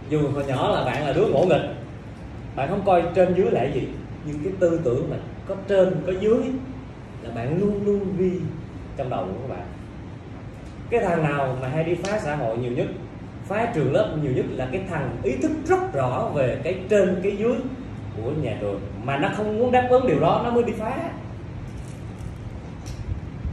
dù 0.09 0.29
hồi 0.35 0.45
nhỏ 0.47 0.71
là 0.75 0.85
bạn 0.85 1.07
là 1.07 1.13
đứa 1.13 1.27
ngỗ 1.27 1.45
nghịch, 1.45 1.71
bạn 2.57 2.69
không 2.69 2.83
coi 2.87 3.03
trên 3.15 3.35
dưới 3.35 3.51
là 3.51 3.65
gì, 3.65 3.89
nhưng 4.25 4.37
cái 4.45 4.53
tư 4.61 4.81
tưởng 4.85 5.11
mà 5.11 5.17
có 5.47 5.55
trên, 5.69 6.03
có 6.07 6.13
dưới 6.21 6.39
là 7.23 7.31
bạn 7.35 7.61
luôn 7.61 7.81
luôn 7.87 8.17
ghi 8.19 8.33
trong 8.97 9.11
đầu 9.11 9.25
của 9.25 9.49
các 9.49 9.55
bạn. 9.55 9.67
Cái 10.91 11.01
thằng 11.01 11.23
nào 11.23 11.57
mà 11.63 11.69
hay 11.69 11.85
đi 11.85 11.95
phá 11.95 12.21
xã 12.21 12.37
hội 12.37 12.59
nhiều 12.59 12.73
nhất, 12.73 12.87
phá 13.45 13.73
trường 13.75 13.93
lớp 13.93 14.17
nhiều 14.23 14.33
nhất 14.33 14.45
là 14.51 14.69
cái 14.73 14.83
thằng 14.91 15.17
ý 15.23 15.37
thức 15.37 15.51
rất 15.67 15.93
rõ 15.93 16.31
về 16.35 16.61
cái 16.65 16.75
trên, 16.89 17.21
cái 17.23 17.37
dưới 17.37 17.55
của 18.25 18.31
nhà 18.43 18.57
trường 18.61 18.81
mà 19.05 19.17
nó 19.17 19.29
không 19.37 19.59
muốn 19.59 19.73
đáp 19.73 19.87
ứng 19.91 20.07
điều 20.07 20.21
đó, 20.21 20.41
nó 20.45 20.51
mới 20.51 20.63
đi 20.63 20.73
phá. 20.73 20.97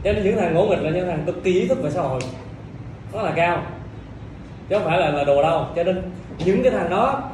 Cho 0.04 0.12
nên 0.12 0.24
những 0.24 0.36
thằng 0.36 0.54
ngỗ 0.54 0.66
nghịch 0.66 0.82
là 0.82 0.90
những 0.90 1.06
thằng 1.06 1.22
cực 1.26 1.44
kỳ 1.44 1.60
ý 1.60 1.68
thức 1.68 1.82
về 1.82 1.90
xã 1.90 2.02
hội. 2.02 2.20
Nó 3.12 3.22
là 3.22 3.32
cao. 3.36 3.62
Chứ 4.68 4.76
không 4.76 4.84
phải 4.84 4.98
là 4.98 5.10
là 5.10 5.24
đồ 5.24 5.42
đâu. 5.42 5.66
Cho 5.76 5.84
nên 5.84 6.02
những 6.44 6.62
cái 6.62 6.72
thằng 6.72 6.90
đó 6.90 7.30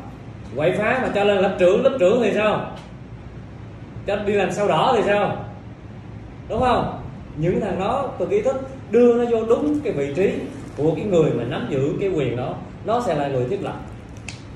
quậy 0.57 0.73
phá 0.73 1.01
mà 1.03 1.09
cho 1.15 1.25
lên 1.25 1.39
lớp 1.39 1.57
trưởng 1.59 1.85
lớp 1.85 1.97
trưởng 2.01 2.23
thì 2.23 2.33
sao? 2.35 2.71
Cho 4.07 4.17
đi 4.17 4.33
làm 4.33 4.53
sao 4.53 4.69
đỏ 4.69 4.93
thì 4.97 5.03
sao? 5.07 5.37
Đúng 6.49 6.61
không? 6.61 7.01
Những 7.37 7.61
thằng 7.61 7.81
đó 7.81 8.11
cực 8.19 8.31
ý 8.31 8.43
thức 8.43 8.69
đưa 8.91 9.15
nó 9.15 9.31
vô 9.31 9.47
đúng 9.49 9.81
cái 9.81 9.93
vị 9.93 10.15
trí 10.15 10.33
của 10.77 10.93
cái 10.97 11.05
người 11.05 11.31
mà 11.31 11.45
nắm 11.45 11.67
giữ 11.71 11.93
cái 12.01 12.09
quyền 12.09 12.37
đó. 12.37 12.55
Nó 12.85 13.01
sẽ 13.07 13.15
là 13.15 13.29
người 13.29 13.47
thiết 13.49 13.63
lập. 13.63 13.77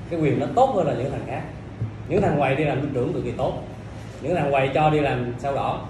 Cái 0.09 0.19
quyền 0.19 0.39
nó 0.39 0.45
tốt 0.55 0.73
hơn 0.75 0.87
là 0.87 0.93
những 0.93 1.11
thằng 1.11 1.23
khác 1.27 1.41
những 2.09 2.21
thằng 2.21 2.39
quậy 2.39 2.55
đi 2.55 2.63
làm 2.63 2.81
lớp 2.81 2.87
trưởng 2.93 3.13
cực 3.13 3.23
kỳ 3.23 3.31
tốt. 3.31 3.63
Những 4.21 4.35
thằng 4.35 4.51
quậy 4.51 4.69
cho 4.73 4.89
đi 4.89 4.99
làm 4.99 5.33
sao 5.39 5.55
đỏ. 5.55 5.85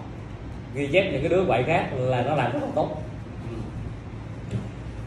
Ghi 0.74 0.88
chép 0.88 1.10
những 1.12 1.22
cái 1.22 1.30
đứa 1.30 1.46
quậy 1.46 1.64
khác 1.64 1.90
là 1.98 2.22
nó 2.22 2.36
làm 2.36 2.52
rất 2.52 2.60
là 2.62 2.70
tốt. 2.76 3.04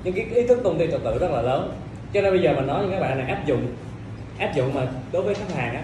Nhưng 0.05 0.15
cái 0.15 0.25
ý 0.25 0.47
thức 0.47 0.61
tôn 0.65 0.79
ti 0.79 0.87
trật 0.91 1.01
tự 1.05 1.19
rất 1.19 1.31
là 1.31 1.43
lớn. 1.43 1.73
Cho 2.13 2.23
nên 2.23 2.33
bây 2.33 2.43
giờ 2.43 2.55
mình 2.55 2.67
nói 2.67 2.87
với 2.87 2.91
các 2.91 3.01
bạn 3.01 3.19
này 3.19 3.27
áp 3.27 3.47
dụng 3.47 3.67
áp 4.39 4.55
dụng 4.55 4.75
mà 4.75 4.87
đối 5.13 5.23
với 5.23 5.35
khách 5.35 5.55
hàng 5.55 5.75
á 5.75 5.83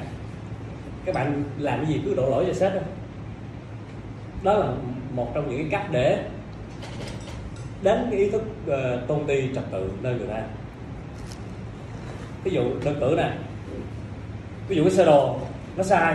các 1.05 1.15
bạn 1.15 1.43
làm 1.59 1.85
cái 1.85 1.95
gì 1.95 2.01
cứ 2.05 2.15
đổ 2.15 2.31
lỗi 2.31 2.45
cho 2.47 2.53
sếp 2.53 2.75
đó. 2.75 2.81
đó 4.43 4.55
là 4.55 4.67
một 5.15 5.35
trong 5.35 5.51
những 5.51 5.59
cái 5.59 5.69
cách 5.71 5.89
để 5.93 6.25
đến 7.83 8.07
cái 8.11 8.21
ý 8.21 8.31
thức 8.31 8.43
uh, 8.67 9.09
tôn 9.09 9.27
ti 9.27 9.49
trật 9.55 9.65
tự 9.71 9.91
nơi 10.03 10.15
người 10.15 10.27
ta. 10.27 10.43
Ví 12.45 12.51
dụ 12.51 12.63
đơn 12.85 12.97
cử 13.01 13.15
nè 13.17 13.33
ví 14.69 14.77
dụ 14.77 14.83
cái 14.85 14.93
sơ 14.93 15.05
đồ, 15.05 15.37
nó 15.77 15.83
sai. 15.83 16.15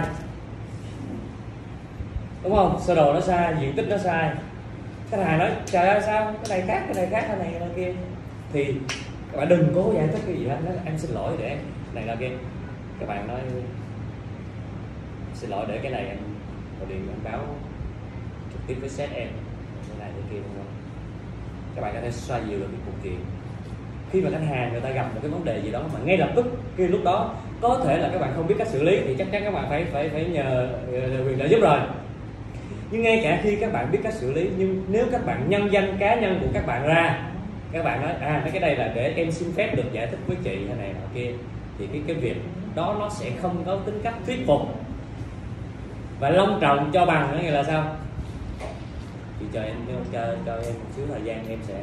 Đúng 2.43 2.55
không? 2.55 2.79
Sơ 2.81 2.95
đồ 2.95 3.13
nó 3.13 3.21
sai, 3.21 3.55
diện 3.61 3.73
tích 3.75 3.85
nó 3.89 3.97
sai. 3.97 4.31
Khách 5.11 5.23
hàng 5.23 5.39
nói, 5.39 5.51
trời 5.65 5.87
ơi, 5.87 6.01
sao 6.05 6.33
cái 6.33 6.59
này 6.59 6.67
khác, 6.67 6.83
cái 6.85 6.95
này 6.95 7.07
khác, 7.11 7.25
cái 7.27 7.37
này, 7.37 7.59
cái 7.59 7.69
kia? 7.75 7.93
Thì 8.53 8.73
các 9.31 9.37
bạn 9.37 9.49
đừng 9.49 9.71
cố 9.75 9.93
giải 9.95 10.07
thích 10.07 10.21
cái 10.25 10.35
gì 10.35 10.47
hết 10.47 10.57
nói 10.65 10.73
em 10.85 10.97
xin 10.97 11.11
lỗi 11.11 11.33
để 11.39 11.57
này 11.93 12.05
là 12.05 12.15
kia. 12.15 12.29
Các 12.99 13.09
bạn 13.09 13.27
nói, 13.27 13.39
xin 15.33 15.49
lỗi 15.49 15.65
để 15.69 15.79
cái 15.83 15.91
này 15.91 16.05
em, 16.05 16.17
gọi 16.79 16.89
điện 16.89 17.07
em 17.09 17.31
báo 17.31 17.39
trực 18.53 18.61
tiếp 18.67 18.75
với 18.81 18.89
sếp 18.89 19.09
em, 19.13 19.27
cái 19.87 19.97
này, 19.99 20.09
cái 20.13 20.23
kia, 20.31 20.37
đúng 20.37 20.55
không? 20.57 20.73
Các 21.75 21.81
bạn 21.81 21.93
có 21.93 22.01
thể 22.01 22.11
xoa 22.11 22.39
dịu 22.49 22.59
được 22.59 22.67
cái 22.71 22.79
cuộc 22.85 22.97
chuyện 23.03 23.19
khi 24.11 24.21
mà 24.21 24.29
khách 24.31 24.45
hàng 24.49 24.71
người 24.71 24.81
ta 24.81 24.89
gặp 24.89 25.03
một 25.13 25.19
cái 25.21 25.31
vấn 25.31 25.45
đề 25.45 25.61
gì 25.61 25.71
đó 25.71 25.81
mà 25.93 25.99
ngay 26.03 26.17
lập 26.17 26.29
tức 26.35 26.45
khi 26.77 26.87
lúc 26.87 27.01
đó 27.03 27.35
có 27.63 27.81
thể 27.85 27.97
là 27.97 28.09
các 28.13 28.21
bạn 28.21 28.33
không 28.35 28.47
biết 28.47 28.55
cách 28.57 28.67
xử 28.67 28.83
lý 28.83 29.01
thì 29.05 29.15
chắc 29.17 29.27
chắn 29.31 29.43
các 29.43 29.53
bạn 29.53 29.65
phải 29.69 29.85
phải 29.85 30.09
phải 30.09 30.25
nhờ 30.25 30.69
quyền 31.27 31.39
trợ 31.39 31.45
giúp 31.45 31.59
rồi. 31.61 31.79
Nhưng 32.91 33.01
ngay 33.01 33.21
cả 33.23 33.39
khi 33.43 33.55
các 33.55 33.73
bạn 33.73 33.91
biết 33.91 33.99
cách 34.03 34.13
xử 34.13 34.33
lý, 34.33 34.49
nhưng 34.57 34.85
nếu 34.87 35.05
các 35.11 35.25
bạn 35.25 35.49
nhân 35.49 35.69
danh 35.71 35.97
cá 35.99 36.15
nhân 36.15 36.39
của 36.41 36.47
các 36.53 36.67
bạn 36.67 36.87
ra, 36.87 37.31
các 37.71 37.83
bạn 37.83 38.01
nói 38.01 38.11
à 38.21 38.49
cái 38.51 38.59
đây 38.59 38.75
là 38.75 38.91
để 38.95 39.13
em 39.15 39.31
xin 39.31 39.53
phép 39.53 39.75
được 39.75 39.93
giải 39.93 40.07
thích 40.07 40.19
với 40.27 40.37
chị 40.43 40.57
hay 40.67 40.77
này 40.77 40.93
nọ 40.93 41.07
kia, 41.15 41.31
thì 41.79 41.87
cái 41.87 42.01
cái 42.07 42.15
việc 42.15 42.35
đó 42.75 42.95
nó 42.99 43.09
sẽ 43.09 43.31
không 43.41 43.63
có 43.65 43.75
tính 43.85 43.99
cách 44.03 44.13
thuyết 44.25 44.47
phục. 44.47 44.61
Và 46.19 46.29
long 46.29 46.59
trọng 46.61 46.91
cho 46.93 47.05
bằng 47.05 47.41
nghĩa 47.41 47.51
là 47.51 47.63
sao? 47.63 47.95
Thì 49.39 49.45
cho 49.53 49.61
em 49.61 49.75
cho 50.13 50.19
cho 50.45 50.53
em 50.53 50.73
một 50.73 50.89
xíu 50.95 51.05
thời 51.07 51.21
gian, 51.23 51.45
em 51.49 51.59
sẽ 51.67 51.73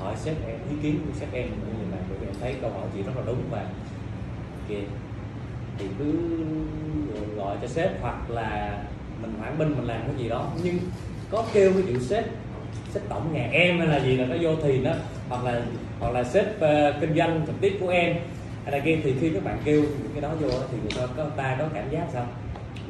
hỏi 0.00 0.14
sếp 0.16 0.34
em, 0.46 0.56
ý 0.70 0.76
kiến 0.82 0.98
của 1.06 1.12
sếp 1.20 1.32
em 1.32 1.44
như 1.44 1.92
là 1.92 1.98
bởi 2.08 2.18
vì 2.20 2.26
em 2.26 2.34
thấy 2.40 2.54
câu 2.60 2.70
hỏi 2.70 2.82
chị 2.94 3.02
rất 3.02 3.12
là 3.16 3.22
đúng 3.26 3.42
và 3.50 3.64
kiện 4.68 4.84
thì 5.78 5.86
cứ 5.98 6.12
gọi 7.36 7.56
cho 7.62 7.68
sếp 7.68 8.02
hoặc 8.02 8.30
là 8.30 8.78
mình 9.22 9.34
hoãn 9.38 9.58
binh 9.58 9.76
mình 9.76 9.86
làm 9.86 10.00
cái 10.06 10.16
gì 10.18 10.28
đó. 10.28 10.50
Nhưng 10.62 10.78
có 11.30 11.44
kêu 11.52 11.72
cái 11.72 11.82
vụ 11.82 12.00
sếp 12.00 12.24
sếp 12.90 13.08
tổng 13.08 13.32
nhà 13.32 13.48
em 13.52 13.78
hay 13.78 13.88
là 13.88 14.00
gì 14.00 14.16
là 14.16 14.26
nó 14.26 14.36
vô 14.40 14.50
thì 14.62 14.78
nó 14.78 14.90
hoặc 15.28 15.44
là 15.44 15.62
hoặc 16.00 16.10
là 16.10 16.24
sếp 16.24 16.46
uh, 16.56 17.00
kinh 17.00 17.16
doanh 17.16 17.42
trực 17.46 17.54
tiếp 17.60 17.76
của 17.80 17.88
em 17.88 18.16
hay 18.64 18.72
là 18.72 18.84
kia 18.84 18.98
thì 19.04 19.14
khi 19.20 19.30
các 19.30 19.44
bạn 19.44 19.58
kêu 19.64 19.82
những 19.82 20.10
cái 20.12 20.20
đó 20.20 20.30
vô 20.40 20.48
thì 20.72 20.78
người 20.82 20.92
ta 20.96 21.06
có 21.16 21.24
ta 21.36 21.56
có 21.58 21.68
cảm 21.74 21.90
giác 21.90 22.06
sao? 22.12 22.26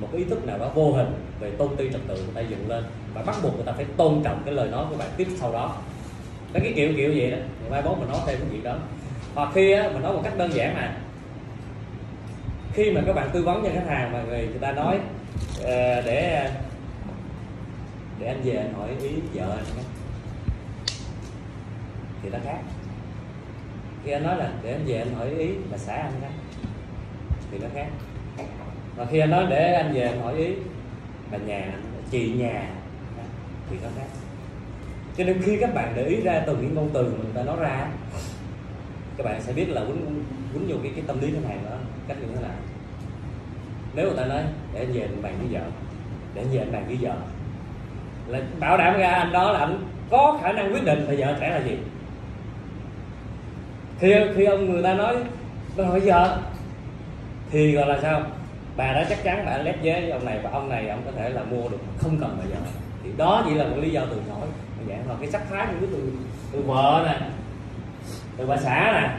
Một 0.01 0.09
cái 0.13 0.19
ý 0.19 0.25
thức 0.25 0.47
nào 0.47 0.59
đó 0.59 0.71
vô 0.75 0.93
hình 0.93 1.09
về 1.41 1.51
tôn 1.51 1.77
ti 1.77 1.89
trật 1.93 2.01
tự 2.09 2.15
người 2.15 2.35
ta 2.35 2.41
dựng 2.41 2.69
lên 2.69 2.85
và 3.15 3.23
bắt 3.23 3.37
buộc 3.43 3.55
người 3.55 3.65
ta 3.67 3.73
phải 3.73 3.85
tôn 3.97 4.21
trọng 4.25 4.43
cái 4.45 4.55
lời 4.55 4.69
nói 4.69 4.87
của 4.91 4.97
bạn 4.97 5.09
tiếp 5.17 5.29
sau 5.37 5.53
đó. 5.53 5.77
Cái 6.53 6.63
cái 6.63 6.73
kiểu 6.77 6.93
kiểu 6.97 7.13
vậy 7.17 7.31
đó. 7.31 7.37
Ngày 7.37 7.71
mai 7.71 7.83
bố 7.83 7.95
mình 7.95 8.09
nói 8.09 8.21
thêm 8.27 8.39
cái 8.41 8.49
gì 8.51 8.61
đó. 8.63 8.77
Hoặc 9.35 9.51
khi 9.55 9.73
á, 9.73 9.91
mình 9.93 10.03
nói 10.03 10.13
một 10.13 10.21
cách 10.25 10.39
đơn 10.39 10.51
giản 10.55 10.75
mà 10.75 10.97
khi 12.77 12.91
mà 12.91 13.01
các 13.07 13.13
bạn 13.13 13.31
tư 13.33 13.43
vấn 13.43 13.63
cho 13.63 13.71
khách 13.75 13.87
hàng 13.89 14.13
mà 14.13 14.23
người 14.23 14.47
người 14.47 14.59
ta 14.61 14.73
nói 14.73 14.97
uh, 14.97 15.67
để 16.05 16.51
để 18.21 18.27
anh 18.27 18.41
về 18.45 18.57
anh 18.57 18.75
hỏi 18.75 18.89
ý 19.03 19.11
vợ 19.35 19.57
anh 19.57 19.65
nhé. 19.77 19.83
Thì 22.23 22.29
nó 22.31 22.39
khác. 22.45 22.59
Khi 24.05 24.11
anh 24.11 24.23
nói 24.23 24.37
là 24.37 24.53
để 24.63 24.73
anh 24.73 24.85
về 24.87 24.99
anh 24.99 25.15
hỏi 25.15 25.31
ý 25.31 25.49
là 25.71 25.79
xã 25.79 25.95
anh 25.95 26.13
đó 26.23 26.29
thì 27.51 27.59
nó 27.59 27.69
khác. 27.75 27.87
Và 28.97 29.05
khi 29.05 29.19
anh 29.19 29.31
nói 29.31 29.47
để 29.51 29.73
anh 29.73 29.95
về 29.95 30.03
anh 30.03 30.21
hỏi 30.21 30.37
ý 30.37 30.55
là 31.33 31.39
nhà 31.39 31.73
chị 32.11 32.33
nhà 32.33 32.71
thì 33.71 33.77
nó 33.83 33.89
khác. 33.99 34.07
Cho 35.17 35.25
nên 35.25 35.43
khi 35.43 35.59
các 35.61 35.75
bạn 35.75 35.93
để 35.97 36.05
ý 36.05 36.21
ra 36.21 36.43
từ 36.47 36.57
những 36.57 36.75
ngôn 36.75 36.91
từ 36.93 37.03
mà 37.03 37.25
người 37.25 37.33
ta 37.35 37.43
nói 37.43 37.57
ra 37.61 37.89
các 39.17 39.25
bạn 39.25 39.43
sẽ 39.43 39.53
biết 39.53 39.69
là 39.69 39.85
quýnh 39.85 40.25
quýnh 40.53 40.69
vô 40.69 40.77
cái 40.83 40.93
cái 40.95 41.05
tâm 41.07 41.21
lý 41.21 41.31
khách 41.33 41.49
hàng 41.49 41.65
đó 41.71 41.77
cách 42.09 42.17
như 42.21 42.27
thế 42.35 42.43
nào 42.43 42.57
nếu 43.95 44.07
người 44.07 44.17
ta 44.17 44.25
nói 44.25 44.43
để 44.75 44.81
anh 44.81 44.93
về 44.93 45.01
anh 45.01 45.23
bàn 45.23 45.35
với 45.39 45.49
vợ 45.51 45.67
để 46.35 46.43
anh 46.43 46.51
về 46.53 46.59
anh 46.59 46.73
bàn 46.73 46.85
với 46.87 46.99
vợ. 47.01 47.15
Là 48.27 48.41
bảo 48.61 48.77
đảm 48.77 48.99
ra 48.99 49.11
anh 49.11 49.33
đó 49.33 49.53
là 49.53 49.59
anh 49.59 49.79
có 50.11 50.39
khả 50.43 50.53
năng 50.53 50.73
quyết 50.73 50.85
định 50.85 50.99
là 50.99 51.15
vợ 51.19 51.37
sẽ 51.41 51.51
là 51.51 51.59
gì. 51.59 51.79
Khi 53.99 54.15
khi 54.37 54.45
ông 54.45 54.73
người 54.73 54.83
ta 54.83 54.95
nói 54.95 55.17
bây 55.77 55.87
hỏi 55.87 56.01
vợ 56.01 56.39
thì 57.51 57.73
gọi 57.73 57.87
là 57.87 57.99
sao? 58.03 58.23
Bà 58.77 58.93
đã 58.93 59.07
chắc 59.09 59.25
chắn 59.25 59.47
bà 59.47 59.59
lép 59.59 59.83
với 59.83 60.11
ông 60.11 60.25
này 60.25 60.41
và 60.43 60.51
ông 60.51 60.69
này 60.69 60.89
ông 60.89 61.03
có 61.05 61.13
thể 61.13 61.31
là 61.31 61.43
mua 61.45 61.69
được 61.69 61.81
không 61.99 62.17
cần 62.21 62.37
bà 62.41 62.45
vợ. 62.45 62.67
Thì 63.05 63.11
đó 63.17 63.43
chỉ 63.49 63.55
là 63.55 63.65
một 63.65 63.77
lý 63.81 63.91
do 63.91 64.03
từ 64.11 64.23
chối 64.27 64.49
dạng 64.89 65.09
là 65.09 65.15
cái 65.21 65.31
sắc 65.31 65.43
thái 65.51 65.67
của 65.67 65.75
cái 65.81 65.89
từ 65.93 66.13
từ 66.53 66.63
vợ 66.63 67.03
nè 67.07 67.27
từ 68.37 68.47
bà 68.47 68.57
xã 68.57 68.93
nè 68.93 69.11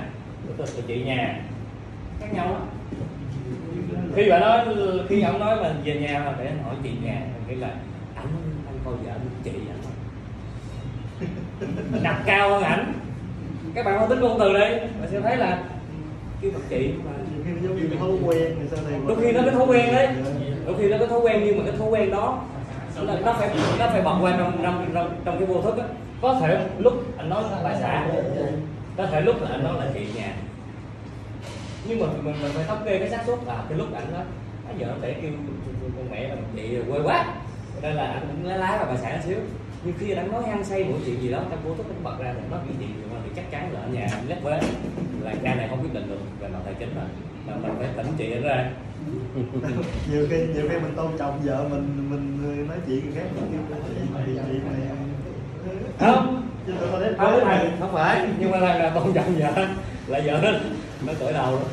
từ, 0.58 0.66
từ 0.76 0.84
chị 0.88 1.04
nhà. 1.04 1.42
Khác 2.20 2.28
nhau 2.34 2.46
lắm 2.52 2.62
khi 4.18 4.30
bà 4.30 4.40
nói 4.40 4.66
khi 5.10 5.22
ông 5.22 5.40
nói 5.40 5.58
là 5.58 5.74
về 5.84 5.96
nhà 5.96 6.22
mà 6.26 6.34
để 6.40 6.46
anh 6.46 6.64
hỏi 6.64 6.76
chị 6.84 6.90
nhà 7.04 7.22
nghĩa 7.48 7.56
là 7.56 7.68
ảnh 8.16 8.28
anh 8.68 8.80
coi 8.86 8.94
vợ 8.94 9.12
như 9.24 9.30
chị 9.44 9.52
ảnh 9.52 9.78
đặt 12.04 12.22
cao 12.26 12.50
hơn 12.50 12.64
ảnh. 12.64 12.94
Các 13.76 13.86
bạn 13.86 14.00
không 14.00 14.10
tính 14.10 14.20
ngôn 14.20 14.40
từ 14.40 14.54
đi 14.54 14.70
bạn 15.00 15.10
sẽ 15.12 15.22
thấy 15.22 15.38
là 15.38 15.64
cái 16.42 16.52
bậc 16.52 16.62
chị 16.70 16.94
mà 17.06 17.12
giống 17.64 17.76
như 17.76 17.90
thói 18.00 18.10
quen 18.26 18.56
sau 18.72 18.80
này 18.90 19.00
đôi 19.08 19.18
khi 19.22 19.32
nó 19.32 19.42
cái 19.42 19.52
thói 19.52 19.66
quen 19.68 19.96
đấy. 19.96 20.08
Đôi 20.66 20.76
khi 20.80 20.90
nó 20.90 20.98
cái 20.98 21.08
thói 21.08 21.20
quen 21.20 21.42
nhưng 21.46 21.58
mà 21.58 21.64
cái 21.66 21.74
thói 21.78 21.90
quen 21.90 22.12
đó 22.12 22.44
là 23.02 23.20
nó 23.26 23.34
phải 23.34 23.50
nó 23.80 23.88
phải 23.88 24.02
bật 24.02 24.18
qua 24.22 24.36
trong 24.38 24.60
trong 24.64 24.90
trong, 24.94 25.22
trong 25.26 25.40
cái 25.40 25.46
vô 25.46 25.62
thức 25.62 25.78
á. 25.78 25.86
Có 26.22 26.40
thể 26.42 26.68
lúc 26.80 26.94
anh 27.18 27.30
nói 27.30 27.44
là 27.52 27.62
bà 27.64 27.76
xã 27.82 28.08
có 28.98 29.06
thể 29.06 29.22
lúc 29.22 29.42
là 29.42 29.50
anh 29.52 29.64
nói 29.64 29.74
là 29.80 29.86
chị 29.94 30.00
nhà 30.16 30.34
nhưng 31.88 32.00
mà 32.00 32.08
mình, 32.24 32.36
mình 32.42 32.52
phải 32.54 32.64
thống 32.64 32.82
kê 32.86 33.00
cái 33.00 33.10
xác 33.10 33.24
suất 33.26 33.40
là 33.46 33.66
cái 33.70 33.78
lúc 33.78 33.88
anh 33.96 34.14
nói 34.14 34.24
cái 34.68 34.76
vợ 34.80 34.96
để 35.02 35.16
kêu 35.22 35.32
con 35.98 36.10
mẹ 36.12 36.28
là 36.28 36.36
chị 36.56 36.78
quê 36.90 37.00
quá. 37.04 37.26
Nên 37.82 37.94
là 37.94 38.04
anh 38.04 38.28
cũng 38.28 38.46
lá 38.46 38.58
lá 38.58 38.78
vào 38.78 38.86
bà 38.86 38.98
xã 38.98 39.22
xíu. 39.26 39.38
Nhưng 39.84 39.94
khi 40.00 40.12
anh 40.12 40.32
nói 40.32 40.44
hăng 40.48 40.64
say 40.64 40.84
một 40.84 40.98
chuyện 41.06 41.22
gì 41.22 41.32
đó 41.32 41.40
trong 41.50 41.60
vô 41.64 41.76
thức 41.76 41.86
anh 41.90 42.04
bật 42.04 42.20
ra 42.20 42.34
thì 42.34 42.42
nó 42.52 42.58
chuyện 42.68 42.80
gì 42.80 42.88
thì 43.24 43.32
chắc 43.36 43.52
chắn 43.52 43.74
là 43.74 43.80
ở 43.80 43.88
nhà 43.88 44.08
lép 44.28 44.44
vế 44.44 44.60
là 45.22 45.34
ca 45.44 45.56
này 45.56 45.68
không 45.70 45.82
quyết 45.82 45.94
định 45.94 46.10
được 46.10 46.20
về 46.40 46.48
mặt 46.48 46.60
tài 46.66 46.74
chính 46.80 46.96
rồi 46.96 47.06
mà 47.48 47.54
mình 47.56 47.76
phải 47.80 47.88
tỉnh 47.98 48.14
chị 48.18 48.36
nó 48.36 48.50
ra. 48.50 48.70
Nhiều 50.12 50.28
khi 50.30 50.38
nhiều 50.38 50.70
khi 50.70 50.80
mình 50.80 50.94
tôn 50.96 51.18
trọng 51.18 51.40
vợ 51.44 51.68
mình 51.70 52.10
mình 52.10 52.68
nói 52.68 52.78
chuyện 52.88 53.12
khác 53.16 53.26
mình 53.36 53.66
kêu 53.70 53.78
chị 53.86 53.94
chị 54.26 54.32
chị 54.36 54.60
này 54.64 54.88
không. 56.00 56.44
Không 57.80 57.94
phải. 57.94 58.28
Nhưng 58.40 58.52
mà 58.52 58.58
là, 58.58 58.78
là 58.78 58.90
tôn 58.90 59.14
trọng 59.14 59.36
vợ 59.38 59.68
là 60.08 60.22
vợ 60.26 60.40
nó 60.44 60.52
nó 61.06 61.14
cởi 61.20 61.34
đầu 61.34 61.52
rồi 61.52 61.64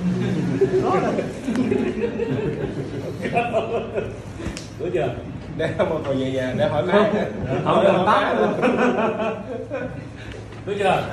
đúng 4.79 4.91
chưa? 4.95 5.09
Để 5.57 5.71
một 5.79 6.01
hồi 6.05 6.17
về 6.17 6.33
nhà 6.33 6.55
để 6.59 6.69
hỏi 6.69 6.83
má 6.83 7.11
không. 7.65 7.85
Được 7.85 8.03
tắt 8.07 8.37
luôn. 8.39 8.53
Đúng 10.67 10.79
chưa? 10.79 11.05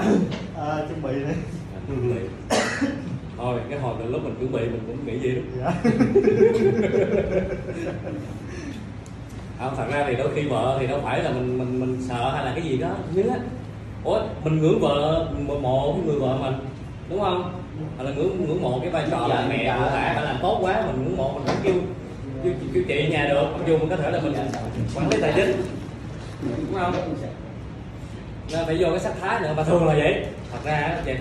À, 0.57 0.77
chuẩn 0.87 1.01
bị 1.01 1.11
đấy 1.23 1.35
thôi 3.37 3.59
cái 3.69 3.79
hồi 3.79 3.95
từ 3.99 4.11
lúc 4.11 4.23
mình 4.23 4.35
chuẩn 4.39 4.51
bị 4.51 4.59
mình 4.59 4.81
cũng 4.87 5.05
nghĩ 5.05 5.19
gì 5.19 5.35
đó. 5.35 5.41
Dạ. 5.59 5.71
Không 9.59 9.73
thật 9.77 9.85
ra 9.93 10.05
thì 10.07 10.15
đôi 10.15 10.29
khi 10.35 10.47
vợ 10.47 10.77
thì 10.79 10.87
đâu 10.87 10.99
phải 11.03 11.23
là 11.23 11.31
mình 11.31 11.57
mình 11.57 11.79
mình 11.79 11.97
sợ 12.09 12.31
hay 12.35 12.45
là 12.45 12.51
cái 12.55 12.63
gì 12.63 12.77
đó. 12.77 12.89
Nhớ 13.13 13.23
ủa 14.03 14.21
mình 14.43 14.61
ngưỡng 14.61 14.79
vợ 14.79 15.27
mình 15.31 15.61
mộ 15.61 15.93
cái 15.93 16.01
người 16.05 16.19
vợ 16.19 16.37
mình 16.37 16.53
đúng 17.11 17.21
không? 17.21 17.53
Hoặc 17.97 18.03
là 18.03 18.11
ngưỡng 18.11 18.47
ngưỡng 18.47 18.61
mộ 18.61 18.79
cái 18.79 18.89
vai 18.89 19.03
trò 19.11 19.27
là 19.27 19.45
mẹ 19.49 19.75
của 19.77 19.85
bà 19.85 20.13
phải 20.15 20.23
làm 20.23 20.37
tốt 20.41 20.57
quá 20.61 20.83
mình 20.85 21.03
ngưỡng 21.03 21.17
mộ 21.17 21.33
mình 21.33 21.43
phải 21.45 21.55
kêu 21.63 21.73
kêu, 22.43 22.53
kêu 22.73 22.83
chị 22.87 23.07
nhà 23.11 23.25
được 23.29 23.45
mặc 23.53 23.59
dù 23.67 23.77
mình 23.77 23.89
có 23.89 23.95
thể 23.95 24.11
là 24.11 24.19
mình 24.19 24.33
quản 24.95 25.09
lý 25.09 25.21
tài 25.21 25.33
chính. 25.35 25.61
Đúng 26.41 26.79
không? 26.79 26.93
Nên 28.51 28.65
phải 28.65 28.77
vô 28.79 28.89
cái 28.89 28.99
sắc 28.99 29.13
thái 29.21 29.41
nữa 29.41 29.53
và 29.57 29.63
thường 29.63 29.85
là 29.85 29.93
vậy. 29.93 30.25
Thật 30.51 30.59
ra 30.63 30.97
vậy, 31.05 31.17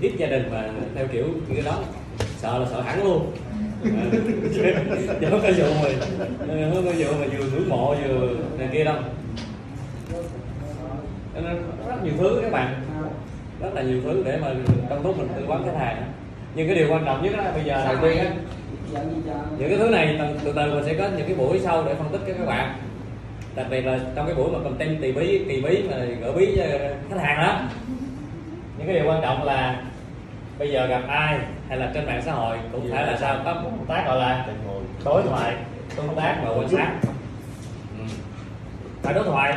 chị 0.00 0.12
gia 0.16 0.26
đình 0.26 0.48
mà 0.52 0.68
theo 0.94 1.06
kiểu 1.12 1.24
cái 1.54 1.62
đó 1.62 1.78
sợ 2.36 2.58
là 2.58 2.66
sợ 2.70 2.80
hẳn 2.80 3.04
luôn. 3.04 3.32
Chứ 4.54 4.62
không 5.30 5.40
có 5.42 5.50
vụ 5.58 5.66
mà 5.82 5.88
không 6.74 6.84
có 6.84 6.92
vụ 6.98 7.12
mà 7.20 7.26
vừa 7.38 7.44
ngưỡng 7.44 7.68
mộ 7.68 7.94
vừa 7.94 8.28
này 8.58 8.68
kia 8.72 8.84
đâu. 8.84 8.96
Cho 11.34 11.40
nên 11.40 11.62
rất 11.88 12.04
nhiều 12.04 12.12
thứ 12.18 12.38
các 12.42 12.52
bạn 12.52 12.74
rất 13.60 13.74
là 13.74 13.82
nhiều 13.82 14.00
thứ 14.04 14.22
để 14.24 14.38
mà 14.42 14.48
trong 14.88 15.02
lúc 15.02 15.18
mình 15.18 15.28
tư 15.36 15.46
vấn 15.46 15.64
khách 15.64 15.78
hàng. 15.78 15.96
Á. 15.96 16.06
nhưng 16.54 16.66
cái 16.66 16.76
điều 16.76 16.92
quan 16.92 17.04
trọng 17.04 17.22
nhất 17.22 17.32
đó 17.36 17.44
bây 17.54 17.64
giờ 17.64 17.84
đầu 17.86 17.96
tiên 18.02 18.18
á 18.18 18.30
những 19.58 19.68
cái 19.68 19.78
thứ 19.78 19.88
này 19.88 20.16
từ 20.18 20.38
từ 20.44 20.52
từ 20.52 20.74
mình 20.74 20.84
sẽ 20.86 20.94
có 20.94 21.08
những 21.16 21.26
cái 21.26 21.36
buổi 21.36 21.58
sau 21.58 21.84
để 21.86 21.94
phân 21.94 22.08
tích 22.08 22.20
cho 22.26 22.32
các 22.38 22.46
bạn. 22.46 22.74
Đặc 23.54 23.66
biệt 23.70 23.86
là 23.86 23.98
trong 24.14 24.26
cái 24.26 24.34
buổi 24.34 24.50
mà 24.52 24.58
content 24.64 25.00
tì 25.02 25.12
bí 25.12 25.44
tì 25.48 25.60
bí 25.60 25.82
mà 25.90 25.96
gỡ 26.20 26.32
bí 26.32 26.56
cho 26.56 26.64
khách 27.10 27.20
hàng 27.20 27.36
đó. 27.36 27.60
Những 28.78 28.86
cái 28.86 28.96
điều 28.96 29.04
quan 29.06 29.22
trọng 29.22 29.42
là 29.42 29.82
bây 30.58 30.70
giờ 30.70 30.86
gặp 30.86 31.02
ai 31.08 31.38
hay 31.68 31.78
là 31.78 31.90
trên 31.94 32.06
mạng 32.06 32.22
xã 32.24 32.32
hội 32.32 32.58
cũng 32.72 32.90
phải 32.92 33.06
là 33.06 33.16
sao? 33.20 33.36
Có 33.44 33.54
một 33.54 33.70
công 33.76 33.86
tác 33.86 34.04
gọi 34.06 34.18
là 34.18 34.46
đối 35.04 35.22
thoại 35.22 35.54
tương 35.96 36.16
tác 36.16 36.36
và 36.44 36.50
quan 36.50 36.68
sát. 36.68 36.90
Ừ. 37.98 38.04
phải 39.02 39.14
đối 39.14 39.24
thoại 39.24 39.54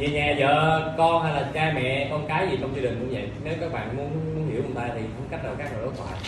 về 0.00 0.08
nhà 0.08 0.34
vợ 0.38 0.94
con 0.98 1.22
hay 1.22 1.32
là 1.32 1.50
cha 1.54 1.72
mẹ 1.74 2.08
con 2.10 2.26
cái 2.28 2.48
gì 2.50 2.58
trong 2.60 2.76
gia 2.76 2.82
đình 2.82 2.98
cũng 3.00 3.14
vậy. 3.14 3.28
Nếu 3.44 3.54
các 3.60 3.72
bạn 3.72 3.96
muốn, 3.96 4.34
muốn 4.34 4.50
hiểu 4.52 4.62
người 4.62 4.74
ta 4.74 4.88
thì 4.94 5.00
không 5.00 5.26
cách 5.30 5.44
nào 5.44 5.54
khác 5.58 5.68
là 5.72 5.78
đối 5.80 5.94
thoại. 5.96 6.18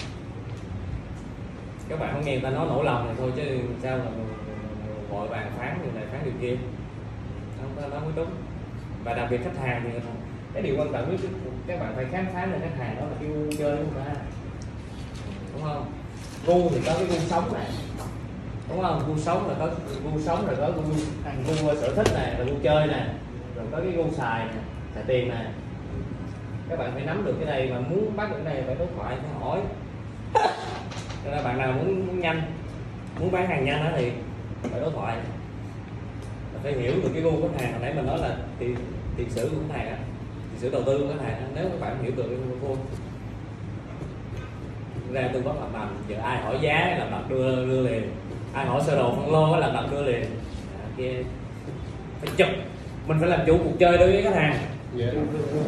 Các 1.89 2.01
bạn 2.01 2.11
không 2.12 2.24
nghe 2.24 2.32
người 2.32 2.40
ta 2.40 2.51
nói 2.51 2.66
nỗi 2.69 2.85
lòng 2.85 3.07
này 3.07 3.15
thôi 3.19 3.31
chứ 3.36 3.43
sao 3.82 3.99
mà 3.99 4.11
vội 5.11 5.28
vàng 5.28 5.53
phán 5.59 5.78
điều 5.82 5.93
này 5.93 6.05
phán 6.12 6.20
điều 6.24 6.35
kia. 6.40 6.57
Không 7.61 7.70
có 7.77 7.89
nói 7.89 8.01
mới 8.01 8.12
đúng. 8.16 8.31
Và 9.05 9.15
đặc 9.15 9.28
biệt 9.31 9.40
khách 9.44 9.66
hàng 9.66 9.82
thì 9.85 9.99
cái 10.55 10.62
điều 10.62 10.77
quan 10.78 10.93
trọng 10.93 11.11
nhất 11.11 11.31
các 11.66 11.81
bạn 11.81 11.93
phải 11.97 12.05
khám 12.12 12.27
phá 12.35 12.47
là 12.47 12.59
khách 12.61 12.85
hàng 12.85 12.97
đó 13.01 13.03
là 13.07 13.16
cái 13.20 13.28
gu 13.28 13.51
chơi 13.59 13.77
của 13.77 13.82
người 13.82 14.05
ta. 14.05 14.20
Đúng 15.55 15.62
không? 15.62 15.86
Gu 16.47 16.70
thì 16.70 16.81
có 16.86 16.94
cái 16.94 17.05
gu 17.05 17.19
sống 17.19 17.53
này. 17.55 17.66
Đúng 18.69 18.82
không? 18.82 19.03
Gu 19.09 19.19
sống 19.19 19.49
là 19.49 19.55
có 19.59 19.70
gu 20.05 20.20
sống 20.20 20.47
rồi 20.47 20.57
có 20.57 20.70
gu 20.70 20.82
gu 21.47 21.74
sở 21.74 21.94
thích 21.94 22.09
này 22.15 22.35
rồi 22.39 22.47
gu 22.47 22.55
chơi 22.62 22.86
này 22.86 23.07
rồi 23.62 23.72
có 23.72 23.80
cái 23.80 23.93
gu 23.93 24.10
xài 24.12 24.39
này 24.44 24.55
xài 24.94 25.05
tiền 25.06 25.28
này 25.28 25.47
các 26.68 26.78
bạn 26.78 26.90
phải 26.94 27.05
nắm 27.05 27.24
được 27.24 27.34
cái 27.40 27.47
này 27.47 27.70
mà 27.70 27.80
muốn 27.89 28.16
bắt 28.16 28.30
được 28.30 28.36
cái 28.44 28.55
này 28.55 28.62
phải 28.66 28.74
đối 28.74 28.89
thoại 28.97 29.16
phải 29.16 29.40
hỏi. 29.40 29.60
Cho 31.24 31.30
nên 31.30 31.44
bạn 31.44 31.59
nào 31.59 31.72
muốn, 31.72 32.06
muốn 32.06 32.20
nhanh 32.20 32.43
muốn 33.20 33.30
bán 33.30 33.47
hàng 33.47 33.64
nhanh 33.64 33.84
đó 33.84 33.90
thì 33.97 34.10
phải 34.62 34.80
đối 34.80 34.93
thoại. 34.93 35.16
Phải 36.62 36.72
hiểu 36.72 36.93
được 37.02 37.10
cái 37.12 37.22
gu 37.22 37.30
của 37.30 37.48
khách 37.48 37.64
hàng. 37.64 37.72
Hồi 37.72 37.82
nãy 37.82 37.94
mình 37.94 38.06
nói 38.06 38.18
là 38.18 38.36
tiền 38.59 38.76
tiền 39.16 39.30
sử 39.30 39.48
của 39.48 39.56
khách 39.68 39.78
hàng 39.78 39.89
á 39.89 39.97
tiền 40.51 40.60
sử 40.60 40.70
đầu 40.70 40.82
tư 40.86 40.98
của 40.98 41.09
khách 41.09 41.24
hàng 41.24 41.52
nếu 41.55 41.64
các 41.64 41.80
bạn 41.80 42.02
hiểu 42.02 42.12
được 42.16 42.26
cái 42.28 42.39
gu 42.62 42.76
ra 45.12 45.28
tư 45.32 45.40
vấn 45.40 45.60
làm 45.60 45.72
đồng 45.72 45.97
giờ 46.09 46.16
ai 46.22 46.43
hỏi 46.43 46.59
giá 46.60 46.97
là 46.98 47.06
bạn 47.10 47.24
đưa 47.28 47.66
đưa 47.66 47.89
liền. 47.89 48.10
Ai 48.55 48.66
hỏi 48.66 48.82
sơ 48.86 48.97
đồ 48.97 49.14
phân 49.14 49.32
lô 49.32 49.56
là 49.56 49.68
bạn 49.68 49.90
đưa 49.90 50.02
liền. 50.02 50.24
À, 50.80 50.84
kia 50.97 51.12
phải 52.20 52.30
chụp 52.36 52.48
mình 53.06 53.18
phải 53.20 53.28
làm 53.28 53.40
chủ 53.46 53.58
cuộc 53.64 53.78
chơi 53.78 53.98
đối 53.98 54.12
với 54.12 54.22
khách 54.22 54.34
hàng. 54.34 54.56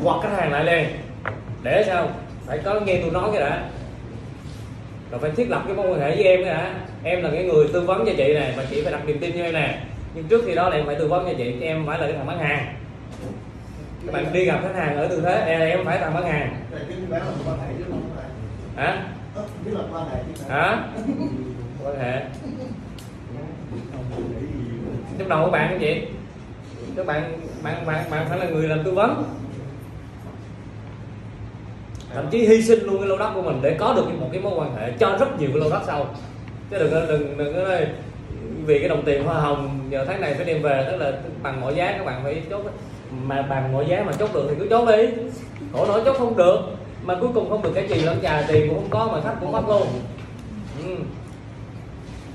Hoặc 0.02 0.20
khách 0.22 0.36
hàng 0.36 0.52
lại 0.52 0.64
liền 0.64 0.86
để 1.62 1.84
sao? 1.86 2.08
Phải 2.46 2.58
có 2.58 2.80
nghe 2.80 2.98
tôi 3.02 3.10
nói 3.10 3.30
cái 3.32 3.40
đã. 3.40 3.68
Rồi 5.10 5.20
phải 5.20 5.30
thiết 5.30 5.50
lập 5.50 5.62
cái 5.66 5.76
mối 5.76 5.88
quan 5.90 6.00
hệ 6.00 6.10
với 6.16 6.24
em 6.24 6.44
cái 6.44 6.54
đã. 6.54 6.74
Em 7.02 7.22
là 7.22 7.30
cái 7.30 7.44
người 7.44 7.68
tư 7.72 7.80
vấn 7.80 8.06
cho 8.06 8.12
chị 8.16 8.34
này 8.34 8.54
và 8.56 8.64
chị 8.70 8.82
phải 8.82 8.92
đặt 8.92 9.06
niềm 9.06 9.18
tin 9.18 9.32
cho 9.38 9.44
em 9.44 9.54
nè. 9.54 9.78
Nhưng 10.14 10.24
trước 10.24 10.42
khi 10.46 10.54
đó 10.54 10.68
là 10.68 10.76
em 10.76 10.86
phải 10.86 10.94
tư 10.94 11.08
vấn 11.08 11.24
cho 11.24 11.32
chị 11.38 11.60
em 11.60 11.86
phải 11.86 11.98
là 11.98 12.06
cái 12.06 12.16
thằng 12.16 12.26
bán 12.26 12.38
hàng. 12.38 12.74
Các 14.06 14.12
bạn 14.12 14.32
đi 14.32 14.44
gặp 14.44 14.60
khách 14.62 14.74
hàng 14.74 14.96
ở 14.96 15.08
tư 15.08 15.20
thế 15.24 15.44
em 15.46 15.60
em 15.60 15.84
phải 15.84 15.98
thằng 15.98 16.14
bán 16.14 16.24
hàng. 16.24 16.56
Hả? 18.76 19.02
Hả? 20.48 20.78
Quan 21.84 21.98
hệ. 21.98 22.20
Trong 25.18 25.28
đầu 25.28 25.44
của 25.44 25.50
bạn 25.50 25.68
cái 25.70 25.78
chị 25.80 26.06
các 26.96 27.06
bạn 27.06 27.40
bạn 27.62 27.86
bạn 27.86 28.10
bạn 28.10 28.26
phải 28.28 28.38
là 28.38 28.46
người 28.46 28.68
làm 28.68 28.84
tư 28.84 28.90
vấn. 28.90 29.24
Thậm 32.14 32.26
chí 32.30 32.46
hy 32.46 32.62
sinh 32.62 32.84
luôn 32.84 32.98
cái 32.98 33.08
lô 33.08 33.18
đất 33.18 33.30
của 33.34 33.42
mình 33.42 33.58
để 33.62 33.76
có 33.78 33.94
được 33.94 34.20
một 34.20 34.28
cái 34.32 34.40
mối 34.40 34.52
quan 34.56 34.76
hệ 34.76 34.92
cho 34.98 35.16
rất 35.20 35.40
nhiều 35.40 35.50
cái 35.52 35.60
lô 35.60 35.70
đất 35.70 35.82
sau. 35.86 36.06
Chứ 36.70 36.78
đừng 36.78 36.90
đừng 37.08 37.38
đừng 37.38 37.54
có 37.54 37.76
vì 38.66 38.78
cái 38.78 38.88
đồng 38.88 39.04
tiền 39.04 39.24
hoa 39.24 39.40
hồng 39.40 39.80
giờ 39.90 40.04
tháng 40.04 40.20
này 40.20 40.34
phải 40.34 40.44
đem 40.44 40.62
về, 40.62 40.88
tức 40.90 40.96
là 40.96 41.12
bằng 41.42 41.60
mọi 41.60 41.74
giá 41.74 41.94
các 41.98 42.04
bạn 42.06 42.20
phải 42.24 42.42
chốt. 42.50 42.62
Mà 43.22 43.42
bằng 43.42 43.72
mọi 43.72 43.86
giá 43.88 44.02
mà 44.06 44.12
chốt 44.12 44.30
được 44.34 44.46
thì 44.50 44.54
cứ 44.58 44.66
chốt 44.70 44.88
đi. 44.88 45.06
Khổ 45.72 45.86
nổi 45.86 46.02
chốt 46.04 46.16
không 46.18 46.36
được, 46.36 46.58
mà 47.04 47.14
cuối 47.20 47.30
cùng 47.34 47.50
không 47.50 47.62
được 47.62 47.72
cái 47.74 47.88
gì 47.88 47.96
lẫn 47.96 48.20
trà 48.22 48.44
tiền 48.48 48.68
cũng 48.68 48.78
không 48.78 48.90
có 48.90 49.08
mà 49.12 49.20
khách 49.20 49.36
cũng 49.40 49.52
mất 49.52 49.68
luôn. 49.68 49.86
Ừ 50.84 50.94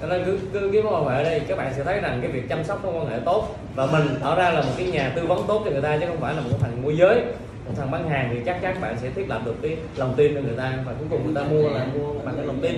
cho 0.02 0.08
nên 0.08 0.24
cứ 0.26 0.40
cứ 0.54 0.70
cái 0.74 0.82
mối 0.84 0.94
quan 0.94 1.18
hệ 1.18 1.24
đây 1.24 1.42
các 1.48 1.58
bạn 1.58 1.74
sẽ 1.78 1.84
thấy 1.84 2.02
rằng 2.02 2.20
cái 2.22 2.32
việc 2.32 2.50
chăm 2.50 2.64
sóc 2.64 2.86
mối 2.86 2.94
quan 2.94 3.10
hệ 3.10 3.18
tốt 3.26 3.56
và 3.76 3.86
mình 3.86 4.08
tạo 4.24 4.36
ra 4.36 4.50
là 4.50 4.62
một 4.62 4.72
cái 4.78 4.88
nhà 4.88 5.12
tư 5.16 5.26
vấn 5.26 5.44
tốt 5.48 5.62
cho 5.66 5.72
người 5.72 5.82
ta 5.82 5.98
chứ 5.98 6.06
không 6.08 6.22
phải 6.22 6.34
là 6.34 6.42
một 6.42 6.58
thằng 6.62 6.82
môi 6.84 6.98
giới. 6.98 7.22
Một 7.66 7.72
thằng 7.78 7.92
bán 7.92 8.10
hàng 8.10 8.30
thì 8.34 8.40
chắc 8.46 8.62
chắn 8.62 8.82
bạn 8.82 8.96
sẽ 9.02 9.10
thiết 9.16 9.30
lập 9.30 9.42
được 9.46 9.56
cái 9.62 9.78
lòng 9.96 10.14
tin 10.18 10.36
cho 10.36 10.42
người 10.42 10.58
ta 10.58 10.74
và 10.86 10.94
cuối 11.00 11.08
cùng 11.10 11.26
người 11.26 11.36
ta 11.36 11.50
mua 11.50 11.70
là 11.70 11.86
mua 11.94 12.14
bằng 12.26 12.36
cái 12.38 12.46
lòng 12.46 12.60
tin. 12.62 12.74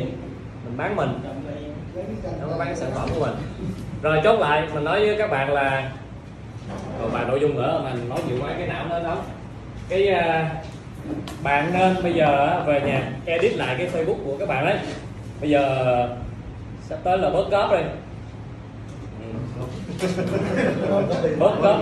Mình 0.66 0.78
bán 0.78 0.96
mình 0.96 1.10
nó 2.42 2.48
có 2.52 2.58
bán 2.58 2.68
cái 2.68 2.76
sản 2.76 2.92
phẩm 2.96 3.10
của 3.16 3.26
mình. 3.26 3.36
Rồi 4.02 4.22
chốt 4.24 4.40
lại 4.40 4.68
mình 4.74 4.84
nói 4.84 5.06
với 5.06 5.16
các 5.18 5.32
bạn 5.32 5.54
là 5.54 5.92
còn 7.02 7.14
bài 7.14 7.26
nội 7.28 7.40
dung 7.40 7.56
nữa 7.56 7.82
mà 7.84 7.94
nói 8.10 8.20
nhiều 8.28 8.38
quá 8.42 8.50
cái 8.58 8.68
não 8.68 8.86
nó 8.90 9.00
đó 9.00 9.18
cái 9.90 10.10
uh, 10.12 10.48
bạn 11.44 11.74
nên 11.74 12.04
bây 12.04 12.14
giờ 12.14 12.62
về 12.68 12.82
nhà 12.82 13.12
edit 13.26 13.56
lại 13.56 13.76
cái 13.78 13.90
facebook 13.94 14.18
của 14.26 14.38
các 14.40 14.48
bạn 14.48 14.66
đấy 14.66 14.78
bây 15.42 15.50
giờ 15.50 16.08
sắp 16.92 17.00
tới 17.04 17.18
là 17.18 17.30
bớt 17.30 17.46
cóp 17.52 17.72
đi 17.72 17.78
bớt 21.40 21.52
cớp 21.64 21.76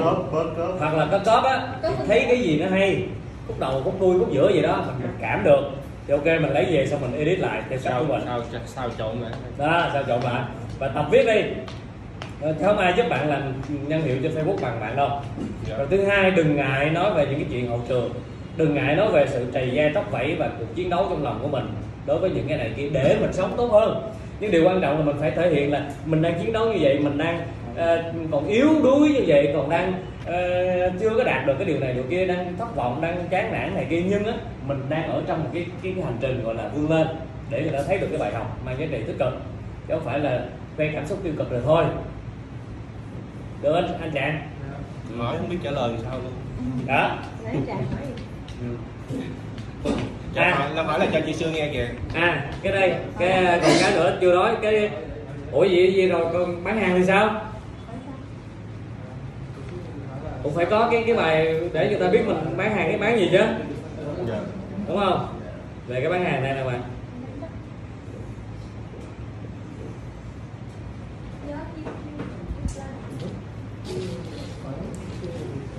hoặc 0.79 0.93
là 0.93 1.07
có 1.11 1.19
cóp 1.25 1.43
á 1.43 1.67
thấy 2.07 2.25
cái 2.27 2.39
gì 2.41 2.59
nó 2.59 2.69
hay 2.69 3.03
khúc 3.47 3.59
đầu 3.59 3.81
khúc 3.83 4.01
đuôi 4.01 4.19
khúc 4.19 4.31
giữa 4.31 4.51
gì 4.53 4.61
đó 4.61 4.83
mình 4.87 4.95
mình 5.01 5.17
cảm 5.21 5.43
được. 5.43 5.61
Thì 6.07 6.13
ok 6.13 6.25
mình 6.25 6.53
lấy 6.53 6.65
về 6.65 6.87
xong 6.87 7.01
mình 7.01 7.19
edit 7.19 7.39
lại 7.39 7.61
theo 7.69 7.79
sao 7.79 8.05
của 8.07 8.13
mình. 8.13 8.21
sao 8.25 8.41
sao 8.65 8.89
trộn 8.97 9.21
lại 9.21 9.31
đó 9.57 9.89
sao 9.93 10.03
chọn 10.03 10.21
bạn. 10.23 10.45
Và 10.79 10.87
tập 10.87 11.05
viết 11.11 11.25
đi. 11.25 11.41
Không 12.61 12.77
ai 12.77 12.93
giúp 12.97 13.05
bạn 13.09 13.29
làm 13.29 13.53
nhân 13.87 14.01
hiệu 14.01 14.17
trên 14.23 14.35
facebook 14.35 14.61
bằng 14.61 14.79
bạn 14.79 14.95
đâu. 14.95 15.09
Dạ. 15.67 15.77
rồi 15.77 15.87
thứ 15.89 16.05
hai 16.05 16.31
đừng 16.31 16.55
ngại 16.55 16.89
nói 16.89 17.13
về 17.13 17.25
những 17.25 17.39
cái 17.39 17.47
chuyện 17.51 17.69
hậu 17.69 17.81
trường. 17.87 18.09
Đừng 18.57 18.73
ngại 18.73 18.95
nói 18.95 19.11
về 19.11 19.25
sự 19.29 19.45
trầy 19.53 19.69
gai 19.69 19.91
tóc 19.93 20.11
vẫy 20.11 20.35
và 20.39 20.49
cuộc 20.59 20.75
chiến 20.75 20.89
đấu 20.89 21.05
trong 21.09 21.23
lòng 21.23 21.39
của 21.41 21.47
mình 21.47 21.67
đối 22.05 22.19
với 22.19 22.29
những 22.29 22.45
cái 22.47 22.57
này 22.57 22.71
kia 22.77 22.89
để 22.93 23.17
mình 23.21 23.33
sống 23.33 23.53
tốt 23.57 23.71
hơn 23.71 24.11
nhưng 24.39 24.51
điều 24.51 24.65
quan 24.65 24.81
trọng 24.81 24.99
là 24.99 25.05
mình 25.05 25.15
phải 25.19 25.31
thể 25.31 25.49
hiện 25.49 25.71
là 25.71 25.89
mình 26.05 26.21
đang 26.21 26.39
chiến 26.39 26.53
đấu 26.53 26.65
như 26.73 26.77
vậy 26.81 26.99
mình 26.99 27.17
đang 27.17 27.41
ờ, 27.75 28.13
còn 28.31 28.47
yếu 28.47 28.67
đuối 28.83 29.09
như 29.09 29.23
vậy 29.27 29.51
còn 29.53 29.69
đang 29.69 29.93
ờ, 30.25 30.91
chưa 30.99 31.09
có 31.17 31.23
đạt 31.23 31.45
được 31.45 31.53
cái 31.57 31.65
điều 31.65 31.79
này 31.79 31.93
điều 31.93 32.03
kia 32.09 32.25
đang 32.25 32.57
thất 32.57 32.75
vọng 32.75 33.01
đang 33.01 33.27
chán 33.29 33.51
nản 33.51 33.75
này 33.75 33.87
kia. 33.89 34.01
Nhưng 34.09 34.25
á 34.25 34.33
mình 34.67 34.81
đang 34.89 35.11
ở 35.11 35.23
trong 35.27 35.43
một 35.43 35.49
cái 35.53 35.65
cái, 35.83 35.93
cái 35.95 36.03
hành 36.05 36.17
trình 36.21 36.43
gọi 36.43 36.55
là 36.55 36.69
vươn 36.75 36.89
lên 36.89 37.07
để 37.49 37.61
người 37.61 37.71
ta 37.71 37.79
thấy 37.87 37.97
được 37.97 38.07
cái 38.09 38.19
bài 38.19 38.33
học 38.33 38.57
mang 38.65 38.79
giá 38.79 38.85
trị 38.91 39.03
tích 39.07 39.15
cực. 39.19 39.33
Chứ 39.87 39.93
không 39.93 40.05
phải 40.05 40.19
là 40.19 40.45
khoe 40.77 40.91
cảm 40.93 41.07
xúc 41.07 41.19
tiêu 41.23 41.33
cực 41.37 41.51
rồi 41.51 41.61
thôi. 41.65 41.85
Được 43.61 43.73
anh 43.73 43.87
anh 44.01 44.11
trạng 44.11 44.41
hỏi 45.17 45.37
không 45.37 45.49
biết 45.49 45.57
trả 45.63 45.71
lời 45.71 45.93
sao 46.03 46.19
luôn. 46.19 46.33
Đó 46.87 47.17
Đấy, 47.43 47.55
À. 50.39 50.69
nó 50.75 50.83
hỏi 50.83 50.99
là 50.99 51.05
cho 51.13 51.19
chị 51.25 51.33
Sương 51.33 51.53
nghe 51.53 51.69
kìa. 51.73 51.87
À 52.13 52.45
cái 52.61 52.73
đây 52.73 52.95
cái 53.19 53.59
còn 53.61 53.71
cái 53.81 53.91
nữa 53.91 54.17
chưa 54.21 54.35
nói 54.35 54.55
cái 54.61 54.89
ủa 55.51 55.63
gì 55.63 55.91
gì 55.91 56.07
rồi 56.07 56.25
con 56.33 56.63
bán 56.63 56.79
hàng 56.79 56.95
thì 56.97 57.05
sao? 57.05 57.41
Cũng 60.43 60.53
phải 60.55 60.65
có 60.65 60.87
cái 60.91 61.03
cái 61.07 61.15
bài 61.15 61.55
để 61.73 61.89
người 61.89 61.99
ta 61.99 62.07
biết 62.07 62.21
mình 62.27 62.57
bán 62.57 62.75
hàng 62.75 62.87
cái 62.89 62.97
bán 62.97 63.19
gì 63.19 63.29
chứ? 63.31 63.41
Dạ. 64.27 64.39
Đúng 64.87 64.97
không? 64.97 65.27
Về 65.87 66.01
cái 66.01 66.09
bán 66.09 66.23
hàng 66.23 66.43
này 66.43 66.53
nè 66.53 66.63
bạn. 66.63 66.81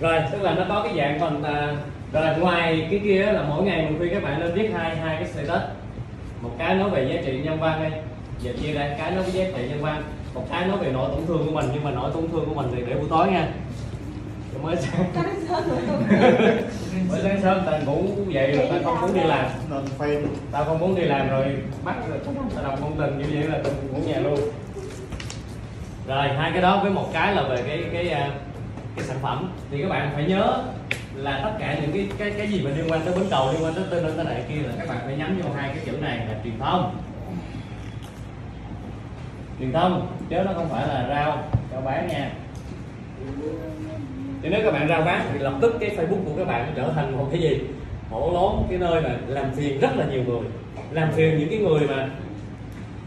Rồi 0.01 0.21
tức 0.33 0.43
là 0.43 0.55
nó 0.55 0.65
có 0.69 0.83
cái 0.83 0.95
dạng 0.97 1.21
phần 1.21 1.43
à, 1.43 1.77
rồi 2.13 2.39
ngoài 2.39 2.87
cái 2.91 3.01
kia 3.05 3.23
là 3.33 3.43
mỗi 3.49 3.63
ngày 3.63 3.83
mình 3.83 3.99
khuyên 3.99 4.15
các 4.15 4.23
bạn 4.23 4.41
nên 4.41 4.55
viết 4.55 4.71
hai 4.75 4.97
hai 4.97 5.17
cái 5.17 5.27
status. 5.27 5.63
Một 6.43 6.51
cái 6.59 6.75
nói 6.75 6.91
về 6.91 7.13
giá 7.15 7.23
trị 7.25 7.41
nhân 7.45 7.61
văn 7.61 7.83
đây 7.83 8.01
giờ 8.43 8.53
chia 8.63 8.73
ra 8.73 8.95
cái 8.99 9.11
nói 9.11 9.25
về 9.25 9.31
giá 9.31 9.45
trị 9.57 9.69
nhân 9.69 9.83
văn. 9.83 10.03
Một 10.35 10.47
cái 10.51 10.67
nói 10.67 10.79
về 10.79 10.91
nỗi 10.93 11.11
tổn 11.13 11.27
thương 11.27 11.47
của 11.47 11.53
mình 11.53 11.65
nhưng 11.73 11.85
mà 11.85 11.91
nỗi 11.91 12.11
tổn 12.15 12.31
thương 12.31 12.45
của 12.49 12.55
mình 12.55 12.67
thì 12.75 12.83
để 12.87 12.95
buổi 12.95 13.09
tối 13.11 13.27
nha. 13.31 13.49
Rồi 14.53 14.63
mới 14.63 14.77
sáng 14.81 15.13
mới 17.09 17.21
sáng 17.23 17.41
sớm 17.43 17.63
ta 17.67 17.79
ngủ 17.79 18.05
dậy 18.29 18.53
rồi 18.53 18.67
ta 18.71 18.77
không 18.85 19.01
muốn 19.01 19.15
đi 19.15 19.21
làm. 19.21 19.47
Nên 19.71 20.27
tao 20.53 20.65
không 20.65 20.79
muốn 20.79 20.95
đi 20.95 21.03
làm 21.03 21.29
rồi 21.29 21.45
bắt 21.85 21.97
rồi. 22.09 22.19
tao 22.55 22.65
đọc 22.65 22.81
ngôn 22.81 22.93
tình 22.99 23.19
như 23.19 23.25
vậy 23.35 23.49
là 23.49 23.59
tao 23.65 23.73
ngủ 23.93 23.99
nhà 24.07 24.19
luôn. 24.19 24.39
Rồi 26.07 26.29
hai 26.29 26.51
cái 26.53 26.63
đó 26.63 26.81
với 26.83 26.91
một 26.91 27.09
cái 27.13 27.35
là 27.35 27.43
về 27.43 27.63
cái 27.67 27.85
cái 27.93 28.09
à, 28.09 28.31
cái 28.97 29.05
sản 29.05 29.17
phẩm. 29.23 29.53
Thì 29.71 29.83
các 29.83 29.89
bạn 29.89 30.11
phải 30.15 30.25
nhớ 30.25 30.63
là 31.23 31.41
tất 31.45 31.51
cả 31.59 31.79
những 31.81 31.93
cái 31.93 32.09
cái 32.19 32.31
cái 32.39 32.49
gì 32.49 32.63
mà 32.65 32.71
liên 32.71 32.91
quan 32.91 33.01
tới 33.05 33.15
bến 33.15 33.25
cầu 33.31 33.53
liên 33.53 33.65
quan 33.65 33.75
tới 33.75 33.85
tên 33.91 34.13
tới 34.17 34.25
này 34.25 34.43
kia 34.49 34.63
là 34.63 34.75
các 34.79 34.89
bạn 34.89 34.99
phải 35.05 35.17
nhắm 35.17 35.41
vô 35.43 35.51
hai 35.57 35.69
cái 35.69 35.85
chữ 35.87 35.93
này 35.93 36.17
là 36.17 36.35
truyền 36.45 36.59
thông. 36.59 36.97
Truyền 39.59 39.73
thông, 39.73 40.07
chứ 40.31 40.37
nó 40.45 40.53
không 40.55 40.69
phải 40.69 40.89
là 40.89 41.07
rau 41.09 41.43
rau 41.73 41.81
bán 41.81 42.09
nha. 42.09 42.31
Thì 44.43 44.49
nếu 44.49 44.61
các 44.65 44.71
bạn 44.71 44.89
rao 44.89 45.03
bán 45.03 45.27
thì 45.33 45.39
lập 45.39 45.55
tức 45.61 45.77
cái 45.81 45.91
facebook 45.91 46.25
của 46.25 46.33
các 46.37 46.47
bạn 46.47 46.73
trở 46.77 46.93
thành 46.95 47.19
một 47.19 47.29
cái 47.33 47.41
gì? 47.41 47.61
Hổ 48.11 48.31
lốn 48.33 48.67
cái 48.71 48.79
nơi 48.79 49.03
mà 49.03 49.11
làm 49.27 49.53
phiền 49.53 49.81
rất 49.81 49.97
là 49.97 50.05
nhiều 50.05 50.23
người. 50.27 50.41
Làm 50.91 51.13
phiền 51.13 51.39
những 51.39 51.49
cái 51.49 51.59
người 51.59 51.89
mà 51.89 52.09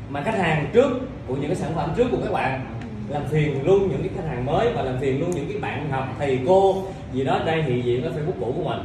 mà 0.09 0.21
khách 0.21 0.37
hàng 0.37 0.69
trước 0.73 0.89
của 1.27 1.35
những 1.35 1.47
cái 1.47 1.55
sản 1.55 1.71
phẩm 1.75 1.93
trước 1.97 2.07
của 2.11 2.17
các 2.23 2.31
bạn. 2.31 2.65
Làm 3.09 3.25
phiền 3.25 3.65
luôn 3.65 3.89
những 3.89 3.99
cái 3.99 4.09
khách 4.15 4.29
hàng 4.29 4.45
mới 4.45 4.73
và 4.73 4.81
làm 4.81 4.97
phiền 4.99 5.19
luôn 5.19 5.31
những 5.31 5.47
cái 5.49 5.57
bạn 5.57 5.89
học, 5.91 6.07
thầy 6.19 6.39
cô 6.47 6.82
gì 7.13 7.23
đó 7.23 7.39
đây 7.45 7.63
hiện 7.63 7.83
diện 7.85 8.03
ở 8.03 8.09
facebook 8.09 8.39
cũ 8.39 8.53
của 8.57 8.69
mình. 8.69 8.79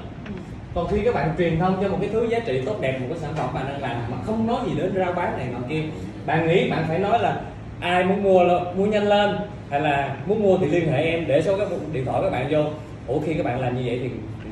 Còn 0.74 0.88
khi 0.88 1.00
các 1.04 1.14
bạn 1.14 1.34
truyền 1.38 1.58
thông 1.58 1.82
cho 1.82 1.88
một 1.88 1.98
cái 2.00 2.10
thứ 2.12 2.26
giá 2.30 2.38
trị 2.38 2.62
tốt 2.66 2.80
đẹp 2.80 2.98
một 3.00 3.06
cái 3.10 3.18
sản 3.18 3.34
phẩm 3.36 3.54
bạn 3.54 3.66
đang 3.68 3.82
làm 3.82 3.96
mà 4.10 4.16
không 4.26 4.46
nói 4.46 4.60
gì 4.66 4.72
đến 4.78 4.92
rao 4.96 5.12
bán 5.12 5.36
này 5.38 5.46
nọ 5.52 5.58
kia 5.68 5.82
bạn 6.26 6.48
nghĩ 6.48 6.70
bạn 6.70 6.84
phải 6.88 6.98
nói 6.98 7.18
là 7.18 7.40
ai 7.80 8.04
muốn 8.04 8.22
mua 8.22 8.42
là- 8.42 8.64
mua 8.76 8.86
nhanh 8.86 9.08
lên 9.08 9.36
hay 9.70 9.80
là 9.80 10.16
muốn 10.26 10.42
mua 10.42 10.58
thì 10.58 10.66
liên 10.66 10.92
hệ 10.92 11.02
em 11.02 11.24
để 11.26 11.42
số 11.42 11.58
cái 11.58 11.66
điện 11.92 12.04
thoại 12.04 12.22
các 12.22 12.30
bạn 12.30 12.46
vô. 12.50 12.64
Ủa 13.06 13.20
khi 13.20 13.34
các 13.34 13.46
bạn 13.46 13.60
làm 13.60 13.76
như 13.76 13.82
vậy 13.86 13.98
thì, 14.02 14.10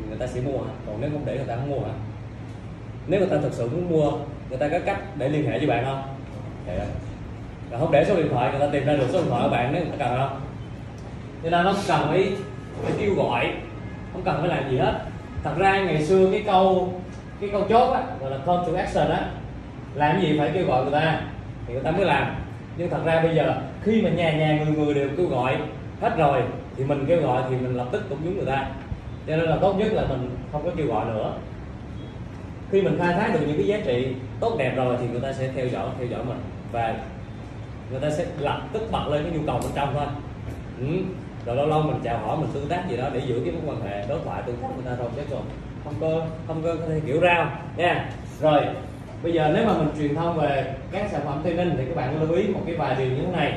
người 0.09 0.19
ta 0.19 0.27
sẽ 0.27 0.41
mua 0.41 0.59
hả? 0.59 0.73
Còn 0.87 1.01
nếu 1.01 1.11
không 1.13 1.23
để 1.25 1.37
người 1.37 1.47
ta 1.47 1.57
không 1.57 1.71
mua 1.71 1.81
hả? 1.81 1.93
Nếu 3.07 3.21
người 3.21 3.29
ta 3.29 3.37
thực 3.43 3.53
sự 3.53 3.69
muốn 3.69 3.91
mua 3.91 4.13
người 4.49 4.59
ta 4.59 4.69
có 4.69 4.79
cách 4.87 5.01
để 5.17 5.29
liên 5.29 5.47
hệ 5.47 5.59
với 5.59 5.67
bạn 5.67 5.85
không. 5.85 6.03
Rồi 7.71 7.81
không 7.81 7.93
để 7.93 8.05
số 8.09 8.17
điện 8.17 8.29
thoại 8.31 8.51
người 8.51 8.61
ta 8.61 8.67
tìm 8.73 8.85
ra 8.87 8.93
được 8.93 9.07
số 9.13 9.19
điện 9.19 9.31
thoại 9.31 9.43
của 9.45 9.51
bạn 9.51 9.73
nếu 9.73 9.83
người 9.83 9.99
ta 9.99 10.05
cần 10.07 10.19
không? 10.19 10.41
Nên 11.43 11.53
nó 11.53 11.63
không 11.63 11.83
cần 11.89 12.01
phải, 12.09 12.33
phải 12.83 12.93
kêu 12.99 13.15
gọi 13.15 13.53
không 14.17 14.25
cần 14.25 14.37
phải 14.41 14.49
làm 14.49 14.71
gì 14.71 14.79
hết. 14.79 15.01
Thật 15.45 15.55
ra 15.57 15.81
ngày 15.85 16.05
xưa 16.05 16.31
cái 16.33 16.43
câu 16.47 16.95
cái 17.41 17.51
câu 17.51 17.63
chốt 17.69 17.93
á, 17.93 18.03
gọi 18.21 18.31
là 18.31 18.39
call 18.39 18.59
to 18.67 18.79
action 18.79 19.11
á, 19.11 19.31
làm 19.95 20.21
gì 20.21 20.39
phải 20.39 20.51
kêu 20.55 20.67
gọi 20.67 20.83
người 20.83 20.93
ta, 20.93 21.21
thì 21.67 21.75
người 21.75 21.83
ta 21.83 21.91
mới 21.91 22.05
làm. 22.05 22.35
Nhưng 22.77 22.91
thật 22.91 23.01
ra 23.05 23.23
bây 23.23 23.37
giờ, 23.37 23.55
khi 23.83 24.03
mà 24.03 24.11
nhà 24.11 24.33
nhà 24.33 24.59
người 24.59 24.77
người 24.77 24.95
đều 24.95 25.09
kêu 25.17 25.27
gọi 25.27 25.57
hết 26.01 26.17
rồi, 26.17 26.43
thì 26.77 26.85
mình 26.85 27.05
kêu 27.09 27.21
gọi 27.21 27.43
thì 27.51 27.57
mình 27.57 27.77
lập 27.77 27.87
tức 27.93 28.03
cũng 28.09 28.19
giống 28.25 28.37
người 28.37 28.47
ta. 28.47 28.69
Cho 29.27 29.37
nên 29.37 29.51
là 29.51 29.57
tốt 29.57 29.75
nhất 29.79 29.93
là 29.93 30.05
mình 30.09 30.31
không 30.53 30.65
có 30.65 30.71
kêu 30.77 30.87
gọi 30.87 31.05
nữa. 31.07 31.33
Khi 32.71 32.83
mình 32.83 32.99
khai 32.99 33.15
thác 33.15 33.31
được 33.35 33.41
những 33.47 33.57
cái 33.57 33.67
giá 33.67 33.79
trị 33.87 34.15
tốt 34.41 34.57
đẹp 34.59 34.73
rồi 34.77 34.97
thì 35.01 35.07
người 35.09 35.21
ta 35.21 35.33
sẽ 35.33 35.51
theo 35.57 35.67
dõi 35.67 35.89
theo 35.99 36.07
dõi 36.07 36.21
mình. 36.25 36.39
Và 36.73 36.95
người 37.91 38.01
ta 38.01 38.11
sẽ 38.11 38.25
lập 38.39 38.61
tức 38.73 38.89
bật 38.93 39.09
lên 39.09 39.23
cái 39.23 39.33
nhu 39.33 39.47
cầu 39.47 39.59
bên 39.59 39.71
trong 39.75 39.95
thôi. 39.95 40.07
Ừ 40.81 40.87
rồi 41.47 41.57
lâu 41.57 41.67
lâu 41.67 41.83
mình 41.83 42.01
chào 42.05 42.19
hỏi 42.19 42.37
mình 42.37 42.51
tương 42.55 42.69
tác 42.69 42.91
gì 42.91 42.97
đó 42.97 43.05
để 43.15 43.21
giữ 43.27 43.41
cái 43.45 43.53
mối 43.53 43.63
quan 43.67 43.91
hệ 43.91 44.07
đối 44.09 44.19
thoại 44.25 44.43
tương 44.47 44.57
tác 44.57 44.69
người 44.75 44.85
ta 44.85 44.97
rồi 45.03 45.09
chứ 45.17 45.23
còn 45.31 45.43
không 45.85 45.95
có 46.01 46.27
không 46.47 46.63
có 46.63 46.75
cái 46.89 47.01
kiểu 47.07 47.21
rao 47.21 47.51
nha. 47.77 48.09
Rồi 48.41 48.61
bây 49.23 49.33
giờ 49.33 49.51
nếu 49.55 49.67
mà 49.67 49.73
mình 49.73 49.89
truyền 49.99 50.15
thông 50.15 50.39
về 50.39 50.75
các 50.93 51.09
sản 51.11 51.21
phẩm 51.25 51.41
tây 51.45 51.55
ninh 51.55 51.75
thì 51.79 51.85
các 51.85 51.97
bạn 51.97 52.21
lưu 52.21 52.37
ý 52.37 52.49
một 52.49 52.61
cái 52.67 52.75
vài 52.75 52.97
điều 52.99 53.09
như 53.09 53.23
thế 53.27 53.33
này. 53.33 53.53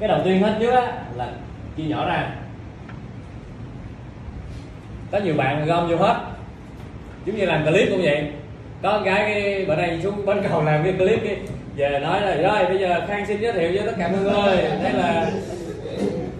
Cái 0.00 0.08
đầu 0.08 0.20
tiên 0.24 0.42
hết 0.42 0.56
trước 0.60 0.70
á 0.70 0.92
là 1.16 1.28
chia 1.76 1.84
nhỏ 1.84 2.06
ra. 2.06 2.30
Có 5.12 5.18
nhiều 5.18 5.34
bạn 5.34 5.66
gom 5.66 5.88
vô 5.88 5.96
hết. 5.96 6.16
Giống 7.24 7.36
như 7.36 7.46
làm 7.46 7.64
clip 7.64 7.88
cũng 7.90 8.02
vậy. 8.02 8.30
Có 8.82 8.92
một 8.92 9.02
cái, 9.04 9.34
cái 9.34 9.64
bữa 9.68 9.76
nay 9.76 10.00
xuống 10.02 10.26
bến 10.26 10.38
cầu 10.48 10.64
làm 10.64 10.84
cái 10.84 10.92
clip 10.92 11.20
cái 11.24 11.36
về 11.76 11.98
nói 11.98 12.20
là 12.20 12.36
rồi 12.36 12.64
bây 12.64 12.78
giờ 12.78 13.00
khang 13.08 13.26
xin 13.26 13.40
giới 13.40 13.52
thiệu 13.52 13.70
với 13.74 13.86
tất 13.86 13.94
cả 13.98 14.08
mọi 14.08 14.20
người. 14.20 14.56
Đây 14.82 14.92
là 14.92 15.30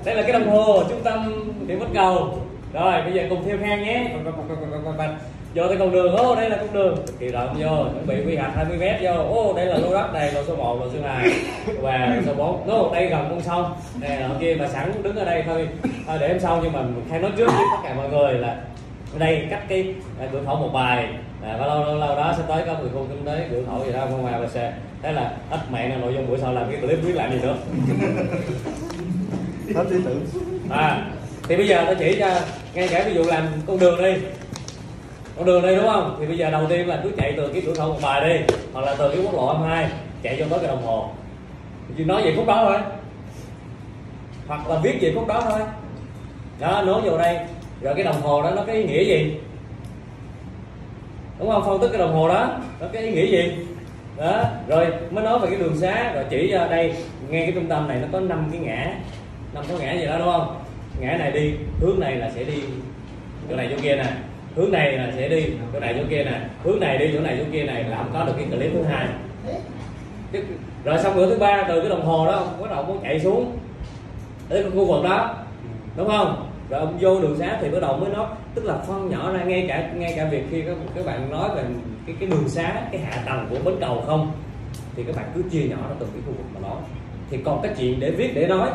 đây 0.05 0.15
là 0.15 0.23
cái 0.23 0.33
đồng 0.33 0.51
hồ 0.51 0.83
trung 0.89 1.01
tâm 1.05 1.45
điểm 1.67 1.79
bến 1.81 1.89
cầu. 1.95 2.39
Rồi 2.73 3.03
bây 3.03 3.13
giờ 3.13 3.23
cùng 3.31 3.45
theo 3.45 3.59
hang 3.59 3.85
nhé. 3.85 4.11
Vô 5.55 5.69
tới 5.69 5.77
con 5.79 5.93
đường. 5.93 6.17
Ô 6.17 6.35
đây 6.35 6.51
là 6.51 6.57
con 6.57 6.73
đường. 6.73 6.97
Kỳ 7.19 7.33
động 7.33 7.57
vô. 7.59 7.69
Chuẩn 7.69 8.07
bị 8.07 8.15
quy 8.27 8.37
hoạch 8.37 8.57
20 8.57 8.77
mét 8.79 8.97
vô. 9.03 9.11
Ô 9.11 9.53
đây 9.57 9.67
là 9.67 9.79
lô 9.79 9.95
đất. 9.95 10.13
Này 10.13 10.33
lô 10.33 10.45
số 10.45 10.57
1 10.57 10.81
lô 10.81 10.87
số 10.91 11.09
2 11.09 11.31
và 11.81 12.15
lô 12.17 12.23
số 12.27 12.35
4 12.35 12.69
ô 12.71 12.91
đây 12.95 13.07
gần 13.07 13.27
con 13.31 13.41
sông. 13.41 13.75
Nè 14.01 14.09
ở 14.09 14.31
kia 14.41 14.57
mà 14.59 14.69
sẵn 14.69 14.93
đứng 15.03 15.17
ở 15.17 15.25
đây 15.25 15.43
thôi. 15.47 15.69
Thôi 16.07 16.19
để 16.21 16.29
em 16.29 16.41
sau 16.41 16.61
nhưng 16.63 16.73
mà 16.73 16.81
hay 17.11 17.21
nói 17.21 17.31
trước 17.37 17.47
với 17.47 17.65
tất 17.73 17.79
cả 17.85 17.95
mọi 17.95 18.09
người 18.09 18.35
là 18.35 18.57
ở 19.13 19.19
đây 19.19 19.47
cách 19.51 19.63
cái 19.69 19.95
à, 20.21 20.27
cửa 20.33 20.41
khẩu 20.47 20.57
một 20.57 20.71
bài. 20.73 21.09
À, 21.45 21.57
và 21.61 21.67
lâu 21.67 21.85
lâu 21.85 21.95
lâu 21.95 22.17
đó 22.17 22.35
sẽ 22.37 22.43
tới 22.49 22.63
có 22.67 22.75
người 22.81 22.91
khu 22.95 23.07
kinh 23.09 23.25
tế 23.25 23.47
cửa 23.51 23.63
khẩu 23.71 23.85
gì 23.85 23.93
đó 23.93 24.07
không 24.11 24.23
ngoài 24.23 24.41
và 24.41 24.49
xe 24.49 24.73
thế 25.03 25.13
là 25.13 25.33
ít 25.51 25.61
mẹ 25.73 25.89
là 25.89 25.97
nội 25.97 26.15
dung 26.15 26.29
buổi 26.29 26.39
sau 26.39 26.53
làm 26.53 26.71
cái 26.71 26.81
clip 26.81 26.99
biết 27.07 27.15
làm 27.15 27.33
gì 27.33 27.39
nữa 27.43 27.55
hết 29.75 29.85
ý 29.91 29.97
tưởng. 30.05 30.27
À 30.71 31.07
thì 31.49 31.57
bây 31.57 31.69
giờ 31.69 31.85
tôi 31.87 31.97
chỉ 31.99 32.17
cho 32.21 32.31
ngay 32.75 32.89
cả 32.89 33.05
ví 33.07 33.15
dụ 33.15 33.25
làm 33.25 33.47
con 33.67 33.79
đường 33.79 34.03
đi. 34.03 34.15
Con 35.37 35.47
đường 35.47 35.63
đi 35.63 35.77
đúng 35.77 35.87
không? 35.87 36.17
Thì 36.21 36.27
bây 36.27 36.39
giờ 36.39 36.51
đầu 36.51 36.67
tiên 36.69 36.89
là 36.89 37.01
cứ 37.03 37.11
chạy 37.17 37.35
từ 37.37 37.49
cái 37.53 37.63
cửa 37.67 37.75
khẩu 37.75 37.89
một 37.89 37.99
bài 38.03 38.29
đi, 38.29 38.55
hoặc 38.73 38.85
là 38.85 38.95
từ 38.99 39.09
cái 39.09 39.19
quốc 39.25 39.35
lộ 39.35 39.53
22 39.53 39.91
chạy 40.23 40.37
cho 40.39 40.47
tới 40.51 40.59
cái 40.59 40.69
đồng 40.69 40.87
hồ. 40.87 41.11
Chỉ 41.97 42.05
nói 42.05 42.23
về 42.23 42.35
khúc 42.37 42.47
đó 42.47 42.65
thôi. 42.69 42.79
Hoặc 44.47 44.69
là 44.69 44.79
viết 44.83 44.99
về 45.01 45.13
khúc 45.15 45.27
đó 45.27 45.43
thôi. 45.51 45.61
Đó 46.61 46.83
nối 46.87 47.03
vô 47.03 47.19
đây. 47.19 47.39
Rồi 47.81 47.95
cái 47.95 48.05
đồng 48.05 48.23
hồ 48.23 48.43
đó 48.43 48.51
nó 48.51 48.63
có 48.67 48.73
ý 48.73 48.85
nghĩa 48.85 49.05
gì? 49.05 49.37
Đúng 51.39 51.51
không? 51.51 51.65
Phân 51.67 51.81
tích 51.81 51.89
cái 51.89 51.99
đồng 51.99 52.15
hồ 52.15 52.29
đó, 52.29 52.61
nó 52.81 52.87
có 52.93 52.99
ý 52.99 53.11
nghĩa 53.11 53.27
gì? 53.27 53.57
Đó, 54.17 54.45
rồi 54.69 54.87
mới 55.11 55.25
nói 55.25 55.39
về 55.39 55.49
cái 55.51 55.59
đường 55.59 55.77
xá. 55.77 56.13
Rồi 56.15 56.25
chỉ 56.31 56.47
ra 56.47 56.67
đây 56.67 56.95
ngay 57.29 57.43
cái 57.43 57.53
trung 57.53 57.67
tâm 57.69 57.89
này 57.89 57.99
nó 58.03 58.09
có 58.13 58.21
năm 58.21 58.49
cái 58.53 58.61
ngã 58.61 58.93
năm 59.55 59.65
có 59.69 59.79
ngã 59.79 59.93
gì 59.93 60.07
đó 60.07 60.19
đúng 60.19 60.33
không? 60.33 60.57
Ngã 61.01 61.17
này 61.17 61.33
đi 61.33 61.55
hướng 61.81 62.01
này 62.01 62.17
là 62.17 62.31
sẽ 62.31 62.45
đi 62.45 62.63
chỗ 63.51 63.57
này 63.57 63.69
chỗ 63.71 63.77
kia 63.83 63.97
nè. 63.97 64.07
Hướng 64.55 64.73
này 64.73 64.93
là 64.93 65.13
sẽ 65.17 65.29
đi 65.29 65.47
chỗ 65.73 65.81
này 65.81 65.95
chỗ 65.99 66.03
kia 66.11 66.25
nè. 66.25 66.41
Hướng 66.63 66.81
này 66.81 66.99
đi 66.99 67.11
chỗ 67.15 67.21
này 67.21 67.37
chỗ 67.39 67.45
kia 67.53 67.65
này 67.65 67.85
là 67.85 67.97
không 67.97 68.11
có 68.13 68.25
được 68.25 68.33
cái 68.37 68.47
clip 68.51 68.73
thứ 68.73 68.83
hai. 68.83 69.07
Rồi 70.85 70.99
xong 70.99 71.17
bữa 71.17 71.31
thứ 71.31 71.39
ba 71.39 71.65
từ 71.69 71.81
cái 71.81 71.89
đồng 71.89 72.05
hồ 72.05 72.27
đó 72.27 72.33
ông 72.33 72.63
bắt 72.63 72.71
đầu 72.71 72.83
muốn 72.83 73.01
chạy 73.03 73.21
xuống 73.21 73.59
tới 74.49 74.63
cái 74.63 74.73
khu 74.73 74.85
vực 74.85 75.05
đó 75.05 75.37
đúng 75.97 76.09
không? 76.09 76.49
Rồi 76.71 76.81
ông 76.81 76.99
vô 77.01 77.21
đường 77.21 77.39
xá 77.39 77.59
thì 77.61 77.69
bắt 77.69 77.79
đầu 77.83 77.97
mới 77.97 78.11
nói 78.11 78.27
tức 78.55 78.65
là 78.65 78.77
phân 78.77 79.11
nhỏ 79.11 79.33
ra 79.33 79.45
ngay 79.45 79.65
cả 79.69 79.91
ngay 79.95 80.15
cả 80.17 80.29
việc 80.31 80.45
khi 80.51 80.63
các, 80.63 80.77
các 80.95 81.07
bạn 81.07 81.31
nói 81.31 81.49
về 81.57 81.63
cái 82.07 82.17
cái 82.21 82.29
đường 82.29 82.49
xá 82.49 82.73
cái 82.93 83.01
hạ 83.01 83.23
tầng 83.27 83.47
của 83.51 83.57
bến 83.65 83.75
cầu 83.81 84.05
không 84.07 84.33
thì 84.97 85.05
các 85.07 85.17
bạn 85.17 85.25
cứ 85.35 85.43
chia 85.51 85.63
nhỏ 85.63 85.77
ra 85.89 85.95
từng 85.99 86.09
cái 86.13 86.23
khu 86.27 86.33
vực 86.33 86.47
mà 86.55 86.69
nói. 86.69 86.77
Thì 87.31 87.39
còn 87.45 87.63
cái 87.63 87.73
chuyện 87.79 88.01
để 88.01 88.11
viết 88.11 88.33
để 88.35 88.47
nói 88.47 88.71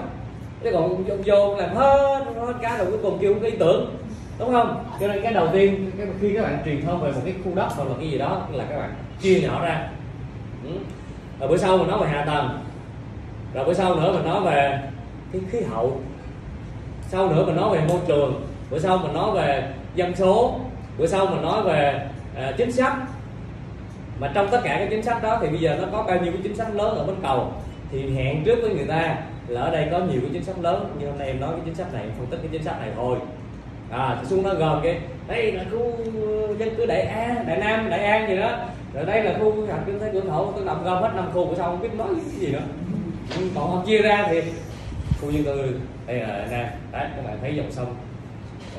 chứ 0.63 0.69
còn 0.73 0.83
ông 0.83 1.03
vô, 1.03 1.15
vô 1.25 1.55
làm 1.55 1.75
hết 1.75 2.23
hết 2.39 2.53
cái 2.61 2.77
rồi 2.77 2.87
cuối 2.87 2.99
cùng 3.03 3.17
kêu 3.21 3.35
cái 3.41 3.51
ý 3.51 3.57
tưởng 3.57 3.97
đúng 4.39 4.51
không? 4.51 4.83
Cho 4.99 5.07
nên 5.07 5.21
cái 5.21 5.33
đầu 5.33 5.47
tiên 5.53 5.91
cái, 5.97 6.07
khi 6.21 6.33
các 6.33 6.41
bạn 6.41 6.61
truyền 6.65 6.85
thông 6.85 7.01
về 7.01 7.11
một 7.11 7.21
cái 7.25 7.33
khu 7.43 7.55
đất 7.55 7.67
hoặc 7.75 7.83
là 7.83 7.95
cái 7.99 8.09
gì 8.09 8.17
đó 8.17 8.47
là 8.51 8.65
các 8.69 8.77
bạn 8.77 8.93
chia 9.21 9.39
nhỏ 9.41 9.65
ra. 9.65 9.89
Ừ. 10.63 10.71
rồi 11.39 11.49
bữa 11.49 11.57
sau 11.57 11.77
mình 11.77 11.87
nói 11.87 11.99
về 11.99 12.07
hạ 12.07 12.23
tầng. 12.25 12.59
Rồi 13.53 13.65
bữa 13.65 13.73
sau 13.73 13.95
nữa 13.95 14.11
mình 14.13 14.25
nói 14.25 14.41
về 14.41 14.79
cái 15.31 15.41
khí 15.51 15.61
hậu. 15.61 16.01
Sau 17.09 17.29
nữa 17.29 17.45
mình 17.45 17.55
nói 17.55 17.77
về 17.77 17.85
môi 17.87 17.99
trường. 18.07 18.41
Bữa 18.69 18.79
sau 18.79 18.97
mình 18.97 19.13
nói 19.13 19.31
về 19.31 19.73
dân 19.95 20.15
số. 20.15 20.59
Bữa 20.97 21.07
sau 21.07 21.25
mình 21.25 21.41
nói 21.41 21.63
về 21.63 22.07
uh, 22.49 22.57
chính 22.57 22.71
sách. 22.71 22.93
Mà 24.19 24.31
trong 24.33 24.47
tất 24.51 24.61
cả 24.63 24.75
các 24.79 24.87
chính 24.89 25.03
sách 25.03 25.23
đó 25.23 25.37
thì 25.41 25.47
bây 25.47 25.59
giờ 25.59 25.77
nó 25.81 25.87
có 25.91 26.03
bao 26.03 26.19
nhiêu 26.19 26.31
cái 26.31 26.41
chính 26.43 26.55
sách 26.55 26.75
lớn 26.75 26.97
ở 26.97 27.03
bên 27.03 27.15
cầu 27.23 27.51
thì 27.91 28.15
hẹn 28.15 28.43
trước 28.43 28.59
với 28.61 28.75
người 28.75 28.87
ta 28.87 29.17
là 29.47 29.61
ở 29.61 29.71
đây 29.71 29.87
có 29.91 29.99
nhiều 29.99 30.21
cái 30.21 30.29
chính 30.33 30.43
sách 30.43 30.59
lớn, 30.61 30.95
như 30.99 31.07
hôm 31.07 31.17
nay 31.17 31.27
em 31.27 31.39
nói 31.39 31.51
cái 31.51 31.61
chính 31.65 31.75
sách 31.75 31.93
này, 31.93 32.03
em 32.03 32.11
phân 32.17 32.27
tích 32.27 32.37
cái 32.37 32.49
chính 32.51 32.63
sách 32.63 32.79
này 32.79 32.89
thôi. 32.95 33.17
À 33.89 34.17
xuống 34.29 34.43
nó 34.43 34.53
gồm 34.53 34.79
cái, 34.83 34.99
đây 35.27 35.51
là 35.51 35.63
khu 35.71 35.91
ờ, 36.27 36.55
dân 36.55 36.75
cư 36.75 36.85
đại 36.85 37.01
an, 37.01 37.45
đại 37.47 37.57
nam, 37.57 37.89
đại 37.89 38.03
an 38.03 38.29
gì 38.29 38.37
đó. 38.37 38.57
Rồi 38.93 39.05
đây 39.05 39.23
là 39.23 39.39
khu 39.39 39.67
hành 39.67 39.83
kinh 39.85 39.99
tế 39.99 40.09
cửa 40.13 40.21
khẩu, 40.29 40.53
tôi 40.55 40.65
làm 40.65 40.83
gom 40.83 41.03
hết 41.03 41.11
năm 41.15 41.29
khu 41.33 41.47
của 41.47 41.55
sao 41.55 41.65
không 41.65 41.81
biết 41.81 41.95
nói 41.97 42.07
cái 42.11 42.39
gì 42.39 42.51
nữa. 42.51 42.63
Ừ, 43.37 43.43
còn 43.55 43.71
không 43.71 43.85
chia 43.87 44.01
ra 44.01 44.27
thì 44.29 44.41
khu 45.21 45.29
dân 45.29 45.43
cư, 45.43 45.79
đây 46.07 46.19
là, 46.19 46.47
nè, 46.51 46.71
đấy, 46.91 47.07
các 47.15 47.25
bạn 47.25 47.37
thấy 47.41 47.55
dòng 47.55 47.71
sông 47.71 47.95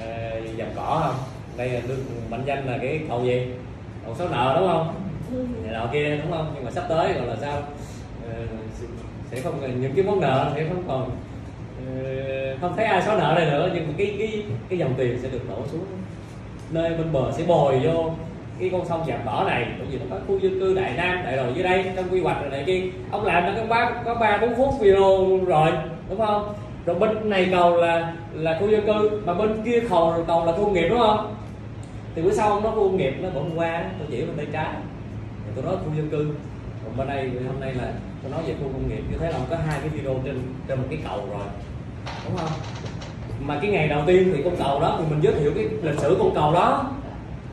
ờ, 0.00 0.40
dòng 0.56 0.70
cỏ 0.76 1.00
không? 1.04 1.16
Đây 1.56 1.68
là 1.68 1.80
được 1.88 1.98
mệnh 2.30 2.44
danh 2.44 2.68
là 2.68 2.78
cái 2.78 3.00
cầu 3.08 3.24
gì? 3.24 3.46
Cầu 4.04 4.14
số 4.18 4.28
nợ 4.28 4.56
đúng 4.60 4.68
không? 4.68 4.94
Này 5.62 5.72
nọ 5.72 5.86
kia 5.92 6.16
đúng 6.16 6.32
không? 6.32 6.52
Nhưng 6.54 6.64
mà 6.64 6.70
sắp 6.70 6.84
tới 6.88 7.12
rồi 7.12 7.26
là 7.26 7.36
sao? 7.40 7.62
Ờ, 8.24 8.34
sẽ 9.30 9.40
không, 9.40 9.80
những 9.80 9.92
cái 9.96 10.05
món 10.05 10.20
nợ 10.20 10.52
sẽ 10.55 10.64
không 10.68 10.82
còn 10.88 11.10
ờ, 11.86 12.56
không 12.60 12.76
thấy 12.76 12.84
ai 12.84 13.02
xóa 13.02 13.16
nợ 13.16 13.34
này 13.36 13.46
nữa, 13.46 13.70
nhưng 13.74 13.86
mà 13.86 13.94
cái 13.98 14.16
cái 14.18 14.42
cái 14.68 14.78
dòng 14.78 14.94
tiền 14.96 15.18
sẽ 15.22 15.28
được 15.28 15.48
đổ 15.48 15.56
xuống 15.72 15.84
nơi 16.70 16.90
bên 16.90 17.12
bờ, 17.12 17.32
sẽ 17.32 17.44
bồi 17.44 17.80
vô 17.84 18.10
cái 18.60 18.70
con 18.72 18.86
sông 18.88 19.05
vàm 19.06 19.18
đỏ 19.26 19.44
này 19.46 19.66
bởi 19.78 19.86
vì 19.90 19.98
nó 19.98 20.05
có 20.10 20.16
khu 20.28 20.38
dân 20.38 20.60
cư 20.60 20.74
đại 20.74 20.92
nam, 20.96 21.20
đại 21.24 21.36
rồi 21.36 21.52
dưới 21.55 21.62
đây, 21.62 21.84
trong 21.96 22.05
quy 22.10 22.20
hoạch 22.20 22.40
rồi 22.40 22.50
này 22.50 22.64
kia. 22.66 22.82
Ông 23.10 23.24
làm 23.24 23.44
nó 23.44 23.52
có 23.56 23.66
ba 23.66 23.90
có 24.05 24.14
ba, 24.14 24.38
bốn 24.40 24.55
phút 24.56 24.80
video 24.80 25.40
rồi, 25.46 25.70
đúng 26.10 26.18
không? 26.18 26.55
Rồi 26.86 26.98
bên 26.98 27.30
này 27.30 27.48
cầu 27.52 27.76
là 27.76 28.14
là 28.32 28.59
khu 28.60 28.68
dân 28.68 28.86
cư, 28.86 29.20
mà 29.24 29.34
bên 29.34 29.62
kia 29.64 29.80
cầu 29.90 30.24
cầu 30.26 30.46
là 30.46 30.52
khu 30.52 30.64
công 30.64 30.72
nghiệp, 30.72 30.88
đúng 30.88 30.98
không? 30.98 31.34
Thì 32.14 32.22
bữa 32.22 32.32
sau 32.32 32.50
ông 32.50 32.62
nói 32.62 32.72
khu 32.72 32.88
công 32.88 32.96
nghiệp 32.96 33.14
nó 33.20 33.28
bỗng 33.34 33.59
qua, 33.59 33.84
tôi 33.98 34.09
chỉ 34.10 34.20
bên 34.20 34.36
tay 34.36 34.46
trái. 34.52 34.74
Tôi 35.55 35.64
nói 35.64 35.74
khu 35.76 35.96
dân 35.96 36.09
cư. 36.10 36.26
Còn 36.84 36.96
bên 36.96 37.06
đây, 37.09 37.30
hôm 37.46 37.60
nay 37.60 37.74
là 37.74 37.92
tôi 38.22 38.32
nói 38.32 38.40
về 38.46 38.54
khu 38.54 38.68
công 38.72 38.88
nghiệp 38.88 39.02
như 39.10 39.18
thế 39.18 39.30
là 39.30 39.36
ông 39.36 39.46
có 39.50 39.56
hai 39.66 39.78
cái 39.80 39.88
video 39.88 40.14
trên 40.24 40.42
trên 40.68 40.78
một 40.78 40.86
cái 40.90 40.98
cầu 41.08 41.18
rồi. 41.30 41.46
Đúng 42.24 42.36
không? 42.36 42.50
Mà 43.40 43.58
cái 43.62 43.70
ngày 43.70 43.88
đầu 43.88 44.02
tiên 44.06 44.32
thì 44.36 44.42
con 44.42 44.56
cầu 44.56 44.80
đó 44.80 44.96
thì 44.98 45.04
mình 45.10 45.20
giới 45.22 45.34
thiệu 45.34 45.52
cái 45.54 45.64
lịch 45.82 46.00
sử 46.00 46.16
con 46.18 46.34
cầu 46.34 46.52
đó. 46.52 46.90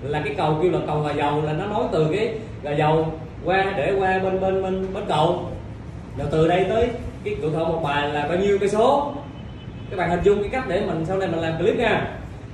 Là 0.01 0.21
cái 0.25 0.35
cầu 0.37 0.59
kêu 0.61 0.71
là 0.71 0.79
cầu 0.87 1.01
gà 1.01 1.13
dầu 1.13 1.41
là 1.41 1.53
nó 1.53 1.65
nối 1.65 1.83
từ 1.91 2.07
cái 2.11 2.35
gà 2.63 2.71
dầu 2.71 3.11
qua 3.45 3.73
để 3.77 3.95
qua 3.99 4.19
bên 4.19 4.41
bên 4.41 4.63
bên 4.63 4.93
bên 4.93 5.03
cầu. 5.07 5.45
Rồi 6.17 6.27
từ 6.31 6.47
đây 6.47 6.65
tới 6.69 6.89
cái 7.23 7.35
cửa 7.41 7.49
khẩu 7.55 7.65
một 7.65 7.79
bài 7.83 8.09
là 8.09 8.27
bao 8.27 8.37
nhiêu 8.37 8.57
cây 8.59 8.69
số? 8.69 9.13
Các 9.89 9.97
bạn 9.97 10.09
hình 10.09 10.23
dung 10.23 10.39
cái 10.39 10.49
cách 10.49 10.63
để 10.67 10.81
mình 10.87 11.05
sau 11.07 11.17
này 11.17 11.27
mình 11.27 11.39
làm 11.39 11.57
clip 11.57 11.75
nha. 11.77 12.07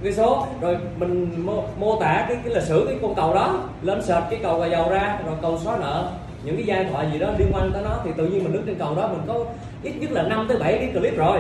Cái 0.03 0.13
số 0.13 0.47
rồi 0.61 0.77
mình 0.97 1.45
mô, 1.45 1.63
mô 1.79 1.99
tả 1.99 2.25
cái 2.27 2.37
cái 2.43 2.55
lịch 2.55 2.63
sử 2.63 2.85
cái 2.87 2.97
con 3.01 3.15
cầu 3.15 3.33
đó 3.33 3.59
lên 3.81 4.03
sệt 4.03 4.23
cái 4.29 4.39
cầu 4.43 4.59
gà 4.59 4.65
dầu 4.65 4.89
ra 4.89 5.19
rồi 5.25 5.35
cầu 5.41 5.59
xóa 5.63 5.77
nợ 5.77 6.11
những 6.43 6.55
cái 6.55 6.65
giai 6.65 6.85
thoại 6.85 7.07
gì 7.13 7.19
đó 7.19 7.27
liên 7.37 7.47
quan 7.53 7.71
tới 7.73 7.83
nó 7.83 7.89
thì 8.03 8.11
tự 8.17 8.27
nhiên 8.27 8.43
mình 8.43 8.53
đứng 8.53 8.65
trên 8.65 8.75
cầu 8.75 8.95
đó 8.95 9.07
mình 9.07 9.21
có 9.27 9.45
ít 9.83 9.93
nhất 9.99 10.11
là 10.11 10.23
5 10.23 10.45
tới 10.47 10.57
7 10.57 10.77
cái 10.77 10.91
clip 10.93 11.17
rồi. 11.17 11.39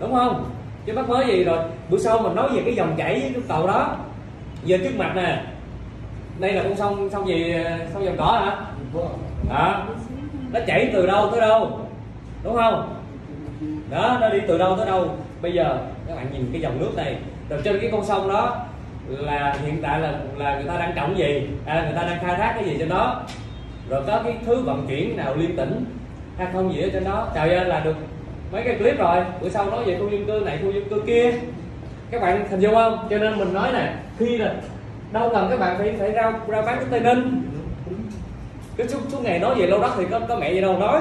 Đúng 0.00 0.14
không? 0.14 0.50
Chứ 0.86 0.92
bắt 0.94 1.08
mới 1.08 1.26
gì 1.26 1.44
rồi. 1.44 1.58
Bữa 1.90 1.98
sau 1.98 2.18
mình 2.18 2.34
nói 2.34 2.48
về 2.54 2.62
cái 2.64 2.74
dòng 2.74 2.94
chảy 2.96 3.20
cái 3.34 3.42
cầu 3.48 3.66
đó. 3.66 3.96
Giờ 4.64 4.78
trước 4.78 4.96
mặt 4.96 5.12
nè. 5.16 5.42
Đây 6.38 6.52
là 6.52 6.62
con 6.62 6.76
sông 6.76 7.10
sông 7.10 7.28
gì 7.28 7.54
sông 7.92 8.04
dòng 8.04 8.16
cỏ 8.18 8.42
hả? 8.44 8.56
Đó 9.48 9.86
nó 10.52 10.60
chảy 10.66 10.90
từ 10.92 11.06
đâu 11.06 11.28
tới 11.30 11.40
đâu? 11.40 11.80
Đúng 12.44 12.56
không? 12.56 12.94
Đó 13.90 14.18
nó 14.20 14.28
đi 14.28 14.38
từ 14.48 14.58
đâu 14.58 14.76
tới 14.76 14.86
đâu? 14.86 15.08
Bây 15.42 15.52
giờ 15.52 15.78
các 16.08 16.16
bạn 16.16 16.26
nhìn 16.32 16.48
cái 16.52 16.60
dòng 16.60 16.80
nước 16.80 16.90
này. 16.96 17.16
Rồi 17.48 17.60
trên 17.64 17.80
cái 17.80 17.90
con 17.92 18.04
sông 18.04 18.28
đó 18.28 18.56
là 19.08 19.56
hiện 19.64 19.82
tại 19.82 20.00
là 20.00 20.14
là 20.36 20.54
người 20.54 20.68
ta 20.68 20.76
đang 20.76 20.92
trồng 20.96 21.18
gì? 21.18 21.48
À, 21.66 21.82
người 21.82 21.92
ta 21.94 22.02
đang 22.02 22.24
khai 22.24 22.36
thác 22.36 22.52
cái 22.54 22.64
gì 22.64 22.76
trên 22.78 22.88
đó? 22.88 23.22
Rồi 23.90 24.02
có 24.06 24.20
cái 24.24 24.36
thứ 24.46 24.62
vận 24.62 24.86
chuyển 24.88 25.16
nào 25.16 25.34
liên 25.36 25.56
tỉnh 25.56 25.84
hay 26.38 26.48
không 26.52 26.74
gì 26.74 26.82
ở 26.82 26.88
trên 26.92 27.04
đó. 27.04 27.28
Trời 27.34 27.54
ơi, 27.54 27.64
là 27.64 27.80
được 27.80 27.96
mấy 28.52 28.62
cái 28.62 28.74
clip 28.78 28.98
rồi. 28.98 29.16
Bữa 29.40 29.48
sau 29.48 29.70
nói 29.70 29.84
về 29.84 29.98
khu 30.00 30.08
dân 30.08 30.26
cư 30.26 30.42
này, 30.44 30.58
khu 30.62 30.70
dân 30.70 30.88
cư 30.88 31.02
kia. 31.06 31.32
Các 32.10 32.22
bạn 32.22 32.48
hình 32.50 32.60
dung 32.60 32.74
không? 32.74 33.06
Cho 33.10 33.18
nên 33.18 33.38
mình 33.38 33.54
nói 33.54 33.72
nè, 33.72 33.94
khi 34.18 34.38
là 34.38 34.54
đâu 35.12 35.30
cần 35.32 35.46
các 35.50 35.60
bạn 35.60 35.78
phải 35.78 35.94
phải 35.98 36.10
ra 36.10 36.32
ra 36.48 36.62
bán 36.62 36.76
cái 36.76 36.86
tây 36.90 37.00
ninh 37.00 37.42
cái 38.76 38.88
suốt 38.88 38.98
suốt 39.08 39.18
ngày 39.22 39.38
nói 39.38 39.54
về 39.54 39.66
lô 39.66 39.78
đất 39.78 39.90
thì 39.96 40.04
có 40.10 40.20
có 40.20 40.36
mẹ 40.36 40.52
gì 40.52 40.60
đâu 40.60 40.78
nói. 40.78 41.00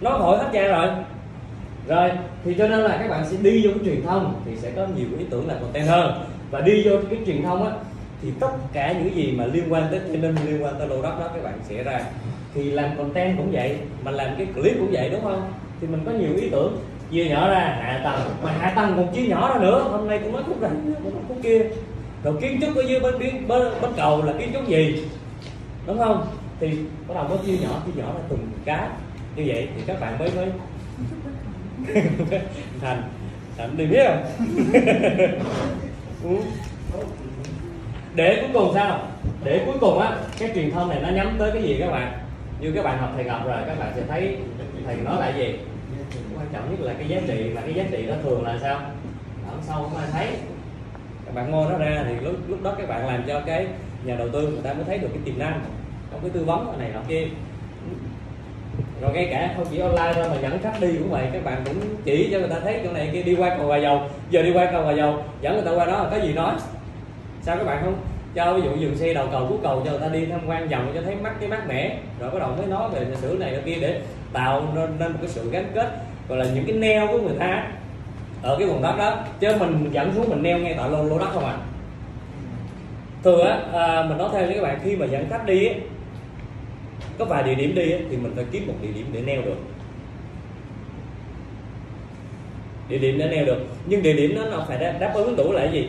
Nói 0.00 0.18
hỏi 0.18 0.38
hết 0.38 0.50
trơn 0.52 0.70
rồi. 0.70 0.88
Rồi, 1.88 2.10
thì 2.44 2.54
cho 2.58 2.68
nên 2.68 2.78
là 2.80 2.96
các 3.00 3.10
bạn 3.10 3.24
sẽ 3.30 3.36
đi 3.42 3.66
vô 3.66 3.70
cái 3.74 3.84
truyền 3.84 4.06
thông 4.06 4.42
thì 4.44 4.56
sẽ 4.56 4.70
có 4.76 4.86
nhiều 4.96 5.06
ý 5.18 5.24
tưởng 5.30 5.48
là 5.48 5.54
content 5.54 5.88
hơn 5.88 6.24
và 6.50 6.60
đi 6.60 6.82
vô 6.84 6.96
cái 7.10 7.18
truyền 7.26 7.42
thông 7.42 7.64
á 7.64 7.70
thì 8.22 8.28
tất 8.40 8.50
cả 8.72 8.92
những 8.92 9.14
gì 9.14 9.32
mà 9.38 9.46
liên 9.46 9.72
quan 9.72 9.86
tới 9.90 10.00
tây 10.00 10.16
ninh 10.16 10.34
liên 10.46 10.64
quan 10.64 10.74
tới 10.78 10.88
lô 10.88 11.02
đất 11.02 11.18
đó 11.20 11.30
các 11.34 11.42
bạn 11.42 11.58
sẽ 11.68 11.82
ra. 11.82 12.00
Thì 12.54 12.70
làm 12.70 12.96
content 12.96 13.36
cũng 13.36 13.50
vậy 13.52 13.76
mà 14.04 14.10
làm 14.10 14.34
cái 14.38 14.46
clip 14.54 14.76
cũng 14.78 14.90
vậy 14.92 15.10
đúng 15.10 15.22
không? 15.22 15.52
Thì 15.80 15.86
mình 15.86 16.00
có 16.06 16.12
nhiều 16.12 16.36
ý 16.36 16.48
tưởng. 16.50 16.78
Chia 17.10 17.24
nhỏ 17.24 17.48
ra 17.48 17.58
hạ 17.58 18.00
tầng. 18.04 18.36
Mà 18.42 18.52
hạ 18.52 18.72
tầng 18.76 18.92
còn 18.96 19.14
chia 19.14 19.26
nhỏ 19.26 19.54
ra 19.54 19.60
nữa. 19.60 19.88
Hôm 19.90 20.08
nay 20.08 20.20
cũng 20.22 20.32
nói 20.32 20.42
khúc 20.46 20.62
này 20.62 20.70
cũng 21.02 21.14
nói 21.14 21.22
khúc 21.28 21.36
kia. 21.42 21.62
Rồi 22.24 22.34
kiến 22.40 22.60
trúc 22.60 22.76
ở 22.76 22.82
dưới 22.82 23.00
bên 23.00 23.18
bên 23.18 23.48
bên, 23.48 23.62
bên 23.82 23.90
cầu 23.96 24.22
là 24.22 24.32
kiến 24.38 24.50
trúc 24.54 24.68
gì? 24.68 25.04
Đúng 25.86 25.98
không? 25.98 26.26
Thì 26.60 26.78
bắt 27.08 27.14
đầu 27.14 27.24
mới 27.28 27.38
chia 27.46 27.58
nhỏ 27.58 27.82
chia 27.86 28.02
nhỏ 28.02 28.12
ra 28.14 28.20
từng 28.28 28.48
cái. 28.64 28.88
Như 29.36 29.42
vậy 29.46 29.68
thì 29.76 29.82
các 29.86 30.00
bạn 30.00 30.18
mới 30.18 30.30
mới 30.36 30.46
thành 32.80 33.02
thành 33.56 33.76
đi 33.76 33.86
biết 33.86 34.06
không? 34.06 34.24
Ừ 36.24 36.36
để 38.14 38.38
cuối 38.40 38.50
cùng 38.52 38.74
sao? 38.74 39.00
Để 39.44 39.62
cuối 39.66 39.74
cùng 39.80 39.98
á, 39.98 40.16
cái 40.38 40.50
truyền 40.54 40.70
thông 40.70 40.88
này 40.88 40.98
nó 41.02 41.08
nhắm 41.08 41.36
tới 41.38 41.50
cái 41.52 41.62
gì 41.62 41.76
các 41.80 41.90
bạn? 41.90 42.12
Như 42.60 42.72
các 42.74 42.84
bạn 42.84 42.98
học 42.98 43.10
thầy 43.14 43.24
gặp 43.24 43.40
rồi, 43.46 43.56
các 43.66 43.78
bạn 43.78 43.92
sẽ 43.96 44.02
thấy 44.08 44.36
thầy 44.86 44.96
nói 44.96 45.16
lại 45.20 45.32
gì? 45.36 45.58
Quan 46.36 46.46
trọng 46.52 46.70
nhất 46.70 46.80
là 46.80 46.92
cái 46.98 47.08
giá 47.08 47.20
trị, 47.26 47.50
mà 47.54 47.60
cái 47.60 47.74
giá 47.74 47.84
trị 47.90 48.06
đó 48.06 48.14
thường 48.22 48.44
là 48.44 48.58
sao? 48.62 48.80
Ở 49.50 49.56
sau 49.62 49.76
không 49.76 49.96
ai 49.96 50.08
thấy? 50.12 50.26
Các 51.26 51.34
bạn 51.34 51.50
ngôi 51.50 51.72
nó 51.72 51.78
ra 51.78 52.04
thì 52.08 52.14
lúc 52.24 52.34
lúc 52.48 52.62
đó 52.62 52.74
các 52.78 52.88
bạn 52.88 53.06
làm 53.06 53.22
cho 53.26 53.40
cái 53.40 53.66
nhà 54.04 54.14
đầu 54.16 54.28
tư 54.28 54.40
người 54.40 54.62
ta 54.62 54.72
mới 54.72 54.84
thấy 54.84 54.98
được 54.98 55.08
cái 55.12 55.22
tiềm 55.24 55.38
năng 55.38 55.60
trong 56.10 56.20
cái 56.20 56.30
tư 56.30 56.44
vấn 56.44 56.78
này 56.78 56.90
nọ 56.94 57.00
kia. 57.08 57.26
Rồi 59.00 59.12
ngay 59.12 59.28
cả 59.30 59.54
không 59.56 59.66
chỉ 59.70 59.78
online 59.78 60.12
thôi 60.14 60.24
mà 60.30 60.36
dẫn 60.42 60.58
khách 60.62 60.80
đi 60.80 60.88
cũng 60.98 61.10
vậy, 61.10 61.26
các 61.32 61.44
bạn 61.44 61.62
cũng 61.64 61.76
chỉ 62.04 62.28
cho 62.32 62.38
người 62.38 62.48
ta 62.48 62.56
thấy 62.62 62.80
chỗ 62.84 62.92
này 62.92 63.10
kia 63.12 63.22
đi 63.22 63.34
qua 63.34 63.56
cầu 63.58 63.68
Bà 63.68 63.76
Dầu, 63.76 64.02
giờ 64.30 64.42
đi 64.42 64.52
qua 64.52 64.68
cầu 64.72 64.84
Bà 64.84 64.92
Dầu, 64.92 65.24
dẫn 65.40 65.54
người 65.54 65.64
ta 65.64 65.70
qua 65.70 65.86
đó 65.86 66.02
là 66.02 66.08
có 66.10 66.16
gì 66.16 66.32
nói? 66.32 66.54
Sao 67.42 67.56
các 67.56 67.64
bạn 67.64 67.82
không 67.84 67.94
cho 68.34 68.54
ví 68.54 68.62
dụ 68.62 68.76
dừng 68.76 68.96
xe 68.96 69.14
đầu 69.14 69.28
cầu 69.32 69.46
cuối 69.48 69.58
cầu 69.62 69.82
cho 69.84 69.90
người 69.90 70.00
ta 70.00 70.08
đi 70.08 70.26
tham 70.26 70.40
quan 70.46 70.68
vòng 70.68 70.92
cho 70.94 71.02
thấy 71.02 71.14
mắt 71.14 71.34
cái 71.40 71.48
mát 71.48 71.68
mẻ. 71.68 71.98
Rồi 72.20 72.30
bắt 72.30 72.38
đầu 72.38 72.54
mới 72.56 72.66
nói 72.66 72.90
về 72.90 73.00
lịch 73.00 73.18
sử 73.18 73.36
này 73.40 73.56
kia 73.64 73.76
để 73.80 74.00
tạo 74.32 74.72
nên, 74.74 74.90
nên 74.98 75.12
một 75.12 75.18
cái 75.20 75.28
sự 75.28 75.50
gắn 75.50 75.64
kết 75.74 75.88
gọi 76.28 76.38
là 76.38 76.44
những 76.54 76.64
cái 76.66 76.76
neo 76.76 77.06
của 77.06 77.20
người 77.20 77.36
ta 77.38 77.66
ở 78.42 78.56
cái 78.58 78.68
vùng 78.68 78.82
đất 78.82 78.94
đó. 78.98 79.18
Chứ 79.40 79.56
mình 79.60 79.88
dẫn 79.92 80.12
xuống 80.14 80.28
mình 80.28 80.42
neo 80.42 80.58
ngay 80.58 80.74
tại 80.78 80.90
lô 80.90 81.02
lô 81.02 81.18
đất 81.18 81.28
không 81.32 81.44
à 81.44 81.56
thường 83.22 83.46
á 83.46 83.58
à, 83.72 84.06
mình 84.08 84.18
nói 84.18 84.28
thêm 84.32 84.46
với 84.46 84.54
các 84.54 84.62
bạn 84.62 84.80
khi 84.84 84.96
mà 84.96 85.06
dẫn 85.06 85.26
khách 85.30 85.46
đi 85.46 85.68
có 87.18 87.24
vài 87.24 87.42
địa 87.42 87.54
điểm 87.54 87.74
đi 87.74 87.94
thì 88.10 88.16
mình 88.16 88.32
phải 88.36 88.44
kiếm 88.52 88.66
một 88.66 88.74
địa 88.82 88.92
điểm 88.94 89.06
để 89.12 89.20
neo 89.20 89.42
được. 89.42 89.56
Địa 92.88 92.98
điểm 92.98 93.18
để 93.18 93.28
neo 93.28 93.44
được. 93.44 93.66
Nhưng 93.86 94.02
địa 94.02 94.12
điểm 94.12 94.34
đó 94.34 94.42
nó 94.50 94.64
phải 94.68 94.78
đáp, 94.78 94.94
đáp 95.00 95.12
ứng 95.14 95.36
đủ 95.36 95.52
là 95.52 95.60
cái 95.60 95.72
gì? 95.72 95.88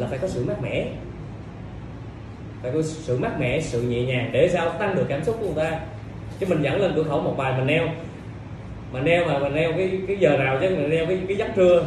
Là 0.00 0.06
phải 0.06 0.18
có 0.18 0.28
sự 0.28 0.44
mát 0.44 0.62
mẻ. 0.62 0.86
Phải 2.62 2.72
có 2.74 2.82
sự 2.82 3.18
mát 3.18 3.40
mẻ 3.40 3.60
sự 3.60 3.82
nhẹ 3.82 4.02
nhàng 4.02 4.30
để 4.32 4.48
sao 4.52 4.70
tăng 4.70 4.96
được 4.96 5.06
cảm 5.08 5.24
xúc 5.24 5.36
của 5.40 5.46
người 5.46 5.64
ta. 5.64 5.80
Chứ 6.40 6.46
mình 6.48 6.62
dẫn 6.62 6.80
lên 6.80 6.92
cửa 6.96 7.02
khẩu 7.02 7.20
một 7.20 7.34
bài 7.36 7.52
mình 7.56 7.66
neo. 7.66 7.88
Mà 8.92 9.00
neo 9.00 9.24
mà 9.24 9.38
mình 9.38 9.54
neo 9.54 9.72
cái 9.76 9.90
cái 10.08 10.16
giờ 10.20 10.36
nào 10.38 10.58
chứ 10.60 10.68
mình 10.68 10.90
neo 10.90 11.06
cái 11.06 11.18
cái 11.28 11.36
giấc 11.36 11.48
trưa. 11.56 11.84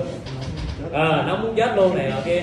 À, 0.94 1.24
nó 1.28 1.38
muốn 1.38 1.56
chết 1.56 1.76
luôn 1.76 1.98
này 1.98 2.10
nọ 2.10 2.18
kia 2.26 2.42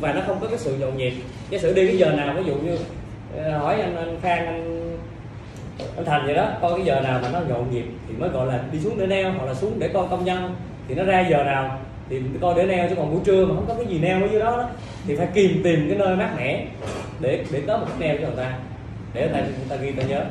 và 0.00 0.12
nó 0.12 0.20
không 0.26 0.38
có 0.40 0.46
cái 0.46 0.58
sự 0.58 0.76
nhộn 0.76 0.96
nhịp. 0.96 1.12
Giả 1.50 1.58
sử 1.58 1.74
đi 1.74 1.86
cái 1.86 1.98
giờ 1.98 2.12
nào 2.12 2.34
ví 2.36 2.44
dụ 2.44 2.54
như 2.54 2.76
ờ, 3.36 3.58
hỏi 3.58 3.80
anh 3.80 3.96
anh 3.96 4.18
khang 4.22 4.46
anh 4.46 4.96
anh 5.96 6.04
thành 6.04 6.26
vậy 6.26 6.34
đó 6.34 6.48
coi 6.60 6.72
cái 6.76 6.84
giờ 6.84 7.00
nào 7.00 7.20
mà 7.22 7.28
nó 7.32 7.40
nhộn 7.48 7.70
nhịp 7.70 7.84
thì 8.08 8.14
mới 8.18 8.28
gọi 8.28 8.46
là 8.46 8.60
đi 8.72 8.80
xuống 8.80 8.98
để 8.98 9.06
neo 9.06 9.32
hoặc 9.32 9.44
là 9.44 9.54
xuống 9.54 9.78
để 9.78 9.88
coi 9.88 10.08
công 10.10 10.24
nhân 10.24 10.54
thì 10.88 10.94
nó 10.94 11.04
ra 11.04 11.26
giờ 11.30 11.44
nào 11.44 11.78
thì 12.10 12.20
coi 12.40 12.54
để 12.54 12.66
neo 12.66 12.88
chứ 12.88 12.94
còn 12.94 13.10
buổi 13.10 13.20
trưa 13.24 13.46
mà 13.46 13.54
không 13.54 13.66
có 13.68 13.74
cái 13.74 13.86
gì 13.86 13.98
neo 13.98 14.22
ở 14.22 14.28
dưới 14.32 14.40
đó, 14.40 14.56
đó 14.56 14.68
thì 15.06 15.16
phải 15.16 15.28
kìm 15.34 15.62
tìm 15.64 15.88
cái 15.88 15.98
nơi 15.98 16.16
mát 16.16 16.30
mẻ 16.36 16.66
để 17.20 17.44
để 17.50 17.62
có 17.66 17.78
một 17.78 17.86
cái 17.88 18.08
neo 18.08 18.16
cho 18.16 18.26
người 18.26 18.44
ta. 18.44 18.58
Để 19.14 19.20
người 19.20 19.32
ta, 19.32 19.40
người 19.40 19.68
ta 19.68 19.76
ghi 19.76 19.92
ta 19.92 20.02
nhớ. 20.02 20.18